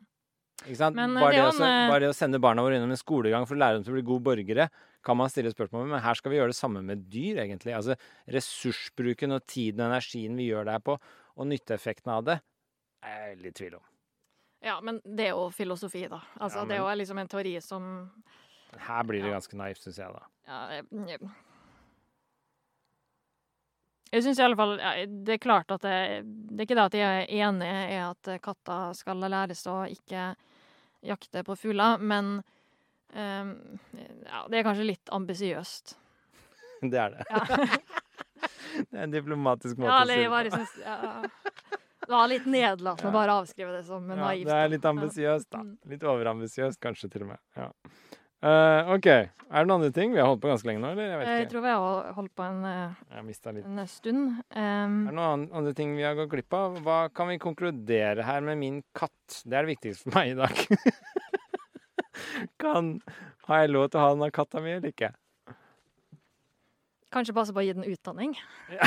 Ikke 0.64 0.80
sant? 0.80 0.96
Men, 0.96 1.18
eh, 1.18 1.22
bare, 1.22 1.34
det 1.36 1.42
er 1.42 1.50
også, 1.50 1.66
eh, 1.68 1.90
bare 1.92 2.04
det 2.06 2.12
å 2.14 2.16
sende 2.16 2.40
barna 2.42 2.64
våre 2.64 2.78
innom 2.80 2.94
en 2.94 3.00
skolegang 3.00 3.48
for 3.48 3.58
å 3.58 3.60
lære 3.60 3.78
dem 3.78 3.84
til 3.84 3.94
å 3.94 3.98
bli 3.98 4.06
gode 4.08 4.24
borgere, 4.24 4.70
kan 5.06 5.18
man 5.20 5.30
stille 5.30 5.52
spørsmål 5.54 5.84
ved, 5.84 5.92
men 5.92 6.02
her 6.02 6.18
skal 6.18 6.32
vi 6.32 6.40
gjøre 6.40 6.54
det 6.54 6.58
samme 6.58 6.82
med 6.82 7.04
dyr, 7.12 7.44
egentlig. 7.44 7.76
Altså 7.76 7.98
ressursbruken 8.32 9.36
og 9.36 9.46
tiden 9.46 9.84
og 9.84 9.92
energien 9.92 10.40
vi 10.40 10.48
gjør 10.50 10.66
det 10.66 10.78
her 10.78 10.86
på, 10.88 10.96
og 11.36 11.52
nytteeffekten 11.52 12.16
av 12.16 12.24
det, 12.26 12.40
er 13.04 13.28
jeg 13.28 13.44
litt 13.44 13.54
i 13.54 13.60
tvil 13.60 13.76
om. 13.78 13.86
Ja, 14.66 14.80
men 14.82 14.98
det 15.06 15.28
er 15.28 15.36
jo 15.36 15.50
filosofi, 15.54 16.08
da. 16.10 16.24
Altså, 16.40 16.64
Ja, 16.64 16.66
Det 16.66 16.78
er 16.78 16.82
jo 16.82 16.98
liksom 16.98 17.20
en 17.22 17.28
teori 17.30 17.62
som 17.62 17.84
Men 17.86 18.14
her 18.88 19.04
blir 19.08 19.24
det 19.24 19.34
ganske 19.34 19.58
naivt, 19.60 19.82
syns 19.84 20.00
jeg, 20.02 20.14
da. 20.14 20.24
ja, 20.50 20.60
jeg, 20.78 21.20
jeg, 24.12 24.24
syns 24.24 24.40
i 24.40 24.46
alle 24.46 24.58
fall 24.60 24.76
ja, 24.80 24.92
Det 25.08 25.34
er 25.36 25.42
klart 25.44 25.72
at 25.76 25.86
det, 25.86 25.96
det 26.26 26.60
er 26.60 26.68
ikke 26.68 26.78
det 26.80 26.86
at 26.86 26.98
jeg 27.00 27.24
er 27.24 27.34
enig 27.48 27.70
i 27.70 28.00
at 28.04 28.32
katter 28.44 28.94
skal 28.98 29.26
læres 29.26 29.66
å 29.72 29.82
ikke 29.90 30.34
jakte 31.06 31.44
på 31.46 31.56
fugler, 31.60 32.02
men 32.02 32.40
um, 33.14 33.52
ja, 34.26 34.46
det 34.50 34.60
er 34.60 34.66
kanskje 34.66 34.88
litt 34.90 35.12
ambisiøst. 35.14 35.98
Det 36.92 37.00
er 37.00 37.14
det. 37.16 37.26
Ja. 37.30 37.46
Det 38.76 38.98
er 38.98 39.06
en 39.06 39.14
diplomatisk 39.14 39.78
måte 39.80 39.88
ja, 39.88 40.02
å 40.02 40.08
si 40.10 40.16
det 40.20 40.52
på. 40.52 40.66
ja, 40.84 40.98
Det 42.06 42.12
var 42.12 42.28
litt 42.30 42.48
nedlatende 42.50 43.10
å 43.10 43.14
bare 43.16 43.38
avskrive 43.40 43.72
det 43.72 43.84
som 43.88 44.10
Ja, 44.12 44.18
naivt. 44.20 44.50
det 44.50 44.58
er 44.66 44.72
litt 44.74 44.88
ambisiøst, 44.90 45.48
da. 45.54 45.62
Mm. 45.64 45.78
Litt 45.94 46.04
overambisiøst, 46.04 46.80
kanskje, 46.84 47.10
til 47.14 47.24
og 47.26 47.32
med. 47.32 47.42
Ja. 47.56 47.70
Eh, 48.46 48.94
OK. 48.94 49.08
Er 49.10 49.64
det 49.64 49.70
noen 49.70 49.80
andre 49.80 49.92
ting? 49.96 50.14
Vi 50.14 50.22
har 50.22 50.30
holdt 50.30 50.44
på 50.44 50.50
ganske 50.52 50.70
lenge 50.70 50.82
nå, 50.84 50.92
eller? 50.94 51.10
Jeg 51.10 51.20
vet 51.22 51.30
Jeg 51.32 51.50
tror 51.50 51.64
vi 51.66 51.74
har 51.74 52.14
holdt 52.18 52.34
på 52.38 52.46
en, 52.46 52.64
eh, 52.66 53.18
en 53.18 53.88
stund. 53.90 54.24
Um, 54.54 54.96
Er 55.08 55.12
det 55.12 55.18
noen 55.18 55.46
andre 55.52 55.74
ting 55.78 55.96
vi 55.98 56.06
har 56.06 56.18
gått 56.18 56.30
glipp 56.34 56.54
av? 56.54 56.80
Hva 56.86 57.00
kan 57.14 57.30
vi 57.32 57.40
konkludere 57.42 58.26
her 58.26 58.46
med 58.46 58.62
min 58.62 58.82
katt? 58.94 59.42
Det 59.46 59.54
er 59.54 59.66
det 59.66 59.76
viktigste 59.76 60.10
for 60.10 60.20
meg 60.20 60.34
i 60.34 60.40
dag. 60.40 60.66
kan, 62.62 63.00
har 63.50 63.64
jeg 63.64 63.74
lov 63.74 63.90
til 63.90 64.02
å 64.02 64.06
ha 64.06 64.16
denne 64.16 64.34
katta 64.36 64.62
mi 64.62 64.76
eller 64.76 64.94
ikke? 64.94 65.14
kanskje 67.16 67.36
passe 67.36 67.54
på 67.56 67.62
å 67.62 67.64
gi 67.64 67.76
den 67.76 67.88
utdanning. 67.88 68.34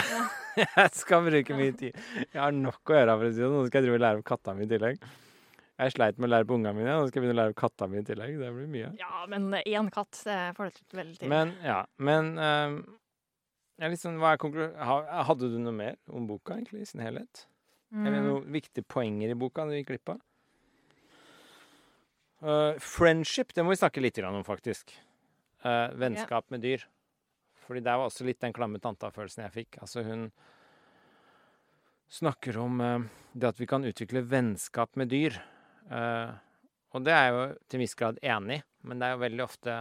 Jeg 0.58 0.90
skal 0.98 1.24
bruke 1.24 1.56
mye 1.56 1.72
tid. 1.78 1.96
Jeg 2.18 2.40
har 2.40 2.52
nok 2.52 2.92
å 2.92 2.96
gjøre. 2.98 3.16
for 3.16 3.28
å 3.28 3.32
si 3.32 3.40
det 3.40 3.46
sånn. 3.46 3.56
Nå 3.56 3.70
skal 3.70 3.80
jeg 3.80 3.86
drive 3.86 3.96
og 3.96 4.04
lære 4.04 4.20
om 4.20 4.26
katta 4.26 4.54
mi 4.56 4.66
i 4.66 4.68
tillegg. 4.68 5.00
Jeg 5.78 5.94
sleit 5.94 6.16
med 6.18 6.26
å 6.26 6.32
lære 6.32 6.46
på 6.48 6.56
ungene 6.58 6.74
mine, 6.74 6.94
nå 6.98 7.06
skal 7.06 7.20
jeg 7.20 7.22
begynne 7.22 7.36
å 7.36 7.38
lære 7.38 7.54
på 7.54 7.60
katta 7.60 7.86
mi 7.86 8.00
i 8.00 8.06
tillegg. 8.06 8.32
Det 8.40 8.48
blir 8.54 8.70
mye. 8.72 8.88
Ja, 8.98 9.20
men 9.30 9.52
én 9.60 9.90
katt 9.94 10.18
det 10.26 10.38
får 10.56 10.72
det 10.72 10.96
vel 10.98 11.12
til. 11.20 11.30
Men 11.30 11.52
ja, 11.62 11.84
men 12.02 12.32
um, 12.34 12.80
er 13.78 13.94
Hadde 15.28 15.52
du 15.52 15.58
noe 15.62 15.76
mer 15.76 15.94
om 16.10 16.26
boka, 16.26 16.56
egentlig, 16.56 16.82
i 16.82 16.90
sin 16.90 17.04
helhet? 17.04 17.46
Eller 17.94 18.18
Mm. 18.20 18.26
noen 18.26 18.52
viktige 18.52 18.84
poenger 18.84 19.30
i 19.30 19.34
boka 19.38 19.64
du 19.64 19.72
gikk 19.72 19.86
glipp 19.92 20.10
av? 20.12 20.18
Uh, 22.42 22.74
friendship, 22.78 23.54
det 23.54 23.62
må 23.64 23.70
vi 23.72 23.80
snakke 23.80 24.02
litt 24.02 24.18
om, 24.18 24.42
faktisk. 24.44 24.92
Uh, 25.64 25.94
vennskap 25.94 26.50
med 26.50 26.60
dyr. 26.60 26.84
Fordi 27.66 27.80
det 27.80 27.94
var 27.94 28.10
også 28.10 28.26
litt 28.26 28.40
den 28.40 28.52
klamme 28.52 28.78
tanta-følelsen 28.80 29.44
jeg 29.46 29.54
fikk. 29.54 29.78
Altså, 29.80 30.02
hun 30.02 30.30
snakker 32.10 32.58
om 32.58 32.80
uh, 32.80 33.06
det 33.32 33.48
at 33.48 33.60
vi 33.60 33.66
kan 33.66 33.84
utvikle 33.84 34.22
vennskap 34.26 34.96
med 34.96 35.08
dyr. 35.08 35.38
Eh, 35.90 36.32
og 36.96 37.04
det 37.04 37.14
er 37.14 37.24
jeg 37.26 37.36
jo 37.36 37.44
til 37.68 37.78
en 37.78 37.84
viss 37.84 37.96
grad 37.98 38.20
enig 38.24 38.58
i, 38.58 38.64
men 38.88 39.00
det 39.00 39.08
er 39.08 39.16
jo 39.16 39.24
veldig 39.24 39.44
ofte 39.44 39.78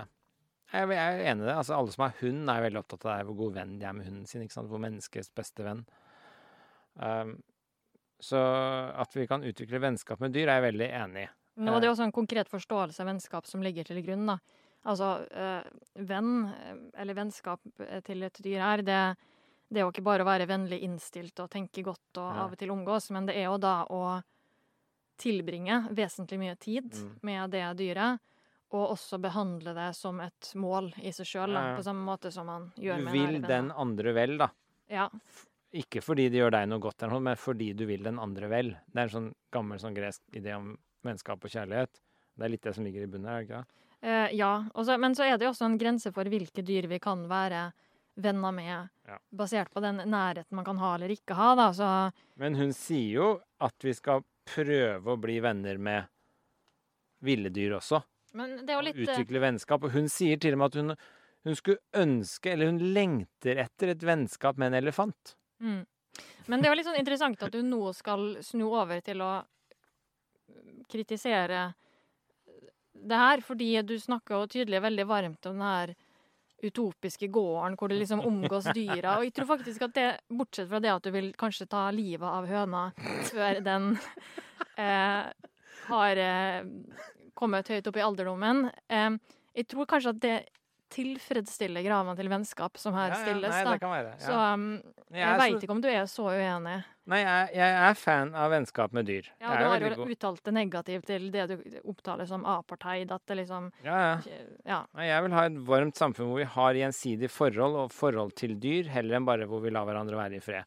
jeg 0.67 0.83
er 0.83 0.91
er 0.99 1.21
enig 1.31 1.45
i 1.45 1.47
det. 1.47 1.53
Altså, 1.55 1.77
alle 1.77 1.93
som 1.93 2.03
har 2.03 2.17
hund, 2.19 2.49
er 2.51 2.65
veldig 2.65 2.79
opptatt 2.81 3.05
av 3.05 3.13
det, 3.13 3.27
hvor 3.29 3.37
god 3.39 3.53
venn 3.55 3.77
de 3.79 3.85
er 3.87 3.93
med 3.95 4.09
hunden 4.09 4.25
sin. 4.27 4.41
ikke 4.43 4.57
sant? 4.57 4.67
Hvor 4.67 4.81
menneskets 4.83 5.31
beste 5.31 5.63
venn. 5.63 5.85
Um, 6.99 7.37
så 8.19 8.41
at 8.97 9.15
vi 9.15 9.27
kan 9.29 9.45
utvikle 9.47 9.79
vennskap 9.79 10.19
med 10.19 10.33
dyr, 10.35 10.49
er 10.49 10.59
jeg 10.59 10.65
veldig 10.73 10.89
enig 10.99 11.23
i. 11.23 11.29
Men, 11.57 11.71
er 11.73 11.81
det 11.81 11.87
jo 11.87 11.93
også 11.95 12.05
en 12.09 12.13
konkret 12.13 12.51
forståelse 12.51 13.01
av 13.01 13.09
vennskap 13.13 13.47
som 13.49 13.63
ligger 13.65 13.87
til 13.87 14.01
grunn. 14.05 14.27
da. 14.29 14.37
Altså, 14.87 15.07
eh, 15.31 15.63
venn, 16.05 16.45
eh, 16.53 16.75
eller 17.01 17.17
vennskap 17.17 17.61
eh, 17.81 18.01
til 18.05 18.23
et 18.23 18.39
dyr 18.43 18.61
her, 18.61 18.83
det, 18.85 18.99
det 19.67 19.81
er 19.81 19.87
jo 19.87 19.91
ikke 19.91 20.05
bare 20.05 20.23
å 20.23 20.29
være 20.29 20.47
vennlig 20.47 20.83
innstilt 20.85 21.39
og 21.43 21.49
tenke 21.51 21.83
godt 21.83 22.21
og 22.21 22.27
av 22.27 22.53
og 22.53 22.59
til 22.61 22.71
omgås, 22.71 23.09
men 23.15 23.25
det 23.27 23.35
er 23.39 23.49
jo 23.49 23.57
da 23.57 23.81
å 23.89 24.19
tilbringe 25.17 25.87
vesentlig 25.95 26.39
mye 26.39 26.55
tid 26.59 26.93
Mm. 26.93 27.19
med 27.23 27.51
det 27.51 27.65
dyret, 27.77 28.19
og 28.71 28.89
også 28.97 29.19
behandle 29.21 29.73
det 29.73 29.95
som 29.95 30.19
et 30.19 30.51
mål 30.55 30.93
i 31.01 31.11
seg 31.11 31.25
sjøl, 31.25 31.53
Ja, 31.53 31.69
ja. 31.71 31.75
på 31.77 31.83
samme 31.83 32.03
måte 32.05 32.31
som 32.31 32.45
man 32.47 32.71
gjør 32.77 33.03
med 33.03 33.13
Du 33.13 33.19
vil 33.19 33.41
den 33.41 33.71
andre 33.71 34.13
vel, 34.13 34.37
da. 34.37 34.49
Ja. 34.89 35.09
Ikke 35.73 36.01
fordi 36.01 36.29
det 36.29 36.39
gjør 36.39 36.51
deg 36.51 36.67
noe 36.69 36.79
godt, 36.79 37.01
men 37.21 37.35
fordi 37.35 37.73
du 37.75 37.85
vil 37.85 38.03
den 38.03 38.17
andre 38.19 38.47
vel. 38.49 38.69
Det 38.91 38.95
er 38.97 39.03
en 39.03 39.09
sånn 39.09 39.33
gammel 39.51 39.79
sånn 39.79 39.95
gresk 39.95 40.21
idé 40.33 40.55
om 40.55 40.77
vennskap 41.03 41.43
og 41.43 41.49
kjærlighet. 41.51 41.99
Det 42.37 42.45
er 42.45 42.49
litt 42.49 42.61
det 42.61 42.75
som 42.75 42.83
ligger 42.85 43.03
i 43.03 43.07
bunnen 43.07 43.25
her, 43.27 43.39
er 43.39 43.43
ikke 43.43 43.57
det? 43.57 43.67
Eh, 44.03 44.35
ja, 44.37 44.63
Også, 44.75 44.99
men 44.99 45.13
så 45.15 45.23
er 45.25 45.37
det 45.37 45.45
jo 45.45 45.51
også 45.51 45.65
en 45.65 45.77
grense 45.77 46.11
for 46.13 46.23
hvilke 46.25 46.63
dyr 46.63 46.87
vi 46.87 46.99
kan 46.99 47.27
være 47.27 47.73
venner 48.17 48.51
med, 48.53 48.89
Ja. 49.07 49.17
basert 49.33 49.69
på 49.73 49.81
den 49.81 49.97
nærheten 49.97 50.51
man 50.51 50.65
kan 50.65 50.77
ha 50.77 50.95
eller 50.95 51.09
ikke 51.09 51.35
ha. 51.35 51.55
Da. 51.55 51.71
Så 51.71 52.13
Men 52.37 52.55
hun 52.55 52.69
sier 52.73 53.13
jo 53.13 53.41
at 53.59 53.73
vi 53.79 53.93
skal 53.93 54.23
prøve 54.47 55.13
å 55.13 55.19
bli 55.21 55.39
venner 55.43 55.77
med 55.81 56.07
ville 57.25 57.51
dyr 57.53 57.77
også. 57.79 58.01
Men 58.37 58.59
det 58.65 58.73
er 58.73 58.79
jo 58.79 58.85
litt 58.89 58.99
eh, 59.01 59.07
utvikle 59.07 59.41
vennskap. 59.43 59.85
Og 59.85 59.93
hun 59.95 60.09
sier 60.11 60.39
til 60.41 60.57
og 60.57 60.61
med 60.61 60.71
at 60.71 60.79
hun, 60.81 60.95
hun 61.47 61.57
skulle 61.57 62.01
ønske, 62.05 62.53
eller 62.53 62.71
hun 62.71 62.81
lengter 62.95 63.61
etter 63.63 63.93
et 63.93 64.03
vennskap 64.05 64.59
med 64.59 64.73
en 64.73 64.81
elefant. 64.83 65.37
mm. 65.63 65.85
Men 66.47 66.61
det 66.61 66.65
er 66.65 66.71
jo 66.71 66.77
litt 66.79 66.87
sånn 66.87 66.97
interessant 66.97 67.41
at 67.45 67.53
du 67.53 67.59
nå 67.61 67.91
skal 67.93 68.39
snu 68.41 68.63
over 68.71 69.01
til 69.05 69.19
å 69.21 69.31
kritisere 70.89 71.67
det 72.97 73.19
her, 73.21 73.43
fordi 73.45 73.67
du 73.85 73.93
snakker 73.99 74.39
jo 74.39 74.51
tydelig 74.55 74.81
veldig 74.81 75.05
varmt 75.05 75.49
om 75.49 75.59
den 75.59 75.67
her 75.67 75.93
utopiske 76.63 77.29
gården 77.29 77.75
hvor 77.77 77.91
det 77.91 77.99
liksom 77.99 78.23
omgås 78.25 78.69
dyra. 78.73 79.17
Og 79.17 79.27
jeg 79.27 79.35
tror 79.37 79.49
faktisk 79.53 79.87
at 79.87 79.95
det, 79.97 80.07
bortsett 80.29 80.69
fra 80.71 80.81
det 80.83 80.93
at 80.93 81.05
du 81.05 81.11
vil 81.13 81.31
kanskje 81.37 81.69
ta 81.69 81.87
livet 81.93 82.27
av 82.27 82.47
høna 82.49 82.83
før 83.29 83.61
den 83.65 83.91
eh, 84.81 85.29
har 85.87 86.21
eh, 86.23 86.61
kommet 87.37 87.69
høyt 87.69 87.89
opp 87.89 87.99
i 87.99 88.05
alderdommen, 88.05 88.67
eh, 88.89 89.11
jeg 89.57 89.69
tror 89.71 89.89
kanskje 89.89 90.13
at 90.15 90.23
det 90.23 90.37
tilfredsstiller 90.93 91.83
kravene 91.85 92.15
til 92.17 92.29
vennskap 92.31 92.77
som 92.79 92.93
her 92.97 93.09
Ja, 93.11 93.15
ja, 93.17 93.23
stilles. 93.25 93.49
nei, 93.53 93.63
da. 93.63 93.71
det 93.73 93.81
kan 93.81 93.91
være. 93.93 94.13
Så 94.23 94.35
um, 94.53 94.67
Jeg 95.11 95.19
jeg 95.23 95.39
veit 95.39 95.53
så- 95.53 95.61
ikke 95.63 95.71
om 95.75 95.81
du 95.81 95.87
er 95.89 96.05
så 96.11 96.25
uenig. 96.31 96.83
Nei, 97.07 97.19
jeg, 97.23 97.49
jeg 97.55 97.75
er 97.89 97.93
fan 97.95 98.33
av 98.35 98.51
vennskap 98.51 98.91
med 98.93 99.05
dyr. 99.07 99.27
Ja, 99.39 99.53
Du 99.57 99.63
har 99.69 99.79
jo 99.79 100.05
uttalt 100.05 100.43
det 100.43 100.53
negativt 100.53 101.05
til 101.07 101.29
det 101.31 101.45
du 101.47 101.55
opptaler 101.87 102.27
som 102.27 102.43
apartheid. 102.45 103.11
At 103.11 103.21
det 103.27 103.37
liksom 103.37 103.71
Ja, 103.83 103.97
ja. 104.25 104.41
Ja. 104.65 104.79
Nei, 104.93 105.05
Jeg 105.07 105.23
vil 105.23 105.31
ha 105.31 105.45
et 105.45 105.53
varmt 105.69 105.95
samfunn 105.95 106.27
hvor 106.27 106.37
vi 106.41 106.43
har 106.43 106.73
gjensidig 106.73 107.29
forhold 107.31 107.75
og 107.75 107.91
forhold 107.91 108.35
til 108.35 108.55
dyr, 108.59 108.87
heller 108.89 109.15
enn 109.17 109.25
bare 109.25 109.47
hvor 109.47 109.61
vi 109.63 109.69
lar 109.71 109.85
hverandre 109.85 110.15
være 110.19 110.35
i 110.35 110.39
fred. 110.43 110.65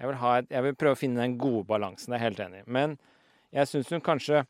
Jeg 0.00 0.08
vil, 0.08 0.16
ha 0.16 0.38
et, 0.38 0.48
jeg 0.50 0.62
vil 0.62 0.74
prøve 0.74 0.96
å 0.96 0.98
finne 0.98 1.20
den 1.20 1.36
gode 1.38 1.66
balansen, 1.66 2.10
det 2.10 2.16
er 2.20 2.24
jeg 2.24 2.32
helt 2.32 2.40
enig 2.48 2.60
i. 2.64 2.70
Men 2.72 2.98
jeg 3.52 3.66
syns 3.68 3.90
hun 3.92 4.00
kanskje 4.00 4.46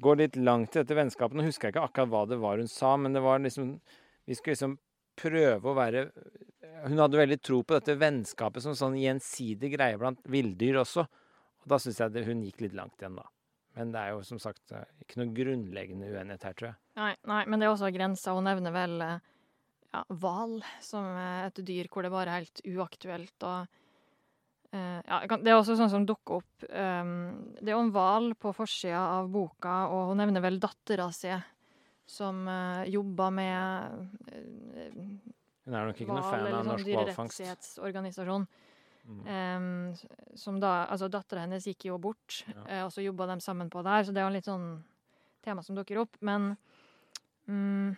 går 0.00 0.16
litt 0.16 0.36
langt 0.36 0.76
i 0.76 0.82
dette 0.84 0.94
vennskapet. 0.96 1.34
Nå 1.36 1.42
husker 1.44 1.68
jeg 1.68 1.74
ikke 1.74 1.84
akkurat 1.90 2.08
hva 2.08 2.22
det 2.28 2.38
var 2.38 2.56
hun 2.62 2.68
sa, 2.68 2.96
men 2.96 3.12
det 3.12 3.20
var 3.24 3.38
liksom 3.40 3.80
Vi 4.26 4.34
skulle 4.34 4.56
liksom 4.56 4.76
prøve 5.16 5.70
å 5.70 5.76
være 5.76 6.08
Hun 6.86 7.00
hadde 7.00 7.18
veldig 7.18 7.38
tro 7.40 7.62
på 7.64 7.78
dette 7.78 7.96
vennskapet 7.98 8.64
som 8.64 8.74
sånn 8.76 8.98
gjensidig 9.00 9.72
greie 9.72 9.96
blant 9.98 10.20
villdyr 10.28 10.82
også. 10.82 11.06
Og 11.06 11.70
da 11.72 11.78
syns 11.80 12.02
jeg 12.02 12.12
det, 12.12 12.26
hun 12.28 12.44
gikk 12.44 12.60
litt 12.66 12.76
langt 12.76 13.00
igjen, 13.00 13.16
da. 13.16 13.24
Men 13.76 13.92
det 13.92 14.02
er 14.02 14.12
jo 14.14 14.20
som 14.24 14.40
sagt 14.40 14.74
eh, 14.76 14.84
ikke 15.04 15.20
noe 15.20 15.32
grunnleggende 15.36 16.10
uenighet 16.12 16.44
her, 16.48 16.54
tror 16.56 16.68
jeg. 16.70 16.78
Nei, 17.00 17.14
nei, 17.28 17.40
men 17.48 17.60
det 17.60 17.66
er 17.66 17.72
også 17.74 17.90
grenser. 17.92 18.36
Hun 18.36 18.46
nevner 18.48 18.72
vel 18.76 18.94
eh, 19.04 19.26
ja, 19.96 20.04
som 20.84 21.08
eh, 21.10 21.48
et 21.48 21.60
dyr 21.66 21.90
hvor 21.92 22.06
det 22.06 22.12
bare 22.14 22.32
er 22.32 22.44
helt 22.44 22.62
uaktuelt. 22.64 23.36
å 23.48 23.56
ja, 24.76 25.20
Det 25.30 25.48
er 25.48 25.56
også 25.56 25.76
sånn 25.78 25.88
som 25.88 26.04
dukker 26.04 26.40
opp 26.42 26.64
Det 26.66 27.62
er 27.62 27.70
jo 27.70 27.78
en 27.80 27.92
hval 27.94 28.26
på 28.36 28.50
forsida 28.52 28.98
av 29.14 29.30
boka, 29.32 29.86
og 29.88 30.10
hun 30.10 30.18
nevner 30.20 30.42
vel 30.44 30.58
dattera 30.60 31.06
si 31.14 31.30
som 32.06 32.46
uh, 32.48 32.84
jobber 32.88 33.30
med 33.34 34.06
uh, 34.30 35.00
Hun 35.66 35.74
er 35.74 35.88
nok 35.90 36.00
ikke 36.00 36.14
noen 36.14 36.22
fan 36.22 36.46
av 36.46 36.52
sånn 36.54 36.70
norsk 36.70 36.86
hvalfangst. 36.86 37.40
dyrerettighetsorganisasjon. 37.42 38.46
Mm. 39.06 39.26
Um, 39.26 39.94
som 40.34 40.58
da, 40.62 40.86
altså 40.90 41.08
Dattera 41.10 41.44
hennes 41.44 41.66
gikk 41.66 41.86
jo 41.88 41.98
bort, 41.98 42.44
Ja. 42.50 42.62
eh, 42.66 42.82
og 42.84 42.90
så 42.90 43.04
jobba 43.04 43.26
de 43.30 43.40
sammen 43.40 43.70
på 43.70 43.82
det 43.82 43.90
her, 43.90 44.02
så 44.04 44.14
det 44.14 44.22
er 44.22 44.26
jo 44.26 44.34
litt 44.34 44.48
sånn 44.48 44.82
tema 45.42 45.62
som 45.62 45.76
dukker 45.76 46.00
opp. 46.02 46.16
Men 46.20 46.56
um, 47.46 47.96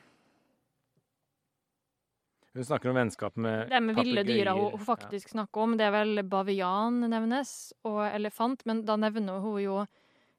Hun 2.52 2.64
snakker 2.64 2.90
om 2.90 2.96
vennskap 2.96 3.36
med 3.36 3.68
det 3.70 3.80
med 3.80 3.96
ville 3.96 4.24
dyra 4.24 4.52
hun, 4.56 4.72
hun 4.72 4.84
faktisk 4.84 5.28
snakker 5.32 5.60
om, 5.60 5.76
det 5.76 5.86
er 5.86 5.94
vel 5.94 6.22
bavian 6.24 7.00
nevnes, 7.08 7.72
og 7.84 8.02
elefant, 8.08 8.64
men 8.66 8.84
da 8.84 8.96
nevner 8.96 9.40
hun 9.44 9.60
jo 9.62 9.86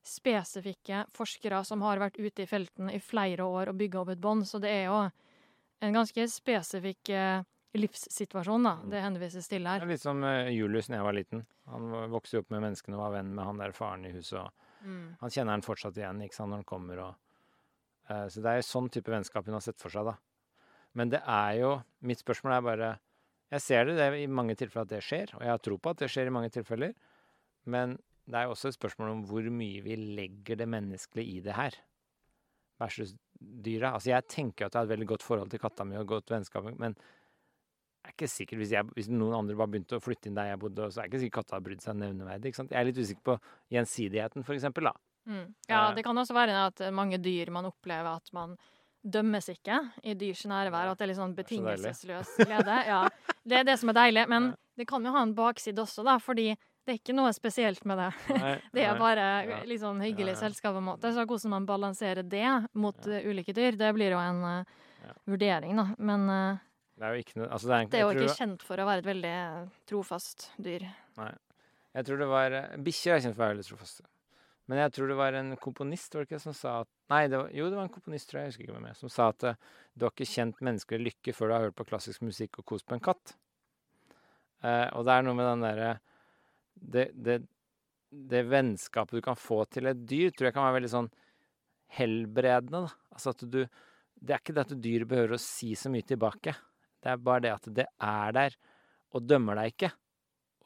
spesifikke 0.06 1.04
forskere 1.16 1.62
som 1.68 1.84
har 1.86 2.02
vært 2.02 2.20
ute 2.20 2.44
i 2.44 2.50
felten 2.50 2.90
i 2.94 3.00
flere 3.04 3.46
år 3.46 3.72
og 3.72 3.80
bygga 3.80 4.02
opp 4.02 4.14
et 4.14 4.22
bånd, 4.24 4.48
så 4.48 4.62
det 4.64 4.72
er 4.72 4.86
jo 4.88 5.00
en 5.80 5.96
ganske 5.96 6.26
spesifikk 6.32 7.12
eh, 7.16 7.44
livssituasjon 7.78 8.66
da, 8.66 8.74
det 8.90 9.04
henvises 9.04 9.48
til 9.48 9.68
her. 9.70 9.84
Det 9.84 9.88
er 9.90 9.94
Litt 9.94 10.08
som 10.08 10.24
eh, 10.28 10.50
Julius 10.56 10.90
da 10.90 11.00
jeg 11.00 11.08
var 11.08 11.18
liten. 11.18 11.46
Han 11.70 11.92
vokste 12.12 12.38
jo 12.38 12.44
opp 12.44 12.56
med 12.56 12.66
menneskene 12.66 12.98
og 12.98 13.06
var 13.06 13.20
venn 13.20 13.36
med 13.36 13.46
han 13.46 13.62
der 13.62 13.76
faren 13.76 14.08
i 14.10 14.16
huset. 14.16 14.42
og 14.42 14.68
Mm. 14.84 15.16
Han 15.20 15.30
kjenner 15.34 15.58
han 15.58 15.66
fortsatt 15.66 15.98
igjen 16.00 16.22
ikke 16.24 16.38
sant, 16.38 16.54
når 16.54 16.64
han 16.64 16.72
kommer. 16.76 17.04
Og, 17.10 17.26
Uh, 18.10 18.26
så 18.26 18.42
det 18.42 18.50
er 18.50 18.56
jo 18.58 18.66
sånn 18.66 18.88
type 18.90 19.12
vennskap 19.14 19.46
hun 19.46 19.54
har 19.54 19.62
sett 19.62 19.78
for 19.78 19.94
seg. 19.94 20.08
da. 20.08 20.16
Men 20.98 21.12
det 21.14 21.20
er 21.30 21.52
jo 21.60 21.76
Mitt 22.02 22.24
spørsmål 22.24 22.56
er 22.56 22.64
bare 22.66 22.88
Jeg 23.52 23.62
ser 23.62 23.86
det, 23.86 23.94
det 24.00 24.06
er 24.08 24.16
i 24.18 24.24
mange 24.26 24.56
tilfeller 24.58 24.88
at 24.88 24.94
det 24.96 25.04
skjer, 25.06 25.36
og 25.36 25.44
jeg 25.46 25.52
har 25.52 25.62
tro 25.62 25.78
på 25.78 25.92
at 25.94 26.00
det 26.02 26.10
skjer 26.10 26.26
i 26.26 26.34
mange 26.34 26.50
tilfeller. 26.50 26.96
Men 27.70 28.00
det 28.30 28.38
er 28.38 28.52
også 28.52 28.70
et 28.70 28.78
spørsmål 28.78 29.14
om 29.16 29.22
hvor 29.26 29.46
mye 29.50 29.82
vi 29.82 29.96
legger 29.98 30.60
det 30.60 30.68
menneskelige 30.70 31.38
i 31.40 31.46
det 31.46 31.56
her. 31.58 31.78
Versus 32.80 33.16
dyra. 33.40 33.94
Altså 33.98 34.12
Jeg 34.14 34.28
tenker 34.30 34.68
at 34.68 34.74
jeg 34.76 34.80
har 34.80 34.88
et 34.88 34.94
veldig 34.94 35.08
godt 35.16 35.26
forhold 35.26 35.50
til 35.52 35.60
katta 35.60 35.84
mi 35.88 35.98
og 36.00 36.08
godt 36.08 36.32
vennskap, 36.32 36.68
men 36.80 36.94
jeg 38.00 38.14
er 38.14 38.16
ikke 38.16 38.30
sikker, 38.32 38.58
hvis, 38.62 38.72
jeg, 38.72 38.86
hvis 38.96 39.10
noen 39.12 39.36
andre 39.36 39.58
bare 39.60 39.74
begynte 39.74 39.98
å 39.98 40.04
flytte 40.04 40.30
inn 40.30 40.38
der 40.38 40.54
jeg 40.54 40.60
bodde, 40.62 40.86
så 40.88 41.02
er 41.02 41.08
jeg 41.08 41.12
ikke 41.12 41.24
sikker 41.26 41.42
katta 41.42 41.58
har 41.58 41.64
brydd 41.66 41.84
seg 41.84 41.98
nevneverdig. 42.00 42.54
Jeg 42.56 42.78
er 42.80 42.88
litt 42.88 43.02
usikker 43.02 43.26
på 43.28 43.36
gjensidigheten, 43.76 44.46
for 44.48 44.56
eksempel, 44.56 44.88
da. 44.90 44.94
Mm. 45.30 45.44
Ja, 45.68 45.82
Eh. 45.90 45.96
det 45.98 46.04
kan 46.08 46.18
også 46.18 46.34
være 46.34 46.56
at 46.70 46.80
mange 46.96 47.20
dyr 47.22 47.52
man 47.52 47.68
opplever 47.70 48.16
at 48.16 48.32
man 48.34 48.56
dømmes 49.04 49.50
ikke 49.52 49.82
i 50.04 50.16
dyrs 50.20 50.46
nærvær. 50.48 50.92
At 50.92 50.98
det 50.98 51.06
er 51.06 51.12
litt 51.12 51.20
sånn 51.20 51.36
betingelsesløs 51.36 52.32
glede. 52.40 52.80
Ja, 52.88 53.04
det 53.46 53.60
er 53.60 53.68
det 53.68 53.78
som 53.80 53.90
er 53.92 54.00
deilig. 54.00 54.26
Men 54.32 54.54
det 54.80 54.88
kan 54.88 55.04
jo 55.06 55.12
ha 55.12 55.22
en 55.22 55.36
bakside 55.36 55.84
også, 55.84 56.04
da, 56.08 56.18
fordi 56.24 56.54
det 56.90 56.96
er 56.96 57.00
ikke 57.04 57.14
noe 57.14 57.30
spesielt 57.38 57.84
med 57.86 58.00
det. 58.02 58.08
Nei, 58.34 58.54
Det 58.74 58.82
er 58.82 58.96
nei. 58.96 59.00
bare 59.00 59.26
Ja. 59.46 59.58
litt 59.70 59.82
sånn 59.84 60.00
hyggelig 60.02 60.34
Ja, 60.34 60.38
ja. 60.40 60.42
selskap 60.48 60.74
på 60.74 60.82
en 60.82 60.88
måte. 60.90 61.12
Så 61.14 61.26
hvordan 61.30 61.54
man 61.54 61.68
balanserer 61.70 62.26
det 62.26 62.46
mot 62.74 62.98
Ja. 63.06 63.20
ulike 63.30 63.54
dyr, 63.54 63.78
det 63.78 63.92
blir 63.94 64.16
jo 64.16 64.18
en 64.24 64.42
uh, 64.42 65.14
vurdering, 65.30 65.76
da. 65.78 65.86
Men 66.02 66.26
uh, 66.30 66.58
Det 66.98 67.06
er 67.06 67.14
jo 67.14 67.22
ikke 67.24 67.38
noe 67.44 67.48
altså 67.54 67.68
det, 67.70 67.76
er, 67.78 67.86
det 67.94 68.00
er 68.00 68.06
jo 68.08 68.10
jeg, 68.16 68.24
ikke 68.26 68.40
kjent 68.42 68.64
for 68.66 68.82
å 68.82 68.88
være 68.90 69.04
et 69.04 69.08
veldig 69.08 69.30
eh, 69.38 69.68
trofast 69.88 70.50
dyr. 70.60 70.88
Nei. 71.22 71.30
jeg 71.96 72.06
tror 72.10 72.18
det 72.20 72.28
var 72.28 72.56
Bikkjer 72.84 73.14
er 73.16 73.22
kjent 73.24 73.36
for 73.38 73.44
å 73.44 73.46
være 73.46 73.56
veldig 73.56 73.68
trofaste. 73.70 74.04
Men 74.70 74.78
jeg 74.84 74.92
tror 74.98 75.08
det 75.10 75.16
var 75.18 75.34
en 75.34 75.54
komponist 75.58 76.14
var 76.14 76.26
det 76.26 76.30
ikke, 76.34 76.42
som 76.44 76.54
sa 76.54 76.74
at 76.84 76.90
Nei, 77.10 77.24
det 77.32 77.40
var, 77.40 77.48
jo, 77.56 77.70
det 77.72 77.78
var 77.80 77.88
en 77.88 77.94
komponist, 77.94 78.28
tror 78.30 78.42
jeg, 78.42 78.44
jeg 78.44 78.52
husker 78.52 78.66
ikke 78.68 78.76
hvem 78.76 78.90
er, 78.92 78.98
som 79.00 79.10
sa 79.10 79.30
at 79.32 79.46
du 79.96 80.06
har 80.06 80.12
ikke 80.12 80.28
kjent 80.30 80.60
menneskelig 80.62 81.00
lykke 81.08 81.34
før 81.34 81.48
du 81.48 81.54
har 81.56 81.64
hørt 81.70 81.78
på 81.80 81.88
klassisk 81.90 82.22
musikk 82.22 82.60
og 82.62 82.66
kost 82.74 82.86
på 82.86 82.94
en 82.98 83.02
katt. 83.08 83.34
Eh, 84.62 84.88
og 84.94 85.06
det 85.08 85.16
er 85.16 85.24
noe 85.26 85.38
med 85.40 85.48
den 85.48 85.64
derre 85.64 85.90
det, 86.80 87.10
det, 87.14 87.42
det 88.10 88.44
vennskapet 88.50 89.20
du 89.20 89.26
kan 89.26 89.38
få 89.40 89.64
til 89.72 89.90
et 89.92 90.02
dyr, 90.08 90.32
tror 90.32 90.50
jeg 90.50 90.56
kan 90.58 90.68
være 90.68 90.80
veldig 90.80 90.92
sånn 90.96 91.12
helbredende. 92.00 92.86
Da. 92.88 93.14
Altså 93.16 93.36
at 93.36 93.46
du 93.46 93.64
Det 94.20 94.34
er 94.36 94.42
ikke 94.42 94.54
det 94.58 94.66
at 94.66 94.82
dyret 94.84 95.08
behøver 95.08 95.38
å 95.38 95.40
si 95.40 95.72
så 95.80 95.88
mye 95.92 96.04
tilbake. 96.04 96.52
Det 97.00 97.08
er 97.08 97.22
bare 97.24 97.44
det 97.46 97.52
at 97.54 97.68
det 97.72 97.86
er 98.04 98.34
der 98.36 98.56
og 99.16 99.24
dømmer 99.24 99.56
deg 99.56 99.72
ikke. 99.72 99.90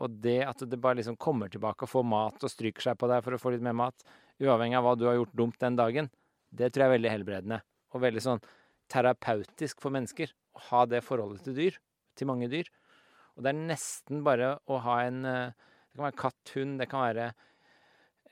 Og 0.02 0.16
det 0.24 0.40
at 0.48 0.64
det 0.66 0.80
bare 0.82 0.98
liksom 0.98 1.20
kommer 1.22 1.52
tilbake 1.54 1.86
og 1.86 1.92
får 1.92 2.08
mat 2.08 2.44
og 2.44 2.52
stryker 2.52 2.82
seg 2.82 2.98
på 2.98 3.10
deg 3.12 3.22
for 3.24 3.36
å 3.36 3.40
få 3.40 3.54
litt 3.54 3.64
mer 3.64 3.78
mat, 3.78 4.02
uavhengig 4.42 4.80
av 4.80 4.88
hva 4.88 4.96
du 4.98 5.06
har 5.06 5.20
gjort 5.20 5.38
dumt 5.38 5.60
den 5.62 5.78
dagen, 5.78 6.10
det 6.50 6.72
tror 6.72 6.86
jeg 6.86 6.90
er 6.90 6.96
veldig 6.98 7.12
helbredende. 7.14 7.60
Og 7.94 8.02
veldig 8.02 8.24
sånn 8.26 8.42
terapeutisk 8.90 9.84
for 9.84 9.94
mennesker 9.94 10.34
å 10.58 10.66
ha 10.72 10.82
det 10.90 11.04
forholdet 11.06 11.46
til 11.46 11.58
dyr. 11.58 11.78
Til 12.18 12.30
mange 12.30 12.50
dyr. 12.50 12.68
Og 13.38 13.46
det 13.46 13.54
er 13.54 13.62
nesten 13.70 14.26
bare 14.26 14.56
å 14.70 14.82
ha 14.82 14.98
en 15.06 15.24
eh, 15.30 15.70
Det 15.94 16.00
kan 16.02 16.08
være 16.10 16.18
katt, 16.18 16.54
hund, 16.56 16.80
det 16.82 16.88
kan 16.90 17.04
være 17.06 17.26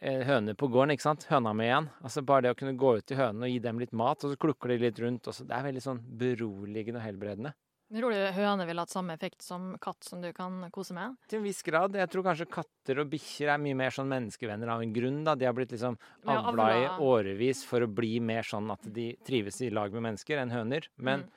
eh, 0.02 0.24
høner 0.26 0.56
på 0.58 0.68
gården, 0.74 0.96
ikke 0.96 1.06
sant. 1.06 1.28
Høna 1.30 1.52
med 1.54 1.68
igjen. 1.70 1.90
Altså 2.02 2.24
bare 2.26 2.48
det 2.48 2.54
å 2.56 2.58
kunne 2.58 2.78
gå 2.80 2.96
ut 2.98 3.06
til 3.06 3.20
hønene 3.22 3.46
og 3.46 3.52
gi 3.54 3.60
dem 3.62 3.82
litt 3.84 3.92
mat, 3.94 4.24
og 4.26 4.34
så 4.34 4.40
klukker 4.42 4.74
de 4.74 4.80
litt 4.82 5.02
rundt. 5.04 5.28
Og 5.30 5.36
så, 5.38 5.46
det 5.46 5.54
er 5.58 5.68
veldig 5.68 5.84
sånn 5.86 6.00
beroligende 6.24 6.98
og 7.02 7.06
helbredende. 7.06 7.54
Tror 7.92 8.14
du 8.16 8.22
høne 8.38 8.66
vil 8.70 8.80
ha 8.80 8.86
samme 8.88 9.12
effekt 9.18 9.44
som 9.44 9.74
katt 9.84 10.06
som 10.08 10.22
du 10.24 10.30
kan 10.34 10.62
kose 10.72 10.96
med? 10.96 11.18
Til 11.28 11.42
en 11.42 11.44
viss 11.44 11.60
grad. 11.68 11.98
Jeg 12.00 12.08
tror 12.14 12.24
kanskje 12.24 12.48
katter 12.48 13.02
og 13.04 13.10
bikkjer 13.12 13.52
er 13.52 13.60
mye 13.60 13.76
mer 13.76 13.92
sånn 13.92 14.08
menneskevenner 14.08 14.72
av 14.72 14.82
en 14.86 14.94
grunn. 14.96 15.18
da. 15.28 15.36
De 15.36 15.46
har 15.46 15.54
blitt 15.58 15.74
liksom 15.76 15.98
avla 16.24 16.70
i 16.80 16.86
årevis 17.04 17.66
for 17.68 17.84
å 17.84 17.92
bli 17.92 18.22
mer 18.24 18.48
sånn 18.48 18.72
at 18.72 18.88
de 18.96 19.10
trives 19.28 19.60
i 19.62 19.70
lag 19.70 19.92
med 19.92 20.08
mennesker 20.08 20.40
enn 20.40 20.56
høner. 20.56 20.88
Men 20.98 21.26
Mm. 21.28 21.30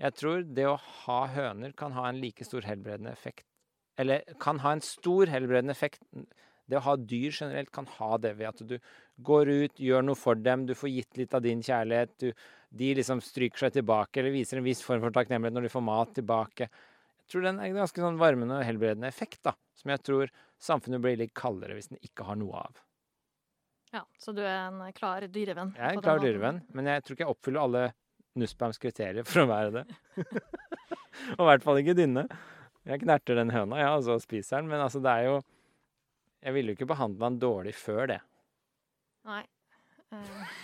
jeg 0.00 0.14
tror 0.16 0.42
det 0.54 0.64
å 0.66 0.78
ha 1.04 1.20
høner 1.28 1.76
kan 1.76 1.92
ha 1.92 2.08
en 2.08 2.18
like 2.18 2.48
stor 2.48 2.62
helbredende 2.62 3.12
effekt. 3.12 3.44
Eller 4.00 4.24
kan 4.40 4.60
ha 4.64 4.74
en 4.76 4.84
stor 4.84 5.30
helbredende 5.30 5.74
effekt. 5.76 6.02
Det 6.70 6.78
å 6.78 6.84
ha 6.86 6.94
dyr 6.96 7.32
generelt 7.34 7.72
kan 7.74 7.88
ha 7.98 8.16
det 8.22 8.36
ved 8.38 8.48
at 8.52 8.62
du 8.66 8.76
går 9.26 9.50
ut, 9.50 9.80
gjør 9.82 10.04
noe 10.06 10.18
for 10.18 10.38
dem, 10.38 10.64
du 10.68 10.76
får 10.78 10.92
gitt 10.92 11.18
litt 11.20 11.34
av 11.36 11.42
din 11.44 11.62
kjærlighet. 11.66 12.14
Du, 12.22 12.30
de 12.70 12.92
liksom 12.96 13.22
stryker 13.24 13.66
seg 13.66 13.80
tilbake 13.80 14.22
eller 14.22 14.34
viser 14.34 14.60
en 14.60 14.66
viss 14.66 14.82
form 14.86 15.02
for 15.02 15.14
takknemlighet 15.14 15.56
når 15.56 15.66
de 15.66 15.72
får 15.72 15.84
mat 15.84 16.14
tilbake. 16.16 16.68
Jeg 16.70 17.34
tror 17.34 17.46
den 17.46 17.58
er 17.60 17.70
en 17.70 17.80
ganske 17.82 18.04
sånn 18.04 18.20
varmende 18.20 18.60
og 18.60 18.66
helbredende 18.66 19.10
effekt, 19.10 19.42
da. 19.46 19.56
Som 19.78 19.92
jeg 19.92 20.02
tror 20.06 20.30
samfunnet 20.62 21.02
blir 21.02 21.18
litt 21.18 21.34
kaldere 21.36 21.76
hvis 21.76 21.90
den 21.90 22.00
ikke 22.06 22.26
har 22.28 22.38
noe 22.38 22.62
av. 22.62 22.80
Ja, 23.90 24.04
Så 24.22 24.32
du 24.34 24.40
er 24.44 24.68
en 24.68 24.80
klar 24.94 25.26
dyrevenn? 25.26 25.74
Jeg 25.74 25.82
er 25.82 25.98
en 25.98 26.04
klar 26.04 26.22
dyrevenn, 26.22 26.62
men 26.78 26.86
jeg 26.86 27.02
tror 27.02 27.16
ikke 27.16 27.26
jeg 27.26 27.34
oppfyller 27.34 27.64
alle 27.64 27.84
Nussbaums 28.38 28.78
kriterier 28.78 29.26
for 29.26 29.42
å 29.42 29.50
være 29.50 29.80
det. 29.80 29.84
og 31.36 31.42
i 31.42 31.48
hvert 31.48 31.64
fall 31.66 31.80
ikke 31.80 31.96
dine. 31.98 32.28
Jeg 32.88 33.02
knerter 33.02 33.36
den 33.36 33.52
høna, 33.52 33.78
ja, 33.80 33.90
og 33.96 34.04
så 34.06 34.16
spiser 34.22 34.62
den, 34.62 34.70
men 34.72 34.80
altså, 34.80 35.02
det 35.04 35.12
er 35.12 35.28
jo 35.28 35.40
Jeg 36.40 36.56
ville 36.56 36.72
jo 36.72 36.78
ikke 36.78 36.88
behandla 36.88 37.28
den 37.28 37.38
dårlig 37.42 37.74
før 37.76 38.06
det. 38.14 38.20
Nei. 39.28 39.42
Uh... 40.08 40.54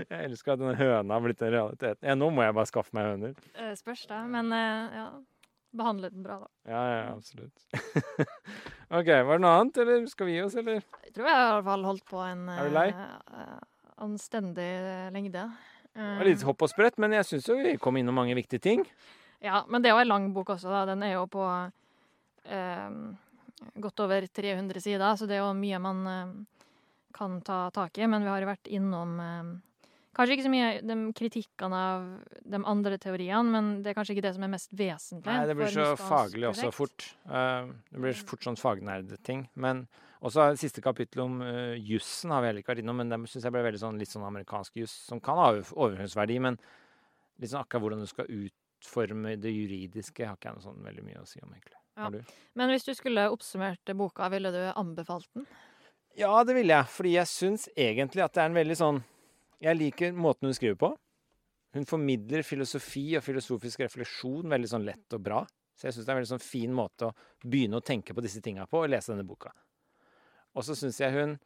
Jeg 0.10 0.28
elsker 0.28 0.54
at 0.54 0.60
denne 0.60 0.76
høna 0.78 1.16
har 1.16 1.24
blitt 1.24 1.40
en 1.42 1.50
realitet. 1.50 1.98
Ja, 2.06 2.14
nå 2.14 2.28
må 2.30 2.44
jeg 2.44 2.54
bare 2.54 2.70
skaffe 2.70 2.94
meg 2.94 3.08
høner. 3.08 3.32
Uh, 3.56 3.72
spørs 3.74 4.04
det. 4.06 4.20
Men 4.30 4.52
uh, 4.54 4.94
ja, 4.94 5.06
behandle 5.74 6.12
den 6.14 6.22
bra, 6.22 6.36
da. 6.44 6.50
Ja, 6.70 6.82
ja, 6.92 7.00
absolutt. 7.16 7.64
OK, 9.00 9.10
var 9.10 9.32
det 9.32 9.42
noe 9.42 9.56
annet, 9.56 9.80
eller 9.82 10.06
skal 10.12 10.30
vi 10.30 10.36
gi 10.36 10.44
oss, 10.44 10.54
eller? 10.62 10.84
Jeg 11.08 11.16
tror 11.16 11.26
jeg 11.32 11.40
i 11.40 11.50
hvert 11.56 11.66
fall 11.72 11.88
holdt 11.90 12.06
på 12.06 12.22
en 12.22 12.46
Er 12.54 12.70
du 12.70 12.76
lei? 12.76 12.86
anstendig 14.00 14.70
lengde. 15.12 15.48
Det 15.90 16.12
var 16.20 16.28
litt 16.30 16.46
hopp 16.46 16.62
og 16.64 16.70
sprett, 16.70 16.96
men 17.02 17.18
jeg 17.18 17.26
syns 17.26 17.50
jo 17.50 17.58
vi 17.58 17.74
kom 17.82 17.98
innom 17.98 18.16
mange 18.16 18.38
viktige 18.38 18.62
ting. 18.62 18.86
Ja, 19.40 19.64
men 19.68 19.82
det 19.82 19.90
er 19.90 19.96
jo 19.96 20.04
en 20.04 20.12
lang 20.12 20.28
bok 20.36 20.52
også, 20.56 20.68
da. 20.72 20.84
Den 20.90 21.02
er 21.06 21.14
jo 21.14 21.24
på 21.30 21.44
eh, 22.44 22.90
godt 23.80 24.04
over 24.04 24.26
300 24.26 24.84
sider, 24.84 25.16
så 25.16 25.28
det 25.28 25.38
er 25.38 25.42
jo 25.44 25.54
mye 25.56 25.80
man 25.80 26.06
eh, 26.10 26.36
kan 27.16 27.40
ta 27.44 27.62
tak 27.74 27.98
i. 27.98 28.06
Men 28.10 28.26
vi 28.26 28.32
har 28.32 28.44
jo 28.44 28.50
vært 28.50 28.70
innom 28.70 29.18
eh, 29.24 29.50
Kanskje 30.10 30.34
ikke 30.34 30.44
så 30.48 30.50
mye 30.50 30.70
de 30.82 30.94
kritikkene 31.14 31.80
av 31.80 32.06
de 32.52 32.58
andre 32.66 32.96
teoriene, 32.98 33.46
men 33.54 33.68
det 33.80 33.92
er 33.92 33.94
kanskje 33.94 34.16
ikke 34.16 34.24
det 34.24 34.32
som 34.34 34.42
er 34.42 34.50
mest 34.50 34.72
vesentlig. 34.74 35.30
Nei, 35.30 35.46
det 35.46 35.54
blir 35.54 35.70
så 35.70 35.84
faglig 35.96 36.48
også 36.48 36.72
fort. 36.74 37.04
Uh, 37.30 37.70
det 37.94 38.02
blir 38.02 38.18
fort 38.26 38.42
sånn 38.42 38.58
fagnerdeting. 38.58 39.44
Men 39.62 39.84
også 40.18 40.48
det 40.50 40.60
siste 40.64 40.82
kapittelet 40.82 41.22
om 41.22 41.38
uh, 41.46 41.78
jussen 41.78 42.34
har 42.34 42.42
vi 42.42 42.50
heller 42.50 42.64
ikke 42.64 42.72
vært 42.74 42.82
innom, 42.82 42.98
men 42.98 43.14
det 43.14 43.20
syns 43.30 43.46
jeg 43.46 43.54
ble 43.54 43.62
veldig 43.68 43.82
sånn, 43.84 44.02
litt 44.02 44.10
sånn 44.10 44.26
amerikansk 44.26 44.82
juss, 44.82 44.96
som 45.06 45.22
kan 45.22 45.38
ha 45.38 45.46
over- 45.54 45.70
overføringsverdi, 45.78 46.40
men 46.42 46.58
litt 47.38 47.54
sånn 47.54 47.62
akkurat 47.62 47.86
hvordan 47.86 48.02
du 48.02 48.10
skal 48.10 48.34
utforme 48.80 49.36
det 49.36 49.52
juridiske, 49.52 50.26
har 50.26 50.38
ikke 50.38 50.50
jeg 50.50 50.58
noe 50.58 50.64
sånn 50.64 50.84
veldig 50.84 51.04
mye 51.06 51.20
å 51.20 51.28
si 51.28 51.40
om, 51.44 51.52
egentlig. 51.52 51.76
Ja. 51.96 52.06
Har 52.06 52.14
du? 52.14 52.36
Men 52.58 52.72
hvis 52.72 52.86
du 52.86 52.94
skulle 52.96 53.28
oppsummert 53.30 53.92
boka, 53.96 54.28
ville 54.32 54.52
du 54.54 54.62
anbefalt 54.72 55.28
den? 55.36 55.46
Ja, 56.18 56.32
det 56.44 56.56
ville 56.56 56.74
jeg. 56.74 56.90
Fordi 56.90 57.14
jeg 57.14 57.30
syns 57.30 57.68
egentlig 57.76 58.24
at 58.24 58.34
det 58.34 58.42
er 58.42 58.50
en 58.50 58.58
veldig 58.58 58.78
sånn 58.78 59.00
Jeg 59.60 59.76
liker 59.76 60.14
måten 60.16 60.48
hun 60.48 60.56
skriver 60.56 60.78
på. 60.80 60.88
Hun 61.76 61.84
formidler 61.86 62.42
filosofi 62.42 63.10
og 63.18 63.22
filosofisk 63.22 63.82
refleksjon 63.84 64.48
veldig 64.48 64.70
sånn 64.70 64.86
lett 64.86 65.12
og 65.12 65.20
bra. 65.26 65.42
Så 65.76 65.86
jeg 65.86 65.94
syns 65.96 66.06
det 66.06 66.10
er 66.10 66.16
en 66.16 66.20
veldig 66.22 66.30
sånn 66.30 66.42
fin 66.42 66.72
måte 66.72 67.10
å 67.10 67.12
begynne 67.44 67.76
å 67.76 67.84
tenke 67.84 68.16
på 68.16 68.24
disse 68.24 68.40
tinga 68.40 68.64
på, 68.64 68.80
og 68.80 68.88
lese 68.88 69.12
denne 69.12 69.26
boka. 69.28 69.52
Og 70.56 70.64
så 70.64 70.74
syns 70.78 70.96
jeg 71.02 71.12
hun 71.12 71.36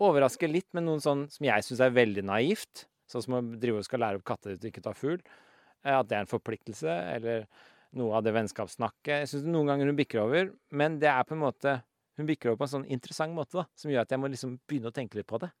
overrasker 0.00 0.48
litt 0.48 0.68
med 0.72 0.86
noen 0.86 1.04
sånn 1.04 1.26
som 1.32 1.44
jeg 1.44 1.66
syns 1.66 1.84
er 1.84 1.92
veldig 1.94 2.24
naivt. 2.26 2.86
Sånn 3.08 3.24
som 3.24 3.36
å 3.36 3.42
drive 3.60 3.82
og 3.82 3.86
skal 3.86 4.02
lære 4.02 4.20
opp 4.20 4.26
katter 4.32 4.56
til 4.56 4.72
ikke 4.72 4.84
ta 4.84 4.96
fugl. 4.96 5.20
Eh, 5.84 5.94
At 5.94 6.08
det 6.08 6.16
er 6.18 6.24
en 6.26 6.30
forpliktelse, 6.30 6.94
eller 7.16 7.46
noe 7.98 8.16
av 8.18 8.24
det 8.24 8.34
vennskapssnakket. 8.36 9.14
Jeg 9.22 9.30
syns 9.30 9.46
noen 9.48 9.70
ganger 9.70 9.88
hun 9.88 9.98
bikker 9.98 10.20
over, 10.22 10.50
men 10.76 10.98
det 11.00 11.08
er 11.08 11.24
på 11.24 11.36
en 11.36 11.44
måte 11.46 11.78
hun 12.18 12.26
bikker 12.28 12.50
over 12.50 12.60
på 12.60 12.66
en 12.66 12.74
sånn 12.74 12.90
interessant 12.90 13.34
måte 13.34 13.60
da, 13.60 13.64
som 13.78 13.92
gjør 13.92 14.04
at 14.04 14.12
jeg 14.12 14.20
må 14.20 14.28
liksom 14.30 14.58
begynne 14.68 14.90
å 14.90 14.94
tenke 14.94 15.18
litt 15.20 15.28
på 15.30 15.38
det. 15.40 15.52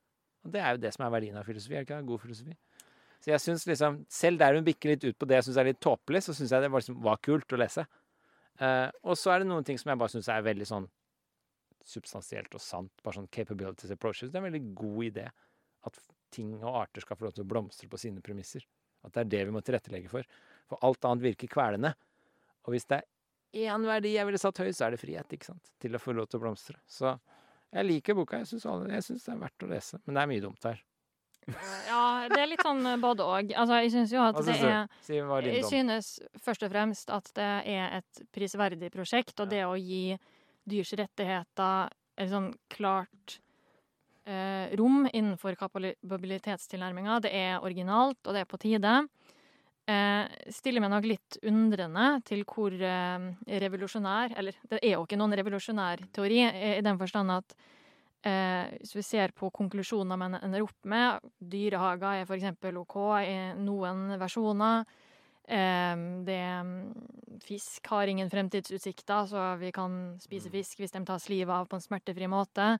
Og 0.44 0.52
det 0.54 0.60
er 0.62 0.74
jo 0.74 0.82
det 0.82 0.92
som 0.94 1.06
er 1.06 1.14
verdien 1.14 1.38
av 1.38 1.46
filosofi. 1.46 1.76
er 1.76 1.84
det 1.84 1.88
ikke? 1.88 2.02
God 2.08 2.22
filosofi. 2.24 2.56
Så 3.18 3.32
jeg 3.32 3.42
synes 3.42 3.66
liksom, 3.66 4.04
Selv 4.08 4.38
der 4.38 4.54
hun 4.54 4.66
bikker 4.66 4.92
litt 4.92 5.04
ut 5.04 5.18
på 5.18 5.26
det 5.26 5.40
jeg 5.40 5.48
syns 5.48 5.58
er 5.58 5.70
litt 5.70 5.80
tåpelig, 5.82 6.22
så 6.26 6.34
syns 6.34 6.52
jeg 6.54 6.62
det 6.62 6.70
var, 6.70 6.82
liksom, 6.82 7.00
var 7.02 7.18
kult 7.22 7.54
å 7.54 7.58
lese. 7.58 7.86
Eh, 8.60 8.88
og 9.02 9.18
så 9.18 9.32
er 9.32 9.42
det 9.42 9.50
noen 9.50 9.66
ting 9.66 9.78
som 9.78 9.90
jeg 9.90 9.98
bare 9.98 10.12
syns 10.14 10.30
er 10.30 10.46
veldig 10.46 10.66
sånn 10.66 10.88
substansielt 11.88 12.54
og 12.54 12.62
sant. 12.62 12.92
Bare 13.02 13.18
sånn 13.18 13.30
capabilities 13.30 13.94
approaches. 13.94 14.30
Det 14.30 14.38
er 14.38 14.44
en 14.44 14.50
veldig 14.50 14.74
god 14.78 15.04
idé 15.08 15.26
at 15.88 16.00
ting 16.34 16.52
og 16.58 16.82
arter 16.82 17.04
skal 17.04 17.18
få 17.18 17.28
lov 17.28 17.36
til 17.36 17.46
å 17.46 17.50
blomstre 17.50 17.88
på 17.90 18.00
sine 18.00 18.22
premisser. 18.24 18.66
At 19.08 19.16
det 19.16 19.24
er 19.24 19.32
det 19.36 19.44
vi 19.48 19.54
må 19.56 19.62
tilrettelegge 19.64 20.12
for. 20.12 20.28
For 20.68 20.84
alt 20.84 21.08
annet 21.08 21.24
virker 21.30 21.50
kvelende. 21.50 21.94
Og 22.66 22.74
hvis 22.74 22.88
det 22.88 23.00
er 23.00 23.68
én 23.68 23.86
verdi 23.88 24.12
jeg 24.14 24.28
ville 24.28 24.40
satt 24.40 24.60
høyt, 24.60 24.76
så 24.76 24.86
er 24.86 24.94
det 24.94 25.00
frihet. 25.00 25.32
ikke 25.32 25.48
sant? 25.48 25.72
Til 25.80 25.96
å 25.96 26.02
få 26.02 26.14
lov 26.16 26.28
til 26.28 26.40
å 26.40 26.44
blomstre. 26.44 26.76
Så 26.86 27.14
jeg 27.72 27.88
liker 27.88 28.16
boka. 28.18 28.42
Jeg 28.42 28.52
syns 28.52 29.24
det 29.24 29.32
er 29.34 29.40
verdt 29.40 29.64
å 29.64 29.70
lese. 29.72 30.00
Men 30.04 30.18
det 30.18 30.22
er 30.22 30.30
mye 30.34 30.44
dumt 30.44 30.68
her. 30.68 30.84
Ja, 31.88 32.28
det 32.28 32.40
er 32.42 32.50
litt 32.50 32.64
sånn 32.64 32.84
både 33.00 33.24
og. 33.24 33.52
Altså, 33.56 33.78
jeg 33.80 33.92
syns 33.94 34.12
jo 34.12 34.20
at 34.20 34.36
det 34.44 34.56
er 34.60 35.46
Jeg 35.48 35.64
synes 35.64 36.10
først 36.44 36.66
og 36.66 36.72
fremst 36.74 37.12
at 37.14 37.30
det 37.38 37.48
er 37.72 38.00
et 38.02 38.22
prisverdig 38.34 38.90
prosjekt, 38.92 39.32
og 39.40 39.48
det 39.48 39.62
å 39.64 39.72
gi 39.80 40.18
dyrs 40.68 40.92
rettigheter 41.00 41.94
et 42.18 42.28
sånn 42.28 42.50
klart 42.68 43.38
eh, 44.28 44.76
rom 44.78 45.06
innenfor 45.08 45.56
kapabilitetstilnærminga, 45.58 47.18
det 47.24 47.32
er 47.34 47.64
originalt, 47.64 48.20
og 48.26 48.36
det 48.36 48.44
er 48.44 48.50
på 48.50 48.60
tide. 48.60 48.94
Eh, 49.88 50.52
stiller 50.52 50.84
meg 50.84 50.92
nok 50.92 51.08
litt 51.08 51.38
undrende 51.48 52.08
til 52.28 52.42
hvor 52.44 52.74
eh, 52.76 53.22
revolusjonær 53.62 54.34
Eller 54.36 54.58
det 54.68 54.82
er 54.82 54.98
jo 54.98 55.06
ikke 55.06 55.16
noen 55.16 55.32
revolusjonær 55.38 56.02
teori, 56.12 56.42
i, 56.44 56.82
den 56.84 56.98
forstand 57.00 57.32
at 57.32 57.54
eh, 58.28 58.74
hvis 58.82 58.92
vi 58.98 59.06
ser 59.06 59.32
på 59.32 59.48
konklusjoner 59.48 60.20
man 60.20 60.36
ender 60.42 60.66
opp 60.66 60.76
med 60.92 61.24
Dyrehager 61.40 62.20
er 62.20 62.28
f.eks. 62.28 62.60
OK 62.82 62.98
i 63.22 63.38
noen 63.64 64.18
versjoner. 64.20 64.84
Eh, 65.48 65.96
det, 66.28 66.42
fisk 67.48 67.88
har 67.88 68.12
ingen 68.12 68.28
fremtidsutsikter, 68.28 69.24
så 69.32 69.50
vi 69.56 69.72
kan 69.72 70.18
spise 70.20 70.52
fisk 70.52 70.82
hvis 70.82 70.92
de 70.92 71.06
tas 71.08 71.30
livet 71.32 71.54
av 71.54 71.64
på 71.70 71.80
en 71.80 71.88
smertefri 71.88 72.28
måte. 72.28 72.74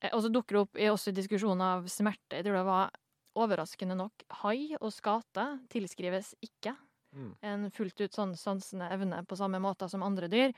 Eh, 0.00 0.10
og 0.12 0.22
så 0.24 0.30
dukker 0.32 0.56
det 0.58 0.62
opp 0.64 0.80
i 0.80 0.90
også 0.90 1.14
diskusjonen 1.14 1.62
av 1.64 1.86
smerte. 1.92 2.38
Jeg 2.38 2.46
tror 2.46 2.60
det 2.60 2.66
var 2.68 2.90
overraskende 3.34 3.96
nok 3.98 4.24
hai 4.44 4.74
og 4.80 4.92
skate 4.94 5.46
tilskrives 5.72 6.34
ikke 6.44 6.76
Mm. 7.14 7.36
en 7.42 7.70
fullt 7.70 8.00
ut 8.00 8.12
sånn 8.12 8.32
sansende 8.34 8.88
evne 8.90 9.20
på 9.24 9.36
samme 9.38 9.60
måte 9.62 9.86
som 9.88 10.02
andre 10.02 10.26
dyr. 10.26 10.50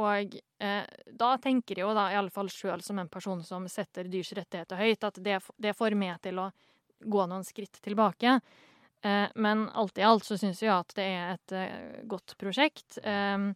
Og 0.00 0.32
eh, 0.58 0.86
da 1.12 1.36
tenker 1.36 1.76
jeg 1.76 1.84
jo 1.84 1.90
da, 1.94 2.06
i 2.10 2.16
alle 2.16 2.32
fall 2.32 2.48
sjøl 2.48 2.80
som 2.82 2.98
en 2.98 3.08
person 3.12 3.42
som 3.44 3.68
setter 3.68 4.08
dyrs 4.08 4.32
rettigheter 4.32 4.80
høyt, 4.80 5.04
at 5.04 5.20
det, 5.22 5.42
det 5.60 5.74
får 5.76 5.94
meg 5.94 6.22
til 6.24 6.40
å 6.40 6.48
gå 7.04 7.26
noen 7.28 7.44
skritt 7.44 7.82
tilbake. 7.84 8.40
Eh, 9.04 9.28
men 9.36 9.68
alt 9.76 10.00
i 10.00 10.06
alt 10.08 10.24
så 10.24 10.38
syns 10.40 10.62
jeg 10.64 10.72
at 10.72 10.96
det 10.96 11.04
er 11.04 11.34
et 11.36 11.52
eh, 11.52 12.02
godt 12.08 12.34
prosjekt. 12.40 12.98
Eh, 13.04 13.52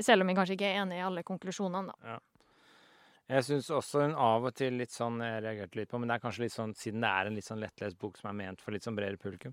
selv 0.00 0.24
om 0.24 0.28
jeg 0.32 0.40
kanskje 0.40 0.56
ikke 0.56 0.72
er 0.72 0.80
enig 0.86 0.98
i 0.98 1.04
alle 1.04 1.22
konklusjonene, 1.22 1.92
da. 1.92 2.16
Jeg 3.28 3.44
syns 3.44 3.66
også 3.76 4.06
hun 4.06 4.14
av 4.16 4.46
og 4.48 4.54
til 4.56 4.78
litt 4.80 4.92
sånn 4.94 5.18
Jeg 5.20 5.42
reagerte 5.44 5.76
litt 5.76 5.90
på, 5.90 5.98
men 6.00 6.08
det 6.08 6.16
er 6.16 6.22
kanskje 6.22 6.46
litt 6.46 6.54
sånn 6.54 6.72
siden 6.78 7.04
det 7.04 7.10
er 7.12 7.28
en 7.28 7.36
litt 7.36 7.44
sånn 7.44 7.60
lettlest 7.60 7.98
bok 8.00 8.16
som 8.16 8.30
er 8.30 8.38
ment 8.38 8.62
for 8.64 8.72
litt 8.72 8.86
sånn 8.86 8.96
bredere 8.96 9.20
publikum. 9.20 9.52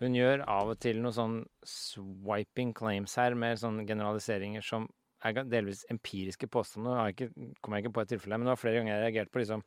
Hun 0.00 0.16
gjør 0.16 0.42
av 0.50 0.72
og 0.72 0.80
til 0.82 0.98
noen 1.02 1.14
sånn 1.14 1.34
swiping 1.68 2.72
claims 2.74 3.14
her, 3.20 3.36
med 3.38 3.60
sånne 3.60 3.84
generaliseringer 3.86 4.64
som 4.64 4.88
er 5.24 5.44
delvis 5.48 5.84
empiriske 5.92 6.48
påstander. 6.50 6.96
Jeg 7.04 7.14
ikke, 7.14 7.52
kommer 7.60 7.78
jeg 7.78 7.86
ikke 7.86 7.94
på 7.98 8.02
et 8.02 8.10
tilfelle, 8.14 8.38
men 8.40 8.48
det 8.48 8.54
var 8.54 8.62
flere 8.62 8.80
ganger 8.80 8.94
jeg 8.94 9.04
reagerte 9.04 9.34
på 9.34 9.44
liksom 9.44 9.64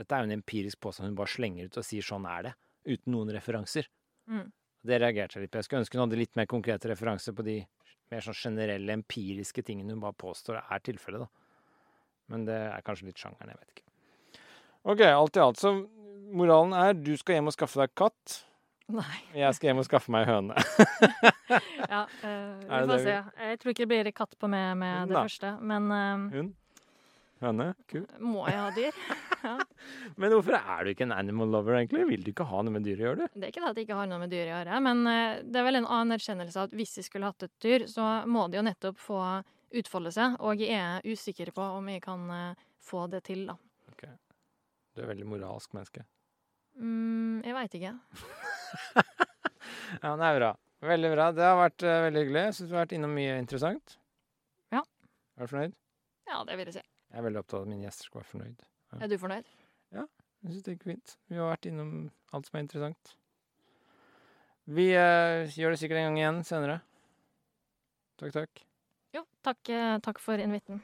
Dette 0.00 0.16
er 0.16 0.22
jo 0.22 0.30
en 0.30 0.38
empirisk 0.38 0.80
påstand 0.80 1.10
hun 1.10 1.16
bare 1.18 1.28
slenger 1.28 1.68
ut 1.68 1.76
og 1.76 1.84
sier 1.84 2.02
'sånn 2.02 2.24
er 2.24 2.42
det', 2.42 2.54
uten 2.94 3.12
noen 3.12 3.28
referanser. 3.36 3.84
Mm. 4.26 4.46
Det 4.82 4.98
reagerte 4.98 5.36
jeg 5.36 5.42
litt 5.42 5.52
på. 5.52 5.60
Jeg 5.60 5.64
skulle 5.68 5.82
ønske 5.84 5.98
hun 5.98 6.08
hadde 6.08 6.18
litt 6.18 6.36
mer 6.36 6.46
konkrete 6.46 6.88
referanser 6.88 7.36
på 7.36 7.44
de 7.44 7.58
mer 8.10 8.24
sånn 8.24 8.34
generelle, 8.40 8.96
empiriske 8.96 9.62
tingene 9.62 9.92
hun 9.92 10.00
bare 10.00 10.16
påstår 10.16 10.64
er 10.64 10.80
tilfellet, 10.80 11.20
da. 11.20 11.41
Men 12.32 12.46
det 12.48 12.56
er 12.70 12.84
kanskje 12.86 13.10
litt 13.10 13.20
sjangeren, 13.20 13.52
jeg 13.52 13.60
vet 13.60 13.74
ikke. 13.76 14.42
OK, 14.92 15.04
alt 15.06 15.36
i 15.38 15.42
alt 15.44 15.60
så 15.60 15.74
moralen 16.32 16.72
er 16.74 16.96
du 16.96 17.12
skal 17.20 17.38
hjem 17.38 17.52
og 17.52 17.54
skaffe 17.54 17.82
deg 17.82 17.92
katt. 17.98 18.38
Nei. 18.92 19.18
Jeg 19.36 19.56
skal 19.56 19.70
hjem 19.70 19.82
og 19.82 19.86
skaffe 19.88 20.12
meg 20.14 20.26
høne. 20.28 20.56
Ja, 21.92 22.06
eh, 22.24 22.60
vi 22.64 22.78
får 22.88 23.00
se. 23.04 23.14
Jeg 23.36 23.58
tror 23.60 23.72
ikke 23.74 23.84
det 23.84 23.88
blir 23.90 24.08
katt 24.16 24.36
på 24.40 24.48
meg 24.48 24.70
med 24.80 25.10
det 25.10 25.16
Da. 25.18 25.22
første, 25.26 25.50
men 25.60 25.90
eh, 25.92 26.36
Hund. 26.38 26.54
Høne. 27.42 27.66
Ku. 27.90 27.98
må 28.22 28.44
jeg 28.46 28.56
ha 28.60 28.68
dyr? 28.72 28.98
Men 30.20 30.30
hvorfor 30.30 30.54
er 30.54 30.84
du 30.84 30.92
ikke 30.92 31.02
en 31.08 31.14
animal 31.16 31.50
lover, 31.50 31.74
egentlig? 31.80 32.04
Vil 32.06 32.22
du 32.22 32.30
ikke 32.30 32.46
ha 32.46 32.60
noe 32.62 32.76
med 32.76 32.84
dyr 32.86 33.00
å 33.00 33.06
gjøre, 33.08 33.26
du? 33.26 33.40
Det 33.40 33.48
er 33.48 33.50
ikke 33.50 33.64
det 33.64 33.70
at 33.72 33.80
jeg 33.80 33.88
ikke 33.88 33.96
har 33.98 34.10
noe 34.12 34.20
med 34.22 34.30
dyr 34.30 34.44
å 34.44 34.52
gjøre, 34.52 34.78
men 34.86 35.00
eh, 35.10 35.40
det 35.42 35.58
er 35.58 35.66
vel 35.66 35.80
en 35.80 35.88
annen 35.98 36.14
av 36.14 36.60
at 36.62 36.76
hvis 36.78 36.94
jeg 37.00 37.08
skulle 37.08 37.32
hatt 37.32 37.48
et 37.48 37.54
dyr, 37.64 37.88
så 37.90 38.06
må 38.30 38.46
det 38.48 38.60
jo 38.60 38.64
nettopp 38.68 39.02
få 39.02 39.18
utfolde 39.80 40.12
seg, 40.14 40.36
og 40.40 40.60
jeg 40.60 40.76
er 40.76 41.06
usikker 41.06 41.52
på 41.56 41.64
om 41.78 41.88
jeg 41.92 42.02
kan 42.04 42.24
eh, 42.36 42.64
få 42.82 43.06
det 43.12 43.24
til, 43.28 43.46
da. 43.50 43.58
Du 44.92 45.00
er 45.00 45.08
veldig 45.08 45.24
moralsk 45.24 45.72
menneske. 45.72 46.02
Mm, 46.76 47.40
jeg 47.46 47.56
veit 47.56 47.78
ikke. 47.80 47.94
Ja, 50.02 50.14
det 50.16 50.24
er 50.24 50.38
bra. 50.38 50.48
Veldig 50.82 51.10
bra. 51.12 51.26
Det 51.36 51.44
har 51.44 51.58
vært 51.58 51.84
uh, 51.84 51.90
veldig 52.06 52.22
hyggelig. 52.22 52.42
Jeg 52.46 52.54
syns 52.56 52.68
du 52.70 52.74
har 52.74 52.82
vært 52.86 52.94
innom 52.96 53.12
mye 53.14 53.34
interessant. 53.38 53.96
Ja. 54.72 54.80
Er 55.36 55.44
du 55.44 55.52
fornøyd? 55.52 55.74
Ja, 56.30 56.38
det 56.48 56.56
vil 56.58 56.70
jeg 56.70 56.76
si. 56.78 56.84
Jeg 57.12 57.20
er 57.20 57.26
veldig 57.26 57.42
opptatt 57.42 57.58
av 57.58 57.66
at 57.66 57.70
mine 57.74 57.86
gjester 57.86 58.08
skal 58.08 58.22
være 58.22 58.30
fornøyd. 58.30 58.64
Er 58.98 59.12
du 59.12 59.16
fornøyd? 59.20 59.52
Ja, 59.92 60.06
Jeg 60.42 60.54
synes 60.54 60.64
det 60.64 60.74
gikk 60.74 60.88
fint. 60.88 61.14
Vi 61.28 61.38
har 61.38 61.52
vært 61.52 61.68
innom 61.70 61.92
alt 62.32 62.48
som 62.48 62.58
er 62.58 62.64
interessant. 62.64 63.14
Vi 64.80 64.88
uh, 64.96 65.44
gjør 65.52 65.76
det 65.76 65.82
sikkert 65.84 66.00
en 66.00 66.08
gang 66.10 66.20
igjen 66.22 66.42
senere. 66.48 66.80
Takk, 68.18 68.34
takk. 68.40 68.66
Takk, 69.42 69.68
eh, 69.68 69.98
takk 70.00 70.18
for 70.18 70.38
invitten. 70.38 70.82